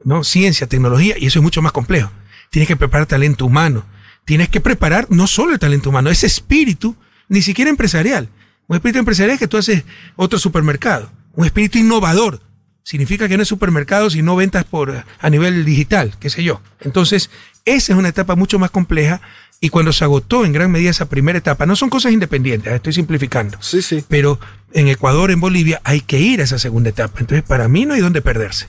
¿no? 0.04 0.22
Ciencia, 0.24 0.66
tecnología, 0.68 1.16
y 1.18 1.26
eso 1.26 1.38
es 1.40 1.42
mucho 1.42 1.62
más 1.62 1.72
complejo. 1.72 2.10
Tienes 2.54 2.68
que 2.68 2.76
preparar 2.76 3.08
talento 3.08 3.46
humano. 3.46 3.84
Tienes 4.24 4.48
que 4.48 4.60
preparar 4.60 5.08
no 5.10 5.26
solo 5.26 5.54
el 5.54 5.58
talento 5.58 5.90
humano, 5.90 6.08
ese 6.08 6.28
espíritu, 6.28 6.94
ni 7.28 7.42
siquiera 7.42 7.68
empresarial. 7.68 8.28
Un 8.68 8.76
espíritu 8.76 9.00
empresarial 9.00 9.34
es 9.34 9.40
que 9.40 9.48
tú 9.48 9.56
haces 9.56 9.82
otro 10.14 10.38
supermercado. 10.38 11.10
Un 11.32 11.46
espíritu 11.46 11.78
innovador. 11.78 12.42
Significa 12.84 13.26
que 13.26 13.36
no 13.36 13.42
es 13.42 13.48
supermercado, 13.48 14.08
sino 14.08 14.36
ventas 14.36 14.62
por 14.62 15.04
a 15.18 15.30
nivel 15.30 15.64
digital, 15.64 16.14
qué 16.20 16.30
sé 16.30 16.44
yo. 16.44 16.62
Entonces, 16.78 17.28
esa 17.64 17.92
es 17.92 17.98
una 17.98 18.10
etapa 18.10 18.36
mucho 18.36 18.60
más 18.60 18.70
compleja 18.70 19.20
y 19.60 19.70
cuando 19.70 19.92
se 19.92 20.04
agotó 20.04 20.44
en 20.44 20.52
gran 20.52 20.70
medida 20.70 20.90
esa 20.90 21.08
primera 21.08 21.38
etapa, 21.40 21.66
no 21.66 21.74
son 21.74 21.90
cosas 21.90 22.12
independientes, 22.12 22.72
eh, 22.72 22.76
estoy 22.76 22.92
simplificando. 22.92 23.58
Sí, 23.62 23.82
sí. 23.82 24.04
Pero 24.06 24.38
en 24.72 24.86
Ecuador, 24.86 25.32
en 25.32 25.40
Bolivia, 25.40 25.80
hay 25.82 26.02
que 26.02 26.20
ir 26.20 26.40
a 26.40 26.44
esa 26.44 26.60
segunda 26.60 26.90
etapa. 26.90 27.18
Entonces, 27.18 27.42
para 27.42 27.66
mí 27.66 27.84
no 27.84 27.94
hay 27.94 28.00
dónde 28.00 28.22
perderse. 28.22 28.68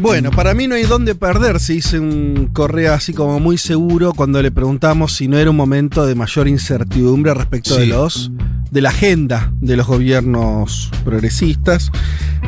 Bueno, 0.00 0.30
para 0.30 0.54
mí 0.54 0.68
no 0.68 0.76
hay 0.76 0.84
dónde 0.84 1.16
perderse, 1.16 1.72
dice 1.72 1.98
un 1.98 2.50
Correa 2.52 2.94
así 2.94 3.12
como 3.12 3.40
muy 3.40 3.58
seguro 3.58 4.12
cuando 4.14 4.40
le 4.40 4.52
preguntamos 4.52 5.12
si 5.12 5.26
no 5.26 5.38
era 5.38 5.50
un 5.50 5.56
momento 5.56 6.06
de 6.06 6.14
mayor 6.14 6.46
incertidumbre 6.46 7.34
respecto 7.34 7.76
de 7.76 7.86
los 7.86 8.30
de 8.70 8.80
la 8.80 8.90
agenda 8.90 9.52
de 9.60 9.76
los 9.76 9.86
gobiernos 9.86 10.90
progresistas. 11.04 11.90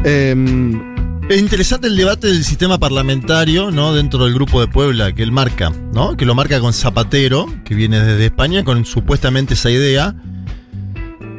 Em, 0.05 0.81
Es 1.29 1.39
interesante 1.39 1.87
el 1.87 1.97
debate 1.97 2.27
del 2.27 2.43
sistema 2.43 2.79
parlamentario, 2.79 3.71
¿no? 3.71 3.95
Dentro 3.95 4.25
del 4.25 4.35
grupo 4.35 4.61
de 4.61 4.67
Puebla 4.67 5.13
que 5.13 5.23
él 5.23 5.31
marca, 5.31 5.71
¿no? 5.95 6.17
Que 6.17 6.27
lo 6.27 6.35
marca 6.35 6.59
con 6.59 6.73
Zapatero, 6.73 7.47
que 7.65 7.77
viene 7.77 8.01
desde 8.01 8.27
España 8.27 8.65
con 8.65 8.85
supuestamente 8.85 9.55
esa 9.55 9.71
idea. 9.71 10.17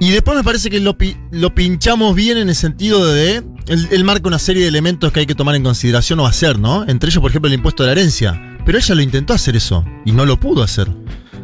Y 0.01 0.09
después 0.09 0.35
me 0.35 0.43
parece 0.43 0.69
que 0.71 0.79
lo, 0.79 0.97
pi- 0.97 1.15
lo 1.29 1.53
pinchamos 1.53 2.15
bien 2.15 2.37
en 2.39 2.49
el 2.49 2.55
sentido 2.55 3.05
de. 3.05 3.43
Él, 3.67 3.87
él 3.91 4.03
marca 4.03 4.27
una 4.27 4.39
serie 4.39 4.63
de 4.63 4.67
elementos 4.67 5.11
que 5.13 5.19
hay 5.21 5.25
que 5.27 5.35
tomar 5.35 5.53
en 5.55 5.61
consideración 5.63 6.19
o 6.19 6.25
hacer, 6.25 6.57
¿no? 6.57 6.83
Entre 6.87 7.09
ellos, 7.11 7.21
por 7.21 7.29
ejemplo, 7.29 7.47
el 7.47 7.53
impuesto 7.53 7.83
de 7.83 7.87
la 7.87 7.91
herencia. 7.93 8.57
Pero 8.65 8.79
ella 8.79 8.95
lo 8.95 9.01
intentó 9.03 9.33
hacer 9.35 9.55
eso 9.55 9.85
y 10.03 10.11
no 10.11 10.25
lo 10.25 10.39
pudo 10.39 10.63
hacer. 10.63 10.87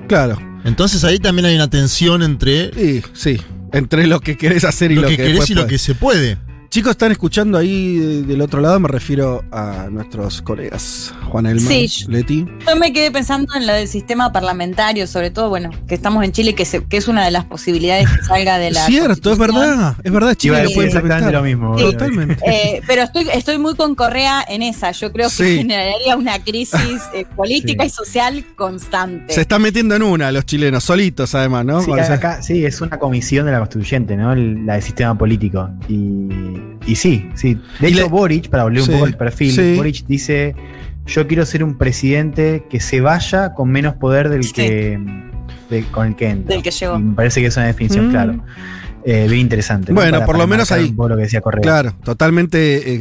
Claro. 0.08 0.40
Entonces 0.66 1.04
ahí 1.04 1.20
también 1.20 1.46
hay 1.46 1.56
una 1.56 1.70
tensión 1.70 2.24
entre. 2.24 2.72
Sí, 2.74 3.04
sí. 3.14 3.42
Entre 3.74 4.08
lo 4.08 4.20
que 4.22 4.38
querés 4.38 4.64
hacer 4.64 4.92
y 4.92 4.96
lo, 4.96 5.04
lo, 5.04 5.08
que, 5.10 5.18
querés 5.18 5.50
y 5.52 5.54
lo 5.54 5.68
que 5.68 5.78
se 5.78 5.94
puede. 5.94 6.40
Chicos, 6.70 6.92
están 6.92 7.12
escuchando 7.12 7.58
ahí 7.58 7.96
de- 7.98 8.24
del 8.24 8.42
otro 8.42 8.60
lado, 8.60 8.80
me 8.80 8.90
refiero 8.90 9.44
a 9.52 9.88
nuestros 9.90 10.42
colegas, 10.42 11.14
Juan 11.30 11.58
Sí, 11.60 11.88
yo- 11.88 12.10
Leti. 12.10 12.46
Yo 12.68 12.76
me 12.76 12.92
quedé 12.92 13.10
pensando 13.10 13.54
en 13.56 13.66
lo 13.66 13.74
del 13.74 13.88
sistema 13.88 14.32
parlamentario, 14.34 15.08
sobre 15.08 15.32
todo, 15.32 15.48
bueno, 15.50 15.70
que 15.88 15.96
estamos 15.96 16.24
en 16.26 16.34
Chile, 16.34 16.54
que, 16.56 16.66
se- 16.66 16.84
que 16.86 16.98
es 16.98 17.08
una 17.08 17.24
de 17.24 17.32
las 17.32 17.46
posibilidades 17.46 18.10
que 18.10 18.22
salga 18.26 18.58
de 18.58 18.72
la. 18.72 18.86
Cierto, 18.86 19.32
es 19.32 19.38
verdad, 19.40 19.96
es 20.04 20.12
verdad, 20.12 20.36
Chile 20.36 20.64
lo 20.64 20.70
puede 20.72 20.88
exactamente 20.88 21.26
implementar. 21.28 21.34
lo 21.34 21.42
mismo. 21.44 21.78
Sí. 21.80 21.84
Totalmente. 21.86 22.44
Eh, 22.46 22.82
pero 22.86 23.04
estoy, 23.04 23.28
estoy 23.34 23.58
muy 23.58 23.76
con 23.76 23.96
Correa 23.96 24.44
en 24.48 24.62
esa. 24.62 24.92
Yo 24.92 25.12
creo 25.14 25.30
que 25.30 25.34
Sí. 25.36 25.58
generaría 25.60 26.18
una 26.18 26.38
crisis 26.44 27.02
eh, 27.14 27.26
política 27.36 27.84
Sí. 27.84 27.88
y 27.88 27.90
social 27.92 28.46
constante. 28.58 29.34
Se 29.34 29.42
están 29.42 29.62
metiendo 29.62 29.96
en 29.96 30.04
una 30.04 30.32
los 30.34 30.46
chilenos, 30.46 30.84
solitos 30.84 31.34
además, 31.34 31.66
¿no? 31.66 31.82
Sí, 31.82 31.92
acá, 31.94 32.40
es 32.48 32.82
una 32.82 33.00
comisión 33.00 33.46
de 33.46 33.54
la 33.54 33.60
constituyente, 33.60 34.18
¿no? 34.18 34.36
La 34.36 34.74
del 34.74 34.84
sistema 34.84 35.18
político. 35.18 35.70
Y, 35.88 36.57
y 36.88 36.96
sí, 36.96 37.30
sí. 37.36 37.60
De 37.80 37.90
Y 37.90 37.94
hecho, 37.94 38.04
le- 38.04 38.10
Boric, 38.10 38.50
para 38.50 38.64
volver 38.64 38.82
Sí, 38.82 38.90
un 38.90 38.96
poco 38.96 39.06
al 39.06 39.18
perfil, 39.18 39.52
sí. 39.52 39.76
Boric 39.76 40.06
dice: 40.08 40.56
Yo 41.06 41.28
quiero 41.28 41.46
ser 41.46 41.64
un 41.64 41.78
presidente 41.78 42.64
que 42.70 42.80
se 42.80 43.00
vaya 43.02 43.54
con 43.54 43.70
menos 43.70 43.96
poder 43.96 44.30
del 44.30 44.44
Sí. 44.44 44.54
que 44.54 45.00
de- 45.70 45.84
con 45.92 46.08
el 46.08 46.16
que 46.16 46.30
entra. 46.30 46.54
Del 46.56 46.64
que 46.64 46.72
llegó. 46.72 46.98
Y 46.98 47.04
me 47.04 47.16
parece 47.16 47.42
que 47.42 47.48
es 47.48 47.58
una 47.58 47.68
definición 47.68 48.08
Mm. 48.08 48.12
clara. 48.12 48.40
eh, 49.10 49.26
bien 49.30 49.40
interesante. 49.40 49.94
¿no? 49.94 49.96
Bueno, 50.02 50.12
Para- 50.18 50.26
por 50.26 50.38
lo 50.38 50.48
menos 50.48 50.70
ahí. 50.74 50.90
un 50.90 50.96
poco 50.98 51.08
lo 51.10 51.16
que 51.16 51.22
decía 51.22 51.40
Correa. 51.40 51.62
Claro, 51.62 51.96
totalmente 52.04 52.94
eh, 52.94 53.00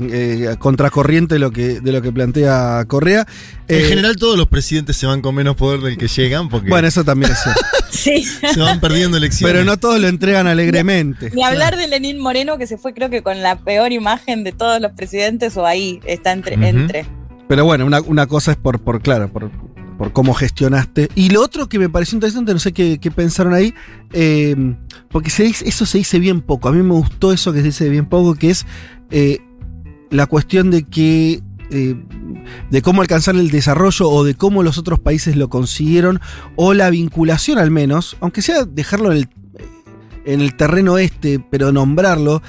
eh, 0.52 0.56
contracorriente 0.56 1.34
de 1.34 1.38
lo 1.40 1.50
que, 1.50 1.80
de 1.80 1.90
lo 1.90 2.00
que 2.00 2.12
plantea 2.12 2.84
Correa. 2.86 3.26
En 3.66 3.80
Eh, 3.80 3.88
general 3.88 4.14
todos 4.14 4.38
los 4.38 4.46
presidentes 4.46 4.96
se 4.96 5.06
van 5.06 5.20
con 5.20 5.34
menos 5.34 5.56
poder 5.56 5.80
del 5.80 5.96
que 5.98 6.06
llegan 6.06 6.48
porque 6.48 6.68
Bueno, 6.70 6.86
eso 6.86 7.02
también 7.02 7.32
es 7.32 7.38
cierto. 7.42 7.60
Sí. 7.90 8.24
se 8.52 8.60
van 8.60 8.80
perdiendo 8.80 9.16
elecciones. 9.16 9.52
Pero 9.52 9.64
no 9.64 9.76
todos 9.78 10.00
lo 10.00 10.08
entregan 10.08 10.46
alegremente. 10.46 11.30
Ni 11.34 11.42
hablar 11.42 11.76
de 11.76 11.88
Lenín 11.88 12.18
Moreno, 12.18 12.58
que 12.58 12.66
se 12.66 12.78
fue 12.78 12.94
creo 12.94 13.10
que 13.10 13.22
con 13.22 13.42
la 13.42 13.56
peor 13.56 13.92
imagen 13.92 14.44
de 14.44 14.52
todos 14.52 14.80
los 14.80 14.92
presidentes, 14.92 15.56
o 15.56 15.66
ahí 15.66 16.00
está 16.06 16.32
entre. 16.32 16.54
Entre. 16.54 17.06
Pero 17.48 17.64
bueno, 17.64 17.86
una, 17.86 18.00
una 18.00 18.26
cosa 18.26 18.50
es 18.52 18.56
por, 18.56 18.80
por 18.80 19.00
claro, 19.00 19.32
por, 19.32 19.50
por 19.98 20.12
cómo 20.12 20.34
gestionaste. 20.34 21.08
Y 21.14 21.30
lo 21.30 21.42
otro 21.42 21.68
que 21.68 21.78
me 21.78 21.88
pareció 21.88 22.16
interesante, 22.16 22.52
no 22.52 22.58
sé 22.58 22.72
qué, 22.72 22.98
qué 23.00 23.10
pensaron 23.10 23.54
ahí, 23.54 23.72
eh, 24.12 24.56
porque 25.10 25.30
se 25.30 25.44
dice- 25.44 25.68
eso 25.68 25.86
se 25.86 25.98
dice 25.98 26.18
bien 26.18 26.40
poco. 26.40 26.68
A 26.68 26.72
mí 26.72 26.82
me 26.82 26.94
gustó 26.94 27.32
eso 27.32 27.52
que 27.52 27.60
se 27.60 27.66
dice 27.66 27.88
bien 27.88 28.06
poco, 28.06 28.34
que 28.34 28.50
es 28.50 28.66
eh, 29.10 29.38
la 30.10 30.26
cuestión 30.26 30.70
de 30.70 30.82
que. 30.84 31.40
Eh, 31.70 31.94
de 32.70 32.82
cómo 32.82 33.00
alcanzar 33.02 33.36
el 33.36 33.50
desarrollo 33.50 34.08
o 34.08 34.24
de 34.24 34.34
cómo 34.34 34.62
los 34.62 34.78
otros 34.78 34.98
países 35.00 35.36
lo 35.36 35.48
consiguieron, 35.48 36.20
o 36.56 36.74
la 36.74 36.90
vinculación 36.90 37.58
al 37.58 37.70
menos, 37.70 38.16
aunque 38.20 38.42
sea 38.42 38.64
dejarlo 38.64 39.12
en 39.12 39.18
el, 39.18 39.28
en 40.24 40.40
el 40.40 40.54
terreno 40.56 40.98
este, 40.98 41.38
pero 41.50 41.72
nombrarlo, 41.72 42.42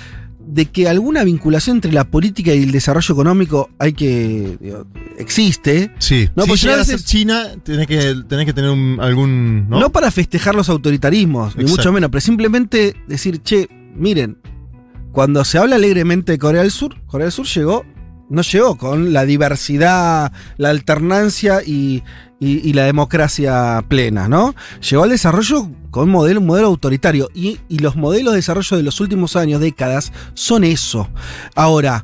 de 0.50 0.66
que 0.68 0.88
alguna 0.88 1.26
vinculación 1.26 1.78
entre 1.78 1.92
la 1.92 2.06
política 2.06 2.54
y 2.54 2.64
el 2.64 2.72
desarrollo 2.72 3.14
económico 3.14 3.70
hay 3.80 3.92
que. 3.92 4.58
digo, 4.62 4.88
existe. 5.18 5.92
Sí, 6.00 6.30
No, 6.38 6.44
si 6.44 6.50
pues 6.50 6.62
llegas 6.62 6.80
a 6.80 6.86
ser 6.86 7.02
China, 7.02 7.44
tenés 7.64 7.86
que, 7.86 8.16
tenés 8.30 8.46
que 8.46 8.54
tener 8.54 8.70
un- 8.70 8.98
algún. 9.02 9.68
¿no? 9.70 9.80
¿no? 9.82 9.92
para 9.92 10.10
festejar 10.10 10.56
los 10.56 10.70
autoritarismos, 10.70 11.58
ni 11.58 11.66
mucho 11.66 11.92
menos, 11.92 12.10
pero 12.10 12.22
simplemente 12.22 12.96
decir, 13.10 13.42
che, 13.44 13.68
miren, 13.94 14.38
cuando 15.12 15.44
se 15.44 15.58
habla 15.58 15.76
alegremente 15.76 16.32
de 16.32 16.38
Corea 16.38 16.62
del 16.62 16.72
Sur, 16.72 16.96
Corea 17.08 17.26
del 17.26 17.32
Sur 17.34 17.46
llegó, 17.48 17.86
no 18.30 18.42
llegó 18.42 18.78
con 18.78 19.14
la 19.14 19.26
diversidad, 19.26 20.32
la 20.58 20.70
alternancia 20.70 21.62
y, 21.66 22.04
y- 22.40 22.70
y 22.70 22.74
la 22.74 22.84
democracia 22.84 23.84
plena, 23.88 24.28
¿no? 24.28 24.54
Llegó 24.90 25.04
al 25.04 25.10
desarrollo 25.10 25.70
con 25.92 26.04
un 26.06 26.10
modelo, 26.12 26.40
un 26.42 26.46
modelo 26.48 26.68
autoritario. 26.68 27.30
Y, 27.34 27.60
y 27.70 27.80
los 27.80 27.96
modelos 27.96 28.34
de 28.34 28.38
desarrollo 28.40 28.78
de 28.78 28.84
los 28.84 29.00
últimos 29.00 29.36
años, 29.36 29.62
décadas, 29.62 30.12
son 30.34 30.64
eso. 30.64 31.10
Ahora, 31.56 32.04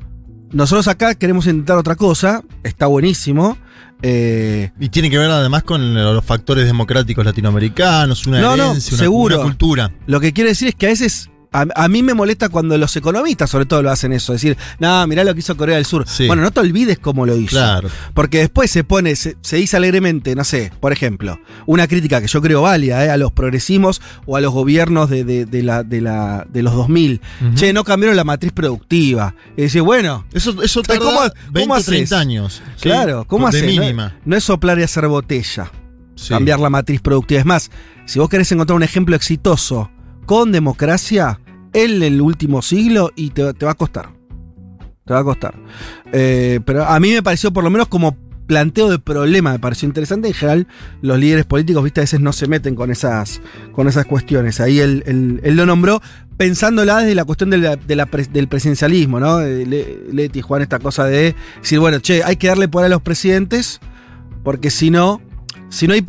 nosotros 0.51 0.87
acá 0.87 1.15
queremos 1.15 1.45
intentar 1.47 1.77
otra 1.77 1.95
cosa, 1.95 2.43
está 2.63 2.87
buenísimo. 2.87 3.57
eh, 4.01 4.71
Y 4.79 4.89
tiene 4.89 5.09
que 5.09 5.17
ver 5.17 5.29
además 5.31 5.63
con 5.63 5.93
los 5.93 6.23
factores 6.25 6.65
democráticos 6.65 7.25
latinoamericanos, 7.25 8.25
una 8.27 8.39
No, 8.41 8.55
no, 8.57 8.63
herencia, 8.71 8.93
una- 8.95 9.03
seguro. 9.03 9.35
una 9.37 9.43
cultura. 9.45 9.91
Lo 10.07 10.19
que 10.19 10.31
quiere 10.33 10.51
decir 10.51 10.67
es 10.69 10.75
que 10.75 10.85
a 10.87 10.89
veces. 10.89 11.29
A, 11.53 11.65
a 11.75 11.87
mí 11.87 12.03
me 12.03 12.13
molesta 12.13 12.49
cuando 12.49 12.77
los 12.77 12.95
economistas, 12.95 13.49
sobre 13.49 13.65
todo, 13.65 13.81
lo 13.83 13.91
hacen 13.91 14.11
eso. 14.11 14.33
Decir, 14.33 14.57
no, 14.79 15.05
mirá 15.07 15.23
lo 15.23 15.33
que 15.33 15.39
hizo 15.41 15.55
Corea 15.55 15.75
del 15.75 15.85
Sur. 15.85 16.05
Bueno, 16.27 16.41
no 16.41 16.51
te 16.51 16.59
olvides 16.59 16.99
cómo 16.99 17.25
lo 17.25 17.35
hizo. 17.37 17.51
Claro. 17.51 17.89
Porque 18.13 18.39
después 18.39 18.71
se 18.71 18.83
pone, 18.83 19.15
se, 19.15 19.37
se 19.41 19.57
dice 19.57 19.77
alegremente, 19.77 20.35
no 20.35 20.43
sé, 20.43 20.71
por 20.79 20.91
ejemplo, 20.91 21.39
una 21.65 21.87
crítica 21.87 22.19
que 22.21 22.27
yo 22.27 22.41
creo 22.41 22.63
válida 22.63 23.05
eh, 23.05 23.09
a 23.11 23.17
los 23.17 23.31
progresismos 23.31 24.01
o 24.25 24.35
a 24.35 24.41
los 24.41 24.51
gobiernos 24.51 25.09
de, 25.09 25.23
de- 25.23 25.45
de 25.45 25.63
la, 25.63 25.83
de, 25.83 26.01
la, 26.01 26.45
de 26.49 26.63
los 26.63 26.73
2000. 26.73 27.21
Ujú. 27.41 27.55
Che, 27.55 27.71
no 27.73 27.83
cambiaron 27.83 28.15
la 28.17 28.23
matriz 28.23 28.51
productiva. 28.51 29.35
Y 29.55 29.61
decir, 29.63 29.81
bueno. 29.83 30.25
Eso, 30.33 30.61
eso 30.63 30.81
¿cómo- 30.83 30.99
tarda 30.99 31.29
cómo 31.29 31.51
20 31.51 31.71
o 31.71 31.75
haces? 31.75 31.85
30 31.87 32.19
años. 32.19 32.61
¿sí? 32.75 32.81
Claro, 32.83 33.25
¿cómo 33.27 33.47
haces? 33.47 33.63
No- 34.25 34.35
es 34.35 34.43
soplar 34.43 34.79
y 34.79 34.83
hacer 34.83 35.07
botella. 35.07 35.71
Sí. 36.15 36.29
Cambiar 36.29 36.59
la 36.59 36.69
matriz 36.69 37.01
productiva. 37.01 37.39
Es 37.39 37.45
más, 37.45 37.71
si 38.05 38.19
vos 38.19 38.29
querés 38.29 38.51
encontrar 38.51 38.75
un 38.75 38.83
ejemplo 38.83 39.15
exitoso 39.15 39.91
con 40.25 40.51
democracia 40.51 41.39
en 41.73 42.03
el 42.03 42.21
último 42.21 42.61
siglo, 42.61 43.11
y 43.15 43.31
te, 43.31 43.43
va 43.43 43.71
a 43.71 43.75
costar. 43.75 44.09
Te 45.05 45.13
va 45.13 45.19
a 45.19 45.23
costar. 45.23 45.53
Eh, 46.11 46.59
pero 46.65 46.85
a 46.85 46.99
mí 46.99 47.11
me 47.11 47.21
pareció, 47.23 47.51
por 47.51 47.63
lo 47.63 47.69
menos 47.69 47.87
como 47.87 48.15
planteo 48.45 48.89
de 48.89 48.99
problema, 48.99 49.51
me 49.53 49.59
pareció 49.59 49.87
interesante. 49.87 50.27
En 50.27 50.33
general, 50.33 50.67
los 51.01 51.17
líderes 51.19 51.45
políticos, 51.45 51.83
viste, 51.83 52.01
a 52.01 52.03
veces 52.03 52.19
no 52.19 52.33
se 52.33 52.47
meten 52.47 52.75
con 52.75 52.91
esas, 52.91 53.41
con 53.71 53.87
esas 53.87 54.05
cuestiones. 54.05 54.59
Ahí 54.59 54.79
él, 54.79 55.03
él- 55.05 55.55
lo 55.55 55.65
nombró 55.65 56.01
pensándola 56.37 56.99
desde 56.99 57.15
la 57.15 57.25
cuestión 57.25 57.49
de 57.51 57.77
del 58.33 58.47
presidencialismo, 58.47 59.19
¿no? 59.19 59.39
Eh, 59.41 59.65
Le- 59.65 59.99
Leti, 60.11 60.41
Juan, 60.41 60.61
esta 60.61 60.79
cosa 60.79 61.05
de 61.05 61.35
decir, 61.61 61.79
bueno, 61.79 61.99
che, 61.99 62.23
hay 62.23 62.35
que 62.37 62.47
darle 62.47 62.67
poder 62.67 62.87
a 62.87 62.89
los 62.89 63.01
presidentes, 63.01 63.79
porque 64.43 64.69
si 64.71 64.89
no, 64.89 65.21
si 65.69 65.87
no 65.87 65.93
hay, 65.93 66.03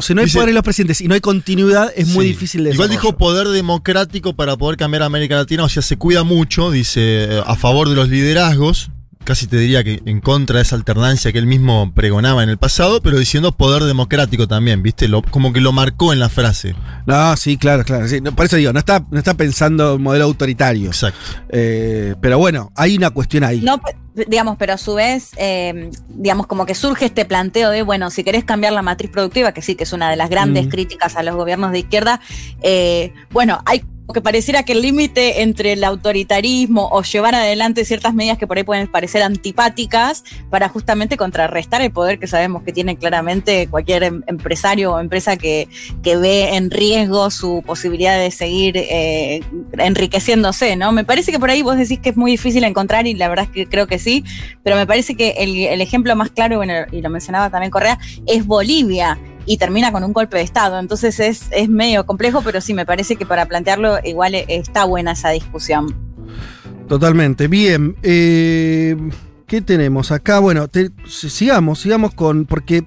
si 0.00 0.14
no 0.14 0.20
hay 0.20 0.26
Dice- 0.26 0.38
poder 0.38 0.48
en 0.50 0.54
los 0.54 0.64
presidentes 0.64 1.00
y 1.00 1.08
no 1.08 1.14
hay 1.14 1.20
continuidad, 1.20 1.92
es 1.96 2.08
muy 2.08 2.26
difícil 2.26 2.64
de 2.64 2.70
Igual 2.72 2.88
dijo 2.90 3.16
poder 3.16 3.48
democrático 3.48 4.34
para 4.34 4.56
poder 4.56 4.76
cambiar 4.76 5.02
a 5.02 5.06
América 5.06 5.36
Latina, 5.36 5.64
o 5.64 5.68
sea, 5.68 5.82
se 5.82 5.96
cuida 5.96 6.22
mucho, 6.24 6.70
dice, 6.70 7.00
eh, 7.38 7.42
a 7.46 7.56
favor 7.56 7.88
de 7.88 7.94
los 7.94 8.08
liderazgos, 8.08 8.90
casi 9.24 9.48
te 9.48 9.56
diría 9.58 9.82
que 9.82 10.00
en 10.06 10.20
contra 10.20 10.56
de 10.58 10.62
esa 10.62 10.76
alternancia 10.76 11.32
que 11.32 11.38
él 11.38 11.46
mismo 11.46 11.92
pregonaba 11.94 12.44
en 12.44 12.48
el 12.48 12.58
pasado, 12.58 13.02
pero 13.02 13.18
diciendo 13.18 13.50
poder 13.50 13.82
democrático 13.82 14.46
también, 14.46 14.82
¿viste? 14.84 15.08
Lo- 15.08 15.22
como 15.22 15.52
que 15.52 15.60
lo 15.60 15.72
marcó 15.72 16.12
en 16.12 16.20
la 16.20 16.28
frase. 16.28 16.76
No, 17.06 17.36
sí, 17.36 17.56
claro, 17.56 17.82
claro. 17.84 18.06
sí. 18.06 18.20
No, 18.20 18.34
por 18.36 18.46
eso 18.46 18.54
digo, 18.56 18.72
no 18.72 18.78
está, 18.78 19.04
no 19.10 19.18
está 19.18 19.34
pensando 19.34 19.96
en 19.96 20.02
modelo 20.02 20.26
autoritario. 20.26 20.86
Exacto. 20.88 21.18
Eh, 21.48 22.14
pero 22.20 22.38
bueno, 22.38 22.70
hay 22.76 22.96
una 22.96 23.10
cuestión 23.10 23.42
ahí. 23.42 23.60
No, 23.62 23.80
digamos, 24.26 24.56
pero 24.58 24.72
a 24.72 24.78
su 24.78 24.94
vez, 24.94 25.30
eh, 25.36 25.90
digamos, 26.08 26.46
como 26.46 26.64
que 26.66 26.74
surge 26.74 27.06
este 27.06 27.24
planteo 27.24 27.70
de, 27.70 27.82
bueno, 27.82 28.10
si 28.10 28.24
querés 28.24 28.44
cambiar 28.44 28.72
la 28.72 28.82
matriz 28.82 29.10
productiva, 29.10 29.52
que 29.52 29.62
sí, 29.62 29.74
que 29.74 29.84
es 29.84 29.92
una 29.92 30.10
de 30.10 30.16
las 30.16 30.30
grandes 30.30 30.66
Mm. 30.66 30.70
críticas 30.70 31.16
a 31.16 31.22
los 31.22 31.36
gobiernos 31.36 31.72
de 31.72 31.80
izquierda, 31.80 32.20
eh, 32.62 33.12
bueno, 33.30 33.60
hay 33.66 33.84
que 34.12 34.20
pareciera 34.20 34.62
que 34.62 34.72
el 34.72 34.82
límite 34.82 35.42
entre 35.42 35.72
el 35.72 35.84
autoritarismo 35.84 36.88
o 36.92 37.02
llevar 37.02 37.34
adelante 37.34 37.84
ciertas 37.84 38.14
medidas 38.14 38.38
que 38.38 38.46
por 38.46 38.56
ahí 38.56 38.64
pueden 38.64 38.86
parecer 38.88 39.22
antipáticas 39.22 40.24
para 40.50 40.68
justamente 40.68 41.16
contrarrestar 41.16 41.82
el 41.82 41.90
poder 41.90 42.18
que 42.18 42.26
sabemos 42.26 42.62
que 42.62 42.72
tiene 42.72 42.96
claramente 42.96 43.68
cualquier 43.68 44.04
em- 44.04 44.22
empresario 44.26 44.94
o 44.94 45.00
empresa 45.00 45.36
que, 45.36 45.68
que 46.02 46.16
ve 46.16 46.56
en 46.56 46.70
riesgo 46.70 47.30
su 47.30 47.62
posibilidad 47.66 48.18
de 48.18 48.30
seguir 48.30 48.76
eh, 48.76 49.42
enriqueciéndose, 49.78 50.76
¿no? 50.76 50.92
Me 50.92 51.04
parece 51.04 51.32
que 51.32 51.38
por 51.38 51.50
ahí 51.50 51.62
vos 51.62 51.76
decís 51.76 51.98
que 51.98 52.10
es 52.10 52.16
muy 52.16 52.30
difícil 52.30 52.64
encontrar 52.64 53.06
y 53.06 53.14
la 53.14 53.28
verdad 53.28 53.46
es 53.46 53.50
que 53.50 53.66
creo 53.66 53.86
que 53.86 53.98
sí, 53.98 54.24
pero 54.62 54.76
me 54.76 54.86
parece 54.86 55.14
que 55.14 55.30
el, 55.38 55.56
el 55.56 55.80
ejemplo 55.80 56.14
más 56.16 56.30
claro, 56.30 56.56
bueno, 56.58 56.74
y 56.92 57.00
lo 57.00 57.10
mencionaba 57.10 57.50
también 57.50 57.70
Correa, 57.70 57.98
es 58.26 58.46
Bolivia 58.46 59.18
y 59.46 59.56
termina 59.56 59.92
con 59.92 60.04
un 60.04 60.12
golpe 60.12 60.36
de 60.36 60.42
Estado. 60.42 60.78
Entonces 60.78 61.18
es, 61.20 61.46
es 61.52 61.68
medio 61.68 62.04
complejo, 62.04 62.42
pero 62.42 62.60
sí, 62.60 62.74
me 62.74 62.84
parece 62.84 63.16
que 63.16 63.24
para 63.24 63.46
plantearlo 63.46 63.98
igual 64.04 64.34
eh, 64.34 64.44
está 64.48 64.84
buena 64.84 65.12
esa 65.12 65.30
discusión. 65.30 65.94
Totalmente. 66.88 67.48
Bien. 67.48 67.96
eh, 68.02 68.96
¿Qué 69.46 69.60
tenemos 69.60 70.10
acá? 70.10 70.40
Bueno, 70.40 70.68
sigamos, 71.06 71.78
sigamos 71.78 72.12
con. 72.14 72.46
Porque, 72.46 72.84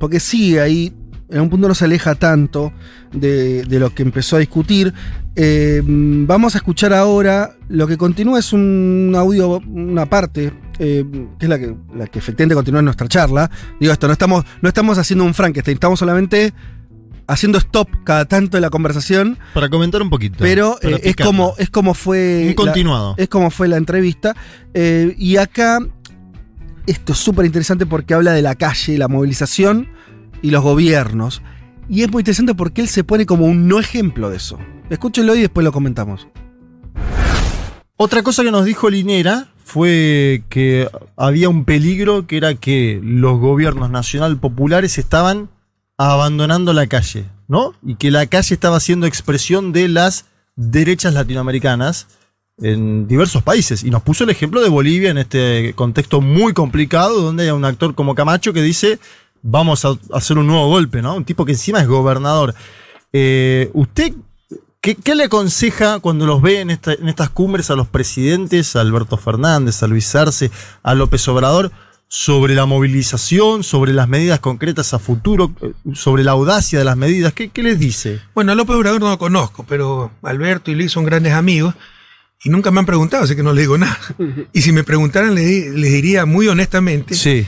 porque 0.00 0.18
sigue 0.18 0.60
ahí. 0.60 0.92
En 1.30 1.40
un 1.40 1.48
punto 1.50 1.68
no 1.68 1.74
se 1.74 1.84
aleja 1.84 2.14
tanto 2.16 2.72
de, 3.12 3.62
de 3.64 3.78
lo 3.78 3.94
que 3.94 4.02
empezó 4.02 4.36
a 4.36 4.38
discutir. 4.40 4.92
Eh, 5.36 5.80
vamos 5.84 6.54
a 6.54 6.58
escuchar 6.58 6.92
ahora. 6.92 7.52
Lo 7.68 7.86
que 7.86 7.96
continúa 7.96 8.38
es 8.40 8.52
un 8.52 9.12
audio, 9.16 9.58
una 9.68 10.06
parte, 10.06 10.52
eh, 10.78 11.04
que 11.38 11.46
es 11.46 11.48
la 11.48 11.58
que, 11.58 11.74
la 11.94 12.06
que 12.08 12.18
efectivamente 12.18 12.54
continúa 12.56 12.80
en 12.80 12.86
nuestra 12.86 13.06
charla. 13.06 13.48
Digo 13.78 13.92
esto, 13.92 14.06
no 14.08 14.12
estamos, 14.12 14.44
no 14.60 14.68
estamos 14.68 14.98
haciendo 14.98 15.24
un 15.24 15.32
Frankenstein, 15.34 15.74
estamos 15.76 15.98
solamente 16.00 16.52
haciendo 17.28 17.58
stop 17.58 17.88
cada 18.02 18.24
tanto 18.24 18.56
de 18.56 18.60
la 18.60 18.70
conversación. 18.70 19.38
Para 19.54 19.68
comentar 19.68 20.02
un 20.02 20.10
poquito. 20.10 20.38
Pero 20.40 20.78
eh, 20.82 21.00
es, 21.04 21.14
como, 21.14 21.54
es 21.58 21.70
como 21.70 21.94
fue. 21.94 22.40
Un 22.42 22.48
la- 22.48 22.54
continuado. 22.56 23.14
es 23.16 23.28
como 23.28 23.50
fue 23.52 23.68
la 23.68 23.76
entrevista. 23.76 24.34
Eh, 24.74 25.14
y 25.16 25.36
acá, 25.36 25.78
esto 26.86 27.12
es 27.12 27.18
súper 27.20 27.46
interesante 27.46 27.86
porque 27.86 28.14
habla 28.14 28.32
de 28.32 28.42
la 28.42 28.56
calle, 28.56 28.98
la 28.98 29.06
movilización 29.06 29.88
y 30.42 30.50
los 30.50 30.62
gobiernos. 30.62 31.42
Y 31.88 32.02
es 32.02 32.10
muy 32.10 32.20
interesante 32.20 32.54
porque 32.54 32.80
él 32.80 32.88
se 32.88 33.04
pone 33.04 33.26
como 33.26 33.46
un 33.46 33.68
no 33.68 33.80
ejemplo 33.80 34.30
de 34.30 34.36
eso. 34.36 34.58
Escúchenlo 34.90 35.34
y 35.34 35.40
después 35.40 35.64
lo 35.64 35.72
comentamos. 35.72 36.28
Otra 37.96 38.22
cosa 38.22 38.42
que 38.42 38.50
nos 38.50 38.64
dijo 38.64 38.88
Linera 38.88 39.48
fue 39.64 40.42
que 40.48 40.88
había 41.16 41.48
un 41.48 41.64
peligro 41.64 42.26
que 42.26 42.38
era 42.38 42.54
que 42.54 43.00
los 43.02 43.38
gobiernos 43.38 43.90
nacional 43.90 44.38
populares 44.38 44.98
estaban 44.98 45.48
abandonando 45.96 46.72
la 46.72 46.86
calle, 46.86 47.26
¿no? 47.46 47.74
Y 47.84 47.96
que 47.96 48.10
la 48.10 48.26
calle 48.26 48.54
estaba 48.54 48.80
siendo 48.80 49.06
expresión 49.06 49.72
de 49.72 49.88
las 49.88 50.24
derechas 50.56 51.14
latinoamericanas 51.14 52.06
en 52.62 53.06
diversos 53.06 53.42
países. 53.42 53.84
Y 53.84 53.90
nos 53.90 54.02
puso 54.02 54.24
el 54.24 54.30
ejemplo 54.30 54.62
de 54.62 54.68
Bolivia 54.68 55.10
en 55.10 55.18
este 55.18 55.74
contexto 55.74 56.20
muy 56.20 56.52
complicado, 56.52 57.20
donde 57.20 57.44
hay 57.44 57.50
un 57.50 57.64
actor 57.64 57.94
como 57.94 58.14
Camacho 58.14 58.52
que 58.52 58.62
dice, 58.62 58.98
vamos 59.42 59.84
a 59.84 59.94
hacer 60.12 60.38
un 60.38 60.46
nuevo 60.46 60.68
golpe, 60.68 61.02
¿no? 61.02 61.14
Un 61.14 61.24
tipo 61.24 61.44
que 61.44 61.52
encima 61.52 61.80
es 61.80 61.86
gobernador. 61.88 62.54
Eh, 63.12 63.70
¿Usted 63.74 64.12
¿Qué, 64.82 64.94
qué 64.94 65.14
le 65.14 65.24
aconseja 65.24 65.98
cuando 65.98 66.24
los 66.26 66.40
ve 66.40 66.60
en, 66.60 66.70
esta- 66.70 66.94
en 66.94 67.06
estas 67.10 67.28
cumbres 67.28 67.70
a 67.70 67.76
los 67.76 67.86
presidentes, 67.86 68.76
a 68.76 68.80
Alberto 68.80 69.18
Fernández, 69.18 69.82
a 69.82 69.86
Luis 69.86 70.14
Arce, 70.14 70.50
a 70.82 70.94
López 70.94 71.28
Obrador, 71.28 71.70
sobre 72.08 72.54
la 72.54 72.64
movilización, 72.64 73.62
sobre 73.62 73.92
las 73.92 74.08
medidas 74.08 74.40
concretas 74.40 74.94
a 74.94 74.98
futuro, 74.98 75.52
eh, 75.60 75.72
sobre 75.92 76.24
la 76.24 76.30
audacia 76.32 76.78
de 76.78 76.86
las 76.86 76.96
medidas. 76.96 77.34
¿Qué, 77.34 77.50
qué 77.50 77.62
les 77.62 77.78
dice? 77.78 78.20
Bueno, 78.34 78.52
a 78.52 78.54
López 78.54 78.74
Obrador 78.76 79.00
no 79.02 79.10
lo 79.10 79.18
conozco, 79.18 79.66
pero 79.68 80.12
Alberto 80.22 80.70
y 80.70 80.74
Luis 80.74 80.90
son 80.92 81.04
grandes 81.04 81.34
amigos 81.34 81.74
y 82.42 82.48
nunca 82.48 82.70
me 82.70 82.80
han 82.80 82.86
preguntado, 82.86 83.24
así 83.24 83.36
que 83.36 83.42
no 83.42 83.52
le 83.52 83.60
digo 83.60 83.76
nada. 83.76 83.98
Y 84.54 84.62
si 84.62 84.72
me 84.72 84.82
preguntaran, 84.82 85.34
les 85.34 85.74
diría 85.92 86.24
muy 86.24 86.48
honestamente, 86.48 87.14
eh, 87.14 87.46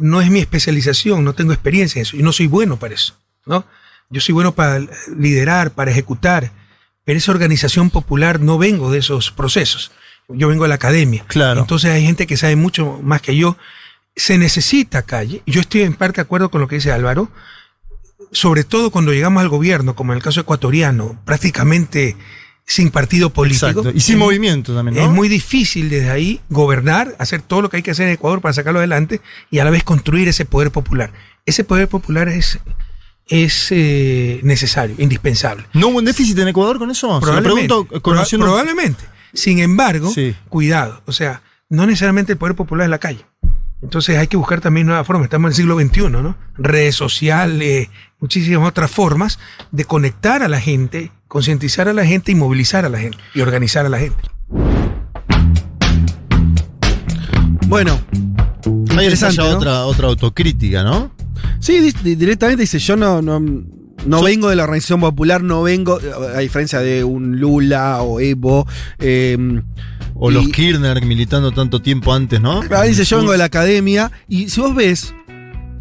no 0.00 0.20
es 0.20 0.30
mi 0.30 0.40
especialización, 0.40 1.24
no 1.24 1.34
tengo 1.34 1.52
experiencia 1.52 1.98
en 2.00 2.02
eso 2.02 2.16
y 2.16 2.22
no 2.22 2.32
soy 2.32 2.46
bueno 2.46 2.78
para 2.78 2.94
eso, 2.94 3.16
¿no? 3.46 3.66
Yo 4.10 4.20
soy 4.20 4.32
bueno 4.32 4.54
para 4.54 4.80
liderar, 5.16 5.72
para 5.72 5.90
ejecutar, 5.90 6.52
pero 7.04 7.18
esa 7.18 7.32
organización 7.32 7.90
popular 7.90 8.40
no 8.40 8.58
vengo 8.58 8.90
de 8.90 8.98
esos 8.98 9.30
procesos. 9.30 9.92
Yo 10.28 10.48
vengo 10.48 10.64
de 10.64 10.68
la 10.68 10.76
academia. 10.76 11.24
Claro. 11.26 11.60
Entonces 11.60 11.90
hay 11.90 12.04
gente 12.04 12.26
que 12.26 12.36
sabe 12.36 12.56
mucho 12.56 13.00
más 13.02 13.20
que 13.20 13.36
yo. 13.36 13.56
Se 14.16 14.38
necesita 14.38 15.02
calle. 15.02 15.42
Yo 15.46 15.60
estoy 15.60 15.82
en 15.82 15.94
parte 15.94 16.16
de 16.16 16.22
acuerdo 16.22 16.50
con 16.50 16.60
lo 16.60 16.68
que 16.68 16.76
dice 16.76 16.92
Álvaro, 16.92 17.30
sobre 18.32 18.64
todo 18.64 18.90
cuando 18.90 19.12
llegamos 19.12 19.42
al 19.42 19.48
gobierno, 19.48 19.94
como 19.94 20.12
en 20.12 20.18
el 20.18 20.22
caso 20.22 20.40
ecuatoriano, 20.40 21.20
prácticamente 21.24 22.16
sin 22.66 22.90
partido 22.90 23.30
político. 23.30 23.66
Exacto. 23.66 23.90
Y 23.94 24.00
sin 24.00 24.14
Es- 24.14 24.18
movimiento 24.18 24.74
también, 24.74 24.96
¿no? 24.96 25.02
Es 25.04 25.10
muy 25.10 25.28
difícil 25.28 25.90
desde 25.90 26.10
ahí 26.10 26.40
gobernar, 26.48 27.14
hacer 27.18 27.42
todo 27.42 27.62
lo 27.62 27.68
que 27.70 27.76
hay 27.78 27.82
que 27.82 27.90
hacer 27.90 28.06
en 28.08 28.14
Ecuador 28.14 28.40
para 28.40 28.52
sacarlo 28.54 28.78
adelante 28.78 29.20
y 29.50 29.58
a 29.58 29.64
la 29.64 29.70
vez 29.70 29.84
construir 29.84 30.28
ese 30.28 30.44
poder 30.44 30.70
popular. 30.70 31.12
Ese 31.46 31.62
poder 31.64 31.88
popular 31.88 32.28
es, 32.28 32.58
es 33.26 33.68
eh, 33.70 34.40
necesario, 34.42 34.96
indispensable. 34.98 35.66
¿No 35.74 35.88
hubo 35.88 35.98
un 35.98 36.04
déficit 36.04 36.38
en 36.38 36.48
Ecuador 36.48 36.78
con 36.78 36.90
eso? 36.90 37.06
Se 37.08 37.12
lo 37.14 37.20
Probablemente. 37.20 37.68
pregunto 37.68 37.94
Proba- 37.94 38.00
conociendo- 38.02 38.46
probablemente. 38.46 39.04
Sin 39.34 39.58
embargo, 39.58 40.12
cuidado. 40.48 41.02
O 41.06 41.12
sea, 41.12 41.42
no 41.68 41.86
necesariamente 41.86 42.32
el 42.32 42.38
poder 42.38 42.54
popular 42.54 42.84
es 42.84 42.90
la 42.90 42.98
calle. 42.98 43.26
Entonces 43.82 44.16
hay 44.16 44.28
que 44.28 44.36
buscar 44.38 44.60
también 44.62 44.86
nuevas 44.86 45.06
formas. 45.06 45.24
Estamos 45.24 45.48
en 45.48 45.50
el 45.52 45.56
siglo 45.56 45.78
XXI, 45.78 46.08
¿no? 46.22 46.36
Redes 46.56 46.94
sociales, 46.94 47.88
muchísimas 48.20 48.66
otras 48.68 48.90
formas 48.90 49.38
de 49.72 49.84
conectar 49.84 50.42
a 50.42 50.48
la 50.48 50.60
gente, 50.60 51.10
concientizar 51.44 51.88
a 51.88 51.92
la 51.92 52.06
gente 52.06 52.30
y 52.30 52.36
movilizar 52.36 52.84
a 52.84 52.88
la 52.88 53.00
gente 53.00 53.18
y 53.34 53.40
organizar 53.40 53.84
a 53.84 53.88
la 53.88 53.98
gente. 53.98 54.22
Bueno, 57.66 57.98
Hay 58.96 59.08
¿no? 59.36 59.44
otra, 59.48 59.84
otra 59.84 60.06
autocrítica, 60.06 60.84
¿no? 60.84 61.10
Sí, 61.58 61.80
di- 61.80 61.90
di- 62.04 62.14
directamente 62.14 62.60
dice, 62.62 62.78
yo 62.78 62.94
no, 62.94 63.20
no, 63.20 63.40
no 63.40 64.22
vengo 64.22 64.48
de 64.48 64.54
la 64.54 64.62
organización 64.62 65.00
popular, 65.00 65.42
no 65.42 65.64
vengo, 65.64 65.98
a 66.36 66.38
diferencia 66.38 66.78
de 66.78 67.02
un 67.02 67.40
Lula 67.40 68.00
o 68.02 68.20
Evo. 68.20 68.68
eh, 69.00 69.36
O 70.14 70.30
y- 70.30 70.34
los 70.34 70.48
Kirchner 70.50 71.04
militando 71.04 71.50
tanto 71.50 71.82
tiempo 71.82 72.14
antes, 72.14 72.40
¿no? 72.40 72.60
Claro, 72.60 72.86
dice, 72.86 73.02
yo 73.04 73.16
vengo 73.18 73.32
de 73.32 73.38
la 73.38 73.46
academia. 73.46 74.12
Y 74.28 74.50
si 74.50 74.60
vos 74.60 74.72
ves, 74.72 75.12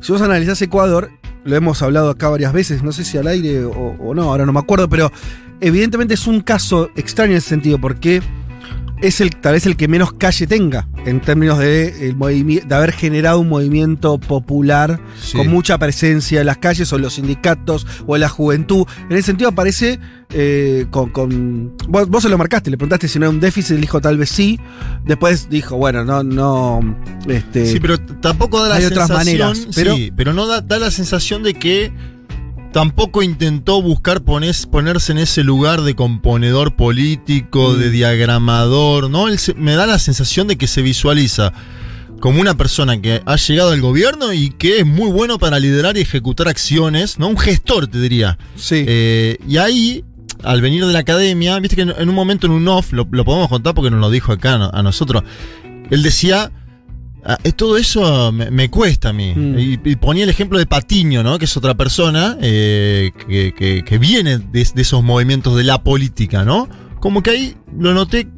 si 0.01 0.11
vos 0.11 0.21
analizás 0.23 0.59
Ecuador, 0.63 1.11
lo 1.45 1.55
hemos 1.55 1.81
hablado 1.81 2.09
acá 2.09 2.29
varias 2.29 2.53
veces, 2.53 2.83
no 2.83 2.91
sé 2.91 3.03
si 3.03 3.17
al 3.17 3.27
aire 3.27 3.65
o, 3.65 4.13
no, 4.13 4.23
ahora 4.23 4.45
no 4.45 4.53
me 4.53 4.59
acuerdo, 4.59 4.89
pero 4.89 5.11
evidentemente 5.61 6.13
es 6.13 6.27
un 6.27 6.41
caso 6.41 6.89
extraño 6.95 7.31
en 7.31 7.37
ese 7.37 7.49
sentido, 7.49 7.79
porque 7.79 8.21
es 9.03 9.21
el, 9.21 9.29
tal 9.35 9.53
vez 9.53 9.65
el 9.65 9.75
que 9.77 9.87
menos 9.87 10.13
calle 10.13 10.47
tenga, 10.47 10.87
en 11.05 11.19
términos 11.19 11.59
de, 11.59 12.07
el 12.07 12.15
de 12.67 12.75
haber 12.75 12.91
generado 12.93 13.39
un 13.39 13.49
movimiento 13.49 14.17
popular 14.17 14.99
Sí. 15.21 15.37
con 15.37 15.47
mucha 15.49 15.77
presencia 15.77 16.39
en 16.39 16.45
las 16.47 16.57
calles, 16.57 16.91
o 16.91 16.95
en 16.95 17.01
los 17.03 17.13
sindicatos, 17.15 17.85
o 18.07 18.15
en 18.15 18.21
la 18.21 18.29
juventud. 18.29 18.85
En 19.09 19.17
ese 19.17 19.27
sentido 19.27 19.49
aparece 19.49 19.99
eh, 20.31 20.85
con... 20.89 21.09
con- 21.11 21.75
vos, 21.87 22.07
vos 22.09 22.23
se 22.23 22.29
lo 22.29 22.37
marcaste, 22.37 22.71
le 22.71 22.77
preguntaste 22.77 23.07
si 23.07 23.19
no 23.19 23.25
era 23.25 23.29
un 23.29 23.39
déficit, 23.39 23.75
él 23.75 23.81
dijo 23.81 23.99
tal 24.01 24.17
vez 24.17 24.29
sí. 24.29 24.59
Después 25.05 25.49
dijo, 25.49 25.75
bueno, 25.77 26.03
no, 26.05 26.23
no... 26.23 26.79
Este, 27.27 27.65
Sí, 27.65 27.79
pero 27.79 27.99
tampoco 27.99 28.61
da 28.61 28.69
la 28.69 28.75
hay 28.75 28.81
sensación. 28.83 29.03
otras 29.05 29.17
maneras, 29.25 29.67
pero- 29.75 29.95
sí, 29.95 30.11
pero 30.15 30.33
no 30.33 30.47
da, 30.47 30.61
da 30.61 30.79
la 30.79 30.91
sensación 30.91 31.43
de 31.43 31.53
que 31.55 31.91
tampoco 32.73 33.21
intentó 33.21 33.81
buscar 33.81 34.23
pones- 34.23 34.65
ponerse 34.67 35.13
en 35.13 35.19
ese 35.19 35.43
lugar 35.43 35.81
de 35.83 35.95
componedor 35.95 36.75
político, 36.75 37.69
Mm. 37.73 37.79
de 37.79 37.89
diagramador, 37.91 39.09
¿no? 39.09 39.27
Él 39.29 39.39
se- 39.39 39.53
me 39.53 39.75
da 39.75 39.85
la 39.87 39.99
sensación 39.99 40.47
de 40.47 40.57
que 40.57 40.67
se 40.67 40.81
visualiza 40.81 41.53
como 42.19 42.41
una 42.41 42.55
persona 42.55 42.99
que 43.01 43.21
ha 43.25 43.35
llegado 43.35 43.71
al 43.71 43.81
gobierno 43.81 44.33
y 44.33 44.49
que 44.49 44.79
es 44.79 44.85
muy 44.85 45.11
bueno 45.11 45.37
para 45.39 45.59
liderar 45.59 45.97
y 45.97 46.01
ejecutar 46.01 46.47
acciones, 46.47 47.19
¿no? 47.19 47.27
Un 47.27 47.37
gestor, 47.37 47.87
te 47.87 47.99
diría. 47.99 48.37
Sí. 48.55 48.83
Eh, 48.87 49.37
y 49.47 49.57
ahí, 49.57 50.03
al 50.43 50.61
venir 50.61 50.85
de 50.85 50.93
la 50.93 50.99
academia, 50.99 51.59
viste 51.59 51.75
que 51.75 51.81
en, 51.83 51.93
en 51.97 52.09
un 52.09 52.15
momento 52.15 52.47
en 52.47 52.53
un 52.53 52.67
off, 52.67 52.91
lo, 52.93 53.07
lo 53.11 53.23
podemos 53.25 53.49
contar 53.49 53.73
porque 53.75 53.91
nos 53.91 53.99
lo 53.99 54.09
dijo 54.09 54.31
acá 54.31 54.55
a 54.73 54.81
nosotros, 54.83 55.23
él 55.91 56.01
decía, 56.01 56.51
"Ah, 57.25 57.37
todo 57.55 57.77
eso 57.77 58.31
me, 58.31 58.51
me 58.51 58.69
cuesta 58.69 59.09
a 59.09 59.13
mí. 59.13 59.33
Mm. 59.35 59.59
Y, 59.59 59.79
y 59.91 59.95
ponía 59.95 60.23
el 60.23 60.29
ejemplo 60.29 60.59
de 60.59 60.65
Patiño, 60.65 61.23
¿no? 61.23 61.39
Que 61.39 61.45
es 61.45 61.55
otra 61.57 61.73
persona 61.73 62.37
eh, 62.41 63.11
que, 63.27 63.53
que- 63.57 63.83
que 63.85 63.97
viene 63.97 64.37
de, 64.39 64.67
de 64.73 64.81
esos 64.81 65.03
movimientos 65.03 65.55
de 65.55 65.63
la 65.63 65.81
política, 65.83 66.43
¿no? 66.43 66.67
Como 67.03 67.21
que 67.21 67.31
ahí 67.31 67.57
lo 67.77 67.93
noté 67.93 68.29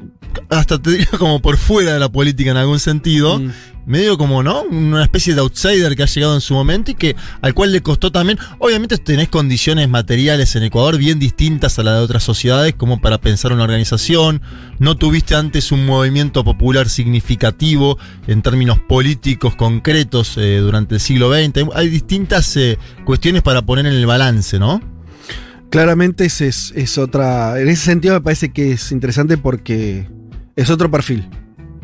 hasta 0.50 0.82
te 0.82 0.90
diría 0.90 1.06
como 1.20 1.40
por 1.40 1.56
fuera 1.56 1.94
de 1.94 2.00
la 2.00 2.10
política 2.10 2.50
en 2.50 2.58
algún 2.58 2.80
sentido. 2.80 3.38
Mm. 3.38 3.52
Medio 3.86 4.18
como, 4.18 4.42
¿no? 4.42 4.64
Una 4.64 5.04
especie 5.04 5.36
de 5.36 5.42
outsider 5.42 5.96
que 5.96 6.02
ha 6.02 6.08
llegado 6.08 6.34
en 6.34 6.42
su 6.42 6.56
momento 6.56 6.90
y 6.90 6.96
que 6.96 7.16
al 7.44 7.54
cual 7.54 7.72
le 7.72 7.84
costó 7.84 8.12
también. 8.12 8.40
Obviamente 8.58 8.98
tenés 8.98 9.30
condiciones 9.30 9.88
materiales 9.88 10.56
en 10.56 10.64
Ecuador 10.64 10.98
bien 10.98 11.20
distintas 11.20 11.78
a 11.78 11.84
las 11.84 11.94
de 11.94 12.00
otras 12.00 12.24
sociedades, 12.24 12.74
como 12.74 13.00
para 13.00 13.20
pensar 13.20 13.54
una 13.54 13.66
organización. 13.66 14.42
No 14.80 14.98
tuviste 14.98 15.36
antes 15.36 15.72
un 15.72 15.86
movimiento 15.86 16.44
popular 16.44 16.90
significativo 16.90 18.00
en 18.26 18.42
términos 18.42 18.80
políticos 18.80 19.56
concretos 19.56 20.36
eh, 20.38 20.58
durante 20.58 20.96
el 20.96 21.02
siglo 21.02 21.32
XX. 21.32 21.70
Hay 21.76 21.90
distintas 21.90 22.58
eh, 22.58 22.80
cuestiones 23.06 23.44
para 23.44 23.62
poner 23.62 23.86
en 23.86 23.94
el 23.94 24.08
balance, 24.08 24.58
¿no? 24.58 24.95
Claramente 25.76 26.26
ese 26.26 26.48
es, 26.48 26.72
es 26.76 26.98
otra. 26.98 27.60
En 27.60 27.68
ese 27.68 27.84
sentido 27.84 28.14
me 28.16 28.22
parece 28.22 28.52
que 28.52 28.72
es 28.72 28.92
interesante 28.92 29.38
porque 29.38 30.08
es 30.56 30.70
otro 30.70 30.90
perfil. 30.90 31.28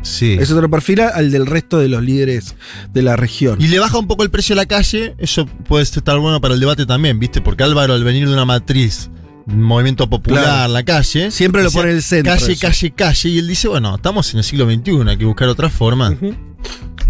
Sí. 0.02 0.36
Es 0.40 0.50
otro 0.52 0.70
perfil 0.70 1.02
al 1.02 1.30
del 1.32 1.46
resto 1.46 1.78
de 1.78 1.88
los 1.88 2.02
líderes 2.02 2.56
de 2.92 3.02
la 3.04 3.16
región. 3.16 3.62
Y 3.62 3.68
le 3.68 3.80
baja 3.80 3.98
un 4.00 4.08
poco 4.08 4.24
el 4.24 4.32
precio 4.32 4.54
a 4.54 4.56
la 4.56 4.66
calle, 4.66 5.14
eso 5.20 5.46
puede 5.46 5.84
estar 5.84 6.18
bueno 6.20 6.42
para 6.42 6.54
el 6.56 6.60
debate 6.60 6.86
también, 6.86 7.20
¿viste? 7.20 7.42
Porque 7.42 7.64
Álvaro, 7.64 7.94
al 7.94 8.04
venir 8.04 8.28
de 8.28 8.34
una 8.34 8.46
matriz, 8.46 9.12
movimiento 9.46 10.10
popular, 10.10 10.44
Claro. 10.44 10.74
la 10.74 10.84
calle. 10.84 11.30
Siempre 11.30 11.62
lo 11.62 11.70
pone 11.72 11.90
en 11.92 11.98
el 11.98 12.02
centro 12.02 12.34
Calle, 12.34 12.54
eso. 12.54 12.62
calle, 12.62 12.92
calle. 12.92 13.30
Y 13.30 13.40
él 13.40 13.48
dice, 13.48 13.68
bueno, 13.68 13.96
estamos 13.96 14.32
en 14.34 14.40
el 14.40 14.44
siglo 14.44 14.66
XXI, 14.66 15.08
hay 15.10 15.18
que 15.18 15.26
buscar 15.26 15.48
otra 15.50 15.70
forma. 15.70 16.16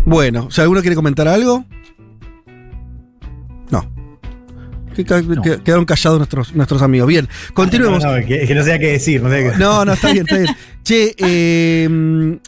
Bueno, 0.06 0.50
si 0.51 0.60
alguno 0.61 0.82
quiere 0.82 0.95
comentar 0.95 1.27
algo. 1.27 1.64
Que- 4.95 5.06
que- 5.06 5.24
que- 5.42 5.61
Quedaron 5.64 5.86
callados 5.86 6.20
nuestros, 6.20 6.53
nuestros 6.56 6.82
amigos. 6.82 7.08
Bien, 7.08 7.28
continuemos. 7.53 8.03
No, 8.03 8.20
no, 8.20 8.26
que, 8.26 8.45
que 8.48 8.56
no 8.56 8.64
sé 8.64 8.80
qué 8.80 8.92
decir. 8.94 9.22
No, 9.24 9.30
No, 9.58 9.86
no, 9.86 9.94
está 9.94 10.11
bien, 10.11 10.26
está 10.28 10.38
bien. 10.38 10.56
Che, 10.84 11.16
eh, 11.18 12.40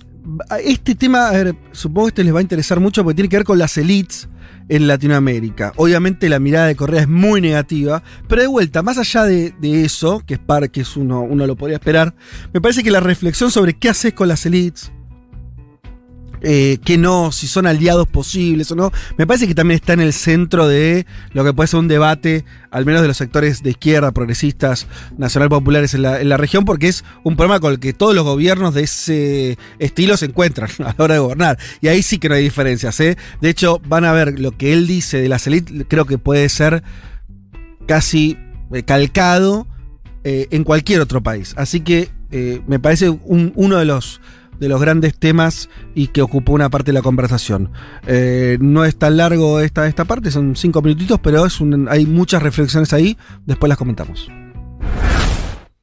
este 0.64 0.96
tema, 0.96 1.28
a 1.30 1.32
ver, 1.32 1.56
supongo 1.72 2.08
que 2.08 2.10
este 2.12 2.24
les 2.24 2.34
va 2.34 2.40
a 2.40 2.42
interesar 2.42 2.80
mucho 2.80 3.04
porque 3.04 3.16
tiene 3.16 3.30
que 3.30 3.38
ver 3.38 3.44
con 3.46 3.58
las 3.60 3.78
elites 3.78 4.30
en 4.70 4.88
Latinoamérica. 4.88 5.74
Obviamente 5.76 6.30
la 6.30 6.40
mirada 6.40 6.68
de 6.68 6.76
Correa 6.76 7.02
es 7.02 7.08
muy 7.10 7.42
negativa, 7.42 8.02
pero 8.30 8.42
de 8.42 8.48
vuelta, 8.48 8.82
más 8.82 8.98
allá 8.98 9.24
de, 9.26 9.54
de 9.60 9.84
eso, 9.84 10.24
que 10.26 10.36
es 10.36 10.40
par, 10.40 10.70
que 10.72 10.82
es 10.82 10.96
uno, 10.96 11.22
uno 11.22 11.46
lo 11.46 11.56
podría 11.58 11.76
esperar, 11.78 12.16
me 12.54 12.62
parece 12.62 12.82
que 12.84 12.90
la 12.92 13.02
reflexión 13.02 13.52
sobre 13.52 13.74
qué 13.74 13.90
haces 13.90 14.14
con 14.14 14.30
las 14.30 14.46
elites, 14.46 14.92
eh, 16.46 16.78
que 16.84 16.98
no, 16.98 17.32
si 17.32 17.48
son 17.48 17.66
aliados 17.66 18.06
posibles 18.08 18.70
o 18.72 18.76
no, 18.76 18.92
me 19.18 19.26
parece 19.26 19.48
que 19.48 19.56
también 19.56 19.78
está 19.78 19.94
en 19.94 20.02
el 20.02 20.12
centro 20.12 20.68
de 20.68 21.06
lo 21.32 21.44
que 21.46 21.54
puede 21.54 21.68
ser 21.68 21.80
un 21.80 21.88
debate, 21.88 22.44
al 22.70 22.86
menos 22.86 23.02
de 23.02 23.08
los 23.08 23.16
sectores 23.16 23.64
de 23.64 23.70
izquierda, 23.70 24.12
progresistas, 24.12 24.88
nacional 25.18 25.48
populares 25.48 25.94
en 25.94 26.02
la, 26.02 26.38
región, 26.38 26.66
porque 26.66 26.90
es 26.90 27.06
un 27.24 27.38
problema 27.38 27.62
con 27.62 27.72
el 27.72 27.80
que 27.80 27.94
todos 27.94 28.14
los 28.14 28.26
gobiernos 28.26 28.74
de 28.74 28.84
ese 28.84 29.58
estilo 29.80 30.18
se 30.18 30.26
encuentran 30.26 30.70
a 30.80 30.94
la 30.98 31.04
hora 31.04 31.14
de 31.14 31.20
gobernar. 31.22 31.58
Y 31.80 31.88
ahí 31.88 32.04
sí 32.04 32.18
que 32.18 32.28
no 32.28 32.36
hay 32.36 32.44
diferencias. 32.44 33.00
¿eh? 33.00 33.18
De 33.40 33.50
hecho, 33.50 33.80
van 33.88 34.04
a 34.04 34.12
ver 34.12 34.38
lo 34.38 34.52
que 34.52 34.74
él 34.74 34.86
dice 34.86 35.22
de 35.22 35.30
las 35.30 35.48
élites, 35.48 35.86
creo 35.88 36.06
que 36.06 36.18
puede 36.18 36.50
ser 36.50 36.84
casi 37.88 38.38
eh, 38.74 38.84
calcado 38.84 39.66
en 40.26 40.64
cualquier 40.64 41.02
otro 41.02 41.22
país. 41.22 41.54
Así 41.58 41.82
que 41.82 42.10
me 42.66 42.80
parece 42.80 43.10
un- 43.10 43.52
uno 43.56 43.78
de 43.78 43.84
los 43.86 44.22
de 44.60 44.68
los 44.70 44.80
grandes 44.82 45.18
temas 45.18 45.70
y 45.96 46.08
que 46.08 46.22
ocupó 46.22 46.54
una 46.54 46.70
parte 46.70 46.88
de 46.92 46.94
la 46.94 47.02
conversación. 47.02 47.72
Eh, 48.08 48.58
no 48.62 48.86
es 48.86 48.96
tan 48.96 49.18
largo 49.18 49.60
esta, 49.60 49.88
esta 49.88 50.06
parte, 50.06 50.32
son 50.32 50.56
cinco 50.56 50.82
minutitos, 50.82 51.20
pero 51.22 51.46
hay 51.90 52.06
muchas 52.06 52.42
reflexiones 52.44 52.94
ahí, 52.94 53.18
después 53.46 53.68
las 53.70 53.78
comentamos. 53.78 54.30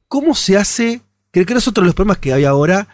¿Cómo 0.07 0.35
se 0.35 0.57
hace? 0.57 1.01
Creo 1.31 1.45
que 1.45 1.53
es 1.53 1.67
otro 1.67 1.81
de 1.83 1.87
los 1.87 1.95
problemas 1.95 2.17
que 2.17 2.33
hay 2.33 2.43
ahora, 2.43 2.87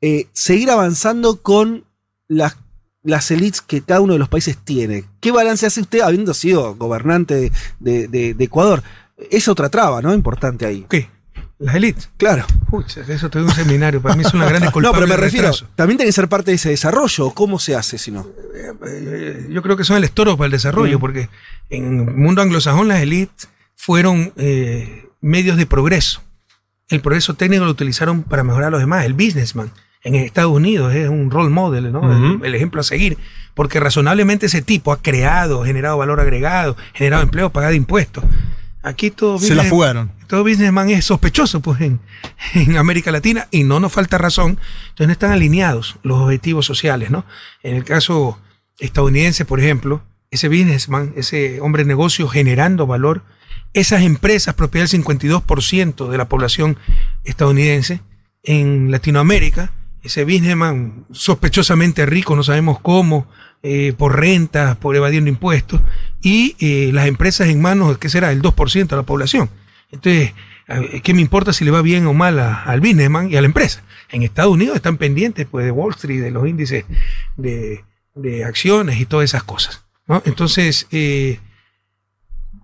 eh, 0.00 0.28
seguir 0.32 0.70
avanzando 0.70 1.42
con 1.42 1.84
las, 2.28 2.56
las 3.02 3.30
elites 3.30 3.60
que 3.60 3.82
cada 3.82 4.00
uno 4.00 4.14
de 4.14 4.18
los 4.18 4.28
países 4.28 4.56
tiene. 4.56 5.04
¿Qué 5.20 5.32
balance 5.32 5.66
hace 5.66 5.80
usted 5.82 6.00
habiendo 6.00 6.32
sido 6.34 6.74
gobernante 6.76 7.34
de, 7.34 7.52
de- 7.80 8.08
de- 8.08 8.34
de 8.34 8.44
Ecuador? 8.44 8.82
Es 9.30 9.48
otra 9.48 9.68
traba, 9.68 10.00
¿no? 10.02 10.14
Importante 10.14 10.64
ahí. 10.66 10.86
¿Qué? 10.88 11.10
Las 11.58 11.74
élites. 11.74 12.10
Claro. 12.18 12.44
Pucha, 12.68 13.00
eso 13.08 13.30
te 13.30 13.38
doy 13.38 13.48
un 13.48 13.54
seminario. 13.54 14.02
Para 14.02 14.14
mí 14.14 14.24
son 14.24 14.40
las 14.40 14.48
grandes 14.50 14.68
No, 14.68 14.72
culpables 14.72 15.00
pero 15.00 15.08
me 15.08 15.16
refiero, 15.16 15.46
retraso. 15.48 15.66
también 15.74 15.96
tiene 15.96 16.08
que 16.08 16.12
ser 16.12 16.28
parte 16.28 16.50
de 16.50 16.56
ese 16.56 16.68
desarrollo. 16.68 17.30
¿Cómo 17.30 17.58
se 17.58 17.74
hace 17.74 17.96
si 17.96 18.10
no? 18.10 18.26
Eh, 18.86 19.46
Yo 19.50 19.62
creo 19.62 19.76
que 19.76 19.84
son 19.84 19.96
el 19.96 20.04
estorbo 20.04 20.36
para 20.36 20.46
el 20.46 20.52
desarrollo, 20.52 20.98
Mm. 20.98 21.00
porque 21.00 21.28
en 21.70 22.00
el 22.00 22.14
mundo 22.14 22.42
anglosajón 22.42 22.88
las 22.88 23.00
élites 23.00 23.48
fueron 23.74 24.32
eh, 24.36 25.06
medios 25.22 25.56
de 25.56 25.64
progreso. 25.66 26.22
El 26.88 27.00
progreso 27.00 27.34
técnico 27.34 27.64
lo 27.64 27.70
utilizaron 27.70 28.22
para 28.22 28.44
mejorar 28.44 28.68
a 28.68 28.70
los 28.72 28.80
demás. 28.80 29.04
El 29.06 29.14
businessman 29.14 29.70
en 30.04 30.14
Estados 30.14 30.52
Unidos 30.52 30.94
es 30.94 31.08
un 31.08 31.30
role 31.30 31.48
model, 31.48 31.90
¿no? 31.90 32.36
El, 32.36 32.44
el 32.44 32.54
ejemplo 32.54 32.80
a 32.80 32.84
seguir, 32.84 33.16
porque 33.54 33.80
razonablemente 33.80 34.46
ese 34.46 34.62
tipo 34.62 34.92
ha 34.92 35.00
creado, 35.02 35.64
generado 35.64 35.96
valor 35.96 36.20
agregado, 36.20 36.76
generado 36.92 37.22
empleo, 37.24 37.50
pagado 37.50 37.72
impuestos. 37.72 38.22
Aquí 38.86 39.10
todo 39.10 39.40
Se 39.40 39.56
la 39.56 39.64
fugaron. 39.64 40.12
todo 40.28 40.44
businessman 40.44 40.90
es 40.90 41.04
sospechoso 41.04 41.60
pues 41.60 41.80
en, 41.80 41.98
en 42.54 42.76
América 42.76 43.10
Latina 43.10 43.48
y 43.50 43.64
no 43.64 43.80
nos 43.80 43.92
falta 43.92 44.16
razón. 44.16 44.60
Entonces 44.90 45.08
no 45.08 45.12
están 45.12 45.32
alineados 45.32 45.96
los 46.04 46.20
objetivos 46.20 46.66
sociales, 46.66 47.10
¿no? 47.10 47.24
En 47.64 47.74
el 47.74 47.82
caso 47.82 48.38
estadounidense, 48.78 49.44
por 49.44 49.58
ejemplo, 49.58 50.02
ese 50.30 50.46
businessman, 50.48 51.12
ese 51.16 51.60
hombre 51.60 51.82
de 51.82 51.88
negocio 51.88 52.28
generando 52.28 52.86
valor, 52.86 53.24
esas 53.74 54.02
empresas 54.02 54.54
propiedad 54.54 54.88
del 54.88 55.02
52% 55.02 56.08
de 56.08 56.18
la 56.18 56.28
población 56.28 56.78
estadounidense 57.24 58.02
en 58.44 58.92
Latinoamérica, 58.92 59.72
ese 60.04 60.22
businessman 60.22 61.06
sospechosamente 61.10 62.06
rico, 62.06 62.36
no 62.36 62.44
sabemos 62.44 62.78
cómo, 62.80 63.26
eh, 63.62 63.92
por 63.96 64.18
rentas, 64.18 64.76
por 64.76 64.96
evadiendo 64.96 65.28
impuestos, 65.30 65.80
y 66.22 66.56
eh, 66.60 66.90
las 66.92 67.06
empresas 67.06 67.48
en 67.48 67.60
manos, 67.60 67.98
¿qué 67.98 68.08
será? 68.08 68.32
El 68.32 68.42
2% 68.42 68.86
de 68.88 68.96
la 68.96 69.02
población. 69.02 69.50
Entonces, 69.90 70.32
¿qué 71.02 71.14
me 71.14 71.20
importa 71.20 71.52
si 71.52 71.64
le 71.64 71.70
va 71.70 71.80
bien 71.82 72.06
o 72.06 72.12
mal 72.14 72.38
a- 72.38 72.62
al 72.64 72.80
businessman 72.80 73.30
y 73.30 73.36
a 73.36 73.40
la 73.40 73.46
empresa? 73.46 73.82
En 74.10 74.22
Estados 74.22 74.52
Unidos 74.52 74.76
están 74.76 74.96
pendientes 74.98 75.46
pues, 75.50 75.64
de 75.64 75.70
Wall 75.72 75.92
Street, 75.94 76.20
de 76.22 76.30
los 76.30 76.46
índices 76.48 76.84
de, 77.36 77.84
de 78.14 78.44
acciones 78.44 79.00
y 79.00 79.06
todas 79.06 79.24
esas 79.24 79.42
cosas. 79.44 79.84
Entonces, 80.24 80.86
eh, 80.92 81.40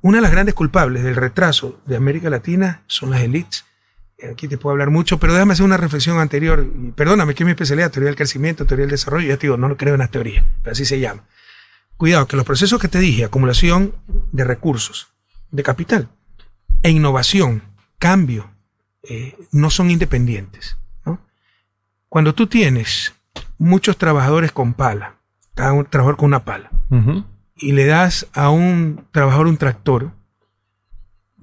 una 0.00 0.18
de 0.18 0.22
las 0.22 0.30
grandes 0.32 0.54
culpables 0.54 1.02
del 1.04 1.16
retraso 1.16 1.80
de 1.86 1.96
América 1.96 2.30
Latina 2.30 2.82
son 2.86 3.10
las 3.10 3.20
élites. 3.22 3.64
Aquí 4.30 4.46
te 4.48 4.58
puedo 4.58 4.72
hablar 4.72 4.90
mucho, 4.90 5.18
pero 5.18 5.32
déjame 5.32 5.54
hacer 5.54 5.64
una 5.64 5.76
reflexión 5.76 6.18
anterior. 6.18 6.66
Perdóname, 6.94 7.34
que 7.34 7.42
es 7.42 7.46
mi 7.46 7.52
especialidad, 7.52 7.90
teoría 7.90 8.08
del 8.08 8.16
crecimiento, 8.16 8.66
teoría 8.66 8.84
del 8.84 8.92
desarrollo. 8.92 9.28
Ya 9.28 9.36
te 9.36 9.46
digo, 9.46 9.56
no 9.56 9.76
creo 9.76 9.94
en 9.94 10.00
las 10.00 10.10
teorías, 10.10 10.44
pero 10.62 10.72
así 10.72 10.84
se 10.84 11.00
llama. 11.00 11.24
Cuidado, 11.96 12.26
que 12.26 12.36
los 12.36 12.44
procesos 12.44 12.80
que 12.80 12.88
te 12.88 12.98
dije, 12.98 13.24
acumulación 13.24 13.94
de 14.32 14.44
recursos, 14.44 15.08
de 15.50 15.62
capital, 15.62 16.08
e 16.82 16.90
innovación, 16.90 17.62
cambio, 17.98 18.50
eh, 19.02 19.36
no 19.52 19.70
son 19.70 19.90
independientes. 19.90 20.76
¿no? 21.04 21.20
Cuando 22.08 22.34
tú 22.34 22.46
tienes 22.46 23.14
muchos 23.58 23.96
trabajadores 23.96 24.52
con 24.52 24.74
pala, 24.74 25.16
cada 25.54 25.72
un 25.72 25.84
trabajador 25.84 26.16
con 26.16 26.26
una 26.26 26.44
pala, 26.44 26.70
y 27.56 27.72
le 27.72 27.86
das 27.86 28.26
a 28.34 28.50
un 28.50 29.06
trabajador 29.12 29.46
un 29.46 29.56
tractor, 29.56 30.12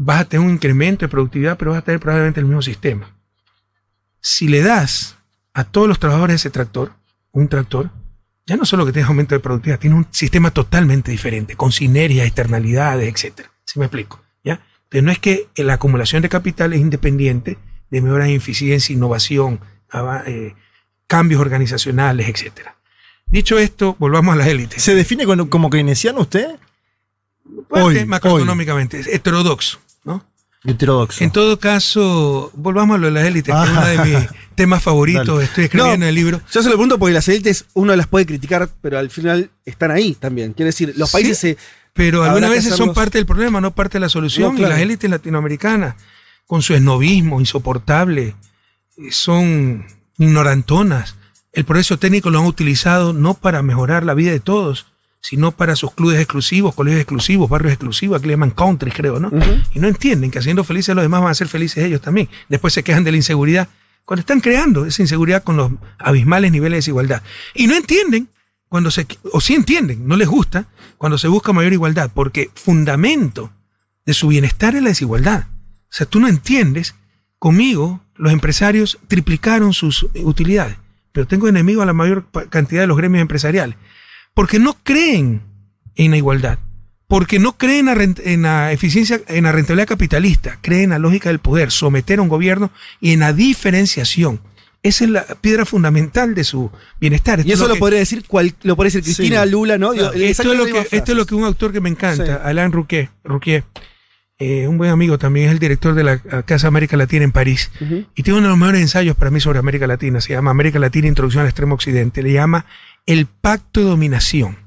vas 0.01 0.21
a 0.21 0.25
tener 0.25 0.47
un 0.47 0.53
incremento 0.53 1.05
de 1.05 1.09
productividad, 1.09 1.57
pero 1.57 1.71
vas 1.71 1.79
a 1.79 1.83
tener 1.83 1.99
probablemente 1.99 2.39
el 2.39 2.45
mismo 2.45 2.61
sistema. 2.61 3.13
Si 4.21 4.47
le 4.47 4.61
das 4.61 5.17
a 5.53 5.65
todos 5.65 5.89
los 5.89 5.99
trabajadores 5.99 6.35
de 6.35 6.37
ese 6.37 6.49
tractor, 6.49 6.93
un 7.31 7.49
tractor, 7.49 7.91
ya 8.45 8.55
no 8.55 8.65
solo 8.65 8.85
que 8.85 8.93
tienes 8.93 9.09
aumento 9.09 9.35
de 9.35 9.41
productividad, 9.41 9.77
tiene 9.77 9.97
un 9.97 10.07
sistema 10.09 10.51
totalmente 10.51 11.11
diferente, 11.11 11.57
con 11.57 11.73
sinergias, 11.73 12.25
externalidades, 12.25 13.13
etcétera. 13.13 13.51
¿Sí 13.65 13.77
me 13.77 13.85
explico? 13.85 14.23
¿Ya? 14.41 14.61
Pero 14.87 15.05
no 15.05 15.11
es 15.11 15.19
que 15.19 15.49
la 15.57 15.73
acumulación 15.73 16.21
de 16.21 16.29
capital 16.29 16.71
es 16.71 16.79
independiente 16.79 17.57
de 17.89 18.01
mejoras 18.01 18.29
en 18.29 18.35
eficiencia, 18.35 18.93
innovación, 18.93 19.59
eh, 20.25 20.55
cambios 21.07 21.41
organizacionales, 21.41 22.29
etcétera. 22.29 22.77
Dicho 23.27 23.59
esto, 23.59 23.97
volvamos 23.99 24.33
a 24.33 24.37
las 24.37 24.47
élites. 24.47 24.81
¿Se 24.81 24.95
define 24.95 25.25
como, 25.25 25.69
keynesiano 25.69 26.21
usted? 26.21 26.57
Parte 27.67 28.05
macroeconómicamente, 28.05 29.01
es 29.01 29.07
heterodoxo, 29.07 29.79
En 30.65 31.31
todo 31.31 31.57
caso, 31.59 32.51
volvamos 32.53 32.95
a 32.95 32.97
lo 32.99 33.07
de 33.07 33.13
las 33.13 33.25
élites, 33.25 33.55
que 33.55 33.63
es 33.63 33.69
uno 33.69 33.85
de 33.85 33.97
mis 33.99 34.29
temas 34.55 34.83
favoritos. 34.83 35.25
Dale. 35.27 35.43
Estoy 35.45 35.63
escribiendo 35.65 35.93
en 35.93 35.99
No, 36.01 36.05
el 36.07 36.15
libro. 36.15 36.41
Yo 36.51 36.61
se 36.61 36.67
lo 36.67 36.75
pregunto 36.75 36.99
porque 36.99 37.13
las 37.13 37.27
élites 37.29 37.65
uno 37.73 37.95
las 37.95 38.07
puede 38.07 38.25
criticar, 38.25 38.69
pero 38.81 38.99
al 38.99 39.09
final 39.09 39.51
están 39.63 39.91
ahí 39.91 40.15
también. 40.15 40.51
Quiere 40.51 40.67
decir, 40.67 40.93
los 40.97 41.11
países 41.11 41.37
Sí, 41.37 41.51
se. 41.53 41.57
Pero 41.93 42.23
algunas 42.23 42.49
veces 42.49 42.75
son 42.75 42.93
parte 42.93 43.17
del 43.17 43.25
problema, 43.25 43.61
no 43.61 43.71
parte 43.71 43.97
de 43.97 44.01
la 44.01 44.09
solución. 44.09 44.51
No, 44.51 44.57
claro. 44.57 44.73
Y 44.73 44.73
las 44.73 44.81
élites 44.81 45.09
latinoamericanas, 45.09 45.95
con 46.45 46.61
su 46.61 46.73
esnovismo 46.73 47.39
insoportable, 47.39 48.35
son 49.11 49.85
ignorantonas. 50.17 51.15
El 51.53 51.63
progreso 51.65 51.97
técnico 51.97 52.29
lo 52.29 52.39
han 52.39 52.45
utilizado 52.45 53.13
no 53.13 53.33
para 53.33 53.61
mejorar 53.63 54.03
la 54.03 54.13
vida 54.13 54.31
de 54.31 54.39
todos, 54.39 54.87
sino 55.21 55.51
para 55.51 55.75
sus 55.75 55.93
clubes 55.93 56.17
exclusivos, 56.19 56.73
colegios 56.75 57.01
exclusivos, 57.01 57.49
barrios 57.49 57.73
exclusivos, 57.73 58.17
aquí 58.17 58.27
le 58.27 58.33
llaman 58.33 58.51
countries, 58.51 58.95
creo, 58.95 59.19
¿no? 59.19 59.31
Y 59.73 59.79
no 59.79 59.87
entienden 59.87 60.31
que 60.31 60.39
haciendo 60.39 60.63
felices 60.63 60.89
a 60.89 60.95
los 60.95 61.03
demás 61.03 61.21
van 61.21 61.31
a 61.31 61.35
ser 61.35 61.47
felices 61.47 61.83
ellos 61.83 62.01
también. 62.01 62.29
Después 62.47 62.73
se 62.73 62.83
quejan 62.83 63.03
de 63.03 63.11
la 63.11 63.17
inseguridad, 63.17 63.67
cuando 64.05 64.21
están 64.21 64.39
creando 64.39 64.85
esa 64.85 65.01
inseguridad 65.01 65.43
con 65.43 65.57
los 65.57 65.71
abismales 65.99 66.51
niveles 66.51 66.71
de 66.71 66.77
desigualdad. 66.77 67.21
Y 67.53 67.67
no 67.67 67.75
entienden 67.75 68.29
cuando 68.69 68.91
se, 68.91 69.05
o 69.31 69.41
sí 69.41 69.55
entienden, 69.55 70.07
no 70.07 70.15
les 70.15 70.27
gusta, 70.27 70.67
cuando 70.97 71.17
se 71.17 71.27
busca 71.27 71.53
mayor 71.53 71.73
igualdad, 71.73 72.09
porque 72.13 72.49
fundamento 72.53 73.51
de 74.05 74.13
su 74.13 74.27
bienestar 74.27 74.75
es 74.75 74.81
la 74.81 74.89
desigualdad. 74.89 75.47
O 75.83 75.91
sea, 75.91 76.07
tú 76.07 76.19
no 76.19 76.27
entiendes, 76.27 76.95
conmigo 77.39 78.01
los 78.15 78.31
empresarios 78.31 78.99
triplicaron 79.07 79.73
sus 79.73 80.07
utilidades, 80.15 80.77
pero 81.11 81.27
tengo 81.27 81.47
enemigos 81.47 81.83
a 81.83 81.87
la 81.87 81.93
mayor 81.93 82.25
cantidad 82.49 82.81
de 82.81 82.87
los 82.87 82.97
gremios 82.97 83.21
empresariales, 83.21 83.75
porque 84.39 84.57
no 84.57 84.77
creen 84.83 85.41
en 85.97 86.11
la 86.11 86.17
igualdad, 86.17 86.59
porque 87.09 87.39
no 87.39 87.57
creen 87.57 87.79
en 87.79 87.85
la, 87.87 87.95
rent- 87.95 88.21
en 88.23 88.41
la 88.43 88.71
eficiencia, 88.71 89.19
en 89.27 89.43
la 89.43 89.51
rentabilidad 89.51 89.85
capitalista, 89.89 90.59
creen 90.61 90.83
en 90.83 90.89
la 90.91 90.99
lógica 90.99 91.27
del 91.27 91.39
poder, 91.39 91.71
someter 91.71 92.19
a 92.19 92.21
un 92.21 92.29
gobierno 92.29 92.71
y 93.01 93.11
en 93.11 93.19
la 93.19 93.33
diferenciación. 93.33 94.39
Esa 94.81 95.03
es 95.03 95.09
la 95.09 95.25
piedra 95.25 95.65
fundamental 95.65 96.35
de 96.35 96.45
su 96.45 96.71
bienestar. 97.01 97.39
Y 97.39 97.41
Esto 97.41 97.51
es 97.51 97.59
eso 97.59 97.67
lo 97.67 97.73
que- 97.73 97.79
podría 97.81 97.99
decir 97.99 98.23
cual, 98.25 98.55
lo 98.63 98.77
podría 98.77 98.93
decir 98.93 99.03
Cristina, 99.03 99.43
Sí. 99.43 99.49
Lula, 99.49 99.77
¿no? 99.77 99.91
Digo, 99.91 100.09
esto, 100.13 100.53
es 100.53 100.57
lo 100.57 100.65
que, 100.67 100.87
esto 100.95 101.11
es 101.11 101.17
lo 101.17 101.25
que 101.25 101.35
un 101.35 101.43
autor 101.43 101.73
que 101.73 101.81
me 101.81 101.89
encanta, 101.89 102.25
Sí. 102.25 102.41
Alain 102.41 102.71
Rouquet, 102.71 103.09
Rouquier, 103.25 103.65
eh, 104.41 104.69
un 104.69 104.77
buen 104.77 104.89
amigo 104.89 105.17
también, 105.17 105.47
es 105.47 105.51
el 105.51 105.59
director 105.59 105.93
de 105.93 106.03
la 106.05 106.13
eh, 106.13 106.21
Casa 106.45 106.67
América 106.67 106.95
Latina 106.95 107.25
en 107.25 107.33
París. 107.33 107.71
Y 108.15 108.23
tiene 108.23 108.39
uno 108.39 108.47
de 108.47 108.51
los 108.51 108.57
mejores 108.57 108.81
ensayos 108.81 109.17
para 109.17 109.31
mí 109.31 109.41
sobre 109.41 109.59
América 109.59 109.85
Latina. 109.85 110.21
Se 110.21 110.31
llama 110.31 110.49
América 110.49 110.79
Latina, 110.79 111.09
Introducción 111.09 111.41
al 111.41 111.47
Extremo 111.47 111.75
Occidente. 111.75 112.23
Le 112.23 112.31
llama 112.31 112.65
el 113.05 113.25
pacto 113.25 113.81
de 113.81 113.87
dominación. 113.87 114.57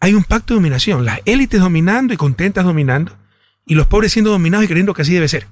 Hay 0.00 0.14
un 0.14 0.24
pacto 0.24 0.54
de 0.54 0.58
dominación. 0.58 1.06
Las 1.06 1.20
élites 1.24 1.60
dominando 1.60 2.12
y 2.12 2.18
contentas 2.18 2.64
dominando. 2.64 3.16
Y 3.64 3.74
los 3.74 3.86
pobres 3.86 4.12
siendo 4.12 4.30
dominados 4.30 4.66
y 4.66 4.68
creyendo 4.68 4.92
que 4.92 5.02
así 5.02 5.14
debe 5.14 5.28
ser. 5.28 5.46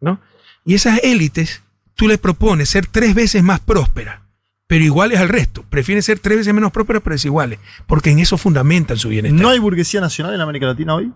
¿no? 0.00 0.20
Y 0.64 0.74
esas 0.74 1.00
élites, 1.02 1.62
tú 1.94 2.08
les 2.08 2.18
propones 2.18 2.70
ser 2.70 2.86
tres 2.86 3.14
veces 3.14 3.42
más 3.42 3.60
prósperas, 3.60 4.20
pero 4.66 4.84
iguales 4.84 5.18
al 5.18 5.28
resto. 5.28 5.64
Prefieren 5.68 6.02
ser 6.02 6.18
tres 6.18 6.38
veces 6.38 6.54
menos 6.54 6.72
prósperas, 6.72 7.02
pero 7.02 7.14
desiguales. 7.14 7.58
Porque 7.86 8.10
en 8.10 8.20
eso 8.20 8.38
fundamentan 8.38 8.96
su 8.96 9.10
bienestar. 9.10 9.40
¿No 9.40 9.50
hay 9.50 9.58
burguesía 9.58 10.00
nacional 10.00 10.34
en 10.34 10.40
América 10.40 10.66
Latina 10.66 10.94
hoy? 10.94 11.12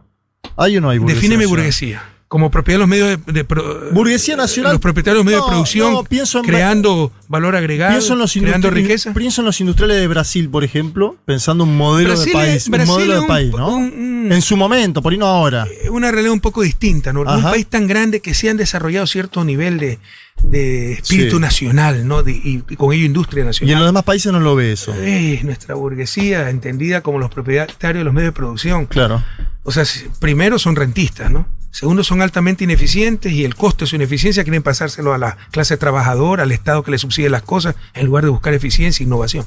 ¿Hay 0.59 0.77
o 0.77 0.81
no 0.81 0.91
hay 0.91 0.99
burguesía 0.99 1.21
Defíneme 1.23 1.47
burguesía. 1.47 2.03
Como 2.29 2.51
propiedad 2.51 2.75
de 2.77 2.81
los 2.81 2.89
medios 2.89 3.25
de, 3.25 3.33
de 3.33 3.43
Burguesía 3.91 4.37
nacional. 4.37 4.73
Los 4.73 4.83
propietarios 4.83 5.25
de 5.25 5.25
los 5.25 5.25
medios 5.25 5.41
No, 5.41 5.47
de 5.47 5.51
producción 5.51 5.93
no, 5.95 6.05
pienso 6.05 6.41
en- 6.41 6.45
creando 6.45 7.11
valor 7.27 7.57
agregado, 7.57 7.93
Pienso 7.93 8.13
en, 8.13 8.19
los 8.19 8.33
creando 8.35 8.69
riqueza. 8.69 9.15
pienso 9.15 9.41
en 9.41 9.47
los 9.47 9.59
industriales 9.63 9.97
de 9.97 10.09
Brasil, 10.09 10.51
por 10.51 10.63
ejemplo, 10.63 11.17
pensando 11.25 11.65
un 11.65 11.75
modelo 11.75 12.11
Brasil 12.11 12.27
de 12.27 12.33
país. 12.39 12.69
Brasil 12.69 12.91
un 12.91 12.95
modelo 12.97 13.15
de 13.15 13.21
un- 13.21 13.27
país, 13.27 13.51
¿no? 13.53 13.79
en 13.79 14.43
su 14.43 14.59
momento, 14.59 15.01
por 15.01 15.13
ahí 15.13 15.19
no 15.19 15.25
ahora. 15.25 15.67
Una 15.91 16.11
realidad 16.11 16.35
un 16.35 16.41
poco 16.41 16.61
distinta, 16.61 17.15
¿no? 17.15 17.21
Un 17.23 17.43
país 17.43 17.67
tan 17.67 17.87
grande 17.87 18.21
que 18.21 18.35
se 18.35 18.51
han 18.51 18.59
desarrollado 18.59 19.07
cierto 19.07 19.43
nivel 19.43 19.79
de, 19.79 19.99
de 20.43 20.93
espíritu 20.95 21.37
Sí. 21.37 21.41
nacional, 21.43 22.07
¿no? 22.07 22.23
De- 22.23 22.33
y, 22.33 22.63
y 22.69 22.77
con 22.77 22.93
ello 22.93 23.05
industria 23.05 23.43
Y 23.43 23.47
nacional. 23.47 23.73
en 23.75 23.79
los 23.81 23.89
demás 23.89 24.05
países 24.05 24.33
no 24.33 24.41
lo 24.41 24.55
ve 24.57 24.73
eso. 24.73 24.95
Es 24.95 25.45
nuestra 25.45 25.75
burguesía 25.75 26.49
entendida 26.51 27.01
como 27.03 27.19
los 27.19 27.31
propietarios 27.31 28.01
de 28.01 28.05
los 28.05 28.15
medios 28.15 28.29
de 28.29 28.37
producción. 28.37 28.87
Claro. 28.87 29.23
O 29.65 29.71
sea, 29.73 29.85
primero 30.21 30.59
son 30.59 30.77
rentistas, 30.77 31.31
¿no? 31.31 31.47
Segundo, 31.71 32.03
son 32.03 32.23
altamente 32.23 32.65
ineficientes 32.65 33.31
y 33.33 33.45
el 33.45 33.55
costo 33.55 33.85
de 33.85 33.91
su 33.91 33.97
ineficiencia 33.97 34.43
quieren 34.43 34.63
pasárselo 34.63 35.13
a 35.13 35.19
la 35.19 35.37
clase 35.51 35.77
trabajadora, 35.77 36.45
al 36.45 36.51
Estado 36.53 36.83
que 36.83 36.91
le 36.91 36.99
subsidie 36.99 37.29
las 37.29 37.43
cosas, 37.43 37.75
en 37.95 38.07
lugar 38.07 38.25
de 38.25 38.31
buscar 38.31 38.55
eficiencia 38.55 39.05
e 39.05 39.07
innovación. 39.07 39.45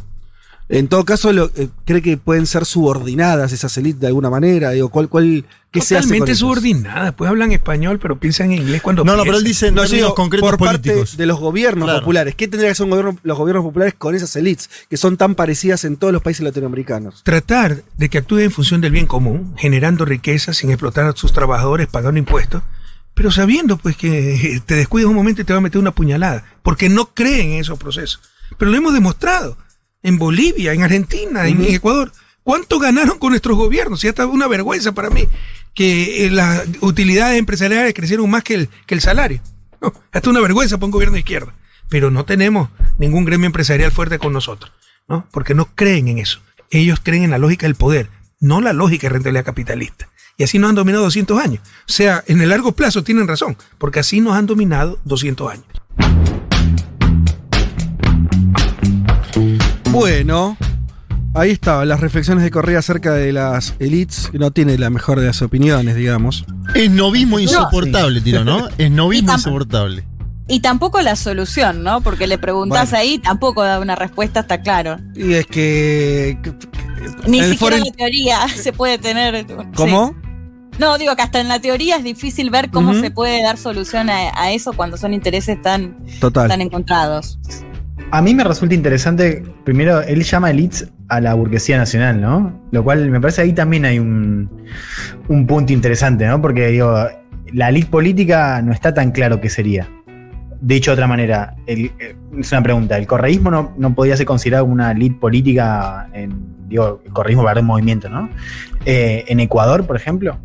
En 0.73 0.87
todo 0.87 1.03
caso, 1.03 1.33
lo- 1.33 1.51
eh, 1.57 1.67
¿cree 1.85 2.01
que 2.01 2.15
pueden 2.15 2.47
ser 2.47 2.65
subordinadas 2.65 3.51
esas 3.51 3.75
élites 3.77 3.99
de 3.99 4.07
alguna 4.07 4.29
manera? 4.29 4.71
Digo, 4.71 4.87
¿cuál, 4.87 5.09
cuál, 5.09 5.43
¿Qué 5.69 5.81
se 5.81 5.97
hace 5.97 6.35
subordinadas, 6.35 7.13
pues 7.13 7.29
hablan 7.29 7.51
español, 7.51 7.99
pero 7.99 8.17
piensan 8.19 8.51
en 8.53 8.61
inglés 8.61 8.81
cuando 8.81 9.03
No, 9.03 9.17
no, 9.17 9.23
pero 9.23 9.37
él 9.37 9.43
piensan. 9.43 9.47
dice 9.51 9.67
en 9.67 9.75
No, 9.75 9.83
digo, 9.85 10.15
concretos 10.15 10.49
por 10.49 10.57
políticos. 10.57 11.09
parte 11.11 11.17
de 11.17 11.25
los 11.25 11.39
gobiernos 11.41 11.85
Claro. 11.87 11.99
populares. 11.99 12.35
¿Qué 12.35 12.47
tendría 12.47 12.69
que 12.69 12.71
hacer 12.71 12.85
un 12.85 12.89
gobierno- 12.91 13.17
los 13.21 13.37
gobiernos 13.37 13.65
populares 13.65 13.93
con 13.97 14.15
esas 14.15 14.33
élites 14.37 14.69
que 14.89 14.95
son 14.97 15.17
tan 15.17 15.35
parecidas 15.35 15.83
en 15.83 15.97
todos 15.97 16.13
los 16.13 16.21
países 16.21 16.41
latinoamericanos? 16.43 17.21
Tratar 17.23 17.83
de 17.97 18.09
que 18.09 18.17
actúen 18.19 18.45
en 18.45 18.51
función 18.51 18.79
del 18.79 18.93
bien 18.93 19.07
común, 19.07 19.53
generando 19.57 20.05
riqueza 20.05 20.53
sin 20.53 20.71
explotar 20.71 21.05
a 21.05 21.11
sus 21.13 21.33
trabajadores, 21.33 21.87
pagando 21.87 22.17
impuestos, 22.17 22.63
pero 23.13 23.29
sabiendo 23.29 23.75
pues 23.77 23.97
que 23.97 24.61
te 24.65 24.75
descuidas 24.75 25.09
un 25.09 25.15
momento 25.15 25.41
y 25.41 25.43
te 25.45 25.51
va 25.51 25.59
a 25.59 25.61
meter 25.61 25.79
una 25.79 25.91
puñalada, 25.91 26.45
porque 26.63 26.87
no 26.87 27.07
creen 27.13 27.51
en 27.51 27.59
esos 27.61 27.77
procesos. 27.77 28.21
Pero 28.57 28.71
lo 28.71 28.77
hemos 28.77 28.93
demostrado 28.93 29.57
en 30.03 30.17
Bolivia, 30.17 30.73
en 30.73 30.83
Argentina, 30.83 31.47
en 31.47 31.61
Ecuador. 31.63 32.11
¿Cuánto 32.43 32.79
ganaron 32.79 33.19
con 33.19 33.29
nuestros 33.29 33.57
gobiernos? 33.57 34.03
Y 34.03 34.07
hasta 34.07 34.25
una 34.25 34.47
vergüenza 34.47 34.93
para 34.93 35.09
mí 35.09 35.27
que 35.73 36.25
eh, 36.25 36.31
las 36.31 36.65
utilidades 36.81 37.37
empresariales 37.39 37.93
crecieron 37.93 38.29
más 38.29 38.43
que 38.43 38.55
el, 38.55 38.69
que 38.85 38.95
el 38.95 39.01
salario. 39.01 39.41
No, 39.79 39.93
hasta 40.11 40.29
una 40.29 40.41
vergüenza 40.41 40.77
para 40.77 40.85
un 40.85 40.91
gobierno 40.91 41.13
de 41.13 41.19
izquierda. 41.19 41.53
Pero 41.89 42.09
no 42.11 42.25
tenemos 42.25 42.69
ningún 42.97 43.25
gremio 43.25 43.47
empresarial 43.47 43.91
fuerte 43.91 44.17
con 44.17 44.33
nosotros, 44.33 44.71
¿no? 45.07 45.27
Porque 45.31 45.53
no 45.53 45.65
creen 45.75 46.07
en 46.07 46.19
eso. 46.19 46.39
Ellos 46.69 46.99
creen 47.03 47.23
en 47.23 47.31
la 47.31 47.37
lógica 47.37 47.67
del 47.67 47.75
poder, 47.75 48.09
no 48.39 48.61
la 48.61 48.73
lógica 48.73 49.07
de 49.07 49.13
rentabilidad 49.13 49.45
capitalista. 49.45 50.09
Y 50.37 50.43
así 50.43 50.57
nos 50.57 50.69
han 50.69 50.75
dominado 50.75 51.03
200 51.03 51.37
años. 51.37 51.61
O 51.87 51.91
sea, 51.91 52.23
en 52.27 52.41
el 52.41 52.49
largo 52.49 52.71
plazo 52.71 53.03
tienen 53.03 53.27
razón, 53.27 53.57
porque 53.77 53.99
así 53.99 54.21
nos 54.21 54.35
han 54.35 54.45
dominado 54.45 54.99
200 55.03 55.51
años. 55.51 55.65
Bueno, 59.91 60.57
ahí 61.35 61.51
estaban 61.51 61.87
las 61.89 61.99
reflexiones 61.99 62.43
de 62.43 62.51
Correa 62.51 62.79
acerca 62.79 63.13
de 63.13 63.33
las 63.33 63.75
elites, 63.79 64.29
que 64.31 64.39
no 64.39 64.51
tiene 64.51 64.77
la 64.77 64.89
mejor 64.89 65.19
de 65.19 65.27
las 65.27 65.41
opiniones, 65.41 65.95
digamos. 65.95 66.45
Es 66.75 66.89
novismo 66.89 67.39
insoportable, 67.39 68.21
tiro, 68.21 68.43
¿no? 68.43 68.67
Es 68.77 68.89
novismo 68.89 69.33
insoportable. 69.33 70.05
Y 70.47 70.59
tampoco 70.61 71.01
la 71.01 71.15
solución, 71.15 71.83
¿no? 71.83 72.01
Porque 72.01 72.27
le 72.27 72.37
preguntás 72.37 72.91
Bueno. 72.91 73.01
ahí, 73.01 73.17
tampoco 73.19 73.63
da 73.63 73.79
una 73.79 73.95
respuesta, 73.95 74.41
está 74.41 74.61
claro. 74.61 74.97
Y 75.15 75.33
es 75.33 75.45
que. 75.45 76.37
Ni 77.27 77.41
siquiera 77.43 77.77
foren- 77.77 77.85
la 77.85 77.91
teoría 77.91 78.47
se 78.55 78.73
puede 78.73 78.97
tener. 78.97 79.45
¿Cómo? 79.75 80.15
Sí. 80.21 80.27
No, 80.79 80.97
digo 80.97 81.15
que 81.15 81.21
hasta 81.21 81.39
en 81.39 81.47
la 81.47 81.59
teoría 81.59 81.97
es 81.97 82.03
difícil 82.03 82.49
ver 82.49 82.69
cómo 82.71 82.93
se 82.95 83.11
puede 83.11 83.43
dar 83.43 83.57
solución 83.57 84.09
a, 84.09 84.31
a 84.35 84.51
eso 84.51 84.73
cuando 84.73 84.97
son 84.97 85.13
intereses 85.13 85.61
tan, 85.61 85.95
Total. 86.19 86.47
tan 86.47 86.59
encontrados. 86.61 87.37
A 88.09 88.21
mí 88.21 88.33
me 88.33 88.43
resulta 88.43 88.73
interesante, 88.75 89.43
primero, 89.63 90.01
él 90.01 90.23
llama 90.23 90.49
elites 90.49 90.91
a 91.07 91.21
la 91.21 91.33
burguesía 91.33 91.77
nacional, 91.77 92.19
¿no? 92.19 92.61
Lo 92.71 92.83
cual 92.83 93.09
me 93.09 93.21
parece 93.21 93.41
ahí 93.41 93.53
también 93.53 93.85
hay 93.85 93.99
un, 93.99 94.49
un 95.27 95.45
punto 95.45 95.73
interesante, 95.73 96.25
¿no? 96.25 96.41
Porque 96.41 96.67
digo, 96.67 96.93
la 97.53 97.69
elite 97.69 97.89
política 97.89 98.61
no 98.61 98.71
está 98.71 98.93
tan 98.93 99.11
claro 99.11 99.39
qué 99.41 99.49
sería. 99.49 99.89
Dicho 100.61 100.91
de 100.91 100.93
otra 100.93 101.07
manera, 101.07 101.55
el- 101.65 101.91
eh, 101.99 102.15
es 102.39 102.51
una 102.51 102.61
pregunta, 102.61 102.97
¿el 102.97 103.07
correísmo 103.07 103.49
no, 103.49 103.73
no 103.77 103.95
podría 103.95 104.15
ser 104.15 104.25
considerado 104.27 104.65
una 104.65 104.91
elite 104.91 105.15
política 105.19 106.07
en, 106.13 106.33
digo, 106.69 107.01
el 107.03 107.11
correísmo 107.11 107.43
para 107.43 107.61
un 107.61 107.65
movimiento, 107.67 108.09
¿no? 108.09 108.29
Eh, 108.85 109.25
en 109.27 109.39
Ecuador, 109.39 109.85
por 109.87 109.95
ejemplo. 109.95 110.37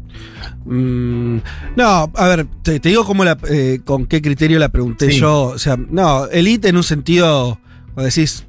Mm, 0.64 1.36
no, 1.76 2.10
a 2.14 2.28
ver, 2.28 2.46
te, 2.62 2.80
te 2.80 2.88
digo 2.88 3.04
cómo 3.04 3.24
la, 3.24 3.36
eh, 3.48 3.80
con 3.84 4.06
qué 4.06 4.20
criterio 4.22 4.58
la 4.58 4.70
pregunté 4.70 5.10
Sí. 5.12 5.20
yo. 5.20 5.42
O 5.48 5.58
sea, 5.58 5.76
no, 5.76 6.26
elite 6.26 6.68
en 6.68 6.76
un 6.76 6.82
sentido, 6.82 7.58
cuando 7.94 8.08
decís 8.08 8.46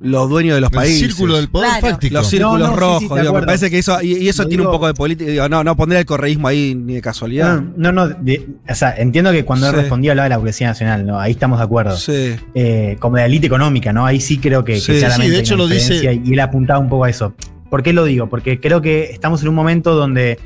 los 0.00 0.28
dueños 0.28 0.54
de 0.54 0.60
los 0.60 0.70
El 0.70 0.76
países. 0.76 0.98
círculo 1.00 1.36
del 1.36 1.48
poder 1.48 1.70
Claro. 1.70 1.88
fáctico. 1.88 2.14
Los 2.14 2.28
círculos 2.28 2.58
No, 2.60 2.66
no, 2.68 2.74
sí, 2.74 2.80
rojos. 2.80 3.02
sí, 3.02 3.14
de 3.14 3.20
digo, 3.22 3.34
me 3.34 3.42
parece 3.42 3.70
que 3.70 3.78
eso, 3.78 4.00
y, 4.02 4.16
y 4.18 4.28
eso 4.28 4.42
Lo 4.44 4.48
tiene 4.48 4.64
un 4.64 4.70
poco 4.70 4.86
de 4.86 4.94
política. 4.94 5.30
Digo, 5.30 5.48
no, 5.48 5.64
no 5.64 5.76
pondría 5.76 5.98
el 6.00 6.06
correísmo 6.06 6.46
ahí 6.48 6.74
ni 6.74 6.94
de 6.94 7.00
casualidad. 7.02 7.60
No, 7.76 7.90
no, 7.92 8.06
no, 8.06 8.08
de- 8.08 8.46
o 8.68 8.74
sea, 8.74 8.94
entiendo 8.96 9.32
que 9.32 9.44
cuando 9.44 9.66
él 9.66 9.72
Sí. 9.74 9.80
respondía 9.80 10.12
hablaba 10.12 10.24
de 10.24 10.30
la 10.30 10.36
burguesía 10.36 10.68
nacional, 10.68 11.04
¿no? 11.06 11.18
Ahí 11.18 11.32
estamos 11.32 11.58
de 11.58 11.64
acuerdo. 11.64 11.96
Sí. 11.96 12.36
Eh, 12.54 12.96
como 13.00 13.16
de 13.16 13.22
la 13.22 13.26
élite 13.26 13.46
económica, 13.48 13.92
¿no? 13.92 14.06
Ahí 14.06 14.20
sí 14.20 14.38
creo 14.38 14.64
que, 14.64 14.74
que 14.74 14.80
Sí, 14.80 14.92
sí, 14.94 14.98
claramente 15.00 15.32
de 15.32 15.40
hecho 15.40 15.56
lo 15.56 15.66
dice- 15.66 16.20
Y 16.24 16.32
él 16.32 16.40
apuntaba 16.40 16.78
un 16.78 16.88
poco 16.88 17.04
a 17.04 17.10
eso. 17.10 17.34
¿Por 17.68 17.82
qué 17.82 17.92
lo 17.92 18.04
digo? 18.04 18.28
Porque 18.28 18.60
creo 18.60 18.80
que 18.80 19.04
estamos 19.10 19.42
en 19.42 19.48
un 19.48 19.54
momento 19.54 19.94
donde 19.94 20.38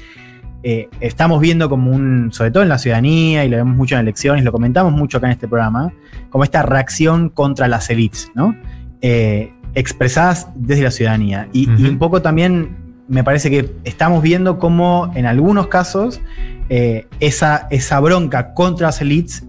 eh, 0.64 0.88
estamos 1.00 1.40
viendo 1.40 1.68
como 1.68 1.90
un, 1.90 2.30
sobre 2.32 2.52
todo 2.52 2.62
en 2.62 2.68
la 2.68 2.78
ciudadanía, 2.78 3.44
y 3.44 3.48
lo 3.48 3.56
vemos 3.56 3.76
mucho 3.76 3.96
en 3.96 4.00
elecciones, 4.02 4.44
lo 4.44 4.52
comentamos 4.52 4.92
mucho 4.92 5.18
acá 5.18 5.26
en 5.26 5.32
este 5.32 5.48
programa, 5.48 5.92
como 6.30 6.44
esta 6.44 6.62
reacción 6.62 7.30
contra 7.30 7.66
las 7.66 7.90
élites, 7.90 8.30
¿no? 8.36 8.54
Eh, 9.02 9.52
expresadas 9.74 10.46
desde 10.54 10.82
la 10.84 10.90
ciudadanía. 10.90 11.48
Y, 11.52 11.68
y 11.78 11.86
un 11.88 11.98
poco 11.98 12.22
también 12.22 12.76
me 13.08 13.24
parece 13.24 13.50
que 13.50 13.70
estamos 13.84 14.22
viendo 14.22 14.58
cómo 14.58 15.10
en 15.14 15.26
algunos 15.26 15.66
casos 15.68 16.20
eh, 16.68 17.06
esa, 17.20 17.66
esa 17.70 17.98
bronca 18.00 18.54
contra 18.54 18.86
las 18.88 19.00
élites 19.00 19.44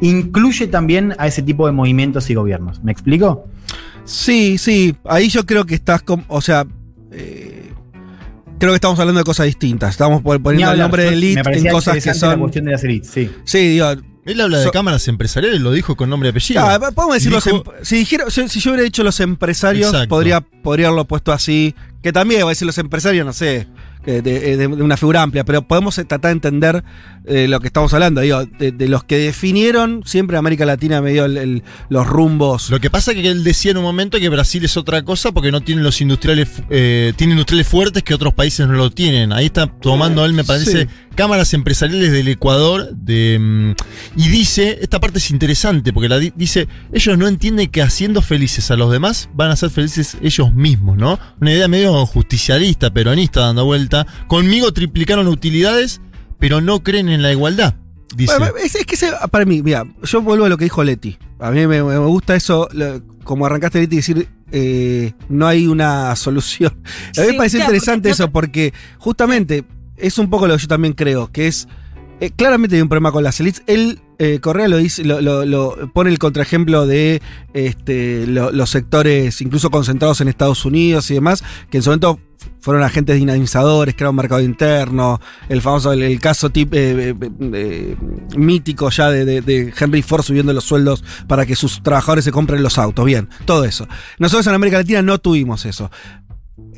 incluye 0.00 0.66
también 0.68 1.14
a 1.18 1.26
ese 1.26 1.42
tipo 1.42 1.66
de 1.66 1.72
movimientos 1.72 2.28
y 2.30 2.34
gobiernos. 2.34 2.82
¿Me 2.84 2.92
explico? 2.92 3.46
Sí, 4.04 4.58
sí. 4.58 4.94
Ahí 5.04 5.28
yo 5.28 5.44
creo 5.46 5.64
que 5.64 5.74
estás 5.74 6.02
con. 6.02 6.24
O 6.28 6.40
sea. 6.40 6.66
eh, 7.12 7.70
creo 8.58 8.72
que 8.72 8.76
estamos 8.76 8.98
hablando 8.98 9.20
de 9.20 9.24
cosas 9.24 9.46
distintas. 9.46 9.90
Estamos 9.90 10.22
pon- 10.22 10.36
Ni 10.36 10.42
poniendo 10.42 10.72
el 10.72 10.78
nombre 10.80 11.04
de 11.04 11.08
elite 11.10 11.40
en 11.40 11.44
cosas 11.70 11.94
que 11.94 11.98
interesante 11.98 12.08
la 12.26 12.32
son. 12.32 12.40
cuestión 12.40 12.64
de 12.66 12.72
las 12.72 12.84
élites, 12.84 13.10
sí. 13.10 13.30
Sí, 13.44 13.58
digo. 13.68 13.86
Él 14.28 14.40
habla 14.40 14.58
de 14.58 14.64
So- 14.64 14.70
cámaras 14.70 15.08
empresariales, 15.08 15.60
lo 15.60 15.72
dijo 15.72 15.96
con 15.96 16.08
nombre 16.10 16.28
y 16.28 16.30
apellido. 16.30 16.60
Ah, 16.62 16.78
podemos 16.94 17.14
decir 17.14 17.32
Dijo- 17.32 17.64
si, 17.82 17.96
dijera- 17.96 18.30
si- 18.30 18.48
si 18.48 18.60
yo 18.60 18.70
hubiera 18.70 18.84
dicho 18.84 19.02
los 19.02 19.18
empresarios, 19.20 19.88
Exacto. 19.88 20.08
podría, 20.08 20.40
podría 20.40 20.88
haberlo 20.88 21.06
puesto 21.06 21.32
así. 21.32 21.74
Que 22.02 22.12
también 22.12 22.42
voy 22.42 22.50
a 22.50 22.50
decir 22.50 22.64
los 22.66 22.78
empresarios, 22.78 23.26
no 23.26 23.32
sé, 23.32 23.66
de, 24.06 24.22
de- 24.22 24.56
de 24.56 24.66
una 24.68 24.96
figura 24.96 25.20
amplia, 25.20 25.44
pero 25.44 25.62
podemos 25.66 25.98
eh, 25.98 26.04
tratar 26.04 26.28
de 26.30 26.32
entender 26.34 26.84
eh, 27.26 27.48
lo 27.48 27.58
que 27.60 27.66
estamos 27.66 27.92
hablando. 27.92 28.20
Digo, 28.20 28.44
de, 28.46 28.70
de 28.70 28.88
los 28.88 29.02
que 29.02 29.18
definieron 29.18 30.02
siempre 30.06 30.36
América 30.38 30.64
Latina 30.64 31.02
medio 31.02 31.24
el- 31.24 31.36
el- 31.36 31.62
los 31.88 32.06
rumbos. 32.06 32.70
Lo 32.70 32.78
que 32.80 32.88
pasa 32.88 33.10
es 33.12 33.18
que 33.20 33.28
él 33.28 33.42
decía 33.42 33.72
en 33.72 33.78
un 33.78 33.82
momento 33.82 34.18
que 34.20 34.28
Brasil 34.28 34.64
es 34.64 34.76
otra 34.76 35.02
cosa 35.02 35.32
porque 35.32 35.50
no 35.50 35.60
tiene 35.60 35.82
los 35.82 36.00
industriales, 36.00 36.48
eh, 36.70 37.12
tiene 37.16 37.32
industriales 37.32 37.66
fuertes 37.66 38.02
que 38.04 38.14
otros 38.14 38.32
países 38.32 38.66
no 38.68 38.74
lo 38.74 38.90
tienen. 38.90 39.32
Ahí 39.32 39.46
está 39.46 39.66
tomando 39.66 40.24
él, 40.24 40.32
me 40.34 40.44
parece, 40.44 40.82
Sí. 40.82 40.88
Cámaras 41.18 41.52
empresariales 41.52 42.12
del 42.12 42.28
Ecuador 42.28 42.94
de, 42.94 43.38
mm, 43.40 43.70
y 44.20 44.28
dice, 44.28 44.78
esta 44.80 45.00
parte 45.00 45.18
es 45.18 45.32
interesante 45.32 45.92
porque 45.92 46.08
la 46.08 46.16
di- 46.20 46.32
dice, 46.36 46.68
ellos 46.92 47.18
no 47.18 47.26
entienden 47.26 47.68
que 47.70 47.82
haciendo 47.82 48.22
felices 48.22 48.70
a 48.70 48.76
los 48.76 48.92
demás 48.92 49.28
van 49.34 49.50
a 49.50 49.56
ser 49.56 49.70
felices 49.70 50.16
ellos 50.22 50.54
mismos, 50.54 50.96
¿no? 50.96 51.18
Una 51.40 51.50
idea 51.52 51.66
medio 51.66 52.06
justicialista, 52.06 52.92
peronista 52.92 53.40
dando 53.40 53.64
vuelta. 53.64 54.06
Conmigo 54.28 54.72
triplicaron 54.72 55.26
utilidades, 55.26 56.00
pero 56.38 56.60
no 56.60 56.84
creen 56.84 57.08
en 57.08 57.22
la 57.22 57.32
igualdad. 57.32 57.74
Dice. 58.16 58.38
Bueno, 58.38 58.54
es, 58.56 58.76
es 58.76 58.86
que 58.86 58.94
ese- 58.94 59.10
para 59.32 59.44
mí, 59.44 59.60
mira, 59.60 59.84
yo 60.04 60.22
vuelvo 60.22 60.44
a 60.44 60.48
lo 60.48 60.56
que 60.56 60.64
dijo 60.66 60.84
Leti. 60.84 61.18
A 61.40 61.50
mí 61.50 61.66
me, 61.66 61.82
me 61.82 61.98
gusta 61.98 62.36
eso, 62.36 62.68
lo- 62.72 63.02
como 63.24 63.44
arrancaste 63.44 63.80
Leti, 63.80 63.96
decir 63.96 64.28
eh, 64.52 65.12
no 65.28 65.48
hay 65.48 65.66
una 65.66 66.14
solución. 66.16 66.72
A 67.16 67.20
mí 67.22 67.26
me 67.26 67.32
Sí, 67.32 67.36
parece 67.36 67.56
claro, 67.58 67.72
interesante 67.74 68.08
porque 68.08 68.22
eso 68.22 68.30
porque 68.30 68.72
justamente 68.98 69.64
es 70.00 70.18
un 70.18 70.30
poco 70.30 70.46
lo 70.46 70.54
que 70.56 70.62
yo 70.62 70.68
también 70.68 70.94
creo, 70.94 71.30
que 71.32 71.46
es 71.46 71.68
eh, 72.20 72.30
claramente 72.34 72.74
hay 72.74 72.82
un 72.82 72.88
problema 72.88 73.12
con 73.12 73.22
las 73.22 73.38
elites. 73.38 73.62
Él, 73.68 74.00
eh, 74.18 74.40
Correa 74.40 74.66
lo 74.66 74.76
dice, 74.78 75.04
lo, 75.04 75.92
pone 75.92 76.10
el 76.10 76.18
contraejemplo 76.18 76.84
de 76.84 77.22
este, 77.54 78.26
lo- 78.26 78.50
los 78.50 78.70
sectores 78.70 79.40
incluso 79.40 79.70
concentrados 79.70 80.20
en 80.20 80.26
Estados 80.26 80.64
Unidos 80.64 81.08
y 81.12 81.14
demás, 81.14 81.44
que 81.70 81.76
en 81.76 81.82
su 81.84 81.90
momento 81.90 82.18
fueron 82.60 82.82
agentes 82.82 83.14
dinamizadores, 83.16 83.94
crearon 83.94 84.14
un 84.14 84.16
mercado 84.16 84.40
interno, 84.42 85.20
el 85.48 85.62
famoso, 85.62 85.92
el, 85.92 86.18
caso 86.20 86.50
tip, 86.50 86.72
eh, 86.74 87.14
mítico 88.36 88.90
ya 88.90 89.10
de, 89.10 89.24
de- 89.24 89.40
de 89.40 89.72
Henry 89.78 90.02
Ford 90.02 90.22
subiendo 90.22 90.52
los 90.52 90.64
sueldos 90.64 91.04
para 91.26 91.46
que 91.46 91.54
sus 91.56 91.82
trabajadores 91.82 92.24
se 92.24 92.32
compren 92.32 92.62
los 92.64 92.78
autos, 92.78 93.04
bien, 93.04 93.28
todo 93.44 93.64
eso. 93.64 93.86
Nosotros 94.18 94.46
en 94.48 94.54
América 94.54 94.78
Latina 94.78 95.02
no 95.02 95.18
tuvimos 95.18 95.64
eso. 95.66 95.90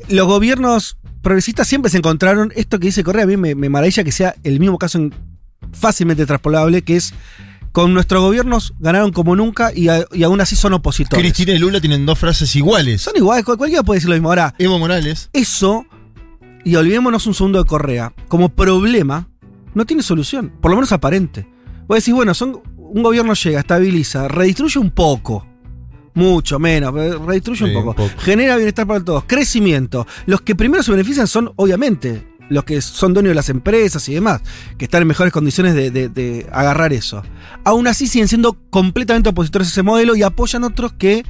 Los 0.08 0.26
gobiernos 0.26 0.98
progresistas 1.22 1.68
siempre 1.68 1.90
se 1.90 1.98
encontraron, 1.98 2.52
esto 2.56 2.78
que 2.78 2.86
dice 2.88 3.04
Correa, 3.04 3.24
a 3.24 3.26
mí 3.26 3.36
me, 3.36 3.54
me 3.54 3.68
maravilla 3.68 4.04
que 4.04 4.12
sea 4.12 4.34
el 4.42 4.58
mismo 4.60 4.78
caso 4.78 4.98
en- 4.98 5.14
fácilmente 5.72 6.26
transpolable, 6.26 6.82
que 6.82 6.96
es 6.96 7.12
con 7.72 7.94
nuestros 7.94 8.20
gobiernos 8.22 8.74
ganaron 8.80 9.12
como 9.12 9.36
nunca 9.36 9.70
y, 9.74 9.88
a- 9.88 10.04
y 10.12 10.22
aún 10.24 10.40
así 10.40 10.56
son 10.56 10.72
opositores. 10.72 11.22
Cristina 11.22 11.52
y 11.52 11.58
Lula 11.58 11.80
tienen 11.80 12.04
dos 12.06 12.18
frases 12.18 12.54
iguales. 12.56 13.00
Son 13.02 13.16
iguales, 13.16 13.44
cual- 13.44 13.58
cualquiera 13.58 13.82
puede 13.84 13.98
decir 13.98 14.08
lo 14.10 14.16
mismo. 14.16 14.28
Ahora, 14.30 14.54
Evo 14.58 14.78
Morales. 14.78 15.30
eso, 15.32 15.84
y 16.64 16.74
olvidémonos 16.74 17.26
un 17.26 17.34
segundo 17.34 17.58
de 17.62 17.68
Correa, 17.68 18.12
como 18.28 18.48
problema, 18.48 19.28
no 19.74 19.84
tiene 19.86 20.02
solución, 20.02 20.52
por 20.60 20.70
lo 20.70 20.76
menos 20.76 20.90
aparente. 20.92 21.46
Voy 21.86 21.96
a 21.96 21.98
decir, 21.98 22.14
bueno, 22.14 22.34
son, 22.34 22.60
un 22.76 23.02
gobierno 23.02 23.34
llega, 23.34 23.60
estabiliza, 23.60 24.26
redistribuye 24.26 24.80
un 24.80 24.90
poco. 24.90 25.46
Mucho 26.14 26.58
menos, 26.58 26.92
redistribuye 26.92 27.66
Sí, 27.66 27.74
un, 27.76 27.84
poco. 27.84 28.02
un 28.02 28.08
poco. 28.08 28.20
Genera 28.22 28.56
bienestar 28.56 28.86
para 28.86 29.00
todos. 29.04 29.24
Crecimiento. 29.26 30.06
Los 30.26 30.40
que 30.40 30.54
primero 30.54 30.82
se 30.82 30.90
benefician 30.90 31.26
son, 31.26 31.52
obviamente, 31.56 32.26
los 32.48 32.64
que 32.64 32.80
son 32.80 33.14
dueños 33.14 33.30
de 33.30 33.34
las 33.36 33.48
empresas 33.48 34.08
y 34.08 34.14
demás, 34.14 34.40
que 34.76 34.86
están 34.86 35.02
en 35.02 35.08
mejores 35.08 35.32
condiciones 35.32 35.74
de, 35.74 35.90
de- 35.92 36.08
de 36.08 36.46
agarrar 36.52 36.92
eso. 36.92 37.22
Aún 37.64 37.86
así 37.86 38.08
siguen 38.08 38.26
siendo 38.26 38.58
completamente 38.70 39.28
opositores 39.28 39.68
a 39.68 39.70
ese 39.70 39.82
modelo 39.84 40.16
y 40.16 40.22
apoyan 40.24 40.64
otros 40.64 40.92
que 40.94 41.24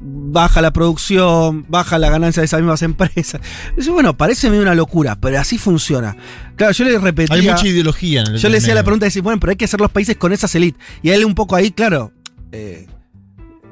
baja 0.00 0.60
la 0.60 0.72
producción, 0.72 1.64
baja 1.68 1.98
la 1.98 2.10
ganancia 2.10 2.40
de 2.42 2.44
esas 2.46 2.60
mismas 2.60 2.82
empresas. 2.82 3.40
Bueno, 3.88 4.16
parece 4.16 4.50
medio 4.50 4.62
una 4.62 4.74
locura, 4.74 5.16
pero 5.16 5.38
así 5.40 5.56
funciona. 5.58 6.16
Claro, 6.56 6.72
yo 6.72 6.84
le 6.84 6.98
repetía. 6.98 7.34
Hay 7.36 7.42
mucha 7.48 7.66
ideología 7.66 8.20
en 8.22 8.34
el 8.34 8.38
Yo 8.38 8.48
le 8.48 8.56
decía 8.56 8.74
la 8.74 8.82
pregunta 8.82 9.04
de 9.04 9.08
decir, 9.08 9.22
bueno, 9.22 9.40
pero 9.40 9.50
hay 9.50 9.56
que 9.56 9.64
hacer 9.64 9.80
los 9.80 9.90
países 9.90 10.16
con 10.16 10.32
esa 10.32 10.46
elite. 10.58 10.78
Y 11.02 11.10
a 11.10 11.14
él 11.14 11.24
un 11.24 11.34
poco 11.34 11.56
ahí, 11.56 11.70
claro, 11.70 12.12
eh, 12.52 12.86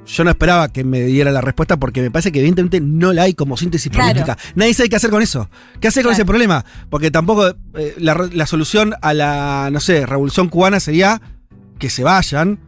yo 0.07 0.25
no 0.25 0.31
esperaba 0.31 0.69
que 0.73 0.83
me 0.85 1.01
diera 1.03 1.31
la 1.31 1.41
respuesta 1.41 1.77
porque 1.79 2.03
me 2.03 2.11
parece 2.11 2.33
que 2.33 2.41
evidentemente 2.41 2.81
no 2.81 3.13
la 3.13 3.23
hay 3.23 3.35
como 3.35 3.57
síntesis 3.57 3.91
Claro. 3.93 4.09
política. 4.11 4.37
Nadie 4.55 4.75
sabe 4.75 4.89
qué 4.89 4.97
hacer 4.97 5.11
con 5.11 5.23
eso. 5.23 5.49
¿Qué 5.81 5.89
hacer 5.89 6.03
con 6.03 6.13
ese 6.13 6.25
problema? 6.25 6.65
Porque 6.91 7.11
tampoco 7.11 7.55
eh, 7.75 7.95
la, 7.99 8.47
solución 8.47 8.95
a 9.01 9.15
la, 9.15 9.69
no 9.73 9.81
sé, 9.81 10.05
revolución 10.07 10.49
cubana 10.49 10.81
sería 10.81 11.21
que 11.79 11.89
se 11.91 12.03
vayan, 12.05 12.59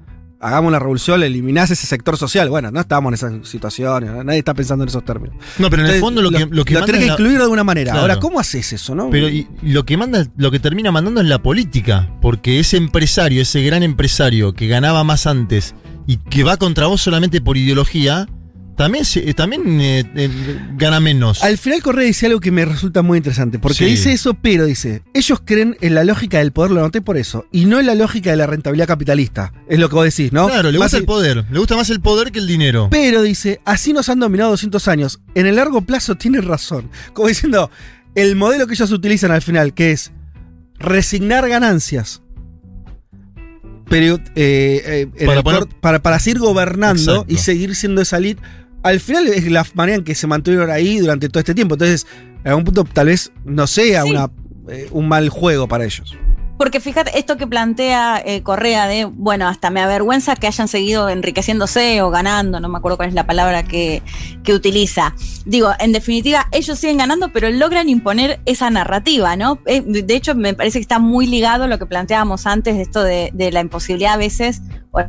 hagamos 0.40 0.70
la 0.72 0.78
revolución, 0.78 1.22
eliminás 1.22 1.70
ese 1.70 1.86
sector 1.86 2.16
social. 2.16 2.50
Bueno, 2.50 2.70
no 2.70 2.80
estamos 2.80 3.10
en 3.10 3.14
esas 3.14 3.48
situaciones, 3.48 4.10
¿no? 4.10 4.22
nadie 4.24 4.38
está 4.40 4.54
pensando 4.54 4.84
en 4.84 4.88
esos 4.88 5.04
términos. 5.04 5.36
No, 5.58 5.70
pero 5.70 5.84
en 5.86 5.90
el 5.94 6.00
fondo 6.00 6.20
lo 6.22 6.30
que, 6.30 6.46
lo 6.50 6.64
que 6.64 6.74
lo 6.74 6.80
manda 6.80 6.86
tenés 6.86 7.00
es 7.00 7.04
que 7.04 7.06
la- 7.08 7.12
incluir 7.14 7.36
de 7.38 7.42
alguna 7.44 7.64
manera. 7.64 7.92
Claro. 7.92 8.02
Ahora, 8.02 8.20
¿cómo 8.20 8.38
haces 8.38 8.72
eso, 8.72 8.94
no? 8.94 9.10
Pero 9.10 9.28
y 9.28 9.48
lo 9.62 9.84
que 9.84 9.96
manda, 9.96 10.26
lo 10.36 10.50
que 10.50 10.60
termina 10.60 10.92
mandando 10.92 11.20
es 11.20 11.26
la 11.26 11.42
política, 11.42 12.10
porque 12.20 12.60
ese 12.60 12.76
empresario, 12.76 13.42
ese 13.42 13.62
gran 13.62 13.82
empresario 13.82 14.52
que 14.54 14.68
ganaba 14.68 15.02
más 15.04 15.26
antes 15.26 15.74
y 16.06 16.16
que 16.18 16.44
va 16.44 16.56
contra 16.56 16.86
vos 16.86 17.00
solamente 17.00 17.40
por 17.40 17.56
ideología, 17.56 18.26
también 18.76 19.04
eh, 19.14 19.34
también 19.34 19.80
eh, 19.80 20.04
eh, 20.16 20.30
gana 20.76 20.98
menos. 20.98 21.44
Al 21.44 21.58
final 21.58 21.80
Correa 21.80 22.06
dice 22.06 22.26
algo 22.26 22.40
que 22.40 22.50
me 22.50 22.64
resulta 22.64 23.02
muy 23.02 23.18
interesante, 23.18 23.60
porque 23.60 23.78
Sí. 23.78 23.84
dice 23.84 24.12
eso, 24.12 24.34
pero 24.34 24.64
dice, 24.66 25.02
ellos 25.14 25.40
creen 25.44 25.76
en 25.80 25.94
la 25.94 26.02
lógica 26.02 26.38
del 26.38 26.50
poder, 26.52 26.72
lo 26.72 26.80
noté 26.80 27.00
por 27.00 27.16
eso, 27.16 27.46
y 27.52 27.66
no 27.66 27.78
en 27.78 27.86
la 27.86 27.94
lógica 27.94 28.30
de 28.30 28.36
la 28.36 28.46
rentabilidad 28.48 28.88
capitalista, 28.88 29.52
es 29.68 29.78
lo 29.78 29.88
que 29.88 29.94
vos 29.94 30.04
decís, 30.04 30.32
¿no? 30.32 30.48
Claro, 30.48 30.72
le 30.72 30.78
Más 30.78 30.86
gusta 30.86 30.96
el 30.98 31.04
poder, 31.04 31.44
le 31.50 31.58
gusta 31.60 31.76
más 31.76 31.88
el 31.90 32.00
poder 32.00 32.32
que 32.32 32.40
el 32.40 32.48
dinero. 32.48 32.88
Pero 32.90 33.22
dice, 33.22 33.60
así 33.64 33.92
nos 33.92 34.08
han 34.08 34.18
dominado 34.18 34.50
200 34.50 34.88
años, 34.88 35.20
en 35.36 35.46
el 35.46 35.54
largo 35.54 35.82
plazo 35.82 36.16
tienen 36.16 36.42
razón, 36.42 36.90
como 37.12 37.28
diciendo, 37.28 37.70
el 38.16 38.34
modelo 38.34 38.66
que 38.66 38.74
ellos 38.74 38.90
utilizan 38.90 39.30
al 39.30 39.42
final, 39.42 39.72
que 39.72 39.92
es 39.92 40.10
resignar 40.80 41.48
ganancias, 41.48 42.22
pero, 43.88 44.16
eh, 44.34 44.82
eh, 44.86 45.08
en 45.16 45.26
Para 45.26 45.38
el 45.38 45.44
poner- 45.44 45.68
para, 45.80 46.02
para 46.02 46.18
seguir 46.18 46.38
gobernando 46.40 47.00
Exacto. 47.12 47.32
y 47.32 47.36
seguir 47.38 47.74
siendo 47.76 48.00
esa 48.02 48.16
elite, 48.18 48.40
al 48.82 49.00
final 49.00 49.28
es 49.28 49.50
la 49.50 49.66
manera 49.74 49.98
en 49.98 50.04
que 50.04 50.14
se 50.14 50.26
mantuvieron 50.26 50.70
ahí 50.70 50.98
durante 50.98 51.28
todo 51.28 51.40
este 51.40 51.54
tiempo. 51.54 51.74
Entonces, 51.74 52.06
en 52.44 52.48
algún 52.48 52.64
punto 52.64 52.84
tal 52.84 53.06
vez 53.06 53.32
no 53.44 53.66
sea 53.66 54.02
Sí. 54.02 54.10
una, 54.10 54.30
eh, 54.68 54.88
un 54.90 55.08
mal 55.08 55.28
juego 55.28 55.68
para 55.68 55.84
ellos. 55.84 56.16
Porque 56.56 56.78
fíjate, 56.80 57.18
esto 57.18 57.36
que 57.36 57.46
plantea 57.46 58.22
eh, 58.24 58.42
Correa 58.42 58.86
de, 58.86 59.06
bueno, 59.06 59.48
hasta 59.48 59.70
me 59.70 59.80
avergüenza 59.80 60.36
que 60.36 60.46
hayan 60.46 60.68
seguido 60.68 61.08
enriqueciéndose 61.08 62.00
o 62.02 62.10
ganando, 62.10 62.60
no 62.60 62.68
me 62.68 62.78
acuerdo 62.78 62.96
cuál 62.96 63.08
es 63.08 63.14
la 63.14 63.26
palabra 63.26 63.64
que, 63.64 64.02
que 64.44 64.54
utiliza. 64.54 65.14
Digo, 65.44 65.72
en 65.80 65.92
definitiva, 65.92 66.46
ellos 66.52 66.78
siguen 66.78 66.98
ganando, 66.98 67.32
pero 67.32 67.50
logran 67.50 67.88
imponer 67.88 68.40
esa 68.46 68.70
narrativa, 68.70 69.34
¿no? 69.36 69.58
Eh, 69.66 69.82
de 69.82 70.14
hecho, 70.14 70.34
me 70.34 70.54
parece 70.54 70.78
que 70.78 70.82
está 70.82 71.00
muy 71.00 71.26
ligado 71.26 71.64
a 71.64 71.66
lo 71.66 71.78
que 71.78 71.86
planteábamos 71.86 72.46
antes 72.46 72.76
de 72.76 72.82
esto 72.82 73.02
de, 73.02 73.30
de 73.32 73.50
la 73.50 73.60
imposibilidad 73.60 74.14
a 74.14 74.18
veces, 74.18 74.62
o, 74.92 75.00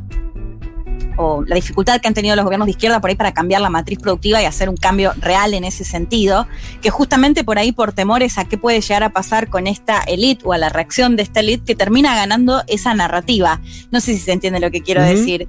o 1.17 1.43
la 1.45 1.55
dificultad 1.55 2.01
que 2.01 2.07
han 2.07 2.13
tenido 2.13 2.35
los 2.35 2.45
gobiernos 2.45 2.65
de 2.65 2.71
izquierda 2.71 3.01
por 3.01 3.09
ahí 3.09 3.15
para 3.15 3.33
cambiar 3.33 3.61
la 3.61 3.69
matriz 3.69 3.99
productiva 3.99 4.41
y 4.41 4.45
hacer 4.45 4.69
un 4.69 4.77
cambio 4.77 5.13
real 5.17 5.53
en 5.53 5.63
ese 5.63 5.83
sentido, 5.83 6.47
que 6.81 6.89
justamente 6.89 7.43
por 7.43 7.57
ahí 7.57 7.71
por 7.71 7.93
temores 7.93 8.37
a 8.37 8.45
qué 8.45 8.57
puede 8.57 8.81
llegar 8.81 9.03
a 9.03 9.09
pasar 9.09 9.49
con 9.49 9.67
esta 9.67 9.99
elite 10.01 10.43
o 10.45 10.53
a 10.53 10.57
la 10.57 10.69
reacción 10.69 11.15
de 11.15 11.23
esta 11.23 11.39
elite 11.39 11.63
que 11.65 11.75
termina 11.75 12.15
ganando 12.15 12.63
esa 12.67 12.93
narrativa. 12.93 13.61
No 13.91 13.99
sé 13.99 14.13
si 14.13 14.19
se 14.19 14.31
entiende 14.31 14.59
lo 14.59 14.71
que 14.71 14.81
quiero 14.81 15.01
decir. 15.01 15.47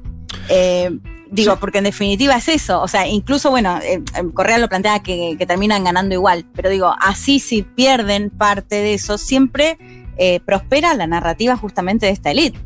Eh, 0.49 0.91
digo, 1.31 1.57
porque 1.59 1.79
en 1.79 1.85
definitiva 1.85 2.37
es 2.37 2.49
eso. 2.49 2.81
O 2.81 2.89
sea, 2.89 3.07
incluso, 3.07 3.51
bueno, 3.51 3.79
eh, 3.83 4.03
eh, 4.15 4.23
Correa 4.35 4.59
lo 4.59 4.69
plantea 4.69 5.01
que, 5.01 5.37
que 5.39 5.47
terminan 5.47 5.85
ganando 5.85 6.15
igual, 6.15 6.47
pero 6.55 6.71
digo, 6.71 6.95
así 7.01 7.41
si 7.41 7.63
pierden 7.63 8.31
parte 8.31 8.77
de 8.77 8.95
eso, 8.95 9.19
siempre 9.19 9.79
eh, 10.19 10.41
prospera 10.41 10.95
la 10.95 11.07
narrativa 11.07 11.57
justamente 11.57 12.07
de 12.07 12.13
esta 12.13 12.31
elite. 12.31 12.59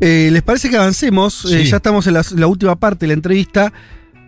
Eh, 0.00 0.30
¿Les 0.32 0.42
parece 0.42 0.70
que 0.70 0.76
avancemos? 0.76 1.44
Eh, 1.52 1.64
ya 1.64 1.76
estamos 1.76 2.06
en 2.06 2.14
la, 2.14 2.24
la 2.36 2.46
última 2.46 2.76
parte 2.76 3.00
de 3.04 3.08
la 3.08 3.14
entrevista. 3.14 3.72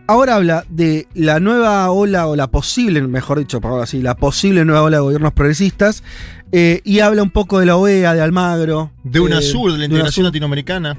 Ahora 0.06 0.34
habla 0.34 0.64
de 0.68 1.06
la 1.14 1.40
nueva 1.40 1.90
ola, 1.90 2.26
o 2.26 2.36
la 2.36 2.48
posible, 2.48 3.00
mejor 3.02 3.38
dicho, 3.38 3.60
por 3.60 3.70
ahora 3.70 3.86
sí, 3.86 4.02
la 4.02 4.16
posible 4.16 4.64
nueva 4.64 4.82
ola 4.82 4.98
de 4.98 5.02
gobiernos 5.02 5.32
progresistas. 5.32 6.02
eh, 6.50 6.82
y 6.84 7.00
habla 7.00 7.22
un 7.22 7.30
poco 7.30 7.58
de 7.60 7.66
la 7.66 7.76
OEA, 7.76 8.12
de 8.12 8.20
Almagro. 8.20 8.90
De 9.04 9.18
eh, 9.18 9.22
UNASUR, 9.22 9.72
de 9.72 9.78
la 9.78 9.84
integración 9.86 10.26
latinoamericana. 10.26 10.98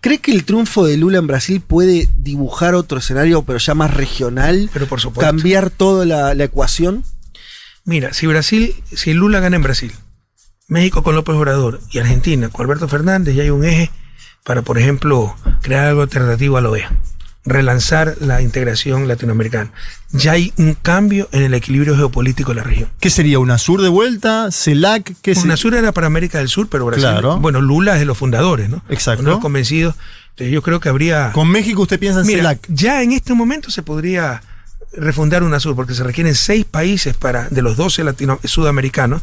¿Cree 0.00 0.18
que 0.18 0.32
el 0.32 0.44
triunfo 0.44 0.86
de 0.86 0.96
Lula 0.96 1.18
en 1.18 1.26
Brasil 1.26 1.60
puede 1.60 2.08
dibujar 2.16 2.74
otro 2.74 2.98
escenario, 2.98 3.42
pero 3.42 3.58
ya 3.58 3.74
más 3.74 3.92
regional? 3.92 4.70
Pero 4.72 4.86
por 4.86 4.98
supuesto. 5.00 5.20
Cambiar 5.30 5.68
toda 5.68 6.06
la, 6.06 6.34
la 6.34 6.44
ecuación. 6.44 7.04
Mira, 7.84 8.14
si 8.14 8.26
Brasil, 8.26 8.74
si 8.94 9.12
Lula 9.12 9.40
gana 9.40 9.56
en 9.56 9.62
Brasil, 9.62 9.92
México 10.70 11.02
con 11.02 11.14
López 11.14 11.36
Obrador 11.36 11.80
y 11.90 11.98
Argentina 11.98 12.48
con 12.48 12.64
Alberto 12.64 12.88
Fernández, 12.88 13.34
ya 13.34 13.42
hay 13.42 13.50
un 13.50 13.64
eje 13.64 13.90
para, 14.44 14.62
por 14.62 14.78
ejemplo, 14.78 15.36
crear 15.60 15.88
algo 15.88 16.00
alternativo 16.02 16.56
a 16.56 16.60
la 16.62 16.70
OEA, 16.70 16.90
relanzar 17.44 18.16
la 18.20 18.40
integración 18.40 19.08
latinoamericana. 19.08 19.70
Ya 20.12 20.32
hay 20.32 20.52
un 20.56 20.74
cambio 20.74 21.28
en 21.32 21.42
el 21.42 21.54
equilibrio 21.54 21.96
geopolítico 21.96 22.52
de 22.52 22.56
la 22.56 22.62
región. 22.62 22.88
¿Qué 23.00 23.10
sería? 23.10 23.38
¿UNASUR 23.38 23.82
de 23.82 23.88
vuelta? 23.88 24.48
¿CELAC? 24.50 25.14
¿Qué 25.22 25.34
se- 25.34 25.42
UNASUR 25.42 25.74
era 25.74 25.92
para 25.92 26.06
América 26.06 26.38
del 26.38 26.48
Sur, 26.48 26.68
pero 26.70 26.86
Brasil. 26.86 27.02
Claro. 27.04 27.38
Bueno, 27.38 27.60
Lula 27.60 27.94
es 27.94 27.98
de 28.00 28.06
los 28.06 28.16
fundadores, 28.16 28.70
¿no? 28.70 28.82
Exacto. 28.88 29.22
Uno 29.22 29.40
convencidos. 29.40 29.94
Entonces 30.30 30.52
yo 30.54 30.62
creo 30.62 30.80
que 30.80 30.88
habría. 30.88 31.32
Con 31.32 31.48
México 31.50 31.82
usted 31.82 31.98
piensa 31.98 32.20
en 32.20 32.26
Mira, 32.26 32.38
CELAC. 32.38 32.60
ya 32.68 33.02
en 33.02 33.12
este 33.12 33.34
momento 33.34 33.70
se 33.70 33.82
podría 33.82 34.42
refundar 34.92 35.42
UNASUR, 35.42 35.74
porque 35.76 35.94
se 35.94 36.02
requieren 36.04 36.34
seis 36.34 36.64
países 36.64 37.14
para, 37.16 37.48
de 37.48 37.62
los 37.62 37.76
12 37.76 38.02
latino, 38.04 38.38
sudamericanos, 38.44 39.22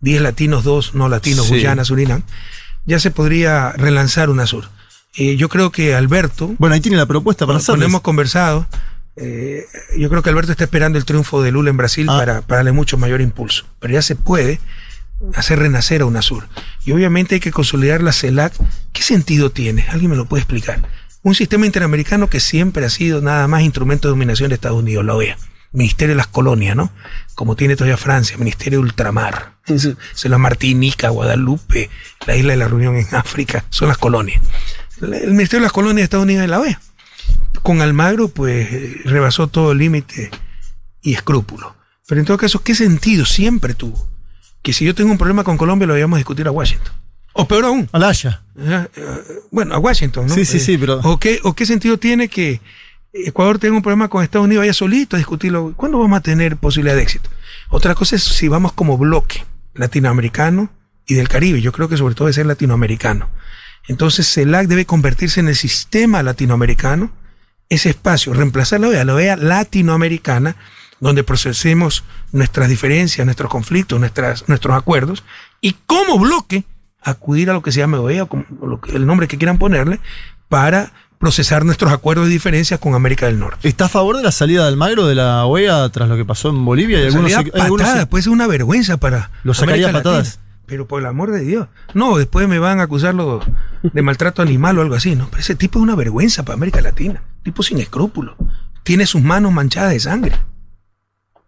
10 0.00 0.22
latinos, 0.22 0.64
2 0.64 0.94
no 0.94 1.08
latinos, 1.08 1.46
Sí. 1.46 1.54
Guyana, 1.54 1.84
Surinam, 1.84 2.22
ya 2.84 2.98
se 3.00 3.10
podría 3.10 3.72
relanzar 3.72 4.28
UNASUR. 4.30 4.68
Eh, 5.16 5.36
yo 5.36 5.48
creo 5.48 5.70
que 5.70 5.94
Alberto, 5.94 6.54
Bueno, 6.58 6.74
ahí 6.74 6.80
tiene 6.80 6.96
la 6.96 7.06
propuesta 7.06 7.46
para 7.46 7.58
hacerlo. 7.58 7.84
hemos 7.84 8.00
conversado, 8.02 8.66
eh, 9.16 9.64
yo 9.96 10.10
creo 10.10 10.22
que 10.22 10.30
Alberto 10.30 10.50
está 10.52 10.64
esperando 10.64 10.98
el 10.98 11.04
triunfo 11.04 11.40
de 11.42 11.52
Lula 11.52 11.70
en 11.70 11.76
Brasil 11.76 12.06
Ah. 12.10 12.18
para, 12.18 12.40
para 12.42 12.56
darle 12.58 12.72
mucho 12.72 12.96
mayor 12.98 13.20
impulso. 13.20 13.64
Pero 13.78 13.94
ya 13.94 14.02
se 14.02 14.16
puede 14.16 14.60
hacer 15.36 15.60
renacer 15.60 16.02
a 16.02 16.06
UNASUR. 16.06 16.48
Y 16.84 16.92
obviamente 16.92 17.36
hay 17.36 17.40
que 17.40 17.52
consolidar 17.52 18.02
la 18.02 18.12
CELAC. 18.12 18.52
¿Qué 18.92 19.02
sentido 19.02 19.50
tiene? 19.50 19.86
¿Alguien 19.88 20.10
me 20.10 20.16
lo 20.16 20.26
puede 20.26 20.42
explicar? 20.42 20.82
Un 21.22 21.34
sistema 21.34 21.64
interamericano 21.64 22.28
que 22.28 22.40
siempre 22.40 22.84
ha 22.84 22.90
sido 22.90 23.22
nada 23.22 23.46
más 23.48 23.62
instrumento 23.62 24.08
de 24.08 24.10
dominación 24.10 24.48
de 24.50 24.56
Estados 24.56 24.78
Unidos, 24.80 25.04
la 25.04 25.14
OEA. 25.14 25.38
Ministerio 25.74 26.14
de 26.14 26.16
las 26.18 26.28
Colonias, 26.28 26.74
¿no? 26.76 26.90
Como 27.34 27.54
tiene 27.56 27.76
todavía 27.76 27.96
Francia, 27.98 28.38
Ministerio 28.38 28.78
de 28.78 28.84
Ultramar. 28.84 29.56
Es 29.66 29.84
es 30.14 30.24
la 30.24 30.38
Martinica, 30.38 31.10
Guadalupe, 31.10 31.90
la 32.26 32.36
isla 32.36 32.52
de 32.52 32.56
la 32.58 32.68
Reunión 32.68 32.96
en 32.96 33.14
África, 33.14 33.64
son 33.70 33.88
las 33.88 33.98
colonias. 33.98 34.40
El 35.02 35.32
Ministerio 35.32 35.58
de 35.60 35.64
las 35.66 35.72
Colonias 35.72 35.96
de 35.96 36.02
Estados 36.04 36.24
Unidos 36.24 36.44
es 36.44 36.50
la 36.50 36.60
OEA 36.60 36.80
con 37.62 37.80
Almagro, 37.80 38.28
pues 38.28 38.68
eh, 38.72 39.00
rebasó 39.04 39.48
todo 39.48 39.74
límite 39.74 40.30
y 41.02 41.14
escrúpulo. 41.14 41.74
Pero 42.06 42.20
en 42.20 42.26
todo 42.26 42.36
caso, 42.36 42.62
¿qué 42.62 42.74
sentido 42.74 43.24
siempre 43.24 43.74
tuvo? 43.74 44.06
Que 44.62 44.72
si 44.72 44.84
yo 44.84 44.94
tengo 44.94 45.10
un 45.10 45.18
problema 45.18 45.44
con 45.44 45.56
Colombia, 45.56 45.86
lo 45.86 45.94
vayamos 45.94 46.16
a 46.16 46.18
discutir 46.18 46.46
a 46.46 46.50
Washington. 46.50 46.92
O 47.32 47.48
peor 47.48 47.64
aún. 47.64 47.88
Al 47.92 48.04
Haya. 48.04 48.42
Ajá, 48.60 48.88
eh, 48.94 49.02
bueno, 49.50 49.74
a 49.74 49.78
Washington, 49.78 50.26
¿no? 50.28 50.34
Sí, 50.34 50.44
sí, 50.44 50.58
Eh, 50.58 50.60
sí, 50.60 50.78
pero- 50.78 51.00
¿o 51.02 51.18
qué, 51.18 51.40
¿O 51.42 51.54
qué 51.54 51.64
sentido 51.66 51.98
tiene 51.98 52.28
que 52.28 52.60
Ecuador 53.14 53.60
tenga 53.60 53.76
un 53.76 53.82
problema 53.82 54.08
con 54.08 54.24
Estados 54.24 54.46
Unidos, 54.46 54.62
vaya 54.62 54.74
solito 54.74 55.14
a 55.14 55.18
discutirlo? 55.18 55.72
¿Cuándo 55.76 56.00
vamos 56.00 56.18
a 56.18 56.22
tener 56.22 56.56
posibilidad 56.56 56.96
de 56.96 57.02
éxito? 57.02 57.30
Otra 57.68 57.94
cosa 57.94 58.16
es 58.16 58.24
si 58.24 58.48
vamos 58.48 58.72
como 58.72 58.98
bloque 58.98 59.44
latinoamericano 59.74 60.70
y 61.06 61.14
del 61.14 61.28
Caribe. 61.28 61.60
Yo 61.60 61.70
creo 61.70 61.88
que 61.88 61.96
sobre 61.96 62.16
todo 62.16 62.26
debe 62.26 62.34
ser 62.34 62.46
latinoamericano. 62.46 63.30
Entonces, 63.86 64.32
CELAC 64.32 64.66
debe 64.66 64.84
convertirse 64.84 65.38
en 65.38 65.46
el 65.46 65.54
sistema 65.54 66.24
latinoamericano, 66.24 67.12
ese 67.68 67.90
espacio, 67.90 68.34
reemplazar 68.34 68.80
la 68.80 68.88
OEA, 68.88 69.04
la 69.04 69.14
OEA 69.14 69.36
latinoamericana, 69.36 70.56
donde 70.98 71.22
procesemos 71.22 72.02
nuestras 72.32 72.68
diferencias, 72.68 73.24
nuestros 73.24 73.50
conflictos, 73.50 74.00
nuestras, 74.00 74.48
nuestros 74.48 74.74
acuerdos, 74.76 75.22
y 75.60 75.76
como 75.86 76.18
bloque 76.18 76.64
acudir 77.00 77.50
a 77.50 77.52
lo 77.52 77.62
que 77.62 77.70
se 77.70 77.78
llama 77.78 78.00
OEA, 78.00 78.24
o 78.24 78.28
como 78.28 78.44
el 78.92 79.06
nombre 79.06 79.28
que 79.28 79.38
quieran 79.38 79.58
ponerle, 79.58 80.00
para 80.48 80.92
procesar 81.24 81.64
nuestros 81.64 81.90
acuerdos 81.90 82.28
y 82.28 82.30
diferencias 82.32 82.78
con 82.78 82.94
América 82.94 83.24
del 83.24 83.38
Norte. 83.38 83.66
¿Está 83.66 83.86
a 83.86 83.88
favor 83.88 84.18
de 84.18 84.22
la 84.22 84.30
salida 84.30 84.60
de 84.64 84.68
Almagro 84.68 85.06
de 85.06 85.14
la 85.14 85.46
OEA 85.46 85.88
tras 85.88 86.06
lo 86.06 86.16
que 86.18 86.24
pasó 86.26 86.50
en 86.50 86.62
Bolivia? 86.66 86.98
Algunos, 86.98 87.32
hay 87.34 87.50
algunos- 87.54 87.86
patada, 87.86 88.06
puede 88.10 88.24
ser 88.24 88.32
una 88.32 88.46
vergüenza 88.46 88.98
para 88.98 89.30
Lo 89.42 89.54
sacaría 89.54 89.86
América 89.88 90.02
patadas. 90.02 90.26
Latina. 90.36 90.44
Pero 90.66 90.86
por 90.86 91.00
el 91.00 91.06
amor 91.06 91.30
de 91.32 91.40
Dios. 91.40 91.68
No, 91.94 92.18
después 92.18 92.46
me 92.46 92.58
van 92.58 92.78
a 92.78 92.82
acusarlo 92.82 93.40
de 93.82 94.02
maltrato 94.02 94.42
animal 94.42 94.78
o 94.78 94.82
algo 94.82 94.96
así, 94.96 95.16
¿no? 95.16 95.28
Pero 95.30 95.40
ese 95.40 95.54
tipo 95.54 95.78
es 95.78 95.82
una 95.82 95.94
vergüenza 95.94 96.42
para 96.42 96.56
América 96.56 96.82
Latina. 96.82 97.22
Tipo 97.42 97.62
sin 97.62 97.78
escrúpulos. 97.78 98.34
Tiene 98.82 99.06
sus 99.06 99.22
manos 99.22 99.50
manchadas 99.50 99.92
de 99.92 100.00
sangre. 100.00 100.38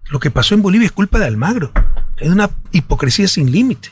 Lo 0.08 0.20
que 0.20 0.30
pasó 0.30 0.54
en 0.54 0.62
Bolivia 0.62 0.86
es 0.86 0.92
culpa 0.92 1.18
de 1.18 1.26
Almagro. 1.26 1.70
Es 2.16 2.30
una 2.30 2.48
hipocresía 2.72 3.28
sin 3.28 3.52
límite. 3.52 3.90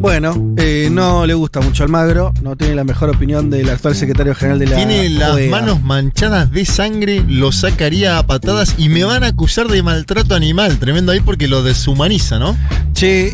Bueno, 0.00 0.54
eh, 0.58 0.88
no 0.92 1.26
le 1.26 1.34
gusta 1.34 1.60
mucho 1.60 1.82
Almagro, 1.82 2.32
no 2.40 2.54
tiene 2.56 2.76
la 2.76 2.84
mejor 2.84 3.10
opinión 3.10 3.50
del 3.50 3.68
actual 3.68 3.96
secretario 3.96 4.32
general 4.34 4.60
de 4.60 4.66
la 4.66 4.76
Tiene 4.76 5.08
las 5.10 5.32
OEA. 5.32 5.50
manos 5.50 5.82
manchadas 5.82 6.52
de 6.52 6.64
sangre, 6.64 7.24
lo 7.26 7.50
sacaría 7.50 8.16
a 8.18 8.26
patadas 8.26 8.76
y 8.78 8.88
me 8.90 9.02
van 9.04 9.24
a 9.24 9.28
acusar 9.28 9.66
de 9.66 9.82
maltrato 9.82 10.36
animal. 10.36 10.78
Tremendo 10.78 11.10
ahí 11.10 11.20
porque 11.20 11.48
lo 11.48 11.64
deshumaniza, 11.64 12.38
¿no? 12.38 12.56
Che, 12.92 13.32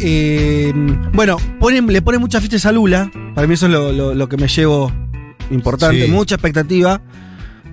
eh, 0.68 0.72
bueno, 1.12 1.36
ponen- 1.60 1.86
le 1.92 2.00
ponen 2.00 2.20
muchas 2.22 2.42
fichas 2.42 2.64
a 2.64 2.72
Lula. 2.72 3.10
Para 3.34 3.46
mí 3.46 3.54
eso 3.54 3.66
es 3.66 3.72
lo, 3.72 3.92
lo- 3.92 4.14
lo 4.14 4.28
que 4.30 4.38
me 4.38 4.48
llevo 4.48 4.90
importante. 5.50 6.06
Sí. 6.06 6.10
Mucha 6.10 6.36
expectativa. 6.36 7.02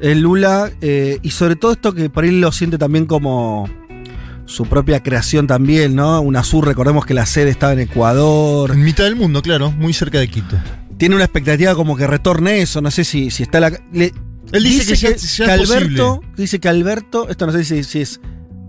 El 0.01 0.19
Lula, 0.21 0.69
eh, 0.81 1.19
y 1.21 1.29
sobre 1.29 1.55
todo 1.55 1.71
esto 1.71 1.93
que 1.93 2.09
por 2.09 2.23
ahí 2.25 2.31
lo 2.31 2.51
siente 2.51 2.77
también 2.77 3.05
como 3.05 3.69
su 4.51 4.65
propia 4.65 5.01
creación 5.01 5.47
también, 5.47 5.95
¿no? 5.95 6.21
UNASUR, 6.21 6.65
recordemos 6.65 7.05
que 7.05 7.13
la 7.13 7.25
sede 7.25 7.49
estaba 7.49 7.73
en 7.73 7.79
Ecuador. 7.79 8.71
En 8.71 8.83
mitad 8.83 9.05
del 9.05 9.15
mundo, 9.15 9.41
claro, 9.41 9.71
muy 9.71 9.93
cerca 9.93 10.19
de 10.19 10.27
Quito. 10.27 10.57
Tiene 10.97 11.15
una 11.15 11.23
expectativa 11.23 11.73
como 11.73 11.95
que 11.97 12.05
retorne 12.05 12.61
eso, 12.61 12.81
no 12.81 12.91
sé 12.91 13.03
si, 13.03 13.31
si 13.31 13.43
está 13.43 13.59
la... 13.59 13.71
le- 13.91 14.13
Él 14.51 14.63
dice 14.63 14.85
que 14.93 14.95
ya- 14.95 15.09
ya 15.15 15.15
es 15.15 15.39
Alberto, 15.71 16.15
posible. 16.17 16.33
dice 16.37 16.59
que 16.59 16.69
Alberto, 16.69 17.27
esto 17.29 17.45
no 17.47 17.51
sé 17.51 17.63
si, 17.65 17.83
si 17.83 18.01
es... 18.01 18.19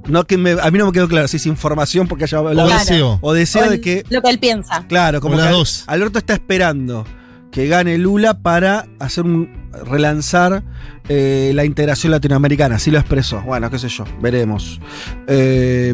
No, 0.08 0.24
que 0.24 0.36
me- 0.38 0.52
a 0.60 0.70
mí 0.70 0.78
no 0.78 0.86
me 0.86 0.92
quedó 0.92 1.06
claro 1.08 1.28
si 1.28 1.36
es 1.36 1.46
información 1.46 2.08
porque 2.08 2.24
haya 2.24 2.38
hablado. 2.38 2.66
Claro. 2.68 2.80
deseo. 2.80 3.18
O 3.20 3.32
deseo 3.34 3.66
O 3.66 3.70
de 3.70 3.80
que 3.80 4.04
Lo 4.10 4.20
que 4.22 4.30
él 4.30 4.38
piensa. 4.40 4.84
Claro, 4.88 5.20
como 5.20 5.34
O 5.34 5.38
las 5.38 5.46
que 5.48 5.52
dos. 5.52 5.84
Alberto 5.86 6.18
está 6.18 6.32
esperando 6.34 7.04
que 7.52 7.68
gane 7.68 7.98
Lula 7.98 8.34
para 8.40 8.86
hacer 8.98 9.24
un 9.24 9.62
relanzar 9.88 10.62
eh, 11.08 11.52
la 11.54 11.64
integración 11.64 12.10
latinoamericana. 12.10 12.76
Así 12.76 12.90
lo 12.90 12.98
expresó. 12.98 13.40
Bueno, 13.42 13.70
qué 13.70 13.78
sé 13.78 13.88
yo, 13.88 14.04
veremos. 14.20 14.80
Eh, 15.28 15.92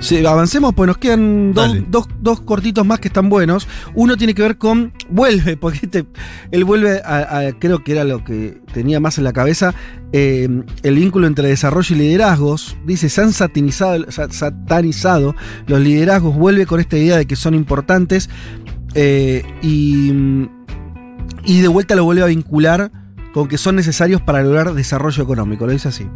sí, 0.00 0.24
avancemos, 0.24 0.74
pues 0.74 0.86
nos 0.88 0.98
quedan 0.98 1.52
dos, 1.52 1.76
dos- 1.88 2.08
dos 2.20 2.40
cortitos 2.40 2.84
más 2.86 3.00
que 3.00 3.08
están 3.08 3.28
buenos. 3.28 3.66
Uno 3.94 4.16
tiene 4.16 4.34
que 4.34 4.42
ver 4.42 4.58
con. 4.58 4.92
Vuelve, 5.10 5.56
porque 5.60 5.80
este- 5.82 6.06
él 6.50 6.64
vuelve 6.64 7.00
a, 7.04 7.38
a- 7.38 7.52
Creo 7.58 7.82
que 7.84 7.92
era 7.92 8.04
lo 8.04 8.24
que 8.24 8.58
tenía 8.72 9.00
más 9.00 9.18
en 9.18 9.24
la 9.24 9.32
cabeza. 9.32 9.74
eh, 10.12 10.48
el 10.82 10.94
vínculo 10.94 11.26
entre 11.26 11.48
desarrollo 11.48 11.94
y 11.96 11.98
liderazgos. 11.98 12.76
Dice: 12.86 13.08
se 13.08 13.20
han 13.20 13.32
satanizado, 13.32 14.10
sa- 14.10 14.30
satanizado 14.30 15.34
los 15.66 15.80
liderazgos. 15.80 16.36
Vuelve 16.36 16.66
con 16.66 16.80
esta 16.80 16.96
idea 16.96 17.16
de 17.16 17.26
que 17.26 17.36
son 17.36 17.54
importantes. 17.54 18.28
Eh, 18.98 19.44
y, 19.60 20.10
de 21.60 21.68
vuelta 21.68 21.94
lo 21.94 22.04
vuelve 22.04 22.22
a 22.22 22.26
vincular 22.26 22.90
con 23.34 23.46
que 23.46 23.58
son 23.58 23.76
necesarios 23.76 24.22
para 24.22 24.42
lograr 24.42 24.72
desarrollo 24.72 25.22
económico. 25.22 25.66
Lo 25.66 25.72
dice 25.72 25.88
así. 25.88 26.08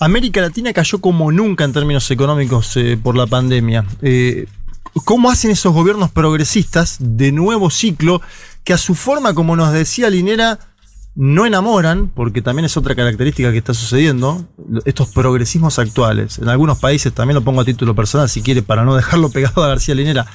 América 0.00 0.40
Latina 0.40 0.72
cayó 0.72 1.00
como 1.00 1.30
nunca 1.30 1.64
en 1.64 1.72
términos 1.72 2.10
económicos 2.10 2.76
eh, 2.76 2.98
por 3.00 3.14
la 3.16 3.26
pandemia. 3.26 3.84
Eh, 4.00 4.46
¿Cómo 5.04 5.30
hacen 5.30 5.50
esos 5.50 5.74
gobiernos 5.74 6.10
progresistas 6.10 6.96
de 6.98 7.30
nuevo 7.30 7.68
ciclo 7.68 8.22
que 8.64 8.72
a 8.72 8.78
su 8.78 8.94
forma, 8.94 9.34
como 9.34 9.54
nos 9.54 9.72
decía 9.72 10.08
Linera, 10.08 10.58
no 11.14 11.46
enamoran, 11.46 12.08
porque 12.08 12.42
también 12.42 12.64
es 12.64 12.76
otra 12.76 12.94
característica 12.94 13.50
que 13.50 13.58
está 13.58 13.74
sucediendo, 13.74 14.46
estos 14.84 15.08
progresismos 15.08 15.78
actuales. 15.78 16.38
En 16.38 16.48
algunos 16.48 16.78
países, 16.78 17.12
también 17.12 17.34
lo 17.34 17.42
pongo 17.42 17.60
a 17.60 17.64
título 17.64 17.94
personal 17.94 18.28
si 18.28 18.40
quiere, 18.40 18.62
para 18.62 18.84
no 18.84 18.94
dejarlo 18.94 19.28
pegado 19.30 19.62
a 19.64 19.68
García 19.68 19.94
Linera, 19.94 20.26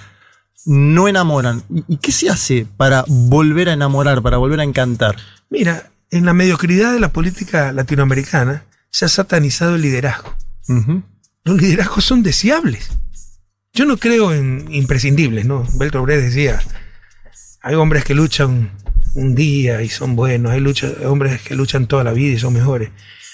no 0.66 1.08
enamoran. 1.08 1.64
¿Y, 1.88 1.98
qué 1.98 2.12
se 2.12 2.30
hace 2.30 2.66
para 2.78 3.04
volver 3.08 3.70
a 3.70 3.74
enamorar, 3.74 4.22
para 4.22 4.38
volver 4.38 4.60
a 4.60 4.64
encantar? 4.64 5.16
Mira, 5.50 5.90
en 6.12 6.26
la 6.26 6.34
mediocridad 6.34 6.94
de 6.94 7.00
la 7.00 7.12
política 7.12 7.72
latinoamericana 7.72 8.66
se 8.90 9.06
ha 9.06 9.10
satanizado 9.10 9.76
el 9.76 9.82
liderazgo. 9.82 10.36
Los 11.44 11.62
liderazgos 11.62 12.06
son 12.06 12.24
deseables. 12.24 12.90
Yo 13.74 13.86
no 13.86 13.98
creo 13.98 14.34
en 14.34 14.68
imprescindibles, 14.72 15.46
¿no? 15.46 15.64
Brecht 15.74 15.96
decía, 15.96 16.62
hay 17.62 17.76
hombres 17.76 18.04
que 18.04 18.14
luchan 18.14 18.72
un 19.16 19.36
día 19.36 19.82
y 19.82 19.90
son 19.90 20.16
buenos, 20.16 20.52
hay 20.52 20.60
lucha- 20.60 20.94
hombres 21.06 21.42
que 21.42 21.56
luchan 21.56 21.88
toda 21.88 22.04
la 22.04 22.14
vida 22.14 22.36
y 22.36 22.40
son 22.40 22.54
mejores, 22.54 22.90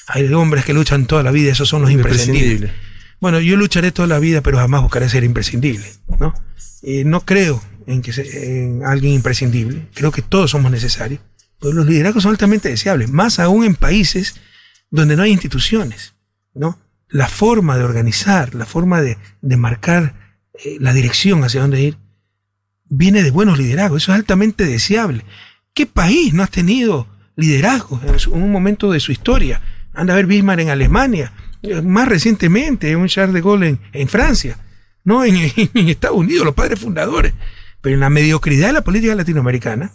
hay 0.08 0.32
hombres 0.34 0.64
que 0.66 0.74
luchan 0.74 1.06
toda 1.08 1.24
la 1.24 1.32
vida 1.32 1.50
y 1.50 1.52
esos 1.52 1.68
son 1.68 1.82
los 1.82 1.92
imprescindibles. 1.92 2.72
Bueno, 3.20 3.40
yo 3.42 3.58
lucharé 3.58 3.92
toda 3.92 4.08
la 4.08 4.20
vida, 4.20 4.42
pero 4.42 4.58
jamás 4.58 4.82
buscaré 4.82 5.10
ser 5.10 5.26
imprescindible, 5.26 5.86
¿no? 6.20 6.34
Eh, 6.82 7.04
no 7.06 7.22
creo 7.26 7.62
en 7.88 8.02
que 8.02 8.14
se- 8.14 8.62
en 8.64 8.84
alguien 8.86 9.14
imprescindible. 9.14 9.88
Creo 9.94 10.12
que 10.12 10.22
todos 10.22 10.52
somos 10.52 10.72
necesarios. 10.72 11.22
Pero 11.60 11.74
los 11.74 11.86
liderazgos 11.88 12.24
son 12.24 12.32
altamente 12.32 12.70
deseables, 12.70 13.10
más 13.10 13.40
aún 13.40 13.66
en 13.66 13.76
países 13.76 14.36
donde 14.92 15.16
no 15.16 15.24
hay 15.24 15.32
instituciones, 15.32 16.14
¿no? 16.54 16.80
La 17.10 17.28
forma 17.28 17.78
de 17.78 17.84
organizar, 17.84 18.56
la 18.56 18.66
forma 18.66 19.02
de, 19.02 19.18
de 19.42 19.58
marcar 19.58 20.38
eh, 20.54 20.78
la 20.80 20.94
dirección 20.94 21.44
hacia 21.44 21.62
dónde 21.62 21.82
ir, 21.82 21.98
viene 22.86 23.24
de 23.24 23.32
buenos 23.32 23.58
liderazgos. 23.58 24.04
Eso 24.04 24.12
es 24.14 24.18
altamente 24.20 24.66
deseable. 24.66 25.24
¿Qué 25.74 25.86
país 25.86 26.34
no 26.34 26.44
ha 26.44 26.48
tenido 26.48 27.08
liderazgo 27.36 28.00
en 28.06 28.42
un 28.44 28.52
momento 28.52 28.92
de 28.92 29.00
su 29.00 29.12
historia? 29.12 29.62
Anda 29.94 30.14
a 30.14 30.18
ver 30.18 30.28
Bismarck 30.28 30.62
en 30.62 30.70
Alemania, 30.70 31.34
eh, 31.62 31.82
más 31.82 32.08
recientemente 32.08 32.96
un 32.96 33.08
Charles 33.08 33.34
de 33.34 33.42
Gaulle 33.42 33.78
en 33.92 34.08
Francia, 34.08 34.58
no 35.10 35.26
en, 35.26 35.36
en 35.36 35.90
Estados 35.90 36.18
Unidos, 36.18 36.46
los 36.46 36.56
padres 36.56 36.80
fundadores. 36.80 37.34
Pero 37.82 37.96
en 37.96 38.00
la 38.00 38.10
mediocridad 38.10 38.68
de 38.68 38.74
la 38.74 38.84
política 38.84 39.16
latinoamericana 39.16 39.92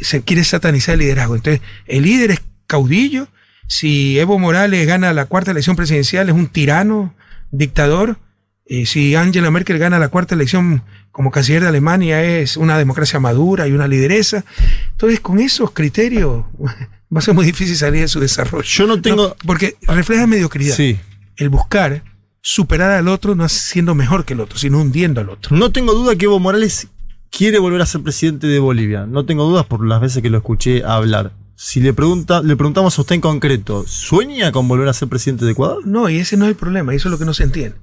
se 0.00 0.22
quiere 0.22 0.44
satanizar 0.44 0.94
el 0.94 1.00
liderazgo. 1.00 1.36
Entonces, 1.36 1.60
el 1.86 2.04
líder 2.04 2.30
es 2.32 2.40
caudillo. 2.66 3.28
Si 3.66 4.18
Evo 4.18 4.38
Morales 4.38 4.86
gana 4.86 5.12
la 5.12 5.26
cuarta 5.26 5.50
elección 5.50 5.76
presidencial, 5.76 6.28
es 6.28 6.34
un 6.34 6.46
tirano, 6.46 7.14
dictador. 7.50 8.18
Eh, 8.64 8.86
si 8.86 9.14
Angela 9.14 9.50
Merkel 9.50 9.78
gana 9.78 9.98
la 9.98 10.08
cuarta 10.08 10.34
elección 10.34 10.82
como 11.10 11.30
canciller 11.30 11.62
de 11.62 11.68
Alemania, 11.68 12.22
es 12.22 12.56
una 12.56 12.78
democracia 12.78 13.20
madura 13.20 13.68
y 13.68 13.72
una 13.72 13.88
lideresa. 13.88 14.44
Entonces, 14.92 15.20
con 15.20 15.38
esos 15.38 15.72
criterios, 15.72 16.46
va 17.14 17.18
a 17.18 17.20
ser 17.20 17.34
muy 17.34 17.44
difícil 17.44 17.76
salir 17.76 18.02
de 18.02 18.08
su 18.08 18.20
desarrollo. 18.20 18.64
Yo 18.64 18.86
no 18.86 19.02
tengo. 19.02 19.36
porque 19.44 19.76
refleja 19.82 20.26
mediocridad. 20.26 20.74
Sí. 20.74 20.98
El 21.36 21.48
buscar 21.48 22.02
superar 22.42 22.92
al 22.92 23.08
otro 23.08 23.34
no 23.34 23.48
siendo 23.48 23.94
mejor 23.94 24.24
que 24.24 24.34
el 24.34 24.40
otro, 24.40 24.58
sino 24.58 24.80
hundiendo 24.80 25.20
al 25.20 25.30
otro. 25.30 25.56
No 25.56 25.72
tengo 25.72 25.92
duda 25.92 26.16
que 26.16 26.26
Evo 26.26 26.38
Morales 26.38 26.88
quiere 27.30 27.58
volver 27.58 27.80
a 27.82 27.86
ser 27.86 28.02
presidente 28.02 28.46
de 28.46 28.58
Bolivia. 28.58 29.06
No 29.06 29.24
tengo 29.24 29.44
dudas 29.44 29.66
por 29.66 29.86
las 29.86 30.00
veces 30.00 30.22
que 30.22 30.30
lo 30.30 30.38
escuché 30.38 30.84
hablar. 30.84 31.32
Si 31.56 31.80
le, 31.80 31.92
pregunta, 31.92 32.42
le 32.42 32.56
preguntamos 32.56 32.96
a 32.96 33.02
usted 33.02 33.16
en 33.16 33.20
concreto, 33.20 33.84
¿sueña 33.86 34.50
con 34.50 34.66
volver 34.66 34.88
a 34.88 34.94
ser 34.94 35.08
presidente 35.08 35.44
de 35.44 35.52
Ecuador? 35.52 35.86
No, 35.86 36.08
y 36.08 36.18
ese 36.18 36.38
no 36.38 36.46
es 36.46 36.50
el 36.50 36.56
problema, 36.56 36.94
eso 36.94 37.08
es 37.08 37.12
lo 37.12 37.18
que 37.18 37.26
no 37.26 37.34
se 37.34 37.42
entiende. 37.42 37.76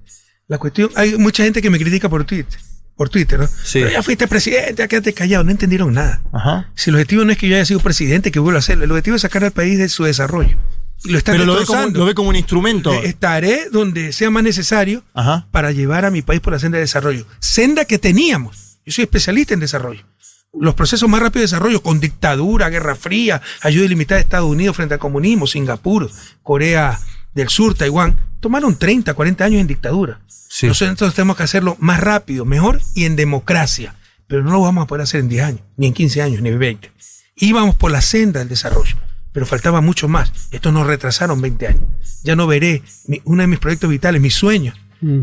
La 0.48 0.58
cuestión, 0.58 0.90
hay 0.96 1.16
mucha 1.18 1.44
gente 1.44 1.62
que 1.62 1.70
me 1.70 1.78
critica 1.78 2.10
por 2.10 2.24
Twitter, 2.24 2.60
por 2.96 3.10
Twitter, 3.10 3.38
¿no? 3.38 3.46
Sí. 3.46 3.80
Pero 3.80 3.92
ya 3.92 4.02
fuiste 4.02 4.28
presidente, 4.28 4.74
ya 4.78 4.88
quédate 4.88 5.14
callado, 5.14 5.44
no 5.44 5.52
entendieron 5.52 5.94
nada. 5.94 6.24
Ajá. 6.34 6.72
Si 6.74 6.90
el 6.90 6.96
objetivo 6.96 7.24
no 7.24 7.32
es 7.32 7.38
que 7.38 7.48
yo 7.48 7.56
haya 7.56 7.66
sido 7.66 7.80
presidente, 7.80 8.32
que 8.32 8.40
vuelva 8.40 8.58
a 8.58 8.60
hacerlo, 8.62 8.86
el 8.86 8.92
objetivo 8.92 9.16
es 9.16 9.22
sacar 9.22 9.44
al 9.44 9.52
país 9.52 9.78
de 9.78 9.90
su 9.90 10.06
desarrollo. 10.06 10.58
Lo 11.04 11.18
están 11.18 11.36
Pero 11.36 11.46
lo 11.46 11.54
ve, 11.54 11.66
como, 11.66 11.78
destrozando. 11.78 12.00
lo 12.00 12.06
ve 12.06 12.16
como 12.16 12.30
un 12.30 12.36
instrumento. 12.36 12.92
Eh, 12.94 13.02
Estaré 13.06 13.70
donde 13.72 14.12
sea 14.14 14.30
más 14.30 14.44
necesario 14.44 15.04
Ajá. 15.14 15.48
para 15.52 15.72
llevar 15.72 16.06
a 16.06 16.12
mi 16.12 16.22
país 16.22 16.42
por 16.42 16.54
la 16.54 16.60
senda 16.60 16.78
de 16.78 16.84
desarrollo. 16.84 17.26
Senda 17.40 17.86
que 17.86 17.98
teníamos. 18.00 18.80
Yo 18.86 18.92
soy 18.94 19.04
especialista 19.04 19.54
en 19.54 19.60
desarrollo. 19.60 20.04
Los 20.60 20.74
procesos 20.76 21.08
más 21.08 21.22
rápidos 21.22 21.52
de 21.52 21.56
desarrollo, 21.56 21.84
con 21.84 22.00
dictadura, 22.00 22.70
guerra 22.70 22.96
fría, 22.96 23.42
ayuda 23.62 23.86
ilimitada 23.86 24.18
de 24.18 24.24
Estados 24.24 24.50
Unidos 24.50 24.76
frente 24.76 24.96
al 24.96 25.00
comunismo, 25.00 25.46
Singapur, 25.46 26.10
Corea 26.42 27.00
del 27.36 27.50
Sur, 27.50 27.76
Taiwán, 27.76 28.18
tomaron 28.40 28.76
30, 28.78 29.14
40 29.14 29.44
años 29.46 29.62
en 29.62 29.68
dictadura. 29.68 30.20
Nosotros 30.64 31.14
tenemos 31.14 31.38
que 31.38 31.44
hacerlo 31.44 31.76
más 31.80 32.00
rápido, 32.00 32.46
mejor 32.46 32.82
y 32.96 33.06
en 33.06 33.16
democracia. 33.16 33.94
Pero 34.26 34.44
no 34.44 34.52
lo 34.52 34.62
vamos 34.62 34.84
a 34.86 34.88
poder 34.88 35.04
hacer 35.04 35.20
en 35.20 35.30
10 35.30 35.44
años, 35.44 35.62
ni 35.76 35.88
en 35.88 35.94
15 35.94 36.22
años, 36.22 36.42
ni 36.42 36.50
en 36.50 36.58
20. 36.60 36.92
Íbamos 37.36 37.76
por 37.76 37.92
la 37.92 38.02
senda 38.02 38.40
del 38.40 38.50
desarrollo, 38.50 38.96
pero 39.32 39.46
faltaba 39.46 39.82
mucho 39.82 40.08
más. 40.08 40.32
Estos 40.52 40.74
nos 40.74 40.88
retrasaron 40.88 41.42
20 41.42 41.68
años. 41.68 41.84
Ya 42.24 42.36
no 42.36 42.48
veré 42.48 42.82
mi- 43.08 43.22
uno 43.26 43.42
de 43.44 43.48
mis 43.48 43.60
proyectos 43.60 43.90
vitales, 43.90 44.22
mi 44.22 44.30
sueño, 44.32 44.74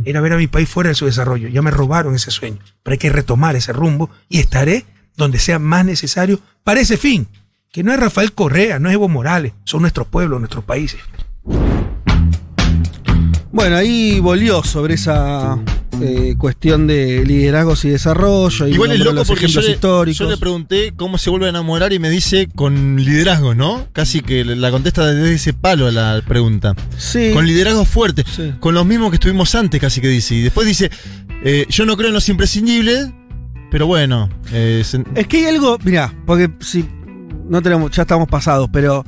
era 0.05 0.21
ver 0.21 0.33
a 0.35 0.37
mi 0.37 0.47
país 0.47 0.69
fuera 0.69 0.89
de 0.89 0.95
su 0.95 1.05
desarrollo. 1.07 1.49
Ya 1.49 1.61
me 1.63 1.71
robaron 1.73 2.15
ese 2.15 2.31
sueño. 2.31 2.59
Pero 2.83 2.93
hay 2.93 2.99
que 2.99 3.11
retomar 3.11 3.57
ese 3.57 3.73
rumbo 3.73 4.09
y 4.29 4.39
estaré 4.39 4.85
donde 5.17 5.39
sea 5.41 5.59
más 5.59 5.85
necesario 5.85 6.41
para 6.63 6.81
ese 6.81 6.97
fin. 6.97 7.27
Que 7.73 7.83
no 7.83 7.93
es 7.93 7.99
Rafael 7.99 8.33
Correa, 8.33 8.79
no 8.79 8.89
es 8.89 8.95
Evo 8.95 9.09
Morales, 9.09 9.53
son 9.65 9.81
nuestros 9.83 10.07
pueblos, 10.07 10.39
nuestros 10.39 10.63
países. 10.65 11.01
Bueno, 13.55 13.77
ahí 13.77 14.19
volvió 14.19 14.65
sobre 14.65 14.95
esa 14.95 15.57
eh, 16.03 16.35
cuestión 16.37 16.89
de 16.89 17.25
liderazgos 17.25 17.85
y 17.85 17.89
desarrollo. 17.91 18.67
Y 18.67 18.73
Igual 18.75 18.91
es 18.91 18.99
nombró 18.99 19.13
loco 19.13 19.21
los 19.21 19.29
porque 19.29 19.43
yo 19.43 19.47
ejemplos 19.61 19.65
le, 19.67 19.71
históricos. 19.75 20.19
yo 20.19 20.29
le 20.29 20.37
pregunté 20.37 20.93
cómo 20.97 21.19
se 21.19 21.31
vuelve 21.31 21.47
a 21.47 21.51
enamorar 21.51 21.93
y 21.93 22.01
me 22.01 22.11
dice 22.11 22.49
con 22.53 22.97
liderazgo, 22.97 23.55
¿no? 23.55 23.87
Casi 23.93 24.23
que 24.23 24.45
la 24.45 24.73
contesta 24.73 25.07
desde 25.07 25.35
ese 25.35 25.53
palo 25.53 25.87
a 25.87 25.93
la 25.93 26.21
pregunta. 26.27 26.75
Sí. 26.99 27.31
Con 27.33 27.47
liderazgo 27.47 27.85
fuerte. 27.85 28.25
Con 28.59 28.75
los 28.75 28.85
mismos 28.85 29.11
que 29.11 29.17
estuvimos 29.17 29.55
antes, 29.55 29.81
casi 29.81 30.01
que 30.01 30.09
dice. 30.09 30.35
Y 30.35 30.43
después 30.43 30.67
dice, 30.67 30.91
eh, 31.45 31.65
yo 31.69 31.87
no 31.87 31.97
creo 31.97 32.09
en 32.09 32.15
los 32.15 32.29
imprescindibles, 32.29 33.11
pero 33.71 33.87
bueno. 33.87 34.29
eh, 34.53 34.83
se- 34.85 35.05
Es 35.15 35.29
que 35.29 35.37
hay 35.39 35.55
algo, 35.55 35.79
mira, 35.85 36.13
porque 36.27 36.51
si 36.59 36.85
no 37.49 37.63
tenemos, 37.63 37.93
ya 37.93 38.03
estamos 38.03 38.27
pasados, 38.27 38.69
pero 38.73 39.05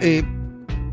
eh, 0.00 0.24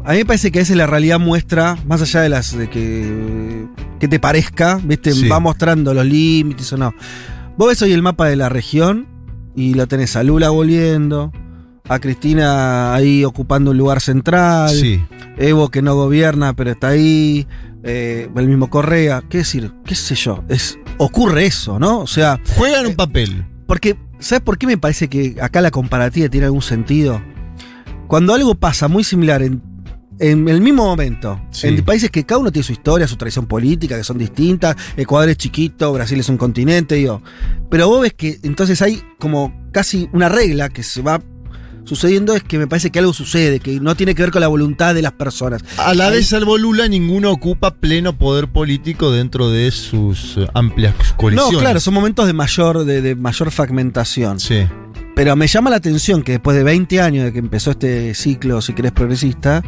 A 0.04 0.14
mí 0.14 0.20
me 0.20 0.26
parece 0.26 0.52
que 0.52 0.60
a 0.60 0.62
veces 0.62 0.76
la 0.76 0.88
realidad 0.88 1.20
muestra, 1.20 1.78
más 1.86 2.02
allá 2.02 2.22
de 2.22 2.30
las 2.30 2.58
de 2.58 2.70
que, 2.70 3.68
que 4.00 4.08
te 4.08 4.20
parezca, 4.20 4.80
¿viste? 4.84 5.12
Sí. 5.12 5.28
va 5.28 5.40
mostrando 5.40 5.94
los 5.94 6.06
límites 6.06 6.74
o 6.74 6.78
no. 6.78 6.94
Vos 7.58 7.68
ves 7.68 7.82
hoy 7.84 7.92
el 7.94 8.02
mapa 8.02 8.28
de 8.28 8.36
la 8.36 8.50
región 8.50 9.08
y 9.56 9.76
lo 9.76 9.88
tenés 9.88 10.16
a 10.16 10.24
Lula 10.24 10.50
volviendo, 10.50 11.32
a 11.88 12.00
Cristina 12.00 12.96
ahí 12.96 13.24
ocupando 13.24 13.72
un 13.72 13.78
lugar 13.78 14.02
central, 14.02 14.72
Sí. 14.72 15.04
Evo 15.38 15.70
que 15.70 15.82
no 15.82 15.96
gobierna 15.96 16.56
pero 16.56 16.72
está 16.72 16.90
ahí, 16.90 17.48
eh, 17.84 18.28
el 18.36 18.48
mismo 18.48 18.70
Correa, 18.70 19.24
qué 19.30 19.40
decir, 19.40 19.72
qué 19.86 19.94
sé 19.94 20.16
yo, 20.16 20.44
es, 20.50 20.80
ocurre 20.98 21.46
eso, 21.46 21.80
¿no? 21.80 22.00
O 22.00 22.08
sea... 22.08 22.40
Juegan 22.58 22.88
un 22.88 22.96
papel. 22.96 23.46
Porque, 23.68 23.98
¿sabes 24.20 24.42
por 24.42 24.58
qué 24.58 24.68
me 24.68 24.78
parece 24.78 25.08
que 25.10 25.36
acá 25.42 25.62
la 25.62 25.72
comparativa 25.72 26.28
tiene 26.28 26.48
algún 26.48 26.62
sentido? 26.62 27.22
Cuando 28.08 28.34
algo 28.34 28.56
pasa 28.56 28.88
muy 28.88 29.04
similar 29.04 29.42
en, 29.42 29.62
en 30.22 30.48
el 30.48 30.62
mismo 30.62 30.86
momento, 30.86 31.42
Sí. 31.52 31.68
en 31.68 31.84
países 31.84 32.10
que 32.12 32.24
cada 32.26 32.40
uno 32.40 32.52
tiene 32.52 32.64
su 32.64 32.72
historia, 32.72 33.08
su 33.08 33.18
tradición 33.18 33.48
política, 33.48 33.98
que 33.98 34.04
son 34.04 34.18
distintas, 34.18 34.76
Ecuador 34.96 35.30
es 35.30 35.38
chiquito, 35.38 35.92
Brasil 35.92 36.20
es 36.20 36.30
un 36.30 36.38
continente, 36.38 36.96
digo. 36.96 37.22
Pero 37.70 37.88
vos 37.90 38.02
ves 38.02 38.14
que 38.14 38.40
entonces 38.44 38.82
hay 38.82 39.02
como 39.20 39.54
casi 39.72 40.08
una 40.14 40.30
regla 40.30 40.70
que 40.70 40.84
se 40.84 41.02
va 41.02 41.22
sucediendo, 41.84 42.36
es 42.36 42.44
que 42.44 42.60
me 42.60 42.68
parece 42.68 42.92
que 42.92 43.00
algo 43.00 43.12
sucede, 43.12 43.60
que 43.60 43.80
no 43.80 43.96
tiene 43.96 44.14
que 44.14 44.22
ver 44.22 44.32
con 44.32 44.42
la 44.42 44.48
voluntad 44.48 44.94
de 44.94 45.02
las 45.02 45.14
personas. 45.14 45.64
A 45.78 45.94
la 45.96 46.10
vez, 46.12 46.28
salvo 46.28 46.58
Lula, 46.58 46.88
ninguno 46.88 47.32
ocupa 47.32 47.74
pleno 47.76 48.18
poder 48.18 48.48
político 48.48 49.12
dentro 49.12 49.50
de 49.50 49.72
sus 49.72 50.38
eh, 50.38 50.48
amplias 50.54 50.94
coaliciones. 51.18 51.54
No, 51.54 51.60
claro, 51.60 51.80
son 51.80 51.96
momentos 51.96 52.28
de 52.28 52.34
mayor, 52.34 52.86
de, 52.86 53.02
de 53.02 53.16
mayor 53.16 53.50
fragmentación. 53.50 54.40
Sí. 54.40 54.60
Pero 55.16 55.36
me 55.36 55.48
llama 55.48 55.70
la 55.72 55.78
atención 55.78 56.22
que 56.22 56.34
después 56.34 56.56
de 56.56 56.64
20 56.64 57.02
años 57.02 57.26
de 57.26 57.34
que 57.34 57.40
empezó 57.40 57.72
este 57.72 58.14
ciclo, 58.14 58.62
si 58.62 58.74
querés, 58.74 58.92
progresista, 58.92 59.62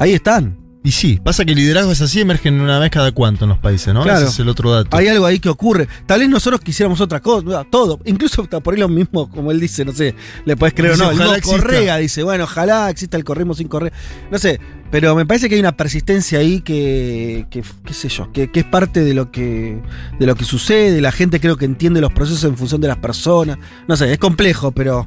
ahí 0.00 0.14
están. 0.14 0.58
Y 0.82 0.92
sí, 0.92 1.20
pasa 1.22 1.44
que 1.44 1.52
el 1.52 1.58
liderazgo 1.58 1.92
es 1.92 2.00
así, 2.00 2.22
emergen 2.22 2.58
una 2.58 2.78
vez 2.78 2.90
cada 2.90 3.12
cuánto 3.12 3.44
en 3.44 3.50
los 3.50 3.58
países, 3.58 3.92
¿no? 3.92 4.02
Claro. 4.02 4.20
Ese 4.20 4.28
es 4.28 4.38
el 4.38 4.48
otro 4.48 4.70
dato. 4.70 4.96
Hay 4.96 5.08
algo 5.08 5.26
ahí 5.26 5.38
que 5.38 5.50
ocurre. 5.50 5.86
Tal 6.06 6.20
vez 6.20 6.30
nosotros 6.30 6.62
quisiéramos 6.62 7.02
otra 7.02 7.20
cosa, 7.20 7.66
todo. 7.70 8.00
Incluso 8.06 8.40
hasta 8.40 8.60
por 8.60 8.72
ahí 8.72 8.80
lo 8.80 8.88
mismo, 8.88 9.28
como 9.28 9.50
él 9.50 9.60
dice, 9.60 9.84
no 9.84 9.92
sé, 9.92 10.14
le 10.46 10.56
puedes 10.56 10.72
creer 10.72 10.94
o 10.94 10.96
no. 10.96 11.10
El 11.10 11.16
ojalá 11.16 11.36
exista. 11.36 11.60
Correa 11.60 11.96
dice, 11.98 12.22
bueno, 12.22 12.44
ojalá 12.44 12.88
exista 12.88 13.18
el 13.18 13.24
corremos 13.24 13.58
sin 13.58 13.68
correr. 13.68 13.92
No 14.30 14.38
sé, 14.38 14.58
pero 14.90 15.14
me 15.14 15.26
parece 15.26 15.50
que 15.50 15.56
hay 15.56 15.60
una 15.60 15.76
persistencia 15.76 16.38
ahí 16.38 16.62
que, 16.62 17.46
que 17.50 17.62
qué 17.84 17.92
sé 17.92 18.08
yo, 18.08 18.32
que, 18.32 18.50
que 18.50 18.60
es 18.60 18.66
parte 18.66 19.04
de 19.04 19.12
lo 19.12 19.30
que, 19.30 19.82
de 20.18 20.26
lo 20.26 20.34
que 20.34 20.46
sucede. 20.46 21.02
La 21.02 21.12
gente 21.12 21.40
creo 21.40 21.58
que 21.58 21.66
entiende 21.66 22.00
los 22.00 22.14
procesos 22.14 22.44
en 22.44 22.56
función 22.56 22.80
de 22.80 22.88
las 22.88 22.96
personas. 22.96 23.58
No 23.86 23.98
sé, 23.98 24.10
es 24.10 24.18
complejo, 24.18 24.72
pero 24.72 25.06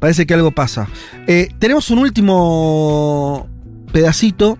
parece 0.00 0.26
que 0.26 0.34
algo 0.34 0.50
pasa. 0.50 0.86
Eh, 1.26 1.48
tenemos 1.58 1.88
un 1.88 2.00
último 2.00 3.53
pedacito. 3.94 4.58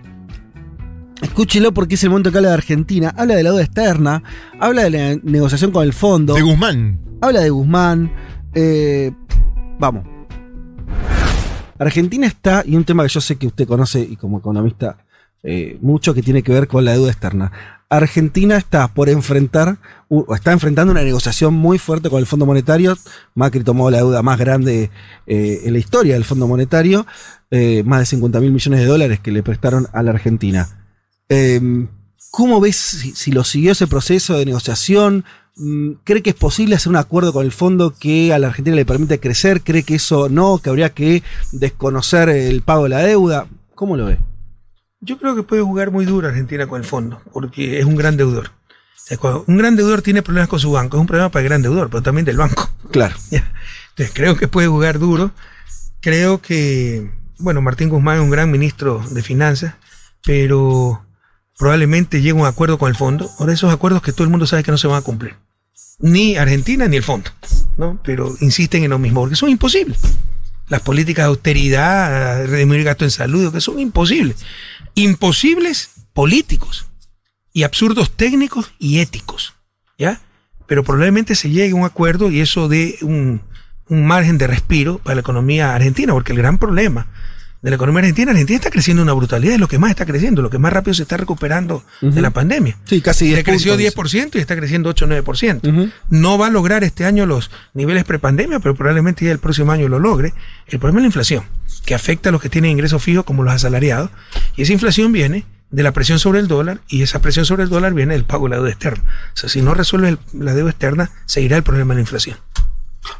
Escúchelo 1.21 1.73
porque 1.73 1.95
es 1.95 2.03
el 2.03 2.09
momento 2.09 2.31
que 2.31 2.37
habla 2.37 2.49
de 2.49 2.55
Argentina, 2.55 3.13
habla 3.17 3.35
de 3.35 3.43
la 3.43 3.49
deuda 3.49 3.63
externa, 3.63 4.23
habla 4.61 4.83
de 4.83 4.89
la 4.89 5.19
negociación 5.23 5.71
con 5.71 5.83
el 5.83 5.91
fondo. 5.91 6.35
De 6.35 6.41
Guzmán. 6.41 6.99
Habla 7.21 7.41
de 7.41 7.49
Guzmán. 7.49 8.11
eh, 8.53 9.11
vamos. 9.77 10.05
Argentina 11.77 12.25
está, 12.25 12.63
y 12.65 12.77
un 12.77 12.85
tema 12.85 13.03
que 13.03 13.09
yo 13.09 13.19
sé 13.19 13.35
que 13.35 13.47
usted 13.47 13.67
conoce 13.67 13.99
y 13.99 14.15
como 14.15 14.39
economista 14.39 14.97
eh, 15.43 15.77
mucho 15.81 16.13
que 16.13 16.21
tiene 16.21 16.41
que 16.41 16.53
ver 16.53 16.69
con 16.69 16.85
la 16.85 16.93
deuda 16.93 17.11
externa. 17.11 17.51
Argentina 17.97 18.57
está 18.57 18.87
por 18.87 19.09
enfrentar, 19.09 19.77
está 20.33 20.51
enfrentando 20.51 20.91
una 20.91 21.03
negociación 21.03 21.53
muy 21.53 21.77
fuerte 21.77 22.09
con 22.09 22.19
el 22.19 22.25
Fondo 22.25 22.45
Monetario. 22.45 22.97
Macri 23.33 23.63
tomó 23.63 23.89
la 23.91 23.97
deuda 23.97 24.21
más 24.21 24.39
grande 24.39 24.91
eh, 25.27 25.61
en 25.65 25.73
la 25.73 25.79
historia 25.79 26.13
del 26.13 26.25
Fondo 26.25 26.47
Monetario, 26.47 27.05
eh, 27.51 27.83
más 27.85 27.99
de 27.99 28.05
50 28.05 28.39
mil 28.39 28.51
millones 28.51 28.79
de 28.79 28.85
dólares 28.85 29.19
que 29.19 29.31
le 29.31 29.43
prestaron 29.43 29.87
a 29.93 30.03
la 30.03 30.11
Argentina. 30.11 30.67
Eh, 31.29 31.87
¿Cómo 32.31 32.59
ves 32.59 32.75
si, 32.75 33.11
si 33.13 33.31
lo 33.31 33.43
siguió 33.43 33.71
ese 33.71 33.87
proceso 33.87 34.37
de 34.37 34.45
negociación? 34.45 35.23
Mm, 35.57 35.93
¿Cree 36.03 36.21
que 36.21 36.31
es 36.31 36.35
posible 36.35 36.75
hacer 36.75 36.89
un 36.89 36.97
acuerdo 36.97 37.31
con 37.31 37.45
el 37.45 37.51
fondo 37.51 37.93
que 37.97 38.33
a 38.33 38.39
la 38.39 38.47
Argentina 38.47 38.75
le 38.75 38.85
permite 38.85 39.19
crecer? 39.19 39.61
¿Cree 39.61 39.83
que 39.83 39.95
eso 39.95 40.27
no? 40.27 40.57
¿Que 40.57 40.69
habría 40.69 40.89
que 40.93 41.23
desconocer 41.51 42.29
el 42.29 42.61
pago 42.61 42.83
de 42.83 42.89
la 42.89 42.99
deuda? 42.99 43.47
¿Cómo 43.73 43.95
lo 43.95 44.05
ve? 44.05 44.19
Yo 45.05 45.19
creo 45.19 45.35
que 45.35 45.43
puede 45.43 45.61
jugar 45.61 45.91
muy 45.91 46.05
duro 46.05 46.27
Argentina 46.27 46.65
con 46.65 46.81
el 46.81 46.85
fondo, 46.85 47.21
porque 47.31 47.79
es 47.79 47.85
un 47.85 47.95
gran 47.95 48.17
deudor. 48.17 48.47
O 48.47 49.07
sea, 49.07 49.17
cuando 49.17 49.45
un 49.47 49.57
gran 49.57 49.75
deudor 49.75 50.01
tiene 50.01 50.23
problemas 50.23 50.49
con 50.49 50.59
su 50.59 50.71
banco, 50.71 50.97
es 50.97 51.01
un 51.01 51.05
problema 51.05 51.29
para 51.29 51.43
el 51.43 51.49
gran 51.49 51.61
deudor, 51.61 51.91
pero 51.91 52.01
también 52.01 52.25
del 52.25 52.37
banco. 52.37 52.69
Claro. 52.91 53.15
Entonces 53.29 54.13
creo 54.13 54.37
que 54.37 54.47
puede 54.47 54.67
jugar 54.67 54.99
duro. 54.99 55.31
Creo 55.99 56.41
que, 56.41 57.11
bueno, 57.39 57.61
Martín 57.61 57.89
Guzmán 57.89 58.17
es 58.17 58.23
un 58.23 58.29
gran 58.29 58.49
ministro 58.49 59.03
de 59.11 59.21
finanzas, 59.21 59.73
pero 60.23 61.05
probablemente 61.57 62.21
llegue 62.21 62.31
a 62.31 62.41
un 62.41 62.45
acuerdo 62.45 62.77
con 62.77 62.89
el 62.89 62.95
fondo. 62.95 63.29
Ahora 63.37 63.53
esos 63.53 63.73
acuerdos 63.73 64.01
que 64.01 64.13
todo 64.13 64.23
el 64.23 64.29
mundo 64.29 64.47
sabe 64.47 64.63
que 64.63 64.71
no 64.71 64.77
se 64.77 64.87
van 64.87 64.97
a 64.97 65.01
cumplir. 65.01 65.35
Ni 65.99 66.37
Argentina 66.37 66.87
ni 66.87 66.95
el 66.95 67.03
fondo, 67.03 67.29
¿no? 67.77 67.99
Pero 68.03 68.33
insisten 68.39 68.83
en 68.83 68.91
lo 68.91 68.99
mismo, 68.99 69.21
porque 69.21 69.35
son 69.35 69.49
imposibles. 69.49 69.99
Las 70.67 70.81
políticas 70.81 71.25
de 71.25 71.29
austeridad, 71.29 72.45
redimir 72.47 72.83
gasto 72.83 73.03
en 73.03 73.11
salud, 73.11 73.51
que 73.51 73.61
son 73.61 73.79
imposibles. 73.79 74.37
Imposibles 74.95 75.91
políticos 76.13 76.87
y 77.53 77.63
absurdos 77.63 78.11
técnicos 78.11 78.73
y 78.79 78.99
éticos, 78.99 79.53
¿ya? 79.97 80.21
Pero 80.67 80.83
probablemente 80.83 81.35
se 81.35 81.49
llegue 81.49 81.73
a 81.73 81.75
un 81.75 81.85
acuerdo 81.85 82.31
y 82.31 82.41
eso 82.41 82.67
dé 82.67 82.97
un, 83.01 83.41
un 83.87 84.07
margen 84.07 84.37
de 84.37 84.47
respiro 84.47 84.97
para 84.99 85.15
la 85.15 85.21
economía 85.21 85.75
argentina, 85.75 86.13
porque 86.13 86.31
el 86.31 86.39
gran 86.39 86.57
problema 86.57 87.07
de 87.61 87.69
la 87.71 87.77
economía 87.77 87.99
argentina, 88.01 88.31
Argentina 88.31 88.57
está 88.57 88.69
creciendo 88.69 89.01
una 89.01 89.13
brutalidad, 89.13 89.55
es 89.55 89.59
lo 89.59 89.67
que 89.67 89.79
más 89.79 89.89
está 89.89 90.05
creciendo, 90.05 90.41
lo 90.43 90.49
que 90.51 90.59
más 90.59 90.71
rápido 90.71 90.93
se 90.93 91.01
está 91.01 91.17
recuperando 91.17 91.83
de 92.01 92.21
la 92.21 92.29
pandemia. 92.29 92.77
Sí, 92.85 93.01
casi 93.01 93.25
10 93.25 93.37
Se 93.39 93.43
creció 93.43 93.73
puntos. 93.75 94.13
10% 94.13 94.35
y 94.35 94.37
está 94.39 94.55
creciendo 94.55 94.89
8 94.89 95.05
o 95.05 95.07
9%. 95.07 95.67
Ujú. 95.67 95.89
No 96.09 96.37
va 96.37 96.47
a 96.47 96.49
lograr 96.51 96.83
este 96.83 97.05
año 97.05 97.25
los 97.25 97.49
niveles 97.73 98.03
prepandemia, 98.03 98.59
pero 98.59 98.75
probablemente 98.75 99.25
ya 99.25 99.31
el 99.31 99.39
próximo 99.39 99.71
año 99.71 99.87
lo 99.87 99.97
logre. 99.99 100.33
El 100.67 100.77
problema 100.79 100.99
es 100.99 101.03
la 101.03 101.07
inflación, 101.07 101.43
que 101.85 101.95
afecta 101.95 102.29
a 102.29 102.31
los 102.31 102.41
que 102.41 102.49
tienen 102.49 102.69
ingresos 102.71 103.01
fijos 103.01 103.25
como 103.25 103.41
los 103.43 103.53
asalariados. 103.53 104.11
Y 104.55 104.61
esa 104.61 104.73
inflación 104.73 105.11
viene 105.11 105.45
de 105.71 105.81
la 105.81 105.91
presión 105.91 106.19
sobre 106.19 106.39
el 106.41 106.47
dólar 106.47 106.81
y 106.87 107.01
esa 107.01 107.19
presión 107.19 107.45
sobre 107.45 107.63
el 107.63 107.69
dólar 107.69 107.95
viene 107.95 108.13
del 108.13 108.25
pago 108.25 108.45
de 108.45 108.49
la 108.51 108.55
deuda 108.57 108.69
externa. 108.69 109.03
O 109.33 109.37
sea, 109.37 109.49
si 109.49 109.63
no 109.63 109.73
resuelve 109.73 110.09
el- 110.09 110.19
la 110.33 110.53
deuda 110.53 110.69
externa, 110.69 111.09
seguirá 111.25 111.57
el 111.57 111.63
problema 111.63 111.93
de 111.93 111.97
la 111.97 112.01
inflación. 112.01 112.37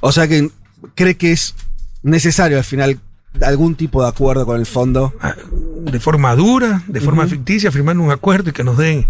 O 0.02 0.12
sea 0.12 0.28
que 0.28 0.52
cree 0.94 1.18
que 1.18 1.32
es 1.32 1.56
necesario 2.04 2.58
al 2.60 2.64
final 2.64 3.00
algún 3.42 3.76
tipo 3.76 4.02
de 4.04 4.10
acuerdo 4.10 4.46
con 4.46 4.60
el 4.60 4.66
fondo. 4.66 5.14
Ah, 5.22 5.36
De 5.82 6.00
forma 6.00 6.36
dura, 6.36 6.82
de 6.88 7.00
forma 7.00 7.28
ficticia, 7.28 7.72
firmando 7.72 8.02
un 8.04 8.12
acuerdo 8.12 8.50
y 8.50 8.54
que 8.54 8.64
nos 8.64 8.78
den 8.78 9.06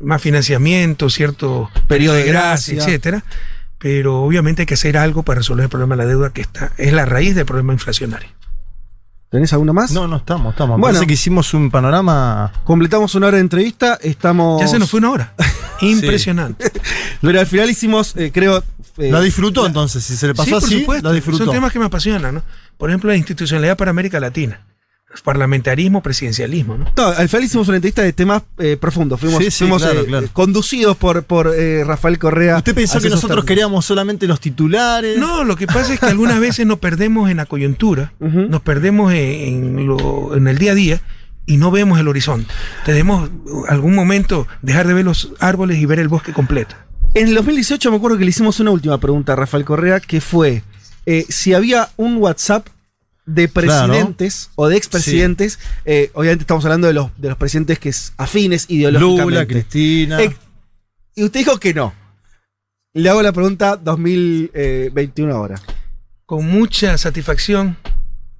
más 0.00 0.20
financiamiento, 0.20 1.08
cierto 1.10 1.70
periodo 1.86 2.16
de 2.16 2.24
gracia, 2.24 2.74
gracia. 2.74 2.92
etcétera. 2.92 3.24
Pero 3.78 4.22
obviamente 4.22 4.62
hay 4.62 4.66
que 4.66 4.74
hacer 4.74 4.98
algo 4.98 5.22
para 5.22 5.38
resolver 5.38 5.64
el 5.64 5.70
problema 5.70 5.94
de 5.96 6.02
la 6.02 6.08
deuda 6.08 6.30
que 6.30 6.40
está, 6.40 6.72
es 6.76 6.92
la 6.92 7.06
raíz 7.06 7.34
del 7.34 7.46
problema 7.46 7.72
inflacionario. 7.72 8.28
¿Tenés 9.30 9.52
alguna 9.52 9.74
más? 9.74 9.90
No, 9.92 10.08
no 10.08 10.16
estamos, 10.16 10.52
estamos. 10.54 10.78
Bueno. 10.78 10.94
Parece 10.94 11.06
que 11.06 11.12
hicimos 11.14 11.52
un 11.52 11.70
panorama. 11.70 12.50
Completamos 12.64 13.14
una 13.14 13.26
hora 13.26 13.36
de 13.36 13.42
entrevista, 13.42 13.98
estamos... 14.00 14.60
Ya 14.60 14.68
se 14.68 14.78
nos 14.78 14.90
fue 14.90 14.98
una 15.00 15.10
hora. 15.10 15.34
Impresionante. 15.82 16.72
Pero 17.20 17.38
al 17.40 17.46
final 17.46 17.68
hicimos, 17.68 18.16
eh, 18.16 18.30
creo... 18.32 18.64
eh, 18.96 19.10
La 19.10 19.20
disfrutó 19.20 19.66
entonces, 19.66 20.02
si 20.02 20.16
se 20.16 20.28
le 20.28 20.34
pasó 20.34 20.46
Sí, 20.46 20.50
por 20.60 20.64
así, 20.64 20.80
supuesto. 20.80 21.08
la 21.08 21.14
disfrutó. 21.14 21.44
Son 21.44 21.54
temas 21.54 21.72
que 21.72 21.78
me 21.78 21.84
apasionan, 21.84 22.36
¿no? 22.36 22.42
Por 22.78 22.88
ejemplo, 22.88 23.10
la 23.10 23.16
institucionalidad 23.16 23.76
para 23.76 23.90
América 23.90 24.18
Latina. 24.18 24.60
Parlamentarismo, 25.24 26.02
presidencialismo, 26.02 26.76
¿no? 26.78 26.86
No, 26.96 27.06
al 27.08 27.28
final 27.28 27.44
hicimos 27.44 27.66
una 27.68 27.76
entrevista 27.78 28.02
de 28.02 28.12
temas 28.12 28.42
eh, 28.58 28.76
profundos. 28.80 29.18
Fuimos, 29.20 29.42
Sí, 29.42 29.50
sí, 29.50 29.58
fuimos, 29.64 29.82
claro, 29.82 30.00
eh, 30.00 30.06
claro. 30.06 30.28
conducidos 30.32 30.96
por, 30.96 31.22
por 31.24 31.52
eh, 31.56 31.82
Rafael 31.84 32.18
Correa. 32.18 32.56
¿Usted 32.58 32.74
pensó 32.74 32.98
que 33.00 33.08
nosotros 33.08 33.28
términos. 33.30 33.44
queríamos 33.46 33.84
solamente 33.86 34.26
los 34.26 34.40
titulares? 34.40 35.18
No, 35.18 35.44
lo 35.44 35.56
que 35.56 35.66
pasa 35.66 35.94
es 35.94 36.00
que 36.00 36.06
algunas 36.06 36.38
veces 36.40 36.66
nos 36.66 36.78
perdemos 36.78 37.30
en 37.30 37.38
la 37.38 37.46
coyuntura, 37.46 38.12
nos 38.20 38.60
perdemos 38.62 39.12
en, 39.12 39.78
en 39.78 39.86
lo- 39.86 40.36
en 40.36 40.46
el 40.48 40.58
día 40.58 40.72
a 40.72 40.74
día 40.74 41.00
y 41.46 41.56
no 41.56 41.70
vemos 41.70 41.98
el 41.98 42.06
horizonte. 42.08 42.52
Tenemos 42.84 43.30
algún 43.68 43.94
momento 43.94 44.46
dejar 44.62 44.86
de 44.86 44.94
ver 44.94 45.04
los 45.06 45.30
árboles 45.40 45.78
y 45.78 45.86
ver 45.86 45.98
el 45.98 46.08
bosque 46.08 46.32
completo. 46.32 46.74
En 47.14 47.28
el 47.28 47.34
2018 47.34 47.90
me 47.90 47.96
acuerdo 47.96 48.18
que 48.18 48.24
le 48.24 48.30
hicimos 48.30 48.60
una 48.60 48.70
última 48.70 48.98
pregunta 48.98 49.32
a 49.32 49.36
Rafael 49.36 49.64
Correa, 49.64 49.98
que 50.00 50.20
fue 50.20 50.62
eh, 51.06 51.24
si 51.30 51.54
había 51.54 51.88
un 51.96 52.18
WhatsApp 52.18 52.66
de 53.28 53.46
presidentes 53.46 54.50
o 54.54 54.68
de 54.68 54.76
expresidentes, 54.76 55.58
eh, 55.84 56.10
obviamente 56.14 56.44
estamos 56.44 56.64
hablando 56.64 56.86
de 56.86 56.94
los, 56.94 57.10
de 57.18 57.28
los 57.28 57.36
presidentes 57.36 57.78
que 57.78 57.90
es 57.90 58.14
afines 58.16 58.64
ideológicamente. 58.68 59.24
Lula, 59.24 59.46
Cristina. 59.46 60.22
Eh, 60.22 60.34
y 61.14 61.24
usted 61.24 61.40
dijo 61.40 61.60
que 61.60 61.74
no. 61.74 61.94
Le 62.94 63.10
hago 63.10 63.22
la 63.22 63.32
pregunta 63.32 63.76
2021 63.76 65.34
ahora. 65.34 65.60
Con 66.24 66.46
mucha 66.46 66.96
satisfacción 66.96 67.76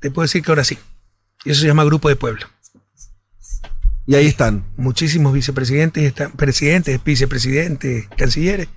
te 0.00 0.10
puedo 0.10 0.24
decir 0.24 0.42
que 0.42 0.50
ahora 0.50 0.64
sí. 0.64 0.78
Y 1.44 1.50
eso 1.50 1.60
se 1.60 1.66
llama 1.66 1.84
Grupo 1.84 2.08
de 2.08 2.16
Pueblo. 2.16 2.46
Y 4.06 4.14
ahí 4.14 4.26
están. 4.26 4.64
Muchísimos 4.78 5.34
vicepresidentes, 5.34 6.02
están, 6.02 6.32
presidentes, 6.32 7.02
vicepresidentes, 7.04 8.08
cancilleres. 8.16 8.68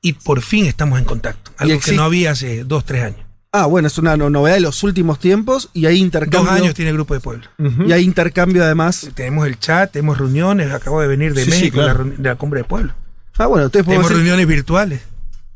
Y 0.00 0.14
por 0.14 0.40
fin 0.40 0.64
estamos 0.64 0.98
en 0.98 1.04
contacto. 1.04 1.52
Algo 1.58 1.78
que 1.80 1.92
no 1.92 2.02
había 2.02 2.30
hace 2.30 2.64
dos, 2.64 2.86
tres 2.86 3.04
años. 3.04 3.29
Ah, 3.52 3.66
bueno, 3.66 3.88
es 3.88 3.98
una 3.98 4.16
no- 4.16 4.30
novedad 4.30 4.54
de 4.54 4.60
los 4.60 4.82
últimos 4.84 5.18
tiempos 5.18 5.70
y 5.72 5.86
hay 5.86 5.98
intercambio. 5.98 6.50
Dos 6.52 6.60
años 6.60 6.74
tiene 6.74 6.90
el 6.90 6.96
Grupo 6.96 7.14
de 7.14 7.20
Pueblo. 7.20 7.48
Y 7.84 7.90
hay 7.92 8.04
intercambio 8.04 8.62
además. 8.62 9.10
Tenemos 9.14 9.46
el 9.48 9.58
chat, 9.58 9.90
tenemos 9.90 10.18
reuniones. 10.18 10.72
Acabo 10.72 11.00
de 11.00 11.08
venir 11.08 11.34
de 11.34 11.44
Sí, 11.44 11.50
sí, 11.50 11.56
México, 11.58 11.78
claro. 11.78 12.04
la 12.04 12.04
reuni- 12.04 12.16
de 12.16 12.28
la 12.28 12.36
cumbre 12.36 12.60
de 12.60 12.64
pueblo. 12.64 12.92
Ah, 13.38 13.46
bueno, 13.46 13.66
ustedes 13.66 13.84
podemos 13.84 14.06
Tenemos 14.06 14.10
decir- 14.10 14.16
reuniones 14.18 14.46
virtuales. 14.46 15.00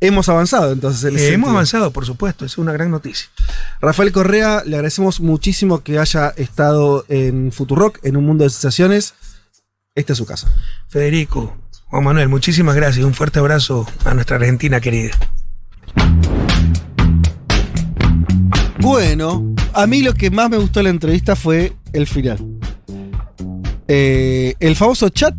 Hemos 0.01 0.29
avanzado 0.29 0.73
entonces. 0.73 1.05
en 1.05 1.11
Eh, 1.11 1.23
hemos 1.23 1.29
sentido. 1.31 1.51
avanzado, 1.51 1.91
por 1.93 2.05
supuesto. 2.05 2.45
Es 2.45 2.59
una 2.59 2.73
gran 2.73 2.91
noticia. 2.91 3.29
Rafael 3.81 4.11
Correa, 4.11 4.63
le 4.67 4.75
agradecemos 4.77 5.21
muchísimo 5.21 5.83
que 5.85 5.99
haya 6.01 6.31
estado 6.37 7.05
en 7.09 7.53
Futurock, 7.53 8.01
en 8.03 8.17
un 8.17 8.27
mundo 8.27 8.43
de 8.43 8.51
sensaciones. 8.51 9.15
Esta 9.95 10.15
es 10.15 10.19
su 10.19 10.27
casa. 10.27 10.53
Federico, 10.89 11.57
Juan 11.87 12.03
Manuel, 12.03 12.29
muchísimas 12.29 12.75
gracias. 12.75 13.05
Un 13.05 13.15
fuerte 13.15 13.39
abrazo 13.39 13.87
a 14.05 14.15
nuestra 14.15 14.37
Argentina 14.37 14.81
querida. 14.81 15.13
Bueno, 18.85 19.55
a 19.73 19.87
mí 19.87 20.03
lo 20.03 20.13
que 20.13 20.31
más 20.31 20.51
me 20.51 20.59
gustó 20.59 20.81
de 20.81 20.85
la 20.85 20.91
entrevista 20.91 21.35
fue 21.35 21.73
el 21.95 22.07
final. 22.07 22.37
Eh, 23.89 24.55
el 24.61 24.77
famoso 24.77 25.09
chat 25.09 25.35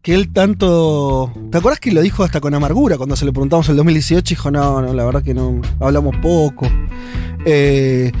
que 0.00 0.14
él 0.14 0.32
tanto... 0.32 1.32
¿Te 1.50 1.58
acuerdas 1.58 1.80
que 1.80 1.90
lo 1.90 2.00
dijo 2.02 2.22
hasta 2.22 2.40
con 2.40 2.54
amargura 2.54 2.96
cuando 2.96 3.16
se 3.16 3.24
le 3.24 3.32
preguntamos 3.32 3.66
en 3.66 3.72
el 3.72 3.76
2018? 3.78 4.28
Dijo, 4.28 4.52
no, 4.52 4.80
no, 4.80 4.94
la 4.94 5.04
verdad 5.04 5.24
que 5.24 5.34
no, 5.34 5.60
hablamos 5.80 6.14
poco. 6.22 6.70
Eh, 7.44 8.12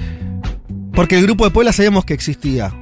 porque 0.92 1.16
el 1.18 1.22
grupo 1.22 1.44
de 1.44 1.52
Puebla 1.52 1.72
sabíamos 1.72 2.04
que 2.04 2.14
existía. 2.14 2.74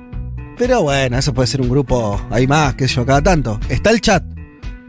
Pero 0.56 0.82
bueno, 0.82 1.18
eso 1.18 1.34
puede 1.34 1.46
ser 1.46 1.60
un 1.60 1.68
grupo, 1.68 2.18
hay 2.30 2.46
más, 2.46 2.74
qué 2.74 2.88
sé 2.88 2.94
yo, 2.94 3.05
cada 3.05 3.20
tanto. 3.20 3.60
Está 3.68 3.90
el 3.90 4.00
chat. 4.00 4.24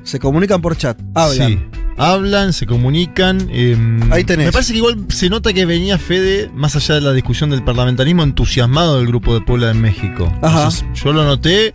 Se 0.03 0.19
comunican 0.19 0.61
por 0.61 0.77
chat, 0.77 0.97
hablan. 1.13 1.49
Sí. 1.49 1.76
Hablan, 1.97 2.53
se 2.53 2.65
comunican. 2.65 3.49
em, 3.51 4.11
Ahí 4.13 4.23
tenés. 4.23 4.45
Me 4.47 4.51
parece 4.51 4.71
que 4.73 4.77
igual 4.77 4.97
se 5.09 5.29
nota 5.29 5.51
que 5.53 5.65
venía 5.65 5.97
Fede, 5.97 6.49
más 6.53 6.75
allá 6.75 6.95
de 6.95 7.01
la 7.01 7.13
discusión 7.13 7.49
del 7.49 7.63
parlamentarismo, 7.63 8.23
entusiasmado 8.23 8.97
del 8.97 9.07
grupo 9.07 9.33
de 9.33 9.41
Puebla 9.41 9.71
en 9.71 9.81
México. 9.81 10.31
Ajá. 10.41 10.57
Entonces, 10.65 10.85
yo 10.93 11.11
lo 11.11 11.25
noté, 11.25 11.73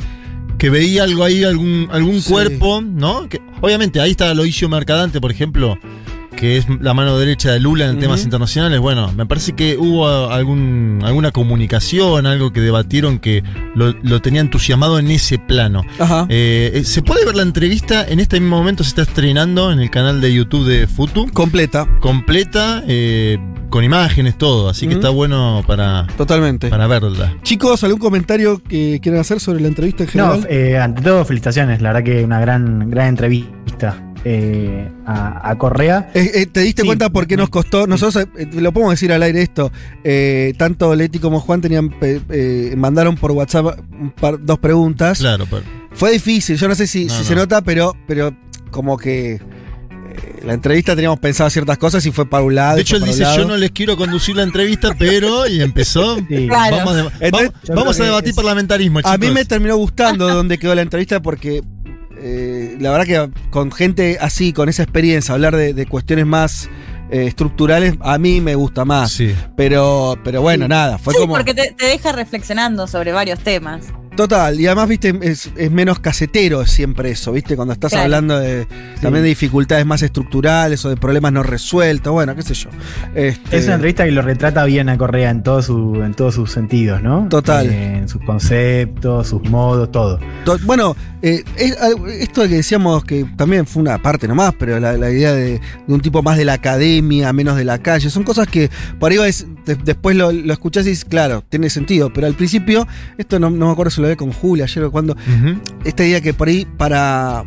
que 0.59 0.71
veía 0.71 1.03
algo 1.03 1.25
ahí, 1.25 1.43
algún, 1.43 1.89
algún 1.91 2.23
cuerpo, 2.23 2.81
¿no? 2.83 3.29
Que, 3.29 3.41
obviamente, 3.61 4.01
ahí 4.01 4.13
está 4.13 4.31
Aloisio 4.31 4.69
Mercadante, 4.69 5.21
por 5.21 5.33
ejemplo, 5.33 5.77
que 6.43 6.57
es 6.57 6.67
la 6.81 6.93
mano 6.93 7.17
derecha 7.19 7.53
de 7.53 7.61
Lula 7.61 7.87
en 7.89 8.01
temas 8.01 8.25
internacionales. 8.25 8.81
Bueno, 8.81 9.13
me 9.17 9.27
parece 9.27 9.53
que 9.53 9.77
hubo 9.79 10.09
algún, 10.29 10.99
alguna 11.05 11.31
comunicación, 11.31 12.27
algo 12.27 12.53
que 12.53 12.61
debatieron 12.61 13.21
que 13.21 13.45
lo, 13.77 13.93
lo 14.03 14.21
tenía 14.21 14.41
entusiasmado 14.41 14.99
en 14.99 15.13
ese 15.13 15.39
plano. 15.39 15.85
Ajá. 16.01 16.27
Eh, 16.29 16.73
eh, 16.75 16.85
se 16.85 17.01
puede 17.01 17.25
ver 17.25 17.37
la 17.37 17.43
entrevista, 17.43 18.05
en 18.09 18.19
este 18.19 18.41
mismo 18.41 18.59
momento 18.59 18.83
se 18.83 18.89
está 18.89 19.03
estrenando 19.03 19.71
en 19.71 19.79
el 19.79 19.89
canal 19.89 20.21
de 20.21 20.35
YouTube 20.35 20.67
de 20.67 20.89
Futu. 20.89 21.31
Completa. 21.33 21.87
Completa, 22.01 22.83
eh, 22.89 23.39
con 23.71 23.85
imágenes, 23.85 24.37
todo. 24.37 24.69
Así 24.69 24.89
que 24.89 24.95
está 24.95 25.11
bueno 25.11 25.63
para, 25.65 26.09
Totalmente. 26.17 26.71
para 26.71 26.89
verla. 26.89 27.37
Chicos, 27.45 27.85
¿algún 27.85 28.01
comentario 28.01 28.61
que 28.65 28.99
quieran 29.01 29.21
hacer 29.21 29.39
sobre 29.39 29.61
la 29.61 29.69
entrevista 29.69 30.03
en 30.03 30.11
No, 30.15 30.33
general? 30.33 30.47
eh, 30.51 30.77
ante 30.77 31.03
todo, 31.03 31.25
felicitaciones. 31.25 31.81
La 31.81 31.93
verdad 31.93 32.05
que 32.05 32.25
una 32.25 32.41
gran, 32.41 32.91
gran 32.91 33.07
entrevista 33.11 34.09
eh, 34.25 34.89
a, 35.07 35.51
a 35.51 35.59
Correa. 35.59 36.11
Eh, 36.15 36.31
eh, 36.35 36.47
¿Te 36.47 36.61
diste 36.61 36.83
Sí. 36.83 36.87
cuenta 36.87 37.11
por 37.11 37.27
qué 37.27 37.37
nos 37.37 37.49
costó? 37.51 37.87
Nosotros, 37.87 38.27
eh, 38.39 38.49
lo 38.53 38.73
podemos 38.73 38.93
decir 38.95 39.13
al 39.13 39.23
aire 39.23 39.43
esto, 39.43 39.71
eh, 40.05 40.55
tanto 40.57 40.95
Leti 40.95 41.19
como 41.19 41.41
Juan 41.41 41.61
tenían 41.61 41.95
eh, 42.03 42.75
mandaron 42.77 43.17
por 43.17 43.33
WhatsApp 43.33 43.79
un 44.01 44.11
par- 44.11 44.45
dos 44.45 44.59
preguntas. 44.59 45.19
Claro, 45.19 45.47
pero. 45.51 45.63
Fue 45.93 46.11
difícil, 46.13 46.57
yo 46.57 46.69
no 46.69 46.75
sé 46.75 46.87
si, 46.87 47.05
No, 47.07 47.13
si 47.15 47.19
no. 47.21 47.25
se 47.25 47.35
nota, 47.35 47.63
pero, 47.63 47.97
pero 48.07 48.35
como 48.71 48.97
que 48.97 49.41
la 50.45 50.55
entrevista 50.55 50.95
teníamos 50.95 51.21
pensado 51.21 51.49
ciertas 51.51 51.79
cosas 51.79 52.05
y 52.07 52.11
fue 52.11 52.29
para 52.29 52.43
un 52.43 52.55
lado. 52.55 52.77
De 52.77 52.83
hecho, 52.83 52.97
él 52.97 53.05
dice: 53.05 53.23
lado. 53.23 53.37
Yo 53.39 53.45
no 53.47 53.57
les 53.57 53.71
quiero 53.71 53.97
conducir 53.97 54.35
la 54.37 54.43
entrevista, 54.43 54.95
pero. 54.99 55.47
Y 55.47 55.61
empezó. 55.61 56.17
Claro. 56.29 56.77
Vamos, 56.79 56.93
a, 56.93 56.97
deba- 56.97 57.13
Entonces, 57.21 57.51
vamos- 57.53 57.69
yo 57.69 57.75
vamos 57.75 57.85
creo 57.85 57.91
a 57.91 57.95
que 57.97 58.03
debatir 58.05 58.31
es- 58.31 58.37
parlamentarismo, 58.37 59.01
chicos. 59.01 59.13
A 59.13 59.19
mí 59.19 59.31
me 59.31 59.45
terminó 59.45 59.77
gustando 59.77 60.29
dónde 60.35 60.59
quedó 60.59 60.75
la 60.75 60.83
entrevista 60.83 61.21
porque 61.23 61.63
eh, 62.23 62.77
la 62.81 62.91
verdad 62.93 63.07
que 63.07 63.51
con 63.51 63.73
gente 63.73 64.19
así, 64.21 64.53
con 64.53 64.69
esa 64.69 64.83
experiencia, 64.83 65.35
hablar 65.35 65.57
de, 65.57 65.75
de 65.75 65.87
cuestiones 65.87 66.27
más 66.27 66.69
eh, 67.11 67.27
estructurales, 67.27 67.95
a 68.01 68.17
mí 68.19 68.41
me 68.41 68.55
gusta 68.55 68.85
más. 68.85 69.13
Sí. 69.13 69.35
Pero, 69.57 70.19
pero 70.25 70.41
bueno, 70.41 70.69
nada, 70.69 70.99
fue 70.99 71.15
sí, 71.15 71.21
como... 71.21 71.35
porque 71.35 71.53
te, 71.53 71.73
te 71.73 71.87
deja 71.87 72.13
reflexionando 72.13 72.87
sobre 72.87 73.13
varios 73.13 73.41
temas. 73.41 73.93
Total, 74.17 74.61
y 74.61 74.67
además, 74.67 74.89
viste, 74.89 75.19
es, 75.23 75.51
es 75.57 75.71
menos 75.71 75.99
casetero 75.99 76.67
siempre 76.67 77.11
eso, 77.11 77.33
viste, 77.33 77.57
cuando 77.57 77.73
estás 77.73 77.91
Claro. 77.93 78.05
hablando 78.05 78.39
de 78.39 78.67
también 79.01 79.23
de 79.25 79.31
dificultades 79.31 79.87
más 79.87 80.03
estructurales 80.03 80.85
o 80.85 80.91
de 80.91 80.97
problemas 80.97 81.33
no 81.33 81.43
resueltos, 81.43 82.13
bueno, 82.13 82.37
qué 82.37 82.43
sé 82.43 82.53
yo. 82.55 82.69
Este, 83.15 83.57
Es 83.57 83.65
una 83.65 83.75
entrevista 83.77 84.05
que 84.05 84.11
lo 84.13 84.21
retrata 84.23 84.65
bien 84.65 84.91
a 84.91 84.99
Correa 84.99 85.31
en, 85.31 85.43
todo 85.43 85.63
su, 85.63 86.03
en 86.05 86.13
todos 86.15 86.35
sus 86.35 86.53
sentidos, 86.53 87.03
¿no? 87.03 87.27
Total. 87.31 87.67
Eh, 87.71 87.97
en 87.99 88.09
sus 88.09 88.21
conceptos, 88.23 89.29
sus 89.29 89.43
modos, 89.49 89.91
todo. 89.91 90.19
To- 90.45 90.59
Bueno, 90.65 90.95
eh, 91.23 91.43
es 91.57 91.77
esto 92.21 92.43
de 92.43 92.49
que 92.51 92.55
decíamos 92.57 93.05
que 93.05 93.25
también 93.37 93.67
fue 93.67 93.81
una 93.83 93.97
parte 94.03 94.29
nomás, 94.29 94.55
pero 94.59 94.79
la, 94.79 94.93
la 94.97 95.11
idea 95.11 95.33
de, 95.33 95.61
de 95.87 95.95
un 95.95 96.01
tipo 96.01 96.23
más 96.23 96.37
de 96.37 96.45
la 96.45 96.53
academia, 96.55 97.33
menos 97.33 97.57
de 97.57 97.65
la 97.65 97.79
calle, 97.79 98.11
son 98.11 98.25
cosas 98.25 98.47
que 98.47 98.71
por 99.01 99.11
ahí 99.11 99.19
es, 99.27 99.47
de- 99.67 99.77
después 99.77 100.17
lo, 100.17 100.33
lo 100.33 100.53
escuchás 100.53 100.87
y 100.87 100.91
dices, 100.91 101.05
claro, 101.05 101.43
tiene 101.49 101.71
sentido, 101.71 102.13
pero 102.13 102.27
al 102.27 102.35
principio, 102.35 102.87
esto 103.19 103.39
no, 103.39 103.51
no 103.51 103.67
me 103.67 103.73
acuerdo 103.73 103.91
si 103.91 104.01
lo 104.01 104.09
ve 104.09 104.17
con 104.17 104.33
Julia 104.33 104.65
ayer 104.65 104.85
o 104.85 104.91
cuando, 104.93 105.17
esta 105.85 106.05
idea 106.05 106.21
que 106.21 106.35
por 106.35 106.49
ahí 106.49 106.67
para, 106.77 107.45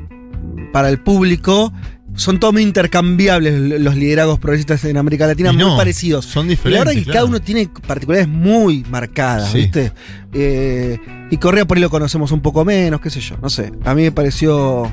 para 0.73 0.89
el 0.89 0.99
público 0.99 1.73
son 2.17 2.39
todos 2.39 2.53
muy 2.53 2.63
intercambiables 2.63 3.81
los 3.81 3.95
liderazgos 3.97 4.39
progresistas 4.39 4.85
en 4.85 4.95
América 4.95 5.27
Latina, 5.27 5.51
muy 5.51 5.75
parecidos. 5.75 6.23
Son 6.25 6.45
Y 6.45 6.49
la 6.49 6.51
diferentes. 6.51 6.79
verdad 6.85 6.93
que 6.93 7.03
claro. 7.03 7.13
cada 7.13 7.25
uno 7.25 7.41
tiene 7.41 7.69
particularidades 7.85 8.33
muy 8.33 8.85
marcadas, 8.89 9.51
Sí. 9.51 9.57
¿viste? 9.57 9.91
Eh, 10.31 10.97
y 11.29 11.37
Correa 11.37 11.65
por 11.65 11.75
ahí 11.77 11.81
lo 11.81 11.89
conocemos 11.89 12.31
un 12.31 12.39
poco 12.41 12.63
menos, 12.63 13.01
qué 13.01 13.09
sé 13.09 13.19
yo, 13.19 13.35
no 13.41 13.49
sé. 13.49 13.71
A 13.83 13.93
mí 13.95 14.03
me 14.03 14.11
pareció. 14.13 14.89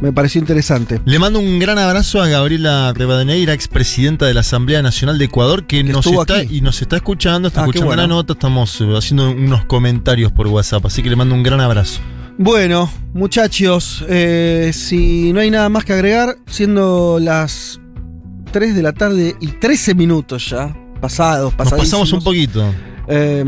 Me 0.00 0.12
pareció 0.12 0.40
interesante. 0.40 1.00
Le 1.04 1.18
mando 1.18 1.38
un 1.40 1.58
gran 1.58 1.78
abrazo 1.78 2.22
a 2.22 2.26
Gabriela 2.28 2.92
Rivadeneira, 2.94 3.52
expresidenta 3.52 4.24
de 4.26 4.32
la 4.34 4.40
Asamblea 4.40 4.80
Nacional 4.82 5.18
de 5.18 5.26
Ecuador, 5.26 5.66
que, 5.66 5.84
nos 5.84 6.06
está 6.06 6.38
aquí. 6.38 6.56
y 6.56 6.60
nos 6.62 6.80
está 6.80 6.96
escuchando, 6.96 7.48
está 7.48 7.60
Ah, 7.62 7.64
escuchando 7.66 7.94
la 7.96 8.06
nota, 8.06 8.32
estamos 8.32 8.80
eh, 8.80 8.86
haciendo 8.96 9.30
unos 9.30 9.64
comentarios 9.66 10.32
por 10.32 10.46
WhatsApp, 10.46 10.86
así 10.86 11.02
que 11.02 11.10
le 11.10 11.16
mando 11.16 11.34
un 11.34 11.42
gran 11.42 11.60
abrazo. 11.60 12.00
Bueno, 12.38 12.90
muchachos, 13.12 14.02
eh, 14.08 14.70
si 14.72 15.32
no 15.34 15.40
hay 15.40 15.50
nada 15.50 15.68
más 15.68 15.84
que 15.84 15.92
agregar, 15.92 16.36
siendo 16.46 17.18
las 17.20 17.78
3 18.52 18.74
de 18.74 18.82
la 18.82 18.92
tarde 18.94 19.36
y 19.40 19.48
13 19.48 19.94
minutos 19.94 20.48
ya, 20.48 20.74
pasados, 21.02 21.52
Nos 21.52 21.54
pasadísimos. 21.54 21.90
pasamos 21.90 22.12
un 22.14 22.24
poquito. 22.24 22.74
Eh, 23.08 23.44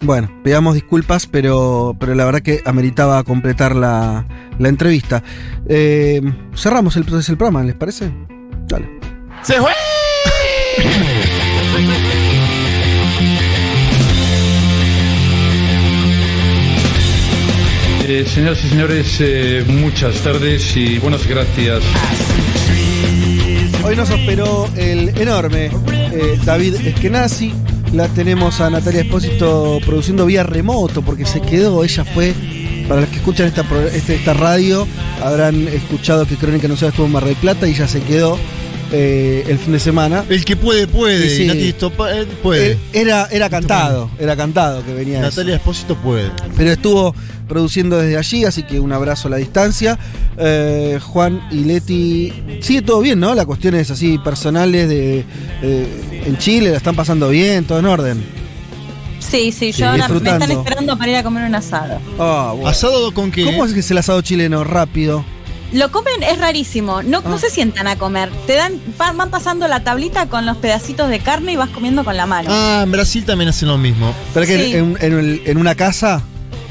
bueno, 0.00 0.30
pedamos 0.44 0.74
disculpas, 0.74 1.26
pero, 1.26 1.96
pero 1.98 2.14
la 2.14 2.24
verdad 2.24 2.42
que 2.42 2.60
ameritaba 2.66 3.22
completar 3.24 3.74
la, 3.74 4.26
la 4.58 4.68
entrevista. 4.68 5.22
Eh, 5.68 6.20
cerramos 6.54 6.96
el, 6.96 7.04
el 7.08 7.36
programa, 7.36 7.62
¿les 7.62 7.74
parece? 7.74 8.10
Dale. 8.66 8.88
¡Se 9.42 9.54
fue! 9.54 9.72
Eh, 18.06 18.26
señoras 18.26 18.62
y 18.62 18.68
señores, 18.68 19.16
eh, 19.20 19.64
muchas 19.66 20.16
tardes 20.16 20.76
y 20.76 20.98
buenas 20.98 21.26
gracias. 21.26 21.82
Hoy 23.82 23.96
nos 23.96 24.10
esperó 24.10 24.68
el 24.76 25.08
enorme 25.18 25.70
eh, 26.12 26.38
David 26.44 26.74
Eskenazi. 26.86 27.52
La 27.94 28.08
tenemos 28.08 28.60
a 28.60 28.68
Natalia 28.68 29.00
Espósito 29.02 29.78
produciendo 29.86 30.26
vía 30.26 30.42
remoto 30.42 31.00
porque 31.00 31.24
se 31.24 31.40
quedó. 31.40 31.82
Ella 31.82 32.04
fue, 32.04 32.34
para 32.88 33.00
los 33.02 33.10
que 33.10 33.16
escuchan 33.16 33.46
esta, 33.46 33.64
este- 33.94 34.14
esta 34.16 34.34
radio, 34.34 34.86
habrán 35.22 35.68
escuchado 35.68 36.26
que 36.26 36.36
Crónica 36.36 36.66
Anunciada 36.66 36.90
estuvo 36.90 37.06
en 37.06 37.12
Mar 37.12 37.24
del 37.24 37.36
Plata 37.36 37.66
y 37.68 37.74
ya 37.74 37.88
se 37.88 38.00
quedó 38.02 38.38
eh, 38.92 39.44
el 39.48 39.58
fin 39.58 39.72
de 39.72 39.80
semana. 39.80 40.24
El 40.28 40.44
que 40.44 40.56
puede, 40.56 40.86
puede. 40.86 41.28
Sí, 41.28 41.36
sí. 41.38 41.46
Nati 41.46 41.72
Estopa- 41.72 42.12
eh, 42.14 42.26
puede. 42.42 42.72
Eh, 42.72 42.78
Era, 42.92 43.26
era 43.32 43.48
cantado, 43.50 44.10
era 44.20 44.36
cantado 44.36 44.84
que 44.84 44.92
venía. 44.92 45.20
Natalia 45.20 45.56
Espósito 45.56 45.96
puede. 45.96 46.30
Pero 46.56 46.70
estuvo 46.70 47.14
produciendo 47.48 47.98
desde 47.98 48.16
allí, 48.16 48.44
así 48.44 48.62
que 48.62 48.78
un 48.80 48.92
abrazo 48.92 49.28
a 49.28 49.32
la 49.32 49.36
distancia. 49.38 49.98
Eh, 50.36 50.98
Juan 51.02 51.40
y 51.50 51.64
Leti, 51.64 52.32
sigue 52.60 52.82
todo 52.82 53.00
bien, 53.00 53.18
¿no? 53.20 53.34
Las 53.34 53.46
cuestiones 53.46 53.90
así 53.90 54.18
personales 54.18 54.88
de 54.88 55.24
eh, 55.62 56.22
en 56.26 56.38
Chile 56.38 56.70
la 56.70 56.76
están 56.76 56.94
pasando 56.94 57.28
bien, 57.30 57.64
todo 57.64 57.78
en 57.80 57.86
orden. 57.86 58.43
Sí, 59.34 59.52
sí, 59.52 59.72
Sí, 59.72 59.80
yo 59.80 59.90
ahora 59.90 60.08
me 60.08 60.16
están 60.30 60.50
esperando 60.50 60.96
para 60.96 61.10
ir 61.10 61.16
a 61.16 61.22
comer 61.22 61.44
un 61.44 61.54
asado. 61.54 62.00
Ah, 62.18 62.52
bueno. 62.54 62.68
¿Asado 62.68 63.12
con 63.12 63.30
qué? 63.30 63.44
¿Cómo 63.44 63.64
es 63.64 63.72
que 63.72 63.80
es 63.80 63.90
el 63.90 63.98
asado 63.98 64.20
chileno 64.22 64.62
rápido? 64.64 65.24
Lo 65.72 65.90
comen, 65.90 66.22
es 66.22 66.38
rarísimo, 66.38 67.02
no, 67.02 67.18
Ah. 67.18 67.28
no 67.28 67.38
se 67.38 67.50
sientan 67.50 67.88
a 67.88 67.96
comer. 67.96 68.30
Te 68.46 68.54
dan, 68.54 68.80
van 68.96 69.30
pasando 69.30 69.66
la 69.66 69.82
tablita 69.82 70.26
con 70.28 70.46
los 70.46 70.56
pedacitos 70.58 71.08
de 71.08 71.18
carne 71.18 71.52
y 71.52 71.56
vas 71.56 71.70
comiendo 71.70 72.04
con 72.04 72.16
la 72.16 72.26
mano. 72.26 72.48
Ah, 72.52 72.82
en 72.84 72.92
Brasil 72.92 73.24
también 73.24 73.48
hacen 73.48 73.68
lo 73.68 73.76
mismo. 73.78 74.14
¿Pero 74.32 74.46
que 74.46 74.64
Sí. 74.66 74.74
en, 74.74 74.96
en 75.44 75.56
una 75.58 75.74
casa 75.74 76.22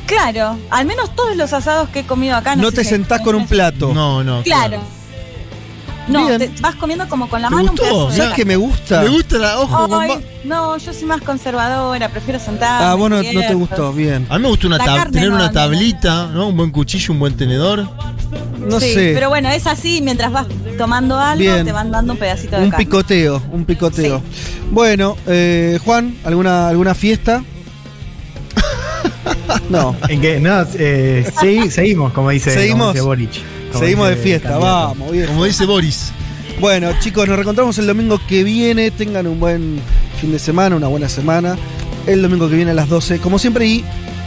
Claro, 0.06 0.58
al 0.70 0.86
menos 0.86 1.16
todos 1.16 1.36
los 1.36 1.54
asados 1.54 1.90
que 1.90 2.00
he 2.02 2.04
comido 2.06 2.36
acá. 2.36 2.56
no, 2.56 2.70
sé 2.70 2.76
te 2.78 2.84
si- 2.84 2.90
sentás 2.92 3.22
con 3.22 3.36
un 3.36 3.48
plato? 3.48 3.94
No, 3.94 4.24
no. 4.24 4.44
Claro. 4.44 4.80
No, 6.08 6.28
te 6.38 6.52
vas 6.60 6.76
comiendo 6.76 7.08
como 7.08 7.30
con 7.30 7.42
la 7.42 7.48
¿Te 7.50 7.56
mano 7.56 7.72
un 7.72 7.78
gustó? 7.78 7.84
pedazo 7.84 8.10
de 8.12 8.18
¿Sabes 8.18 8.34
que 8.34 8.46
me 8.46 8.56
gusta? 8.58 9.02
Me 9.02 9.08
gusta 9.10 9.38
la 9.38 9.60
ojo 9.60 9.88
con 9.88 10.02
Ay, 10.02 10.10
ma- 10.16 10.22
no, 10.44 10.78
yo 10.78 10.92
soy 10.94 11.06
más 11.06 11.22
conservadora, 11.22 12.10
prefiero 12.10 12.40
sentarme. 12.40 12.86
Ah, 12.86 12.94
vos 12.96 13.10
no, 13.10 13.24
no 13.24 13.40
te 13.42 13.54
gustó, 13.54 13.94
bien. 13.94 14.28
A 14.30 14.36
mí 14.38 14.44
me 14.44 14.50
gusta 14.50 14.68
una 14.68 14.78
tab- 14.80 15.12
tener 15.12 15.30
no, 15.30 15.36
una 15.36 15.52
tablita, 15.52 16.28
¿no? 16.28 16.48
Un 16.50 16.58
buen 16.58 16.72
cuchillo, 16.72 17.14
un 17.14 17.20
buen 17.20 17.38
tenedor. 17.38 17.88
No 18.60 18.80
Sí, 18.80 18.94
sé. 18.94 19.12
Pero 19.14 19.30
bueno, 19.30 19.50
es 19.50 19.66
así, 19.68 20.02
mientras 20.02 20.32
vas 20.32 20.48
tomando 20.78 21.18
algo, 21.20 21.40
Bien. 21.40 21.66
te 21.66 21.72
van 21.72 21.92
dando 21.92 22.14
un 22.14 22.20
pedacito 22.20 22.58
de 22.58 22.64
Un 22.64 22.70
carne. 22.72 22.86
picoteo, 22.86 23.42
un 23.52 23.64
picoteo. 23.66 24.22
Bueno, 24.72 25.16
eh, 25.28 25.80
Juan, 25.86 26.16
¿alguna, 26.26 26.68
¿alguna 26.70 26.96
fiesta? 26.96 27.44
no. 29.70 29.96
¿En 30.10 30.22
qué? 30.22 30.40
No, 30.40 30.66
eh, 30.76 31.30
sí, 31.40 31.70
seguimos, 31.72 32.12
como 32.14 32.30
dice, 32.30 32.50
como 32.52 32.62
Seguimos. 32.62 32.94
dice 32.94 33.06
Boric. 33.06 33.32
Seguimos 33.80 34.10
de 34.10 34.16
fiesta, 34.16 34.58
vamos. 34.58 35.12
Viejo. 35.12 35.32
Como 35.32 35.46
dice 35.46 35.66
Boris. 35.66 36.12
Bueno, 36.60 36.92
chicos, 37.00 37.28
nos 37.28 37.36
reencontramos 37.36 37.78
el 37.78 37.88
domingo 37.88 38.20
que 38.28 38.44
viene. 38.44 38.92
Tengan 38.92 39.28
un 39.28 39.40
buen 39.40 39.80
fin 40.20 40.32
de 40.32 40.40
semana, 40.40 40.76
una 40.76 40.88
buena 40.88 41.10
semana. 41.10 41.58
El 42.06 42.22
domingo 42.22 42.50
que 42.50 42.56
viene 42.56 42.72
a 42.72 42.74
las 42.74 42.90
12, 42.90 43.20
como 43.20 43.40
siempre. 43.40 43.66
Y 43.66 43.84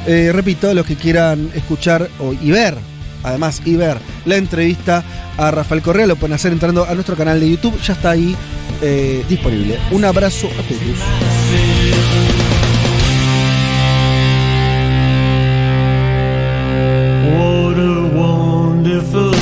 eh, 0.07 0.31
repito, 0.33 0.73
los 0.75 0.87
que 0.87 0.97
quieran 0.97 1.51
escuchar 1.55 2.09
y 2.43 2.51
ver, 2.51 2.77
además, 3.23 3.63
y 3.65 3.77
ver 3.77 3.99
la 4.25 4.37
entrevista 4.37 5.05
a 5.37 5.51
Rafael 5.51 5.83
Correa, 5.83 6.07
lo 6.07 6.17
pueden 6.17 6.35
hacer 6.35 6.53
entrando 6.53 6.85
a 6.85 6.95
nuestro 6.95 7.17
canal 7.17 7.41
de 7.41 7.51
YouTube. 7.51 7.81
Ya 7.81 7.93
está 7.93 8.11
ahí 8.11 8.37
eh, 8.83 9.25
disponible. 9.29 9.79
Un 9.91 10.05
abrazo 10.05 10.49
a 10.49 10.63
todos. 10.63 10.83
wonderful 18.97 19.36